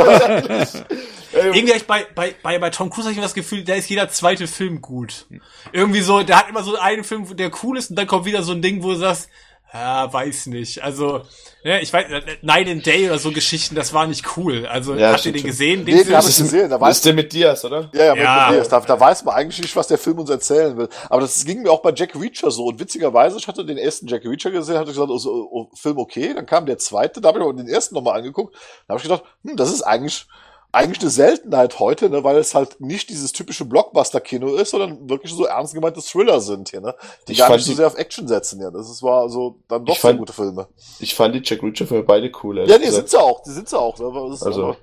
Irgendwie 1.53 1.79
bei, 1.87 2.07
bei, 2.15 2.35
bei, 2.43 2.59
bei 2.59 2.71
Tom 2.71 2.89
Cruise 2.89 3.03
habe 3.05 3.13
ich 3.13 3.19
immer 3.19 3.27
das 3.27 3.35
Gefühl, 3.35 3.63
da 3.63 3.75
ist 3.75 3.91
jeder 3.91 4.09
zweite 4.09 4.47
Film 4.47 4.81
gut. 4.81 5.27
Irgendwie 5.73 6.01
so, 6.01 6.23
der 6.23 6.39
hat 6.39 6.49
immer 6.49 6.63
so 6.63 6.79
einen 6.79 7.05
Film, 7.05 7.37
der 7.37 7.51
cool 7.63 7.77
ist 7.77 7.91
und 7.91 7.97
dann 7.97 8.07
kommt 8.07 8.25
wieder 8.25 8.43
so 8.43 8.53
ein 8.53 8.63
Ding, 8.63 8.83
wo 8.83 8.93
du 8.93 8.97
sagst, 8.97 9.29
ja, 9.75 10.13
weiß 10.13 10.47
nicht. 10.47 10.85
Also, 10.85 11.23
ja, 11.65 11.79
ich 11.79 11.93
weiß, 11.93 12.07
Night 12.43 12.69
and 12.69 12.87
Day 12.87 13.09
oder 13.09 13.19
so 13.19 13.33
Geschichten, 13.33 13.75
das 13.75 13.93
war 13.93 14.07
nicht 14.07 14.37
cool. 14.37 14.67
Also, 14.67 14.95
Ja, 14.95 15.13
habt 15.13 15.27
ihr 15.27 15.33
den 15.33 15.43
gesehen? 15.43 15.85
Den 15.85 15.97
Nee, 15.97 16.01
den 16.03 16.07
Film? 16.07 16.17
hab 16.17 16.29
ich 16.29 16.37
gesehen. 16.37 16.71
Da 16.71 16.77
das 16.77 16.81
weiß 16.81 16.97
ist 16.97 17.07
der 17.07 17.15
mit 17.15 17.33
Diaz, 17.33 17.65
oder? 17.65 17.91
Ja, 17.93 18.05
ja, 18.05 18.15
mit 18.15 18.23
Ja. 18.23 18.37
Matthias. 18.37 18.69
Da, 18.69 18.79
da 18.81 19.01
weiß 19.01 19.25
man 19.25 19.35
eigentlich 19.35 19.61
nicht, 19.61 19.75
was 19.75 19.89
der 19.89 19.99
Film 19.99 20.21
uns 20.21 20.31
erzählen 20.31 20.77
will. 20.77 20.89
Aber 21.11 21.23
das 21.23 21.45
ging 21.45 21.63
mir 21.63 21.73
auch 21.73 21.83
bei 21.83 21.93
Jack 21.93 22.15
Reacher 22.15 22.53
so. 22.53 22.67
Und 22.67 22.79
witzigerweise, 22.79 23.37
ich 23.37 23.49
hatte 23.49 23.65
den 23.65 23.79
ersten 23.79 24.07
Jack 24.07 24.25
Reacher 24.25 24.53
gesehen, 24.53 24.77
hatte 24.79 24.93
gesagt, 24.93 25.11
oh, 25.11 25.19
so, 25.19 25.49
oh, 25.51 25.71
Film 25.75 25.99
okay. 25.99 26.33
Dann 26.35 26.47
kam 26.47 26.67
der 26.67 26.79
zweite, 26.79 27.21
da 27.21 27.29
habe 27.29 27.39
ich 27.41 27.45
aber 27.45 27.55
den 27.55 27.69
ersten 27.69 27.97
nochmal 27.97 28.19
angeguckt. 28.19 28.55
Da 28.87 28.93
habe 28.95 28.99
ich 28.99 29.03
gedacht, 29.03 29.25
hm, 29.45 29.57
das 29.57 29.73
ist 29.73 29.83
eigentlich 29.83 30.27
eigentlich 30.75 31.01
eine 31.01 31.11
Seltenheit 31.11 31.79
heute, 31.79 32.11
ne, 32.11 32.23
weil 32.25 32.37
es 32.37 32.55
halt 32.55 32.81
nicht 32.81 33.09
dieses 33.09 33.33
typische 33.33 33.65
Blockbuster-Kino 33.65 34.55
ist, 34.57 34.71
sondern 34.71 35.09
wirklich 35.09 35.33
so 35.33 35.45
ernst 35.47 35.73
gemeinte 35.75 36.01
Thriller 36.03 36.41
sind 36.41 36.71
hier, 36.71 36.81
ne, 36.81 36.95
die 37.29 37.33
Ich 37.33 37.39
gar 37.39 37.51
nicht 37.51 37.65
so 37.65 37.71
die- 37.73 37.77
sehr 37.77 37.87
auf 37.87 37.97
Action 37.97 38.27
setzen, 38.29 38.61
ja. 38.61 38.71
Das 38.71 38.91
ist, 38.91 39.03
war 39.03 39.29
so 39.29 39.57
dann 39.69 39.85
doch 39.85 39.95
sehr 39.95 40.11
fand- 40.11 40.19
gute 40.19 40.33
Filme. 40.33 40.67
Ich 40.99 41.15
fand 41.15 41.35
die 41.35 41.41
Jack 41.45 41.63
Reacher-Filme 41.63 42.03
beide 42.05 42.31
cool. 42.43 42.59
Ja, 42.59 42.65
nee, 42.79 42.87
gesagt. 42.87 42.95
sind 42.95 43.11
sie 43.11 43.21
auch, 43.21 43.43
die 43.43 43.51
sind 43.51 43.69
sie 43.69 43.79
auch. 43.79 43.95
Ist 44.33 44.43
Also- 44.43 44.77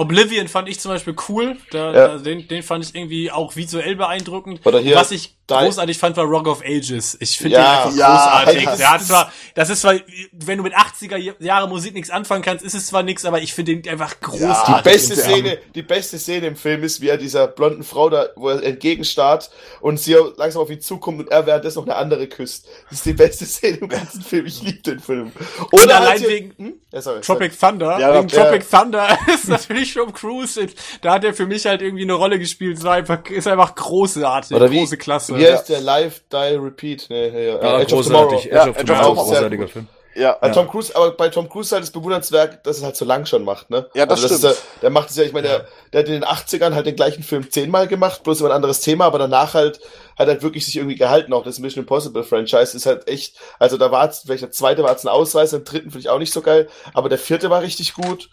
Oblivion 0.00 0.48
fand 0.48 0.68
ich 0.68 0.80
zum 0.80 0.90
Beispiel 0.92 1.14
cool. 1.28 1.56
Da, 1.70 1.92
Ja. 1.92 2.08
da, 2.08 2.16
den, 2.18 2.48
den 2.48 2.62
fand 2.62 2.84
ich 2.84 2.94
irgendwie 2.94 3.30
auch 3.30 3.54
visuell 3.56 3.96
beeindruckend. 3.96 4.64
Oder 4.66 4.80
hier 4.80 4.96
Was 4.96 5.10
ich 5.10 5.36
großartig 5.46 5.98
fand, 5.98 6.16
war 6.16 6.24
Rock 6.26 6.46
of 6.46 6.62
Ages. 6.64 7.16
Ich 7.20 7.36
finde 7.36 7.56
Ja. 7.56 7.62
den 7.62 7.86
einfach 7.88 7.96
Ja, 7.98 8.06
großartig. 8.44 8.64
das 8.66 8.78
Der 8.78 8.90
hat 8.92 9.00
ist- 9.00 9.08
zwar, 9.08 9.32
das 9.56 9.68
ist 9.70 9.80
zwar, 9.80 9.94
wenn 10.32 10.58
du 10.58 10.62
mit 10.62 10.74
80er 10.74 11.16
Jahre 11.42 11.68
Musik 11.68 11.92
nichts 11.94 12.08
anfangen 12.10 12.42
kannst, 12.42 12.64
ist 12.64 12.74
es 12.74 12.86
zwar 12.86 13.02
nichts, 13.02 13.24
aber 13.24 13.42
ich 13.42 13.52
finde 13.52 13.76
den 13.76 13.92
einfach 13.92 14.20
großartig. 14.20 14.76
Die 14.76 14.82
beste 14.90 15.16
Szene, 15.16 15.58
die 15.74 15.82
beste 15.82 16.18
Szene 16.18 16.46
im 16.46 16.56
Film 16.56 16.82
ist, 16.84 17.00
wie 17.00 17.08
er 17.08 17.16
dieser 17.18 17.48
blonden 17.48 17.82
Frau 17.82 18.08
da, 18.10 18.28
wo 18.36 18.48
er 18.48 18.62
entgegenstarrt 18.62 19.50
und 19.80 19.98
sie 19.98 20.16
langsam 20.36 20.62
auf 20.62 20.70
ihn 20.70 20.80
zukommt 20.80 21.18
und 21.20 21.28
er 21.30 21.44
währenddessen 21.46 21.78
noch 21.80 21.86
eine 21.86 21.96
andere 21.96 22.26
küsst. 22.28 22.66
Das 22.88 22.98
ist 22.98 23.06
die 23.06 23.12
beste 23.12 23.44
Szene 23.46 23.78
im 23.78 23.88
ganzen 23.88 24.22
Film. 24.22 24.46
Ich 24.46 24.62
liebe 24.62 24.78
den 24.82 25.00
Film. 25.00 25.32
Und 25.72 25.82
Oder 25.82 25.96
allein 25.96 26.08
halt 26.10 26.20
hier- 26.20 26.28
wegen 26.28 26.54
hm? 26.56 26.72
ja, 26.92 27.02
sorry, 27.02 27.20
Tropic 27.22 27.58
Thunder, 27.58 27.98
Ja, 27.98 28.14
wegen 28.16 28.28
ja. 28.28 28.44
Tropic 28.44 28.70
Thunder 28.70 29.18
ist 29.34 29.48
natürlich 29.48 29.89
Tom 29.94 30.12
Cruise. 30.12 30.66
Da 31.02 31.12
hat 31.14 31.24
er 31.24 31.34
für 31.34 31.46
mich 31.46 31.66
halt 31.66 31.82
irgendwie 31.82 32.02
eine 32.04 32.14
Rolle 32.14 32.38
gespielt. 32.38 32.78
Es 32.78 32.84
war 32.84 32.94
einfach, 32.94 33.24
ist 33.28 33.46
einfach 33.46 33.74
großartig. 33.74 34.56
Oder 34.56 34.70
wie, 34.70 34.78
große 34.78 34.96
Klasse. 34.96 35.36
Wie 35.36 35.46
heißt 35.46 35.68
der 35.68 35.80
Live, 35.80 36.22
Die, 36.32 36.36
Repeat? 36.56 37.06
Nee, 37.08 37.30
nee, 37.30 37.46
ja, 37.48 37.62
Ja, 37.62 37.80
Edge 37.80 37.94
of 37.96 38.06
Tomorrow. 38.06 38.28
großartig. 38.28 38.52
Ja, 38.52 38.62
of 38.68 38.76
Edge 38.76 38.80
of 38.92 38.98
Tomorrow, 38.98 39.04
Tomorrow. 39.08 39.28
großartiger 39.28 39.68
Film. 39.68 39.86
ja. 40.14 40.36
Ja. 40.42 40.48
Tom 40.50 40.68
Cruise, 40.68 40.94
aber 40.94 41.12
bei 41.12 41.28
Tom 41.28 41.48
Cruise 41.48 41.72
halt 41.74 41.84
das 41.84 41.92
bewundernswerk, 41.92 42.64
dass 42.64 42.80
er 42.80 42.86
halt 42.86 42.96
so 42.96 43.04
lang 43.04 43.26
schon 43.26 43.44
macht, 43.44 43.70
ne? 43.70 43.88
Ja, 43.94 44.06
das 44.06 44.22
also 44.24 44.36
stimmt. 44.36 44.52
Ist 44.52 44.62
der, 44.74 44.80
der 44.82 44.90
macht 44.90 45.10
es 45.10 45.16
ja, 45.16 45.22
ich 45.22 45.32
meine, 45.32 45.46
der, 45.48 45.66
der 45.92 46.00
hat 46.00 46.06
in 46.08 46.14
den 46.14 46.24
80ern 46.24 46.74
halt 46.74 46.86
den 46.86 46.96
gleichen 46.96 47.22
Film 47.22 47.48
zehnmal 47.50 47.86
gemacht, 47.86 48.22
bloß 48.24 48.40
über 48.40 48.50
ein 48.50 48.56
anderes 48.56 48.80
Thema, 48.80 49.04
aber 49.06 49.18
danach 49.18 49.54
halt, 49.54 49.80
hat 50.18 50.26
halt 50.28 50.42
wirklich 50.42 50.66
sich 50.66 50.76
irgendwie 50.76 50.96
gehalten, 50.96 51.32
auch 51.32 51.44
das 51.44 51.60
Mission 51.60 51.84
Impossible 51.84 52.24
Franchise 52.24 52.76
ist 52.76 52.86
halt 52.86 53.06
echt, 53.08 53.36
also 53.60 53.76
da 53.76 53.90
war 53.92 54.08
es, 54.08 54.20
vielleicht 54.26 54.42
der 54.42 54.50
zweite 54.50 54.82
war 54.82 54.94
es 54.94 55.04
ein 55.04 55.08
Ausreißer, 55.08 55.60
den 55.60 55.64
dritten 55.64 55.90
finde 55.90 56.00
ich 56.00 56.08
auch 56.08 56.18
nicht 56.18 56.32
so 56.32 56.42
geil, 56.42 56.68
aber 56.92 57.08
der 57.08 57.18
vierte 57.18 57.48
war 57.48 57.62
richtig 57.62 57.94
gut 57.94 58.28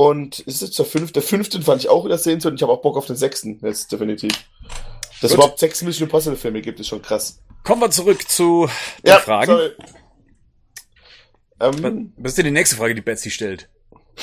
und 0.00 0.38
ist 0.38 0.62
jetzt 0.62 0.78
der 0.78 0.86
fünfte, 0.86 1.12
der 1.12 1.22
fünften 1.22 1.62
fand 1.62 1.82
ich 1.82 1.90
auch 1.90 2.06
wieder 2.06 2.16
sehenswert 2.16 2.52
und 2.52 2.56
ich 2.56 2.62
habe 2.62 2.72
auch 2.72 2.80
Bock 2.80 2.96
auf 2.96 3.04
den 3.04 3.16
sechsten, 3.16 3.60
jetzt 3.62 3.92
definitiv. 3.92 4.32
Dass 4.32 5.24
es 5.24 5.28
Gut. 5.28 5.34
überhaupt 5.34 5.58
sechs 5.58 5.82
Mission 5.82 6.06
Impossible 6.08 6.38
Filme 6.38 6.62
gibt, 6.62 6.80
ist 6.80 6.88
schon 6.88 7.02
krass. 7.02 7.42
Kommen 7.64 7.82
wir 7.82 7.90
zurück 7.90 8.26
zu 8.26 8.66
den 9.04 9.12
Fragen. 9.18 9.50
sorry. 9.52 9.70
Ähm, 11.60 12.14
Das 12.16 12.32
ist 12.32 12.38
ja 12.38 12.44
die 12.44 12.50
nächste 12.50 12.76
Frage, 12.76 12.94
die 12.94 13.02
Betsy 13.02 13.30
stellt. 13.30 13.68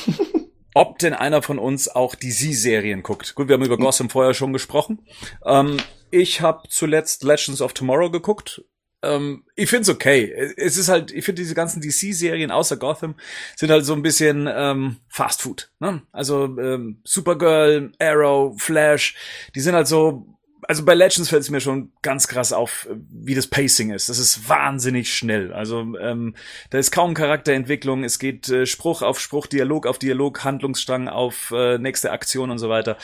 Ob 0.73 0.97
denn 0.97 1.13
einer 1.13 1.43
von 1.43 1.59
uns 1.59 1.87
auch 1.87 2.15
die 2.15 2.31
Sie-Serien 2.31 3.03
guckt. 3.03 3.35
Gut, 3.35 3.47
wir 3.47 3.53
haben 3.53 3.63
über 3.63 3.77
Gotham 3.77 4.09
vorher 4.09 4.33
schon 4.33 4.53
gesprochen. 4.53 5.05
Ähm, 5.45 5.77
ich 6.09 6.41
habe 6.41 6.67
zuletzt 6.69 7.21
Legends 7.21 7.61
of 7.61 7.73
Tomorrow 7.73 8.09
geguckt. 8.09 8.63
Ähm, 9.03 9.43
ich 9.55 9.69
find's 9.69 9.89
okay. 9.89 10.31
Es 10.57 10.77
ist 10.77 10.89
halt, 10.89 11.11
ich 11.11 11.23
finde 11.23 11.41
diese 11.41 11.55
ganzen 11.55 11.81
DC-Serien 11.81 12.51
außer 12.51 12.77
Gotham 12.77 13.15
sind 13.55 13.69
halt 13.69 13.85
so 13.85 13.93
ein 13.93 14.01
bisschen 14.01 14.49
ähm, 14.51 14.97
Fast 15.07 15.41
Food. 15.41 15.71
Ne? 15.79 16.01
Also 16.11 16.45
ähm, 16.59 17.01
Supergirl, 17.03 17.91
Arrow, 17.99 18.59
Flash, 18.59 19.15
die 19.55 19.59
sind 19.61 19.75
halt 19.75 19.87
so. 19.87 20.33
Also 20.63 20.83
bei 20.83 20.95
Legends 20.95 21.29
fällt 21.29 21.43
es 21.43 21.51
mir 21.51 21.61
schon 21.61 21.93
ganz 22.01 22.27
krass 22.27 22.51
auf, 22.51 22.89
wie 23.09 23.35
das 23.35 23.47
Pacing 23.47 23.91
ist. 23.91 24.09
Das 24.09 24.17
ist 24.17 24.49
wahnsinnig 24.49 25.15
schnell. 25.15 25.53
Also 25.53 25.95
ähm, 25.97 26.35
da 26.71 26.79
ist 26.79 26.91
kaum 26.91 27.13
Charakterentwicklung. 27.13 28.03
Es 28.03 28.19
geht 28.19 28.49
äh, 28.49 28.65
Spruch 28.65 29.01
auf 29.03 29.19
Spruch, 29.19 29.45
Dialog 29.45 29.85
auf 29.85 29.99
Dialog, 29.99 30.43
Handlungsstrang 30.43 31.07
auf 31.07 31.53
äh, 31.55 31.77
nächste 31.77 32.11
Aktion 32.11 32.49
und 32.49 32.57
so 32.57 32.67
weiter. 32.67 32.97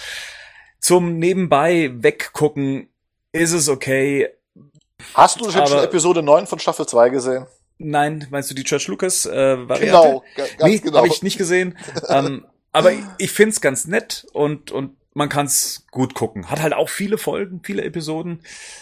Zum 0.80 1.20
nebenbei 1.20 1.92
weggucken 1.94 2.90
ist 3.32 3.54
es 3.54 3.70
okay 3.70 4.30
Hast 5.14 5.40
du 5.42 5.50
schon 5.52 5.80
Episode 5.80 6.24
9 6.24 6.48
von 6.48 6.60
Staffel 6.60 6.86
2 6.86 7.10
gesehen? 7.10 7.46
Nein, 7.78 8.28
meinst 8.30 8.50
du 8.50 8.56
die 8.56 8.64
George 8.64 8.86
Lucas 8.88 9.26
äh, 9.26 9.32
Variante? 9.68 9.86
Genau, 9.86 10.24
ga- 10.36 10.44
ganz 10.58 10.64
nee, 10.64 10.78
genau. 10.80 10.98
habe 10.98 11.08
ich 11.08 11.24
nicht 11.24 11.38
gesehen. 11.38 11.78
ähm, 12.08 12.46
aber 12.72 12.92
ich, 12.94 13.00
ich 13.18 13.32
find's 13.32 13.62
ganz 13.62 13.88
nett 13.88 14.26
und 14.34 14.72
und 14.72 14.96
man 15.16 15.30
kann's 15.30 15.86
gut 15.92 16.16
gucken. 16.16 16.50
Hat 16.50 16.62
halt 16.62 16.74
auch 16.74 16.90
viele 16.90 17.18
Folgen, 17.20 17.62
viele 17.64 17.84
Episoden. 17.84 18.40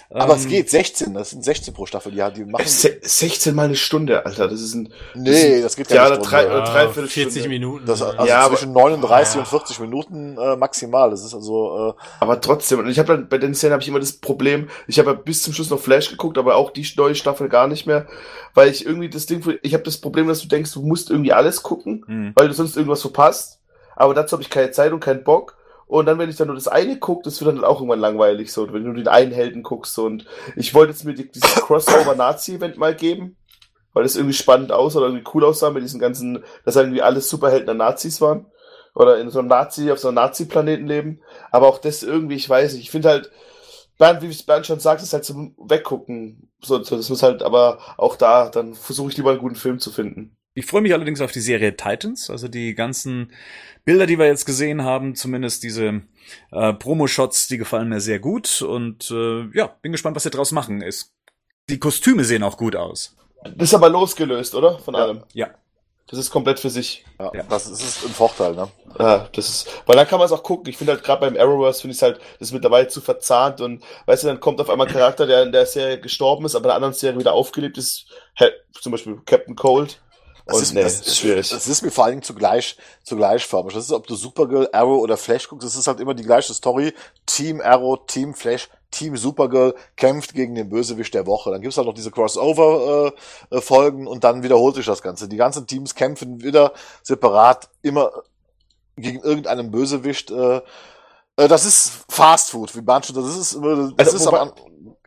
Aber 0.10 0.34
Ähm, 0.34 0.40
es 0.40 0.48
geht 0.48 0.70
16, 0.70 1.14
das 1.14 1.32
sind 1.32 1.44
16 1.44 1.74
pro 1.74 1.86
Staffel. 1.86 2.14
Ja, 2.16 2.30
die 2.30 2.46
machen. 2.46 2.66
Se 2.68 2.98
16 3.02 3.54
mal 3.54 3.66
eine 3.66 3.76
Stunde, 3.76 4.26
Alter. 4.26 4.48
Das 4.48 4.62
ist 4.62 4.74
ein. 4.74 4.94
Nee, 5.14 5.62
das 5.62 5.76
geht 5.76 5.90
ja, 5.90 6.08
Ja, 6.08 6.18
nicht 6.18 6.30
drei- 6.32 6.48
oder 6.48 6.64
dreiviertel 6.64 7.08
40 7.10 7.34
Stunde. 7.42 7.50
Minuten. 7.50 7.86
Das, 7.86 8.02
also 8.02 8.26
Ja, 8.26 8.40
aber- 8.46 8.56
zwischen 8.56 8.72
39 8.74 9.40
und 9.40 9.48
40 9.48 9.80
Minuten 9.80 10.38
äh, 10.38 10.56
maximal. 10.56 11.10
Das 11.10 11.26
ist 11.26 11.34
also 11.34 11.96
äh, 11.98 12.04
Aber 12.22 12.40
trotzdem, 12.40 12.80
und 12.80 12.88
ich 12.90 12.98
habe 13.00 13.10
dann 13.16 13.28
bei 13.28 13.38
den 13.38 13.54
Szenen 13.54 13.74
habe 13.74 13.82
ich 13.84 13.90
immer 13.90 14.00
das 14.00 14.14
Problem, 14.14 14.70
ich 14.88 15.00
habe 15.00 15.12
ja 15.12 15.16
bis 15.18 15.42
zum 15.44 15.54
Schluss 15.54 15.70
noch 15.70 15.80
Flash 15.80 16.10
geguckt, 16.12 16.38
aber 16.38 16.56
auch 16.56 16.72
die 16.72 16.88
neue 16.98 17.16
Staffel 17.16 17.50
gar 17.50 17.68
nicht 17.68 17.86
mehr, 17.88 18.08
weil 18.54 18.70
ich 18.70 18.86
irgendwie 18.86 19.10
das 19.10 19.26
Ding, 19.26 19.44
ich 19.64 19.74
habe 19.74 19.84
das 19.84 19.98
Problem, 19.98 20.28
dass 20.28 20.42
du 20.42 20.48
denkst, 20.48 20.72
du 20.74 20.82
musst 20.82 21.10
irgendwie 21.10 21.34
alles 21.34 21.62
gucken, 21.62 22.04
Mhm. 22.08 22.32
weil 22.36 22.48
du 22.48 22.54
sonst 22.54 22.78
irgendwas 22.78 23.02
verpasst. 23.02 23.60
Aber 23.98 24.14
dazu 24.14 24.34
habe 24.34 24.44
ich 24.44 24.50
keine 24.50 24.72
Zeit 24.72 24.94
und 24.94 25.02
keinen 25.02 25.24
Bock. 25.26 25.58
Und 25.92 26.06
dann, 26.06 26.20
wenn 26.20 26.30
ich 26.30 26.38
dann 26.38 26.48
nur 26.48 26.56
das 26.56 26.70
eine 26.70 26.98
gucke, 27.00 27.24
das 27.24 27.42
wird 27.42 27.54
dann 27.54 27.66
auch 27.66 27.82
irgendwann 27.82 28.00
langweilig, 28.00 28.54
so, 28.54 28.72
wenn 28.72 28.86
du 28.86 28.94
den 28.94 29.10
einen 29.10 29.34
Helden 29.34 29.62
guckst. 29.62 30.00
Und 30.00 30.26
ich 30.56 30.74
wollte 30.74 30.94
jetzt 30.94 31.04
mir 31.04 31.14
die, 31.14 31.30
dieses 31.30 31.54
Crossover-Nazi-Event 31.56 32.78
mal 32.78 32.96
geben, 32.96 33.36
weil 33.92 34.04
das 34.04 34.16
irgendwie 34.16 34.34
spannend 34.34 34.72
aussah 34.72 35.00
oder 35.00 35.08
irgendwie 35.08 35.30
cool 35.34 35.44
aussah 35.44 35.70
mit 35.70 35.84
diesen 35.84 36.00
ganzen, 36.00 36.46
dass 36.64 36.78
irgendwie 36.78 37.02
alle 37.02 37.20
Superhelden 37.20 37.68
dann 37.68 37.76
Nazis 37.76 38.22
waren. 38.22 38.46
Oder 38.96 39.20
in 39.20 39.30
so 39.32 39.40
einem 39.40 39.50
Nazi, 39.50 39.92
auf 39.92 40.00
so 40.00 40.08
einem 40.08 40.16
Nazi-Planeten 40.16 40.88
leben. 40.88 41.20
Aber 41.52 41.68
auch 41.68 41.78
das 41.78 42.04
irgendwie, 42.04 42.36
ich 42.36 42.50
weiß 42.50 42.72
nicht, 42.72 42.84
ich 42.84 42.92
finde 42.92 43.10
halt, 43.10 43.30
Bernd, 43.98 44.22
wie 44.22 44.44
Bernd 44.46 44.66
schon 44.66 44.80
sagt, 44.80 45.04
ist 45.04 45.12
halt 45.12 45.26
zum 45.26 45.56
Weggucken. 45.58 46.50
So, 46.62 46.82
so, 46.82 46.96
das 46.96 47.10
muss 47.10 47.22
halt, 47.22 47.44
aber 47.44 47.80
auch 47.98 48.16
da, 48.16 48.48
dann 48.48 48.76
versuche 48.76 49.12
ich 49.12 49.18
lieber 49.18 49.32
einen 49.32 49.40
guten 49.40 49.56
Film 49.56 49.78
zu 49.80 49.92
finden. 49.92 50.38
Ich 50.54 50.66
freue 50.66 50.82
mich 50.82 50.94
allerdings 50.94 51.22
auf 51.22 51.32
die 51.32 51.40
Serie 51.40 51.78
Titans, 51.78 52.30
also 52.30 52.48
die 52.50 52.76
ganzen 52.76 53.32
Bilder, 53.86 54.06
die 54.06 54.20
wir 54.20 54.26
jetzt 54.26 54.46
gesehen 54.46 54.84
haben, 54.84 55.16
zumindest 55.16 55.64
diese 55.64 56.02
äh, 56.52 56.74
Promo-Shots, 56.74 57.48
die 57.48 57.58
gefallen 57.58 57.88
mir 57.88 58.02
sehr 58.02 58.20
gut 58.20 58.62
und 58.62 59.10
äh, 59.12 59.48
ja, 59.58 59.68
bin 59.82 59.94
gespannt, 59.94 60.16
was 60.18 60.24
sie 60.24 60.30
draus 60.30 60.52
machen. 60.52 60.82
Es, 60.82 61.14
die 61.70 61.80
Kostüme 61.80 62.26
sehen 62.26 62.44
auch 62.44 62.58
gut 62.58 62.76
aus. 62.76 63.16
Das 63.44 63.70
ist 63.70 63.74
aber 63.74 63.90
losgelöst, 63.90 64.54
oder? 64.54 64.78
Von 64.80 64.94
Ja. 64.94 65.00
allem. 65.02 65.24
Ja. 65.34 65.50
Das 66.08 66.20
ist 66.20 66.30
komplett 66.30 66.60
für 66.60 66.70
sich. 66.70 67.06
ja, 67.18 67.32
Ja. 67.34 67.44
das 67.44 67.68
ist 67.68 67.82
ist 67.82 68.04
ein 68.06 68.12
Vorteil, 68.12 68.54
ne? 68.54 68.68
Ja, 69.00 69.30
das 69.34 69.48
ist, 69.48 69.68
weil 69.86 69.96
dann 69.96 70.06
kann 70.08 70.20
man 70.20 70.26
es 70.26 70.34
auch 70.34 70.44
gucken. 70.44 70.68
Ich 70.70 70.76
finde 70.76 70.92
halt 70.94 71.04
gerade 71.06 71.22
beim 71.22 71.38
Arrowverse 71.42 71.80
finde 71.80 71.94
ich 71.94 71.98
es 72.00 72.02
halt, 72.02 72.18
das 72.40 72.50
ist 72.50 72.54
mittlerweile 72.54 72.90
zu 72.90 73.00
verzahnt 73.00 73.62
und 73.62 73.82
weißt 74.08 74.24
du, 74.24 74.28
dann 74.28 74.42
kommt 74.42 74.60
auf 74.60 74.70
einmal 74.70 74.88
ein 74.88 74.94
Charakter, 74.94 75.26
der 75.26 75.44
in 75.44 75.54
der 75.54 75.66
Serie 75.66 76.02
gestorben 76.02 76.44
ist, 76.46 76.56
aber 76.56 76.66
in 76.66 76.70
der 76.70 76.76
anderen 76.76 76.94
Serie 76.94 77.18
wieder 77.18 77.32
aufgelebt 77.32 77.78
ist, 77.78 78.08
Hä- 78.36 78.52
zum 78.82 78.92
Beispiel 78.92 79.22
Captain 79.26 79.56
Cold. 79.56 80.02
Das 80.52 80.60
Und 80.60 80.64
ist, 80.64 80.74
nee, 80.74 80.84
das, 80.84 81.02
ist 81.02 81.18
schwierig. 81.18 81.50
Das 81.50 81.68
ist 81.68 81.82
mir 81.82 81.92
vor 81.92 82.06
allen 82.06 82.14
Dingen 82.14 82.24
zugleich, 82.24 82.78
zugleichförmig. 83.04 83.74
Das 83.74 83.86
ist, 83.86 83.92
ob 83.92 84.08
du 84.08 84.16
Supergirl, 84.16 84.70
Arrow 84.74 85.02
oder 85.02 85.18
Flash 85.18 85.48
guckst, 85.48 85.66
das 85.66 85.76
ist 85.76 85.88
halt 85.88 86.00
immer 86.00 86.14
die 86.14 86.24
gleiche 86.24 86.54
Story. 86.54 86.94
Team 87.26 87.62
Arrow, 87.62 88.00
Team 88.08 88.34
Flash, 88.34 88.70
Team 88.92 89.18
Supergirl 89.18 89.76
kämpft 89.96 90.34
gegen 90.34 90.56
den 90.56 90.70
Bösewicht 90.70 91.14
der 91.14 91.26
Woche. 91.26 91.52
Dann 91.52 91.62
gibt's 91.62 91.78
halt 91.78 91.88
noch 91.88 91.94
diese 91.94 92.12
Crossover-Folgen 92.12 94.08
und 94.08 94.24
dann 94.24 94.44
wiederholt 94.44 94.76
sich 94.76 94.86
das 94.86 95.02
Ganze. 95.02 95.28
Die 95.30 95.38
ganzen 95.38 95.68
Teams 95.68 95.96
kämpfen 95.96 96.42
wieder 96.44 96.74
separat 97.04 97.70
immer 97.82 98.12
gegen 98.98 99.22
irgendeinen 99.22 99.72
Bösewicht. 99.72 100.32
Äh, 100.32 100.62
äh, 101.38 101.48
das 101.48 101.66
ist 101.66 102.06
Fast 102.10 102.52
Food, 102.52 102.76
wie 102.76 102.82
man 102.82 103.04
schon, 103.04 103.16
das 103.16 103.36
ist, 103.38 103.56
das 103.56 103.94
Also, 103.98 104.18
ist 104.18 104.28
am, 104.28 104.52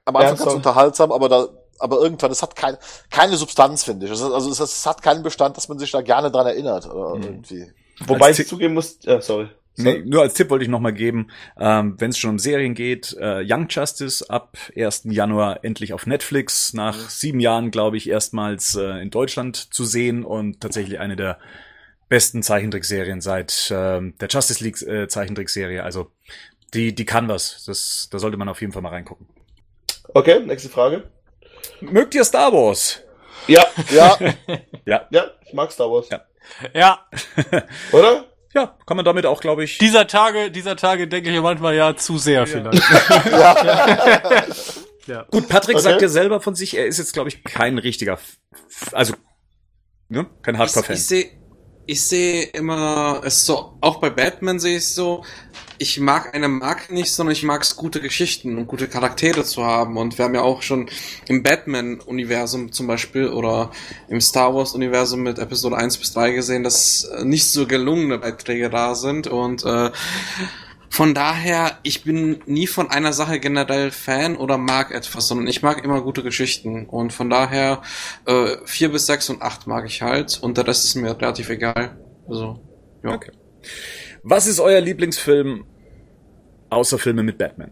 am 0.06 0.16
Anfang 0.16 0.38
ganz 0.38 0.40
sorry. 0.42 0.56
unterhaltsam, 0.56 1.12
aber 1.12 1.28
da, 1.28 1.48
aber 1.84 1.98
irgendwann, 2.00 2.30
das 2.30 2.42
hat 2.42 2.56
kein, 2.56 2.76
keine 3.10 3.36
Substanz, 3.36 3.84
finde 3.84 4.06
ich. 4.06 4.12
Ist, 4.12 4.22
also 4.22 4.50
es, 4.50 4.58
es 4.58 4.86
hat 4.86 5.02
keinen 5.02 5.22
Bestand, 5.22 5.56
dass 5.56 5.68
man 5.68 5.78
sich 5.78 5.90
da 5.92 6.00
gerne 6.02 6.30
dran 6.30 6.46
erinnert, 6.46 6.86
oder 6.90 7.14
Mhm. 7.16 7.22
irgendwie. 7.22 7.66
Wobei 8.06 8.26
Als 8.26 8.38
ich 8.40 8.48
zugeben 8.48 8.74
muss, 8.74 8.98
ja, 9.02 9.20
sorry. 9.20 9.48
Nee, 9.76 10.02
nur 10.04 10.22
als 10.22 10.34
Tipp 10.34 10.50
wollte 10.50 10.64
ich 10.64 10.70
noch 10.70 10.78
mal 10.80 10.92
geben, 10.92 11.28
ähm, 11.58 11.96
wenn 11.98 12.10
es 12.10 12.18
schon 12.18 12.30
um 12.30 12.38
Serien 12.38 12.74
geht, 12.74 13.16
äh, 13.18 13.42
Young 13.44 13.66
Justice 13.68 14.24
ab 14.30 14.56
1. 14.76 15.12
Januar 15.12 15.64
endlich 15.64 15.92
auf 15.92 16.06
Netflix, 16.06 16.74
nach 16.74 17.10
sieben 17.10 17.40
Jahren, 17.40 17.72
glaube 17.72 17.96
ich, 17.96 18.08
erstmals 18.08 18.76
äh, 18.76 19.02
in 19.02 19.10
Deutschland 19.10 19.56
zu 19.74 19.84
sehen 19.84 20.24
und 20.24 20.60
tatsächlich 20.60 21.00
eine 21.00 21.16
der 21.16 21.38
besten 22.08 22.42
Zeichentrickserien 22.44 23.20
seit 23.20 23.72
ähm, 23.74 24.14
der 24.20 24.28
Justice 24.28 24.62
League 24.62 24.80
äh, 24.82 25.08
Zeichentrickserie. 25.08 25.82
Also 25.82 26.10
die, 26.72 26.94
die 26.94 27.04
kann 27.04 27.26
was. 27.28 27.64
Das, 27.64 28.08
da 28.12 28.18
sollte 28.20 28.36
man 28.36 28.48
auf 28.48 28.60
jeden 28.60 28.72
Fall 28.72 28.82
mal 28.82 28.90
reingucken. 28.90 29.26
Okay, 30.12 30.38
nächste 30.40 30.68
Frage. 30.68 31.10
Mögt 31.80 32.14
ihr 32.14 32.24
Star 32.24 32.52
Wars? 32.52 33.00
Ja, 33.46 33.64
Ja, 33.90 34.18
Ja. 34.86 35.06
ja, 35.10 35.24
ich 35.46 35.52
mag 35.52 35.70
Star 35.72 35.90
Wars. 35.90 36.08
Ja. 36.10 36.22
Ja, 36.74 37.00
Oder? 37.92 38.24
Ja, 38.54 38.76
kann 38.86 38.96
man 38.96 39.04
damit 39.04 39.26
auch, 39.26 39.40
glaube 39.40 39.64
ich. 39.64 39.78
dieser 39.78 40.06
Tage, 40.06 40.50
dieser 40.50 40.76
Tage 40.76 41.08
denke 41.08 41.30
ich 41.30 41.40
manchmal 41.40 41.74
ja 41.74 41.96
zu 41.96 42.18
sehr 42.18 42.46
vielleicht. 42.46 42.82
ja. 45.06 45.22
Gut, 45.30 45.48
Patrick 45.48 45.76
Okay. 45.76 45.82
sagt 45.84 46.02
ja 46.02 46.08
selber 46.08 46.40
von 46.40 46.54
sich, 46.54 46.76
er 46.76 46.86
ist 46.86 46.98
jetzt, 46.98 47.12
glaube 47.12 47.28
ich, 47.28 47.44
kein 47.44 47.78
richtiger, 47.78 48.18
also, 48.92 49.14
ne, 50.08 50.26
kein 50.42 50.54
Ich, 50.54 50.60
Hardcore-Fan. 50.60 50.96
ich 50.96 51.06
sehe 51.06 51.30
ich 51.86 52.02
sehe 52.06 52.44
immer, 52.44 53.20
es 53.24 53.44
so, 53.44 53.76
auch 53.82 53.96
bei 54.00 54.08
Batman 54.08 54.58
sehe 54.58 54.78
ich 54.78 54.94
so, 54.94 55.22
ich 55.78 55.98
mag 56.00 56.34
eine 56.34 56.48
Marke 56.48 56.94
nicht, 56.94 57.12
sondern 57.12 57.32
ich 57.32 57.42
mag 57.42 57.62
es, 57.62 57.76
gute 57.76 58.00
Geschichten 58.00 58.56
und 58.56 58.66
gute 58.66 58.88
Charaktere 58.88 59.44
zu 59.44 59.64
haben. 59.64 59.96
Und 59.96 60.18
wir 60.18 60.24
haben 60.24 60.34
ja 60.34 60.42
auch 60.42 60.62
schon 60.62 60.88
im 61.28 61.42
Batman-Universum 61.42 62.72
zum 62.72 62.86
Beispiel 62.86 63.28
oder 63.28 63.70
im 64.08 64.20
Star 64.20 64.54
Wars-Universum 64.54 65.22
mit 65.22 65.38
Episode 65.38 65.76
1 65.76 65.98
bis 65.98 66.12
3 66.12 66.32
gesehen, 66.32 66.62
dass 66.62 67.04
äh, 67.04 67.24
nicht 67.24 67.46
so 67.46 67.66
gelungene 67.66 68.18
Beiträge 68.18 68.70
da 68.70 68.94
sind. 68.94 69.26
Und 69.26 69.64
äh, 69.64 69.90
von 70.90 71.12
daher, 71.12 71.78
ich 71.82 72.04
bin 72.04 72.40
nie 72.46 72.68
von 72.68 72.88
einer 72.90 73.12
Sache 73.12 73.40
generell 73.40 73.90
Fan 73.90 74.36
oder 74.36 74.58
mag 74.58 74.92
etwas, 74.92 75.26
sondern 75.26 75.48
ich 75.48 75.60
mag 75.60 75.82
immer 75.82 76.00
gute 76.02 76.22
Geschichten. 76.22 76.86
Und 76.86 77.12
von 77.12 77.28
daher, 77.30 77.82
äh, 78.26 78.56
4 78.64 78.92
bis 78.92 79.06
6 79.06 79.30
und 79.30 79.42
8 79.42 79.66
mag 79.66 79.86
ich 79.86 80.02
halt. 80.02 80.38
Und 80.40 80.56
der 80.56 80.68
Rest 80.68 80.84
ist 80.84 80.94
mir 80.94 81.20
relativ 81.20 81.48
egal. 81.50 81.98
Also, 82.28 82.60
ja. 83.02 83.14
Okay. 83.14 83.32
Was 84.26 84.46
ist 84.46 84.58
euer 84.58 84.80
Lieblingsfilm 84.80 85.66
außer 86.70 86.98
Filme 86.98 87.22
mit 87.22 87.36
Batman? 87.36 87.70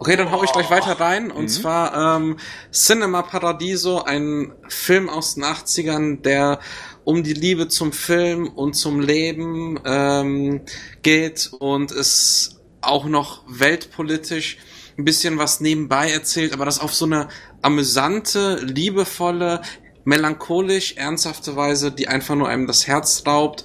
Okay, 0.00 0.16
dann 0.16 0.32
hau 0.32 0.42
ich 0.42 0.50
gleich 0.50 0.68
weiter 0.68 0.98
rein. 0.98 1.30
Und 1.30 1.46
zwar 1.46 2.16
ähm, 2.16 2.38
Cinema 2.72 3.22
Paradiso, 3.22 4.02
ein 4.02 4.52
Film 4.66 5.08
aus 5.08 5.36
den 5.36 5.44
80ern, 5.44 6.22
der 6.22 6.58
um 7.04 7.22
die 7.22 7.34
Liebe 7.34 7.68
zum 7.68 7.92
Film 7.92 8.48
und 8.48 8.74
zum 8.74 8.98
Leben 8.98 9.78
ähm, 9.84 10.62
geht 11.02 11.52
und 11.56 11.92
es 11.92 12.60
auch 12.80 13.04
noch 13.04 13.44
weltpolitisch 13.46 14.58
ein 14.98 15.04
bisschen 15.04 15.38
was 15.38 15.60
nebenbei 15.60 16.10
erzählt, 16.10 16.52
aber 16.52 16.64
das 16.64 16.80
auf 16.80 16.92
so 16.92 17.04
eine 17.04 17.28
amüsante, 17.62 18.56
liebevolle, 18.56 19.62
melancholisch, 20.02 20.96
ernsthafte 20.96 21.54
Weise, 21.54 21.92
die 21.92 22.08
einfach 22.08 22.34
nur 22.34 22.48
einem 22.48 22.66
das 22.66 22.88
Herz 22.88 23.22
raubt 23.24 23.64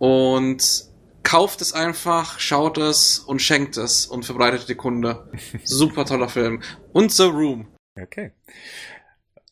und 0.00 0.85
kauft 1.26 1.60
es 1.60 1.72
einfach, 1.72 2.38
schaut 2.38 2.78
es 2.78 3.18
und 3.18 3.42
schenkt 3.42 3.76
es 3.76 4.06
und 4.06 4.24
verbreitet 4.24 4.68
die 4.68 4.76
Kunde. 4.76 5.28
Super 5.64 6.04
toller 6.04 6.28
Film. 6.28 6.62
Und 6.92 7.12
The 7.12 7.24
Room. 7.24 7.66
Okay. 8.00 8.32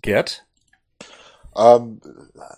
Gerd? 0.01 0.47
ähm, 1.57 2.01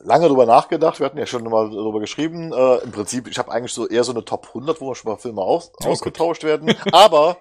lange 0.00 0.28
drüber 0.28 0.46
nachgedacht. 0.46 1.00
Wir 1.00 1.06
hatten 1.06 1.18
ja 1.18 1.26
schon 1.26 1.44
mal 1.44 1.70
darüber 1.70 2.00
geschrieben. 2.00 2.52
Äh, 2.52 2.78
Im 2.78 2.92
Prinzip, 2.92 3.28
ich 3.28 3.38
habe 3.38 3.50
eigentlich 3.52 3.72
so 3.72 3.86
eher 3.88 4.04
so 4.04 4.12
eine 4.12 4.24
Top 4.24 4.48
100, 4.48 4.80
wo 4.80 4.88
wir 4.88 4.94
schon 4.94 5.10
mal 5.10 5.18
Filme 5.18 5.42
aus, 5.42 5.72
gut. 5.72 5.86
ausgetauscht 5.86 6.44
werden. 6.44 6.74
Aber 6.92 7.38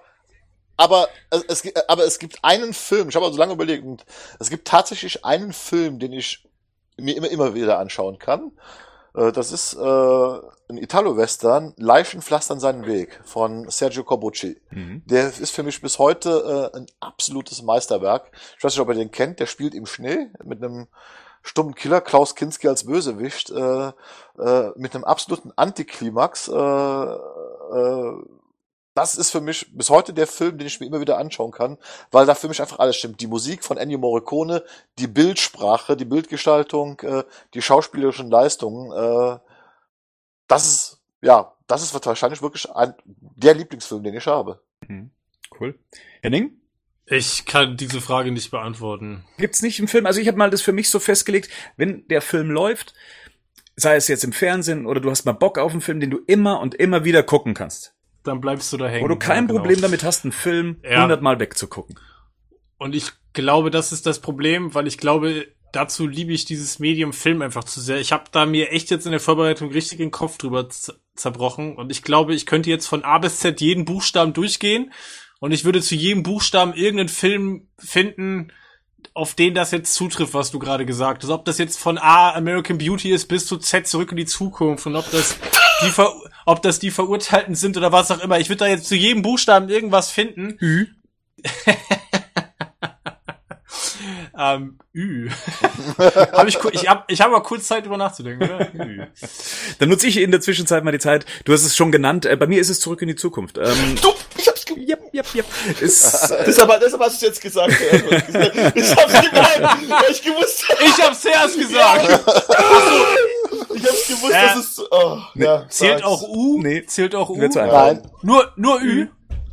aber 0.78 1.08
es, 1.30 1.42
es, 1.44 1.88
aber 1.88 2.04
es 2.04 2.18
gibt 2.18 2.44
einen 2.44 2.74
Film, 2.74 3.08
ich 3.08 3.16
habe 3.16 3.24
also 3.24 3.38
lange 3.38 3.54
überlegt, 3.54 3.82
und 3.82 4.04
es 4.38 4.50
gibt 4.50 4.68
tatsächlich 4.68 5.24
einen 5.24 5.54
Film, 5.54 5.98
den 5.98 6.12
ich 6.12 6.46
mir 6.98 7.16
immer, 7.16 7.30
immer 7.30 7.54
wieder 7.54 7.78
anschauen 7.78 8.18
kann. 8.18 8.52
Äh, 9.14 9.32
das 9.32 9.52
ist 9.52 9.72
äh, 9.72 10.40
ein 10.68 10.78
Italo-Western, 10.78 11.74
Leichen 11.76 12.22
pflastern 12.22 12.60
seinen 12.60 12.86
Weg 12.86 13.20
von 13.24 13.68
Sergio 13.68 14.04
Corbucci. 14.04 14.60
Mhm. 14.70 15.02
Der 15.06 15.28
ist 15.28 15.50
für 15.50 15.62
mich 15.62 15.80
bis 15.80 15.98
heute 15.98 16.70
äh, 16.74 16.76
ein 16.76 16.86
absolutes 17.00 17.62
Meisterwerk. 17.62 18.30
Ich 18.58 18.64
weiß 18.64 18.72
nicht, 18.72 18.80
ob 18.80 18.88
ihr 18.88 18.94
den 18.94 19.10
kennt. 19.10 19.40
Der 19.40 19.46
spielt 19.46 19.74
im 19.74 19.86
Schnee 19.86 20.28
mit 20.44 20.62
einem 20.62 20.88
stummen 21.42 21.74
Killer, 21.74 22.00
Klaus 22.00 22.34
Kinski 22.34 22.68
als 22.68 22.84
Bösewicht, 22.84 23.50
äh, 23.50 23.92
äh, 24.38 24.72
mit 24.76 24.94
einem 24.94 25.04
absoluten 25.04 25.52
Antiklimax. 25.54 26.48
Äh, 26.48 26.54
äh, 26.54 28.12
das 28.94 29.14
ist 29.14 29.30
für 29.30 29.42
mich 29.42 29.76
bis 29.76 29.90
heute 29.90 30.14
der 30.14 30.26
Film, 30.26 30.56
den 30.56 30.66
ich 30.66 30.80
mir 30.80 30.86
immer 30.86 31.00
wieder 31.00 31.18
anschauen 31.18 31.52
kann, 31.52 31.76
weil 32.10 32.24
da 32.24 32.34
für 32.34 32.48
mich 32.48 32.62
einfach 32.62 32.78
alles 32.78 32.96
stimmt. 32.96 33.20
Die 33.20 33.26
Musik 33.26 33.62
von 33.62 33.76
Ennio 33.76 33.98
Morricone, 33.98 34.64
die 34.98 35.06
Bildsprache, 35.06 35.96
die 35.96 36.06
Bildgestaltung, 36.06 36.98
äh, 37.00 37.22
die 37.54 37.62
schauspielerischen 37.62 38.30
Leistungen. 38.30 39.40
Das 40.48 40.66
ist, 40.66 41.00
ja, 41.22 41.52
das 41.66 41.82
ist 41.82 41.94
wahrscheinlich 42.06 42.42
wirklich 42.42 42.70
ein, 42.70 42.94
der 43.04 43.54
Lieblingsfilm, 43.54 44.02
den 44.02 44.14
ich 44.14 44.26
habe. 44.26 44.60
Mhm. 44.86 45.10
Cool. 45.58 45.78
Henning? 46.22 46.52
Ich 47.06 47.44
kann 47.46 47.76
diese 47.76 48.00
Frage 48.00 48.32
nicht 48.32 48.50
beantworten. 48.50 49.24
Gibt's 49.38 49.62
nicht 49.62 49.78
im 49.78 49.86
Film? 49.88 50.06
Also 50.06 50.20
ich 50.20 50.26
habe 50.26 50.38
mal 50.38 50.50
das 50.50 50.62
für 50.62 50.72
mich 50.72 50.90
so 50.90 50.98
festgelegt, 50.98 51.48
wenn 51.76 52.06
der 52.08 52.20
Film 52.20 52.50
läuft, 52.50 52.94
sei 53.76 53.94
es 53.96 54.08
jetzt 54.08 54.24
im 54.24 54.32
Fernsehen 54.32 54.86
oder 54.86 55.00
du 55.00 55.10
hast 55.10 55.24
mal 55.24 55.32
Bock 55.32 55.58
auf 55.58 55.70
einen 55.72 55.80
Film, 55.80 56.00
den 56.00 56.10
du 56.10 56.18
immer 56.26 56.60
und 56.60 56.74
immer 56.74 57.04
wieder 57.04 57.22
gucken 57.22 57.54
kannst. 57.54 57.94
Dann 58.24 58.40
bleibst 58.40 58.72
du 58.72 58.76
da 58.76 58.88
hängen. 58.88 59.04
Wo 59.04 59.08
du 59.08 59.16
kein 59.16 59.44
Ja, 59.44 59.48
genau. 59.48 59.60
Problem 59.60 59.80
damit 59.80 60.02
hast, 60.02 60.24
einen 60.24 60.32
Film 60.32 60.80
Ja. 60.82 61.02
hundertmal 61.02 61.38
wegzugucken. 61.38 61.96
Und 62.78 62.94
ich 62.96 63.12
glaube, 63.32 63.70
das 63.70 63.92
ist 63.92 64.04
das 64.06 64.20
Problem, 64.20 64.74
weil 64.74 64.88
ich 64.88 64.98
glaube, 64.98 65.46
dazu 65.72 66.06
liebe 66.06 66.32
ich 66.32 66.44
dieses 66.44 66.78
Medium 66.78 67.12
Film 67.12 67.42
einfach 67.42 67.64
zu 67.64 67.80
sehr. 67.80 68.00
Ich 68.00 68.12
habe 68.12 68.24
da 68.30 68.46
mir 68.46 68.72
echt 68.72 68.90
jetzt 68.90 69.06
in 69.06 69.12
der 69.12 69.20
Vorbereitung 69.20 69.70
richtig 69.70 69.98
den 69.98 70.10
Kopf 70.10 70.38
drüber 70.38 70.68
zerbrochen 71.14 71.76
und 71.76 71.90
ich 71.90 72.02
glaube, 72.02 72.34
ich 72.34 72.46
könnte 72.46 72.70
jetzt 72.70 72.86
von 72.86 73.04
A 73.04 73.18
bis 73.18 73.38
Z 73.38 73.60
jeden 73.60 73.84
Buchstaben 73.84 74.32
durchgehen 74.32 74.92
und 75.40 75.52
ich 75.52 75.64
würde 75.64 75.82
zu 75.82 75.94
jedem 75.94 76.22
Buchstaben 76.22 76.74
irgendeinen 76.74 77.08
Film 77.08 77.68
finden, 77.78 78.52
auf 79.14 79.34
den 79.34 79.54
das 79.54 79.70
jetzt 79.70 79.94
zutrifft, 79.94 80.34
was 80.34 80.50
du 80.50 80.58
gerade 80.58 80.86
gesagt 80.86 81.22
hast. 81.22 81.30
Ob 81.30 81.44
das 81.44 81.58
jetzt 81.58 81.78
von 81.78 81.98
A 81.98 82.34
American 82.34 82.78
Beauty 82.78 83.10
ist 83.10 83.26
bis 83.26 83.46
zu 83.46 83.56
Z 83.58 83.86
zurück 83.86 84.10
in 84.10 84.16
die 84.16 84.26
Zukunft 84.26 84.86
und 84.86 84.96
ob 84.96 85.10
das 85.10 85.36
die 85.84 85.90
Ver 85.90 86.14
ob 86.46 86.62
das 86.62 86.78
die 86.78 86.90
Verurteilten 86.90 87.54
sind 87.54 87.76
oder 87.76 87.92
was 87.92 88.10
auch 88.10 88.20
immer. 88.20 88.38
Ich 88.38 88.48
würde 88.48 88.60
da 88.60 88.66
jetzt 88.68 88.86
zu 88.86 88.94
jedem 88.94 89.22
Buchstaben 89.22 89.68
irgendwas 89.68 90.10
finden. 90.10 90.56
Ü. 90.60 90.86
Ähm, 94.38 94.78
Ü. 94.94 95.30
hab 95.98 96.46
ich, 96.46 96.58
ich 96.72 96.88
hab, 96.88 97.10
ich 97.10 97.20
hab 97.20 97.30
mal 97.30 97.40
kurz 97.40 97.66
Zeit, 97.66 97.84
drüber 97.84 97.96
nachzudenken, 97.96 98.44
oder? 98.44 98.68
Ü. 98.86 99.02
Dann 99.78 99.88
nutze 99.88 100.06
ich 100.06 100.18
in 100.18 100.30
der 100.30 100.40
Zwischenzeit 100.40 100.84
mal 100.84 100.92
die 100.92 100.98
Zeit. 100.98 101.24
Du 101.44 101.52
hast 101.52 101.64
es 101.64 101.74
schon 101.76 101.90
genannt. 101.92 102.26
Äh, 102.26 102.36
bei 102.36 102.46
mir 102.46 102.60
ist 102.60 102.68
es 102.68 102.80
zurück 102.80 103.00
in 103.02 103.08
die 103.08 103.16
Zukunft. 103.16 103.58
Ähm, 103.58 103.96
Du, 104.02 104.08
ich 104.36 104.46
hab's 104.48 104.64
ge 104.64 104.76
yep, 104.78 105.00
yep, 105.14 105.26
yep. 105.34 105.46
Ist, 105.80 106.30
äh, 106.30 106.44
Deshalb, 106.46 106.80
deshalb 106.80 107.02
hast 107.02 107.22
du 107.22 107.26
es 107.26 107.32
jetzt 107.32 107.40
gesagt. 107.40 107.72
ja. 107.80 108.72
Ich 108.74 108.96
hab's 108.96 109.30
gemeint, 109.30 109.90
weil 109.90 110.10
ich 110.10 110.22
gewusst 110.22 110.68
habe. 110.68 110.78
Ich 110.84 111.02
hab's 111.02 111.20
zuerst 111.22 111.58
gesagt. 111.58 112.04
Ich 113.74 113.82
hab's 113.86 114.08
gewusst, 114.08 114.32
Äh, 114.32 114.42
dass 114.42 114.56
es. 114.58 114.82
Oh, 114.90 115.18
ja, 115.34 115.66
Zählt 115.68 116.00
sag's. 116.00 116.04
auch 116.04 116.22
U? 116.28 116.60
Nee. 116.62 116.84
Zählt 116.86 117.14
auch 117.14 117.28
U? 117.30 117.38
Wird 117.40 117.52
zu 117.52 117.60
einfach. 117.60 117.86
Nein, 117.86 118.02
Nur, 118.22 118.52
nur 118.56 118.80
Ü? 118.82 119.06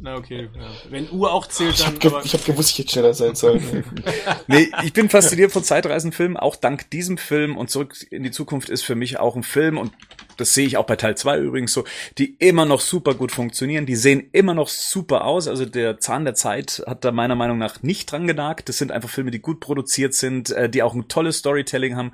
Na, 0.06 0.18
okay. 0.18 0.50
Ja. 0.54 0.62
Wenn 0.90 1.10
U 1.12 1.26
auch 1.28 1.48
zählt, 1.48 1.76
Ich 1.76 1.80
dann. 1.84 1.94
hab, 1.94 2.00
ge 2.02 2.12
aber- 2.12 2.26
ich 2.26 2.34
hab 2.34 2.44
gewusst, 2.44 2.72
ich 2.72 2.80
hätte 2.80 2.92
schneller 2.92 3.14
sein 3.14 3.36
sollen. 3.36 3.86
nee, 4.48 4.70
ich 4.84 4.92
bin 4.92 5.10
fasziniert 5.10 5.54
von 5.54 5.64
Zeitreisenfilmen. 5.64 6.36
Auch 6.36 6.58
dank 6.58 6.90
diesem 6.90 7.18
Film 7.18 7.56
und 7.56 7.70
zurück 7.70 7.96
in 8.12 8.22
die 8.24 8.32
Zukunft 8.32 8.68
ist 8.70 8.84
für 8.84 8.96
mich 8.96 9.18
auch 9.18 9.38
ein 9.38 9.44
Film 9.44 9.78
und 9.78 9.94
das 10.36 10.54
sehe 10.54 10.68
ich 10.68 10.76
auch 10.76 10.86
bei 10.86 10.98
Teil 10.98 11.16
2 11.16 11.38
übrigens 11.40 11.72
so, 11.72 11.86
die 12.18 12.36
immer 12.40 12.66
noch 12.66 12.82
super 12.82 13.14
gut 13.14 13.32
funktionieren. 13.32 13.86
Die 13.86 13.96
sehen 13.96 14.28
immer 14.34 14.54
noch 14.54 14.68
super 14.68 15.24
aus. 15.24 15.48
Also 15.48 15.66
der 15.66 16.00
Zahn 16.00 16.26
der 16.26 16.34
Zeit 16.36 16.84
hat 16.86 17.06
da 17.06 17.14
meiner 17.14 17.36
Meinung 17.36 17.58
nach 17.58 17.82
nicht 17.82 18.12
dran 18.12 18.28
genagt. 18.28 18.68
Das 18.68 18.78
sind 18.80 18.92
einfach 18.92 19.10
Filme, 19.10 19.32
die 19.32 19.40
gut 19.40 19.62
produziert 19.62 20.14
sind, 20.16 20.50
äh, 20.52 20.70
die 20.70 20.84
auch 20.84 20.96
ein 20.96 21.08
tolles 21.08 21.38
Storytelling 21.38 21.96
haben 21.96 22.12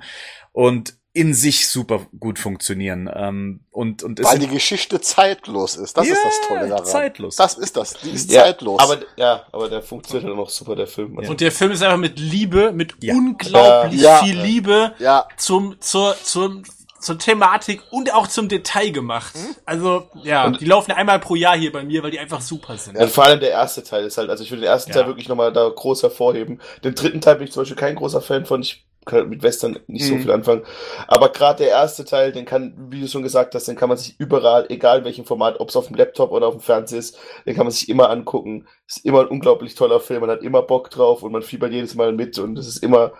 und 0.52 0.94
in 1.12 1.34
sich 1.34 1.68
super 1.68 2.06
gut 2.20 2.38
funktionieren. 2.38 3.10
Ähm, 3.12 3.64
und, 3.72 4.04
und 4.04 4.22
weil 4.22 4.38
die 4.38 4.46
Geschichte 4.46 5.00
zeitlos 5.00 5.74
ist. 5.76 5.96
Das 5.96 6.06
ist 6.06 6.10
Ja, 6.12 6.16
das 6.22 6.40
Tolle 6.48 6.68
daran. 6.68 6.84
zeitlos. 6.84 7.34
Das 7.36 7.54
ist 7.58 7.76
das. 7.76 7.94
Die 7.94 8.10
ist 8.10 8.30
ja, 8.30 8.42
zeitlos. 8.44 8.80
aber, 8.80 8.98
ja, 9.16 9.44
aber 9.50 9.68
der 9.68 9.82
funktioniert 9.82 10.30
dann 10.30 10.36
noch 10.36 10.50
super, 10.50 10.76
der 10.76 10.86
Film. 10.86 11.18
Also, 11.18 11.32
Und 11.32 11.40
der 11.40 11.50
Film 11.50 11.72
ist 11.72 11.82
einfach 11.82 11.96
mit 11.98 12.18
Liebe, 12.20 12.70
mit 12.72 12.94
Ja. 13.02 13.14
unglaublich 13.14 14.00
Ja. 14.00 14.18
viel 14.22 14.38
Liebe 14.40 14.94
ja, 15.00 15.26
zum, 15.36 15.80
zur, 15.80 16.14
zum, 16.22 16.62
zur 17.00 17.18
Thematik 17.18 17.82
und 17.90 18.14
auch 18.14 18.28
zum 18.28 18.48
Detail 18.48 18.90
gemacht. 18.90 19.34
Also, 19.64 20.08
ja, 20.22 20.48
die 20.50 20.64
laufen 20.64 20.92
einmal 20.92 21.18
pro 21.18 21.34
Jahr 21.34 21.56
hier 21.56 21.72
bei 21.72 21.82
mir, 21.82 22.04
weil 22.04 22.12
die 22.12 22.20
einfach 22.20 22.40
super 22.40 22.76
sind. 22.78 22.96
Ja, 22.96 23.08
vor 23.08 23.24
allem 23.24 23.40
der 23.40 23.50
erste 23.50 23.82
Teil 23.82 24.04
ist 24.04 24.16
halt, 24.16 24.30
also 24.30 24.44
ich 24.44 24.50
will 24.52 24.60
den 24.60 24.68
ersten 24.68 24.90
Ja. 24.92 24.98
Teil 24.98 25.06
wirklich 25.08 25.28
nochmal 25.28 25.52
da 25.52 25.68
groß 25.68 26.04
hervorheben. 26.04 26.60
Den 26.84 26.94
dritten 26.94 27.20
Teil 27.20 27.34
bin 27.36 27.48
ich 27.48 27.52
zum 27.52 27.62
Beispiel 27.62 27.76
kein 27.78 27.96
großer 27.96 28.20
Fan 28.20 28.46
von. 28.46 28.60
Ich 28.62 28.84
mit 29.26 29.42
Western 29.42 29.78
nicht 29.86 30.06
so 30.06 30.14
Mhm. 30.14 30.20
viel 30.20 30.30
anfangen. 30.30 30.62
Aber 31.08 31.30
gerade 31.32 31.64
der 31.64 31.68
erste 31.72 32.04
Teil, 32.04 32.32
den 32.32 32.44
kann, 32.44 32.74
wie 32.90 33.00
du 33.00 33.08
schon 33.08 33.22
gesagt 33.22 33.54
hast, 33.54 33.66
den 33.66 33.76
kann 33.76 33.88
man 33.88 33.98
sich 33.98 34.14
überall, 34.20 34.66
egal 34.68 34.98
in 34.98 35.04
welchem 35.04 35.24
Format, 35.24 35.58
ob 35.58 35.70
es 35.70 35.76
auf 35.76 35.86
dem 35.86 35.96
Laptop 35.96 36.30
oder 36.32 36.46
auf 36.48 36.54
dem 36.54 36.60
Fernseher 36.60 36.98
ist, 36.98 37.18
den 37.46 37.54
kann 37.56 37.64
man 37.64 37.72
sich 37.72 37.88
immer 37.88 38.10
angucken. 38.10 38.68
Ist 38.86 39.04
immer 39.04 39.20
ein 39.22 39.28
unglaublich 39.28 39.74
toller 39.74 40.00
Film, 40.00 40.20
man 40.20 40.30
hat 40.30 40.42
immer 40.42 40.62
Bock 40.62 40.90
drauf 40.90 41.22
und 41.22 41.32
man 41.32 41.42
fiebert 41.42 41.72
jedes 41.72 41.94
Mal 41.94 42.12
mit 42.12 42.38
und 42.38 42.58
es 42.58 42.68
ist 42.68 42.82
immer 42.82 43.12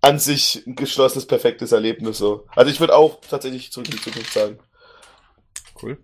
an 0.00 0.18
sich 0.18 0.66
ein 0.66 0.74
geschlossenes, 0.74 1.26
perfektes 1.26 1.72
Erlebnis 1.72 2.18
so. 2.18 2.44
Also 2.54 2.70
ich 2.70 2.80
würde 2.80 2.94
auch 2.94 3.20
tatsächlich 3.22 3.72
zurück 3.72 3.86
in 3.88 3.92
die 3.96 4.02
Zukunft 4.02 4.32
sagen. 4.32 4.58
cool. 5.82 5.98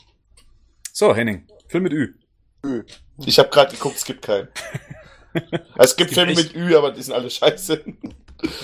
So, 0.92 1.14
Henning, 1.14 1.46
Film 1.68 1.82
mit 1.84 1.92
Ü. 1.92 2.14
Ich 3.26 3.38
habe 3.38 3.48
gerade 3.50 3.72
geguckt, 3.74 3.96
es 3.96 4.04
gibt 4.04 4.22
keinen. 4.22 4.48
es 5.78 5.96
gibt 5.96 6.10
gibt 6.10 6.14
Filme 6.14 6.32
echt- 6.32 6.54
mit 6.54 6.56
Ü, 6.56 6.74
aber 6.76 6.90
die 6.92 7.02
sind 7.02 7.14
alle 7.14 7.30
scheiße. 7.30 7.84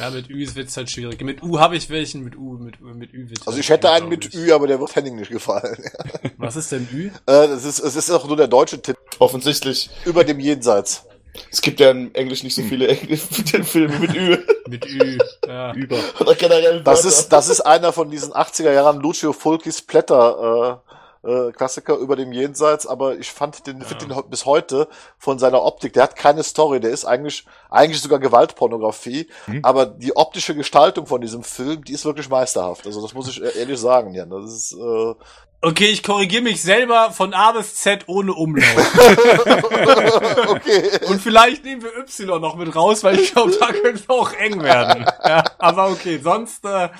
Ja, 0.00 0.10
mit 0.10 0.28
Ü 0.30 0.46
wird's 0.54 0.76
halt 0.76 0.90
schwierig. 0.90 1.20
Mit 1.22 1.42
U 1.42 1.58
habe 1.58 1.76
ich 1.76 1.88
welchen, 1.90 2.22
mit 2.24 2.36
U, 2.36 2.58
mit, 2.58 2.80
mit 2.80 3.12
Ü 3.12 3.28
wird's 3.28 3.42
also 3.46 3.52
halt 3.52 3.60
ich 3.64 3.70
hätte 3.70 3.90
einen 3.90 4.08
mit 4.08 4.34
Ü, 4.34 4.52
aber 4.52 4.66
der 4.66 4.80
wird 4.80 4.94
Henning 4.94 5.16
nicht 5.16 5.30
gefallen. 5.30 5.76
Was 6.38 6.56
ist 6.56 6.72
denn 6.72 6.88
Ü? 6.92 7.06
Äh, 7.08 7.10
das 7.48 7.64
ist, 7.64 7.80
es 7.80 7.96
ist 7.96 8.10
auch 8.10 8.26
nur 8.26 8.36
der 8.36 8.48
deutsche 8.48 8.80
Titel 8.80 8.98
Offensichtlich. 9.18 9.90
über 10.04 10.24
dem 10.24 10.40
Jenseits. 10.40 11.04
Es 11.52 11.60
gibt 11.60 11.80
ja 11.80 11.90
in 11.90 12.14
Englisch 12.14 12.42
nicht 12.42 12.54
so 12.54 12.62
viele 12.62 12.86
Engl- 12.90 13.16
Filme 13.64 13.98
mit 13.98 14.14
Ü. 14.14 14.38
Mit 14.68 14.84
Ü. 14.86 15.18
Ja. 15.46 15.72
Über. 15.74 15.96
Oder 16.18 16.34
generell 16.34 16.82
Das 16.82 17.04
ist, 17.04 17.28
das 17.28 17.48
ist 17.48 17.60
einer 17.60 17.92
von 17.92 18.10
diesen 18.10 18.32
80er 18.32 18.72
Jahren 18.72 18.98
Lucio 19.00 19.32
Fulcis 19.32 19.80
Blätter, 19.82 20.82
äh, 20.84 20.92
äh, 21.22 21.52
Klassiker 21.52 21.96
über 21.96 22.16
dem 22.16 22.32
Jenseits, 22.32 22.86
aber 22.86 23.16
ich 23.16 23.30
fand 23.30 23.66
den, 23.66 23.82
find 23.82 24.02
den 24.02 24.14
bis 24.30 24.46
heute 24.46 24.88
von 25.18 25.38
seiner 25.38 25.62
Optik, 25.62 25.92
der 25.92 26.04
hat 26.04 26.16
keine 26.16 26.42
Story, 26.42 26.80
der 26.80 26.90
ist 26.90 27.04
eigentlich, 27.04 27.46
eigentlich 27.70 28.00
sogar 28.00 28.18
Gewaltpornografie, 28.18 29.28
aber 29.62 29.86
die 29.86 30.16
optische 30.16 30.54
Gestaltung 30.54 31.06
von 31.06 31.20
diesem 31.20 31.42
Film, 31.42 31.84
die 31.84 31.92
ist 31.92 32.04
wirklich 32.04 32.28
meisterhaft. 32.28 32.86
Also 32.86 33.02
das 33.02 33.14
muss 33.14 33.28
ich 33.28 33.42
e- 33.42 33.58
ehrlich 33.58 33.80
sagen, 33.80 34.14
ja. 34.14 34.24
Das 34.26 34.52
ist, 34.52 34.72
äh, 34.72 35.14
Okay, 35.62 35.86
ich 35.86 36.02
korrigiere 36.02 36.42
mich 36.42 36.62
selber 36.62 37.10
von 37.12 37.32
A 37.32 37.52
bis 37.52 37.74
Z 37.76 38.04
ohne 38.08 38.34
Umlaut. 38.34 38.66
okay. 40.48 40.90
Und 41.08 41.20
vielleicht 41.20 41.64
nehmen 41.64 41.82
wir 41.82 41.96
Y 41.96 42.40
noch 42.40 42.56
mit 42.56 42.76
raus, 42.76 43.02
weil 43.02 43.18
ich 43.18 43.32
glaube, 43.32 43.56
da 43.58 43.72
könnte 43.72 43.94
es 43.94 44.08
auch 44.08 44.32
eng 44.34 44.62
werden. 44.62 45.06
Ja, 45.24 45.42
aber 45.58 45.88
okay, 45.88 46.20
sonst, 46.22 46.64
äh, 46.64 46.90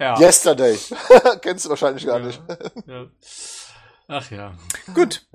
ja. 0.00 0.18
Yesterday. 0.18 0.78
Kennst 1.42 1.66
du 1.66 1.68
wahrscheinlich 1.70 2.06
gar 2.06 2.18
nicht. 2.18 2.40
ja. 2.86 3.04
Ach 4.08 4.30
ja. 4.30 4.54
Gut. 4.94 5.26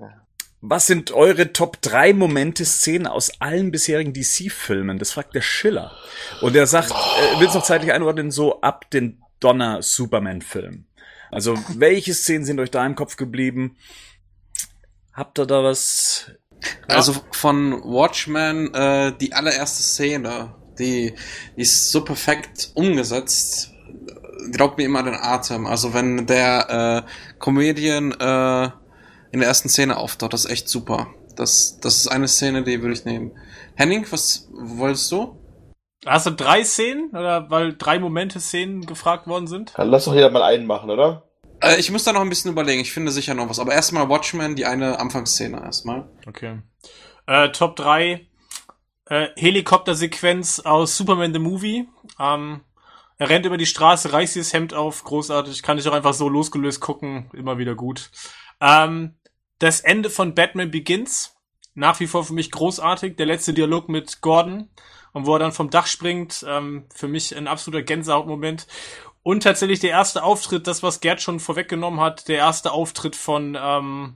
Was 0.62 0.86
sind 0.86 1.12
eure 1.12 1.54
Top 1.54 1.82
3 1.82 2.14
Momente, 2.14 2.66
Szenen 2.66 3.08
aus 3.08 3.42
allen 3.42 3.72
bisherigen 3.72 4.14
DC-Filmen? 4.14 5.00
Das 5.00 5.12
fragt 5.12 5.34
der 5.34 5.42
Schiller. 5.42 5.92
Und 6.42 6.56
er 6.56 6.68
sagt, 6.68 6.92
er 6.92 7.40
will 7.40 7.48
es 7.48 7.56
noch 7.56 7.64
zeitlich 7.64 7.92
einordnen, 7.92 8.30
so 8.30 8.62
ab 8.62 8.90
den 8.92 9.24
Donner-Superman-Film. 9.40 10.86
Also, 11.32 11.58
welche 11.70 12.14
Szenen 12.14 12.46
sind 12.46 12.60
euch 12.60 12.70
da 12.70 12.86
im 12.86 12.96
Kopf 12.96 13.16
geblieben? 13.16 13.78
Habt 15.14 15.40
ihr 15.40 15.46
da 15.46 15.64
was? 15.64 16.32
Also 16.88 17.16
von 17.32 17.84
Watchmen, 17.84 18.74
äh, 18.74 19.14
die 19.20 19.34
allererste 19.34 19.82
Szene, 19.82 20.54
die, 20.78 21.16
die 21.58 21.62
ist 21.62 21.92
so 21.92 22.04
perfekt 22.04 22.72
umgesetzt, 22.76 23.72
die 24.48 24.58
raubt 24.60 24.78
mir 24.78 24.86
immer 24.86 25.04
den 25.04 25.16
Atem. 25.16 25.66
Also 25.66 25.94
wenn 25.94 26.28
der 26.28 27.06
äh, 27.08 27.12
Comedian 27.42 28.12
äh, 28.12 28.70
in 29.32 29.40
der 29.40 29.48
ersten 29.48 29.70
Szene 29.70 29.98
auftaucht, 29.98 30.34
das 30.34 30.46
ist 30.46 30.52
echt 30.52 30.70
super. 30.70 31.08
Das, 31.36 31.80
das 31.80 31.98
ist 31.98 32.08
eine 32.08 32.28
Szene, 32.28 32.64
die 32.64 32.82
würde 32.82 32.94
ich 32.94 33.06
nehmen. 33.06 33.32
Henning, 33.76 34.06
was 34.12 34.48
wolltest 34.52 35.12
du? 35.12 35.38
Hast 36.06 36.26
du 36.26 36.32
drei 36.32 36.64
Szenen? 36.64 37.10
Oder 37.12 37.50
weil 37.50 37.76
drei 37.78 38.00
Momente 38.00 38.40
Szenen 38.40 38.86
gefragt 38.86 39.28
worden 39.28 39.48
sind? 39.48 39.74
Dann 39.76 39.90
lass 39.90 40.06
doch 40.06 40.14
jeder 40.14 40.30
mal 40.30 40.44
einen 40.44 40.66
machen, 40.66 40.90
oder? 40.90 41.30
Äh, 41.62 41.80
ich 41.80 41.92
muss 41.92 42.04
da 42.04 42.14
noch 42.14 42.22
ein 42.22 42.30
bisschen 42.30 42.52
überlegen, 42.52 42.82
ich 42.82 42.92
finde 42.92 43.12
sicher 43.12 43.34
noch 43.34 43.50
was. 43.50 43.60
Aber 43.60 43.74
erstmal 43.74 44.10
Watchmen, 44.10 44.56
die 44.56 44.66
eine 44.66 45.00
Anfangsszene 45.00 45.62
erstmal. 45.62 46.10
Okay. 46.28 46.60
Äh, 47.28 47.50
Top 47.50 47.76
3 47.76 48.28
äh, 49.06 49.28
Helikoptersequenz 49.36 50.60
aus 50.62 50.98
Superman 50.98 51.34
the 51.34 51.40
Movie. 51.40 51.88
Ähm, 52.20 52.62
Er 53.22 53.30
rennt 53.30 53.46
über 53.46 53.58
die 53.58 53.68
Straße, 53.68 54.14
reißt 54.14 54.36
das 54.36 54.52
Hemd 54.52 54.74
auf, 54.74 55.04
großartig, 55.04 55.62
kann 55.62 55.78
ich 55.78 55.88
auch 55.88 55.94
einfach 55.94 56.16
so 56.16 56.28
losgelöst 56.28 56.82
gucken, 56.82 57.30
immer 57.34 57.60
wieder 57.60 57.76
gut. 57.76 58.10
Ähm, 58.60 59.14
das 59.60 59.80
Ende 59.80 60.10
von 60.10 60.34
Batman 60.34 60.72
Begins, 60.72 61.36
nach 61.76 62.00
wie 62.00 62.08
vor 62.08 62.24
für 62.24 62.34
mich 62.34 62.50
großartig. 62.50 63.18
Der 63.18 63.28
letzte 63.28 63.54
Dialog 63.54 63.90
mit 63.90 64.22
Gordon 64.22 64.70
und 65.14 65.28
wo 65.28 65.36
er 65.36 65.38
dann 65.40 65.52
vom 65.52 65.70
Dach 65.70 65.86
springt, 65.86 66.44
ähm, 66.50 66.88
für 66.92 67.08
mich 67.08 67.38
ein 67.38 67.48
absoluter 67.48 67.84
Gänsehautmoment. 67.84 68.66
Und 69.22 69.44
tatsächlich 69.44 69.82
der 69.82 69.92
erste 69.92 70.24
Auftritt, 70.24 70.66
das 70.66 70.82
was 70.82 71.00
Gerd 71.00 71.22
schon 71.22 71.40
vorweggenommen 71.40 72.00
hat, 72.00 72.28
der 72.28 72.38
erste 72.38 72.72
Auftritt 72.72 73.16
von 73.16 73.56
ähm, 73.56 74.16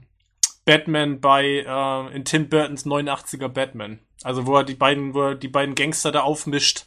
Batman 0.64 1.20
bei 1.20 1.64
äh, 1.64 2.16
in 2.16 2.24
Tim 2.24 2.48
Burtons 2.48 2.84
89er 2.84 3.46
Batman. 3.46 4.00
Also 4.24 4.48
wo 4.48 4.56
er 4.56 4.64
die 4.64 4.74
beiden, 4.74 5.14
wo 5.14 5.28
er 5.28 5.34
die 5.36 5.46
beiden 5.46 5.76
Gangster 5.76 6.10
da 6.10 6.22
aufmischt 6.22 6.86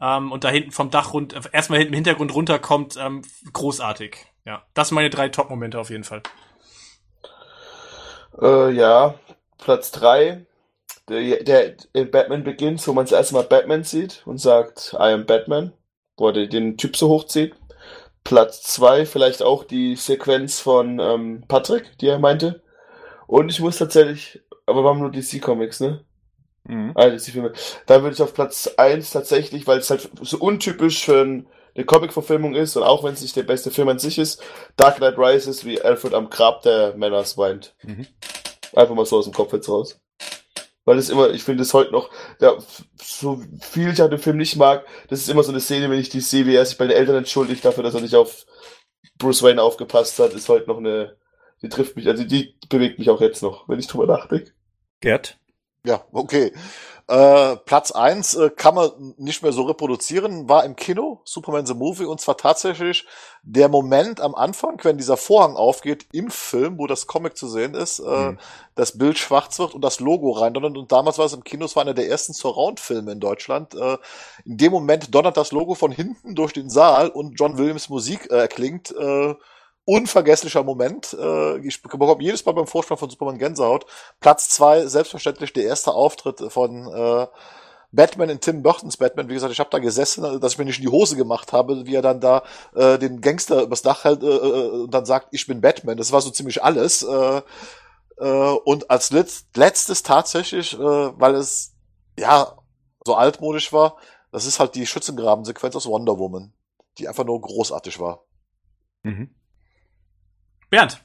ähm, 0.00 0.32
und 0.32 0.44
da 0.44 0.48
hinten 0.48 0.72
vom 0.72 0.90
Dach 0.90 1.12
rund, 1.12 1.32
äh, 1.34 1.40
erstmal 1.52 1.78
hinten 1.78 1.94
im 1.94 1.98
Hintergrund 1.98 2.34
runterkommt, 2.34 2.96
ähm, 3.00 3.22
großartig. 3.52 4.26
Ja, 4.44 4.62
das 4.74 4.88
sind 4.88 4.94
meine 4.94 5.10
drei 5.10 5.28
Top-Momente 5.28 5.78
auf 5.78 5.90
jeden 5.90 6.04
Fall. 6.04 6.22
Äh, 8.40 8.70
ja, 8.72 9.14
Platz 9.58 9.90
drei 9.90 10.46
der, 11.10 11.42
der 11.42 11.74
in 11.92 12.10
Batman 12.10 12.44
beginnt, 12.44 12.86
wo 12.86 12.92
man 12.92 13.04
das 13.04 13.12
erste 13.12 13.34
Mal 13.34 13.44
Batman 13.44 13.84
sieht 13.84 14.22
und 14.26 14.38
sagt, 14.38 14.94
I 14.94 15.12
am 15.12 15.26
Batman, 15.26 15.72
wo 16.16 16.28
er 16.28 16.46
den 16.46 16.76
Typ 16.76 16.96
so 16.96 17.08
hochzieht. 17.08 17.54
Platz 18.22 18.62
zwei 18.62 19.06
vielleicht 19.06 19.42
auch 19.42 19.64
die 19.64 19.96
Sequenz 19.96 20.60
von 20.60 21.00
ähm, 21.00 21.44
Patrick, 21.48 21.98
die 21.98 22.06
er 22.06 22.18
meinte. 22.18 22.62
Und 23.26 23.48
ich 23.50 23.60
muss 23.60 23.78
tatsächlich, 23.78 24.40
aber 24.66 24.84
wir 24.84 24.90
haben 24.90 25.00
nur 25.00 25.10
DC 25.10 25.40
Comics, 25.40 25.80
ne? 25.80 26.04
Mhm. 26.70 26.92
Ah, 26.94 27.08
DC 27.08 27.32
Filme. 27.32 27.52
Da 27.86 28.02
würde 28.02 28.14
ich 28.14 28.22
auf 28.22 28.32
Platz 28.32 28.70
eins 28.76 29.10
tatsächlich, 29.10 29.66
weil 29.66 29.78
es 29.78 29.90
halt 29.90 30.08
so 30.22 30.38
untypisch 30.38 31.04
für 31.04 31.22
ein, 31.22 31.46
eine 31.74 31.84
Comic-Verfilmung 31.84 32.54
ist 32.54 32.76
und 32.76 32.84
auch 32.84 33.02
wenn 33.02 33.12
es 33.12 33.22
nicht 33.22 33.34
der 33.34 33.42
beste 33.42 33.72
Film 33.72 33.88
an 33.88 33.98
sich 33.98 34.18
ist, 34.18 34.40
Dark 34.76 34.96
Knight 34.96 35.18
Rises, 35.18 35.64
wie 35.64 35.82
Alfred 35.82 36.14
am 36.14 36.30
Grab 36.30 36.62
der 36.62 36.94
Männers 36.94 37.36
weint. 37.36 37.74
Mhm. 37.82 38.06
Einfach 38.74 38.94
mal 38.94 39.04
so 39.04 39.18
aus 39.18 39.24
dem 39.24 39.34
Kopf 39.34 39.52
jetzt 39.52 39.68
raus. 39.68 40.00
Weil 40.84 40.96
es 40.98 41.10
immer, 41.10 41.30
ich 41.30 41.42
finde 41.42 41.62
es 41.62 41.74
heute 41.74 41.90
noch, 41.90 42.08
ja, 42.40 42.56
so 43.02 43.42
viel 43.60 43.90
ich 43.90 44.00
an 44.00 44.10
dem 44.10 44.20
Film 44.20 44.36
nicht 44.36 44.56
mag, 44.56 44.86
das 45.08 45.20
ist 45.20 45.28
immer 45.28 45.42
so 45.42 45.50
eine 45.50 45.60
Szene, 45.60 45.90
wenn 45.90 45.98
ich 45.98 46.08
die 46.08 46.20
sehe, 46.20 46.46
wie 46.46 46.54
er 46.54 46.64
sich 46.64 46.78
bei 46.78 46.86
den 46.86 46.96
Eltern 46.96 47.16
entschuldigt 47.16 47.64
dafür, 47.64 47.82
dass 47.82 47.94
er 47.94 48.00
nicht 48.00 48.14
auf 48.14 48.46
Bruce 49.18 49.42
Wayne 49.42 49.62
aufgepasst 49.62 50.18
hat, 50.20 50.32
ist 50.34 50.48
heute 50.48 50.68
noch 50.68 50.78
eine, 50.78 51.16
die 51.62 51.68
trifft 51.68 51.96
mich, 51.96 52.06
also 52.06 52.22
die 52.24 52.54
bewegt 52.68 52.98
mich 53.00 53.10
auch 53.10 53.20
jetzt 53.20 53.42
noch, 53.42 53.68
wenn 53.68 53.78
ich 53.80 53.88
drüber 53.88 54.06
nachdenke. 54.06 54.52
Gerd? 55.00 55.39
Ja, 55.84 56.04
okay. 56.12 56.52
Äh, 57.10 57.56
Platz 57.56 57.90
eins 57.90 58.34
äh, 58.34 58.50
kann 58.50 58.76
man 58.76 59.14
nicht 59.16 59.42
mehr 59.42 59.50
so 59.50 59.62
reproduzieren, 59.62 60.48
war 60.48 60.64
im 60.64 60.76
Kino, 60.76 61.20
Superman 61.24 61.66
the 61.66 61.74
Movie, 61.74 62.04
und 62.04 62.20
zwar 62.20 62.36
tatsächlich 62.36 63.04
der 63.42 63.68
Moment 63.68 64.20
am 64.20 64.36
Anfang, 64.36 64.78
wenn 64.84 64.96
dieser 64.96 65.16
Vorhang 65.16 65.56
aufgeht 65.56 66.06
im 66.12 66.30
Film, 66.30 66.78
wo 66.78 66.86
das 66.86 67.08
Comic 67.08 67.36
zu 67.36 67.48
sehen 67.48 67.74
ist, 67.74 67.98
äh, 67.98 68.30
mhm. 68.30 68.38
das 68.76 68.96
Bild 68.96 69.18
schwarz 69.18 69.58
wird 69.58 69.74
und 69.74 69.82
das 69.82 69.98
Logo 69.98 70.30
reindonnert. 70.30 70.76
Und 70.76 70.92
damals 70.92 71.18
war 71.18 71.26
es 71.26 71.32
im 71.32 71.42
Kino, 71.42 71.64
es 71.64 71.74
war 71.74 71.82
einer 71.82 71.94
der 71.94 72.08
ersten 72.08 72.32
Surround-Filme 72.32 73.10
in 73.10 73.18
Deutschland. 73.18 73.74
Äh, 73.74 73.98
in 74.44 74.58
dem 74.58 74.70
Moment 74.70 75.12
donnert 75.12 75.36
das 75.36 75.50
Logo 75.50 75.74
von 75.74 75.90
hinten 75.90 76.36
durch 76.36 76.52
den 76.52 76.70
Saal 76.70 77.08
und 77.08 77.40
John 77.40 77.58
Williams 77.58 77.88
Musik 77.88 78.30
äh, 78.30 78.36
erklingt. 78.36 78.94
Äh, 78.96 79.34
unvergesslicher 79.84 80.62
Moment. 80.62 81.16
Äh, 81.18 81.58
ich 81.66 81.82
bekomme 81.82 82.16
jedes 82.20 82.44
Mal 82.44 82.52
beim 82.52 82.66
Vorspann 82.66 82.98
von 82.98 83.10
Superman 83.10 83.38
Gänsehaut. 83.38 83.86
Platz 84.20 84.48
zwei, 84.48 84.86
selbstverständlich 84.86 85.52
der 85.52 85.64
erste 85.64 85.92
Auftritt 85.92 86.40
von 86.52 86.86
äh, 86.92 87.26
Batman 87.92 88.30
in 88.30 88.40
Tim 88.40 88.62
Burtons 88.62 88.96
Batman. 88.96 89.28
Wie 89.28 89.34
gesagt, 89.34 89.52
ich 89.52 89.60
habe 89.60 89.70
da 89.70 89.78
gesessen, 89.78 90.40
dass 90.40 90.52
ich 90.52 90.58
mir 90.58 90.64
nicht 90.64 90.78
in 90.78 90.84
die 90.84 90.92
Hose 90.92 91.16
gemacht 91.16 91.52
habe, 91.52 91.86
wie 91.86 91.94
er 91.94 92.02
dann 92.02 92.20
da 92.20 92.44
äh, 92.74 92.98
den 92.98 93.20
Gangster 93.20 93.62
übers 93.62 93.82
Dach 93.82 94.04
hält 94.04 94.22
äh, 94.22 94.26
äh, 94.26 94.70
und 94.82 94.94
dann 94.94 95.04
sagt, 95.04 95.28
ich 95.32 95.46
bin 95.46 95.60
Batman. 95.60 95.96
Das 95.96 96.12
war 96.12 96.20
so 96.20 96.30
ziemlich 96.30 96.62
alles. 96.62 97.02
Äh, 97.02 97.42
äh, 98.18 98.52
und 98.64 98.90
als 98.90 99.10
Letz 99.10 99.46
letztes 99.56 100.02
tatsächlich, 100.02 100.74
äh, 100.74 100.78
weil 100.78 101.34
es 101.34 101.74
ja 102.18 102.56
so 103.04 103.14
altmodisch 103.14 103.72
war, 103.72 103.96
das 104.30 104.46
ist 104.46 104.60
halt 104.60 104.74
die 104.74 104.86
Schützengraben-Sequenz 104.86 105.74
aus 105.74 105.86
Wonder 105.86 106.18
Woman, 106.18 106.52
die 106.98 107.08
einfach 107.08 107.24
nur 107.24 107.40
großartig 107.40 107.98
war. 107.98 108.24
Mhm. 109.02 109.34
Bernd. 110.70 111.04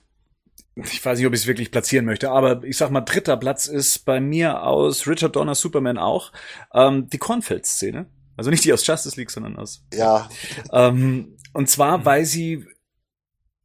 Ich 0.75 1.03
weiß 1.03 1.17
nicht, 1.17 1.27
ob 1.27 1.33
ich 1.33 1.41
es 1.41 1.47
wirklich 1.47 1.71
platzieren 1.71 2.05
möchte, 2.05 2.31
aber 2.31 2.63
ich 2.63 2.77
sag 2.77 2.91
mal, 2.91 3.01
dritter 3.01 3.37
Platz 3.37 3.67
ist 3.67 3.99
bei 4.05 4.19
mir 4.19 4.63
aus 4.63 5.07
Richard 5.07 5.35
Donner 5.35 5.55
Superman 5.55 5.97
auch 5.97 6.33
ähm, 6.73 7.09
die 7.09 7.17
Kornfeld-Szene. 7.17 8.07
Also 8.35 8.49
nicht 8.49 8.65
die 8.65 8.73
aus 8.73 8.85
Justice 8.85 9.15
League, 9.17 9.31
sondern 9.31 9.57
aus. 9.57 9.85
Ja. 9.93 10.29
Ähm, 10.73 11.37
und 11.53 11.69
zwar, 11.69 12.03
weil 12.03 12.25
sie 12.25 12.65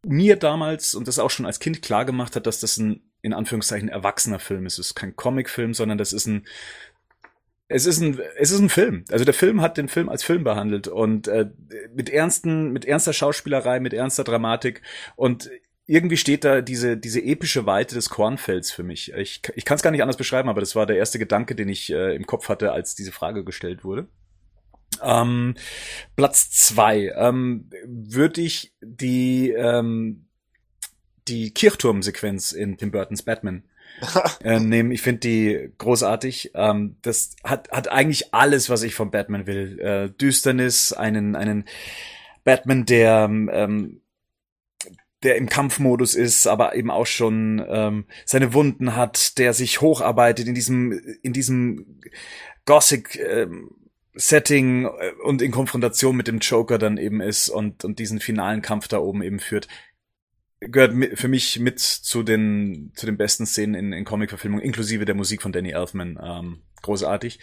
mir 0.06 0.36
damals 0.36 0.94
und 0.94 1.08
das 1.08 1.18
auch 1.18 1.30
schon 1.30 1.46
als 1.46 1.58
Kind 1.58 1.82
klar 1.82 2.04
gemacht 2.04 2.36
hat, 2.36 2.46
dass 2.46 2.60
das 2.60 2.76
ein 2.76 3.02
in 3.22 3.34
Anführungszeichen 3.34 3.88
erwachsener 3.88 4.38
Film 4.38 4.64
ist. 4.64 4.78
Es 4.78 4.88
ist 4.88 4.94
kein 4.94 5.14
Comicfilm, 5.14 5.74
sondern 5.74 5.98
das 5.98 6.12
ist 6.12 6.26
ein 6.26 6.46
es 7.68 7.86
ist 7.86 8.00
ein 8.00 8.18
es 8.38 8.50
ist 8.50 8.60
ein 8.60 8.68
Film. 8.68 9.04
Also 9.10 9.24
der 9.24 9.34
Film 9.34 9.60
hat 9.60 9.76
den 9.76 9.88
Film 9.88 10.08
als 10.08 10.22
Film 10.22 10.42
behandelt 10.44 10.88
und 10.88 11.28
äh, 11.28 11.50
mit 11.94 12.08
ernsten 12.08 12.72
mit 12.72 12.84
ernster 12.84 13.12
Schauspielerei, 13.12 13.80
mit 13.80 13.92
ernster 13.92 14.24
Dramatik 14.24 14.82
und 15.16 15.50
irgendwie 15.90 16.16
steht 16.16 16.44
da 16.44 16.60
diese, 16.60 16.96
diese 16.96 17.20
epische 17.20 17.66
Weite 17.66 17.96
des 17.96 18.10
Kornfelds 18.10 18.70
für 18.70 18.84
mich. 18.84 19.12
Ich, 19.14 19.42
ich 19.56 19.64
kann 19.64 19.74
es 19.74 19.82
gar 19.82 19.90
nicht 19.90 20.02
anders 20.02 20.16
beschreiben, 20.16 20.48
aber 20.48 20.60
das 20.60 20.76
war 20.76 20.86
der 20.86 20.96
erste 20.96 21.18
Gedanke, 21.18 21.56
den 21.56 21.68
ich 21.68 21.90
äh, 21.92 22.14
im 22.14 22.26
Kopf 22.26 22.48
hatte, 22.48 22.70
als 22.70 22.94
diese 22.94 23.10
Frage 23.10 23.42
gestellt 23.42 23.82
wurde. 23.82 24.06
Ähm, 25.02 25.56
Platz 26.14 26.50
zwei 26.50 27.12
ähm, 27.16 27.70
würde 27.84 28.40
ich 28.40 28.72
die 28.80 29.50
ähm, 29.50 30.26
die 31.26 31.52
Kirchturmsequenz 31.52 32.52
in 32.52 32.76
Tim 32.76 32.92
Burtons 32.92 33.22
Batman 33.22 33.64
äh, 34.44 34.60
nehmen. 34.60 34.92
Ich 34.92 35.02
finde 35.02 35.20
die 35.20 35.72
großartig. 35.76 36.52
Ähm, 36.54 36.98
das 37.02 37.34
hat 37.42 37.68
hat 37.72 37.88
eigentlich 37.88 38.32
alles, 38.32 38.70
was 38.70 38.84
ich 38.84 38.94
von 38.94 39.10
Batman 39.10 39.48
will. 39.48 39.80
Äh, 39.80 40.10
Düsternis, 40.10 40.92
einen 40.92 41.34
einen 41.34 41.64
Batman, 42.44 42.84
der 42.84 43.24
ähm, 43.24 43.99
der 45.22 45.36
im 45.36 45.48
Kampfmodus 45.48 46.14
ist, 46.14 46.46
aber 46.46 46.74
eben 46.74 46.90
auch 46.90 47.06
schon 47.06 47.64
ähm, 47.68 48.06
seine 48.24 48.54
Wunden 48.54 48.96
hat, 48.96 49.38
der 49.38 49.52
sich 49.52 49.80
hocharbeitet 49.80 50.48
in 50.48 50.54
diesem 50.54 50.92
in 51.22 51.32
diesem 51.32 52.00
Gothic 52.64 53.16
ähm, 53.16 53.70
Setting 54.14 54.86
äh, 54.86 55.12
und 55.24 55.42
in 55.42 55.50
Konfrontation 55.50 56.16
mit 56.16 56.26
dem 56.26 56.38
Joker 56.38 56.78
dann 56.78 56.96
eben 56.96 57.20
ist 57.20 57.48
und 57.48 57.84
und 57.84 57.98
diesen 57.98 58.20
finalen 58.20 58.62
Kampf 58.62 58.88
da 58.88 58.98
oben 58.98 59.22
eben 59.22 59.40
führt 59.40 59.68
gehört 60.60 60.94
für 61.18 61.28
mich 61.28 61.58
mit 61.58 61.80
zu 61.80 62.22
den 62.22 62.92
zu 62.94 63.06
den 63.06 63.16
besten 63.16 63.46
Szenen 63.46 63.74
in, 63.74 63.92
in 63.92 64.04
Comic-Verfilmungen, 64.04 64.64
inklusive 64.64 65.04
der 65.04 65.14
Musik 65.14 65.42
von 65.42 65.52
Danny 65.52 65.70
Elfman. 65.70 66.18
Ähm, 66.22 66.62
großartig. 66.82 67.40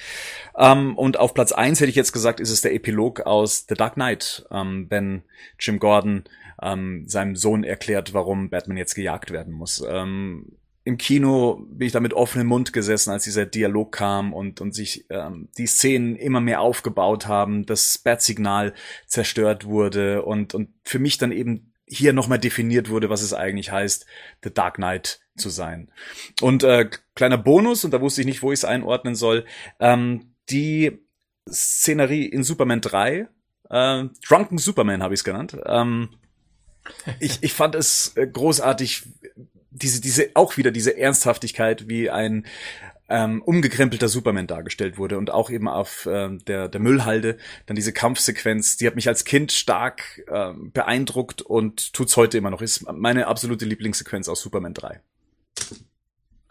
Ähm, 0.56 0.98
und 0.98 1.18
auf 1.18 1.34
Platz 1.34 1.52
eins 1.52 1.80
hätte 1.80 1.90
ich 1.90 1.96
jetzt 1.96 2.14
gesagt, 2.14 2.40
ist 2.40 2.52
es 2.52 2.62
der 2.62 2.74
Epilog 2.74 3.22
aus 3.22 3.66
The 3.68 3.76
Dark 3.76 3.96
Knight, 3.96 4.46
ähm, 4.52 4.88
wenn 4.90 5.24
Jim 5.60 5.80
Gordon 5.80 6.26
ähm, 6.62 7.08
seinem 7.08 7.36
Sohn 7.36 7.64
erklärt, 7.64 8.14
warum 8.14 8.50
Batman 8.50 8.78
jetzt 8.78 8.96
gejagt 8.96 9.32
werden 9.32 9.54
muss. 9.54 9.84
Ähm, 9.88 10.58
Im 10.84 10.98
Kino 10.98 11.66
bin 11.70 11.88
ich 11.88 11.94
da 11.94 12.00
mit 12.00 12.14
offenem 12.14 12.48
Mund 12.48 12.74
gesessen, 12.74 13.12
als 13.12 13.24
dieser 13.24 13.46
Dialog 13.46 13.92
kam 13.92 14.34
und, 14.34 14.62
und 14.62 14.74
sich 14.74 15.06
ähm, 15.10 15.50
die 15.58 15.68
Szenen 15.68 16.16
immer 16.16 16.42
mehr 16.42 16.62
aufgebaut 16.62 17.28
haben, 17.28 17.66
das 17.66 17.98
Bat-Signal 17.98 18.74
zerstört 19.06 19.66
wurde 19.66 20.24
und, 20.24 20.54
und 20.54 20.70
für 20.84 21.00
mich 21.00 21.18
dann 21.18 21.32
eben 21.32 21.74
hier 21.88 22.14
nochmal 22.14 22.40
definiert 22.40 22.90
wurde, 22.90 23.10
was 23.10 23.22
es 23.22 23.34
eigentlich 23.34 23.72
heißt, 23.72 24.06
The 24.44 24.54
Dark 24.54 24.76
Knight 24.76 25.22
zu 25.38 25.50
sein. 25.50 25.90
Und 26.42 26.64
äh, 26.64 26.90
kleiner 27.16 27.38
Bonus, 27.38 27.86
und 27.86 27.92
da 27.92 28.02
wusste 28.02 28.22
ich 28.22 28.28
nicht, 28.28 28.44
wo 28.44 28.52
ich 28.52 28.60
es 28.60 28.66
einordnen 28.66 29.16
soll, 29.16 29.46
ähm, 29.80 30.34
die 30.50 31.00
Szenerie 31.50 32.26
in 32.26 32.44
Superman 32.44 32.82
3, 32.82 33.30
äh, 33.70 34.04
Drunken 34.28 34.58
Superman 34.58 35.02
habe 35.02 35.14
ich 35.14 35.22
es 35.22 35.24
genannt, 35.24 35.58
ähm, 35.66 36.10
ich, 37.20 37.40
ich 37.42 37.54
fand 37.54 37.76
es 37.76 38.14
äh, 38.16 38.28
großartig, 38.28 39.04
diese, 39.72 40.02
diese, 40.02 40.30
auch 40.34 40.58
wieder 40.58 40.72
diese 40.72 40.98
Ernsthaftigkeit, 40.98 41.88
wie 41.88 42.10
ein 42.10 42.46
ähm, 43.10 43.42
umgekrempelter 43.42 44.10
Superman 44.10 44.48
dargestellt 44.48 44.98
wurde 44.98 45.18
und 45.18 45.32
auch 45.32 45.50
eben 45.50 45.68
auf 45.68 46.08
ähm, 46.12 46.40
der, 46.46 46.68
der 46.68 46.82
Müllhalde 46.82 47.38
dann 47.66 47.76
diese 47.76 47.94
Kampfsequenz, 47.94 48.78
die 48.78 48.88
hat 48.88 48.96
mich 48.96 49.08
als 49.08 49.24
Kind 49.24 49.52
stark 49.52 50.24
ähm, 50.30 50.72
beeindruckt 50.72 51.42
und 51.42 51.94
tut's 51.94 52.18
heute 52.18 52.38
immer 52.38 52.50
noch. 52.50 52.62
Ist 52.62 52.92
meine 52.92 53.28
absolute 53.28 53.66
Lieblingssequenz 53.66 54.28
aus 54.28 54.42
Superman 54.42 54.74
3. 54.74 55.00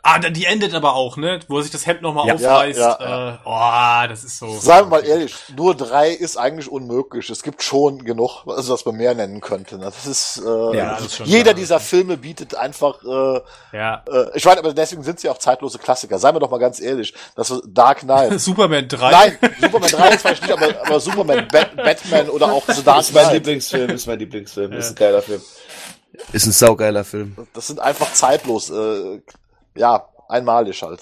Ah, 0.08 0.18
die 0.20 0.44
endet 0.44 0.72
aber 0.72 0.94
auch, 0.94 1.16
ne? 1.16 1.40
Wo 1.48 1.60
sich 1.60 1.72
das 1.72 1.84
Hemd 1.84 2.00
nochmal 2.02 2.28
Ja. 2.28 2.34
aufreißt. 2.34 2.78
Ja, 2.78 2.98
ja, 3.00 3.30
Äh, 3.34 3.38
oh, 3.44 4.08
das 4.08 4.22
ist 4.22 4.38
so. 4.38 4.56
Seien 4.60 4.84
wir 4.84 4.86
mal 4.86 5.04
ehrlich, 5.04 5.34
nur 5.56 5.74
drei 5.74 6.10
ist 6.10 6.36
eigentlich 6.36 6.68
unmöglich. 6.70 7.28
Es 7.28 7.42
gibt 7.42 7.62
schon 7.62 8.04
genug, 8.04 8.44
also 8.46 8.72
was 8.72 8.84
man 8.84 8.94
mehr 8.96 9.14
nennen 9.14 9.40
könnte. 9.40 9.78
ne? 9.78 9.86
Das 9.86 10.06
ist, 10.06 10.42
äh, 10.46 10.76
Ja, 10.76 10.94
das 10.94 11.06
ist 11.06 11.16
schon 11.16 11.26
jeder 11.26 11.42
klar. 11.44 11.54
dieser 11.54 11.80
Filme 11.80 12.16
bietet 12.16 12.54
einfach, 12.54 13.02
äh, 13.02 13.40
Ja. 13.76 14.04
äh, 14.08 14.26
ich 14.36 14.44
meine, 14.44 14.60
aber 14.60 14.72
deswegen 14.72 15.02
sind 15.02 15.18
sie 15.18 15.28
auch 15.28 15.38
zeitlose 15.38 15.78
Klassiker. 15.78 16.18
Seien 16.18 16.34
wir 16.36 16.40
doch 16.40 16.50
mal 16.50 16.58
ganz 16.58 16.80
ehrlich, 16.80 17.12
das 17.34 17.50
ist 17.50 17.62
Dark 17.66 18.00
Knight. 18.00 18.38
Superman 18.40 18.86
3. 18.88 19.10
Nein, 19.10 19.38
Superman 19.60 19.90
3 19.90 20.08
ist 20.10 20.20
vielleicht 20.22 20.42
nicht, 20.42 20.52
aber, 20.52 20.68
aber 20.86 21.00
Superman, 21.00 21.48
Bat 21.50 21.76
Batman 21.76 22.30
oder 22.30 22.52
auch 22.52 22.62
The 22.68 22.82
Dark 22.84 22.98
Das 22.98 23.08
ist 23.08 23.14
mein 23.14 23.24
Knight. 23.24 23.34
Lieblingsfilm, 23.34 23.88
das 23.88 23.96
ist 24.02 24.06
mein 24.06 24.18
Lieblingsfilm. 24.20 24.70
Das 24.70 24.84
ist 24.86 24.90
ein 24.92 24.94
geiler 24.96 25.22
Film. 25.22 25.42
Ist 26.32 26.46
ein 26.46 26.52
saugeiler 26.52 27.04
Film. 27.04 27.36
Das 27.52 27.66
sind 27.66 27.80
einfach 27.80 28.12
zeitlos, 28.12 28.70
äh, 28.70 29.20
ja, 29.76 30.08
einmalig 30.28 30.82
halt. 30.82 31.00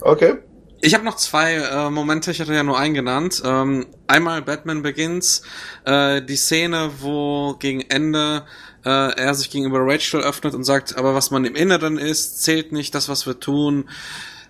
Okay. 0.00 0.38
Ich 0.82 0.94
habe 0.94 1.04
noch 1.04 1.16
zwei 1.16 1.54
äh, 1.54 1.90
Momente, 1.90 2.30
ich 2.30 2.40
hatte 2.40 2.52
ja 2.52 2.62
nur 2.62 2.78
einen 2.78 2.94
genannt. 2.94 3.42
Ähm, 3.44 3.86
einmal 4.06 4.42
Batman 4.42 4.82
Begins, 4.82 5.42
äh, 5.84 6.20
die 6.20 6.36
Szene, 6.36 6.90
wo 7.00 7.54
gegen 7.58 7.80
Ende 7.80 8.44
äh, 8.84 8.88
er 8.88 9.34
sich 9.34 9.50
gegenüber 9.50 9.80
Rachel 9.80 10.20
öffnet 10.20 10.54
und 10.54 10.64
sagt, 10.64 10.96
aber 10.96 11.14
was 11.14 11.30
man 11.30 11.44
im 11.44 11.54
Inneren 11.54 11.96
ist, 11.96 12.42
zählt 12.42 12.72
nicht, 12.72 12.94
das, 12.94 13.08
was 13.08 13.26
wir 13.26 13.40
tun, 13.40 13.88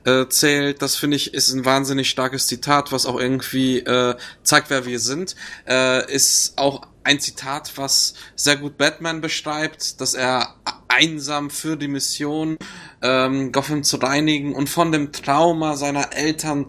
äh, 0.04 0.26
zählt. 0.28 0.82
Das 0.82 0.96
finde 0.96 1.16
ich 1.16 1.32
ist 1.32 1.52
ein 1.52 1.64
wahnsinnig 1.64 2.08
starkes 2.10 2.46
Zitat, 2.46 2.92
was 2.92 3.06
auch 3.06 3.18
irgendwie 3.18 3.78
äh, 3.78 4.16
zeigt, 4.42 4.70
wer 4.70 4.84
wir 4.84 5.00
sind. 5.00 5.36
Äh, 5.68 6.12
ist 6.12 6.58
auch 6.58 6.82
ein 7.06 7.20
Zitat, 7.20 7.72
was 7.76 8.14
sehr 8.34 8.56
gut 8.56 8.76
Batman 8.76 9.20
beschreibt, 9.20 10.00
dass 10.00 10.14
er 10.14 10.56
einsam 10.88 11.50
für 11.50 11.76
die 11.76 11.86
Mission 11.88 12.58
ähm, 13.00 13.52
Gotham 13.52 13.84
zu 13.84 13.98
reinigen 13.98 14.54
und 14.54 14.68
von 14.68 14.90
dem 14.90 15.12
Trauma 15.12 15.76
seiner 15.76 16.12
Eltern 16.12 16.66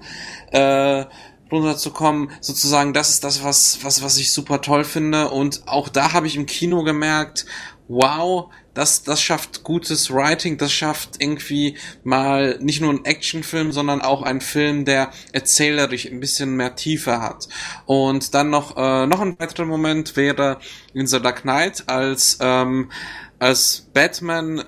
äh, 0.51 1.05
runterzukommen, 1.51 2.29
sozusagen, 2.39 2.93
das 2.93 3.09
ist 3.09 3.23
das, 3.23 3.43
was, 3.43 3.79
was, 3.83 4.03
was 4.03 4.17
ich 4.17 4.31
super 4.31 4.61
toll 4.61 4.83
finde. 4.83 5.29
Und 5.29 5.67
auch 5.67 5.89
da 5.89 6.13
habe 6.13 6.27
ich 6.27 6.35
im 6.35 6.45
Kino 6.45 6.83
gemerkt, 6.83 7.45
wow, 7.87 8.51
das, 8.77 9.01
das 9.01 9.19
schafft 9.19 9.63
gutes 9.63 10.13
Writing, 10.13 10.59
das 10.59 10.71
schafft 10.71 11.15
irgendwie 11.17 11.77
mal 12.03 12.59
nicht 12.61 12.79
nur 12.79 12.91
einen 12.91 13.05
Actionfilm, 13.05 13.71
sondern 13.71 14.01
auch 14.01 14.21
einen 14.21 14.39
Film, 14.39 14.85
der 14.85 15.09
erzählerisch 15.31 16.05
ein 16.05 16.19
bisschen 16.19 16.55
mehr 16.55 16.75
Tiefe 16.75 17.19
hat. 17.19 17.47
Und 17.87 18.35
dann 18.35 18.51
noch, 18.51 18.77
äh, 18.77 19.07
noch 19.07 19.21
ein 19.21 19.39
weiterer 19.39 19.65
Moment 19.65 20.15
wäre 20.15 20.59
in 20.93 21.07
The 21.07 21.19
Dark 21.19 21.41
Knight, 21.41 21.89
als, 21.89 22.37
ähm, 22.39 22.91
als 23.39 23.87
Batman 23.93 24.63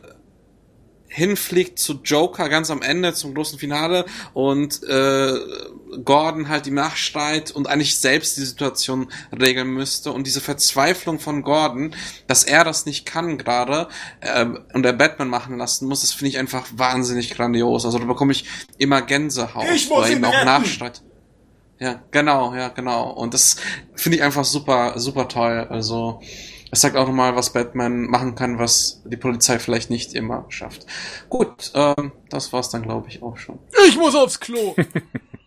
hinfliegt 1.20 1.78
zu 1.78 2.00
Joker 2.04 2.50
ganz 2.50 2.72
am 2.72 2.82
Ende 2.82 3.14
zum 3.14 3.34
großen 3.36 3.60
Finale 3.60 4.06
und 4.34 4.82
äh, 4.84 5.34
Gordon 6.04 6.50
halt 6.50 6.66
ihm 6.66 6.76
nachschreit 6.76 7.52
und 7.52 7.68
eigentlich 7.68 7.98
selbst 7.98 8.38
die 8.38 8.46
Situation 8.46 9.12
regeln 9.38 9.68
müsste 9.68 10.12
und 10.12 10.26
diese 10.26 10.42
Verzweiflung 10.42 11.20
von 11.20 11.44
Gordon, 11.44 11.94
dass 12.28 12.44
er 12.44 12.64
das 12.64 12.86
nicht 12.86 13.06
kann 13.06 13.38
gerade 13.38 13.88
äh, 14.22 14.46
und 14.74 14.86
er 14.86 14.94
Batman 14.94 15.28
machen 15.30 15.58
lassen 15.58 15.88
muss, 15.88 16.02
das 16.02 16.14
finde 16.14 16.30
ich 16.30 16.38
einfach 16.38 16.66
wahnsinnig 16.74 17.32
grandios. 17.32 17.86
Also 17.86 18.00
da 18.00 18.06
bekomme 18.06 18.32
ich 18.32 18.46
immer 18.78 19.02
Gänsehaut, 19.02 19.66
Ich 19.76 19.90
muss 19.90 20.04
weil 20.04 20.12
er 20.12 20.18
ihm 20.18 20.24
auch 20.24 20.34
retten. 20.34 20.46
nachschreit. 20.46 21.02
Ja, 21.80 22.02
genau, 22.12 22.54
ja, 22.56 22.70
genau. 22.70 23.10
Und 23.12 23.34
das 23.34 23.56
finde 23.96 24.18
ich 24.18 24.24
einfach 24.24 24.44
super, 24.44 25.00
super 25.00 25.28
toll. 25.28 25.66
Also 25.70 26.22
es 26.72 26.82
sagt 26.82 26.96
auch 26.96 27.08
nochmal, 27.08 27.36
was 27.36 27.54
Batman 27.54 28.04
machen 28.04 28.36
kann, 28.36 28.60
was 28.60 29.02
die 29.06 29.18
Polizei 29.18 29.60
vielleicht 29.60 29.90
nicht 29.90 30.14
immer 30.14 30.46
schafft. 30.50 30.86
Gut, 31.30 31.72
ähm, 31.74 32.12
das 32.30 32.54
war's 32.54 32.70
dann, 32.70 32.84
glaube 32.84 33.08
ich, 33.08 33.24
auch 33.24 33.38
schon. 33.38 33.60
Ich 33.88 33.98
muss 33.98 34.16
aufs 34.16 34.40
Klo. 34.40 34.76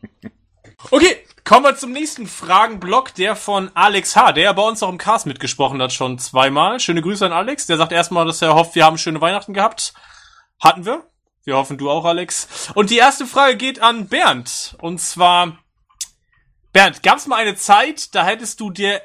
okay, 0.91 1.17
kommen 1.45 1.65
wir 1.65 1.77
zum 1.77 1.93
nächsten 1.93 2.27
Fragenblock, 2.27 3.15
der 3.15 3.37
von 3.37 3.71
Alex 3.75 4.17
H., 4.17 4.33
der 4.33 4.45
ja 4.45 4.53
bei 4.53 4.63
uns 4.63 4.83
auch 4.83 4.89
im 4.89 4.99
Cast 4.99 5.27
mitgesprochen 5.27 5.81
hat, 5.81 5.93
schon 5.93 6.19
zweimal. 6.19 6.81
Schöne 6.81 7.03
Grüße 7.03 7.25
an 7.25 7.33
Alex. 7.33 7.67
Der 7.67 7.77
sagt 7.77 7.93
erstmal, 7.93 8.27
dass 8.27 8.43
er 8.43 8.55
hofft, 8.55 8.75
wir 8.75 8.85
haben 8.85 8.99
schöne 8.99 9.21
Weihnachten 9.21 9.55
gehabt. 9.55 9.95
Hatten 10.61 10.85
wir. 10.85 11.07
Wir 11.45 11.57
hoffen, 11.57 11.79
du 11.79 11.91
auch, 11.91 12.05
Alex. 12.05 12.71
Und 12.75 12.91
die 12.91 12.99
erste 12.99 13.27
Frage 13.27 13.57
geht 13.57 13.81
an 13.81 14.09
Bernd. 14.09 14.77
Und 14.81 15.01
zwar, 15.01 15.59
Bernd, 16.73 17.03
gab's 17.03 17.27
mal 17.27 17.37
eine 17.37 17.57
Zeit, 17.57 18.15
da 18.15 18.25
hättest 18.25 18.61
du 18.61 18.71
dir 18.71 19.01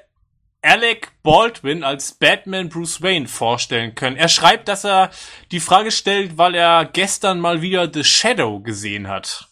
Alec 0.61 1.11
Baldwin 1.23 1.83
als 1.83 2.13
Batman 2.13 2.69
Bruce 2.69 3.01
Wayne 3.01 3.27
vorstellen 3.27 3.95
können. 3.95 4.17
Er 4.17 4.27
schreibt, 4.27 4.67
dass 4.67 4.83
er 4.83 5.11
die 5.51 5.59
Frage 5.59 5.91
stellt, 5.91 6.37
weil 6.37 6.55
er 6.55 6.85
gestern 6.85 7.39
mal 7.39 7.61
wieder 7.61 7.91
The 7.91 8.03
Shadow 8.03 8.59
gesehen 8.59 9.07
hat. 9.07 9.47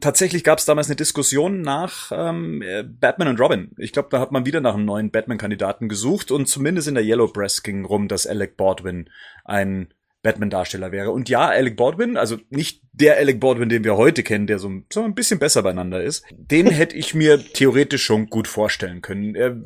Tatsächlich 0.00 0.44
gab 0.44 0.58
es 0.58 0.64
damals 0.64 0.88
eine 0.88 0.96
Diskussion 0.96 1.60
nach 1.60 2.12
ähm, 2.12 2.62
äh, 2.62 2.84
Batman 2.84 3.28
und 3.28 3.40
Robin. 3.40 3.72
Ich 3.78 3.92
glaube, 3.92 4.08
da 4.10 4.20
hat 4.20 4.30
man 4.30 4.46
wieder 4.46 4.60
nach 4.60 4.74
einem 4.74 4.84
neuen 4.84 5.10
Batman-Kandidaten 5.10 5.88
gesucht 5.88 6.30
und 6.30 6.46
zumindest 6.46 6.88
in 6.88 6.94
der 6.94 7.04
Yellow 7.04 7.28
Press 7.28 7.62
ging 7.62 7.84
rum, 7.84 8.06
dass 8.06 8.26
Alec 8.26 8.56
Baldwin 8.56 9.10
ein 9.44 9.92
Batman-Darsteller 10.22 10.92
wäre. 10.92 11.10
Und 11.10 11.28
ja, 11.28 11.48
Alec 11.48 11.76
Baldwin, 11.76 12.16
also 12.16 12.38
nicht 12.50 12.82
der 12.92 13.16
Alec 13.16 13.40
Baldwin, 13.40 13.68
den 13.68 13.84
wir 13.84 13.96
heute 13.96 14.22
kennen, 14.22 14.46
der 14.46 14.58
so, 14.58 14.70
so 14.92 15.02
ein 15.02 15.14
bisschen 15.14 15.38
besser 15.38 15.62
beieinander 15.62 16.02
ist, 16.02 16.24
den 16.30 16.66
hätte 16.70 16.96
ich 16.96 17.14
mir 17.14 17.38
theoretisch 17.38 18.04
schon 18.04 18.26
gut 18.26 18.48
vorstellen 18.48 19.02
können. 19.02 19.34
Er, 19.34 19.56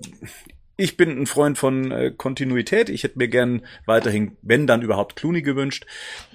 ich 0.82 0.96
bin 0.96 1.16
ein 1.16 1.26
Freund 1.26 1.58
von 1.58 1.92
äh, 1.92 2.10
Kontinuität. 2.10 2.88
Ich 2.88 3.04
hätte 3.04 3.18
mir 3.18 3.28
gern 3.28 3.64
weiterhin, 3.86 4.36
wenn 4.42 4.66
dann 4.66 4.82
überhaupt 4.82 5.14
Clooney 5.14 5.42
gewünscht, 5.42 5.86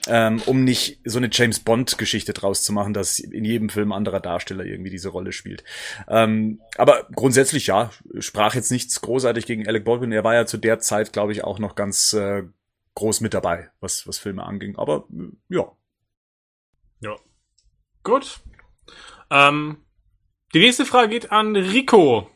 ähm, 0.08 0.42
um 0.46 0.64
nicht 0.64 1.02
so 1.04 1.18
eine 1.18 1.28
James 1.32 1.60
Bond 1.60 1.98
Geschichte 1.98 2.32
draus 2.32 2.64
zu 2.64 2.72
machen, 2.72 2.94
dass 2.94 3.20
in 3.20 3.44
jedem 3.44 3.68
Film 3.68 3.92
anderer 3.92 4.22
Darsteller 4.22 4.64
irgendwie 4.64 4.90
diese 4.90 5.10
Rolle 5.10 5.34
spielt. 5.34 5.66
Ähm, 6.08 6.62
aber 6.78 7.08
grundsätzlich 7.14 7.68
ja, 7.68 7.92
sprach 8.20 8.56
jetzt 8.56 8.72
nichts 8.72 9.02
großartig 9.02 9.46
gegen 9.46 9.68
Alec 9.68 9.84
Baldwin. 9.84 10.14
Er 10.14 10.24
war 10.24 10.36
ja 10.36 10.46
zu 10.46 10.58
der 10.58 10.80
Zeit, 10.80 11.12
glaube 11.12 11.34
ich, 11.34 11.44
auch 11.44 11.60
noch 11.60 11.76
ganz 11.76 12.14
äh, 12.14 12.44
groß 12.96 13.20
mit 13.20 13.34
dabei, 13.34 13.70
was 13.82 14.08
was 14.08 14.18
Filme 14.18 14.44
anging. 14.44 14.78
Aber 14.78 15.08
äh, 15.12 15.56
ja. 15.56 15.72
Ja. 17.02 17.16
Gut. 18.04 18.40
Ähm, 19.30 19.78
die 20.54 20.60
nächste 20.60 20.86
Frage 20.86 21.10
geht 21.10 21.34
an 21.34 21.56
Rico. 21.56 22.30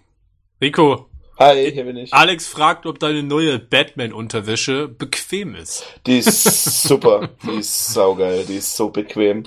Rico, 0.62 1.11
Hi, 1.40 1.72
hier 1.72 1.86
bin 1.86 1.98
ich. 1.98 2.14
Alex 2.14 2.48
fragt, 2.48 2.86
ob 2.86 3.00
deine 3.00 3.24
neue 3.24 3.58
Batman-Unterwäsche 3.58 4.88
bequem 4.88 5.56
ist. 5.56 5.86
Die 6.06 6.20
ist 6.20 6.44
super. 6.84 7.30
Die 7.44 7.60
ist 7.60 7.94
saugeil. 7.94 8.46
Die 8.46 8.58
ist 8.58 8.76
so 8.76 8.90
bequem. 8.90 9.46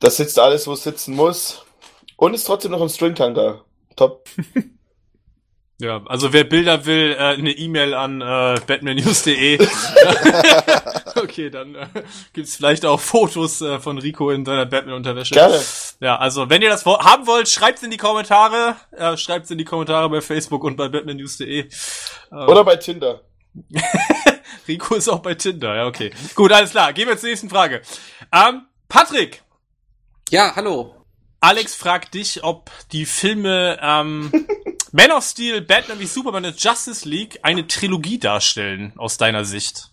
Das 0.00 0.16
sitzt 0.16 0.38
alles, 0.38 0.66
wo 0.66 0.72
es 0.72 0.82
sitzen 0.82 1.14
muss. 1.14 1.64
Und 2.16 2.34
ist 2.34 2.44
trotzdem 2.44 2.72
noch 2.72 2.80
im 2.80 2.88
Stringtanker. 2.88 3.64
Top. 3.96 4.28
Ja, 5.78 6.00
also 6.06 6.32
wer 6.32 6.44
Bilder 6.44 6.86
will, 6.86 7.16
äh, 7.18 7.18
eine 7.18 7.50
E-Mail 7.50 7.94
an 7.94 8.20
äh, 8.20 8.60
batmannews.de. 8.66 9.58
okay, 11.16 11.50
dann 11.50 11.74
äh, 11.74 11.86
gibt's 12.32 12.56
vielleicht 12.56 12.84
auch 12.84 13.00
Fotos 13.00 13.60
äh, 13.62 13.80
von 13.80 13.98
Rico 13.98 14.30
in 14.30 14.44
seiner 14.44 14.66
Batman-Unterwäsche. 14.66 15.34
Gerne. 15.34 15.60
Ja, 16.00 16.16
also 16.16 16.48
wenn 16.48 16.62
ihr 16.62 16.70
das 16.70 16.84
haben 16.86 17.26
wollt, 17.26 17.48
schreibt's 17.48 17.82
in 17.82 17.90
die 17.90 17.96
Kommentare. 17.96 18.76
Äh, 18.92 19.16
schreibt's 19.16 19.50
in 19.50 19.58
die 19.58 19.64
Kommentare 19.64 20.08
bei 20.08 20.20
Facebook 20.20 20.62
und 20.62 20.76
bei 20.76 20.88
batmannews.de. 20.88 21.68
Oder 22.30 22.64
bei 22.64 22.76
Tinder. 22.76 23.22
Rico 24.68 24.94
ist 24.94 25.08
auch 25.08 25.20
bei 25.20 25.34
Tinder, 25.34 25.74
ja, 25.74 25.86
okay. 25.86 26.12
Gut, 26.34 26.52
alles 26.52 26.70
klar. 26.70 26.92
Gehen 26.92 27.08
wir 27.08 27.18
zur 27.18 27.28
nächsten 27.28 27.50
Frage. 27.50 27.82
Ähm, 28.32 28.62
Patrick, 28.88 29.42
Ja, 30.30 30.54
hallo. 30.54 30.94
Alex 31.40 31.74
fragt 31.74 32.14
dich, 32.14 32.44
ob 32.44 32.70
die 32.92 33.04
Filme 33.04 33.78
ähm, 33.82 34.30
Man 34.94 35.10
of 35.10 35.24
Steel, 35.24 35.62
Batman 35.62 35.98
wie 36.00 36.06
Superman 36.06 36.44
und 36.44 36.62
Justice 36.62 37.08
League 37.08 37.38
eine 37.40 37.66
Trilogie 37.66 38.18
darstellen, 38.18 38.92
aus 38.98 39.16
deiner 39.16 39.46
Sicht. 39.46 39.91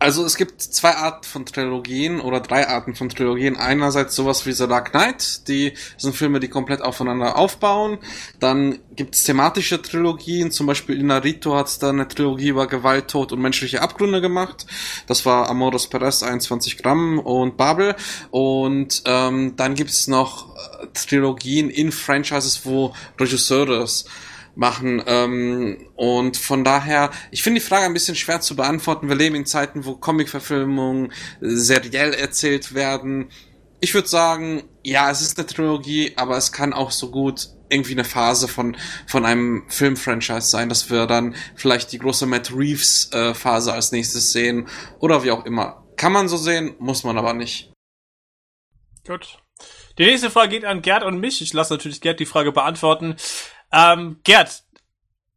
Also 0.00 0.24
es 0.24 0.36
gibt 0.36 0.62
zwei 0.62 0.94
Arten 0.94 1.24
von 1.24 1.44
Trilogien 1.44 2.20
oder 2.20 2.40
drei 2.40 2.68
Arten 2.68 2.94
von 2.94 3.08
Trilogien. 3.08 3.56
Einerseits 3.56 4.14
sowas 4.14 4.46
wie 4.46 4.52
The 4.52 4.68
Dark 4.68 4.92
Knight, 4.92 5.48
die 5.48 5.72
sind 5.96 6.14
Filme, 6.14 6.38
die 6.38 6.48
komplett 6.48 6.82
aufeinander 6.82 7.36
aufbauen. 7.36 7.98
Dann 8.38 8.78
gibt's 8.94 9.24
thematische 9.24 9.82
Trilogien, 9.82 10.52
zum 10.52 10.66
Beispiel 10.66 11.00
Inarito 11.00 11.56
hat 11.56 11.82
da 11.82 11.90
eine 11.90 12.06
Trilogie 12.06 12.48
über 12.48 12.68
Gewalt, 12.68 13.08
Tod 13.08 13.32
und 13.32 13.40
menschliche 13.40 13.82
Abgründe 13.82 14.20
gemacht. 14.20 14.66
Das 15.08 15.26
war 15.26 15.48
Amoros 15.48 15.88
Perez, 15.88 16.22
21 16.22 16.78
Gramm 16.78 17.18
und 17.18 17.56
Babel. 17.56 17.96
Und 18.30 19.02
ähm, 19.04 19.54
dann 19.56 19.74
gibt's 19.74 20.06
noch 20.06 20.54
äh, 20.54 20.86
Trilogien 20.94 21.70
in 21.70 21.90
Franchises, 21.90 22.64
wo 22.64 22.94
Regisseure 23.18 23.82
machen. 24.58 25.02
Ähm, 25.06 25.88
und 25.94 26.36
von 26.36 26.64
daher, 26.64 27.10
ich 27.30 27.42
finde 27.42 27.60
die 27.60 27.66
Frage 27.66 27.86
ein 27.86 27.94
bisschen 27.94 28.16
schwer 28.16 28.40
zu 28.40 28.56
beantworten. 28.56 29.08
Wir 29.08 29.14
leben 29.14 29.36
in 29.36 29.46
Zeiten, 29.46 29.84
wo 29.84 29.94
Comic-Verfilmungen 29.94 31.12
äh, 31.12 31.12
seriell 31.40 32.12
erzählt 32.12 32.74
werden. 32.74 33.30
Ich 33.80 33.94
würde 33.94 34.08
sagen, 34.08 34.64
ja, 34.82 35.10
es 35.10 35.20
ist 35.20 35.38
eine 35.38 35.46
Trilogie, 35.46 36.12
aber 36.16 36.36
es 36.36 36.50
kann 36.50 36.72
auch 36.72 36.90
so 36.90 37.12
gut 37.12 37.50
irgendwie 37.70 37.92
eine 37.92 38.04
Phase 38.04 38.48
von, 38.48 38.76
von 39.06 39.24
einem 39.24 39.64
Film-Franchise 39.68 40.48
sein, 40.48 40.68
dass 40.68 40.90
wir 40.90 41.06
dann 41.06 41.36
vielleicht 41.54 41.92
die 41.92 41.98
große 41.98 42.26
Matt 42.26 42.50
Reeves-Phase 42.52 43.72
als 43.72 43.92
nächstes 43.92 44.32
sehen 44.32 44.66
oder 44.98 45.22
wie 45.22 45.30
auch 45.30 45.44
immer. 45.46 45.86
Kann 45.96 46.12
man 46.12 46.28
so 46.28 46.36
sehen, 46.36 46.74
muss 46.80 47.04
man 47.04 47.16
aber 47.16 47.34
nicht. 47.34 47.72
Gut. 49.06 49.38
Die 49.98 50.04
nächste 50.04 50.30
Frage 50.30 50.50
geht 50.50 50.64
an 50.64 50.82
Gerd 50.82 51.04
und 51.04 51.20
mich. 51.20 51.42
Ich 51.42 51.52
lasse 51.52 51.72
natürlich 51.72 52.00
Gerd 52.00 52.20
die 52.20 52.26
Frage 52.26 52.52
beantworten. 52.52 53.16
Ähm, 53.72 54.20
Gerd, 54.24 54.64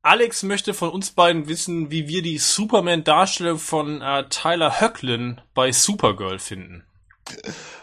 Alex 0.02 0.44
möchte 0.44 0.74
von 0.74 0.90
uns 0.90 1.12
beiden 1.12 1.48
wissen, 1.48 1.92
wie 1.92 2.08
wir 2.08 2.22
die 2.22 2.38
Superman-Darstellung 2.38 3.60
von 3.60 4.02
äh, 4.02 4.28
Tyler 4.30 4.82
Höcklin 4.82 5.42
bei 5.54 5.72
Supergirl 5.72 6.40
finden. 6.40 6.86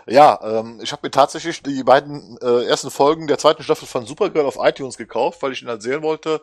Ja, 0.07 0.41
ähm, 0.43 0.81
ich 0.83 0.91
habe 0.93 1.07
mir 1.07 1.11
tatsächlich 1.11 1.63
die 1.63 1.85
beiden 1.85 2.39
äh, 2.43 2.65
ersten 2.65 2.91
Folgen 2.91 3.27
der 3.27 3.39
zweiten 3.39 3.63
Staffel 3.63 3.87
von 3.87 4.05
Supergirl 4.05 4.47
auf 4.47 4.59
iTunes 4.59 4.97
gekauft, 4.97 5.43
weil 5.43 5.53
ich 5.53 5.63
ihn 5.63 5.69
halt 5.69 5.83
sehen 5.83 6.03
wollte. 6.03 6.43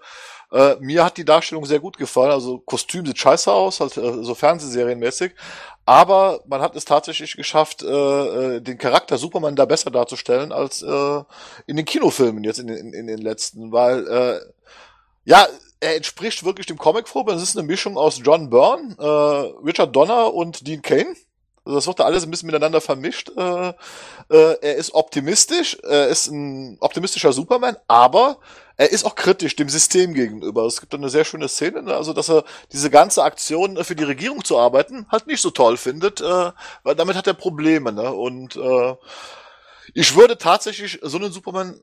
Äh, 0.51 0.75
mir 0.79 1.03
hat 1.03 1.17
die 1.17 1.25
Darstellung 1.25 1.65
sehr 1.65 1.79
gut 1.79 1.97
gefallen. 1.97 2.31
Also 2.31 2.59
Kostüm 2.59 3.05
sieht 3.05 3.17
scheiße 3.17 3.51
aus, 3.51 3.79
halt 3.79 3.97
äh, 3.97 4.23
so 4.23 4.35
Fernsehserienmäßig. 4.35 5.33
Aber 5.85 6.41
man 6.47 6.61
hat 6.61 6.75
es 6.75 6.85
tatsächlich 6.85 7.35
geschafft, 7.35 7.83
äh, 7.83 7.87
äh, 8.55 8.61
den 8.61 8.77
Charakter 8.77 9.17
Superman 9.17 9.55
da 9.55 9.65
besser 9.65 9.91
darzustellen 9.91 10.51
als 10.51 10.81
äh, 10.81 11.23
in 11.67 11.75
den 11.75 11.85
Kinofilmen 11.85 12.43
jetzt 12.43 12.59
in, 12.59 12.69
in, 12.69 12.93
in 12.93 13.07
den 13.07 13.19
letzten, 13.19 13.71
weil 13.71 14.07
äh, 14.07 14.39
ja, 15.25 15.47
er 15.79 15.95
entspricht 15.95 16.43
wirklich 16.43 16.65
dem 16.65 16.77
Comic 16.77 17.07
vor. 17.07 17.27
Es 17.27 17.41
ist 17.41 17.57
eine 17.57 17.67
Mischung 17.67 17.97
aus 17.97 18.19
John 18.23 18.49
Byrne, 18.49 18.95
äh, 18.97 19.65
Richard 19.65 19.95
Donner 19.95 20.33
und 20.33 20.67
Dean 20.67 20.81
Kane. 20.81 21.15
Also 21.65 21.77
das 21.77 21.87
wird 21.87 21.99
da 21.99 22.05
alles 22.05 22.23
ein 22.23 22.31
bisschen 22.31 22.45
miteinander 22.45 22.79
vermischt. 22.79 23.31
Äh, 23.35 23.69
äh, 23.69 23.73
er 24.61 24.75
ist 24.75 24.93
optimistisch, 24.93 25.77
er 25.83 26.07
ist 26.07 26.27
ein 26.27 26.77
optimistischer 26.79 27.33
Superman, 27.33 27.75
aber 27.87 28.37
er 28.77 28.91
ist 28.91 29.05
auch 29.05 29.15
kritisch 29.15 29.55
dem 29.55 29.69
System 29.69 30.13
gegenüber. 30.13 30.65
Es 30.65 30.79
gibt 30.79 30.93
eine 30.93 31.09
sehr 31.09 31.25
schöne 31.25 31.47
Szene, 31.47 31.81
ne? 31.81 31.95
also 31.95 32.13
dass 32.13 32.29
er 32.29 32.43
diese 32.71 32.89
ganze 32.89 33.23
Aktion 33.23 33.83
für 33.83 33.95
die 33.95 34.03
Regierung 34.03 34.43
zu 34.43 34.59
arbeiten 34.59 35.07
halt 35.09 35.27
nicht 35.27 35.41
so 35.41 35.49
toll 35.49 35.77
findet, 35.77 36.21
äh, 36.21 36.51
weil 36.83 36.95
damit 36.95 37.15
hat 37.15 37.27
er 37.27 37.33
Probleme. 37.33 37.91
Ne? 37.91 38.13
Und 38.13 38.55
äh, 38.57 38.95
ich 39.93 40.15
würde 40.15 40.37
tatsächlich 40.37 40.99
so 41.01 41.17
einen 41.17 41.31
Superman 41.31 41.79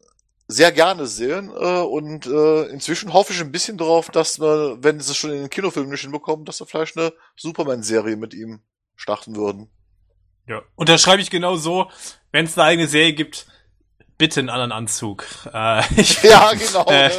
sehr 0.49 0.70
gerne 0.70 1.07
sehen 1.07 1.51
äh, 1.51 1.81
und 1.81 2.27
äh, 2.27 2.65
inzwischen 2.67 3.12
hoffe 3.12 3.33
ich 3.33 3.41
ein 3.41 3.52
bisschen 3.52 3.78
darauf, 3.78 4.11
dass 4.11 4.39
wir, 4.39 4.78
wenn 4.81 5.01
sie 5.01 5.12
es 5.12 5.17
schon 5.17 5.31
in 5.31 5.41
den 5.41 5.51
Kinofilmen 5.51 5.91
nicht 5.91 6.02
hinbekommen, 6.02 6.44
dass 6.44 6.61
wir 6.61 6.67
vielleicht 6.67 6.97
eine 6.97 7.12
Superman-Serie 7.36 8.17
mit 8.17 8.35
ihm 8.35 8.61
starten 8.97 9.37
würden. 9.37 9.71
Ja. 10.47 10.62
Und 10.75 10.89
da 10.89 10.99
schreibe 10.99 11.23
ich 11.23 11.31
genau 11.31 11.57
so, 11.57 11.91
wenn 12.31 12.47
es 12.47 12.59
eine 12.59 12.67
eigene 12.67 12.89
Serie 12.89 13.12
gibt, 13.12 13.47
bitte 14.19 14.41
einen 14.41 14.51
anderen 14.51 14.73
Anzug. 14.73 15.27
Äh, 15.53 15.83
ich, 16.01 16.23
ja, 16.23 16.53
genau. 16.53 16.87
Äh, 16.87 17.11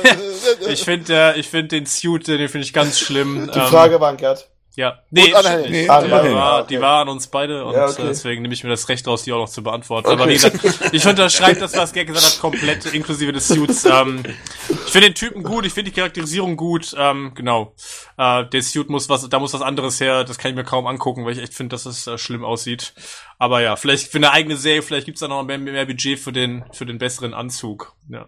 ich 0.69 0.83
finde 0.83 1.13
äh, 1.13 1.39
ich 1.39 1.49
finde 1.49 1.69
den 1.69 1.85
Suit, 1.85 2.27
den 2.27 2.47
finde 2.49 2.65
ich 2.65 2.73
ganz 2.73 2.99
schlimm. 2.99 3.49
Die 3.53 3.59
Frage 3.59 3.95
ähm, 3.95 4.01
war, 4.01 4.15
Gerd. 4.15 4.49
Ja, 4.75 5.03
nee, 5.11 5.31
Und 5.31 5.35
anhängig. 5.45 5.69
nee, 5.69 5.87
Ah, 5.87 6.01
die, 6.01 6.11
anhängig. 6.11 6.35
war, 6.35 6.59
Okay. 6.61 6.67
die 6.75 6.81
war 6.81 7.01
an 7.03 7.09
uns 7.09 7.27
beide 7.27 7.63
und 7.63 7.75
Ja, 7.75 7.87
okay. 7.87 8.05
deswegen 8.07 8.41
nehme 8.41 8.55
ich 8.55 8.63
mir 8.63 8.71
das 8.71 8.89
Recht 8.89 9.05
raus, 9.07 9.21
die 9.21 9.31
auch 9.31 9.37
noch 9.37 9.49
zu 9.49 9.61
beantworten. 9.61 10.07
Aber 10.09 10.27
wie 10.27 10.33
gesagt, 10.33 10.57
ich 10.91 11.05
unterschreibe 11.05 11.59
das, 11.59 11.75
was 11.77 11.93
Gerd 11.93 12.07
gesagt 12.07 12.25
hat, 12.25 12.39
komplett 12.39 12.85
inklusive 12.91 13.31
des 13.31 13.47
Suits. 13.47 13.85
Ähm, 13.85 14.23
ich 14.69 14.91
finde 14.91 15.09
den 15.09 15.13
Typen 15.15 15.43
gut, 15.43 15.67
ich 15.67 15.73
finde 15.73 15.91
die 15.91 15.95
Charakterisierung 15.95 16.57
gut. 16.57 16.95
Ähm, 16.97 17.33
genau, 17.35 17.75
äh, 18.17 18.45
der 18.45 18.63
Suit 18.63 18.89
muss 18.89 19.09
was, 19.09 19.29
da 19.29 19.37
muss 19.37 19.53
was 19.53 19.61
anderes 19.61 19.99
her. 20.01 20.23
Das 20.23 20.39
kann 20.39 20.49
ich 20.49 20.55
mir 20.55 20.63
kaum 20.63 20.87
angucken, 20.87 21.23
weil 21.23 21.33
ich 21.33 21.43
echt 21.43 21.53
finde, 21.53 21.75
dass 21.75 21.85
es 21.85 22.07
äh, 22.07 22.17
schlimm 22.17 22.43
aussieht. 22.43 22.95
Aber 23.37 23.61
ja, 23.61 23.75
vielleicht 23.75 24.11
für 24.11 24.17
eine 24.17 24.31
eigene 24.31 24.57
Serie, 24.57 24.81
vielleicht 24.81 25.05
gibt's 25.05 25.19
da 25.21 25.27
noch 25.27 25.43
mehr, 25.43 25.59
mehr 25.59 25.85
Budget 25.85 26.17
für 26.19 26.31
den 26.31 26.65
für 26.71 26.87
den 26.87 26.97
besseren 26.97 27.35
Anzug. 27.35 27.93
Ja, 28.09 28.25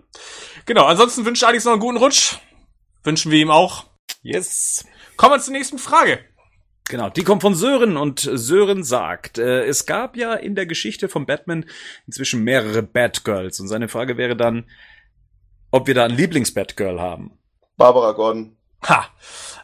genau. 0.68 0.86
Ansonsten 0.86 1.26
wünsche 1.26 1.44
ich 1.44 1.48
Alex 1.48 1.66
noch 1.66 1.72
einen 1.72 1.82
guten 1.82 1.98
Rutsch. 1.98 2.36
Wünschen 3.04 3.32
wir 3.32 3.40
ihm 3.40 3.50
auch. 3.50 3.86
Yes. 4.22 4.86
Kommen 5.18 5.34
wir 5.34 5.40
zur 5.40 5.54
nächsten 5.54 5.80
Frage. 5.80 6.20
Genau, 6.88 7.10
die 7.10 7.24
kommt 7.24 7.42
von 7.42 7.56
Sören 7.56 7.98
und 7.98 8.20
Sören 8.20 8.84
sagt, 8.84 9.40
äh, 9.40 9.66
es 9.66 9.88
gab 9.88 10.16
ja 10.16 10.34
in 10.34 10.54
der 10.54 10.68
Geschichte 10.68 11.10
von 11.10 11.26
Batman 11.26 11.66
inzwischen 12.06 12.44
mehrere 12.44 12.84
Batgirls 12.84 13.60
und 13.60 13.68
seine 13.68 13.88
Frage 13.88 14.18
wäre 14.18 14.36
dann, 14.36 14.66
ob 15.72 15.88
wir 15.88 15.96
da 15.96 16.06
ein 16.06 16.16
Lieblings-Batgirl 16.16 17.02
haben. 17.02 17.40
Barbara 17.76 18.12
Gordon. 18.12 18.56
Ha. 18.88 19.08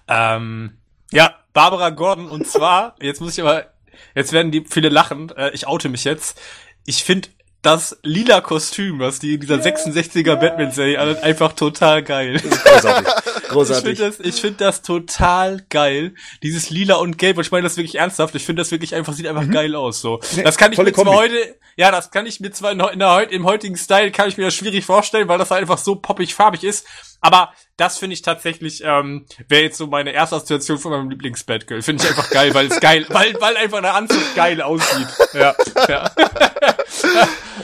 Ähm, 0.07 0.79
ja, 1.11 1.35
Barbara 1.53 1.91
Gordon 1.91 2.27
und 2.27 2.47
zwar, 2.47 2.95
jetzt 3.01 3.21
muss 3.21 3.37
ich 3.37 3.43
aber, 3.43 3.67
jetzt 4.15 4.33
werden 4.33 4.51
die 4.51 4.65
viele 4.67 4.89
lachen, 4.89 5.29
äh, 5.37 5.51
ich 5.51 5.67
oute 5.67 5.89
mich 5.89 6.03
jetzt. 6.03 6.41
Ich 6.85 7.03
finde 7.03 7.29
das 7.61 7.99
lila 8.01 8.41
Kostüm, 8.41 8.97
was 8.97 9.19
die 9.19 9.35
in 9.35 9.41
dieser 9.41 9.57
66er 9.57 10.35
Batman-Serie 10.37 11.21
einfach 11.21 11.53
total 11.53 12.01
geil. 12.01 12.39
Großartig. 12.39 13.13
Ich 13.51 13.57
Großartig. 13.57 13.97
finde 13.97 14.17
das, 14.17 14.19
ich 14.25 14.41
finde 14.41 14.57
das 14.63 14.81
total 14.81 15.63
geil. 15.69 16.15
Dieses 16.41 16.69
lila 16.69 16.95
und 16.95 17.17
gelb, 17.17 17.37
und 17.37 17.45
ich 17.45 17.51
meine 17.51 17.63
das 17.63 17.77
wirklich 17.77 17.95
ernsthaft. 17.95 18.33
Ich 18.35 18.45
finde 18.45 18.61
das 18.61 18.71
wirklich 18.71 18.95
einfach, 18.95 19.13
sieht 19.13 19.27
einfach 19.27 19.49
geil 19.49 19.75
aus, 19.75 20.01
so. 20.01 20.19
Das 20.43 20.57
kann 20.57 20.71
ich 20.71 20.77
tolle 20.77 20.91
mir 20.91 20.95
zwar 20.95 21.05
Kombi. 21.05 21.17
heute, 21.19 21.55
ja, 21.75 21.91
das 21.91 22.11
kann 22.11 22.25
ich 22.25 22.39
mir 22.39 22.51
zwar 22.51 22.71
in, 22.71 22.79
in 22.79 22.99
der, 22.99 23.29
im 23.31 23.45
heutigen 23.45 23.75
Style, 23.75 24.11
kann 24.11 24.29
ich 24.29 24.37
mir 24.37 24.45
das 24.45 24.55
schwierig 24.55 24.85
vorstellen, 24.85 25.27
weil 25.27 25.37
das 25.37 25.51
halt 25.51 25.61
einfach 25.61 25.77
so 25.77 25.95
poppig 25.95 26.33
farbig 26.33 26.63
ist. 26.63 26.85
Aber 27.19 27.53
das 27.77 27.97
finde 27.97 28.15
ich 28.15 28.21
tatsächlich, 28.21 28.81
ähm, 28.83 29.25
wäre 29.47 29.63
jetzt 29.63 29.77
so 29.77 29.87
meine 29.87 30.11
erste 30.11 30.37
Assoziation 30.37 30.79
von 30.79 30.91
meinem 30.91 31.09
Lieblings-Batgirl. 31.09 31.81
Finde 31.81 32.03
ich 32.03 32.09
einfach 32.09 32.29
geil, 32.31 32.53
weil 32.53 32.67
es 32.67 32.79
geil, 32.79 33.05
weil, 33.09 33.35
weil 33.39 33.57
einfach 33.57 33.81
der 33.81 33.93
Anzug 33.93 34.35
geil 34.35 34.61
aussieht. 34.61 35.07
Ja, 35.33 35.55
ja. 35.87 36.11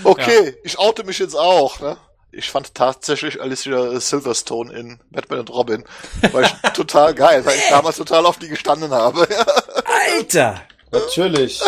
Okay, 0.04 0.56
ich 0.64 0.78
oute 0.78 1.04
mich 1.04 1.20
jetzt 1.20 1.36
auch. 1.36 1.80
Ne? 1.80 1.98
Ich 2.38 2.52
fand 2.52 2.76
tatsächlich 2.76 3.42
Alicia 3.42 4.00
Silverstone 4.00 4.72
in 4.72 5.00
Batman 5.10 5.40
und 5.40 5.50
Robin 5.50 5.84
war 6.32 6.44
ich 6.44 6.52
total 6.76 7.16
geil, 7.16 7.44
weil 7.44 7.58
ich 7.58 7.68
damals 7.70 7.98
total 7.98 8.28
auf 8.28 8.38
die 8.38 8.48
gestanden 8.48 8.92
habe. 8.92 9.28
Alter! 10.16 10.62
Natürlich. 10.92 11.60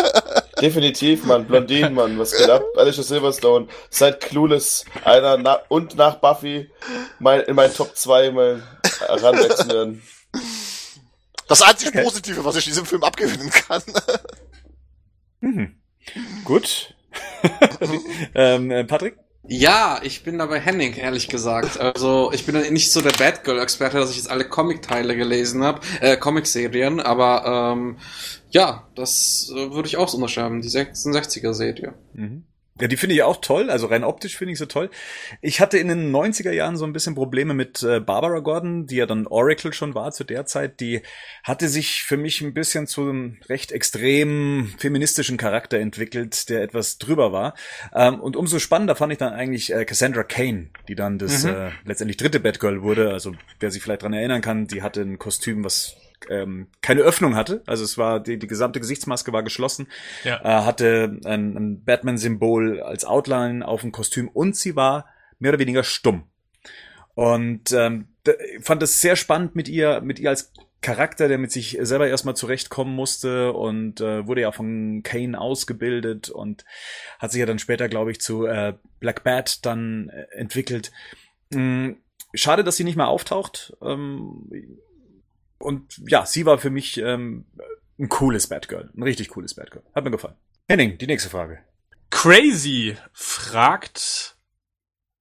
Definitiv, 0.62 1.24
Mann. 1.24 1.44
Blondinen, 1.44 1.92
Mann. 1.92 2.16
Was 2.20 2.36
geht 2.36 2.48
ab? 2.48 2.62
Alicia 2.76 3.02
Silverstone. 3.02 3.66
Seit 3.90 4.20
Clueless. 4.20 4.84
Einer 5.04 5.36
na 5.38 5.58
und 5.68 5.96
nach 5.96 6.14
Buffy 6.16 6.70
mein, 7.18 7.40
in 7.40 7.56
meinen 7.56 7.74
Top 7.74 7.96
2 7.96 8.30
mal 8.30 8.62
ranwechseln 9.00 9.70
werden. 9.70 10.02
Das 11.48 11.62
einzig 11.62 11.92
Positive, 11.92 12.44
was 12.44 12.54
ich 12.54 12.64
diesem 12.64 12.86
Film 12.86 13.02
abgewinnen 13.02 13.50
kann. 13.50 13.82
Mhm. 15.40 15.74
Gut. 16.44 16.94
ähm, 18.36 18.70
äh, 18.70 18.84
Patrick? 18.84 19.18
Ja, 19.42 20.00
ich 20.02 20.22
bin 20.22 20.38
dabei 20.38 20.60
Henning, 20.60 20.94
ehrlich 20.94 21.28
gesagt. 21.28 21.80
Also 21.80 22.30
ich 22.32 22.44
bin 22.44 22.60
nicht 22.72 22.92
so 22.92 23.00
der 23.00 23.12
Batgirl-Experte, 23.12 23.96
dass 23.98 24.10
ich 24.10 24.16
jetzt 24.16 24.30
alle 24.30 24.44
Comic-Teile 24.44 25.16
gelesen 25.16 25.64
habe, 25.64 25.80
äh, 26.00 26.16
Comic-Serien, 26.16 27.00
aber 27.00 27.72
ähm, 27.72 27.96
ja, 28.50 28.86
das 28.94 29.50
äh, 29.54 29.72
würde 29.72 29.88
ich 29.88 29.96
auch 29.96 30.08
so 30.08 30.18
unterschreiben, 30.18 30.60
die 30.60 30.68
66er-Serie. 30.68 31.94
Mhm. 32.12 32.44
Ja, 32.80 32.86
die 32.88 32.96
finde 32.96 33.14
ich 33.14 33.22
auch 33.22 33.42
toll, 33.42 33.68
also 33.68 33.88
rein 33.88 34.04
optisch 34.04 34.38
finde 34.38 34.52
ich 34.52 34.58
sie 34.58 34.66
toll. 34.66 34.88
Ich 35.42 35.60
hatte 35.60 35.76
in 35.76 35.88
den 35.88 36.10
90er 36.12 36.50
Jahren 36.52 36.78
so 36.78 36.86
ein 36.86 36.94
bisschen 36.94 37.14
Probleme 37.14 37.52
mit 37.52 37.82
äh, 37.82 38.00
Barbara 38.00 38.38
Gordon, 38.38 38.86
die 38.86 38.96
ja 38.96 39.04
dann 39.06 39.26
Oracle 39.26 39.74
schon 39.74 39.94
war 39.94 40.12
zu 40.12 40.24
der 40.24 40.46
Zeit. 40.46 40.80
Die 40.80 41.02
hatte 41.42 41.68
sich 41.68 42.04
für 42.04 42.16
mich 42.16 42.40
ein 42.40 42.54
bisschen 42.54 42.86
zu 42.86 43.02
einem 43.02 43.36
recht 43.50 43.70
extrem 43.72 44.72
feministischen 44.78 45.36
Charakter 45.36 45.78
entwickelt, 45.78 46.48
der 46.48 46.62
etwas 46.62 46.96
drüber 46.96 47.32
war. 47.32 47.54
Ähm, 47.94 48.18
und 48.20 48.34
umso 48.36 48.58
spannender 48.58 48.96
fand 48.96 49.12
ich 49.12 49.18
dann 49.18 49.34
eigentlich 49.34 49.74
äh, 49.74 49.84
Cassandra 49.84 50.22
Kane, 50.22 50.68
die 50.88 50.94
dann 50.94 51.18
das 51.18 51.44
Mhm. 51.44 51.50
äh, 51.50 51.70
letztendlich 51.84 52.16
dritte 52.16 52.40
Batgirl 52.40 52.82
wurde. 52.82 53.10
Also 53.12 53.34
wer 53.58 53.70
sich 53.70 53.82
vielleicht 53.82 54.02
dran 54.02 54.14
erinnern 54.14 54.40
kann, 54.40 54.66
die 54.66 54.82
hatte 54.82 55.02
ein 55.02 55.18
Kostüm, 55.18 55.64
was 55.64 55.96
ähm, 56.28 56.68
keine 56.82 57.00
Öffnung 57.00 57.34
hatte. 57.34 57.62
Also 57.66 57.84
es 57.84 57.96
war 57.98 58.20
die, 58.20 58.38
die 58.38 58.46
gesamte 58.46 58.80
Gesichtsmaske 58.80 59.32
war 59.32 59.42
geschlossen 59.42 59.88
Ja. 60.24 60.40
äh, 60.42 60.64
hatte 60.64 61.18
ein, 61.24 61.56
ein 61.56 61.84
Batman-Symbol 61.84 62.80
als 62.82 63.04
Outline 63.04 63.66
auf 63.66 63.80
dem 63.80 63.92
Kostüm 63.92 64.28
und 64.28 64.56
sie 64.56 64.76
war 64.76 65.06
mehr 65.38 65.50
oder 65.52 65.58
weniger 65.58 65.82
stumm. 65.82 66.24
Und 67.14 67.72
ähm, 67.72 68.08
fand 68.60 68.82
es 68.82 69.00
sehr 69.00 69.16
spannend 69.16 69.54
mit 69.56 69.68
ihr, 69.68 70.00
mit 70.02 70.18
ihr 70.18 70.30
als 70.30 70.52
Charakter, 70.82 71.28
der 71.28 71.36
mit 71.36 71.52
sich 71.52 71.76
selber 71.82 72.08
erstmal 72.08 72.36
zurechtkommen 72.36 72.94
musste 72.94 73.52
und 73.52 74.00
äh, 74.00 74.26
wurde 74.26 74.40
ja 74.42 74.52
von 74.52 75.02
Kane 75.02 75.38
ausgebildet 75.38 76.30
und 76.30 76.64
hat 77.18 77.32
sich 77.32 77.40
ja 77.40 77.46
dann 77.46 77.58
später, 77.58 77.88
glaube 77.88 78.10
ich, 78.12 78.20
zu 78.20 78.46
äh, 78.46 78.74
Black 78.98 79.22
Bat 79.22 79.66
dann 79.66 80.08
äh, 80.08 80.26
entwickelt. 80.38 80.90
Mm, 81.50 81.90
Schade, 82.32 82.64
dass 82.64 82.76
sie 82.76 82.84
nicht 82.84 82.96
mehr 82.96 83.08
auftaucht. 83.08 83.76
Ähm, 83.82 84.48
und 85.60 86.00
ja, 86.06 86.26
sie 86.26 86.46
war 86.46 86.58
für 86.58 86.70
mich 86.70 86.98
ähm, 86.98 87.44
ein 87.98 88.08
cooles 88.08 88.48
Batgirl. 88.48 88.90
Ein 88.96 89.02
richtig 89.02 89.28
cooles 89.28 89.54
Batgirl. 89.54 89.82
Hat 89.94 90.04
mir 90.04 90.10
gefallen. 90.10 90.34
Henning, 90.68 90.98
die 90.98 91.06
nächste 91.06 91.28
Frage. 91.28 91.58
Crazy 92.10 92.96
fragt, 93.12 94.36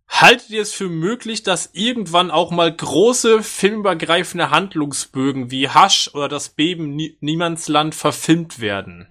haltet 0.08 0.50
ihr 0.50 0.62
es 0.62 0.74
für 0.74 0.90
möglich, 0.90 1.44
dass 1.44 1.70
irgendwann 1.74 2.32
auch 2.32 2.52
mal 2.52 2.76
große 2.76 3.44
filmübergreifende 3.44 4.50
Handlungsbögen 4.50 5.52
wie 5.52 5.70
Hush 5.70 6.10
oder 6.14 6.28
das 6.28 6.50
Beben 6.50 6.96
Nie 6.96 7.18
Niemandsland 7.20 7.94
verfilmt 7.94 8.60
werden? 8.60 9.08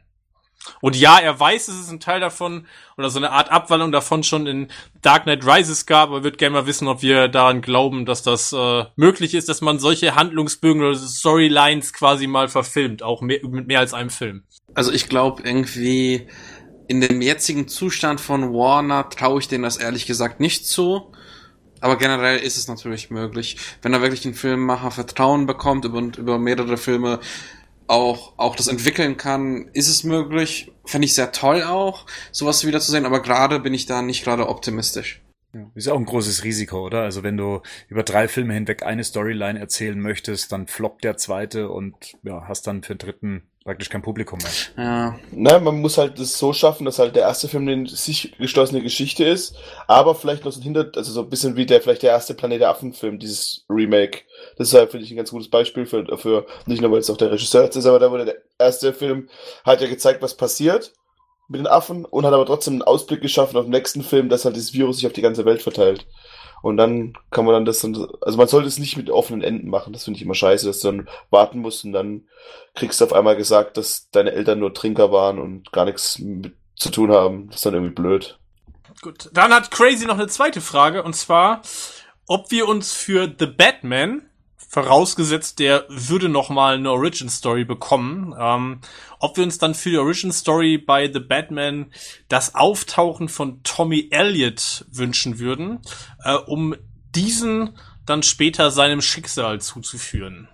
Und 0.81 0.97
ja, 0.97 1.19
er 1.19 1.39
weiß, 1.39 1.69
es 1.69 1.81
ist 1.81 1.91
ein 1.91 2.01
Teil 2.01 2.21
davon 2.21 2.67
oder 2.97 3.11
so 3.11 3.19
eine 3.19 3.31
Art 3.31 3.51
Abwandlung 3.51 3.93
davon 3.93 4.23
schon 4.23 4.47
in 4.47 4.69
Dark 5.03 5.25
Knight 5.25 5.47
Rises 5.47 5.87
gab, 5.87 6.11
aber 6.11 6.25
wird 6.25 6.39
gerne 6.39 6.55
mal 6.55 6.67
wissen, 6.67 6.89
ob 6.89 7.03
wir 7.03 7.29
daran 7.29 7.63
glauben, 7.63 8.07
dass 8.07 8.23
das 8.23 8.53
äh, 8.53 8.85
möglich 8.97 9.35
ist, 9.35 9.49
dass 9.49 9.61
man 9.61 9.79
solche 9.79 10.15
Handlungsbögen 10.15 10.83
oder 10.83 10.97
Storylines 10.97 11.93
quasi 11.93 12.27
mal 12.27 12.49
verfilmt, 12.49 13.03
auch 13.03 13.21
mehr, 13.21 13.41
mit 13.47 13.67
mehr 13.67 13.81
als 13.81 13.95
einem 13.95 14.11
Film. 14.11 14.43
Also 14.75 14.93
ich 14.93 15.09
glaube 15.09 15.43
irgendwie, 15.45 16.29
in 16.89 17.01
dem 17.01 17.21
jetzigen 17.21 17.69
Zustand 17.69 18.21
von 18.21 18.53
Warner 18.53 19.09
traue 19.11 19.41
ich 19.41 19.49
denen 19.49 19.63
das 19.63 19.77
ehrlich 19.77 20.07
gesagt 20.07 20.41
nicht 20.41 20.67
zu. 20.67 21.13
Aber 21.81 21.97
generell 21.97 22.39
ist 22.39 22.57
es 22.57 22.67
natürlich 22.67 23.11
möglich, 23.11 23.57
wenn 23.83 23.93
er 23.93 24.03
wirklich 24.03 24.25
einen 24.25 24.35
Filmemacher 24.35 24.91
Vertrauen 24.91 25.47
bekommt 25.47 25.87
und 25.87 26.17
über 26.17 26.39
mehrere 26.39 26.77
Filme 26.77 27.21
auch, 27.89 28.35
auch 28.37 28.55
das 28.55 28.69
entwickeln 28.69 29.17
kann, 29.17 29.69
ist 29.73 29.89
es 29.89 30.05
möglich. 30.05 30.71
Fände 30.85 31.07
ich 31.07 31.15
sehr 31.15 31.33
toll 31.33 31.63
auch, 31.63 32.07
sowas 32.31 32.67
wiederzusehen, 32.67 33.07
aber 33.07 33.23
gerade 33.23 33.61
bin 33.61 33.75
ich 33.75 33.87
da 33.87 34.03
nicht 34.03 34.25
gerade 34.25 34.49
optimistisch. 34.49 35.23
Ja, 35.55 35.71
ist 35.75 35.89
auch 35.89 35.97
ein 35.99 36.05
großes 36.05 36.45
Risiko, 36.45 36.85
oder? 36.85 37.03
Also 37.03 37.23
wenn 37.23 37.39
du 37.39 37.63
über 37.89 38.03
drei 38.03 38.29
Filme 38.29 38.53
hinweg 38.53 38.83
eine 38.83 39.03
Storyline 39.03 39.59
erzählen 39.59 39.99
möchtest, 39.99 40.53
dann 40.53 40.67
floppt 40.67 41.05
der 41.05 41.17
zweite 41.17 41.71
und 41.71 41.95
ja, 42.23 42.47
hast 42.47 42.67
dann 42.67 42.83
für 42.83 42.95
den 42.95 42.99
dritten 42.99 43.43
praktisch 43.69 43.91
kein 43.91 44.01
Publikum 44.01 44.39
mehr. 44.39 44.83
Ja. 44.83 45.19
Nein, 45.31 45.63
man 45.63 45.83
muss 45.83 45.99
halt 45.99 46.19
das 46.19 46.39
so 46.39 46.55
schaffen, 46.55 46.87
dass 46.87 46.99
halt 46.99 47.15
der 47.15 47.25
erste 47.25 47.49
Film 47.49 47.69
eine 47.69 47.87
sich 47.87 48.35
geschlossene 48.39 48.81
Geschichte 48.81 49.25
ist, 49.25 49.57
aber 49.87 50.15
vielleicht 50.15 50.47
noch 50.47 50.53
so 50.53 50.61
ein 50.61 50.63
Hinter, 50.63 50.91
also 50.97 51.13
so 51.13 51.21
ein 51.21 51.29
bisschen 51.29 51.55
wie 51.55 51.67
der 51.67 51.83
vielleicht 51.83 52.03
der 52.03 52.13
erste 52.13 52.33
Planet 52.33 52.63
der 52.63 52.71
Affen-Film, 52.71 53.19
dieses 53.19 53.67
Remake. 53.69 54.21
Das 54.57 54.69
ist 54.69 54.75
halt, 54.75 54.91
finde 54.91 55.05
ich, 55.05 55.13
ein 55.13 55.19
ganz 55.19 55.31
gutes 55.31 55.51
Beispiel 55.51 55.85
für, 55.85 56.17
für 56.17 56.47
nicht 56.65 56.81
nur, 56.81 56.91
weil 56.91 57.01
es 57.01 57.11
auch 57.11 57.19
der 57.19 57.31
Regisseur 57.31 57.69
ist, 57.69 57.85
aber 57.85 57.99
da 57.99 58.11
wurde 58.11 58.25
der 58.25 58.39
erste 58.59 58.95
Film 58.95 59.29
hat 59.65 59.83
ja 59.83 59.87
gezeigt, 59.87 60.23
was 60.23 60.35
passiert 60.35 60.95
mit 61.49 61.61
den 61.61 61.67
Affen 61.67 62.07
und 62.07 62.25
hat 62.25 62.33
aber 62.33 62.47
trotzdem 62.47 62.75
einen 62.75 62.83
Ausblick 62.83 63.21
geschaffen 63.21 63.59
auf 63.59 63.65
den 63.65 63.73
nächsten 63.73 64.03
Film, 64.03 64.31
dass 64.31 64.47
halt 64.47 64.57
das 64.57 64.73
Virus 64.73 64.97
sich 64.97 65.07
auf 65.07 65.13
die 65.13 65.23
ganze 65.23 65.45
Welt 65.45 65.61
verteilt. 65.61 66.07
Und 66.63 66.77
dann 66.77 67.17
kann 67.31 67.45
man 67.45 67.55
dann 67.55 67.65
das 67.65 67.81
dann, 67.81 67.95
also 68.21 68.39
man 68.39 68.49
sollte 68.49 68.69
es 68.69 68.79
nicht 68.79 68.97
mit 68.97 69.11
offenen 69.11 69.43
Enden 69.43 69.69
machen, 69.69 69.93
das 69.93 70.05
finde 70.05 70.17
ich 70.17 70.25
immer 70.25 70.35
scheiße, 70.35 70.67
dass 70.67 70.81
du 70.81 70.89
dann 70.89 71.09
warten 71.31 71.61
musst 71.61 71.85
und 71.85 71.93
dann 71.93 72.27
kriegst 72.75 73.01
du 73.01 73.05
auf 73.05 73.13
einmal 73.13 73.37
gesagt, 73.37 73.77
dass 73.77 74.11
deine 74.11 74.33
Eltern 74.33 74.59
nur 74.59 74.75
Trinker 74.75 75.13
waren 75.13 75.39
und 75.39 75.73
gar 75.73 75.85
nichts 75.85 76.19
mit 76.19 76.55
zu 76.79 76.91
tun 76.91 77.13
haben. 77.13 77.49
Das 77.49 77.57
ist 77.57 77.67
dann 77.67 77.75
irgendwie 77.75 77.95
blöd. 77.95 78.39
Gut, 79.03 79.31
dann 79.33 79.53
hat 79.53 79.71
Crazy 79.71 80.07
noch 80.07 80.19
eine 80.19 80.29
zweite 80.29 80.61
Frage 80.61 81.03
und 81.03 81.15
zwar, 81.15 81.63
ob 82.27 82.51
wir 82.51 82.67
uns 82.67 82.93
für 82.93 83.33
The 83.39 83.47
Batman 83.47 84.28
vorausgesetzt, 84.69 85.59
der 85.59 85.87
würde 85.89 86.29
noch 86.29 86.51
mal 86.51 86.77
eine 86.77 86.93
Origin 86.93 87.31
Story 87.31 87.65
bekommen. 87.65 88.35
Ähm, 88.39 88.81
ob 89.19 89.37
wir 89.37 89.45
uns 89.45 89.59
dann 89.59 89.75
für 89.75 89.91
die 89.91 89.97
Origin 89.97 90.31
Story 90.31 90.79
bei 90.79 91.11
The 91.11 91.21
Batman 91.21 91.91
das 92.29 92.55
Auftauchen 92.55 93.29
von 93.29 93.63
Tommy 93.63 94.09
Elliot 94.11 94.85
wünschen 94.93 95.39
würden, 95.39 95.81
äh, 96.23 96.35
um 96.35 96.77
diesen 97.15 97.77
dann 98.05 98.23
später 98.23 98.71
seinem 98.71 99.01
Schicksal 99.01 99.61
zuzuführen, 99.61 100.49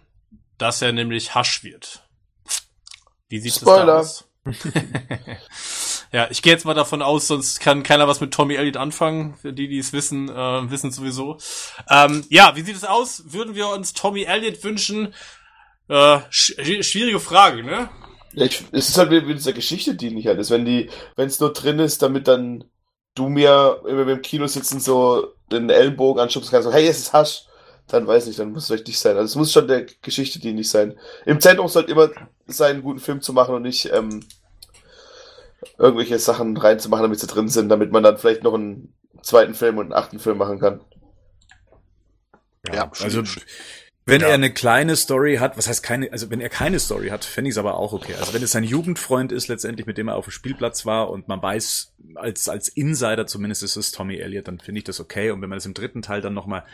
dass 0.58 0.80
er 0.80 0.92
nämlich 0.92 1.34
Hasch 1.34 1.64
wird. 1.64 2.08
Wie 3.28 3.40
sieht 3.40 3.56
das 3.56 3.64
da 3.64 3.98
aus? 3.98 4.28
Ja, 6.14 6.28
ich 6.30 6.42
gehe 6.42 6.52
jetzt 6.52 6.64
mal 6.64 6.74
davon 6.74 7.02
aus, 7.02 7.26
sonst 7.26 7.58
kann 7.58 7.82
keiner 7.82 8.06
was 8.06 8.20
mit 8.20 8.32
Tommy 8.32 8.54
Elliott 8.54 8.76
anfangen. 8.76 9.36
Die, 9.42 9.66
die 9.66 9.78
es 9.78 9.92
wissen, 9.92 10.28
äh, 10.28 10.70
wissen 10.70 10.92
sowieso. 10.92 11.38
Ähm, 11.90 12.24
ja, 12.28 12.54
wie 12.54 12.60
sieht 12.60 12.76
es 12.76 12.84
aus? 12.84 13.24
Würden 13.32 13.56
wir 13.56 13.66
uns 13.70 13.94
Tommy 13.94 14.22
Elliott 14.22 14.62
wünschen? 14.62 15.12
Äh, 15.88 16.20
sch 16.30 16.54
schwierige 16.82 17.18
Frage, 17.18 17.64
ne? 17.64 17.88
Ja, 18.32 18.46
ich, 18.46 18.62
es 18.70 18.90
ist 18.90 18.96
halt 18.96 19.10
mit 19.10 19.28
dieser 19.28 19.54
Geschichte, 19.54 19.96
die 19.96 20.12
nicht 20.12 20.28
halt 20.28 20.38
ist. 20.38 20.52
Wenn 20.52 20.64
die, 20.64 20.88
wenn 21.16 21.26
es 21.26 21.40
nur 21.40 21.52
drin 21.52 21.80
ist, 21.80 22.00
damit 22.00 22.28
dann 22.28 22.62
du 23.16 23.28
mir, 23.28 23.80
wir 23.84 24.06
im 24.06 24.22
Kino 24.22 24.46
sitzen, 24.46 24.78
so 24.78 25.32
den 25.50 25.68
Ellenbogen 25.68 26.22
anschubst 26.22 26.52
kannst, 26.52 26.68
so, 26.68 26.72
hey, 26.72 26.86
es 26.86 27.00
ist 27.00 27.12
Hasch, 27.12 27.46
dann 27.88 28.06
weiß 28.06 28.28
ich, 28.28 28.36
dann 28.36 28.52
muss 28.52 28.70
es 28.70 28.86
nicht 28.86 29.00
sein. 29.00 29.16
Also 29.16 29.24
es 29.24 29.34
muss 29.34 29.52
schon 29.52 29.66
der 29.66 29.84
Geschichte 30.00 30.38
die 30.38 30.52
nicht 30.52 30.70
sein. 30.70 30.96
Im 31.26 31.40
Zentrum 31.40 31.66
sollte 31.66 31.90
immer 31.90 32.10
sein, 32.46 32.74
einen 32.74 32.82
guten 32.84 33.00
Film 33.00 33.20
zu 33.20 33.32
machen 33.32 33.56
und 33.56 33.62
nicht, 33.62 33.90
ähm, 33.92 34.24
irgendwelche 35.78 36.18
Sachen 36.18 36.56
reinzumachen, 36.56 37.02
damit 37.02 37.20
sie 37.20 37.26
drin 37.26 37.48
sind, 37.48 37.68
damit 37.68 37.92
man 37.92 38.02
dann 38.02 38.18
vielleicht 38.18 38.42
noch 38.42 38.54
einen 38.54 38.94
zweiten 39.22 39.54
Film 39.54 39.78
und 39.78 39.86
einen 39.86 39.92
achten 39.92 40.18
Film 40.18 40.38
machen 40.38 40.58
kann. 40.58 40.80
Ja, 42.66 42.74
ja 42.74 42.90
also 43.00 43.22
wenn 44.06 44.20
ja. 44.20 44.28
er 44.28 44.34
eine 44.34 44.52
kleine 44.52 44.96
Story 44.96 45.36
hat, 45.36 45.56
was 45.56 45.66
heißt 45.66 45.82
keine, 45.82 46.12
also 46.12 46.30
wenn 46.30 46.40
er 46.40 46.50
keine 46.50 46.78
Story 46.78 47.08
hat, 47.08 47.24
fände 47.24 47.48
ich 47.48 47.54
es 47.54 47.58
aber 47.58 47.78
auch 47.78 47.94
okay. 47.94 48.14
Also 48.20 48.34
wenn 48.34 48.42
es 48.42 48.50
sein 48.50 48.64
Jugendfreund 48.64 49.32
ist 49.32 49.48
letztendlich, 49.48 49.86
mit 49.86 49.96
dem 49.96 50.08
er 50.08 50.16
auf 50.16 50.26
dem 50.26 50.30
Spielplatz 50.30 50.84
war 50.84 51.08
und 51.08 51.26
man 51.26 51.42
weiß, 51.42 51.94
als, 52.16 52.50
als 52.50 52.68
Insider 52.68 53.26
zumindest 53.26 53.62
ist 53.62 53.76
es 53.76 53.92
Tommy 53.92 54.16
Elliott, 54.16 54.46
dann 54.46 54.60
finde 54.60 54.80
ich 54.80 54.84
das 54.84 55.00
okay. 55.00 55.30
Und 55.30 55.40
wenn 55.40 55.48
man 55.48 55.56
das 55.56 55.64
im 55.64 55.72
dritten 55.72 56.02
Teil 56.02 56.20
dann 56.20 56.34
nochmal 56.34 56.64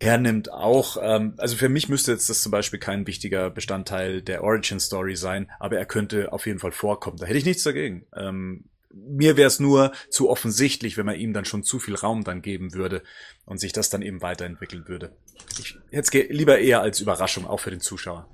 hernimmt, 0.00 0.52
auch, 0.52 0.96
ähm, 1.00 1.34
also 1.38 1.56
für 1.56 1.68
mich 1.68 1.88
müsste 1.88 2.12
jetzt 2.12 2.28
das 2.28 2.42
zum 2.42 2.52
Beispiel 2.52 2.78
kein 2.78 3.06
wichtiger 3.06 3.50
Bestandteil 3.50 4.22
der 4.22 4.44
Origin 4.44 4.80
Story 4.80 5.16
sein, 5.16 5.50
aber 5.58 5.76
er 5.78 5.86
könnte 5.86 6.32
auf 6.32 6.46
jeden 6.46 6.58
Fall 6.58 6.72
vorkommen. 6.72 7.18
Da 7.18 7.26
hätte 7.26 7.38
ich 7.38 7.44
nichts 7.44 7.64
dagegen. 7.64 8.06
Ähm, 8.14 8.64
mir 8.90 9.36
wäre 9.36 9.48
es 9.48 9.60
nur 9.60 9.92
zu 10.08 10.30
offensichtlich, 10.30 10.96
wenn 10.96 11.06
man 11.06 11.16
ihm 11.16 11.32
dann 11.32 11.44
schon 11.44 11.62
zu 11.62 11.78
viel 11.78 11.94
Raum 11.94 12.24
dann 12.24 12.42
geben 12.42 12.74
würde 12.74 13.02
und 13.44 13.58
sich 13.58 13.72
das 13.72 13.90
dann 13.90 14.02
eben 14.02 14.22
weiterentwickeln 14.22 14.88
würde. 14.88 15.16
Ich 15.58 15.76
hätte 15.90 16.18
es 16.18 16.28
lieber 16.30 16.58
eher 16.58 16.80
als 16.80 17.00
Überraschung, 17.00 17.46
auch 17.46 17.60
für 17.60 17.70
den 17.70 17.80
Zuschauer. 17.80 18.28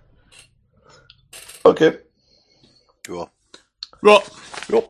Okay. 1.65 1.99
Ja. 3.09 3.31
Ja. 4.03 4.23
ja. 4.69 4.83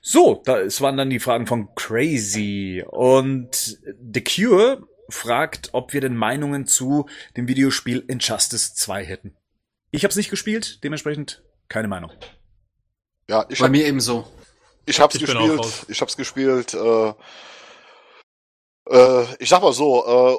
So, 0.00 0.42
da, 0.44 0.60
es 0.60 0.80
waren 0.80 0.96
dann 0.96 1.10
die 1.10 1.20
Fragen 1.20 1.46
von 1.46 1.74
Crazy 1.74 2.84
und 2.88 3.78
The 4.12 4.24
Cure 4.24 4.86
fragt, 5.08 5.70
ob 5.72 5.92
wir 5.92 6.00
denn 6.00 6.16
Meinungen 6.16 6.66
zu 6.66 7.08
dem 7.36 7.48
Videospiel 7.48 8.04
Injustice 8.06 8.74
2 8.74 9.04
hätten. 9.04 9.36
Ich 9.90 10.04
habe 10.04 10.10
es 10.10 10.16
nicht 10.16 10.30
gespielt, 10.30 10.82
dementsprechend 10.84 11.42
keine 11.68 11.88
Meinung. 11.88 12.12
Ja, 13.28 13.46
ich 13.48 13.58
bei 13.58 13.66
hab, 13.66 13.72
mir 13.72 13.86
ebenso. 13.86 14.30
Ich 14.84 15.00
hab's 15.00 15.16
ich 15.16 15.22
gespielt. 15.22 15.86
Ich 15.88 16.00
hab's 16.00 16.16
gespielt. 16.16 16.74
Äh, 16.74 17.08
äh, 17.08 17.14
ich 18.88 19.48
sag 19.48 19.62
mal 19.62 19.72
so, 19.72 20.38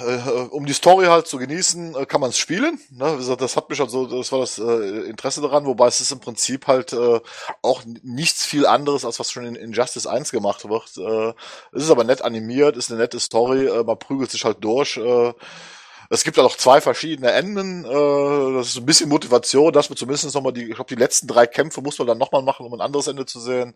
äh, 0.00 0.06
äh, 0.06 0.48
um 0.50 0.64
die 0.64 0.72
Story 0.72 1.04
halt 1.06 1.26
zu 1.26 1.36
genießen, 1.36 1.94
äh, 1.94 2.06
kann 2.06 2.20
man 2.20 2.30
es 2.30 2.38
spielen. 2.38 2.80
Ne? 2.90 3.18
Das 3.38 3.56
hat 3.56 3.68
mich 3.68 3.78
halt 3.78 3.90
so, 3.90 4.06
das 4.06 4.32
war 4.32 4.40
das 4.40 4.58
äh, 4.58 5.08
Interesse 5.08 5.42
daran, 5.42 5.66
wobei 5.66 5.88
es 5.88 6.00
ist 6.00 6.10
im 6.10 6.20
Prinzip 6.20 6.66
halt 6.66 6.94
äh, 6.94 7.20
auch 7.60 7.82
nichts 8.02 8.46
viel 8.46 8.66
anderes, 8.66 9.04
als 9.04 9.20
was 9.20 9.30
schon 9.30 9.44
in 9.44 9.54
Injustice 9.54 10.06
1 10.06 10.30
gemacht 10.30 10.66
wird. 10.66 10.96
Äh, 10.96 11.34
es 11.72 11.84
ist 11.84 11.90
aber 11.90 12.04
nett 12.04 12.22
animiert, 12.22 12.78
ist 12.78 12.90
eine 12.90 13.00
nette 13.00 13.20
Story, 13.20 13.66
äh, 13.66 13.84
man 13.84 13.98
prügelt 13.98 14.30
sich 14.30 14.46
halt 14.46 14.64
durch. 14.64 14.96
Äh, 14.96 15.34
es 16.08 16.24
gibt 16.24 16.38
ja 16.38 16.42
noch 16.42 16.56
zwei 16.56 16.80
verschiedene 16.80 17.32
Enden. 17.32 17.84
Äh, 17.84 18.54
das 18.56 18.68
ist 18.68 18.78
ein 18.78 18.86
bisschen 18.86 19.10
Motivation, 19.10 19.72
dass 19.74 19.90
man 19.90 19.98
zumindest 19.98 20.34
nochmal 20.34 20.54
die, 20.54 20.70
ich 20.70 20.74
glaube, 20.74 20.88
die 20.88 21.00
letzten 21.00 21.26
drei 21.26 21.46
Kämpfe 21.46 21.82
muss 21.82 21.98
man 21.98 22.08
dann 22.08 22.18
nochmal 22.18 22.42
machen, 22.42 22.64
um 22.64 22.72
ein 22.72 22.80
anderes 22.80 23.08
Ende 23.08 23.26
zu 23.26 23.40
sehen 23.40 23.74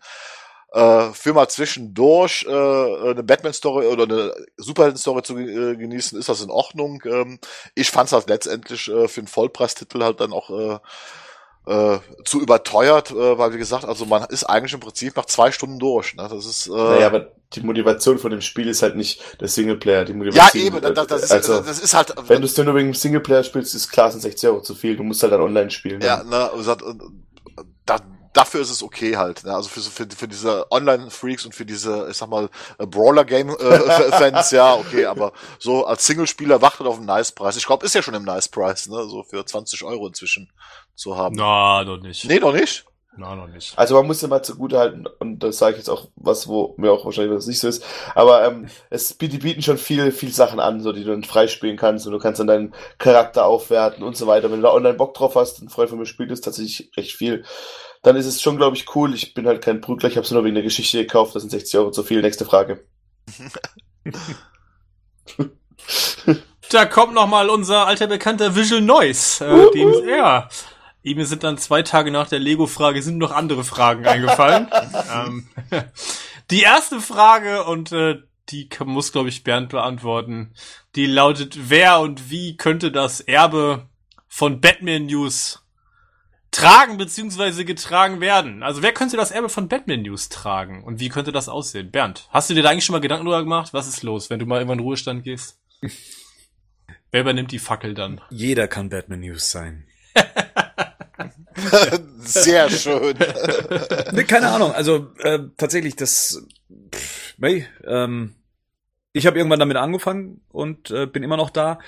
äh, 0.72 1.10
für 1.12 1.32
mal 1.32 1.48
zwischendurch 1.48 2.46
äh, 2.48 3.10
eine 3.10 3.22
Batman-Story 3.22 3.86
oder 3.86 4.04
eine 4.04 4.34
Superhelden-Story 4.56 5.22
zu 5.22 5.38
äh, 5.38 5.76
genießen, 5.76 6.18
ist 6.18 6.28
das 6.28 6.42
in 6.42 6.50
Ordnung. 6.50 7.02
Ähm, 7.06 7.38
ich 7.74 7.90
fand 7.90 8.08
es 8.08 8.12
halt 8.12 8.28
letztendlich 8.28 8.88
äh, 8.88 9.08
für 9.08 9.20
einen 9.20 9.28
Vollpreistitel 9.28 10.02
halt 10.02 10.20
dann 10.20 10.32
auch 10.32 10.50
äh, 10.50 10.78
äh, 11.68 11.98
zu 12.24 12.40
überteuert, 12.40 13.10
äh, 13.10 13.38
weil 13.38 13.52
wie 13.52 13.58
gesagt, 13.58 13.84
also 13.84 14.06
man 14.06 14.24
ist 14.24 14.44
eigentlich 14.44 14.72
im 14.72 14.80
Prinzip 14.80 15.16
nach 15.16 15.26
zwei 15.26 15.52
Stunden 15.52 15.78
durch. 15.78 16.14
Ne? 16.14 16.26
Das 16.30 16.44
ist. 16.44 16.66
Äh, 16.66 16.72
naja, 16.72 17.06
aber 17.06 17.32
die 17.54 17.60
Motivation 17.60 18.18
von 18.18 18.30
dem 18.30 18.42
Spiel 18.42 18.68
ist 18.68 18.82
halt 18.82 18.96
nicht 18.96 19.40
der 19.40 19.48
Singleplayer. 19.48 20.04
Die 20.04 20.12
Motivation, 20.12 20.62
ja, 20.62 20.66
eben. 20.66 20.94
Das, 20.94 21.06
das, 21.06 21.22
ist, 21.22 21.32
also, 21.32 21.60
das 21.60 21.78
ist 21.78 21.94
halt. 21.94 22.14
Wenn 22.26 22.40
du 22.40 22.46
es 22.46 22.56
nur 22.56 22.74
wegen 22.74 22.88
dem 22.88 22.94
Singleplayer 22.94 23.42
spielst, 23.42 23.74
ist 23.74 23.90
klar, 23.90 24.10
sind 24.10 24.20
60 24.20 24.48
Euro 24.50 24.62
zu 24.62 24.74
viel. 24.74 24.96
Du 24.96 25.02
musst 25.02 25.22
halt 25.22 25.32
dann 25.32 25.40
online 25.40 25.70
spielen. 25.70 26.00
Ja, 26.00 26.22
ne, 26.24 26.50
da, 27.86 28.00
dafür 28.32 28.60
ist 28.60 28.70
es 28.70 28.82
okay 28.82 29.16
halt. 29.16 29.44
Ne? 29.44 29.54
Also 29.54 29.68
für, 29.68 29.80
für, 29.80 30.06
für 30.08 30.28
diese 30.28 30.70
Online-Freaks 30.70 31.44
und 31.44 31.54
für 31.54 31.66
diese, 31.66 32.08
ich 32.10 32.16
sag 32.16 32.28
mal, 32.28 32.48
äh, 32.78 32.86
Brawler-Game-Fans, 32.86 34.50
ja, 34.52 34.74
okay, 34.74 35.06
aber 35.06 35.32
so 35.58 35.86
als 35.86 36.06
Singlespieler 36.06 36.62
wartet 36.62 36.86
auf 36.86 36.96
einen 36.96 37.06
Nice-Preis. 37.06 37.56
Ich 37.56 37.66
glaube, 37.66 37.86
ist 37.86 37.94
ja 37.94 38.02
schon 38.02 38.14
im 38.14 38.24
Nice-Preis, 38.24 38.88
ne? 38.88 39.08
So 39.08 39.22
für 39.22 39.44
20 39.44 39.84
Euro 39.84 40.06
inzwischen 40.06 40.50
zu 40.94 41.16
haben. 41.16 41.36
Na, 41.36 41.84
noch 41.84 41.98
nicht. 41.98 42.24
Nee, 42.24 42.40
noch 42.40 42.52
nicht? 42.52 42.84
Na, 43.20 43.34
noch 43.34 43.48
nicht. 43.48 43.76
Also 43.76 43.96
man 43.96 44.06
muss 44.06 44.22
ja 44.22 44.28
mal 44.28 44.44
zugute 44.44 44.78
halten, 44.78 45.06
und 45.18 45.40
das 45.40 45.58
sage 45.58 45.72
ich 45.72 45.78
jetzt 45.78 45.88
auch 45.88 46.06
was, 46.14 46.46
wo 46.46 46.74
mir 46.76 46.92
auch 46.92 47.04
wahrscheinlich 47.04 47.34
was 47.34 47.48
nicht 47.48 47.58
so 47.58 47.66
ist, 47.66 47.84
aber 48.14 48.46
ähm, 48.46 48.68
es, 48.90 49.18
die 49.18 49.26
bieten 49.26 49.60
schon 49.60 49.76
viel, 49.76 50.12
viel 50.12 50.32
Sachen 50.32 50.60
an, 50.60 50.80
so 50.80 50.92
die 50.92 51.02
du 51.02 51.10
dann 51.10 51.24
freispielen 51.24 51.76
kannst 51.76 52.06
und 52.06 52.12
du 52.12 52.20
kannst 52.20 52.38
dann 52.38 52.46
deinen 52.46 52.74
Charakter 52.98 53.44
aufwerten 53.44 54.04
und 54.04 54.16
so 54.16 54.28
weiter. 54.28 54.52
Wenn 54.52 54.60
du 54.60 54.68
da 54.68 54.72
online 54.72 54.94
Bock 54.94 55.14
drauf 55.14 55.34
hast, 55.34 55.60
ein 55.60 55.68
Freund 55.68 55.90
von 55.90 55.98
mir 55.98 56.06
spielt 56.06 56.30
es 56.30 56.42
tatsächlich 56.42 56.92
recht 56.96 57.16
viel, 57.16 57.44
dann 58.02 58.16
ist 58.16 58.26
es 58.26 58.42
schon, 58.42 58.56
glaube 58.56 58.76
ich, 58.76 58.94
cool. 58.94 59.14
Ich 59.14 59.34
bin 59.34 59.46
halt 59.46 59.62
kein 59.62 59.80
Prügler, 59.80 60.08
ich 60.08 60.16
habe 60.16 60.24
es 60.24 60.30
nur 60.30 60.44
wegen 60.44 60.54
der 60.54 60.64
Geschichte 60.64 60.98
gekauft, 60.98 61.34
das 61.34 61.42
sind 61.42 61.50
60 61.50 61.78
Euro 61.78 61.90
zu 61.90 62.02
viel. 62.02 62.22
Nächste 62.22 62.44
Frage. 62.44 62.84
da 66.70 66.86
kommt 66.86 67.14
noch 67.14 67.26
mal 67.26 67.50
unser 67.50 67.86
alter 67.86 68.06
bekannter 68.06 68.54
Visual 68.54 68.80
Noise. 68.80 69.44
Äh, 69.44 69.70
dem, 69.72 70.08
ja, 70.08 70.48
ihm 71.02 71.22
sind 71.24 71.44
dann 71.44 71.58
zwei 71.58 71.82
Tage 71.82 72.10
nach 72.10 72.28
der 72.28 72.38
Lego-Frage 72.38 73.02
sind 73.02 73.18
noch 73.18 73.32
andere 73.32 73.64
Fragen 73.64 74.06
eingefallen. 74.06 74.68
ähm, 75.14 75.48
die 76.50 76.62
erste 76.62 77.00
Frage 77.00 77.64
und 77.64 77.92
äh, 77.92 78.22
die 78.50 78.68
muss, 78.84 79.12
glaube 79.12 79.28
ich, 79.28 79.44
Bernd 79.44 79.70
beantworten. 79.70 80.54
Die 80.94 81.06
lautet, 81.06 81.68
wer 81.68 82.00
und 82.00 82.30
wie 82.30 82.56
könnte 82.56 82.90
das 82.90 83.20
Erbe 83.20 83.86
von 84.26 84.60
Batman 84.60 85.06
News 85.06 85.62
tragen 86.50 86.96
beziehungsweise 86.96 87.64
getragen 87.64 88.20
werden. 88.20 88.62
Also 88.62 88.82
wer 88.82 88.92
könnte 88.92 89.16
das 89.16 89.30
Erbe 89.30 89.48
von 89.48 89.68
Batman 89.68 90.02
News 90.02 90.28
tragen 90.28 90.82
und 90.84 91.00
wie 91.00 91.08
könnte 91.08 91.32
das 91.32 91.48
aussehen? 91.48 91.90
Bernd, 91.90 92.28
hast 92.30 92.50
du 92.50 92.54
dir 92.54 92.62
da 92.62 92.70
eigentlich 92.70 92.84
schon 92.84 92.94
mal 92.94 93.00
Gedanken 93.00 93.26
darüber 93.26 93.42
gemacht? 93.42 93.72
Was 93.72 93.88
ist 93.88 94.02
los, 94.02 94.30
wenn 94.30 94.38
du 94.38 94.46
mal 94.46 94.56
irgendwann 94.56 94.78
in 94.78 94.82
den 94.82 94.88
Ruhestand 94.88 95.24
gehst? 95.24 95.58
wer 97.10 97.20
übernimmt 97.20 97.52
die 97.52 97.58
Fackel 97.58 97.94
dann? 97.94 98.20
Jeder 98.30 98.68
kann 98.68 98.88
Batman 98.88 99.20
News 99.20 99.50
sein. 99.50 99.86
Sehr 102.18 102.70
schön. 102.70 103.16
Nee, 104.12 104.24
keine 104.24 104.48
Ahnung. 104.48 104.72
Also 104.72 105.12
äh, 105.18 105.40
tatsächlich, 105.56 105.96
das. 105.96 106.46
Pff, 106.94 107.34
nee, 107.38 107.66
ähm, 107.86 108.34
ich 109.18 109.26
habe 109.26 109.36
irgendwann 109.36 109.60
damit 109.60 109.76
angefangen 109.76 110.40
und 110.50 110.90
äh, 110.90 111.06
bin 111.06 111.22
immer 111.22 111.36
noch 111.36 111.50
da. 111.50 111.78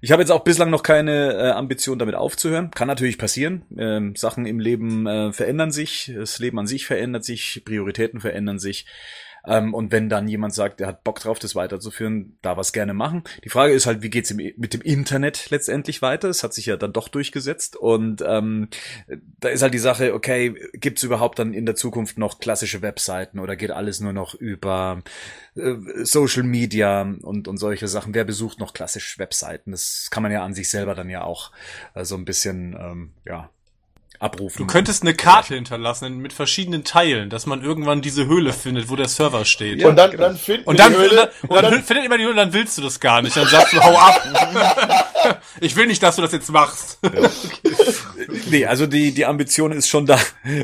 Ich 0.00 0.10
habe 0.10 0.20
jetzt 0.20 0.30
auch 0.30 0.42
bislang 0.42 0.68
noch 0.70 0.82
keine 0.82 1.34
äh, 1.34 1.50
Ambition, 1.52 1.98
damit 1.98 2.16
aufzuhören. 2.16 2.72
Kann 2.72 2.88
natürlich 2.88 3.18
passieren. 3.18 3.62
Ähm, 3.78 4.16
Sachen 4.16 4.46
im 4.46 4.58
Leben 4.58 5.06
äh, 5.06 5.32
verändern 5.32 5.70
sich, 5.70 6.12
das 6.14 6.38
Leben 6.40 6.58
an 6.58 6.66
sich 6.66 6.86
verändert 6.86 7.24
sich, 7.24 7.62
Prioritäten 7.64 8.20
verändern 8.20 8.58
sich. 8.58 8.86
Ähm, 9.46 9.74
und 9.74 9.92
wenn 9.92 10.08
dann 10.08 10.28
jemand 10.28 10.54
sagt, 10.54 10.80
er 10.80 10.88
hat 10.88 11.04
Bock 11.04 11.20
drauf, 11.20 11.38
das 11.38 11.54
weiterzuführen, 11.54 12.38
da 12.42 12.56
was 12.56 12.72
gerne 12.72 12.94
machen. 12.94 13.24
Die 13.44 13.48
Frage 13.48 13.72
ist 13.72 13.86
halt, 13.86 14.02
wie 14.02 14.10
geht's 14.10 14.32
mit 14.32 14.74
dem 14.74 14.82
Internet 14.82 15.50
letztendlich 15.50 16.02
weiter? 16.02 16.28
Es 16.28 16.42
hat 16.42 16.54
sich 16.54 16.66
ja 16.66 16.76
dann 16.76 16.92
doch 16.92 17.08
durchgesetzt. 17.08 17.76
Und 17.76 18.22
ähm, 18.26 18.68
da 19.40 19.48
ist 19.48 19.62
halt 19.62 19.74
die 19.74 19.78
Sache, 19.78 20.14
okay, 20.14 20.54
gibt's 20.74 21.02
überhaupt 21.02 21.38
dann 21.38 21.54
in 21.54 21.66
der 21.66 21.74
Zukunft 21.74 22.18
noch 22.18 22.38
klassische 22.38 22.82
Webseiten 22.82 23.38
oder 23.38 23.56
geht 23.56 23.70
alles 23.70 24.00
nur 24.00 24.12
noch 24.12 24.34
über 24.34 25.02
äh, 25.56 25.74
Social 26.04 26.44
Media 26.44 27.02
und, 27.02 27.48
und 27.48 27.56
solche 27.56 27.88
Sachen? 27.88 28.14
Wer 28.14 28.24
besucht 28.24 28.60
noch 28.60 28.72
klassisch 28.72 29.18
Webseiten? 29.18 29.72
Das 29.72 30.08
kann 30.10 30.22
man 30.22 30.32
ja 30.32 30.44
an 30.44 30.54
sich 30.54 30.70
selber 30.70 30.94
dann 30.94 31.10
ja 31.10 31.24
auch 31.24 31.52
äh, 31.94 32.04
so 32.04 32.16
ein 32.16 32.24
bisschen, 32.24 32.76
ähm, 32.78 33.12
ja, 33.24 33.50
abrufen. 34.22 34.58
Du 34.58 34.66
könntest 34.66 35.02
eine 35.02 35.14
Karte 35.14 35.54
hinterlassen 35.54 36.18
mit 36.18 36.32
verschiedenen 36.32 36.84
Teilen, 36.84 37.28
dass 37.28 37.46
man 37.46 37.62
irgendwann 37.62 38.02
diese 38.02 38.26
Höhle 38.26 38.52
findet, 38.52 38.88
wo 38.88 38.96
der 38.96 39.08
Server 39.08 39.44
steht. 39.44 39.80
Ja, 39.80 39.88
und 39.88 39.96
dann, 39.96 40.10
genau. 40.12 40.24
dann 40.24 40.36
finden 40.36 40.64
Und 40.64 40.78
dann, 40.78 40.92
die 40.92 40.98
und 40.98 41.02
Höhle. 41.02 41.30
dann, 41.42 41.50
und 41.50 41.62
dann 41.62 41.82
findet 41.82 42.06
immer 42.06 42.16
die 42.16 42.24
Höhle, 42.24 42.32
und 42.32 42.36
dann 42.38 42.52
willst 42.52 42.78
du 42.78 42.82
das 42.82 43.00
gar 43.00 43.20
nicht. 43.20 43.36
Dann 43.36 43.48
sagst 43.48 43.72
du, 43.72 43.82
hau 43.82 43.96
ab. 43.96 45.42
ich 45.60 45.74
will 45.76 45.86
nicht, 45.86 46.02
dass 46.02 46.16
du 46.16 46.22
das 46.22 46.32
jetzt 46.32 46.50
machst. 46.50 46.98
Nee, 48.48 48.66
also 48.66 48.86
die, 48.86 49.12
die 49.12 49.26
Ambition 49.26 49.72
ist 49.72 49.88
schon 49.88 50.06
da, 50.06 50.18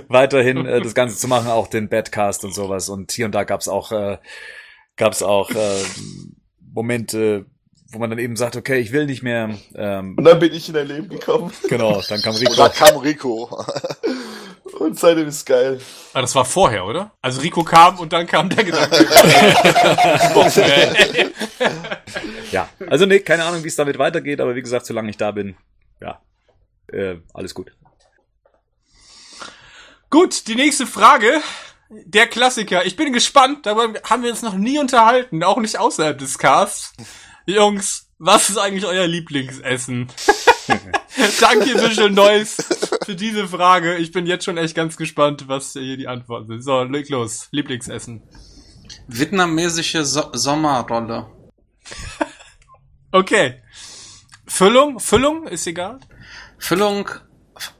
weiterhin 0.08 0.64
äh, 0.64 0.80
das 0.80 0.94
Ganze 0.94 1.16
zu 1.16 1.26
machen, 1.26 1.48
auch 1.48 1.66
den 1.66 1.88
Badcast 1.88 2.44
und 2.44 2.54
sowas. 2.54 2.88
Und 2.88 3.12
hier 3.12 3.26
und 3.26 3.32
da 3.32 3.44
gab's 3.44 3.68
auch, 3.68 3.90
äh, 3.92 4.18
gab's 4.96 5.22
auch 5.22 5.50
äh, 5.50 5.82
Momente, 6.72 7.46
wo 7.90 7.98
man 7.98 8.10
dann 8.10 8.18
eben 8.18 8.36
sagt, 8.36 8.56
okay, 8.56 8.78
ich 8.78 8.92
will 8.92 9.06
nicht 9.06 9.22
mehr. 9.22 9.50
Ähm, 9.74 10.14
und 10.16 10.24
dann 10.24 10.38
bin 10.38 10.52
ich 10.52 10.68
in 10.68 10.74
dein 10.74 10.88
Leben 10.88 11.08
gekommen. 11.08 11.52
genau, 11.68 12.02
dann 12.08 12.20
kam 12.20 12.34
Und 12.34 12.40
Rico. 12.42 12.54
da 12.54 12.68
kam 12.68 12.96
Rico. 12.98 13.64
Und 14.78 14.98
seitdem 14.98 15.28
ist 15.28 15.46
geil. 15.46 15.80
Ah, 16.12 16.20
das 16.20 16.34
war 16.34 16.44
vorher, 16.44 16.84
oder? 16.84 17.12
Also 17.22 17.40
Rico 17.40 17.64
kam 17.64 17.98
und 17.98 18.12
dann 18.12 18.26
kam 18.26 18.48
der 18.48 18.64
Gedanke. 18.64 18.98
Ja, 22.50 22.66
also 22.88 23.04
nee, 23.04 23.20
keine 23.20 23.44
Ahnung, 23.44 23.62
wie 23.62 23.68
es 23.68 23.76
damit 23.76 23.98
weitergeht, 23.98 24.40
aber 24.40 24.54
wie 24.54 24.62
gesagt, 24.62 24.86
solange 24.86 25.10
ich 25.10 25.18
da 25.18 25.32
bin, 25.32 25.54
ja, 26.00 26.22
äh, 26.90 27.16
alles 27.34 27.52
gut. 27.54 27.72
Gut, 30.10 30.48
die 30.48 30.54
nächste 30.54 30.86
Frage. 30.86 31.40
Der 31.90 32.26
Klassiker. 32.26 32.84
Ich 32.86 32.96
bin 32.96 33.12
gespannt, 33.12 33.66
darüber 33.66 33.98
haben 34.04 34.22
wir 34.22 34.30
uns 34.30 34.42
noch 34.42 34.54
nie 34.54 34.78
unterhalten, 34.78 35.42
auch 35.42 35.58
nicht 35.58 35.78
außerhalb 35.78 36.16
des 36.18 36.38
Casts. 36.38 36.92
Jungs, 37.48 38.10
was 38.18 38.50
ist 38.50 38.58
eigentlich 38.58 38.84
euer 38.84 39.06
Lieblingsessen? 39.06 40.08
Danke, 41.40 41.82
Visual 41.82 42.10
Noise, 42.10 42.62
für 43.06 43.16
diese 43.16 43.48
Frage. 43.48 43.96
Ich 43.96 44.12
bin 44.12 44.26
jetzt 44.26 44.44
schon 44.44 44.58
echt 44.58 44.74
ganz 44.74 44.98
gespannt, 44.98 45.48
was 45.48 45.72
hier 45.72 45.96
die 45.96 46.08
Antworten 46.08 46.46
sind. 46.46 46.62
So, 46.62 46.82
leg 46.82 47.08
los. 47.08 47.48
Lieblingsessen. 47.50 48.22
Vietnamesische 49.06 50.04
so 50.04 50.28
Sommerrolle. 50.34 51.26
Okay. 53.12 53.62
Füllung? 54.46 55.00
Füllung? 55.00 55.46
Ist 55.46 55.66
egal. 55.66 56.00
Füllung 56.58 57.08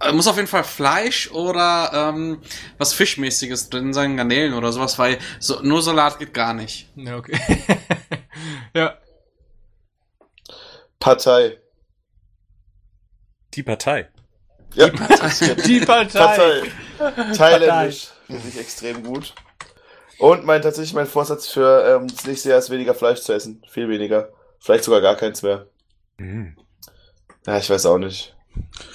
äh, 0.01 0.13
muss 0.13 0.29
auf 0.29 0.37
jeden 0.37 0.49
Fall 0.49 0.65
Fleisch 0.65 1.31
oder 1.31 1.91
ähm, 1.93 2.41
was 2.79 2.95
Fischmäßiges 2.95 3.69
drin 3.69 3.93
sein, 3.93 4.17
Garnelen 4.17 4.55
oder 4.55 4.73
sowas, 4.73 4.99
weil 4.99 5.19
so, 5.41 5.61
nur 5.61 5.83
Salat 5.83 6.19
geht 6.19 6.33
gar 6.33 6.55
nicht. 6.55 6.89
Ja, 6.97 7.17
okay. 7.17 7.39
ja. 8.75 8.97
Partei. 11.01 11.59
Die 13.55 13.63
Partei. 13.63 14.09
Ja, 14.75 14.89
Die 14.91 15.81
Partei. 15.81 16.63
Partei. 16.99 17.33
Thailändisch. 17.35 18.09
Finde 18.27 18.49
ich 18.49 18.59
extrem 18.59 19.03
gut. 19.03 19.35
Und 20.19 20.45
mein 20.45 20.61
tatsächlich 20.63 20.95
mein 20.95 21.07
Vorsatz 21.07 21.47
für 21.49 21.85
ähm, 22.01 22.09
das 22.09 22.27
nächste 22.27 22.51
Jahr 22.51 22.59
ist 22.59 22.71
weniger 22.71 22.95
Fleisch 22.95 23.21
zu 23.21 23.33
essen. 23.33 23.63
Viel 23.71 23.89
weniger. 23.89 24.31
Vielleicht 24.59 24.85
sogar 24.85 25.01
gar 25.01 25.15
keins 25.17 25.43
mehr. 25.43 25.67
Mhm. 26.19 26.57
Ja, 27.47 27.57
ich 27.59 27.71
weiß 27.71 27.87
auch 27.87 27.99
nicht. 27.99 28.35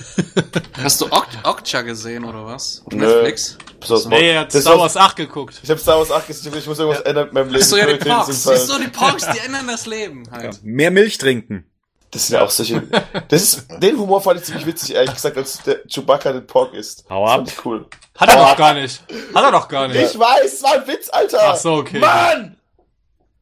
Hast 0.84 1.00
du 1.00 1.06
ok 1.06 1.28
Okja 1.44 1.82
gesehen 1.84 2.26
oder 2.26 2.46
was? 2.46 2.84
Auf 2.86 2.92
Nö. 2.94 3.06
Netflix? 3.08 3.58
Besonders 3.80 4.08
Nee, 4.20 4.32
er 4.32 4.42
hat 4.42 4.52
Star 4.52 4.74
war- 4.74 4.80
Wars 4.82 4.98
8 4.98 5.16
geguckt. 5.16 5.60
Ich 5.64 5.70
habe 5.70 5.80
Star 5.80 5.98
Wars 5.98 6.12
8 6.12 6.28
gesehen, 6.28 6.54
ich 6.58 6.68
muss 6.68 6.78
irgendwas 6.80 7.02
ändern 7.04 7.26
mit 7.26 7.34
meinem 7.34 7.50
Leben. 7.50 7.64
Ach 7.64 7.68
so, 7.68 7.78
ja, 7.78 7.86
die 7.86 8.00
falsch. 8.10 8.26
Siehst 8.36 8.70
du, 8.70 8.80
die 8.80 8.90
Pogs, 8.90 9.26
die 9.32 9.40
ändern 9.40 9.68
das 9.68 9.86
Leben 9.86 10.26
Ja. 10.26 10.32
halt. 10.34 10.64
Mehr 10.64 10.92
Milch 10.92 11.18
trinken. 11.18 11.66
Das 12.14 12.28
sind 12.28 12.38
ja 12.38 12.44
auch 12.46 12.50
solche. 12.50 12.82
Das 13.28 13.42
ist, 13.42 13.66
den 13.82 13.98
Humor 13.98 14.22
fand 14.22 14.40
ich 14.40 14.46
ziemlich 14.46 14.66
witzig, 14.66 14.96
ehrlich 14.96 15.14
gesagt, 15.14 15.36
als 15.38 15.58
der 15.64 15.80
Chewbacca 15.88 16.32
den 16.32 16.46
Pork 16.48 16.74
isst. 16.74 17.06
Hau 17.10 17.24
Das 17.24 17.32
ab. 17.32 17.38
fand 17.38 17.52
ich 17.52 17.66
cool. 17.66 17.86
Hat 18.18 18.30
er 18.30 18.36
doch 18.36 18.56
gar 18.58 18.74
nicht. 18.76 19.02
Hat 19.34 19.44
er 19.44 19.52
doch 19.52 19.68
gar 19.68 19.88
nicht. 19.88 20.00
Ich 20.14 20.20
weiß, 20.20 20.54
es 20.54 20.64
war 20.64 20.74
ein 20.74 20.88
Witz, 20.88 21.10
Alter! 21.10 21.40
Ach 21.42 21.56
so, 21.56 21.74
okay. 21.74 22.00
Mann! 22.00 22.58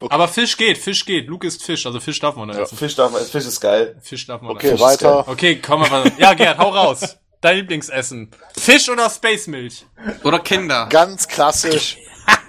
Aber 0.09 0.27
Fisch 0.27 0.57
geht, 0.57 0.77
Fisch 0.79 1.05
geht. 1.05 1.27
Luke 1.27 1.45
ist 1.45 1.61
Fisch, 1.63 1.85
also 1.85 1.99
Fisch 1.99 2.19
darf 2.19 2.35
man 2.35 2.49
essen. 2.49 2.75
Fisch 2.77 2.95
darf 2.95 3.11
man, 3.11 3.21
Fisch 3.23 3.45
ist 3.45 3.59
geil. 3.61 3.97
Fisch 4.01 4.25
darf 4.25 4.41
man 4.41 4.51
Okay, 4.53 4.69
essen. 4.71 4.79
weiter. 4.79 5.27
Okay, 5.27 5.59
komm 5.61 5.81
mal. 5.81 6.11
Ja, 6.17 6.33
Gerd, 6.33 6.57
hau 6.57 6.69
raus. 6.69 7.17
Dein 7.41 7.57
Lieblingsessen. 7.57 8.31
Fisch 8.57 8.89
oder 8.89 9.09
Space 9.09 9.47
Milch? 9.47 9.85
Oder 10.23 10.39
Kinder. 10.39 10.87
Ganz 10.89 11.27
klassisch. 11.27 11.97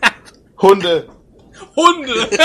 Hunde. 0.62 1.08
Hunde. 1.76 2.28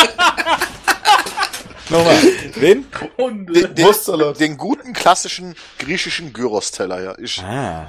Nochmal. 1.90 2.18
Wen? 2.56 2.86
Den, 3.18 3.76
den, 3.76 4.34
den 4.40 4.58
guten 4.58 4.94
klassischen 4.94 5.56
griechischen 5.80 6.34
Gyros-Teller, 6.34 7.02
ja. 7.02 7.16
Ich, 7.20 7.40
Ah. 7.42 7.88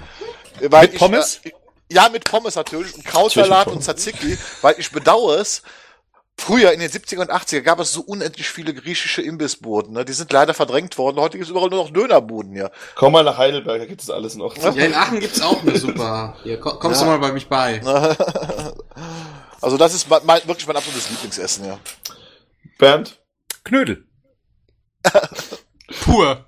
weil 0.60 0.82
Mit 0.82 0.92
ich, 0.94 0.98
Pommes? 0.98 1.40
Äh, 1.44 1.50
ja, 1.90 2.08
mit 2.10 2.24
Pommes 2.24 2.54
natürlich 2.54 2.94
und 2.94 3.04
Krautsalat 3.04 3.66
und 3.68 3.82
Tzatziki, 3.82 4.38
weil 4.62 4.74
ich 4.78 4.90
bedauere 4.90 5.40
es. 5.40 5.62
Früher 6.40 6.70
in 6.70 6.78
den 6.78 6.88
70er 6.88 7.18
und 7.18 7.32
80er 7.32 7.62
gab 7.62 7.80
es 7.80 7.92
so 7.92 8.00
unendlich 8.02 8.48
viele 8.48 8.72
griechische 8.72 9.22
Imbissbuden. 9.22 9.92
Ne? 9.94 10.04
Die 10.04 10.12
sind 10.12 10.32
leider 10.32 10.54
verdrängt 10.54 10.96
worden. 10.96 11.18
Heute 11.18 11.32
gibt 11.36 11.46
es 11.46 11.50
überall 11.50 11.68
nur 11.68 11.82
noch 11.82 11.90
Dönerbuden 11.90 12.52
hier. 12.52 12.70
Komm 12.94 13.12
mal 13.14 13.24
nach 13.24 13.38
Heidelberg, 13.38 13.80
da 13.80 13.86
gibt 13.86 14.02
es 14.02 14.08
alles 14.08 14.36
noch. 14.36 14.56
Ja, 14.56 14.68
in 14.70 14.94
Aachen 14.94 15.18
gibt's 15.18 15.40
auch 15.40 15.60
eine 15.62 15.76
super. 15.76 16.36
Hier, 16.44 16.60
komm, 16.60 16.78
kommst 16.78 17.00
Ja. 17.00 17.06
du 17.08 17.12
mal 17.12 17.18
bei 17.18 17.32
mich 17.32 17.48
bei. 17.48 17.80
Also 19.60 19.76
das 19.76 19.92
ist 19.92 20.08
mein, 20.08 20.20
mein, 20.24 20.40
wirklich 20.46 20.68
mein 20.68 20.76
absolutes 20.76 21.10
Lieblingsessen, 21.10 21.64
ja. 21.66 21.78
Bernd? 22.78 23.18
Knödel. 23.64 24.04
Pur. 26.00 26.44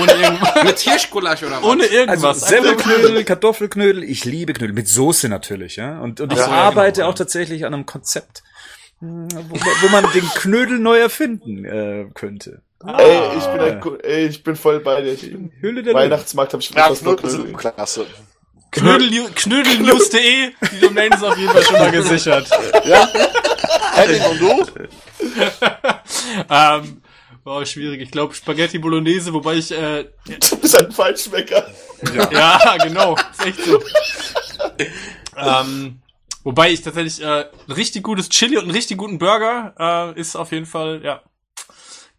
Ohne 0.00 0.12
irgendwas. 0.12 0.54
Mit 0.64 0.78
Hirschgulasch 0.78 1.42
oder 1.42 1.56
was? 1.56 1.64
Ohne 1.64 1.82
Also 1.82 1.94
irgendwas. 1.94 2.40
Semmelknödel, 2.48 3.24
Kartoffelknödel, 3.24 4.04
ich 4.04 4.24
liebe 4.24 4.52
Knödel, 4.52 4.74
mit 4.74 4.88
Soße 4.88 5.28
natürlich, 5.28 5.76
ja. 5.76 6.00
Und, 6.00 6.20
und 6.20 6.32
ich 6.32 6.38
ja, 6.38 6.46
arbeite 6.46 7.00
genau, 7.00 7.08
auch 7.08 7.14
ja. 7.14 7.18
tatsächlich 7.18 7.66
an 7.66 7.74
einem 7.74 7.86
Konzept, 7.86 8.44
mh, 9.00 9.28
wo, 9.48 9.56
wo 9.56 9.88
man 9.88 10.04
den 10.12 10.28
Knödel 10.36 10.78
neu 10.78 10.98
erfinden 10.98 11.64
äh, 11.64 12.06
könnte. 12.14 12.62
Ey, 12.86 13.38
ich 13.38 13.44
bin 13.46 13.60
ein, 13.60 14.00
ey, 14.02 14.26
ich 14.26 14.42
bin 14.42 14.56
voll 14.56 14.80
bei 14.80 15.00
dir. 15.00 15.14
Ich 15.14 15.22
bin 15.22 15.50
Hülle 15.60 15.82
der. 15.82 15.94
Weihnachtsmarkt 15.94 16.52
habe 16.52 16.62
ich 16.62 16.70
Ja, 16.70 16.88
fast 16.88 17.02
nur 17.02 17.16
Knödel 17.16 17.52
klasse. 17.54 18.06
Knödel, 18.70 19.30
knödelnews.de. 19.34 20.50
Die 20.72 20.80
Domain 20.80 21.12
ist 21.12 21.22
auf 21.22 21.38
jeden 21.38 21.52
Fall 21.52 21.62
schon 21.62 21.78
mal 21.78 21.90
gesichert. 21.92 22.48
Ja? 22.84 23.08
Henning 23.94 24.22
und 24.22 24.40
du? 24.40 24.66
Ähm, 26.48 27.02
wow, 27.44 27.66
schwierig. 27.66 28.00
Ich 28.00 28.10
glaube 28.10 28.34
Spaghetti 28.34 28.78
Bolognese, 28.78 29.32
wobei 29.32 29.54
ich, 29.54 29.70
äh, 29.70 30.04
Du 30.26 30.56
bist 30.56 30.76
ein 30.78 30.90
Feinschmecker. 30.92 31.66
ja, 32.32 32.76
genau. 32.82 33.16
Ist 33.16 33.46
echt 33.46 33.64
so. 33.64 33.80
ähm, 35.36 36.00
wobei 36.42 36.72
ich 36.72 36.82
tatsächlich 36.82 37.22
äh, 37.22 37.46
ein 37.66 37.72
richtig 37.72 38.02
gutes 38.02 38.28
Chili 38.28 38.56
und 38.56 38.64
einen 38.64 38.72
richtig 38.72 38.96
guten 38.98 39.18
Burger 39.18 39.74
äh, 40.16 40.20
ist 40.20 40.36
auf 40.36 40.52
jeden 40.52 40.66
Fall, 40.66 41.00
ja, 41.02 41.22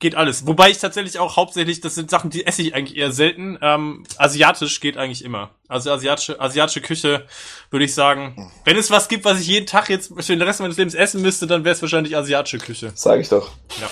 geht 0.05 0.13
alles. 0.13 0.45
Wobei 0.45 0.69
ich 0.69 0.77
tatsächlich 0.77 1.17
auch 1.17 1.35
hauptsächlich, 1.35 1.81
das 1.81 1.95
sind 1.95 2.11
Sachen, 2.11 2.29
die 2.29 2.45
esse 2.45 2.61
ich 2.61 2.75
eigentlich 2.75 2.95
eher 2.95 3.11
selten. 3.11 3.57
Ähm, 3.59 4.03
asiatisch 4.17 4.79
geht 4.79 4.97
eigentlich 4.97 5.25
immer. 5.25 5.49
Also 5.67 5.91
asiatische, 5.91 6.39
asiatische 6.39 6.81
Küche 6.81 7.25
würde 7.71 7.85
ich 7.85 7.95
sagen. 7.95 8.51
Wenn 8.65 8.77
es 8.77 8.91
was 8.91 9.07
gibt, 9.07 9.25
was 9.25 9.39
ich 9.39 9.47
jeden 9.47 9.65
Tag 9.65 9.89
jetzt 9.89 10.13
für 10.15 10.21
den 10.21 10.43
Rest 10.43 10.59
meines 10.59 10.77
Lebens 10.77 10.93
essen 10.93 11.23
müsste, 11.23 11.47
dann 11.47 11.63
wäre 11.63 11.73
es 11.73 11.81
wahrscheinlich 11.81 12.15
asiatische 12.15 12.59
Küche. 12.59 12.91
Sag 12.93 13.19
ich 13.19 13.29
doch. 13.29 13.49
Ja. 13.81 13.89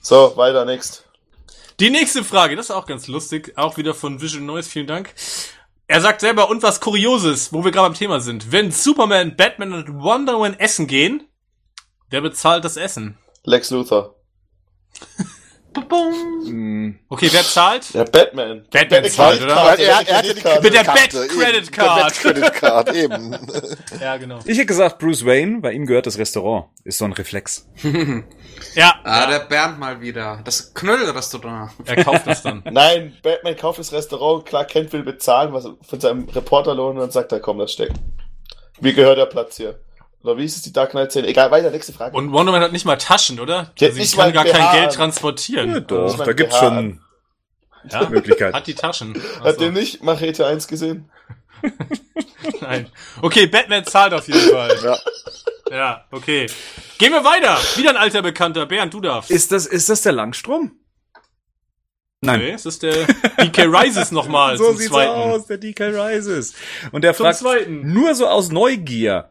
So, 0.00 0.36
weiter, 0.36 0.64
next. 0.64 1.04
Die 1.78 1.90
nächste 1.90 2.24
Frage, 2.24 2.56
das 2.56 2.70
ist 2.70 2.74
auch 2.74 2.86
ganz 2.86 3.06
lustig, 3.06 3.52
auch 3.54 3.76
wieder 3.76 3.94
von 3.94 4.20
Vision 4.20 4.46
Noise, 4.46 4.68
vielen 4.68 4.88
Dank. 4.88 5.14
Er 5.86 6.00
sagt 6.00 6.22
selber, 6.22 6.50
und 6.50 6.64
was 6.64 6.80
Kurioses, 6.80 7.52
wo 7.52 7.64
wir 7.64 7.70
gerade 7.70 7.86
am 7.86 7.94
Thema 7.94 8.18
sind. 8.18 8.50
Wenn 8.50 8.72
Superman, 8.72 9.36
Batman 9.36 9.74
und 9.74 10.02
Wonder 10.02 10.34
Woman 10.34 10.58
essen 10.58 10.88
gehen, 10.88 11.22
wer 12.10 12.20
bezahlt 12.20 12.64
das 12.64 12.76
Essen? 12.76 13.16
Lex 13.44 13.70
Luthor. 13.70 14.16
Hm, 16.44 16.98
Okay, 17.08 17.28
wer 17.32 17.42
zahlt? 17.42 17.92
Ja, 17.92 18.04
Batman. 18.04 18.64
Batman 18.70 19.04
zahlt, 19.06 19.42
oder? 19.42 19.56
Weil 19.56 19.80
er, 19.80 19.88
er 19.88 19.96
hat 19.98 20.08
ja 20.08 20.22
die. 20.22 20.62
Mit 20.62 20.74
der 20.74 20.84
Kreditkarte, 20.84 21.18
Bat 21.18 21.24
eben. 21.24 21.38
Credit 21.40 21.66
Der 21.66 21.84
Card. 21.84 22.02
Bat 22.02 22.12
Credit 22.14 22.52
Card, 22.54 22.94
eben. 22.94 23.36
Ja, 24.00 24.16
genau. 24.16 24.38
Ich 24.44 24.56
hätte 24.56 24.66
gesagt 24.66 24.98
Bruce 24.98 25.24
Wayne, 25.24 25.60
bei 25.60 25.72
ihm 25.72 25.86
gehört 25.86 26.06
das 26.06 26.18
Restaurant. 26.18 26.66
Ist 26.84 26.98
so 26.98 27.04
ein 27.04 27.12
Reflex. 27.12 27.66
Ja, 28.74 28.94
Ah, 29.04 29.26
der 29.26 29.40
Bernd 29.40 29.78
mal 29.78 30.00
wieder. 30.00 30.40
Das 30.44 30.72
Knödelrestaurant. 30.72 31.72
er 31.84 32.02
kauft 32.04 32.26
das 32.26 32.42
dann. 32.42 32.62
Nein, 32.70 33.14
Batman 33.22 33.54
kauft 33.56 33.78
das 33.78 33.92
Restaurant, 33.92 34.46
klar, 34.46 34.64
Kent 34.64 34.92
will 34.94 35.02
bezahlen, 35.02 35.52
was 35.52 35.68
von 35.86 36.00
seinem 36.00 36.26
Reporterlohn 36.28 36.94
und 36.96 37.00
dann 37.02 37.10
sagt 37.10 37.32
er, 37.32 37.40
komm, 37.40 37.58
das 37.58 37.72
steckt. 37.72 37.94
Mir 38.80 38.94
gehört 38.94 39.18
der 39.18 39.26
Platz 39.26 39.56
hier. 39.58 39.78
Oder 40.26 40.38
wie 40.38 40.44
ist 40.44 40.56
es 40.56 40.62
die 40.62 40.72
Dark 40.72 40.90
Knight 40.90 41.12
Szene? 41.12 41.28
Egal, 41.28 41.52
weiter, 41.52 41.70
nächste 41.70 41.92
Frage. 41.92 42.16
Und 42.16 42.32
Wonder 42.32 42.50
Woman 42.52 42.62
hat 42.64 42.72
nicht 42.72 42.84
mal 42.84 42.96
Taschen, 42.96 43.38
oder? 43.38 43.72
Die 43.78 43.84
hat 43.84 43.90
Also, 43.92 44.00
nicht 44.00 44.10
sie 44.10 44.16
kann 44.16 44.32
gar 44.32 44.42
BH 44.44 44.50
kein 44.52 44.72
Geld 44.74 44.88
an. 44.88 44.94
transportieren. 44.94 45.70
Ja, 45.70 45.80
doch, 45.80 46.16
man 46.18 46.26
da 46.26 46.32
gibt's 46.32 46.56
BH 46.58 46.66
schon 46.66 47.00
Ja? 47.90 48.08
Möglichkeiten. 48.08 48.56
Hat 48.56 48.66
die 48.66 48.74
Taschen. 48.74 49.14
Ach 49.40 49.44
Habt 49.44 49.58
so. 49.60 49.64
ihr 49.66 49.70
nicht 49.72 50.02
Machete 50.02 50.44
1 50.46 50.66
gesehen? 50.66 51.08
Nein. 52.60 52.90
Okay, 53.22 53.46
Batman 53.46 53.84
zahlt 53.84 54.12
auf 54.14 54.26
jeden 54.26 54.50
Fall. 54.50 54.76
Ja. 54.82 54.98
Ja, 55.70 56.04
okay. 56.10 56.46
Gehen 56.98 57.12
wir 57.12 57.22
weiter. 57.24 57.56
Wieder 57.76 57.90
ein 57.90 57.96
alter 57.96 58.22
Bekannter. 58.22 58.66
Bernd, 58.66 58.94
du 58.94 59.00
darfst. 59.00 59.30
Ist 59.30 59.52
das, 59.52 59.66
ist 59.66 59.88
das 59.88 60.02
der 60.02 60.12
Langstrom? 60.12 60.72
Nein. 62.20 62.40
Nee, 62.40 62.50
es 62.52 62.66
ist 62.66 62.82
der 62.82 63.06
DK 63.40 63.64
Rises 63.66 64.10
nochmal 64.10 64.56
so 64.58 64.68
zum 64.68 64.76
sieht's 64.78 64.90
zweiten. 64.90 65.10
aus, 65.12 65.46
der 65.46 65.58
DK 65.58 65.80
Rises. 65.92 66.54
Und 66.92 67.02
der 67.04 67.14
Zum 67.14 67.24
fragt 67.26 67.38
zweiten. 67.38 67.92
nur 67.92 68.14
so 68.14 68.26
aus 68.26 68.50
Neugier. 68.50 69.30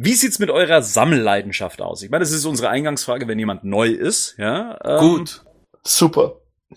Wie 0.00 0.14
sieht's 0.14 0.38
mit 0.38 0.48
eurer 0.48 0.80
Sammelleidenschaft 0.80 1.82
aus? 1.82 2.02
Ich 2.04 2.10
meine, 2.10 2.22
das 2.22 2.30
ist 2.30 2.44
unsere 2.44 2.68
Eingangsfrage, 2.68 3.26
wenn 3.26 3.36
jemand 3.38 3.64
neu 3.64 3.88
ist, 3.88 4.36
ja. 4.38 4.78
Ähm, 4.84 4.98
Gut. 5.00 5.42
Super. 5.84 6.36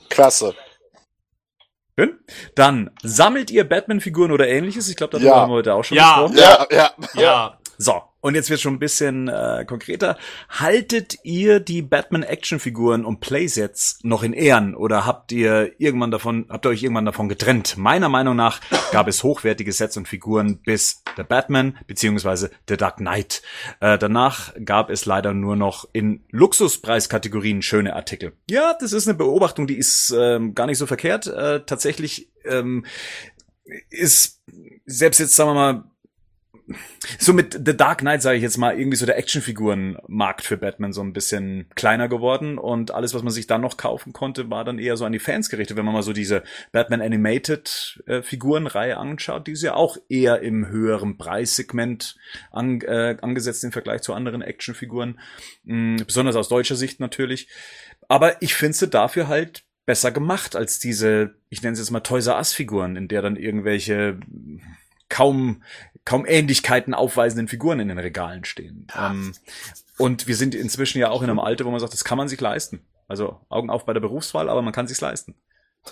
Klasse. 0.10 0.56
Schön. 2.00 2.18
Dann 2.56 2.90
sammelt 3.04 3.52
ihr 3.52 3.64
Batman-Figuren 3.70 4.32
oder 4.32 4.48
ähnliches? 4.48 4.90
Ich 4.90 4.96
glaube, 4.96 5.12
darüber 5.12 5.30
Ja. 5.30 5.36
haben 5.42 5.52
wir 5.52 5.56
heute 5.58 5.76
auch 5.76 5.84
schon 5.84 5.98
Ja. 5.98 6.26
gesprochen. 6.28 6.38
Ja, 6.38 6.68
ja. 6.72 6.92
Ja. 7.14 7.58
So, 7.82 8.04
und 8.20 8.36
jetzt 8.36 8.52
wird 8.52 8.62
schon 8.62 8.76
ein 8.76 8.80
bisschen 8.80 9.28
äh, 9.28 9.66
konkreter. 9.66 10.16
Haltet 10.50 11.18
ihr 11.24 11.60
die 11.60 11.82
Batman-Action-Figuren 11.82 13.04
und 13.06 13.22
Playsets 13.22 13.98
noch 14.04 14.22
in 14.22 14.34
Ehren 14.34 14.76
oder 14.76 15.08
habt 15.08 15.32
ihr 15.32 15.72
irgendwann 15.80 16.12
davon, 16.12 16.46
habt 16.50 16.64
ihr 16.68 16.70
euch 16.70 16.84
irgendwann 16.84 17.08
davon 17.08 17.28
getrennt? 17.28 17.78
Meiner 17.78 18.08
Meinung 18.08 18.36
nach 18.36 18.62
gab 18.92 19.08
es 19.08 19.24
hochwertige 19.24 19.72
Sets 19.74 19.98
und 19.98 20.08
Figuren 20.08 20.60
bis 20.60 21.02
The 21.18 21.24
Batman 21.24 21.76
beziehungsweise 21.88 22.52
The 22.70 22.78
Dark 22.78 22.98
Knight. 22.98 23.42
Äh, 23.80 23.98
danach 23.98 24.54
gab 24.64 24.92
es 24.92 25.08
leider 25.08 25.34
nur 25.34 25.56
noch 25.56 25.90
in 25.92 26.24
Luxuspreiskategorien 26.30 27.64
schöne 27.64 27.96
Artikel. 27.96 28.34
Ja, 28.48 28.76
das 28.80 28.94
ist 28.94 29.08
eine 29.08 29.18
Beobachtung, 29.18 29.66
die 29.66 29.80
ist 29.80 30.14
ähm, 30.16 30.54
gar 30.54 30.68
nicht 30.68 30.78
so 30.78 30.86
verkehrt. 30.86 31.26
Äh, 31.26 31.62
tatsächlich 31.66 32.30
ähm, 32.46 32.86
ist 33.90 34.44
selbst 34.86 35.20
jetzt, 35.20 35.36
sagen 35.36 35.50
wir 35.50 35.56
mal, 35.56 35.91
so 37.18 37.34
mit 37.34 37.54
The 37.66 37.76
Dark 37.76 38.00
Knight, 38.00 38.22
sage 38.22 38.38
ich 38.38 38.44
jetzt 38.44 38.58
mal, 38.58 38.78
irgendwie 38.78 38.98
so 38.98 39.06
der 39.06 39.18
Actionfigurenmarkt 39.18 40.46
für 40.46 40.58
Batman 40.58 40.94
so 40.94 41.02
ein 41.02 41.14
bisschen 41.14 41.68
kleiner 41.76 42.08
geworden 42.08 42.58
und 42.58 42.92
alles, 42.92 43.14
was 43.14 43.24
man 43.24 43.32
sich 43.32 43.48
dann 43.48 43.62
noch 43.62 43.78
kaufen 43.78 44.14
konnte, 44.14 44.50
war 44.50 44.64
dann 44.64 44.80
eher 44.80 44.98
so 44.98 45.06
an 45.06 45.12
die 45.12 45.20
Fans 45.20 45.50
gerichtet. 45.50 45.78
Wenn 45.78 45.86
man 45.86 45.94
mal 45.94 46.04
so 46.04 46.14
diese 46.14 46.44
Batman 46.72 47.02
Animated 47.02 48.04
äh, 48.08 48.22
Figurenreihe 48.22 48.98
anschaut, 48.98 49.48
die 49.48 49.52
ist 49.52 49.64
ja 49.64 49.74
auch 49.76 49.98
eher 50.10 50.42
im 50.42 50.68
höheren 50.68 51.18
Preissegment 51.18 52.16
an, 52.52 52.82
äh, 52.82 53.18
angesetzt 53.22 53.64
im 53.64 53.72
Vergleich 53.72 54.02
zu 54.02 54.14
anderen 54.14 54.42
Actionfiguren, 54.42 55.20
mh, 55.64 56.04
besonders 56.06 56.36
aus 56.36 56.50
deutscher 56.50 56.76
Sicht 56.76 57.00
natürlich. 57.00 57.48
Aber 58.08 58.42
ich 58.42 58.54
finde 58.54 58.78
sie 58.78 58.88
dafür 58.88 59.28
halt 59.28 59.64
besser 59.86 60.12
gemacht 60.12 60.56
als 60.56 60.80
diese, 60.80 61.36
ich 61.50 61.62
nenne 61.62 61.74
es 61.74 61.80
jetzt 61.80 61.92
mal 61.92 62.02
Toys 62.02 62.28
R 62.28 62.38
Us 62.38 62.54
Figuren, 62.54 62.96
in 62.96 63.08
der 63.08 63.22
dann 63.22 63.36
irgendwelche 63.36 64.20
kaum 65.12 65.62
kaum 66.04 66.26
Ähnlichkeiten 66.26 66.96
aufweisenden 66.96 67.48
Figuren 67.48 67.80
in 67.80 67.90
den 67.90 68.00
Regalen 68.00 68.44
stehen. 68.44 68.88
Ähm, 69.00 69.36
und 69.98 70.28
wir 70.28 70.36
sind 70.36 70.56
inzwischen 70.56 70.98
ja 70.98 71.12
auch 71.12 71.22
in 71.22 71.30
einem 71.30 71.40
Alter, 71.40 71.66
wo 71.66 71.70
man 71.70 71.80
sagt, 71.80 71.94
das 71.94 72.04
kann 72.04 72.18
man 72.18 72.28
sich 72.28 72.42
leisten. 72.42 72.84
Also 73.08 73.40
Augen 73.50 73.70
auf 73.70 73.86
bei 73.86 73.94
der 73.94 74.00
Berufswahl, 74.00 74.50
aber 74.50 74.62
man 74.64 74.74
kann 74.74 74.88
sich's 74.88 75.02
leisten. 75.02 75.36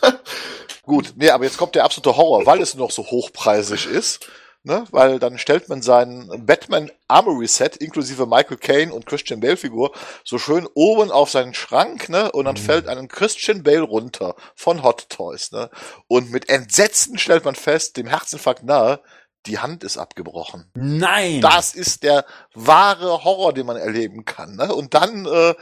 Gut, 0.83 1.13
nee, 1.17 1.29
aber 1.29 1.43
jetzt 1.43 1.57
kommt 1.57 1.75
der 1.75 1.83
absolute 1.83 2.17
Horror, 2.17 2.45
weil 2.47 2.61
es 2.61 2.73
noch 2.73 2.89
so 2.89 3.03
hochpreisig 3.03 3.85
ist. 3.85 4.27
Ne? 4.63 4.85
Weil 4.91 5.19
dann 5.19 5.37
stellt 5.37 5.69
man 5.69 5.81
seinen 5.81 6.45
Batman 6.45 6.91
Armory 7.07 7.47
Set 7.47 7.77
inklusive 7.77 8.25
Michael 8.25 8.57
Caine 8.57 8.93
und 8.93 9.05
Christian 9.05 9.39
Bale 9.39 9.55
Figur 9.55 9.93
so 10.25 10.37
schön 10.37 10.67
oben 10.73 11.11
auf 11.11 11.29
seinen 11.29 11.53
Schrank, 11.53 12.09
ne? 12.09 12.29
Und 12.33 12.45
dann 12.45 12.57
fällt 12.57 12.87
einen 12.87 13.07
Christian 13.07 13.63
Bale 13.63 13.81
runter 13.81 14.35
von 14.55 14.83
Hot 14.83 15.07
Toys, 15.09 15.51
ne? 15.53 15.69
Und 16.07 16.31
mit 16.31 16.49
Entsetzen 16.49 17.17
stellt 17.17 17.45
man 17.45 17.55
fest, 17.55 17.95
dem 17.95 18.07
Herzinfarkt 18.07 18.63
nahe, 18.63 19.01
die 19.45 19.59
Hand 19.59 19.83
ist 19.83 19.97
abgebrochen. 19.97 20.69
Nein! 20.75 21.41
Das 21.41 21.73
ist 21.73 22.03
der 22.03 22.25
wahre 22.53 23.23
Horror, 23.23 23.53
den 23.53 23.65
man 23.65 23.77
erleben 23.77 24.25
kann. 24.25 24.55
Ne? 24.55 24.73
Und 24.73 24.93
dann 24.93 25.25
äh, 25.25 25.55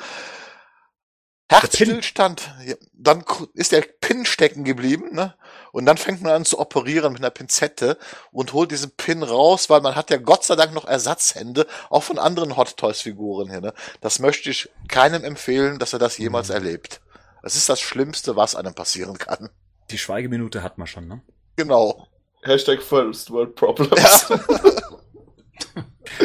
Herzstillstand, 1.49 2.51
dann 2.93 3.23
ist 3.53 3.71
der 3.71 3.81
Pin 3.81 4.25
stecken 4.25 4.63
geblieben, 4.63 5.13
ne? 5.13 5.35
Und 5.71 5.85
dann 5.85 5.97
fängt 5.97 6.21
man 6.21 6.31
an 6.31 6.45
zu 6.45 6.59
operieren 6.59 7.13
mit 7.13 7.21
einer 7.21 7.29
Pinzette 7.29 7.97
und 8.31 8.53
holt 8.53 8.71
diesen 8.71 8.91
Pin 8.91 9.23
raus, 9.23 9.69
weil 9.69 9.81
man 9.81 9.95
hat 9.95 10.09
ja 10.09 10.17
Gott 10.17 10.43
sei 10.43 10.55
Dank 10.55 10.73
noch 10.73 10.85
Ersatzhände, 10.85 11.67
auch 11.89 12.03
von 12.03 12.17
anderen 12.19 12.57
Hot 12.57 12.77
Toys 12.77 13.01
Figuren 13.01 13.49
hier. 13.49 13.61
Ne? 13.61 13.73
Das 14.01 14.19
möchte 14.19 14.49
ich 14.49 14.69
keinem 14.87 15.23
empfehlen, 15.23 15.79
dass 15.79 15.93
er 15.93 15.99
das 15.99 16.17
jemals 16.17 16.49
erlebt. 16.49 17.01
Es 17.43 17.55
ist 17.55 17.69
das 17.69 17.79
Schlimmste, 17.79 18.35
was 18.35 18.55
einem 18.55 18.73
passieren 18.73 19.17
kann. 19.17 19.49
Die 19.91 19.97
Schweigeminute 19.97 20.63
hat 20.63 20.77
man 20.77 20.87
schon, 20.87 21.07
ne? 21.07 21.21
Genau. 21.55 22.07
Hashtag 22.43 22.81
First 22.81 23.31
World 23.31 23.55
Problems. 23.55 24.27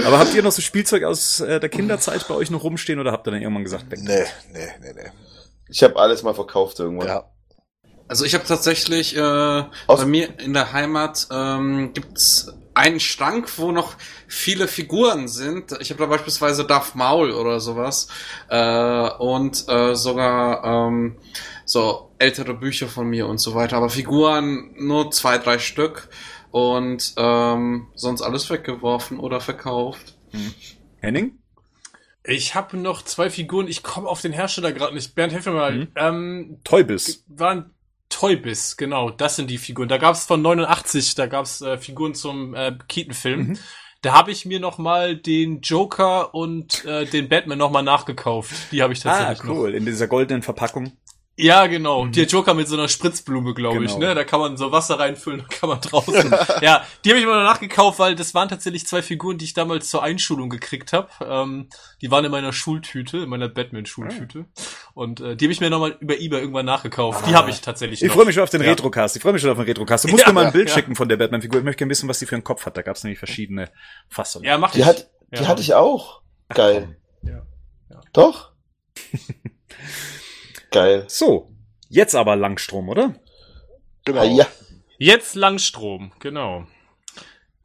Aber 0.05 0.19
habt 0.19 0.35
ihr 0.35 0.43
noch 0.43 0.53
so 0.53 0.63
Spielzeug 0.63 1.05
aus 1.05 1.41
äh, 1.41 1.61
der 1.61 1.69
Kinderzeit 1.69 2.27
bei 2.27 2.35
euch 2.35 2.51
noch 2.51 2.65
rumstehen 2.65 2.99
oder 2.99 3.13
habt 3.13 3.27
ihr 3.27 3.31
dann 3.31 3.43
irgendwann 3.43 3.65
gesagt, 3.65 3.91
weg? 3.91 4.01
Nee, 4.03 4.25
nee, 4.53 4.69
nee, 4.81 4.93
nee. 4.95 5.11
Ich 5.69 5.83
habe 5.83 5.97
alles 5.97 6.23
mal 6.23 6.35
verkauft 6.35 6.79
irgendwann. 6.81 7.09
Ja. 7.09 7.32
Also 8.09 8.25
ich 8.25 8.35
habe 8.35 8.45
tatsächlich 8.45 9.17
äh, 9.17 9.21
Aus- 9.21 10.01
bei 10.01 10.07
mir 10.07 10.39
in 10.41 10.53
der 10.53 10.73
Heimat 10.73 11.29
ähm, 11.31 11.93
gibt's 11.95 12.53
einen 12.75 13.01
Schrank, 13.01 13.59
wo 13.59 13.71
noch 13.73 13.95
viele 14.27 14.67
Figuren 14.67 15.29
sind. 15.29 15.73
Ich 15.81 15.91
habe 15.91 16.01
da 16.01 16.07
beispielsweise 16.07 16.65
Darth 16.67 16.95
Maul 16.95 17.33
oder 17.33 17.61
sowas 17.61 18.09
äh, 18.49 19.09
und 19.19 19.69
äh, 19.69 19.95
sogar 19.95 20.65
ähm, 20.89 21.17
so 21.67 22.11
ältere 22.19 22.55
Bücher 22.55 22.89
von 22.89 23.09
mir 23.09 23.27
und 23.27 23.39
so 23.39 23.55
weiter. 23.55 23.77
Aber 23.77 23.91
Figuren 23.91 24.75
nur 24.79 25.11
zwei, 25.11 25.37
drei 25.39 25.59
Stück 25.59 26.09
und 26.51 27.13
ähm, 27.17 27.89
sonst 27.95 28.23
alles 28.23 28.49
weggeworfen 28.51 29.19
oder 29.21 29.41
verkauft. 29.41 30.15
Henning? 31.01 31.39
Ich 32.25 32.55
habe 32.55 32.77
noch 32.79 33.03
zwei 33.03 33.29
Figuren. 33.31 33.67
Ich 33.69 33.83
komme 33.83 34.09
auf 34.09 34.21
den 34.23 34.33
Hersteller 34.33 34.73
gerade 34.73 34.95
nicht. 34.95 35.15
Bernd, 35.15 35.33
hilf 35.33 35.45
mir 35.47 35.53
mal. 35.53 35.73
Mhm. 35.75 35.89
Ähm, 35.97 36.59
Toybis. 36.65 37.25
waren 37.27 37.71
Toybiz, 38.13 38.77
genau. 38.77 39.11
Das 39.11 39.37
sind 39.37 39.49
die 39.51 39.59
Figuren. 39.59 39.89
Da 39.89 39.99
gab's 39.99 40.27
von 40.27 40.43
89, 40.43 41.15
da 41.15 41.27
gab's 41.27 41.61
äh, 41.63 41.79
Figuren 41.79 42.15
zum 42.15 42.55
äh, 42.55 42.77
Keaton-Film. 42.89 43.41
Mhm. 43.49 43.59
Da 44.03 44.13
habe 44.15 44.31
ich 44.33 44.45
mir 44.45 44.59
noch 44.61 44.79
mal 44.79 45.17
den 45.17 45.61
Joker 45.61 46.35
und 46.35 46.85
äh, 46.85 47.07
den 47.07 47.29
Batman 47.29 47.59
noch 47.59 47.71
mal 47.71 47.83
nachgekauft. 47.83 48.53
Die 48.73 48.83
habe 48.83 48.93
ich 48.93 49.01
Ah, 49.07 49.11
tatsächlich 49.17 49.45
noch. 49.45 49.55
cool. 49.57 49.75
In 49.75 49.85
dieser 49.87 50.09
goldenen 50.09 50.43
Verpackung. 50.43 50.93
Ja, 51.35 51.67
genau. 51.67 52.07
Der 52.07 52.27
Joker 52.27 52.53
mit 52.53 52.69
so 52.69 52.77
einer 52.77 52.89
Spritzblume, 52.89 53.55
glaube 53.55 53.83
ich, 53.85 53.95
Genau. 53.95 54.07
ne? 54.09 54.15
Da 54.15 54.23
kann 54.23 54.39
man 54.39 54.59
so 54.59 54.71
Wasser 54.71 54.99
reinfüllen, 54.99 55.41
da 55.41 55.47
kann 55.57 55.69
man 55.71 55.81
draußen. 55.81 56.31
ja, 56.61 56.85
die 57.05 57.09
habe 57.11 57.21
ich 57.21 57.25
mir 57.27 57.35
noch 57.35 57.43
nachgekauft, 57.45 57.99
weil 57.99 58.15
das 58.15 58.35
waren 58.35 58.51
tatsächlich 58.51 58.87
zwei 58.87 59.01
Figuren, 59.01 59.39
die 59.39 59.47
ich 59.47 59.55
damals 59.55 59.89
zur 59.89 60.03
Einschulung 60.03 60.51
gekriegt 60.51 60.93
habe. 60.93 61.09
Ähm, 61.27 61.71
die 62.03 62.11
waren 62.11 62.25
in 62.27 62.31
meiner 62.31 62.53
Schultüte, 62.53 63.17
in 63.19 63.31
meiner 63.31 63.49
Batman-Schultüte. 63.49 64.45
Und 64.93 65.21
äh, 65.21 65.35
die 65.35 65.47
habe 65.47 65.53
ich 65.53 65.61
mir 65.61 65.71
nochmal 65.71 65.97
über 66.01 66.21
eBay 66.21 66.41
irgendwann 66.41 66.67
nachgekauft. 66.67 67.27
Die 67.27 67.35
habe 67.35 67.49
ich 67.49 67.63
tatsächlich 67.63 68.03
Ich 68.03 68.13
freue 68.13 68.27
mich 68.27 68.35
schon 68.35 68.45
auf 68.45 68.51
den 68.51 68.63
Ja. 68.63 68.69
Retrocast. 68.69 69.17
Ich 69.17 69.23
freue 69.23 69.33
mich 69.33 69.41
schon 69.41 69.51
auf 69.53 69.57
den 69.57 69.65
Retrocast. 69.65 70.05
Du 70.05 70.09
musst 70.09 70.25
Ja, 70.27 70.29
mir 70.29 70.35
mal 70.35 70.47
ein 70.47 70.53
Bild 70.53 70.69
ja. 70.69 70.75
schicken 70.75 70.95
von 70.95 71.09
der 71.09 71.17
Batman-Figur. 71.17 71.61
Ich 71.61 71.65
möchte 71.65 71.79
gerne 71.79 71.91
wissen, 71.93 72.09
was 72.11 72.19
die 72.19 72.27
für 72.27 72.35
einen 72.35 72.45
Kopf 72.45 72.67
hat. 72.67 72.77
Da 72.77 72.83
gab 72.83 72.97
es 72.97 73.05
nämlich 73.05 73.19
verschiedene 73.19 73.71
Fassungen. 74.11 74.47
Ja, 74.47 74.59
mach 74.59 74.73
Die, 74.73 74.81
ich. 74.81 74.85
hat, 74.85 75.09
die 75.35 75.37
Ja. 75.43 75.49
hatte 75.49 75.63
ich 75.63 75.73
auch. 75.73 76.21
Geil. 76.51 76.99
Ja. 77.23 77.43
Ja. 77.89 78.01
Doch? 78.13 78.53
Geil. 80.73 81.05
So, 81.09 81.53
jetzt 81.89 82.15
aber 82.15 82.35
Langstrom, 82.35 82.89
oder? 82.89 83.15
Genau. 84.05 84.23
Ah, 84.23 84.25
ja. 84.25 84.47
Jetzt 84.99 85.35
Langstrom, 85.35 86.13
genau. 86.19 86.67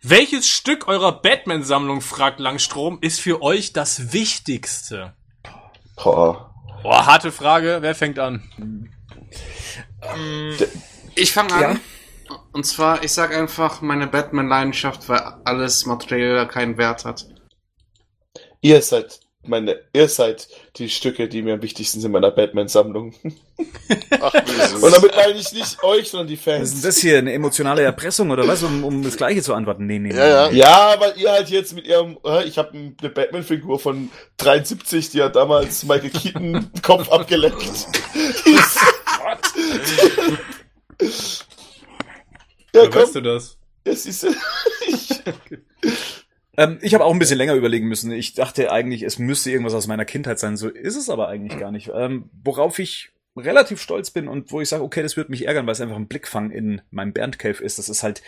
Welches 0.02 0.48
Stück 0.48 0.88
eurer 0.88 1.22
Batman-Sammlung, 1.22 2.02
fragt 2.02 2.40
Langstrom, 2.40 3.00
ist 3.02 3.20
für 3.20 3.42
euch 3.42 3.74
das 3.74 4.14
wichtigste? 4.14 5.14
Boah. 5.96 6.54
Boah, 6.84 7.06
harte 7.06 7.32
Frage. 7.32 7.80
Wer 7.82 7.96
fängt 7.96 8.20
an? 8.20 8.92
Ich 11.16 11.32
fange 11.32 11.54
an. 11.54 11.62
Ja. 11.62 12.36
Und 12.52 12.66
zwar, 12.66 13.04
ich 13.04 13.14
sag 13.14 13.34
einfach, 13.34 13.82
meine 13.82 14.08
Batman-Leidenschaft, 14.08 15.10
weil 15.10 15.22
alles 15.46 15.86
materiell 15.86 16.46
keinen 16.48 16.78
Wert 16.78 17.06
hat. 17.06 17.28
Ihr 18.62 18.82
seid 18.82 19.22
meine, 19.48 19.80
ihr 19.94 20.08
seid 20.08 20.48
die 20.78 20.90
Stücke, 20.90 21.28
die 21.28 21.42
mir 21.42 21.56
am 21.56 21.62
wichtigsten 21.62 22.00
sind 22.00 22.10
in 22.10 22.12
meiner 22.14 22.32
Batman-Sammlung. 22.32 23.14
Ach, 24.22 24.34
süß. 24.46 24.84
Und 24.84 24.94
damit 24.96 25.16
meine 25.16 25.34
ich 25.34 25.52
nicht 25.54 25.84
euch, 25.84 26.10
sondern 26.10 26.28
die 26.28 26.38
Was 26.38 26.44
Fans. 26.44 26.70
ist 26.70 26.84
denn 26.84 26.90
das 26.90 26.98
hier? 26.98 27.18
Eine 27.18 27.34
emotionale 27.34 27.82
Erpressung 27.82 28.30
oder 28.32 28.48
was? 28.48 28.64
Um, 28.64 28.84
um 28.84 29.04
das 29.04 29.18
Gleiche 29.18 29.42
zu 29.42 29.54
antworten? 29.54 29.86
Nee, 29.86 30.00
nee, 30.00 30.10
nee. 30.10 30.18
Ja, 30.18 30.50
ja. 30.50 30.52
Ja, 30.52 30.96
weil 31.00 31.14
ihr 31.18 31.32
halt 31.32 31.50
jetzt 31.50 31.74
mit 31.74 31.88
ihrem, 31.88 32.18
äh, 32.26 32.44
ich 32.46 32.58
habe 32.58 32.72
eine 32.72 33.10
Batman-Figur 33.10 33.80
von 33.80 34.10
73, 34.38 35.10
die 35.10 35.22
hat 35.22 35.36
damals 35.36 35.84
Michael 35.84 36.10
Keaton 36.12 36.72
Kopf 36.82 37.10
abgeleckt. 37.12 37.58
Ja, 42.76 42.82
Woher 42.82 42.96
weißt 42.96 43.16
du 43.16 43.22
das? 43.22 43.58
es 43.84 44.06
ist, 44.06 44.28
ich, 44.88 45.10
Ähm, 46.58 46.80
ich 46.82 46.94
habe 46.94 47.06
auch 47.06 47.14
ein 47.14 47.20
bisschen 47.20 47.38
länger 47.38 47.54
überlegen 47.54 47.88
müssen. 47.88 48.12
Ich 48.12 48.34
dachte 48.34 48.72
eigentlich, 48.72 49.04
es 49.04 49.20
müsste 49.20 49.52
irgendwas 49.52 49.76
aus 49.76 49.88
meiner 49.88 50.06
Kindheit 50.06 50.40
sein. 50.40 50.58
So 50.58 50.70
ist 50.70 50.96
es 50.96 51.10
aber 51.10 51.28
eigentlich 51.30 51.60
gar 51.60 51.72
nicht. 51.72 51.92
Ähm, 51.94 52.30
worauf 52.44 52.80
ich 52.80 53.12
relativ 53.36 53.80
stolz 53.80 54.10
bin 54.10 54.28
und 54.28 54.52
wo 54.52 54.62
ich 54.62 54.70
sage, 54.70 54.84
okay, 54.84 55.04
das 55.04 55.16
wird 55.16 55.30
mich 55.30 55.46
ärgern, 55.46 55.68
weil 55.68 55.74
es 55.74 55.82
einfach 55.82 55.96
ein 55.96 56.08
Blickfang 56.08 56.50
in 56.50 56.82
meinem 56.90 57.14
Bernd 57.14 57.38
Cave 57.38 57.64
ist. 57.64 57.78
Das 57.78 57.88
ist 57.88 58.02
halt 58.02 58.24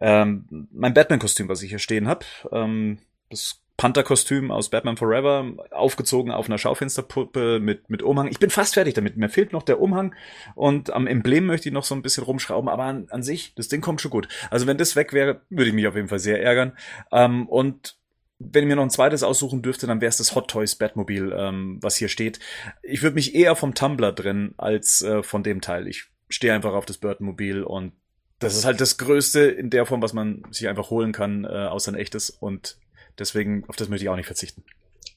ähm, 0.00 0.68
mein 0.70 0.94
Batman-Kostüm, 0.94 1.48
was 1.48 1.62
ich 1.62 1.70
hier 1.70 1.78
stehen 1.78 2.06
habe. 2.06 2.26
Ähm, 2.52 2.98
das 3.30 3.60
Panther-Kostüm 3.80 4.50
aus 4.50 4.68
Batman 4.68 4.98
Forever, 4.98 5.54
aufgezogen 5.70 6.32
auf 6.32 6.50
einer 6.50 6.58
Schaufensterpuppe 6.58 7.60
mit, 7.60 7.88
mit 7.88 8.02
Umhang. 8.02 8.28
Ich 8.28 8.38
bin 8.38 8.50
fast 8.50 8.74
fertig 8.74 8.92
damit. 8.92 9.16
Mir 9.16 9.30
fehlt 9.30 9.54
noch 9.54 9.62
der 9.62 9.80
Umhang 9.80 10.14
und 10.54 10.92
am 10.92 11.06
Emblem 11.06 11.46
möchte 11.46 11.70
ich 11.70 11.72
noch 11.72 11.84
so 11.84 11.94
ein 11.94 12.02
bisschen 12.02 12.24
rumschrauben, 12.24 12.68
aber 12.68 12.84
an, 12.84 13.06
an 13.08 13.22
sich, 13.22 13.54
das 13.54 13.68
Ding 13.68 13.80
kommt 13.80 14.02
schon 14.02 14.10
gut. 14.10 14.28
Also 14.50 14.66
wenn 14.66 14.76
das 14.76 14.96
weg 14.96 15.14
wäre, 15.14 15.40
würde 15.48 15.70
ich 15.70 15.72
mich 15.72 15.86
auf 15.86 15.96
jeden 15.96 16.08
Fall 16.08 16.18
sehr 16.18 16.42
ärgern. 16.42 16.76
Ähm, 17.10 17.48
und 17.48 17.96
wenn 18.38 18.64
ich 18.64 18.68
mir 18.68 18.76
noch 18.76 18.82
ein 18.82 18.90
zweites 18.90 19.22
aussuchen 19.22 19.62
dürfte, 19.62 19.86
dann 19.86 20.02
wäre 20.02 20.10
es 20.10 20.18
das 20.18 20.34
Hot 20.34 20.48
Toys 20.48 20.74
Batmobil, 20.74 21.34
ähm, 21.34 21.78
was 21.80 21.96
hier 21.96 22.08
steht. 22.10 22.38
Ich 22.82 23.02
würde 23.02 23.14
mich 23.14 23.34
eher 23.34 23.56
vom 23.56 23.74
Tumblr 23.74 24.12
drin 24.12 24.52
als 24.58 25.00
äh, 25.00 25.22
von 25.22 25.42
dem 25.42 25.62
Teil. 25.62 25.88
Ich 25.88 26.04
stehe 26.28 26.52
einfach 26.52 26.74
auf 26.74 26.84
das 26.84 26.98
Batmobil 26.98 27.62
und 27.62 27.94
das 28.40 28.56
ist 28.56 28.66
halt 28.66 28.82
das 28.82 28.98
Größte 28.98 29.40
in 29.40 29.70
der 29.70 29.86
Form, 29.86 30.02
was 30.02 30.12
man 30.12 30.42
sich 30.50 30.68
einfach 30.68 30.90
holen 30.90 31.12
kann, 31.12 31.44
äh, 31.44 31.48
außer 31.48 31.92
ein 31.92 31.98
echtes. 31.98 32.28
Und 32.28 32.76
deswegen, 33.20 33.64
auf 33.68 33.76
das 33.76 33.88
möchte 33.88 34.04
ich 34.04 34.08
auch 34.08 34.16
nicht 34.16 34.26
verzichten. 34.26 34.64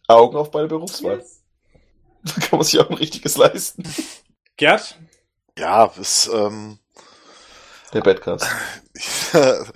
Augen 0.07 0.35
auf 0.37 0.51
bei 0.51 0.61
der 0.61 0.67
Berufswahl. 0.67 1.23
Da 2.25 2.31
kann 2.35 2.57
man 2.59 2.63
sich 2.63 2.79
auch 2.79 2.89
ein 2.89 2.95
richtiges 2.95 3.35
leisten. 3.35 3.83
Gerd? 4.55 4.97
Ja, 5.57 5.87
ist, 5.99 6.29
ähm, 6.33 6.79
Der 7.91 7.99
Badcast. 7.99 8.47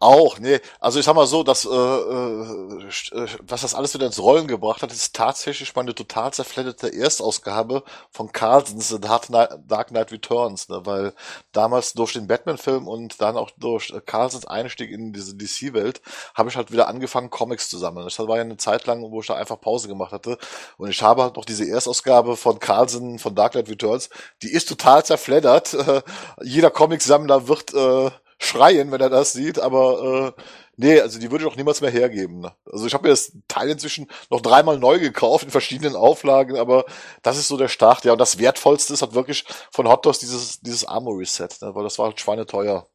Auch, 0.00 0.38
nee. 0.38 0.60
Also 0.80 0.98
ich 0.98 1.04
sag 1.04 1.14
mal 1.14 1.26
so, 1.26 1.42
dass 1.42 1.64
äh, 1.64 1.68
äh, 1.68 2.88
äh, 3.12 3.26
was 3.42 3.62
das 3.62 3.74
alles 3.74 3.94
wieder 3.94 4.06
ins 4.06 4.18
Rollen 4.18 4.46
gebracht 4.46 4.82
hat, 4.82 4.92
ist 4.92 5.14
tatsächlich 5.14 5.74
meine 5.74 5.94
total 5.94 6.32
zerfledderte 6.32 6.88
Erstausgabe 6.88 7.82
von 8.10 8.32
Carlsons 8.32 8.96
Dark 9.00 9.26
Knight, 9.26 9.50
Dark 9.66 9.88
Knight 9.88 10.12
Returns, 10.12 10.68
ne? 10.68 10.80
weil 10.84 11.14
damals 11.52 11.92
durch 11.92 12.12
den 12.12 12.26
Batman-Film 12.26 12.86
und 12.86 13.20
dann 13.20 13.36
auch 13.36 13.50
durch 13.58 13.90
äh, 13.90 14.00
Carlsons 14.00 14.46
Einstieg 14.46 14.90
in 14.90 15.12
diese 15.12 15.36
DC-Welt 15.36 16.00
habe 16.34 16.48
ich 16.48 16.56
halt 16.56 16.72
wieder 16.72 16.88
angefangen, 16.88 17.30
Comics 17.30 17.68
zu 17.68 17.78
sammeln. 17.78 18.04
Das 18.04 18.18
war 18.18 18.36
ja 18.36 18.42
eine 18.42 18.56
Zeit 18.56 18.86
lang, 18.86 19.02
wo 19.10 19.20
ich 19.20 19.26
da 19.26 19.34
einfach 19.34 19.60
Pause 19.60 19.88
gemacht 19.88 20.12
hatte 20.12 20.38
und 20.76 20.90
ich 20.90 21.02
habe 21.02 21.22
halt 21.22 21.36
noch 21.36 21.44
diese 21.44 21.68
Erstausgabe 21.68 22.36
von 22.36 22.58
Carlson 22.58 23.18
von 23.18 23.34
Dark 23.34 23.52
Knight 23.52 23.68
Returns, 23.68 24.10
die 24.42 24.52
ist 24.52 24.68
total 24.68 25.04
zerfleddert. 25.04 25.74
Äh, 25.74 26.02
jeder 26.42 26.70
Comicsammler 26.70 27.48
wird 27.48 27.74
äh, 27.74 28.10
schreien, 28.38 28.90
wenn 28.92 29.00
er 29.00 29.10
das 29.10 29.32
sieht, 29.32 29.58
aber 29.58 30.34
äh, 30.38 30.42
nee, 30.76 31.00
also 31.00 31.18
die 31.18 31.30
würde 31.30 31.44
ich 31.44 31.50
auch 31.50 31.56
niemals 31.56 31.80
mehr 31.80 31.90
hergeben. 31.90 32.40
Ne? 32.40 32.52
Also 32.70 32.86
ich 32.86 32.94
habe 32.94 33.04
mir 33.04 33.10
das 33.10 33.32
Teil 33.48 33.68
inzwischen 33.68 34.06
noch 34.30 34.40
dreimal 34.40 34.78
neu 34.78 34.98
gekauft 34.98 35.44
in 35.44 35.50
verschiedenen 35.50 35.96
Auflagen, 35.96 36.56
aber 36.56 36.84
das 37.22 37.36
ist 37.36 37.48
so 37.48 37.56
der 37.56 37.68
Start, 37.68 38.04
ja. 38.04 38.12
Und 38.12 38.18
das 38.18 38.38
Wertvollste 38.38 38.94
ist 38.94 39.02
halt 39.02 39.14
wirklich 39.14 39.44
von 39.72 39.88
Hot 39.88 40.06
Dogs 40.06 40.20
dieses, 40.20 40.60
dieses 40.60 40.84
Armory-Set, 40.84 41.62
ne? 41.62 41.74
weil 41.74 41.84
das 41.84 41.98
war 41.98 42.06
halt 42.06 42.20
schweineteuer. 42.20 42.88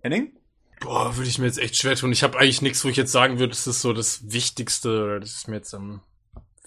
Henning? 0.00 0.36
Boah, 0.80 1.16
würde 1.16 1.28
ich 1.28 1.38
mir 1.38 1.46
jetzt 1.46 1.58
echt 1.58 1.76
schwer 1.76 1.94
tun. 1.94 2.10
Ich 2.10 2.22
habe 2.22 2.38
eigentlich 2.38 2.62
nichts, 2.62 2.84
wo 2.84 2.88
ich 2.88 2.96
jetzt 2.96 3.12
sagen 3.12 3.38
würde, 3.38 3.50
das 3.50 3.66
ist 3.66 3.82
so 3.82 3.92
das 3.92 4.32
Wichtigste 4.32 5.04
oder 5.04 5.20
das 5.20 5.32
ist 5.32 5.48
mir 5.48 5.56
jetzt 5.56 5.74
am 5.74 6.02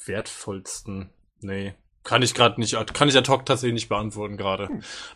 wertvollsten. 0.05 1.09
Nee. 1.41 1.73
Kann 2.03 2.21
ich 2.21 2.33
gerade 2.33 2.59
nicht, 2.59 2.75
kann 2.93 3.07
ich 3.07 3.17
ad 3.17 3.31
hoc 3.31 3.45
tatsächlich 3.45 3.75
nicht 3.75 3.89
beantworten 3.89 4.35
gerade. 4.35 4.69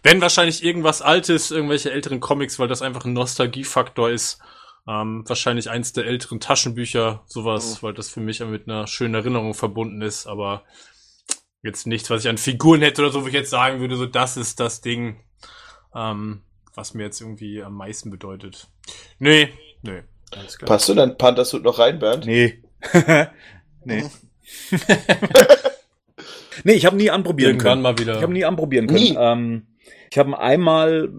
Wenn 0.04 0.22
wahrscheinlich 0.22 0.64
irgendwas 0.64 1.02
Altes, 1.02 1.52
irgendwelche 1.52 1.92
älteren 1.92 2.22
Comics, 2.22 2.60
weil 2.60 2.70
das 2.70 2.82
einfach 2.82 3.04
ein 3.06 3.14
Nostalgiefaktor 3.14 4.10
ist. 4.10 4.40
Ähm, 4.88 5.26
wahrscheinlich 5.28 5.70
eins 5.70 5.92
der 5.92 6.06
älteren 6.06 6.40
Taschenbücher, 6.40 7.24
sowas, 7.26 7.84
weil 7.84 7.94
das 7.94 8.10
für 8.10 8.22
mich 8.22 8.40
mit 8.40 8.70
einer 8.70 8.88
schönen 8.88 9.16
Erinnerung 9.16 9.54
verbunden 9.54 10.02
ist, 10.02 10.28
aber 10.28 10.64
jetzt 11.62 11.88
nichts, 11.88 12.10
was 12.10 12.24
ich 12.24 12.30
an 12.30 12.38
Figuren 12.38 12.82
hätte 12.82 13.02
oder 13.02 13.12
so, 13.12 13.24
wo 13.24 13.28
ich 13.28 13.34
jetzt 13.34 13.50
sagen 13.50 13.82
würde, 13.82 13.98
so 13.98 14.06
das 14.06 14.38
ist 14.38 14.62
das 14.62 14.80
Ding, 14.80 15.22
ähm, 15.94 16.42
was 16.74 16.94
mir 16.94 17.04
jetzt 17.04 17.20
irgendwie 17.20 17.62
am 17.62 17.74
meisten 17.74 18.10
bedeutet. 18.12 18.70
Nee, 19.20 19.54
nee. 19.82 20.04
Alles 20.32 20.58
klar. 20.58 20.68
Passt 20.68 20.88
du 20.88 20.94
dein 20.94 21.18
Panthersuit 21.18 21.64
noch 21.64 21.80
rein, 21.80 22.00
Bernd? 22.00 22.26
Nee. 22.26 22.64
nee. 23.84 24.10
nee, 26.64 26.74
ich 26.74 26.86
habe 26.86 26.96
nie 26.96 27.10
anprobieren 27.10 27.52
Irgendwann 27.52 27.72
können. 27.72 27.82
mal 27.82 27.98
wieder. 27.98 28.16
Ich 28.18 28.22
habe 28.22 28.34
nie 28.34 28.46
anprobieren 28.46 28.88
können. 28.88 29.00
Nie. 29.00 29.16
Ähm, 29.18 29.68
ich 30.10 30.18
habe 30.18 30.40
einmal 30.40 31.10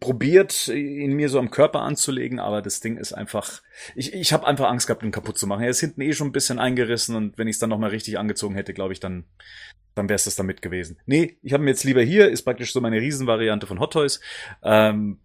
probiert, 0.00 0.68
ihn 0.68 1.12
mir 1.14 1.28
so 1.28 1.38
am 1.38 1.50
Körper 1.50 1.80
anzulegen, 1.80 2.38
aber 2.38 2.62
das 2.62 2.80
Ding 2.80 2.96
ist 2.96 3.12
einfach. 3.12 3.62
Ich, 3.94 4.12
ich 4.12 4.32
habe 4.32 4.46
einfach 4.46 4.68
Angst 4.68 4.86
gehabt, 4.86 5.02
ihn 5.02 5.10
kaputt 5.10 5.38
zu 5.38 5.46
machen. 5.46 5.62
Er 5.62 5.70
ist 5.70 5.80
hinten 5.80 6.00
eh 6.00 6.12
schon 6.12 6.28
ein 6.28 6.32
bisschen 6.32 6.58
eingerissen 6.58 7.16
und 7.16 7.38
wenn 7.38 7.48
ich 7.48 7.56
es 7.56 7.60
dann 7.60 7.70
nochmal 7.70 7.90
richtig 7.90 8.18
angezogen 8.18 8.54
hätte, 8.54 8.72
glaube 8.72 8.92
ich, 8.92 9.00
dann, 9.00 9.24
dann 9.94 10.08
wäre 10.08 10.16
es 10.16 10.24
das 10.24 10.36
damit 10.36 10.62
gewesen. 10.62 10.98
Nee, 11.06 11.38
ich 11.42 11.52
habe 11.52 11.64
ihn 11.64 11.68
jetzt 11.68 11.84
lieber 11.84 12.02
hier, 12.02 12.28
ist 12.28 12.42
praktisch 12.42 12.72
so 12.72 12.80
meine 12.80 13.00
Riesenvariante 13.00 13.66
von 13.66 13.80
Hot 13.80 13.92
Toys. 13.92 14.20
Ähm, 14.62 15.18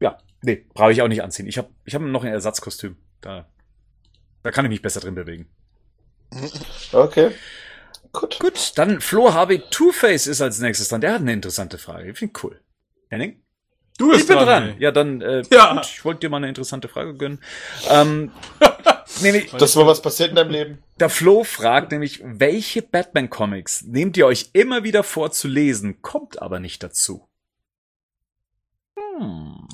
ja, 0.00 0.18
nee, 0.42 0.66
brauche 0.74 0.92
ich 0.92 1.02
auch 1.02 1.08
nicht 1.08 1.22
anziehen. 1.22 1.46
Ich 1.46 1.58
habe 1.58 1.70
ich 1.84 1.94
hab 1.94 2.02
noch 2.02 2.24
ein 2.24 2.32
Ersatzkostüm. 2.32 2.96
Da, 3.20 3.48
da 4.42 4.50
kann 4.50 4.64
ich 4.64 4.70
mich 4.70 4.82
besser 4.82 5.00
drin 5.00 5.14
bewegen. 5.14 5.48
Okay. 6.92 7.30
Gut. 8.12 8.38
Gut, 8.40 8.72
dann 8.76 9.00
Flo 9.00 9.32
Harvey 9.32 9.62
Two-Face 9.70 10.26
ist 10.26 10.42
als 10.42 10.58
nächstes 10.60 10.88
dran. 10.88 11.00
Der 11.00 11.14
hat 11.14 11.20
eine 11.22 11.32
interessante 11.32 11.78
Frage. 11.78 12.10
Ich 12.10 12.18
finde 12.18 12.38
cool. 12.42 12.60
Henning? 13.08 13.42
Du 13.98 14.10
Ich 14.10 14.18
bist 14.18 14.28
bin 14.28 14.36
dran. 14.36 14.46
dran. 14.46 14.74
Ja, 14.78 14.90
dann, 14.90 15.20
äh, 15.22 15.42
Ja. 15.50 15.74
gut, 15.74 15.86
ich 15.86 16.04
wollte 16.04 16.20
dir 16.20 16.28
mal 16.30 16.38
eine 16.38 16.48
interessante 16.48 16.88
Frage 16.88 17.14
gönnen. 17.14 17.42
Ähm, 17.88 18.30
nämlich, 19.22 19.50
Dass 19.52 19.76
mal 19.76 19.86
was 19.86 20.02
passiert 20.02 20.30
in 20.30 20.36
deinem 20.36 20.50
Leben. 20.50 20.82
der 20.98 21.08
Flo 21.10 21.44
fragt 21.44 21.92
nämlich, 21.92 22.20
welche 22.24 22.82
Batman-Comics 22.82 23.82
nehmt 23.84 24.16
ihr 24.16 24.26
euch 24.26 24.50
immer 24.52 24.82
wieder 24.82 25.04
vor 25.04 25.30
zu 25.30 25.48
lesen, 25.48 26.02
kommt 26.02 26.40
aber 26.42 26.58
nicht 26.60 26.82
dazu? 26.82 27.28
Hm. 29.18 29.68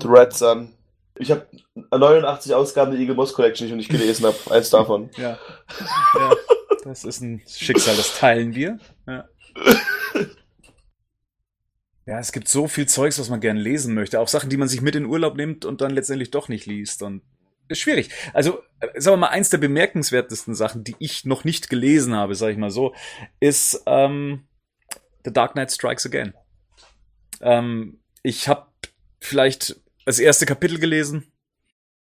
The 0.00 0.08
Red 0.08 0.32
Sun. 0.32 0.72
Ich 1.18 1.30
habe 1.30 1.46
89 1.74 2.54
Ausgaben 2.54 2.90
der 2.92 3.00
Eagle 3.00 3.14
Moss 3.14 3.32
Collection, 3.32 3.64
die 3.66 3.68
ich 3.68 3.70
noch 3.72 3.76
nicht 3.78 3.90
gelesen 3.90 4.26
habe. 4.26 4.36
Eins 4.50 4.68
davon. 4.70 5.10
Ja. 5.16 5.38
ja. 6.14 6.32
Das 6.86 7.02
ist 7.02 7.20
ein 7.20 7.42
Schicksal, 7.48 7.96
das 7.96 8.16
teilen 8.16 8.54
wir. 8.54 8.78
Ja. 9.06 9.28
Ja, 12.08 12.20
es 12.20 12.30
gibt 12.30 12.46
so 12.46 12.68
viel 12.68 12.86
Zeugs, 12.86 13.18
was 13.18 13.30
man 13.30 13.40
gern 13.40 13.56
lesen 13.56 13.92
möchte. 13.92 14.20
Auch 14.20 14.28
Sachen, 14.28 14.48
die 14.48 14.56
man 14.56 14.68
sich 14.68 14.80
mit 14.80 14.94
in 14.94 15.06
Urlaub 15.06 15.36
nimmt 15.36 15.64
und 15.64 15.80
dann 15.80 15.90
letztendlich 15.90 16.30
doch 16.30 16.48
nicht 16.48 16.64
liest. 16.64 17.02
Und 17.02 17.22
ist 17.66 17.80
schwierig. 17.80 18.10
Also, 18.32 18.62
äh, 18.78 19.00
sagen 19.00 19.14
wir 19.14 19.22
mal, 19.22 19.30
eins 19.30 19.50
der 19.50 19.58
bemerkenswertesten 19.58 20.54
Sachen, 20.54 20.84
die 20.84 20.94
ich 21.00 21.24
noch 21.24 21.42
nicht 21.42 21.68
gelesen 21.68 22.14
habe, 22.14 22.36
sage 22.36 22.52
ich 22.52 22.58
mal 22.58 22.70
so, 22.70 22.94
ist 23.40 23.82
ähm, 23.86 24.46
The 25.24 25.32
Dark 25.32 25.54
Knight 25.54 25.72
Strikes 25.72 26.06
Again. 26.06 26.32
Ähm, 27.40 27.98
ich 28.22 28.46
habe 28.46 28.68
vielleicht 29.18 29.80
das 30.04 30.20
erste 30.20 30.46
Kapitel 30.46 30.78
gelesen 30.78 31.32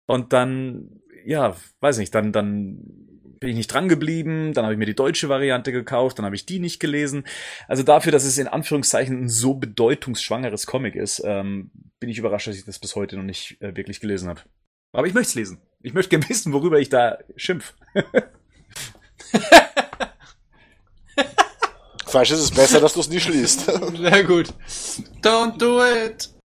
und 0.06 0.34
dann, 0.34 1.02
ja, 1.26 1.56
weiß 1.80 1.98
nicht, 1.98 2.14
dann, 2.14 2.32
dann 2.32 3.09
bin 3.40 3.50
ich 3.50 3.56
nicht 3.56 3.74
dran 3.74 3.90
geblieben, 3.90 4.54
dann 4.54 4.66
habe 4.66 4.74
ich 4.74 4.80
mir 4.80 4.86
die 4.86 4.96
deutsche 4.96 5.30
Variante 5.30 5.72
gekauft, 5.72 6.18
dann 6.18 6.26
habe 6.26 6.36
ich 6.36 6.46
die 6.46 6.60
nicht 6.60 6.80
gelesen. 6.80 7.26
Also 7.68 7.84
dafür, 7.84 8.12
dass 8.12 8.24
es 8.24 8.38
in 8.38 8.48
Anführungszeichen 8.48 9.24
ein 9.24 9.30
so 9.30 9.54
bedeutungsschwangeres 9.54 10.66
Comic 10.66 10.96
ist, 10.96 11.22
ähm, 11.26 11.72
bin 12.00 12.10
ich 12.10 12.18
überrascht, 12.18 12.48
dass 12.48 12.56
ich 12.56 12.66
das 12.66 12.80
bis 12.80 12.96
heute 12.96 13.16
noch 13.18 13.24
nicht 13.24 13.62
äh, 13.62 13.76
wirklich 13.76 14.00
gelesen 14.00 14.30
habe. 14.30 14.42
Aber 14.92 15.08
ich 15.08 15.14
möchte 15.14 15.30
es 15.30 15.36
lesen. 15.36 15.62
Ich 15.82 15.94
möchte 15.94 16.10
gerne 16.10 16.28
wissen, 16.30 16.54
worüber 16.54 16.80
ich 16.80 16.90
da 16.90 17.20
schimpf. 17.36 17.74
Vielleicht 22.08 22.32
ist 22.32 22.40
es 22.40 22.52
besser, 22.52 22.80
dass 22.80 22.94
du 22.94 23.02
es 23.02 23.10
nicht 23.10 23.30
liest. 23.30 23.66
Sehr 23.98 24.24
gut. 24.24 24.54
Don't 25.22 25.58
do 25.58 25.84
it! 25.84 26.39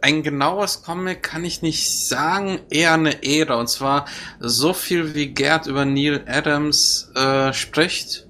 Ein 0.00 0.22
genaues 0.22 0.82
Comic 0.82 1.22
kann 1.22 1.44
ich 1.44 1.62
nicht 1.62 2.08
sagen, 2.08 2.60
eher 2.70 2.94
eine 2.94 3.24
Ära. 3.24 3.56
Und 3.56 3.68
zwar 3.68 4.06
so 4.40 4.72
viel 4.72 5.14
wie 5.14 5.28
Gerd 5.28 5.66
über 5.66 5.84
Neil 5.84 6.24
Adams 6.26 7.10
äh, 7.14 7.52
spricht, 7.52 8.26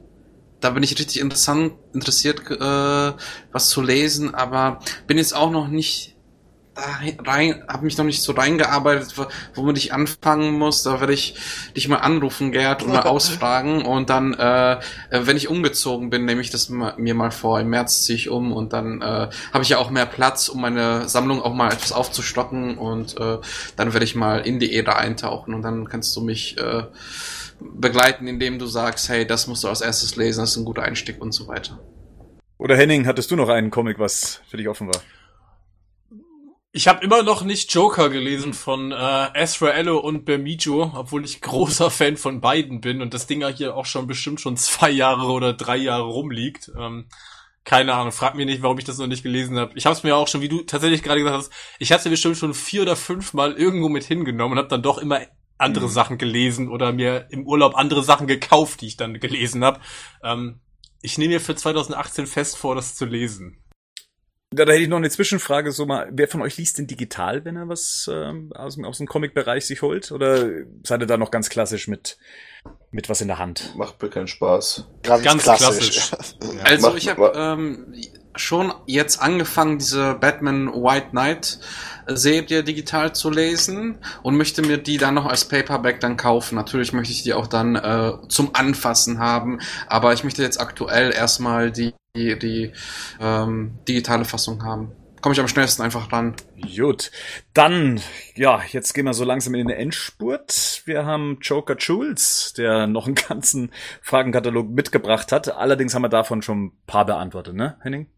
da 0.60 0.70
bin 0.70 0.82
ich 0.82 0.98
richtig 0.98 1.20
interessant, 1.20 1.74
interessiert, 1.92 2.40
äh, 2.50 3.12
was 3.52 3.68
zu 3.68 3.82
lesen, 3.82 4.34
aber 4.34 4.80
bin 5.06 5.18
jetzt 5.18 5.34
auch 5.34 5.50
noch 5.50 5.68
nicht 5.68 6.15
rein, 6.76 7.64
habe 7.68 7.84
mich 7.84 7.96
noch 7.96 8.04
nicht 8.04 8.22
so 8.22 8.32
reingearbeitet, 8.32 9.14
womit 9.54 9.78
ich 9.78 9.92
anfangen 9.92 10.52
muss. 10.58 10.82
Da 10.82 11.00
werde 11.00 11.12
ich 11.12 11.34
dich 11.74 11.88
mal 11.88 11.96
anrufen, 11.96 12.52
Gerd, 12.52 12.82
und 12.82 12.92
mal 12.92 13.02
ausfragen. 13.04 13.84
Und 13.84 14.10
dann, 14.10 14.34
äh, 14.34 14.78
wenn 15.10 15.36
ich 15.36 15.48
umgezogen 15.48 16.10
bin, 16.10 16.24
nehme 16.24 16.40
ich 16.40 16.50
das 16.50 16.68
mir 16.68 17.14
mal 17.14 17.30
vor. 17.30 17.60
Im 17.60 17.70
März 17.70 18.02
ziehe 18.02 18.16
ich 18.16 18.28
um 18.28 18.52
und 18.52 18.72
dann 18.72 19.02
äh, 19.02 19.28
habe 19.52 19.62
ich 19.62 19.68
ja 19.68 19.78
auch 19.78 19.90
mehr 19.90 20.06
Platz, 20.06 20.48
um 20.48 20.60
meine 20.60 21.08
Sammlung 21.08 21.42
auch 21.42 21.54
mal 21.54 21.72
etwas 21.72 21.92
aufzustocken. 21.92 22.78
Und 22.78 23.18
äh, 23.18 23.38
dann 23.76 23.92
werde 23.92 24.04
ich 24.04 24.14
mal 24.14 24.40
in 24.40 24.58
die 24.58 24.76
Ära 24.76 24.96
eintauchen 24.96 25.54
und 25.54 25.62
dann 25.62 25.88
kannst 25.88 26.14
du 26.16 26.20
mich 26.20 26.58
äh, 26.58 26.84
begleiten, 27.60 28.26
indem 28.26 28.58
du 28.58 28.66
sagst, 28.66 29.08
hey, 29.08 29.26
das 29.26 29.46
musst 29.46 29.64
du 29.64 29.68
als 29.68 29.80
erstes 29.80 30.16
lesen, 30.16 30.40
das 30.40 30.50
ist 30.50 30.56
ein 30.56 30.64
guter 30.64 30.82
Einstieg 30.82 31.20
und 31.20 31.32
so 31.32 31.48
weiter. 31.48 31.78
Oder 32.58 32.76
Henning, 32.76 33.06
hattest 33.06 33.30
du 33.30 33.36
noch 33.36 33.48
einen 33.48 33.70
Comic, 33.70 33.98
was 33.98 34.40
für 34.48 34.56
dich 34.56 34.68
offen 34.68 34.88
war? 34.88 35.00
Ich 36.76 36.88
habe 36.88 37.02
immer 37.02 37.22
noch 37.22 37.42
nicht 37.42 37.72
Joker 37.72 38.10
gelesen 38.10 38.52
von 38.52 38.92
äh, 38.92 39.28
Ezra 39.32 39.70
Ello 39.70 39.96
und 39.98 40.26
Bermijo, 40.26 40.92
obwohl 40.94 41.24
ich 41.24 41.40
großer 41.40 41.90
Fan 41.90 42.18
von 42.18 42.42
beiden 42.42 42.82
bin 42.82 43.00
und 43.00 43.14
das 43.14 43.26
Ding 43.26 43.40
ja 43.40 43.48
hier 43.48 43.74
auch 43.74 43.86
schon 43.86 44.06
bestimmt 44.06 44.42
schon 44.42 44.58
zwei 44.58 44.90
Jahre 44.90 45.32
oder 45.32 45.54
drei 45.54 45.78
Jahre 45.78 46.04
rumliegt. 46.04 46.70
Ähm, 46.78 47.06
keine 47.64 47.94
Ahnung, 47.94 48.12
frag 48.12 48.34
mir 48.34 48.44
nicht, 48.44 48.60
warum 48.60 48.76
ich 48.76 48.84
das 48.84 48.98
noch 48.98 49.06
nicht 49.06 49.22
gelesen 49.22 49.58
habe. 49.58 49.72
Ich 49.74 49.86
habe 49.86 49.96
es 49.96 50.02
mir 50.02 50.16
auch 50.16 50.28
schon, 50.28 50.42
wie 50.42 50.50
du 50.50 50.64
tatsächlich 50.64 51.02
gerade 51.02 51.20
gesagt 51.20 51.38
hast, 51.38 51.52
ich 51.78 51.92
hatte 51.92 52.10
bestimmt 52.10 52.36
schon 52.36 52.52
vier 52.52 52.82
oder 52.82 52.94
fünf 52.94 53.32
Mal 53.32 53.54
irgendwo 53.54 53.88
mit 53.88 54.04
hingenommen 54.04 54.52
und 54.52 54.58
habe 54.58 54.68
dann 54.68 54.82
doch 54.82 54.98
immer 54.98 55.22
andere 55.56 55.86
mhm. 55.86 55.92
Sachen 55.92 56.18
gelesen 56.18 56.68
oder 56.68 56.92
mir 56.92 57.28
im 57.30 57.46
Urlaub 57.46 57.74
andere 57.74 58.02
Sachen 58.02 58.26
gekauft, 58.26 58.82
die 58.82 58.88
ich 58.88 58.98
dann 58.98 59.18
gelesen 59.18 59.64
habe. 59.64 59.80
Ähm, 60.22 60.60
ich 61.00 61.16
nehme 61.16 61.32
mir 61.32 61.40
für 61.40 61.54
2018 61.54 62.26
fest 62.26 62.58
vor, 62.58 62.74
das 62.74 62.96
zu 62.96 63.06
lesen. 63.06 63.62
Da, 64.50 64.64
da 64.64 64.72
hätte 64.72 64.82
ich 64.82 64.88
noch 64.88 64.98
eine 64.98 65.10
Zwischenfrage, 65.10 65.72
so 65.72 65.86
mal, 65.86 66.08
wer 66.12 66.28
von 66.28 66.40
euch 66.40 66.56
liest 66.56 66.78
denn 66.78 66.86
digital, 66.86 67.44
wenn 67.44 67.56
er 67.56 67.68
was 67.68 68.08
ähm, 68.12 68.52
aus, 68.54 68.78
aus 68.82 68.98
dem 68.98 69.08
Comic-Bereich 69.08 69.66
sich 69.66 69.82
holt? 69.82 70.12
Oder 70.12 70.48
seid 70.84 71.00
ihr 71.00 71.06
da 71.06 71.16
noch 71.16 71.32
ganz 71.32 71.48
klassisch 71.48 71.88
mit, 71.88 72.16
mit 72.92 73.08
was 73.08 73.20
in 73.20 73.26
der 73.26 73.38
Hand? 73.38 73.74
Macht 73.76 74.00
mir 74.00 74.08
keinen 74.08 74.28
Spaß. 74.28 74.86
Ganz, 75.02 75.24
ganz 75.24 75.42
klassisch. 75.42 76.08
klassisch. 76.08 76.36
Ja. 76.40 76.46
Also 76.64 76.94
ich 76.94 77.08
habe 77.08 77.32
ähm, 77.34 77.92
schon 78.36 78.72
jetzt 78.86 79.20
angefangen, 79.20 79.78
diese 79.78 80.14
Batman 80.14 80.68
White 80.72 81.08
Knight 81.10 81.58
Serie 82.08 82.62
digital 82.62 83.14
zu 83.14 83.30
lesen 83.30 83.98
und 84.22 84.36
möchte 84.36 84.62
mir 84.62 84.78
die 84.78 84.96
dann 84.96 85.14
noch 85.14 85.26
als 85.26 85.46
Paperback 85.46 86.00
dann 86.00 86.16
kaufen. 86.16 86.54
Natürlich 86.54 86.92
möchte 86.92 87.12
ich 87.12 87.22
die 87.22 87.34
auch 87.34 87.46
dann 87.46 87.74
äh, 87.74 88.12
zum 88.28 88.50
Anfassen 88.54 89.18
haben, 89.18 89.58
aber 89.88 90.12
ich 90.12 90.22
möchte 90.22 90.42
jetzt 90.42 90.60
aktuell 90.60 91.12
erstmal 91.12 91.72
die 91.72 91.94
die, 92.16 92.38
die 92.38 92.72
ähm, 93.20 93.78
digitale 93.86 94.24
Fassung 94.24 94.64
haben. 94.64 94.92
Komme 95.20 95.32
ich 95.32 95.40
am 95.40 95.48
schnellsten 95.48 95.82
einfach 95.82 96.12
ran. 96.12 96.34
Gut. 96.76 97.10
Dann, 97.52 98.00
ja, 98.34 98.60
jetzt 98.70 98.92
gehen 98.92 99.06
wir 99.06 99.14
so 99.14 99.24
langsam 99.24 99.54
in 99.54 99.66
den 99.66 99.76
Endspurt. 99.76 100.82
Wir 100.84 101.04
haben 101.04 101.38
Joker 101.40 101.76
Jules, 101.76 102.54
der 102.56 102.86
noch 102.86 103.06
einen 103.06 103.16
ganzen 103.16 103.72
Fragenkatalog 104.02 104.68
mitgebracht 104.68 105.32
hat. 105.32 105.56
Allerdings 105.56 105.94
haben 105.94 106.02
wir 106.02 106.08
davon 106.08 106.42
schon 106.42 106.66
ein 106.66 106.72
paar 106.86 107.06
beantwortet, 107.06 107.54
ne, 107.54 107.76
Henning? 107.82 108.08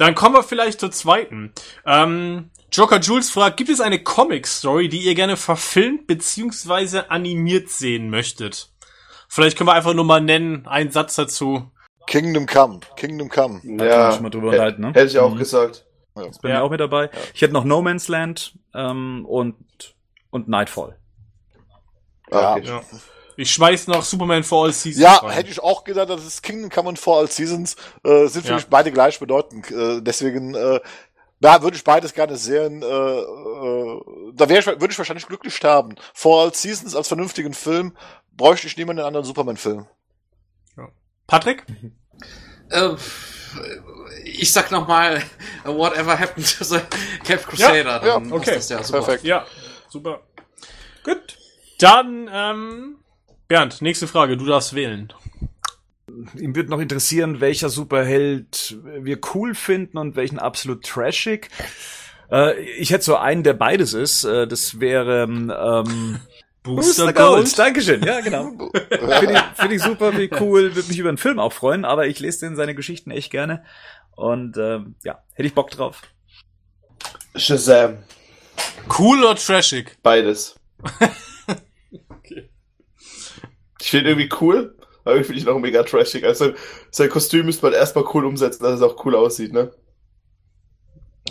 Dann 0.00 0.14
kommen 0.14 0.34
wir 0.34 0.42
vielleicht 0.42 0.80
zur 0.80 0.90
zweiten. 0.90 1.52
Ähm, 1.84 2.50
Joker 2.72 3.00
Jules 3.00 3.30
fragt, 3.30 3.58
gibt 3.58 3.68
es 3.68 3.82
eine 3.82 4.02
Comic-Story, 4.02 4.88
die 4.88 5.00
ihr 5.00 5.14
gerne 5.14 5.36
verfilmt 5.36 6.06
bzw. 6.06 7.02
animiert 7.08 7.68
sehen 7.68 8.08
möchtet? 8.08 8.72
Vielleicht 9.28 9.58
können 9.58 9.68
wir 9.68 9.74
einfach 9.74 9.92
nur 9.92 10.06
mal 10.06 10.22
nennen, 10.22 10.66
einen 10.66 10.90
Satz 10.90 11.16
dazu. 11.16 11.70
Kingdom 12.06 12.46
Come. 12.46 12.80
Kingdom 12.96 13.28
Come. 13.28 13.60
Ja, 13.62 14.12
schon 14.12 14.22
mal 14.22 14.30
drüber 14.30 14.48
unterhalten, 14.48 14.80
ne? 14.80 14.88
Hätte 14.88 15.04
ich 15.04 15.18
auch 15.18 15.34
mhm. 15.34 15.38
gesagt. 15.38 15.84
Ja. 16.16 16.24
Das 16.24 16.38
bin 16.38 16.50
ja 16.50 16.62
auch 16.62 16.70
mit 16.70 16.80
dabei. 16.80 17.04
Ja. 17.04 17.10
Ich 17.34 17.42
hätte 17.42 17.52
noch 17.52 17.64
No 17.64 17.82
Man's 17.82 18.08
Land 18.08 18.54
ähm, 18.74 19.26
und, 19.26 19.54
und 20.30 20.48
Nightfall. 20.48 20.98
Ja. 22.32 22.54
Okay. 22.56 22.66
ja. 22.66 22.80
Ich 23.40 23.52
schmeiß 23.52 23.86
noch 23.86 24.04
Superman 24.04 24.44
for 24.44 24.66
All 24.66 24.72
Seasons. 24.72 25.02
Ja, 25.02 25.14
rein. 25.14 25.30
hätte 25.30 25.48
ich 25.48 25.62
auch 25.62 25.82
gedacht, 25.84 26.10
das 26.10 26.26
ist 26.26 26.42
Kingdom 26.42 26.68
Come 26.68 26.90
und 26.90 26.98
For 26.98 27.20
All 27.20 27.30
Seasons 27.30 27.74
äh, 28.04 28.26
sind 28.26 28.42
für 28.42 28.50
ja. 28.50 28.56
mich 28.56 28.66
beide 28.66 28.92
gleichbedeutend. 28.92 29.70
Äh, 29.70 30.02
deswegen 30.02 30.54
äh, 30.54 30.78
da 31.40 31.62
würde 31.62 31.74
ich 31.74 31.82
beides 31.82 32.12
gerne 32.12 32.36
sehen. 32.36 32.82
Äh, 32.82 32.86
äh, 32.86 34.00
da 34.34 34.46
wäre 34.46 34.60
ich, 34.60 34.66
würde 34.66 34.90
ich 34.90 34.98
wahrscheinlich 34.98 35.26
glücklich 35.26 35.56
sterben. 35.56 35.94
For 36.12 36.42
All 36.42 36.52
Seasons 36.52 36.94
als 36.94 37.08
vernünftigen 37.08 37.54
Film 37.54 37.96
bräuchte 38.36 38.66
ich 38.66 38.76
niemanden 38.76 39.04
anderen 39.04 39.24
Superman-Film. 39.24 39.86
Ja. 40.76 40.88
Patrick? 41.26 41.64
Äh, 42.68 42.90
ich 44.22 44.52
sag 44.52 44.70
nochmal, 44.70 45.22
whatever 45.64 46.18
happened 46.20 46.58
to 46.58 46.62
the 46.62 46.80
Cap 47.24 47.46
Crusader. 47.46 48.04
Ja, 48.04 48.06
ja 48.06 48.16
okay. 48.16 48.60
Ja 48.68 48.82
Perfekt. 48.82 49.24
Ja, 49.24 49.46
super. 49.88 50.20
Gut. 51.04 51.38
Dann, 51.78 52.28
ähm, 52.30 52.99
Bernd, 53.50 53.82
nächste 53.82 54.06
Frage. 54.06 54.36
Du 54.36 54.46
darfst 54.46 54.76
wählen. 54.76 55.12
Ihm 56.38 56.54
wird 56.54 56.68
noch 56.68 56.78
interessieren, 56.78 57.40
welcher 57.40 57.68
Superheld 57.68 58.78
wir 59.00 59.18
cool 59.34 59.56
finden 59.56 59.98
und 59.98 60.14
welchen 60.14 60.38
absolut 60.38 60.84
trashig. 60.84 61.48
Äh, 62.30 62.60
ich 62.60 62.92
hätte 62.92 63.02
so 63.02 63.16
einen, 63.16 63.42
der 63.42 63.54
beides 63.54 63.92
ist. 63.92 64.22
Äh, 64.22 64.46
das 64.46 64.78
wäre 64.78 65.24
ähm, 65.24 65.48
Booster, 66.62 67.06
Booster 67.06 67.12
Gold. 67.12 67.16
Gold. 67.16 67.58
Dankeschön, 67.58 68.04
ja, 68.04 68.20
genau. 68.20 68.52
Finde 69.18 69.32
ich, 69.32 69.60
find 69.60 69.72
ich 69.72 69.82
super, 69.82 70.16
wie 70.16 70.30
cool, 70.38 70.76
würde 70.76 70.88
mich 70.88 71.00
über 71.00 71.08
einen 71.08 71.18
Film 71.18 71.40
auch 71.40 71.52
freuen, 71.52 71.84
aber 71.84 72.06
ich 72.06 72.20
lese 72.20 72.46
den 72.46 72.54
seine 72.54 72.76
Geschichten 72.76 73.10
echt 73.10 73.32
gerne. 73.32 73.64
Und 74.14 74.58
ähm, 74.58 74.94
ja, 75.02 75.24
hätte 75.34 75.48
ich 75.48 75.54
Bock 75.54 75.72
drauf. 75.72 76.02
Shazam. 77.34 78.04
Cool 78.96 79.24
oder 79.24 79.34
trashig? 79.34 79.96
Beides. 80.04 80.54
okay. 83.80 83.84
Ich 83.84 83.90
finde 83.90 84.10
irgendwie 84.10 84.28
cool, 84.40 84.76
aber 85.04 85.14
irgendwie 85.14 85.26
finde 85.26 85.40
ich 85.40 85.46
noch 85.46 85.58
mega 85.58 85.82
trashig. 85.82 86.24
Also 86.24 86.52
sein 86.90 87.08
Kostüm 87.08 87.46
müsste 87.46 87.64
man 87.66 87.72
erstmal 87.72 88.04
cool 88.14 88.26
umsetzen, 88.26 88.62
dass 88.62 88.74
es 88.74 88.82
auch 88.82 89.04
cool 89.04 89.16
aussieht, 89.16 89.52
ne? 89.52 89.72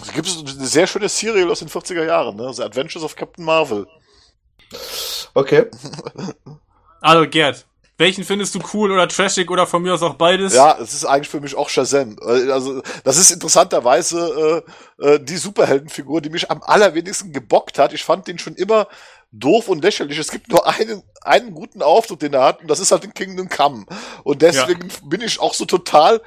Es 0.02 0.14
gibt 0.14 0.28
eine 0.28 0.68
sehr 0.68 0.88
schöne 0.88 1.10
Serial 1.10 1.52
aus 1.52 1.60
den 1.60 1.70
40er 1.70 2.06
Jahren, 2.06 2.36
ne? 2.36 2.54
The 2.54 2.64
Adventures 2.64 3.04
of 3.04 3.16
Captain 3.16 3.46
Marvel. 3.46 3.88
Okay. 5.34 5.66
Also 7.02 7.30
Gerd, 7.30 7.66
welchen 8.00 8.24
findest 8.24 8.56
du 8.56 8.60
cool 8.74 8.92
oder 8.92 9.10
trashig 9.10 9.52
oder 9.52 9.68
von 9.68 9.82
mir 9.82 9.94
aus 9.94 10.02
auch 10.02 10.16
beides? 10.16 10.54
Ja, 10.54 10.78
es 10.82 10.94
ist 10.94 11.04
eigentlich 11.04 11.28
für 11.28 11.42
mich 11.42 11.56
auch 11.56 11.68
Shazam. 11.68 12.18
Also 12.22 12.82
das 13.04 13.18
ist 13.18 13.30
interessanterweise 13.30 14.64
äh, 15.00 15.06
äh, 15.06 15.20
die 15.20 15.36
Superheldenfigur, 15.36 16.22
die 16.22 16.30
mich 16.30 16.50
am 16.50 16.64
allerwenigsten 16.64 17.34
gebockt 17.34 17.78
hat. 17.78 17.94
Ich 17.94 18.06
fand 18.06 18.28
den 18.28 18.40
schon 18.40 18.56
immer 18.56 18.88
doof 19.32 19.68
und 19.68 19.84
lächerlich. 19.84 20.18
Es 20.18 20.32
gibt 20.32 20.50
nur 20.50 20.68
einen, 20.68 21.04
einen 21.22 21.54
guten 21.54 21.82
Auftritt, 21.82 22.22
den 22.22 22.34
er 22.34 22.44
hat, 22.44 22.62
und 22.62 22.68
das 22.70 22.80
ist 22.80 22.92
halt 22.92 23.04
in 23.04 23.14
Kingdom 23.14 23.50
Come. 23.50 23.86
Und 24.24 24.42
deswegen 24.42 24.90
ja. 24.90 24.96
bin 25.08 25.22
ich 25.22 25.40
auch 25.40 25.54
so 25.54 25.66
total 25.66 26.22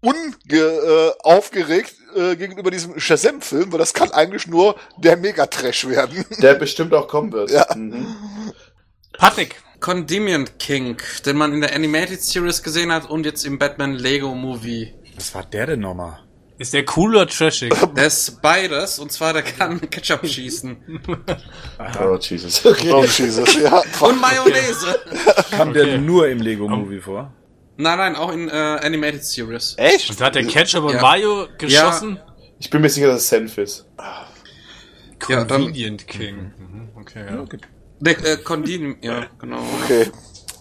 unaufgeregt 0.00 1.94
äh, 2.14 2.32
äh, 2.32 2.36
gegenüber 2.36 2.70
diesem 2.70 2.98
Shazam-Film, 3.00 3.72
weil 3.72 3.78
das 3.78 3.94
kann 3.94 4.10
eigentlich 4.12 4.46
nur 4.46 4.76
der 4.98 5.16
Megatrash 5.16 5.88
werden. 5.88 6.24
Der 6.40 6.54
bestimmt 6.54 6.94
auch 6.94 7.08
kommen 7.08 7.32
wird. 7.32 7.50
Ja. 7.50 7.66
Mhm. 7.74 8.14
Patrick. 9.18 9.56
Condiment 9.78 10.58
King, 10.58 10.96
den 11.26 11.36
man 11.36 11.52
in 11.52 11.60
der 11.60 11.74
Animated 11.74 12.22
Series 12.22 12.62
gesehen 12.62 12.90
hat 12.90 13.10
und 13.10 13.26
jetzt 13.26 13.44
im 13.44 13.58
Batman 13.58 13.92
Lego 13.92 14.34
Movie. 14.34 14.94
Was 15.14 15.34
war 15.34 15.44
der 15.44 15.66
denn 15.66 15.80
nochmal? 15.80 16.25
Ist 16.58 16.72
der 16.72 16.84
cool 16.96 17.16
oder 17.16 17.26
trashig? 17.26 17.74
Der 17.96 18.06
ist 18.06 18.40
beides, 18.40 18.98
und 18.98 19.12
zwar 19.12 19.34
der 19.34 19.42
kann 19.42 19.78
Ketchup 19.90 20.26
schießen. 20.26 20.76
oh, 22.00 22.16
Jesus. 22.18 22.64
Okay. 22.64 22.92
Oh, 22.92 23.04
Jesus, 23.04 23.54
ja. 23.56 23.82
Und 24.00 24.20
Mayonnaise. 24.20 24.98
Kam 25.50 25.70
okay. 25.70 25.84
der 25.84 25.98
nur 25.98 26.28
im 26.28 26.40
Lego 26.40 26.66
Movie 26.66 27.00
vor? 27.00 27.32
Nein, 27.76 27.98
nein, 27.98 28.16
auch 28.16 28.32
in 28.32 28.48
äh, 28.48 28.52
Animated 28.52 29.22
Series. 29.22 29.74
Echt? 29.76 30.08
Und 30.08 30.20
da 30.20 30.26
hat 30.26 30.34
der 30.34 30.46
Ketchup 30.46 30.84
und 30.84 30.94
ja. 30.94 31.02
Mayo 31.02 31.46
geschossen? 31.58 32.16
Ja. 32.16 32.34
Ich 32.58 32.70
bin 32.70 32.80
mir 32.80 32.88
sicher, 32.88 33.08
dass 33.08 33.22
es 33.22 33.28
Senf 33.28 33.58
ist. 33.58 33.84
Convenient 35.18 36.02
ja, 36.02 36.06
King. 36.06 36.52
Mhm. 36.58 36.88
Okay, 36.98 37.24
ja. 37.28 37.40
Okay. 37.40 37.58
Der, 38.00 38.24
äh, 38.24 38.36
Condin, 38.38 38.96
ja, 39.02 39.26
genau. 39.38 39.62
Okay. 39.84 40.10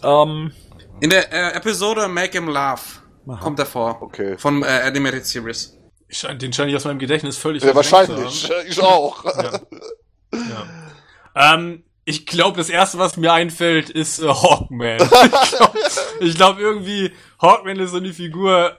Um, 0.02 0.52
ähm, 0.52 0.52
in 1.00 1.10
der 1.10 1.32
äh, 1.32 1.58
Episode 1.58 2.08
Make 2.08 2.34
Him 2.34 2.48
Laugh 2.50 3.02
aha. 3.28 3.40
kommt 3.42 3.60
er 3.60 3.66
vor. 3.66 4.02
Okay. 4.02 4.38
Von 4.38 4.64
äh, 4.64 4.66
Animated 4.66 5.26
Series. 5.26 5.75
Ich, 6.08 6.22
den 6.22 6.53
scheine 6.53 6.69
ich 6.69 6.75
aus 6.75 6.85
meinem 6.85 7.00
Gedächtnis 7.00 7.38
völlig 7.38 7.64
Ja, 7.64 7.75
wahrscheinlich. 7.75 8.50
Ich 8.67 8.80
auch. 8.80 9.25
ja. 9.25 9.59
ja. 10.34 10.67
Ähm, 11.35 11.84
ich 12.06 12.27
glaube, 12.27 12.58
das 12.58 12.69
erste, 12.69 13.00
was 13.00 13.17
mir 13.17 13.34
einfällt, 13.34 13.90
ist 13.90 14.19
äh, 14.19 14.27
Hawkman. 14.27 15.01
ich 16.19 16.35
glaube 16.35 16.35
glaub, 16.35 16.59
irgendwie, 16.59 17.11
Hawkman 17.42 17.80
ist 17.80 17.92
so 17.92 17.98
eine 17.98 18.14
Figur, 18.14 18.77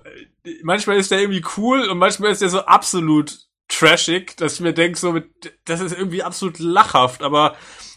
manchmal 0.63 0.97
ist 0.97 1.11
der 1.11 1.21
irgendwie 1.21 1.45
cool 1.57 1.89
und 1.89 1.99
manchmal 1.99 2.31
ist 2.31 2.43
der 2.43 2.49
so 2.49 2.61
absolut 2.61 3.37
trashig, 3.69 4.37
dass 4.37 4.55
ich 4.55 4.61
mir 4.61 4.73
denke, 4.73 4.97
so, 4.97 5.21
das 5.65 5.81
ist 5.81 5.93
irgendwie 5.93 6.23
absolut 6.23 6.61
lachhaft, 6.61 7.23
aber 7.23 7.57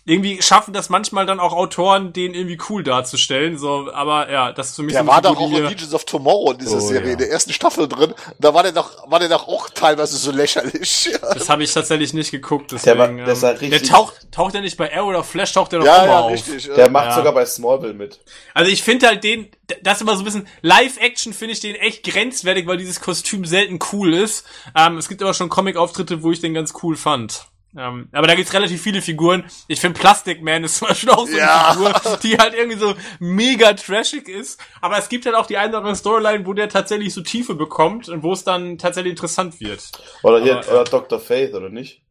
irgendwie 0.10 0.42
schaffen 0.42 0.74
das 0.74 0.90
manchmal 0.90 1.26
dann 1.26 1.40
auch 1.40 1.54
Autoren, 1.54 2.12
den 2.14 2.34
irgendwie 2.34 2.58
cool 2.70 2.84
darzustellen. 2.84 3.58
So, 3.58 3.92
aber 3.94 4.32
ja, 4.32 4.52
das 4.52 4.70
ist 4.70 4.76
für 4.78 4.84
mich 4.84 4.94
Der 4.94 5.04
so 5.04 5.08
war 5.08 5.22
doch 5.22 5.38
auch 5.40 5.50
die 5.50 5.58
in 5.58 5.64
Legions 5.66 5.94
of 5.94 6.04
Tomorrow 6.06 6.52
in 6.54 6.58
dieser 6.58 6.78
Oh, 6.78 6.80
Serie, 6.80 7.08
ja. 7.08 7.12
in 7.14 7.18
der 7.20 7.30
ersten 7.32 7.54
Staffel 7.54 7.88
drin. 7.88 8.14
Da 8.40 8.54
war 8.54 8.64
der 8.64 8.72
doch, 8.72 9.10
war 9.10 9.20
der 9.20 9.30
doch 9.30 9.48
auch 9.48 9.70
teilweise 9.70 10.18
so 10.18 10.32
lächerlich. 10.32 11.12
Das 11.22 11.48
habe 11.50 11.64
ich 11.64 11.72
tatsächlich 11.74 12.14
nicht 12.14 12.32
geguckt. 12.32 12.72
Der 12.86 12.98
war- 12.98 13.08
Deswegen, 13.08 13.26
der 13.26 13.36
sah 13.36 13.52
ähm, 13.52 13.60
der 13.60 13.72
richtig- 13.74 13.90
taucht, 13.92 14.32
taucht 14.32 14.56
er 14.56 14.62
nicht 14.62 14.78
bei 14.78 14.94
Arrow 14.96 15.10
oder 15.10 15.24
Flash, 15.24 15.54
taucht 15.54 15.74
er 15.74 15.80
doch 15.80 15.86
ja, 15.86 15.98
immer 16.04 16.14
ja, 16.14 16.20
auf. 16.22 16.32
richtig. 16.32 16.64
Der 16.76 16.88
äh, 16.88 16.90
macht 16.90 17.06
Ja. 17.08 17.16
sogar 17.16 17.34
bei 17.34 17.46
Smallville 17.46 17.94
mit. 17.94 18.20
Also 18.54 18.72
ich 18.72 18.82
finde 18.84 19.08
halt 19.08 19.24
den, 19.24 19.48
das 19.84 19.98
ist 19.98 20.02
immer 20.02 20.16
so 20.16 20.22
ein 20.22 20.26
bisschen, 20.26 20.48
Live-Action 20.62 21.34
finde 21.34 21.54
ich 21.54 21.60
den 21.60 21.76
echt 21.76 22.04
grenzwertig, 22.04 22.66
weil 22.68 22.78
dieses 22.78 23.00
Kostüm 23.02 23.46
selten 23.46 23.80
cool 23.92 24.14
ist. 24.14 24.46
Ähm, 24.76 24.98
es 24.98 25.08
gibt 25.08 25.22
aber 25.22 25.34
schon 25.34 25.50
Comic-Auftritte, 25.50 26.24
wo 26.24 26.32
ich 26.32 26.40
den 26.42 26.54
ganz 26.54 26.74
cool 26.84 26.96
fand. 26.98 27.46
Ähm, 27.78 28.10
aber 28.12 28.26
da 28.28 28.36
gibt's 28.36 28.54
relativ 28.54 28.82
viele 28.82 29.02
Figuren. 29.02 29.44
Ich 29.68 29.80
finde 29.80 30.00
Plastic 30.00 30.42
Man 30.42 30.64
ist 30.64 30.78
zum 30.78 30.88
Beispiel 30.88 31.10
auch 31.12 31.28
so 31.28 31.38
Ja. 31.38 31.70
eine 31.78 31.94
Figur, 31.94 32.18
die 32.24 32.38
halt 32.38 32.54
irgendwie 32.56 32.78
so 32.80 32.96
mega 33.20 33.74
trashig 33.74 34.28
ist. 34.28 34.60
Aber 34.82 34.98
es 34.98 35.08
gibt 35.10 35.26
halt 35.26 35.36
auch 35.36 35.46
die 35.46 35.58
eine 35.58 35.70
oder 35.70 35.78
andere 35.80 35.96
Storyline, 35.96 36.46
wo 36.48 36.54
der 36.54 36.68
tatsächlich 36.70 37.14
so 37.14 37.22
Tiefe 37.22 37.54
bekommt 37.56 38.10
und 38.10 38.24
wo 38.24 38.34
es 38.34 38.44
dann 38.44 38.78
tatsächlich 38.80 39.12
interessant 39.12 39.60
wird. 39.60 39.84
Oder, 40.24 40.42
hier, 40.42 40.58
Aber, 40.60 40.72
oder 40.72 40.84
Dr. 40.86 41.20
Faith, 41.20 41.54
oder 41.54 41.70
nicht? 41.70 42.02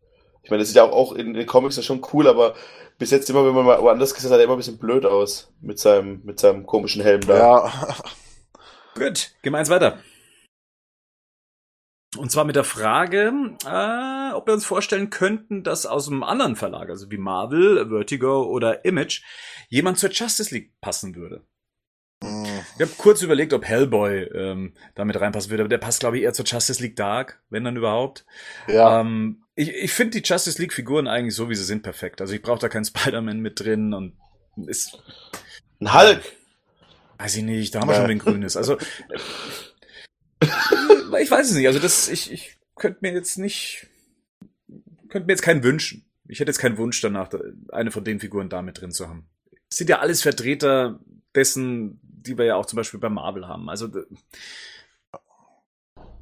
Ich 0.44 0.50
meine, 0.50 0.60
das 0.60 0.68
sieht 0.68 0.76
ja 0.76 0.84
auch, 0.84 0.92
auch 0.92 1.12
in 1.12 1.34
den 1.34 1.46
Comics 1.46 1.76
ja 1.76 1.82
schon 1.82 2.06
cool, 2.12 2.28
aber 2.28 2.54
bis 2.98 3.10
jetzt 3.10 3.28
immer, 3.28 3.44
wenn 3.44 3.54
man 3.54 3.66
mal 3.66 3.80
woanders 3.82 4.14
gesehen 4.14 4.30
hat, 4.30 4.36
sah 4.36 4.38
er 4.38 4.44
immer 4.44 4.54
ein 4.54 4.58
bisschen 4.58 4.78
blöd 4.78 5.04
aus. 5.06 5.52
Mit 5.60 5.78
seinem, 5.78 6.20
mit 6.24 6.38
seinem 6.40 6.66
komischen 6.66 7.02
Helm 7.02 7.20
da. 7.26 7.36
ja. 7.36 7.72
Gut, 8.94 9.32
gehen 9.42 9.52
wir 9.52 9.58
eins 9.58 9.70
weiter. 9.70 9.98
Und 12.16 12.30
zwar 12.32 12.44
mit 12.44 12.56
der 12.56 12.64
Frage, 12.64 13.32
äh, 13.66 14.32
ob 14.32 14.46
wir 14.46 14.54
uns 14.54 14.64
vorstellen 14.64 15.10
könnten, 15.10 15.62
dass 15.62 15.84
aus 15.84 16.08
einem 16.08 16.22
anderen 16.22 16.56
Verlag, 16.56 16.88
also 16.88 17.10
wie 17.10 17.18
Marvel, 17.18 17.88
Vertigo 17.90 18.44
oder 18.44 18.84
Image, 18.86 19.22
jemand 19.68 19.98
zur 19.98 20.10
Justice 20.10 20.54
League 20.54 20.72
passen 20.80 21.14
würde. 21.16 21.44
Hm. 22.24 22.44
Ich 22.76 22.80
habe 22.80 22.90
kurz 22.96 23.20
überlegt, 23.22 23.52
ob 23.52 23.64
Hellboy 23.64 24.22
ähm, 24.34 24.72
damit 24.94 25.20
reinpassen 25.20 25.50
würde, 25.50 25.62
aber 25.64 25.68
der 25.68 25.78
passt, 25.78 26.00
glaube 26.00 26.16
ich, 26.16 26.24
eher 26.24 26.32
zur 26.32 26.46
Justice 26.46 26.82
League 26.82 26.96
Dark, 26.96 27.42
wenn 27.50 27.64
dann 27.64 27.76
überhaupt. 27.76 28.24
Ja. 28.68 29.00
Ähm, 29.00 29.44
ich 29.54 29.68
ich 29.74 29.92
finde 29.92 30.20
die 30.20 30.26
Justice 30.26 30.60
League 30.60 30.72
Figuren 30.72 31.08
eigentlich 31.08 31.34
so, 31.34 31.50
wie 31.50 31.54
sie 31.54 31.64
sind, 31.64 31.82
perfekt. 31.82 32.20
Also 32.22 32.32
ich 32.32 32.40
brauche 32.42 32.58
da 32.58 32.68
keinen 32.70 32.86
Spider-Man 32.86 33.38
mit 33.40 33.60
drin 33.60 33.92
und 33.92 34.16
ist, 34.66 34.98
Ein 35.80 35.92
Hulk! 35.92 36.22
weiß 37.18 37.36
ich 37.36 37.42
nicht, 37.44 37.74
da 37.74 37.80
haben 37.80 37.88
wir 37.88 37.94
Ja. 37.94 38.00
schon 38.00 38.08
den 38.08 38.18
Grünes. 38.18 38.56
Also 38.56 38.78
äh, 38.78 39.18
ich 41.20 41.30
weiß 41.30 41.50
es 41.50 41.56
nicht. 41.56 41.66
Also 41.66 41.78
das, 41.78 42.08
ich, 42.08 42.30
ich 42.32 42.56
könnte 42.76 42.98
mir 43.02 43.12
jetzt 43.12 43.38
nicht, 43.38 43.86
könnte 45.08 45.26
mir 45.26 45.32
jetzt 45.32 45.42
keinen 45.42 45.62
wünschen. 45.62 46.04
Ich 46.28 46.40
hätte 46.40 46.50
jetzt 46.50 46.58
keinen 46.58 46.78
Wunsch 46.78 47.00
danach, 47.00 47.28
da- 47.28 47.40
eine 47.72 47.90
von 47.90 48.04
den 48.04 48.20
Figuren 48.20 48.48
da 48.48 48.60
mit 48.62 48.80
drin 48.80 48.90
zu 48.92 49.08
haben. 49.08 49.28
Es 49.70 49.76
sind 49.78 49.88
ja 49.90 49.98
alles 50.00 50.22
Vertreter 50.22 51.00
dessen, 51.34 52.00
die 52.02 52.36
wir 52.36 52.44
ja 52.44 52.56
auch 52.56 52.66
zum 52.66 52.76
Beispiel 52.76 53.00
bei 53.00 53.08
Marvel 53.08 53.46
haben. 53.48 53.68
Also 53.70 53.88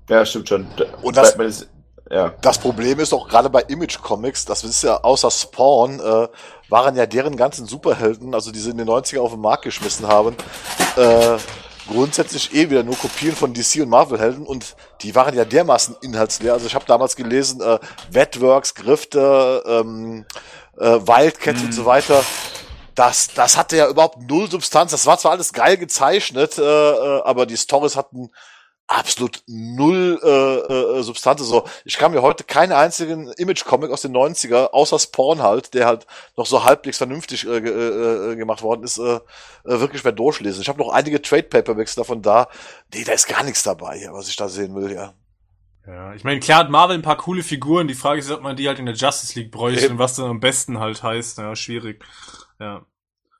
Ja, 0.08 0.24
stimmt 0.24 0.48
schon. 0.48 0.66
Und 1.02 1.16
das- 1.16 1.34
ist, 1.34 1.68
ja. 2.10 2.34
Das 2.40 2.58
Problem 2.58 3.00
ist 3.00 3.12
auch 3.12 3.28
gerade 3.28 3.50
bei 3.50 3.62
Image 3.62 3.98
Comics, 4.00 4.44
das 4.44 4.62
ist 4.62 4.82
ja 4.84 4.98
außer 5.02 5.30
Spawn, 5.30 5.98
äh, 5.98 6.28
waren 6.68 6.94
ja 6.94 7.06
deren 7.06 7.36
ganzen 7.36 7.66
Superhelden, 7.66 8.32
also 8.34 8.52
die 8.52 8.60
sie 8.60 8.70
in 8.70 8.78
den 8.78 8.86
90er 8.88 9.18
auf 9.20 9.32
den 9.32 9.40
Markt 9.40 9.64
geschmissen 9.64 10.06
haben, 10.06 10.36
äh, 10.96 11.36
grundsätzlich 11.86 12.54
eh 12.54 12.70
wieder 12.70 12.82
nur 12.82 12.96
Kopien 12.96 13.34
von 13.34 13.54
DC 13.54 13.82
und 13.82 13.88
Marvel 13.88 14.18
Helden 14.18 14.46
und 14.46 14.76
die 15.02 15.14
waren 15.14 15.34
ja 15.34 15.44
dermaßen 15.44 15.96
inhaltsleer. 16.02 16.54
Also 16.54 16.66
ich 16.66 16.74
habe 16.74 16.84
damals 16.86 17.16
gelesen, 17.16 17.60
äh, 17.60 17.78
Wetworks, 18.10 18.74
Grifte, 18.74 19.62
ähm, 19.66 20.24
äh, 20.78 20.84
Wildcat 20.84 21.56
und 21.56 21.72
so 21.72 21.84
weiter. 21.86 22.24
Das, 22.94 23.28
das 23.34 23.56
hatte 23.56 23.76
ja 23.76 23.88
überhaupt 23.88 24.22
null 24.28 24.50
Substanz. 24.50 24.90
Das 24.90 25.06
war 25.06 25.18
zwar 25.18 25.32
alles 25.32 25.52
geil 25.52 25.76
gezeichnet, 25.76 26.58
äh, 26.58 26.62
äh, 26.62 27.22
aber 27.22 27.46
die 27.46 27.56
Stories 27.56 27.94
hatten 27.94 28.30
absolut 28.88 29.42
null 29.46 30.20
äh, 30.22 30.98
äh, 30.98 31.02
Substanz. 31.02 31.40
So, 31.42 31.64
ich 31.84 31.98
kann 31.98 32.12
mir 32.12 32.22
heute 32.22 32.44
keinen 32.44 32.72
einzigen 32.72 33.32
Image-Comic 33.32 33.90
aus 33.90 34.02
den 34.02 34.16
90er, 34.16 34.70
außer 34.70 34.98
Spawn 34.98 35.42
halt, 35.42 35.74
der 35.74 35.86
halt 35.86 36.06
noch 36.36 36.46
so 36.46 36.64
halbwegs 36.64 36.98
vernünftig 36.98 37.46
äh, 37.46 37.58
äh, 37.58 38.32
äh, 38.32 38.36
gemacht 38.36 38.62
worden 38.62 38.84
ist, 38.84 38.98
äh, 38.98 39.16
äh, 39.16 39.20
wirklich 39.64 40.04
mehr 40.04 40.12
durchlesen. 40.12 40.62
Ich 40.62 40.68
habe 40.68 40.78
noch 40.78 40.90
einige 40.90 41.20
Trade-Paperbacks 41.20 41.94
davon 41.96 42.22
da. 42.22 42.48
Nee, 42.94 43.04
da 43.04 43.12
ist 43.12 43.28
gar 43.28 43.42
nichts 43.42 43.62
dabei, 43.62 43.98
hier, 43.98 44.12
was 44.12 44.28
ich 44.28 44.36
da 44.36 44.48
sehen 44.48 44.74
will, 44.74 44.92
ja. 44.92 45.14
Ja, 45.86 46.14
ich 46.14 46.24
meine, 46.24 46.40
klar 46.40 46.60
hat 46.60 46.70
Marvel 46.70 46.96
ein 46.96 47.02
paar 47.02 47.16
coole 47.16 47.44
Figuren. 47.44 47.86
Die 47.86 47.94
Frage 47.94 48.18
ist, 48.18 48.30
ob 48.32 48.42
man 48.42 48.56
die 48.56 48.66
halt 48.66 48.80
in 48.80 48.86
der 48.86 48.96
Justice 48.96 49.38
League 49.38 49.52
bräuchte 49.52 49.84
Eben. 49.84 49.94
und 49.94 49.98
was 50.00 50.16
dann 50.16 50.26
am 50.28 50.40
besten 50.40 50.80
halt 50.80 51.00
heißt. 51.00 51.38
Ja, 51.38 51.54
schwierig. 51.54 52.04
Ja. 52.58 52.84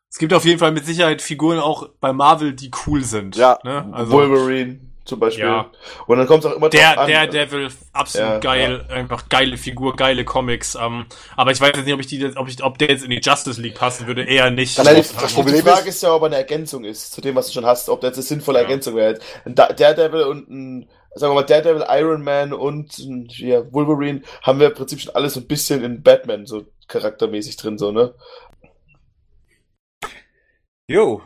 Es 0.08 0.18
gibt 0.18 0.32
auf 0.32 0.44
jeden 0.44 0.60
Fall 0.60 0.70
mit 0.70 0.86
Sicherheit 0.86 1.22
Figuren 1.22 1.58
auch 1.58 1.88
bei 2.00 2.12
Marvel, 2.12 2.52
die 2.52 2.70
cool 2.86 3.02
sind. 3.02 3.34
Ja. 3.34 3.58
Ne? 3.64 3.90
Also 3.92 4.12
Wolverine 4.12 4.78
zum 5.06 5.20
Beispiel. 5.20 5.44
Ja. 5.44 5.70
Und 6.06 6.18
dann 6.18 6.26
kommt 6.26 6.44
es 6.44 6.50
auch 6.50 6.56
immer 6.56 6.68
der, 6.68 6.94
drauf 6.94 7.04
an. 7.04 7.08
der 7.08 7.26
Devil, 7.26 7.68
absolut 7.92 8.28
Ja, 8.28 8.38
geil, 8.38 8.84
einfach 8.90 9.28
geile 9.28 9.56
Figur, 9.56 9.96
geile 9.96 10.24
Comics. 10.24 10.74
Ähm, 10.74 11.06
aber 11.36 11.52
ich 11.52 11.60
weiß 11.60 11.72
jetzt 11.76 11.84
nicht, 11.84 11.94
ob 11.94 12.00
ich 12.00 12.06
die, 12.08 12.36
ob 12.36 12.48
ich, 12.48 12.62
ob 12.62 12.78
der 12.78 12.88
jetzt 12.90 13.04
in 13.04 13.10
die 13.10 13.20
Justice 13.22 13.60
League 13.60 13.74
passen 13.76 14.06
würde. 14.06 14.24
Eher 14.24 14.50
nicht. 14.50 14.78
Das 14.78 14.86
die, 14.88 14.94
das 14.94 15.28
die 15.28 15.34
Problem 15.34 15.64
Frage 15.64 15.88
ist, 15.88 16.02
ja, 16.02 16.12
ob 16.14 16.22
er 16.22 16.26
eine 16.26 16.36
Ergänzung 16.36 16.84
ist 16.84 17.12
zu 17.12 17.20
dem, 17.20 17.34
was 17.36 17.46
du 17.48 17.52
schon 17.54 17.66
hast, 17.66 17.88
ob 17.88 18.00
das 18.00 18.14
eine 18.14 18.22
sinnvolle 18.22 18.58
Ja. 18.58 18.64
Ergänzung 18.64 18.96
wäre. 18.96 19.18
Ein 19.44 19.54
Da- 19.54 19.72
Daredevil 19.72 20.22
und 20.24 20.50
ein, 20.50 20.90
sagen 21.14 21.32
wir 21.32 21.40
mal, 21.40 21.46
Daredevil, 21.46 21.86
Iron 21.88 22.22
Man 22.22 22.52
und 22.52 22.98
ein, 22.98 23.26
ja, 23.30 23.62
Wolverine 23.72 24.22
haben 24.42 24.60
wir 24.60 24.66
im 24.68 24.74
Prinzip 24.74 25.00
schon 25.00 25.14
alles 25.14 25.34
so 25.34 25.40
ein 25.40 25.46
bisschen 25.46 25.82
in 25.82 26.02
Batman 26.02 26.46
so 26.46 26.64
charaktermäßig 26.88 27.56
drin, 27.56 27.78
so, 27.78 27.90
ne? 27.92 28.14
Jo, 30.88 31.20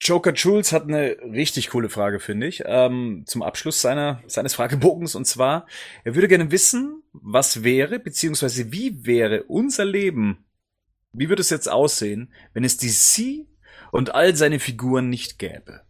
Joker 0.00 0.32
Jules 0.34 0.72
hat 0.72 0.84
eine 0.84 1.16
richtig 1.22 1.70
coole 1.70 1.88
Frage, 1.88 2.20
finde 2.20 2.46
ich, 2.46 2.62
ähm, 2.66 3.24
zum 3.26 3.42
Abschluss 3.42 3.80
seiner, 3.80 4.22
seines 4.26 4.54
Fragebogens. 4.54 5.14
Und 5.14 5.24
zwar, 5.26 5.66
er 6.04 6.14
würde 6.14 6.28
gerne 6.28 6.50
wissen, 6.50 7.02
was 7.12 7.64
wäre, 7.64 7.98
beziehungsweise 7.98 8.72
wie 8.72 9.06
wäre 9.06 9.44
unser 9.44 9.84
Leben, 9.84 10.44
wie 11.12 11.28
würde 11.28 11.40
es 11.40 11.50
jetzt 11.50 11.68
aussehen, 11.68 12.32
wenn 12.52 12.64
es 12.64 12.76
DC 12.76 13.46
und 13.90 14.14
all 14.14 14.36
seine 14.36 14.60
Figuren 14.60 15.08
nicht 15.08 15.38
gäbe? 15.38 15.80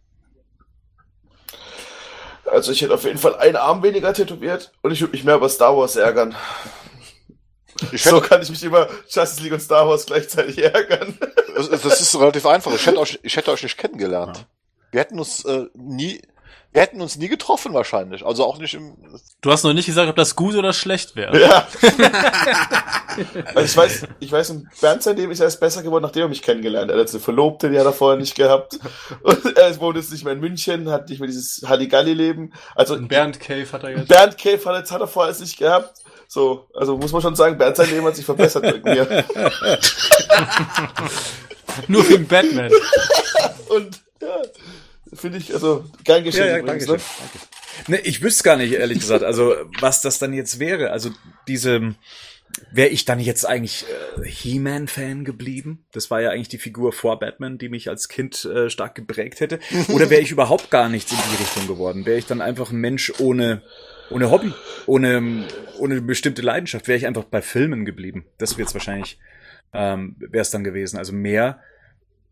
Also 2.45 2.71
ich 2.71 2.81
hätte 2.81 2.93
auf 2.93 3.03
jeden 3.03 3.17
Fall 3.17 3.35
einen 3.35 3.57
Arm 3.57 3.83
weniger 3.83 4.13
tätowiert 4.13 4.71
und 4.81 4.91
ich 4.91 5.01
würde 5.01 5.11
mich 5.11 5.25
mehr 5.25 5.35
über 5.35 5.49
Star 5.49 5.75
Wars 5.75 5.97
ärgern. 5.97 6.33
Ich 7.91 8.03
So 8.03 8.21
kann 8.21 8.41
ich 8.41 8.49
mich 8.49 8.63
immer 8.63 8.87
Justice 9.09 9.41
League 9.41 9.53
und 9.53 9.61
Star 9.61 9.87
Wars 9.87 10.05
gleichzeitig 10.05 10.57
ärgern. 10.63 11.17
das, 11.55 11.69
das 11.69 12.01
ist 12.01 12.15
relativ 12.19 12.45
einfach. 12.45 12.73
Ich 12.73 12.85
hätte 12.85 12.99
euch, 12.99 13.19
ich 13.23 13.35
hätte 13.35 13.51
euch 13.51 13.63
nicht 13.63 13.77
kennengelernt. 13.77 14.45
Wir 14.91 15.01
hätten 15.01 15.19
uns 15.19 15.43
äh, 15.45 15.65
nie, 15.73 16.21
wir 16.71 16.81
hätten 16.81 17.01
uns 17.01 17.17
nie 17.17 17.27
getroffen 17.27 17.73
wahrscheinlich. 17.73 18.25
Also 18.25 18.45
auch 18.45 18.57
nicht 18.57 18.73
im, 18.73 18.95
Du 19.41 19.51
hast 19.51 19.63
noch 19.63 19.73
nicht 19.73 19.85
gesagt, 19.85 20.09
ob 20.09 20.15
das 20.15 20.35
gut 20.35 20.55
oder 20.55 20.73
schlecht 20.73 21.15
wäre. 21.15 21.39
Ja. 21.39 21.67
also 23.55 23.61
ich 23.61 23.77
weiß, 23.77 24.07
ich 24.19 24.31
weiß, 24.31 24.49
im 24.49 24.67
Bernd 24.81 25.03
sein 25.03 25.15
Leben 25.15 25.31
ist 25.31 25.39
erst 25.39 25.59
besser 25.59 25.83
geworden, 25.83 26.03
nachdem 26.03 26.23
er 26.23 26.29
mich 26.29 26.41
kennengelernt 26.41 26.91
hat. 26.91 26.97
Er 26.97 27.01
hat 27.01 27.09
eine 27.09 27.19
Verlobte, 27.19 27.69
die 27.69 27.79
hat 27.79 27.85
er 27.85 27.93
vorher 27.93 28.19
nicht 28.19 28.35
gehabt. 28.35 28.79
Und 29.21 29.57
er 29.57 29.79
wohnt 29.79 29.97
jetzt 29.97 30.11
nicht 30.11 30.23
mehr 30.23 30.33
in 30.33 30.39
München, 30.39 30.89
hat 30.89 31.09
nicht 31.09 31.19
mehr 31.19 31.27
dieses 31.27 31.63
Halligalli-Leben. 31.67 32.53
Also 32.75 32.99
Bernd 32.99 33.39
Cave 33.39 33.71
hat 33.71 33.83
er 33.83 33.97
jetzt. 33.97 34.07
Bernd 34.07 34.37
Cave 34.37 34.65
hat, 34.65 34.75
jetzt, 34.77 34.91
hat 34.91 35.01
er 35.01 35.07
vorher 35.07 35.35
nicht 35.39 35.57
gehabt. 35.57 36.01
So, 36.27 36.67
also 36.73 36.97
muss 36.97 37.11
man 37.11 37.21
schon 37.21 37.35
sagen, 37.35 37.57
Bernd 37.57 37.77
sein 37.77 37.89
Leben 37.89 38.05
hat 38.05 38.15
sich 38.15 38.25
verbessert 38.25 38.63
mit 38.63 38.83
mir. 38.83 39.07
Nur 41.87 42.09
wegen 42.09 42.27
Batman. 42.27 42.71
Und 43.69 44.01
ja, 44.21 44.41
finde 45.13 45.37
ich, 45.37 45.53
also 45.53 45.85
gern 46.03 46.23
geschehen 46.23 46.59
übrigens, 46.59 46.87
ne? 46.87 46.97
danke. 46.97 47.39
Ne, 47.87 47.99
ich 48.01 48.21
wüsste 48.21 48.43
gar 48.43 48.57
nicht, 48.57 48.73
ehrlich 48.73 48.99
gesagt, 48.99 49.23
also 49.23 49.55
was 49.79 50.01
das 50.01 50.19
dann 50.19 50.33
jetzt 50.33 50.59
wäre. 50.59 50.91
Also 50.91 51.11
diese, 51.47 51.95
wäre 52.71 52.89
ich 52.89 53.05
dann 53.05 53.19
jetzt 53.19 53.45
eigentlich 53.45 53.85
äh, 54.17 54.25
He-Man-Fan 54.27 55.23
geblieben? 55.25 55.85
Das 55.91 56.09
war 56.09 56.21
ja 56.21 56.31
eigentlich 56.31 56.49
die 56.49 56.57
Figur 56.57 56.91
vor 56.91 57.19
Batman, 57.19 57.57
die 57.57 57.69
mich 57.69 57.89
als 57.89 58.09
Kind 58.09 58.45
äh, 58.45 58.69
stark 58.69 58.95
geprägt 58.95 59.39
hätte. 59.39 59.59
Oder 59.89 60.09
wäre 60.09 60.21
ich 60.21 60.31
überhaupt 60.31 60.71
gar 60.71 60.89
nichts 60.89 61.11
in 61.11 61.17
die 61.31 61.43
Richtung 61.43 61.67
geworden? 61.67 62.05
Wäre 62.05 62.17
ich 62.17 62.25
dann 62.25 62.41
einfach 62.41 62.71
ein 62.71 62.77
Mensch 62.77 63.13
ohne 63.19 63.61
ohne 64.09 64.31
Hobby, 64.31 64.53
ohne 64.85 65.45
ohne 65.79 66.01
bestimmte 66.01 66.41
Leidenschaft? 66.41 66.87
Wäre 66.87 66.97
ich 66.97 67.07
einfach 67.07 67.25
bei 67.25 67.41
Filmen 67.41 67.85
geblieben? 67.85 68.25
Das 68.37 68.51
wäre 68.51 68.63
jetzt 68.63 68.73
wahrscheinlich 68.73 69.19
ähm, 69.73 70.15
wäre 70.19 70.41
es 70.41 70.51
dann 70.51 70.63
gewesen. 70.63 70.97
Also 70.97 71.13
mehr 71.13 71.59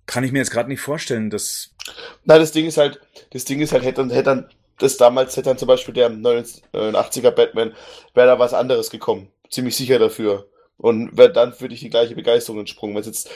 kann 0.05 0.23
ich 0.23 0.31
mir 0.31 0.39
jetzt 0.39 0.51
gerade 0.51 0.69
nicht 0.69 0.81
vorstellen, 0.81 1.29
dass 1.29 1.75
Nein, 2.23 2.39
das 2.39 2.51
Ding 2.51 2.65
ist 2.65 2.77
halt, 2.77 2.99
das 3.31 3.45
Ding 3.45 3.59
ist 3.59 3.71
halt, 3.71 3.83
hätte 3.83 4.01
dann, 4.01 4.09
hätte 4.09 4.23
dann, 4.23 4.49
das 4.79 4.97
damals 4.97 5.37
hätte 5.37 5.49
dann 5.49 5.57
zum 5.57 5.67
Beispiel 5.67 5.93
der 5.93 6.09
89er 6.09 7.31
Batman, 7.31 7.73
wäre 8.13 8.27
da 8.27 8.39
was 8.39 8.53
anderes 8.53 8.89
gekommen. 8.89 9.29
Ziemlich 9.49 9.75
sicher 9.75 9.99
dafür. 9.99 10.47
Und 10.77 11.17
wäre 11.17 11.31
dann 11.31 11.53
für 11.53 11.69
dich 11.69 11.79
die 11.79 11.89
gleiche 11.89 12.15
Begeisterung 12.15 12.59
entsprungen. 12.59 12.95
Wenn 12.95 13.03
jetzt, 13.03 13.29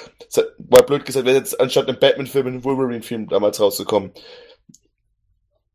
mal 0.57 0.81
blöd 0.81 1.05
gesagt, 1.05 1.25
wäre 1.25 1.37
jetzt 1.37 1.59
anstatt 1.59 1.87
einem 1.87 1.99
Batman-Film 1.99 2.47
ein 2.47 2.63
Wolverine-Film 2.65 3.29
damals 3.29 3.61
rausgekommen. 3.61 4.11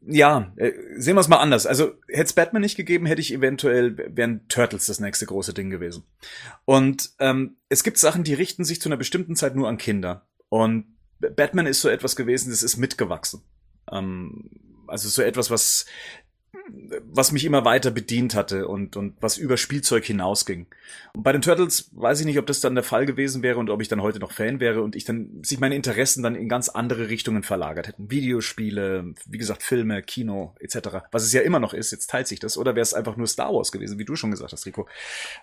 Ja, 0.07 0.52
äh, 0.57 0.73
sehen 0.97 1.16
wir 1.16 1.20
es 1.20 1.28
mal 1.28 1.39
anders. 1.39 1.66
Also 1.66 1.94
hätte 2.08 2.24
es 2.24 2.33
Batman 2.33 2.62
nicht 2.62 2.76
gegeben, 2.76 3.07
hätte 3.07 3.20
ich 3.20 3.33
eventuell 3.33 3.97
wären 4.16 4.47
Turtles 4.49 4.86
das 4.86 5.00
nächste 5.00 5.26
große 5.26 5.55
Ding 5.55 5.70
gewesen. 5.70 6.05
Und 6.65 7.10
ähm, 7.18 7.57
es 7.68 7.84
gibt 7.84 7.99
Sachen, 7.99 8.24
die 8.24 8.34
richten 8.34 8.65
sich 8.65 8.81
zu 8.81 8.89
einer 8.89 8.97
bestimmten 8.97 9.36
Zeit 9.36 9.57
nur 9.57 9.68
an 9.68 9.78
Kinder. 9.78 10.26
Und 10.49 10.86
Batman 11.18 11.66
ist 11.66 11.81
so 11.81 11.89
etwas 11.89 12.16
gewesen, 12.16 12.50
das 12.50 12.62
ist 12.62 12.76
mitgewachsen. 12.76 13.42
Ähm, 13.91 14.50
also 14.86 15.08
so 15.08 15.23
etwas, 15.23 15.50
was 15.50 15.86
was 17.12 17.33
mich 17.33 17.44
immer 17.44 17.65
weiter 17.65 17.91
bedient 17.91 18.34
hatte 18.34 18.68
und, 18.68 18.97
und 18.97 19.15
was 19.20 19.36
über 19.36 19.57
Spielzeug 19.57 20.05
hinausging. 20.05 20.67
Und 21.15 21.23
bei 21.23 21.33
den 21.33 21.43
Turtles 21.43 21.91
weiß 21.93 22.20
ich 22.20 22.26
nicht, 22.26 22.39
ob 22.39 22.47
das 22.47 22.60
dann 22.60 22.75
der 22.75 22.84
Fall 22.84 23.07
gewesen 23.07 23.43
wäre 23.43 23.59
und 23.59 23.70
ob 23.70 23.83
ich 23.83 23.89
dann 23.89 24.02
heute 24.02 24.18
noch 24.18 24.33
Fan 24.33 24.60
wäre 24.60 24.83
und 24.83 24.97
ich 24.97 25.05
dann 25.05 25.43
sich 25.43 25.60
meine 25.60 25.75
Interessen 25.75 26.23
dann 26.23 26.34
in 26.34 26.49
ganz 26.49 26.68
andere 26.68 27.09
Richtungen 27.09 27.43
verlagert 27.43 27.89
hätten. 27.89 28.10
Videospiele, 28.10 29.15
wie 29.26 29.39
gesagt, 29.39 29.62
Filme, 29.62 30.02
Kino 30.02 30.55
etc. 30.59 31.07
Was 31.10 31.25
es 31.25 31.33
ja 31.33 31.43
immer 31.43 31.60
noch 31.60 31.75
ist, 31.75 31.91
jetzt 31.91 32.10
teilt 32.10 32.28
sich 32.28 32.41
das. 32.41 32.57
Oder 32.57 32.75
wäre 32.75 32.83
es 32.83 32.94
einfach 32.94 33.17
nur 33.17 33.26
Star 33.26 33.52
Wars 33.52 33.73
gewesen, 33.73 33.99
wie 33.99 34.05
du 34.05 34.17
schon 34.17 34.31
gesagt 34.31 34.52
hast, 34.52 34.67
Rico. 34.67 34.89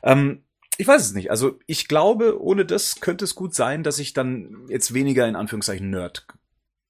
Ähm, 0.03 0.43
ich 0.77 0.88
weiß 0.88 1.03
es 1.03 1.14
nicht. 1.14 1.30
Also 1.30 1.59
ich 1.67 1.88
glaube, 1.88 2.41
ohne 2.41 2.66
das 2.66 3.01
könnte 3.01 3.25
es 3.25 3.35
gut 3.35 3.53
sein, 3.53 3.83
dass 3.83 4.00
ich 4.00 4.14
dann 4.14 4.66
jetzt 4.67 4.93
weniger 4.93 5.27
in 5.27 5.35
Anführungszeichen 5.35 5.90
Nerd 5.90 6.25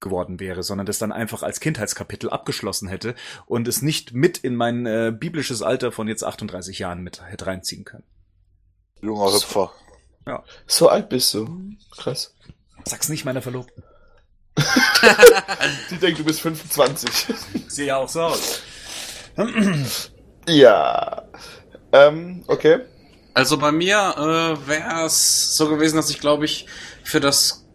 geworden 0.02 0.38
wäre, 0.38 0.62
sondern 0.62 0.86
das 0.86 0.98
dann 0.98 1.12
einfach 1.12 1.42
als 1.42 1.60
Kindheitskapitel 1.60 2.28
abgeschlossen 2.28 2.88
hätte 2.88 3.14
und 3.46 3.66
es 3.66 3.80
nicht 3.80 4.12
mit 4.12 4.36
in 4.36 4.54
mein 4.54 4.84
äh, 4.84 5.12
biblisches 5.18 5.62
Alter 5.62 5.92
von 5.92 6.08
jetzt 6.08 6.24
38 6.24 6.78
Jahren 6.78 7.02
mit 7.02 7.22
hätte 7.24 7.46
reinziehen 7.46 7.84
können. 7.84 8.04
Junger 9.00 9.32
Hüpfer. 9.32 9.72
Ja. 10.26 10.44
So 10.66 10.88
alt 10.88 11.08
bist 11.08 11.32
du. 11.34 11.72
Krass. 11.96 12.34
Sag's 12.84 13.08
nicht 13.08 13.24
meiner 13.24 13.42
Verlobten. 13.42 13.82
Die 15.90 15.96
denkt, 15.96 16.20
du 16.20 16.24
bist 16.24 16.40
25. 16.42 17.34
Sehe 17.68 17.86
ja 17.86 17.96
auch 17.96 18.08
so 18.08 18.20
aus. 18.20 18.62
ja. 20.46 21.22
Ähm, 21.92 22.44
okay. 22.46 22.80
Also 23.34 23.56
bei 23.56 23.72
mir 23.72 24.14
äh, 24.16 24.68
wäre 24.68 25.06
es 25.06 25.56
so 25.56 25.68
gewesen, 25.68 25.96
dass 25.96 26.10
ich 26.10 26.20
glaube 26.20 26.44
ich 26.44 26.66
für 27.02 27.20
das 27.20 27.66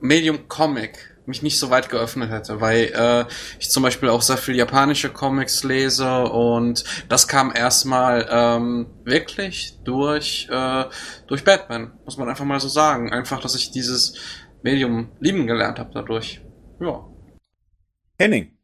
Medium 0.00 0.48
Comic 0.48 1.13
mich 1.26 1.42
nicht 1.42 1.58
so 1.58 1.70
weit 1.70 1.88
geöffnet 1.88 2.30
hätte, 2.30 2.60
weil 2.60 2.92
äh, 2.94 3.24
ich 3.58 3.70
zum 3.70 3.82
Beispiel 3.82 4.08
auch 4.08 4.22
sehr 4.22 4.36
viel 4.36 4.56
japanische 4.56 5.10
Comics 5.10 5.64
lese 5.64 6.24
und 6.24 6.84
das 7.08 7.28
kam 7.28 7.52
erstmal 7.54 8.26
ähm, 8.30 8.86
wirklich 9.04 9.78
durch 9.84 10.48
äh, 10.50 10.84
durch 11.26 11.44
Batman, 11.44 11.92
muss 12.04 12.18
man 12.18 12.28
einfach 12.28 12.44
mal 12.44 12.60
so 12.60 12.68
sagen. 12.68 13.12
Einfach, 13.12 13.40
dass 13.40 13.54
ich 13.54 13.70
dieses 13.70 14.16
Medium 14.62 15.12
lieben 15.20 15.46
gelernt 15.46 15.78
habe 15.78 15.90
dadurch. 15.92 16.40
Ja. 16.80 17.06
Henning. 18.18 18.54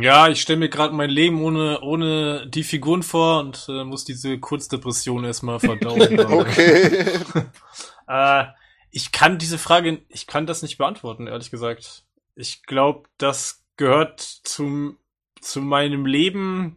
Ja, 0.00 0.28
ich 0.28 0.40
stelle 0.40 0.58
mir 0.58 0.70
gerade 0.70 0.94
mein 0.94 1.10
Leben 1.10 1.42
ohne, 1.42 1.80
ohne 1.82 2.46
die 2.48 2.62
Figuren 2.62 3.02
vor 3.02 3.40
und 3.40 3.66
äh, 3.68 3.84
muss 3.84 4.06
diese 4.06 4.38
Kurzdepression 4.38 5.24
erstmal 5.24 5.60
verdauen. 5.60 6.18
okay. 6.32 7.04
äh, 8.08 8.44
ich 8.92 9.10
kann 9.10 9.38
diese 9.38 9.58
Frage, 9.58 10.02
ich 10.08 10.26
kann 10.26 10.46
das 10.46 10.62
nicht 10.62 10.78
beantworten, 10.78 11.26
ehrlich 11.26 11.50
gesagt. 11.50 12.04
Ich 12.34 12.62
glaube, 12.64 13.08
das 13.16 13.64
gehört 13.76 14.20
zum, 14.20 14.98
zu 15.40 15.62
meinem 15.62 16.04
Leben 16.04 16.76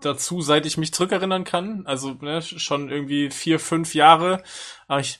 dazu, 0.00 0.40
seit 0.40 0.64
ich 0.64 0.76
mich 0.76 0.94
zurückerinnern 0.94 1.42
kann. 1.42 1.84
Also 1.86 2.14
ne, 2.20 2.40
schon 2.40 2.88
irgendwie 2.88 3.30
vier, 3.30 3.58
fünf 3.58 3.94
Jahre. 3.94 4.44
Aber 4.86 5.00
ich, 5.00 5.18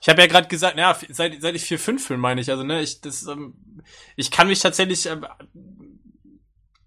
ich 0.00 0.08
habe 0.08 0.20
ja 0.20 0.28
gerade 0.28 0.46
gesagt, 0.46 0.78
ja, 0.78 0.96
seit, 1.08 1.42
seit 1.42 1.56
ich 1.56 1.64
vier, 1.64 1.78
fünf 1.78 2.06
bin, 2.06 2.20
meine 2.20 2.40
ich. 2.40 2.50
Also 2.50 2.62
ne, 2.62 2.82
ich, 2.82 3.00
das, 3.00 3.26
ähm, 3.26 3.54
ich 4.14 4.30
kann 4.30 4.46
mich 4.46 4.60
tatsächlich 4.60 5.06
äh, 5.06 5.20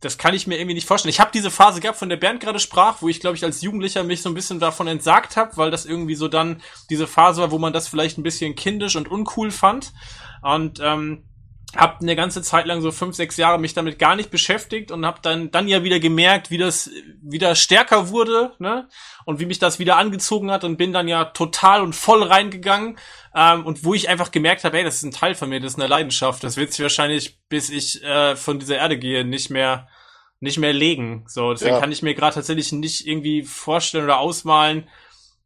das 0.04 0.18
kann 0.18 0.34
ich 0.34 0.48
mir 0.48 0.58
irgendwie 0.58 0.76
nicht 0.76 0.88
vorstellen. 0.88 1.12
Ich 1.12 1.20
habe 1.20 1.32
diese 1.34 1.52
Phase 1.52 1.80
gehabt, 1.80 1.98
von 1.98 2.10
der 2.10 2.18
Bernd 2.18 2.40
gerade 2.40 2.60
sprach, 2.60 3.02
wo 3.02 3.10
ich, 3.10 3.20
glaube 3.20 3.38
ich, 3.38 3.44
als 3.44 3.62
Jugendlicher 3.62 4.04
mich 4.04 4.22
so 4.22 4.30
ein 4.30 4.36
bisschen 4.36 4.60
davon 4.60 4.88
entsagt 4.88 5.38
habe, 5.38 5.56
weil 5.58 5.72
das 5.72 5.86
irgendwie 5.86 6.16
so 6.16 6.28
dann 6.28 6.62
diese 6.90 7.08
Phase 7.08 7.42
war, 7.42 7.52
wo 7.52 7.60
man 7.60 7.74
das 7.74 7.88
vielleicht 7.88 8.18
ein 8.18 8.24
bisschen 8.24 8.56
kindisch 8.56 8.96
und 8.96 9.10
uncool 9.10 9.52
fand. 9.52 9.94
Und 10.42 10.80
ähm, 10.82 11.24
habe 11.76 12.02
eine 12.02 12.16
ganze 12.16 12.42
Zeit 12.42 12.66
lang 12.68 12.82
so 12.82 12.92
fünf, 12.92 13.16
sechs 13.16 13.38
Jahre 13.38 13.60
mich 13.60 13.74
damit 13.74 13.98
gar 13.98 14.16
nicht 14.16 14.30
beschäftigt 14.30 14.92
und 14.92 15.06
habe 15.06 15.20
dann 15.22 15.50
dann 15.50 15.68
ja 15.68 15.84
wieder 15.84 16.00
gemerkt, 16.00 16.52
wie 16.52 16.58
das 16.58 16.92
wieder 17.22 17.56
stärker 17.56 18.10
wurde, 18.10 18.54
ne? 18.60 18.88
Und 19.26 19.40
wie 19.40 19.46
mich 19.46 19.58
das 19.58 19.80
wieder 19.80 19.98
angezogen 19.98 20.52
hat 20.52 20.64
und 20.64 20.78
bin 20.78 20.94
dann 20.94 21.08
ja 21.08 21.26
total 21.26 21.82
und 21.82 21.96
voll 21.96 22.24
reingegangen 22.24 22.98
ähm, 23.36 23.66
und 23.66 23.84
wo 23.84 23.94
ich 23.94 24.10
einfach 24.10 24.32
gemerkt 24.32 24.64
habe, 24.64 24.78
hey, 24.78 24.84
das 24.84 24.96
ist 24.96 25.04
ein 25.04 25.12
Teil 25.12 25.34
von 25.34 25.50
mir, 25.50 25.60
das 25.60 25.74
ist 25.74 25.80
eine 25.80 25.88
Leidenschaft, 25.88 26.44
das 26.44 26.58
wird 26.58 26.74
sich 26.74 26.84
wahrscheinlich 26.84 27.40
bis 27.50 27.70
ich 27.70 28.04
äh, 28.04 28.36
von 28.36 28.60
dieser 28.60 28.78
Erde 28.78 29.00
gehe 29.00 29.26
nicht 29.26 29.50
mehr 29.50 29.88
nicht 30.44 30.60
mehr 30.60 30.74
legen. 30.74 31.26
So, 31.28 31.52
deswegen 31.52 31.76
ja. 31.76 31.80
kann 31.80 31.92
ich 31.92 32.04
mir 32.04 32.14
gerade 32.14 32.36
tatsächlich 32.36 32.72
nicht 32.72 33.08
irgendwie 33.08 33.44
vorstellen 33.44 34.04
oder 34.04 34.20
ausmalen, 34.20 34.88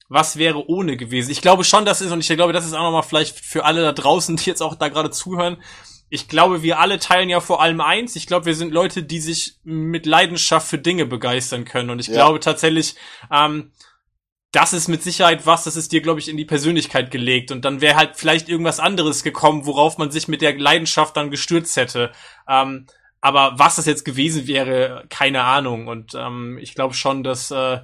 was 0.10 0.38
wäre 0.38 0.70
ohne 0.70 0.98
gewesen. 0.98 1.32
Ich 1.32 1.42
glaube 1.42 1.64
schon, 1.64 1.86
das 1.86 2.02
ist 2.02 2.12
und 2.12 2.20
ich 2.20 2.28
glaube, 2.36 2.54
das 2.54 2.66
ist 2.66 2.74
auch 2.74 2.84
nochmal 2.84 3.04
vielleicht 3.04 3.40
für 3.40 3.66
alle 3.66 3.82
da 3.82 3.92
draußen, 3.94 4.36
die 4.36 4.46
jetzt 4.46 4.62
auch 4.62 4.76
da 4.76 4.90
gerade 4.90 5.12
zuhören 5.12 5.58
ich 6.10 6.28
glaube, 6.28 6.64
wir 6.64 6.80
alle 6.80 7.00
teilen 7.00 7.30
ja 7.30 7.40
vor 7.40 7.62
allem 7.62 7.82
eins. 7.82 8.16
Ich 8.16 8.28
glaube, 8.28 8.46
wir 8.46 8.56
sind 8.56 8.72
Leute, 8.72 9.04
die 9.04 9.20
sich 9.20 9.56
mit 9.64 10.06
Leidenschaft 10.06 10.68
für 10.68 10.78
Dinge 10.78 11.06
begeistern 11.06 11.66
können. 11.66 11.90
Und 11.90 12.00
ich 12.00 12.08
ja. 12.08 12.14
glaube 12.14 12.40
tatsächlich, 12.40 12.96
ähm, 13.32 13.72
das 14.54 14.72
ist 14.72 14.88
mit 14.88 15.04
Sicherheit 15.04 15.46
was, 15.46 15.66
das 15.66 15.76
ist 15.76 15.92
dir, 15.92 16.02
glaube 16.02 16.22
ich, 16.22 16.30
in 16.30 16.38
die 16.38 16.46
Persönlichkeit 16.46 17.12
gelegt. 17.12 17.52
Und 17.52 17.66
dann 17.66 17.82
wäre 17.82 17.98
halt 17.98 18.16
vielleicht 18.16 18.48
irgendwas 18.48 18.80
anderes 18.80 19.24
gekommen, 19.24 19.66
worauf 19.66 19.98
man 19.98 20.10
sich 20.10 20.30
mit 20.30 20.42
der 20.42 20.58
Leidenschaft 20.58 21.18
dann 21.18 21.30
gestürzt 21.30 21.76
hätte. 21.76 22.14
Ähm, 22.48 22.88
aber 23.28 23.60
was 23.60 23.76
das 23.76 23.86
jetzt 23.86 24.06
gewesen 24.06 24.48
wäre, 24.48 25.06
keine 25.10 25.44
Ahnung. 25.44 25.88
Und 25.88 26.16
ähm, 26.16 26.58
ich 26.62 26.74
glaube 26.76 26.94
schon, 26.94 27.24
dass 27.24 27.52
äh, 27.52 27.80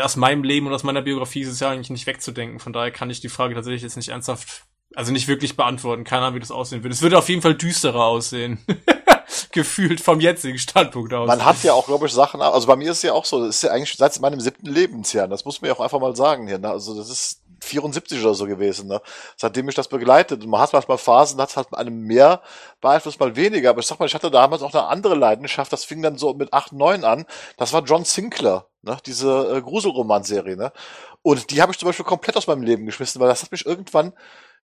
aus 0.00 0.16
meinem 0.16 0.44
Leben 0.44 0.66
und 0.66 0.74
aus 0.74 0.82
meiner 0.84 1.02
Biografie 1.02 1.40
ist 1.40 1.48
es 1.48 1.60
ja 1.60 1.70
eigentlich 1.70 1.90
nicht 1.90 2.06
wegzudenken. 2.06 2.60
Von 2.60 2.72
daher 2.72 2.90
kann 2.90 3.10
ich 3.10 3.20
die 3.20 3.30
Frage 3.30 3.54
tatsächlich 3.54 3.82
jetzt 3.82 3.96
nicht 3.96 4.10
ernsthaft 4.10 4.68
also 4.94 5.12
nicht 5.12 5.28
wirklich 5.28 5.56
beantworten. 5.56 6.04
Keine 6.04 6.22
Ahnung, 6.22 6.36
wie 6.36 6.40
das 6.40 6.50
aussehen 6.50 6.82
würde. 6.82 6.94
Es 6.94 7.02
würde 7.02 7.18
auf 7.18 7.28
jeden 7.28 7.42
Fall 7.42 7.54
düsterer 7.54 8.04
aussehen. 8.04 8.58
Gefühlt 9.52 10.00
vom 10.00 10.20
jetzigen 10.20 10.58
Standpunkt 10.58 11.12
aus. 11.12 11.26
Man 11.26 11.44
hat 11.44 11.62
ja 11.62 11.72
auch, 11.72 11.86
glaube 11.86 12.06
ich, 12.06 12.12
Sachen, 12.12 12.40
also 12.40 12.66
bei 12.66 12.76
mir 12.76 12.90
ist 12.90 12.98
es 12.98 13.02
ja 13.02 13.12
auch 13.12 13.24
so, 13.24 13.44
das 13.44 13.56
ist 13.56 13.62
ja 13.62 13.70
eigentlich 13.70 13.94
seit 13.96 14.18
meinem 14.20 14.40
siebten 14.40 14.66
Lebensjahr, 14.66 15.28
das 15.28 15.44
muss 15.44 15.60
man 15.60 15.68
ja 15.68 15.76
auch 15.76 15.80
einfach 15.80 16.00
mal 16.00 16.16
sagen 16.16 16.48
hier, 16.48 16.58
ne? 16.58 16.70
Also 16.70 16.96
das 16.96 17.10
ist 17.10 17.42
74 17.60 18.20
oder 18.22 18.34
so 18.34 18.46
gewesen, 18.46 18.88
ne? 18.88 19.00
Seitdem 19.36 19.66
mich 19.66 19.74
das 19.74 19.88
begleitet. 19.88 20.44
Und 20.44 20.50
man 20.50 20.60
hat 20.60 20.72
manchmal 20.72 20.98
Phasen, 20.98 21.40
hat 21.40 21.50
es 21.50 21.56
halt 21.56 21.72
einem 21.74 22.00
mehr 22.00 22.42
beeinflusst, 22.80 23.20
mal 23.20 23.36
weniger. 23.36 23.70
Aber 23.70 23.80
ich 23.80 23.86
sag 23.86 23.98
mal, 23.98 24.06
ich 24.06 24.14
hatte 24.14 24.30
damals 24.30 24.62
auch 24.62 24.72
eine 24.72 24.86
andere 24.86 25.14
Leidenschaft, 25.14 25.72
das 25.72 25.84
fing 25.84 26.02
dann 26.02 26.18
so 26.18 26.34
mit 26.34 26.52
8, 26.52 26.72
9 26.72 27.04
an. 27.04 27.26
Das 27.56 27.72
war 27.72 27.82
John 27.82 28.04
Sinclair, 28.04 28.66
ne? 28.82 28.96
Diese 29.06 29.56
äh, 29.56 29.62
Gruselromanserie, 29.62 30.56
ne? 30.56 30.72
Und 31.22 31.50
die 31.50 31.60
habe 31.62 31.72
ich 31.72 31.78
zum 31.78 31.88
Beispiel 31.88 32.06
komplett 32.06 32.36
aus 32.36 32.46
meinem 32.46 32.62
Leben 32.62 32.86
geschmissen, 32.86 33.20
weil 33.20 33.28
das 33.28 33.42
hat 33.42 33.52
mich 33.52 33.66
irgendwann 33.66 34.12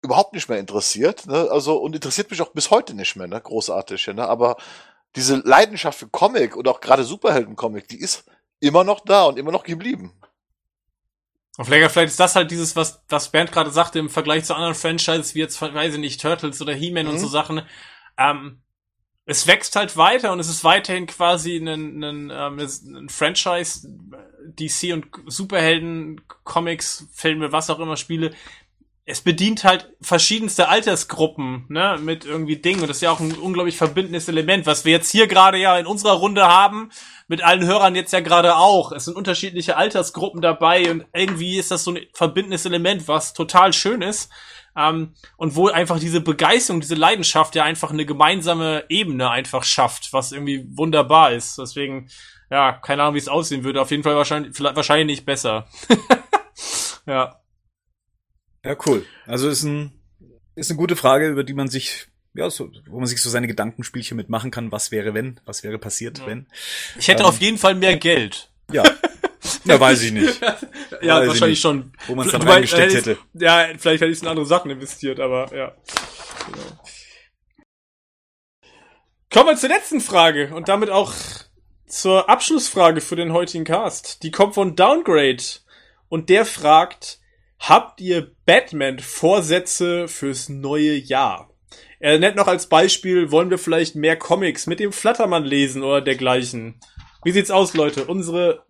überhaupt 0.01 0.33
nicht 0.33 0.49
mehr 0.49 0.59
interessiert, 0.59 1.25
ne? 1.25 1.49
Also 1.49 1.77
und 1.77 1.95
interessiert 1.95 2.29
mich 2.29 2.41
auch 2.41 2.51
bis 2.51 2.69
heute 2.71 2.93
nicht 2.93 3.15
mehr, 3.15 3.27
ne? 3.27 3.39
Großartig, 3.39 4.07
ne? 4.07 4.27
Aber 4.27 4.57
diese 5.15 5.35
Leidenschaft 5.35 5.99
für 5.99 6.07
Comic 6.07 6.55
und 6.55 6.67
auch 6.67 6.81
gerade 6.81 7.03
Superhelden-Comic, 7.03 7.87
die 7.87 7.99
ist 7.99 8.25
immer 8.59 8.83
noch 8.83 9.01
da 9.01 9.25
und 9.25 9.37
immer 9.37 9.51
noch 9.51 9.63
geblieben. 9.63 10.13
Und 11.57 11.65
vielleicht, 11.65 11.91
vielleicht 11.91 12.11
ist 12.11 12.19
das 12.19 12.35
halt 12.35 12.49
dieses, 12.49 12.75
was, 12.75 13.03
was 13.09 13.31
Bernd 13.31 13.51
gerade 13.51 13.69
sagte, 13.69 13.99
im 13.99 14.09
Vergleich 14.09 14.45
zu 14.45 14.55
anderen 14.55 14.75
Franchises, 14.75 15.35
wie 15.35 15.39
jetzt, 15.39 15.61
weiß 15.61 15.93
ich 15.93 15.99
nicht, 15.99 16.19
Turtles 16.19 16.61
oder 16.61 16.73
He-Man 16.73 17.05
mhm. 17.05 17.11
und 17.11 17.19
so 17.19 17.27
Sachen. 17.27 17.61
Ähm, 18.17 18.63
es 19.25 19.47
wächst 19.47 19.75
halt 19.75 19.95
weiter 19.95 20.31
und 20.33 20.39
es 20.39 20.49
ist 20.49 20.63
weiterhin 20.63 21.05
quasi 21.05 21.55
ein, 21.57 22.03
ein, 22.03 22.29
ähm, 22.31 22.59
ein 22.59 23.09
Franchise, 23.09 23.87
DC 24.45 24.93
und 24.93 25.05
Superhelden, 25.27 26.21
Comics, 26.43 27.07
Filme, 27.13 27.51
was 27.51 27.69
auch 27.69 27.79
immer, 27.79 27.95
Spiele, 27.97 28.33
es 29.05 29.21
bedient 29.21 29.65
halt 29.65 29.91
verschiedenste 29.99 30.69
Altersgruppen, 30.69 31.65
ne, 31.67 31.99
mit 32.01 32.23
irgendwie 32.23 32.55
Dingen. 32.55 32.81
Und 32.81 32.87
das 32.87 32.97
ist 32.97 33.01
ja 33.01 33.11
auch 33.11 33.19
ein 33.19 33.33
unglaublich 33.33 33.75
verbindendes 33.75 34.29
Element, 34.29 34.65
was 34.65 34.85
wir 34.85 34.93
jetzt 34.93 35.11
hier 35.11 35.27
gerade 35.27 35.57
ja 35.57 35.77
in 35.77 35.85
unserer 35.85 36.13
Runde 36.13 36.47
haben, 36.47 36.89
mit 37.27 37.43
allen 37.43 37.65
Hörern 37.65 37.95
jetzt 37.95 38.13
ja 38.13 38.21
gerade 38.21 38.55
auch. 38.55 38.93
Es 38.93 39.05
sind 39.05 39.17
unterschiedliche 39.17 39.75
Altersgruppen 39.75 40.41
dabei 40.41 40.89
und 40.89 41.05
irgendwie 41.13 41.57
ist 41.57 41.69
das 41.69 41.83
so 41.83 41.91
ein 41.91 41.99
verbindendes 42.13 42.65
Element, 42.65 43.07
was 43.09 43.33
total 43.33 43.73
schön 43.73 44.01
ist. 44.01 44.31
Ähm, 44.75 45.13
und 45.37 45.55
wo 45.55 45.67
einfach 45.67 45.99
diese 45.99 46.21
Begeisterung, 46.21 46.81
diese 46.81 46.95
Leidenschaft 46.95 47.53
ja 47.55 47.63
einfach 47.63 47.91
eine 47.91 48.05
gemeinsame 48.05 48.85
Ebene 48.89 49.29
einfach 49.29 49.63
schafft, 49.63 50.13
was 50.13 50.31
irgendwie 50.31 50.65
wunderbar 50.71 51.33
ist. 51.33 51.59
Deswegen, 51.59 52.09
ja, 52.49 52.71
keine 52.71 53.03
Ahnung, 53.03 53.15
wie 53.15 53.19
es 53.19 53.27
aussehen 53.27 53.63
würde. 53.63 53.81
Auf 53.81 53.91
jeden 53.91 54.01
Fall 54.01 54.15
wahrscheinlich, 54.15 54.59
wahrscheinlich 54.59 55.17
nicht 55.17 55.25
besser. 55.25 55.67
ja. 57.05 57.42
Ja, 58.65 58.75
cool. 58.85 59.05
Also 59.25 59.49
ist 59.49 59.63
ein 59.63 59.91
ist 60.55 60.69
eine 60.69 60.77
gute 60.77 60.95
Frage, 60.95 61.27
über 61.27 61.43
die 61.43 61.53
man 61.53 61.67
sich 61.67 62.07
ja, 62.35 62.49
so, 62.49 62.71
wo 62.87 62.97
man 62.97 63.05
sich 63.05 63.21
so 63.21 63.29
seine 63.29 63.47
Gedankenspielchen 63.47 64.17
mitmachen 64.17 64.49
kann, 64.49 64.71
was 64.71 64.91
wäre 64.91 65.13
wenn, 65.13 65.39
was 65.45 65.63
wäre 65.63 65.77
passiert, 65.77 66.19
ja. 66.19 66.27
wenn. 66.27 66.47
Ich 66.97 67.07
hätte 67.07 67.21
ähm, 67.21 67.29
auf 67.29 67.39
jeden 67.39 67.57
Fall 67.57 67.75
mehr 67.75 67.95
Geld. 67.97 68.49
Ja. 68.71 68.83
Ja, 69.65 69.79
weiß 69.79 70.01
ich 70.03 70.11
nicht. 70.11 70.41
ja, 71.01 71.19
weiß 71.19 71.27
wahrscheinlich 71.27 71.59
schon. 71.59 71.93
Wo 72.07 72.15
man 72.15 72.25
es 72.25 72.31
dann 72.31 72.41
reingesteckt 72.41 72.93
hätte. 72.93 73.17
Ja, 73.33 73.67
vielleicht 73.77 74.01
hätte 74.01 74.07
ich 74.07 74.17
es 74.17 74.21
in 74.21 74.27
andere 74.27 74.45
Sachen 74.45 74.71
investiert, 74.71 75.19
aber 75.19 75.55
ja. 75.55 75.75
Genau. 76.45 76.83
Kommen 79.31 79.49
wir 79.49 79.57
zur 79.57 79.69
letzten 79.69 80.01
Frage 80.01 80.53
und 80.55 80.69
damit 80.69 80.89
auch 80.89 81.13
zur 81.87 82.29
Abschlussfrage 82.29 83.01
für 83.01 83.15
den 83.15 83.33
heutigen 83.33 83.65
Cast. 83.65 84.23
Die 84.23 84.31
kommt 84.31 84.53
von 84.53 84.75
Downgrade 84.75 85.43
und 86.07 86.29
der 86.29 86.45
fragt, 86.45 87.19
habt 87.63 88.01
ihr 88.01 88.35
Batman-Vorsätze 88.45 90.07
fürs 90.07 90.49
neue 90.49 90.95
Jahr? 90.95 91.49
Er 91.99 92.19
nennt 92.19 92.35
noch 92.35 92.47
als 92.47 92.67
Beispiel, 92.67 93.31
wollen 93.31 93.49
wir 93.49 93.57
vielleicht 93.57 93.95
mehr 93.95 94.17
Comics 94.17 94.67
mit 94.67 94.79
dem 94.79 94.91
Flattermann 94.91 95.45
lesen 95.45 95.83
oder 95.83 96.01
dergleichen. 96.01 96.79
Wie 97.23 97.31
sieht's 97.31 97.51
aus, 97.51 97.73
Leute? 97.73 98.05
Unsere 98.05 98.65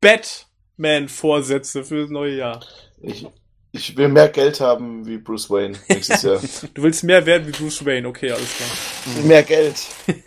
Batman-Vorsätze 0.00 1.82
fürs 1.82 2.10
neue 2.10 2.36
Jahr. 2.36 2.64
Ich, 3.00 3.26
ich 3.72 3.96
will 3.96 4.08
mehr 4.08 4.28
Geld 4.28 4.60
haben 4.60 5.04
wie 5.06 5.18
Bruce 5.18 5.50
Wayne 5.50 5.76
nächstes 5.88 6.22
Jahr. 6.22 6.40
Du 6.74 6.84
willst 6.84 7.02
mehr 7.02 7.26
werden 7.26 7.48
wie 7.48 7.50
Bruce 7.50 7.84
Wayne, 7.84 8.06
okay, 8.06 8.30
alles 8.30 8.56
klar. 8.56 9.24
mehr 9.24 9.42
Geld. 9.42 9.76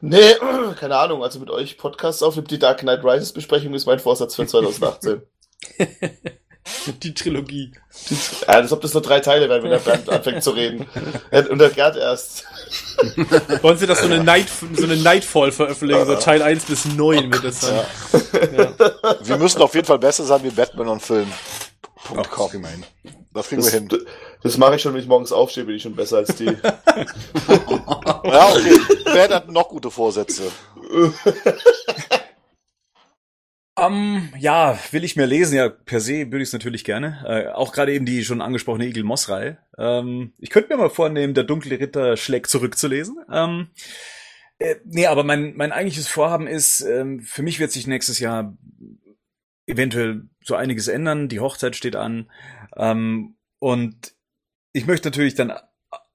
Nee, 0.00 0.34
keine 0.78 0.96
Ahnung. 0.96 1.24
Also 1.24 1.40
mit 1.40 1.50
euch 1.50 1.76
Podcasts 1.76 2.22
aufnehmen, 2.22 2.46
die 2.46 2.60
Dark 2.60 2.78
Knight 2.78 3.02
Rises 3.02 3.32
Besprechung 3.32 3.74
ist 3.74 3.86
mein 3.86 3.98
Vorsatz 3.98 4.36
für 4.36 4.46
2018. 4.46 5.22
Die 7.02 7.14
Trilogie. 7.14 7.72
ja, 8.42 8.48
als 8.48 8.72
ob 8.72 8.82
das 8.82 8.92
nur 8.92 9.02
drei 9.02 9.20
Teile 9.20 9.48
wären, 9.48 9.62
wenn 9.62 9.70
der 9.70 9.78
Bernd 9.78 10.08
anfängt 10.10 10.42
zu 10.44 10.50
reden. 10.50 10.86
Und 11.50 11.58
der 11.58 11.70
Gerd 11.70 11.96
erst. 11.96 12.44
Wollen 13.62 13.78
sie 13.78 13.86
das 13.86 14.00
so 14.00 14.04
eine, 14.04 14.22
Night, 14.22 14.48
so 14.74 14.84
eine 14.84 14.96
Nightfall 14.98 15.50
veröffentlichen, 15.50 16.04
so 16.04 16.16
Teil 16.16 16.42
1 16.42 16.64
bis 16.66 16.84
9 16.84 17.32
wird 17.32 17.44
das 17.44 17.60
dann. 17.60 17.86
Ja. 18.54 18.72
Wir 19.22 19.36
müssen 19.38 19.62
auf 19.62 19.74
jeden 19.74 19.86
Fall 19.86 19.98
besser 19.98 20.24
sein 20.24 20.42
wie 20.42 20.50
Batman 20.50 20.88
und 20.88 21.00
Film. 21.02 21.32
Ach, 22.16 22.30
.com. 22.30 22.50
immerhin. 22.52 22.84
Das 23.32 23.48
kriegen 23.48 23.62
Das, 23.62 23.72
wir 23.72 23.80
hin. 23.80 23.88
das 24.42 24.56
mache 24.58 24.76
ich 24.76 24.82
schon, 24.82 24.92
wenn 24.94 25.00
ich 25.00 25.06
morgens 25.08 25.32
aufstehe, 25.32 25.64
bin 25.64 25.76
ich 25.76 25.82
schon 25.82 25.96
besser 25.96 26.18
als 26.18 26.34
die. 26.36 26.46
Ja, 28.24 28.48
okay. 28.50 28.78
Wer 29.06 29.28
hat 29.30 29.48
noch 29.48 29.68
gute 29.68 29.90
Vorsätze? 29.90 30.42
Ähm, 33.80 34.28
ja, 34.38 34.78
will 34.90 35.04
ich 35.04 35.16
mehr 35.16 35.26
lesen? 35.26 35.56
Ja, 35.56 35.68
per 35.68 36.00
se 36.00 36.26
würde 36.26 36.42
ich 36.42 36.48
es 36.48 36.52
natürlich 36.52 36.84
gerne. 36.84 37.24
Äh, 37.26 37.48
auch 37.48 37.72
gerade 37.72 37.92
eben 37.92 38.06
die 38.06 38.24
schon 38.24 38.40
angesprochene 38.40 38.86
Eagle 38.86 39.04
Moss-Reihe. 39.04 39.58
Ähm, 39.76 40.32
ich 40.38 40.50
könnte 40.50 40.70
mir 40.70 40.76
mal 40.76 40.90
vornehmen, 40.90 41.34
der 41.34 41.44
dunkle 41.44 41.78
Ritter 41.78 42.16
schlägt 42.16 42.48
zurückzulesen. 42.48 43.18
Ähm, 43.32 43.68
äh, 44.58 44.76
nee, 44.84 45.06
aber 45.06 45.24
mein, 45.24 45.54
mein 45.56 45.72
eigentliches 45.72 46.08
Vorhaben 46.08 46.46
ist, 46.46 46.80
ähm, 46.80 47.20
für 47.20 47.42
mich 47.42 47.60
wird 47.60 47.70
sich 47.70 47.86
nächstes 47.86 48.18
Jahr 48.18 48.56
eventuell 49.66 50.28
so 50.42 50.54
einiges 50.54 50.88
ändern. 50.88 51.28
Die 51.28 51.40
Hochzeit 51.40 51.76
steht 51.76 51.96
an. 51.96 52.30
Ähm, 52.76 53.36
und 53.58 54.14
ich 54.72 54.86
möchte 54.86 55.08
natürlich 55.08 55.34
dann 55.34 55.52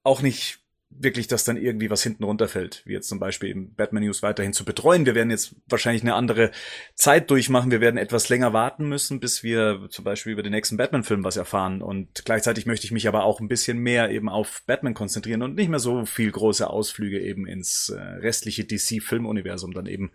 auch 0.02 0.22
nicht 0.22 0.63
wirklich, 0.98 1.26
dass 1.26 1.44
dann 1.44 1.56
irgendwie 1.56 1.90
was 1.90 2.02
hinten 2.02 2.24
runterfällt, 2.24 2.82
wie 2.84 2.92
jetzt 2.92 3.08
zum 3.08 3.18
Beispiel 3.18 3.50
eben 3.50 3.74
Batman 3.74 4.04
News 4.04 4.22
weiterhin 4.22 4.52
zu 4.52 4.64
betreuen. 4.64 5.06
Wir 5.06 5.14
werden 5.14 5.30
jetzt 5.30 5.56
wahrscheinlich 5.66 6.02
eine 6.02 6.14
andere 6.14 6.50
Zeit 6.94 7.30
durchmachen. 7.30 7.70
Wir 7.70 7.80
werden 7.80 7.96
etwas 7.96 8.28
länger 8.28 8.52
warten 8.52 8.88
müssen, 8.88 9.20
bis 9.20 9.42
wir 9.42 9.86
zum 9.90 10.04
Beispiel 10.04 10.32
über 10.32 10.42
den 10.42 10.52
nächsten 10.52 10.76
Batman-Film 10.76 11.24
was 11.24 11.36
erfahren. 11.36 11.82
Und 11.82 12.24
gleichzeitig 12.24 12.66
möchte 12.66 12.86
ich 12.86 12.92
mich 12.92 13.08
aber 13.08 13.24
auch 13.24 13.40
ein 13.40 13.48
bisschen 13.48 13.78
mehr 13.78 14.10
eben 14.10 14.28
auf 14.28 14.62
Batman 14.66 14.94
konzentrieren 14.94 15.42
und 15.42 15.54
nicht 15.54 15.68
mehr 15.68 15.78
so 15.78 16.04
viel 16.04 16.30
große 16.30 16.68
Ausflüge 16.68 17.20
eben 17.20 17.46
ins 17.46 17.88
äh, 17.88 18.00
restliche 18.00 18.64
DC-Filmuniversum 18.64 19.72
dann 19.72 19.86
eben 19.86 20.12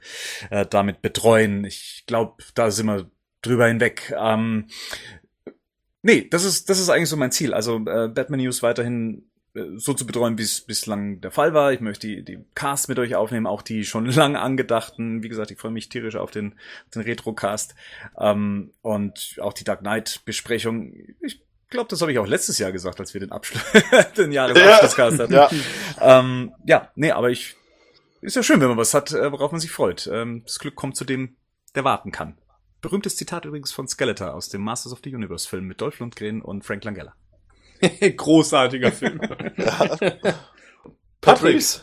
äh, 0.49 0.65
damit 0.65 1.01
betreuen. 1.01 1.65
Ich 1.65 2.03
glaube, 2.07 2.43
da 2.55 2.71
sind 2.71 2.87
wir 2.87 3.09
drüber 3.41 3.67
hinweg. 3.67 4.13
Ähm, 4.17 4.67
nee, 6.01 6.27
das 6.29 6.43
ist, 6.43 6.69
das 6.69 6.79
ist 6.79 6.89
eigentlich 6.89 7.09
so 7.09 7.17
mein 7.17 7.31
Ziel. 7.31 7.53
Also 7.53 7.77
äh, 7.77 8.07
Batman 8.07 8.39
News 8.39 8.63
weiterhin 8.63 9.29
so 9.75 9.93
zu 9.93 10.05
betreuen, 10.05 10.37
wie 10.37 10.43
es 10.43 10.61
bislang 10.61 11.21
der 11.21 11.31
Fall 11.31 11.53
war. 11.53 11.73
Ich 11.73 11.81
möchte 11.81 12.07
die, 12.07 12.23
die 12.23 12.39
Cast 12.55 12.89
mit 12.89 12.99
euch 12.99 13.15
aufnehmen, 13.15 13.47
auch 13.47 13.61
die 13.61 13.85
schon 13.85 14.05
lang 14.11 14.35
angedachten. 14.35 15.23
Wie 15.23 15.29
gesagt, 15.29 15.51
ich 15.51 15.57
freue 15.57 15.71
mich 15.71 15.89
tierisch 15.89 16.15
auf 16.15 16.31
den, 16.31 16.55
den 16.93 17.01
Retro-Cast 17.01 17.75
ähm, 18.19 18.71
und 18.81 19.37
auch 19.41 19.53
die 19.53 19.63
Dark 19.63 19.81
Knight-Besprechung. 19.81 20.93
Ich 21.21 21.41
glaube, 21.69 21.89
das 21.89 22.01
habe 22.01 22.11
ich 22.11 22.19
auch 22.19 22.27
letztes 22.27 22.57
Jahr 22.59 22.71
gesagt, 22.71 22.99
als 22.99 23.13
wir 23.13 23.21
den 23.21 23.31
Abschluss, 23.31 23.63
den 24.17 24.31
Jahresabschlusscast 24.31 25.19
hatten. 25.19 25.33
Ja. 25.33 25.49
Ähm, 26.01 26.53
ja, 26.65 26.91
nee, 26.95 27.11
aber 27.11 27.29
ich 27.29 27.55
ist 28.21 28.35
ja 28.35 28.43
schön, 28.43 28.59
wenn 28.59 28.67
man 28.67 28.77
was 28.77 28.93
hat, 28.93 29.11
äh, 29.11 29.31
worauf 29.31 29.51
man 29.51 29.61
sich 29.61 29.71
freut. 29.71 30.09
Ähm, 30.11 30.43
das 30.45 30.59
Glück 30.59 30.75
kommt 30.75 30.97
zu 30.97 31.05
dem, 31.05 31.37
der 31.75 31.83
warten 31.83 32.11
kann. 32.11 32.37
Berühmtes 32.81 33.15
Zitat 33.15 33.45
übrigens 33.45 33.71
von 33.71 33.87
Skeletor 33.87 34.33
aus 34.33 34.49
dem 34.49 34.61
Masters 34.61 34.93
of 34.93 34.99
the 35.03 35.13
Universe 35.13 35.47
Film 35.47 35.65
mit 35.65 35.81
Dolph 35.81 35.99
Lundgren 35.99 36.41
und 36.41 36.63
Frank 36.63 36.83
Langella. 36.83 37.13
Großartiger 38.15 38.91
Film. 38.91 39.19
Patrice. 41.21 41.81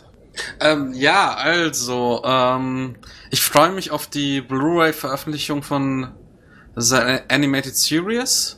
Ähm, 0.60 0.92
ja, 0.94 1.34
also, 1.34 2.23
ähm, 2.25 2.97
ich 3.31 3.41
freue 3.41 3.73
mich 3.73 3.91
auf 3.91 4.07
die 4.07 4.42
Blu-ray-Veröffentlichung 4.42 5.62
von 5.62 6.15
The 6.75 7.20
Animated 7.28 7.76
Series 7.76 8.56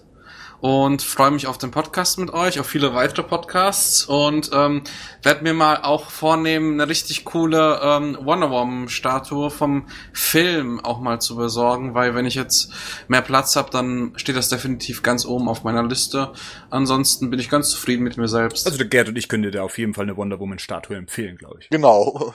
und 0.61 1.03
freue 1.03 1.31
mich 1.31 1.47
auf 1.47 1.59
den 1.59 1.71
Podcast 1.71 2.19
mit 2.19 2.33
euch, 2.33 2.59
auf 2.59 2.67
viele 2.67 2.95
weitere 2.95 3.23
Podcasts 3.23 4.05
und 4.05 4.51
ähm, 4.53 4.83
werde 5.23 5.45
mir 5.45 5.55
mal 5.55 5.83
auch 5.83 6.11
vornehmen, 6.11 6.81
eine 6.81 6.89
richtig 6.89 7.25
coole 7.25 7.81
ähm, 7.83 8.19
Wonder 8.23 8.51
Woman-Statue 8.51 9.51
vom 9.51 9.87
Film 10.13 10.81
auch 10.85 11.01
mal 11.01 11.21
zu 11.21 11.37
besorgen, 11.37 11.95
weil 11.95 12.15
wenn 12.15 12.27
ich 12.27 12.35
jetzt 12.35 12.73
mehr 13.07 13.23
Platz 13.23 13.55
habe, 13.57 13.71
dann 13.71 14.13
steht 14.17 14.37
das 14.37 14.49
definitiv 14.49 15.03
ganz 15.03 15.25
oben 15.25 15.49
auf 15.49 15.63
meiner 15.63 15.85
Liste. 15.85 16.33
Ansonsten 16.71 17.31
bin 17.31 17.39
ich 17.39 17.51
ganz 17.51 17.71
zufrieden 17.71 18.03
mit 18.03 18.17
mir 18.17 18.29
selbst. 18.29 18.67
Also 18.67 18.79
der 18.79 18.89
Gerd 18.89 19.09
und 19.09 19.17
ich 19.17 19.29
können 19.29 19.45
dir 19.45 19.53
da 19.53 19.63
auf 19.63 19.79
jeden 19.79 19.95
Fall 19.95 20.05
eine 20.05 20.17
Wonder 20.17 20.41
Woman 20.41 20.59
Statue 20.59 20.97
empfehlen, 20.97 21.37
glaube 21.37 21.59
ich. 21.61 21.71
Genau. 21.71 22.35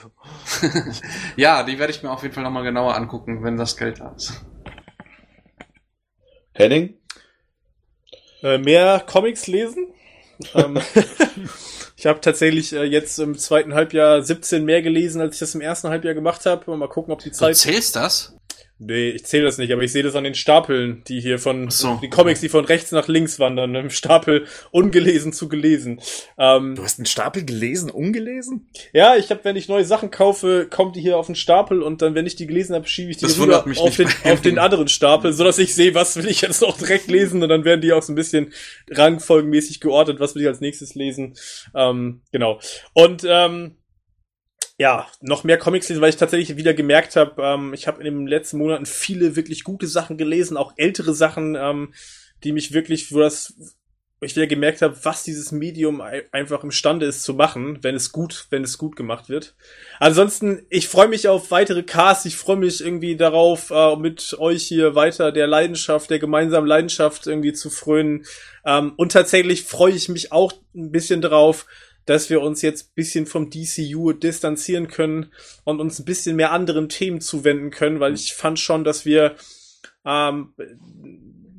ja, 1.36 1.62
die 1.62 1.78
werde 1.78 1.92
ich 1.92 2.02
mir 2.02 2.10
auf 2.10 2.22
jeden 2.22 2.34
Fall 2.34 2.44
nochmal 2.44 2.64
genauer 2.64 2.94
angucken, 2.96 3.42
wenn 3.42 3.56
das 3.56 3.76
Geld 3.76 4.00
da 4.00 4.12
ist. 4.16 4.44
Henning? 6.52 6.94
Äh, 8.44 8.58
mehr 8.58 9.02
Comics 9.06 9.46
lesen. 9.46 9.86
ähm, 10.54 10.78
ich 11.96 12.06
habe 12.06 12.20
tatsächlich 12.20 12.74
äh, 12.74 12.84
jetzt 12.84 13.18
im 13.18 13.38
zweiten 13.38 13.72
Halbjahr 13.74 14.22
17 14.22 14.64
mehr 14.64 14.82
gelesen, 14.82 15.20
als 15.22 15.36
ich 15.36 15.40
das 15.40 15.54
im 15.54 15.62
ersten 15.62 15.88
Halbjahr 15.88 16.12
gemacht 16.14 16.44
habe. 16.44 16.76
Mal 16.76 16.88
gucken, 16.88 17.12
ob 17.12 17.20
die 17.20 17.30
Du 17.30 17.36
Zeit. 17.36 17.56
zählst 17.56 17.96
das? 17.96 18.36
Nee, 18.78 19.10
ich 19.10 19.24
zähle 19.24 19.44
das 19.44 19.56
nicht, 19.56 19.72
aber 19.72 19.82
ich 19.82 19.92
sehe 19.92 20.02
das 20.02 20.16
an 20.16 20.24
den 20.24 20.34
Stapeln, 20.34 21.04
die 21.06 21.20
hier 21.20 21.38
von 21.38 21.70
so. 21.70 22.00
die 22.02 22.10
Comics, 22.10 22.40
die 22.40 22.48
von 22.48 22.64
rechts 22.64 22.90
nach 22.90 23.06
links 23.06 23.38
wandern, 23.38 23.74
im 23.76 23.88
Stapel 23.88 24.46
ungelesen 24.72 25.32
zu 25.32 25.48
gelesen. 25.48 26.00
Ähm, 26.38 26.74
Du 26.74 26.82
hast 26.82 26.98
einen 26.98 27.06
Stapel 27.06 27.44
gelesen, 27.44 27.88
ungelesen? 27.88 28.68
ja, 28.92 29.14
ich 29.14 29.30
habe, 29.30 29.44
wenn 29.44 29.54
ich 29.54 29.68
neue 29.68 29.84
Sachen 29.84 30.10
kaufe, 30.10 30.66
kommt 30.68 30.96
die 30.96 31.00
hier 31.00 31.18
auf 31.18 31.26
den 31.26 31.36
Stapel 31.36 31.82
und 31.82 32.02
dann, 32.02 32.16
wenn 32.16 32.26
ich 32.26 32.34
die 32.34 32.48
gelesen 32.48 32.74
habe, 32.74 32.88
schiebe 32.88 33.12
ich 33.12 33.16
die 33.16 33.26
rüber 33.26 33.64
auf, 33.64 33.96
den, 33.96 34.08
auf 34.24 34.40
den 34.40 34.58
anderen 34.58 34.88
Stapel, 34.88 35.32
so 35.32 35.44
dass 35.44 35.58
ich 35.58 35.72
sehe, 35.72 35.94
was 35.94 36.16
will 36.16 36.26
ich 36.26 36.40
jetzt 36.40 36.60
noch 36.60 36.76
direkt 36.76 37.06
lesen 37.08 37.44
und 37.44 37.48
dann 37.48 37.64
werden 37.64 37.80
die 37.80 37.92
auch 37.92 38.02
so 38.02 38.12
ein 38.12 38.16
bisschen 38.16 38.52
rangfolgenmäßig 38.90 39.80
geordnet, 39.80 40.18
was 40.18 40.34
will 40.34 40.42
ich 40.42 40.48
als 40.48 40.60
nächstes 40.60 40.96
lesen. 40.96 41.34
Ähm, 41.76 42.22
genau. 42.32 42.58
Und 42.92 43.24
ähm, 43.26 43.76
ja, 44.76 45.06
noch 45.20 45.44
mehr 45.44 45.58
Comics 45.58 45.88
lesen, 45.88 46.00
weil 46.00 46.10
ich 46.10 46.16
tatsächlich 46.16 46.56
wieder 46.56 46.74
gemerkt 46.74 47.16
habe, 47.16 47.40
ähm, 47.42 47.74
ich 47.74 47.86
habe 47.86 48.02
in 48.02 48.12
den 48.12 48.26
letzten 48.26 48.58
Monaten 48.58 48.86
viele 48.86 49.36
wirklich 49.36 49.62
gute 49.62 49.86
Sachen 49.86 50.18
gelesen, 50.18 50.56
auch 50.56 50.72
ältere 50.76 51.14
Sachen, 51.14 51.54
ähm, 51.54 51.94
die 52.42 52.52
mich 52.52 52.72
wirklich, 52.72 53.12
wo 53.12 53.20
das, 53.20 53.54
wo 54.20 54.26
ich 54.26 54.34
wieder 54.34 54.48
gemerkt 54.48 54.82
habe, 54.82 54.96
was 55.04 55.22
dieses 55.22 55.52
Medium 55.52 56.00
ei- 56.00 56.24
einfach 56.32 56.64
imstande 56.64 57.06
ist 57.06 57.22
zu 57.22 57.34
machen, 57.34 57.78
wenn 57.82 57.94
es 57.94 58.10
gut, 58.10 58.46
wenn 58.50 58.64
es 58.64 58.76
gut 58.76 58.96
gemacht 58.96 59.28
wird. 59.28 59.54
Ansonsten, 60.00 60.66
ich 60.70 60.88
freue 60.88 61.08
mich 61.08 61.28
auf 61.28 61.52
weitere 61.52 61.84
Casts, 61.84 62.24
ich 62.24 62.34
freue 62.36 62.56
mich 62.56 62.80
irgendwie 62.80 63.16
darauf, 63.16 63.70
äh, 63.70 63.94
mit 63.94 64.34
euch 64.38 64.64
hier 64.64 64.96
weiter 64.96 65.30
der 65.30 65.46
Leidenschaft, 65.46 66.10
der 66.10 66.18
gemeinsamen 66.18 66.66
Leidenschaft 66.66 67.28
irgendwie 67.28 67.52
zu 67.52 67.70
frönen. 67.70 68.24
Ähm, 68.66 68.94
und 68.96 69.12
tatsächlich 69.12 69.62
freue 69.62 69.92
ich 69.92 70.08
mich 70.08 70.32
auch 70.32 70.52
ein 70.74 70.90
bisschen 70.90 71.20
drauf, 71.20 71.66
dass 72.06 72.30
wir 72.30 72.40
uns 72.40 72.62
jetzt 72.62 72.88
ein 72.88 72.94
bisschen 72.94 73.26
vom 73.26 73.50
DCU 73.50 74.12
distanzieren 74.12 74.88
können 74.88 75.32
und 75.64 75.80
uns 75.80 75.98
ein 75.98 76.04
bisschen 76.04 76.36
mehr 76.36 76.52
anderen 76.52 76.88
Themen 76.88 77.20
zuwenden 77.20 77.70
können, 77.70 78.00
weil 78.00 78.14
ich 78.14 78.34
fand 78.34 78.58
schon, 78.58 78.84
dass 78.84 79.04
wir 79.04 79.36
ähm, 80.04 80.54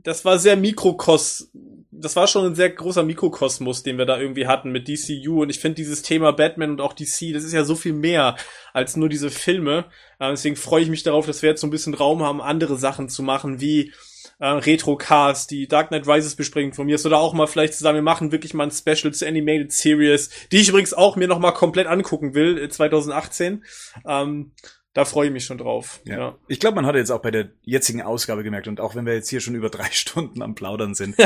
das 0.04 0.24
war 0.24 0.38
sehr 0.38 0.56
Mikrokos, 0.56 1.52
das 1.92 2.16
war 2.16 2.28
schon 2.28 2.46
ein 2.46 2.56
sehr 2.56 2.70
großer 2.70 3.04
Mikrokosmos, 3.04 3.82
den 3.82 3.98
wir 3.98 4.06
da 4.06 4.20
irgendwie 4.20 4.46
hatten 4.46 4.72
mit 4.72 4.88
DCU 4.88 5.42
und 5.42 5.50
ich 5.50 5.60
finde 5.60 5.76
dieses 5.76 6.04
Thema 6.04 6.32
Batman 6.32 6.72
und 6.72 6.82
auch 6.82 6.94
DC, 6.94 7.34
das 7.34 7.44
ist 7.44 7.54
ja 7.54 7.64
so 7.64 7.76
viel 7.76 7.94
mehr 7.94 8.36
als 8.74 8.96
nur 8.96 9.10
diese 9.10 9.32
Filme. 9.32 9.86
Äh, 10.20 10.30
deswegen 10.30 10.56
freue 10.56 10.84
ich 10.84 10.90
mich 10.90 11.04
darauf, 11.04 11.26
dass 11.26 11.42
wir 11.42 11.50
jetzt 11.50 11.62
so 11.62 11.68
ein 11.68 11.72
bisschen 11.72 11.96
Raum 11.96 12.22
haben, 12.22 12.42
andere 12.42 12.78
Sachen 12.78 13.10
zu 13.10 13.24
machen, 13.24 13.62
wie 13.62 13.94
äh, 14.40 14.48
Retrocast, 14.48 15.52
die 15.52 15.68
Dark 15.68 15.90
Knight 15.90 16.08
Rises 16.08 16.36
Besprechung 16.36 16.74
von 16.74 16.86
mir 16.86 16.96
ist 16.96 17.06
oder 17.06 17.20
auch 17.20 17.34
mal 17.34 17.48
vielleicht 17.48 17.74
zu 17.74 17.84
sagen, 17.84 17.96
wir 17.96 18.02
machen 18.02 18.32
wirklich 18.32 18.54
mal 18.54 18.66
ein 18.66 18.72
Special 18.72 19.14
zur 19.14 19.28
Animated 19.28 19.72
Series, 19.72 20.30
die 20.52 20.58
ich 20.58 20.70
übrigens 20.70 20.94
auch 20.94 21.16
mir 21.16 21.28
noch 21.28 21.40
mal 21.40 21.52
komplett 21.52 21.88
angucken 21.88 22.34
will, 22.34 22.58
äh, 22.58 22.70
2018. 22.70 23.64
Ähm, 24.06 24.52
da 24.96 25.04
freue 25.04 25.28
ich 25.28 25.34
mich 25.34 25.44
schon 25.44 25.58
drauf. 25.58 26.00
Ja. 26.06 26.18
Ja. 26.18 26.38
Ich 26.48 26.62
glaube, 26.62 26.76
man 26.76 26.86
hat 26.86 26.96
jetzt 26.96 27.12
auch 27.12 27.22
bei 27.22 27.30
der 27.30 27.50
jetzigen 27.64 28.02
Ausgabe 28.02 28.44
gemerkt, 28.44 28.70
und 28.70 28.80
auch 28.80 28.96
wenn 28.96 29.06
wir 29.06 29.14
jetzt 29.14 29.30
hier 29.30 29.42
schon 29.42 29.54
über 29.54 29.70
drei 29.70 29.88
Stunden 29.92 30.42
am 30.42 30.56
Plaudern 30.56 30.96
sind, 30.96 31.18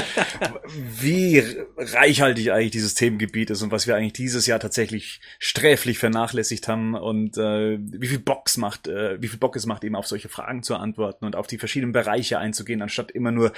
wie 0.99 1.43
reichhaltig 1.77 2.51
eigentlich 2.51 2.71
dieses 2.71 2.95
Themengebiet 2.95 3.51
ist 3.51 3.61
und 3.61 3.71
was 3.71 3.85
wir 3.85 3.95
eigentlich 3.95 4.13
dieses 4.13 4.47
Jahr 4.47 4.59
tatsächlich 4.59 5.21
sträflich 5.37 5.99
vernachlässigt 5.99 6.67
haben 6.67 6.95
und 6.95 7.37
äh, 7.37 7.77
wie 7.79 8.07
viel 8.07 8.17
Bock 8.17 8.47
es 8.47 8.57
macht, 8.57 8.87
äh, 8.87 9.21
wie 9.21 9.27
viel 9.27 9.37
Bock 9.37 9.55
es 9.55 9.67
macht, 9.67 9.83
eben 9.83 9.95
auf 9.95 10.07
solche 10.07 10.29
Fragen 10.29 10.63
zu 10.63 10.75
antworten 10.75 11.25
und 11.25 11.35
auf 11.35 11.45
die 11.45 11.59
verschiedenen 11.59 11.91
Bereiche 11.91 12.39
einzugehen, 12.39 12.81
anstatt 12.81 13.11
immer 13.11 13.31
nur 13.31 13.53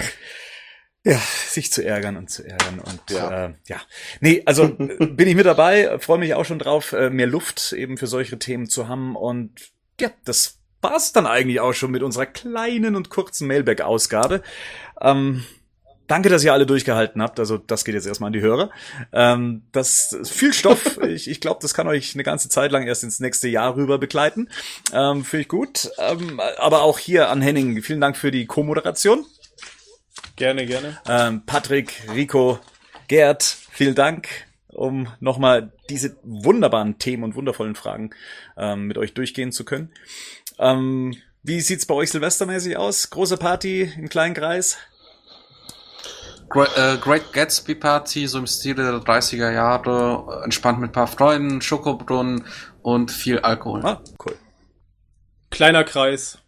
ja, 1.06 1.20
sich 1.48 1.72
zu 1.72 1.86
ärgern 1.86 2.18
und 2.18 2.30
zu 2.30 2.46
ärgern 2.46 2.80
und 2.80 3.02
Ja. 3.10 3.32
ja, 3.32 3.46
äh, 3.46 3.54
ja. 3.68 3.82
nee, 4.20 4.44
also 4.46 4.66
äh, 4.78 5.06
bin 5.06 5.30
ich 5.30 5.36
mit 5.36 5.46
dabei, 5.46 6.00
freue 6.00 6.20
mich 6.20 6.34
auch 6.34 6.46
schon 6.46 6.60
drauf, 6.60 6.92
äh, 6.92 7.10
mehr 7.10 7.28
Luft 7.28 7.72
eben 7.72 7.98
für 7.98 8.08
solche 8.08 8.38
Themen 8.38 8.68
zu 8.68 8.90
haben 8.90 9.16
und 9.16 9.72
ja, 10.02 10.10
das 10.26 10.60
war's 10.82 11.14
dann 11.14 11.28
eigentlich 11.28 11.60
auch 11.60 11.74
schon 11.74 11.92
mit 11.92 12.04
unserer 12.04 12.26
kleinen 12.26 12.96
und 12.96 13.10
kurzen 13.10 13.48
Mailback-Ausgabe. 13.48 14.42
Ähm, 15.00 15.44
danke, 16.08 16.30
dass 16.30 16.44
ihr 16.44 16.54
alle 16.54 16.66
durchgehalten 16.66 17.22
habt. 17.22 17.40
Also 17.40 17.58
das 17.58 17.86
geht 17.86 17.96
jetzt 17.96 18.08
erstmal 18.08 18.28
an 18.28 18.34
die 18.34 18.42
Hörer. 18.42 18.72
Ähm, 19.14 19.64
das 19.72 20.12
ist 20.12 20.32
viel 20.32 20.54
Stoff. 20.54 20.98
ich 21.04 21.30
ich 21.30 21.40
glaube, 21.40 21.60
das 21.62 21.74
kann 21.74 21.88
euch 21.88 22.16
eine 22.16 22.24
ganze 22.24 22.50
Zeit 22.50 22.72
lang 22.72 22.86
erst 22.88 23.04
ins 23.04 23.20
nächste 23.20 23.48
Jahr 23.48 23.76
rüber 23.76 23.98
begleiten. 23.98 24.50
Ähm, 24.92 25.24
Finde 25.24 25.42
ich 25.42 25.48
gut. 25.48 25.92
Ähm, 25.98 26.40
aber 26.58 26.82
auch 26.82 27.00
hier 27.00 27.30
an 27.30 27.42
Henning, 27.42 27.82
vielen 27.82 28.02
Dank 28.02 28.18
für 28.18 28.32
die 28.32 28.46
Co-Moderation. 28.46 29.26
Gerne, 30.36 30.66
gerne. 30.66 31.00
Ähm, 31.08 31.44
Patrick, 31.46 31.94
Rico, 32.14 32.60
Gerd, 33.08 33.44
vielen 33.44 33.96
Dank, 33.96 34.28
um 34.74 35.08
nochmal 35.20 35.74
diese 35.90 36.18
wunderbaren 36.24 36.98
Themen 36.98 37.24
und 37.24 37.36
wundervollen 37.36 37.76
Fragen 37.76 38.12
ähm, 38.58 38.88
mit 38.88 38.98
euch 38.98 39.14
durchgehen 39.14 39.52
zu 39.52 39.66
können. 39.66 39.92
Ähm, 40.60 41.16
wie 41.44 41.62
sieht's 41.62 41.86
bei 41.86 41.96
euch 41.96 42.12
silvestermäßig 42.12 42.78
aus? 42.78 43.10
Große 43.10 43.38
Party 43.38 43.92
im 43.98 44.10
kleinen 44.10 44.36
Kreis? 44.36 44.78
Great, 46.50 46.78
äh, 46.78 46.98
Great 46.98 47.32
Gatsby 47.32 47.76
Party, 47.76 48.28
so 48.28 48.38
im 48.38 48.46
Stile 48.46 48.76
der 48.84 49.00
30er 49.00 49.52
Jahre, 49.52 50.42
entspannt 50.44 50.80
mit 50.80 50.90
ein 50.90 50.94
paar 50.94 51.08
Freunden, 51.08 51.62
Schokobrunnen 51.62 52.46
und 52.82 53.10
viel 53.10 53.40
Alkohol. 53.40 53.86
Ah, 53.86 54.02
cool. 54.26 54.38
Kleiner 55.50 55.84
Kreis. 55.84 56.40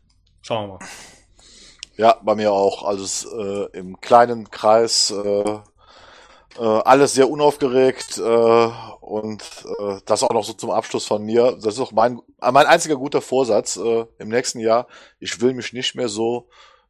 Schauen 0.42 0.70
wir 0.70 0.74
mal. 0.74 0.86
Ja, 1.96 2.18
bei 2.22 2.36
mir 2.36 2.52
auch. 2.52 2.84
Also 2.84 3.30
äh, 3.40 3.78
im 3.78 4.02
kleinen 4.02 4.50
Kreis 4.52 5.12
äh, 5.12 5.60
äh, 6.58 6.64
alles 6.64 7.14
sehr 7.14 7.30
unaufgeregt 7.30 8.18
äh, 8.18 8.70
und 9.02 9.44
äh, 9.80 10.00
das 10.06 10.24
auch 10.24 10.32
noch 10.32 10.44
so 10.44 10.54
zum 10.54 10.72
Abschluss 10.72 11.06
von 11.06 11.24
mir. 11.24 11.58
Das 11.62 11.76
ist 11.76 11.80
auch 11.80 11.92
mein, 11.92 12.22
mein 12.40 12.66
einziger 12.66 12.96
guter 12.96 13.22
Vorsatz 13.22 13.78
äh, 13.78 14.06
im 14.20 14.30
nächsten 14.30 14.60
Jahr. 14.60 14.88
Ich 15.20 15.42
will 15.42 15.54
mich 15.54 15.74
nicht 15.74 15.96
mehr 15.96 16.10
so 16.10 16.50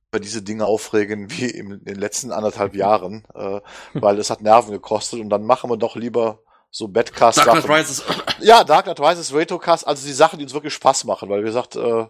über 0.10 0.20
diese 0.20 0.42
Dinge 0.42 0.66
aufregen 0.66 1.32
wie 1.32 1.48
in 1.48 1.84
den 1.84 1.96
letzten 1.96 2.32
anderthalb 2.32 2.76
Jahren, 2.76 3.26
äh, 3.34 3.62
weil 3.94 4.20
es 4.20 4.30
hat 4.30 4.42
Nerven 4.42 4.72
gekostet 4.72 5.20
und 5.20 5.30
dann 5.30 5.44
machen 5.44 5.70
wir 5.70 5.78
doch 5.78 5.96
lieber 5.96 6.40
so 6.70 6.88
Badcast 6.88 7.40
Dark 7.40 7.64
Knight. 7.64 7.70
Rises. 7.70 8.04
Ja, 8.40 8.64
Dark 8.64 8.86
Knight 8.86 9.00
Rises, 9.00 9.34
Retocast, 9.34 9.88
also 9.88 10.06
die 10.06 10.12
Sachen, 10.12 10.38
die 10.38 10.44
uns 10.44 10.54
wirklich 10.54 10.74
Spaß 10.74 11.06
machen, 11.06 11.30
weil 11.30 11.42
wie 11.42 11.46
gesagt, 11.46 11.76
äh, 11.76 12.08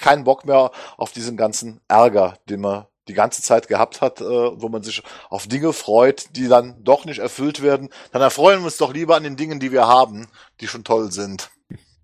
keinen 0.00 0.24
Bock 0.24 0.44
mehr 0.44 0.72
auf 0.96 1.12
diesen 1.12 1.36
ganzen 1.36 1.80
Ärger, 1.86 2.34
den 2.48 2.60
man 2.60 2.86
die 3.08 3.14
ganze 3.14 3.42
Zeit 3.42 3.68
gehabt 3.68 4.00
hat, 4.00 4.20
äh, 4.20 4.24
wo 4.24 4.68
man 4.68 4.82
sich 4.82 5.02
auf 5.30 5.46
Dinge 5.46 5.72
freut, 5.72 6.36
die 6.36 6.48
dann 6.48 6.82
doch 6.82 7.04
nicht 7.04 7.18
erfüllt 7.18 7.62
werden. 7.62 7.90
Dann 8.12 8.22
erfreuen 8.22 8.60
wir 8.60 8.66
uns 8.66 8.76
doch 8.76 8.92
lieber 8.92 9.16
an 9.16 9.22
den 9.22 9.36
Dingen, 9.36 9.60
die 9.60 9.72
wir 9.72 9.86
haben, 9.86 10.28
die 10.60 10.68
schon 10.68 10.84
toll 10.84 11.12
sind. 11.12 11.50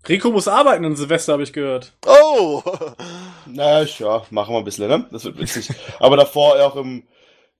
Rico 0.07 0.31
muss 0.31 0.49
arbeiten 0.49 0.83
an 0.83 0.97
Silvester, 0.97 1.33
habe 1.33 1.43
ich 1.43 1.53
gehört. 1.53 1.93
Oh! 2.05 2.61
Na 3.45 3.83
ja, 3.83 4.23
machen 4.31 4.53
wir 4.53 4.59
ein 4.59 4.65
bisschen, 4.65 4.89
ne? 4.89 5.07
Das 5.11 5.23
wird 5.23 5.37
witzig. 5.37 5.69
Aber 5.99 6.17
davor 6.17 6.55
auch 6.65 6.75
im 6.75 7.03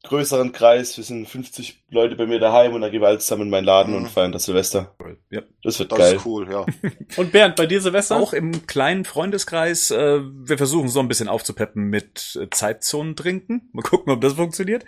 größeren 0.03 0.51
Kreis, 0.51 0.98
wir 0.98 1.03
sind 1.03 1.27
50 1.27 1.83
Leute 1.90 2.15
bei 2.15 2.25
mir 2.25 2.40
daheim 2.40 2.73
und 2.73 2.82
dann 2.82 2.91
gehen 2.91 3.01
wir 3.01 3.07
alle 3.07 3.19
zusammen 3.19 3.43
in 3.43 3.49
meinen 3.49 3.64
Laden 3.65 3.93
Mhm. 3.93 4.03
und 4.03 4.09
feiern 4.09 4.32
das 4.33 4.43
Silvester. 4.45 4.95
Ja. 5.30 5.41
Das 5.64 5.80
wird 5.80 5.91
Das 5.91 5.98
geil. 5.99 6.15
ist 6.17 6.25
cool, 6.25 6.51
ja. 6.51 6.65
Und 7.17 7.32
Bernd, 7.32 7.56
bei 7.56 7.65
dir 7.65 7.80
Silvester? 7.82 8.17
Auch 8.17 8.33
im 8.33 8.67
kleinen 8.67 9.06
Freundeskreis. 9.06 9.91
Äh, 9.91 10.19
wir 10.22 10.57
versuchen 10.57 10.90
so 10.90 10.99
ein 10.99 11.07
bisschen 11.07 11.30
aufzupeppen 11.30 11.85
mit 11.85 12.38
Zeitzonen 12.51 13.15
trinken. 13.15 13.69
Mal 13.72 13.82
gucken, 13.82 14.11
ob 14.11 14.19
das 14.22 14.33
funktioniert. 14.33 14.83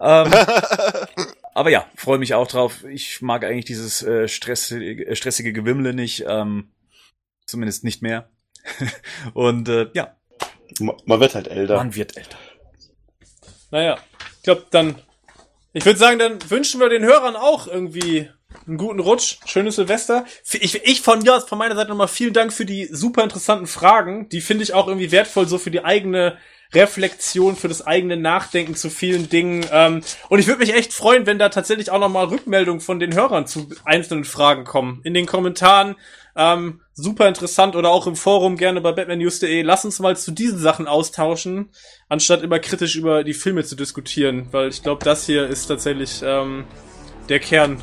Ähm, 0.00 0.30
aber 1.54 1.70
ja, 1.70 1.86
freue 1.96 2.18
mich 2.18 2.34
auch 2.34 2.46
drauf. 2.46 2.84
Ich 2.84 3.22
mag 3.22 3.44
eigentlich 3.44 3.64
dieses 3.64 4.02
äh, 4.02 4.28
stressige, 4.28 5.06
äh, 5.06 5.16
stressige 5.16 5.52
Gewimmle 5.54 5.94
nicht. 5.94 6.24
Ähm, 6.28 6.70
zumindest 7.46 7.82
nicht 7.84 8.02
mehr. 8.02 8.28
Und 9.34 9.68
äh, 9.70 9.88
ja, 9.94 10.16
Ma- 10.80 10.96
Man 11.06 11.18
wird 11.20 11.34
halt 11.34 11.48
älter. 11.48 11.76
man 11.76 11.94
wird 11.94 12.16
älter. 12.16 12.36
Naja, 13.70 13.98
ich 14.36 14.42
glaube 14.42 14.66
dann, 14.70 14.96
ich 15.72 15.84
würde 15.84 15.98
sagen, 15.98 16.18
dann 16.18 16.38
wünschen 16.50 16.80
wir 16.80 16.88
den 16.88 17.04
Hörern 17.04 17.36
auch 17.36 17.66
irgendwie 17.66 18.28
einen 18.66 18.78
guten 18.78 19.00
Rutsch, 19.00 19.38
schönes 19.46 19.76
Silvester. 19.76 20.24
Ich, 20.52 20.74
ich 20.84 21.02
von 21.02 21.20
mir 21.20 21.36
aus, 21.36 21.44
von 21.44 21.58
meiner 21.58 21.76
Seite 21.76 21.90
nochmal 21.90 22.08
vielen 22.08 22.32
Dank 22.32 22.52
für 22.52 22.66
die 22.66 22.86
super 22.90 23.22
interessanten 23.22 23.66
Fragen. 23.66 24.28
Die 24.28 24.40
finde 24.40 24.64
ich 24.64 24.74
auch 24.74 24.88
irgendwie 24.88 25.12
wertvoll, 25.12 25.46
so 25.46 25.58
für 25.58 25.70
die 25.70 25.84
eigene 25.84 26.36
Reflexion, 26.72 27.56
für 27.56 27.68
das 27.68 27.84
eigene 27.84 28.16
Nachdenken 28.16 28.76
zu 28.76 28.90
vielen 28.90 29.28
Dingen. 29.28 29.66
Ähm, 29.72 30.02
und 30.28 30.38
ich 30.38 30.46
würde 30.46 30.60
mich 30.60 30.74
echt 30.74 30.92
freuen, 30.92 31.26
wenn 31.26 31.38
da 31.38 31.48
tatsächlich 31.48 31.90
auch 31.90 31.98
nochmal 31.98 32.26
Rückmeldungen 32.26 32.80
von 32.80 33.00
den 33.00 33.14
Hörern 33.14 33.46
zu 33.46 33.68
einzelnen 33.84 34.24
Fragen 34.24 34.64
kommen. 34.64 35.00
In 35.04 35.14
den 35.14 35.26
Kommentaren. 35.26 35.96
Ähm, 36.36 36.80
super 37.00 37.28
interessant 37.28 37.76
oder 37.76 37.90
auch 37.90 38.06
im 38.06 38.16
Forum 38.16 38.56
gerne 38.56 38.80
bei 38.80 38.92
batmannews.de. 38.92 39.62
Lass 39.62 39.84
uns 39.84 39.98
mal 39.98 40.16
zu 40.16 40.30
diesen 40.30 40.58
Sachen 40.58 40.86
austauschen, 40.86 41.70
anstatt 42.08 42.42
immer 42.42 42.58
kritisch 42.58 42.96
über 42.96 43.24
die 43.24 43.34
Filme 43.34 43.64
zu 43.64 43.76
diskutieren, 43.76 44.48
weil 44.50 44.68
ich 44.68 44.82
glaube, 44.82 45.04
das 45.04 45.26
hier 45.26 45.46
ist 45.46 45.66
tatsächlich 45.66 46.22
ähm, 46.24 46.64
der 47.28 47.40
Kern, 47.40 47.78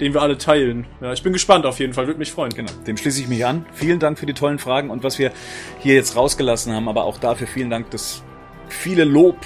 den 0.00 0.14
wir 0.14 0.22
alle 0.22 0.38
teilen. 0.38 0.86
Ja, 1.00 1.12
ich 1.12 1.22
bin 1.22 1.32
gespannt 1.32 1.66
auf 1.66 1.78
jeden 1.78 1.92
Fall, 1.92 2.06
würde 2.06 2.18
mich 2.18 2.32
freuen. 2.32 2.52
Genau, 2.52 2.72
dem 2.86 2.96
schließe 2.96 3.20
ich 3.20 3.28
mich 3.28 3.44
an. 3.44 3.66
Vielen 3.72 3.98
Dank 3.98 4.18
für 4.18 4.26
die 4.26 4.34
tollen 4.34 4.58
Fragen 4.58 4.90
und 4.90 5.04
was 5.04 5.18
wir 5.18 5.32
hier 5.80 5.94
jetzt 5.94 6.16
rausgelassen 6.16 6.72
haben, 6.72 6.88
aber 6.88 7.04
auch 7.04 7.18
dafür 7.18 7.46
vielen 7.46 7.70
Dank 7.70 7.90
das 7.90 8.22
viele 8.68 9.04
Lob, 9.04 9.36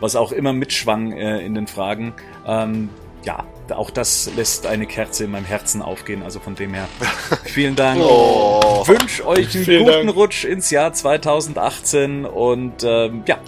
was 0.00 0.16
auch 0.16 0.32
immer 0.32 0.52
mitschwang 0.52 1.12
äh, 1.12 1.44
in 1.44 1.54
den 1.54 1.66
Fragen. 1.66 2.14
Ähm, 2.46 2.88
ja, 3.24 3.44
auch 3.74 3.90
das 3.90 4.30
lässt 4.36 4.66
eine 4.66 4.86
Kerze 4.86 5.24
in 5.24 5.30
meinem 5.30 5.44
Herzen 5.44 5.82
aufgehen. 5.82 6.22
Also 6.22 6.40
von 6.40 6.54
dem 6.54 6.74
her 6.74 6.88
vielen 7.44 7.76
Dank. 7.76 8.00
Oh. 8.02 8.82
Wünsch 8.86 9.22
euch 9.22 9.54
einen 9.54 9.64
Vielen 9.64 9.84
guten 9.84 10.06
Dank. 10.06 10.16
Rutsch 10.16 10.44
ins 10.44 10.70
Jahr 10.70 10.92
2018 10.92 12.24
und 12.24 12.82
ähm, 12.82 13.22
ja, 13.26 13.38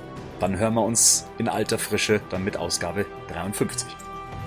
dann 0.40 0.58
hören 0.58 0.74
wir 0.74 0.84
uns 0.84 1.26
in 1.38 1.48
alter 1.48 1.78
Frische 1.78 2.20
dann 2.30 2.44
mit 2.44 2.56
Ausgabe 2.56 3.06
53. 3.32 3.88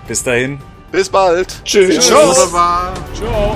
Bis 0.07 0.23
dahin, 0.23 0.59
Bis 0.91 1.09
bald. 1.09 1.63
Tschüss. 1.65 1.95
Tschüss. 1.95 2.07
Ciao. 2.07 3.55